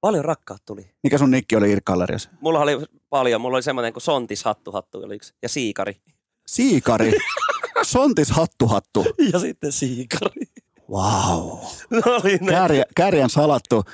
Paljon 0.00 0.24
rakkaat 0.24 0.62
tuli. 0.64 0.90
Mikä 1.02 1.18
sun 1.18 1.30
nikki 1.30 1.56
oli 1.56 1.72
Irk-galleriassa? 1.72 2.30
Mulla 2.40 2.60
oli 2.60 2.78
paljon. 3.10 3.40
Mulla 3.40 3.56
oli 3.56 3.62
semmoinen 3.62 3.92
kuin 3.92 4.02
Sontis 4.02 4.44
Hattu 4.44 4.72
Hattu 4.72 4.98
oli 4.98 5.14
yksi. 5.16 5.34
Ja 5.42 5.48
Siikari. 5.48 6.00
Siikari. 6.46 7.12
Sontis 7.82 8.30
hattu 8.30 8.66
hattu. 8.66 9.06
Ja 9.32 9.38
sitten 9.38 9.72
Siikari. 9.72 10.42
Wow. 10.90 11.58
No 11.90 12.02
oli. 12.06 12.38
Kääriä, 12.38 12.84
kääriän 12.96 13.30
salattu 13.30 13.84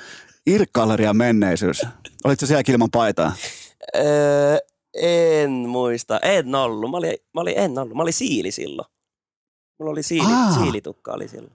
Irk-gallerian 0.50 1.16
menneisyys. 1.16 1.82
Olitko 2.24 2.46
siellä 2.46 2.62
ilman 2.68 2.90
paitaa? 2.90 3.32
Öö, 3.96 4.58
en 4.94 5.50
muista. 5.50 6.18
En 6.18 6.54
ollut. 6.54 6.90
Mä 6.90 6.96
olin, 6.96 7.16
mä 7.34 7.40
olin, 7.40 7.54
en 7.58 7.78
ollut. 7.78 7.96
Mä 7.96 8.02
olin 8.02 8.12
siili 8.12 8.50
silloin. 8.50 8.88
Mulla 9.78 9.92
oli 9.92 10.02
siili, 10.02 10.32
Aa. 10.32 10.52
siilitukka 10.52 11.12
oli 11.12 11.28
silloin. 11.28 11.52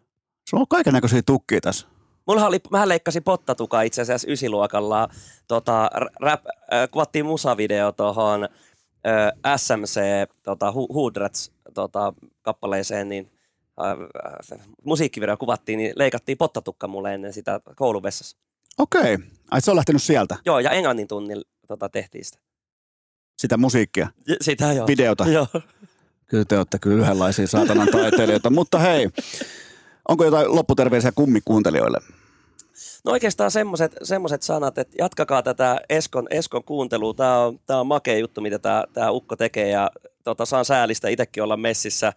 Sulla 0.49 0.61
on 0.61 0.67
kaiken 0.67 0.93
näköisiä 0.93 1.21
tukkia 1.21 1.61
tässä. 1.61 1.87
Mulla 2.29 2.47
oli, 2.47 2.59
mä 2.69 2.87
leikkasin 2.87 3.23
pottatukaa 3.23 3.81
itse 3.81 4.01
asiassa 4.01 4.27
ysiluokalla. 4.31 5.09
Tota, 5.47 5.89
rap, 6.19 6.45
äh, 6.47 6.89
kuvattiin 6.91 7.25
musavideo 7.25 7.91
tuohon 7.91 8.43
äh, 8.43 9.57
SMC 9.57 9.99
tota, 10.43 10.71
Hoodrats 10.71 11.51
tota, 11.73 12.13
kappaleeseen, 12.41 13.09
niin 13.09 13.31
äh, 13.81 13.91
äh, 14.59 14.67
musiikkivideo 14.83 15.37
kuvattiin, 15.37 15.77
niin 15.77 15.93
leikattiin 15.95 16.37
pottatukka 16.37 16.87
mulle 16.87 17.13
ennen 17.13 17.33
sitä 17.33 17.59
kouluvessassa. 17.75 18.37
Okei. 18.77 19.17
Ai 19.51 19.61
se 19.61 19.71
on 19.71 19.77
lähtenyt 19.77 20.03
sieltä, 20.03 20.35
Joo, 20.45 20.59
ja 20.59 20.69
englannin 20.69 21.07
tunnilla 21.07 21.43
tota, 21.67 21.89
tehtiin 21.89 22.25
sitä. 22.25 22.39
sitä 23.37 23.57
musiikkia, 23.57 24.07
Ja 24.27 24.35
Sitä 24.41 24.73
joo. 24.73 24.87
videota. 24.87 25.27
Joo. 25.27 25.47
Kyllä 26.25 26.45
te 26.45 26.57
olette 26.57 26.79
kyllä 26.79 27.03
yhdenlaisia 27.03 27.47
saatanan 27.47 27.87
taiteilijoita. 27.91 28.49
Mutta 28.49 28.79
hei, 28.79 29.09
onko 30.07 30.25
jotain 30.25 30.55
lopputerveisiä 30.55 31.11
kummikuuntelijoille? 31.11 32.18
No 33.05 33.11
oikeastaan 33.11 33.51
semmoiset, 33.51 34.43
sanat, 34.43 34.77
että 34.77 34.95
jatkakaa 34.99 35.43
tätä 35.43 35.77
Eskon, 35.89 36.27
Eskon 36.29 36.63
kuuntelua. 36.63 37.13
Tämä 37.13 37.39
on, 37.39 37.59
tää 37.65 37.79
on 37.79 37.87
makea 37.87 38.17
juttu, 38.17 38.41
mitä 38.41 38.59
tämä, 38.59 38.83
tämä 38.93 39.11
Ukko 39.11 39.35
tekee 39.35 39.69
ja 39.69 39.91
tota, 40.23 40.45
saan 40.45 40.65
säälistä 40.65 41.09
itsekin 41.09 41.43
olla 41.43 41.57
messissä. 41.57 42.13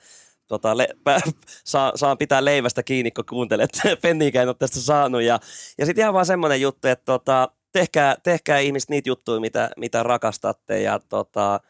Tota, 0.46 0.76
le, 0.76 0.88
pä, 1.04 1.20
saa, 1.64 1.92
saan 1.94 2.18
pitää 2.18 2.44
leivästä 2.44 2.82
kiinni, 2.82 3.10
kun 3.10 3.24
kuuntelet. 3.28 3.70
Penniikään 4.02 4.42
en 4.42 4.48
ole 4.48 4.56
tästä 4.58 4.80
saanut. 4.80 5.22
Ja, 5.22 5.38
ja 5.78 5.86
sitten 5.86 6.02
ihan 6.02 6.14
vaan 6.14 6.26
semmoinen 6.26 6.60
juttu, 6.60 6.88
että 6.88 7.04
tota, 7.04 7.48
tehkää, 7.72 8.16
tehkää 8.22 8.58
ihmiset 8.58 8.90
niitä 8.90 9.08
juttuja, 9.08 9.40
mitä, 9.40 9.70
mitä 9.76 10.02
rakastatte 10.02 10.80
ja 10.82 11.00
tota, 11.08 11.60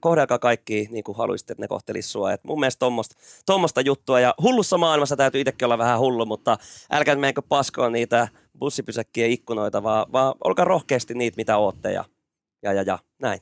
kohdelkaa, 0.00 0.38
kaikki 0.38 0.88
niin 0.90 1.04
kuin 1.04 1.18
haluaisitte, 1.18 1.52
että 1.52 1.62
ne 1.62 1.68
kohtelisi 1.68 2.08
sua. 2.08 2.32
Et 2.32 2.44
mun 2.44 2.60
mielestä 2.60 2.78
tommosta, 2.78 3.16
tommosta 3.46 3.80
juttua. 3.80 4.20
Ja 4.20 4.34
hullussa 4.42 4.78
maailmassa 4.78 5.16
täytyy 5.16 5.40
itsekin 5.40 5.66
olla 5.66 5.78
vähän 5.78 5.98
hullu, 5.98 6.26
mutta 6.26 6.58
älkää 6.90 7.16
menkö 7.16 7.42
paskoon 7.42 7.92
niitä 7.92 8.28
bussipysäkkien 8.58 9.30
ikkunoita, 9.30 9.82
vaan, 9.82 10.06
vaan 10.12 10.34
olkaa 10.44 10.64
rohkeasti 10.64 11.14
niitä, 11.14 11.36
mitä 11.36 11.56
ootte. 11.56 11.92
Ja, 11.92 12.04
ja, 12.62 12.72
ja, 12.72 12.82
ja. 12.82 12.98
näin. 13.22 13.40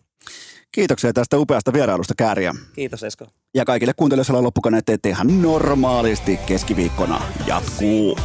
Kiitoksia 0.73 1.13
tästä 1.13 1.39
upeasta 1.39 1.73
vierailusta 1.73 2.15
Kääriä. 2.17 2.55
Kiitos 2.75 3.03
Esko. 3.03 3.27
Ja 3.55 3.65
kaikille 3.65 3.93
kuuntelijoille 3.97 4.43
loppukoneet 4.43 4.85
teette 4.85 5.09
ihan 5.09 5.43
normaalisti 5.43 6.37
keskiviikkona 6.47 7.23
jatkuu. 7.47 8.19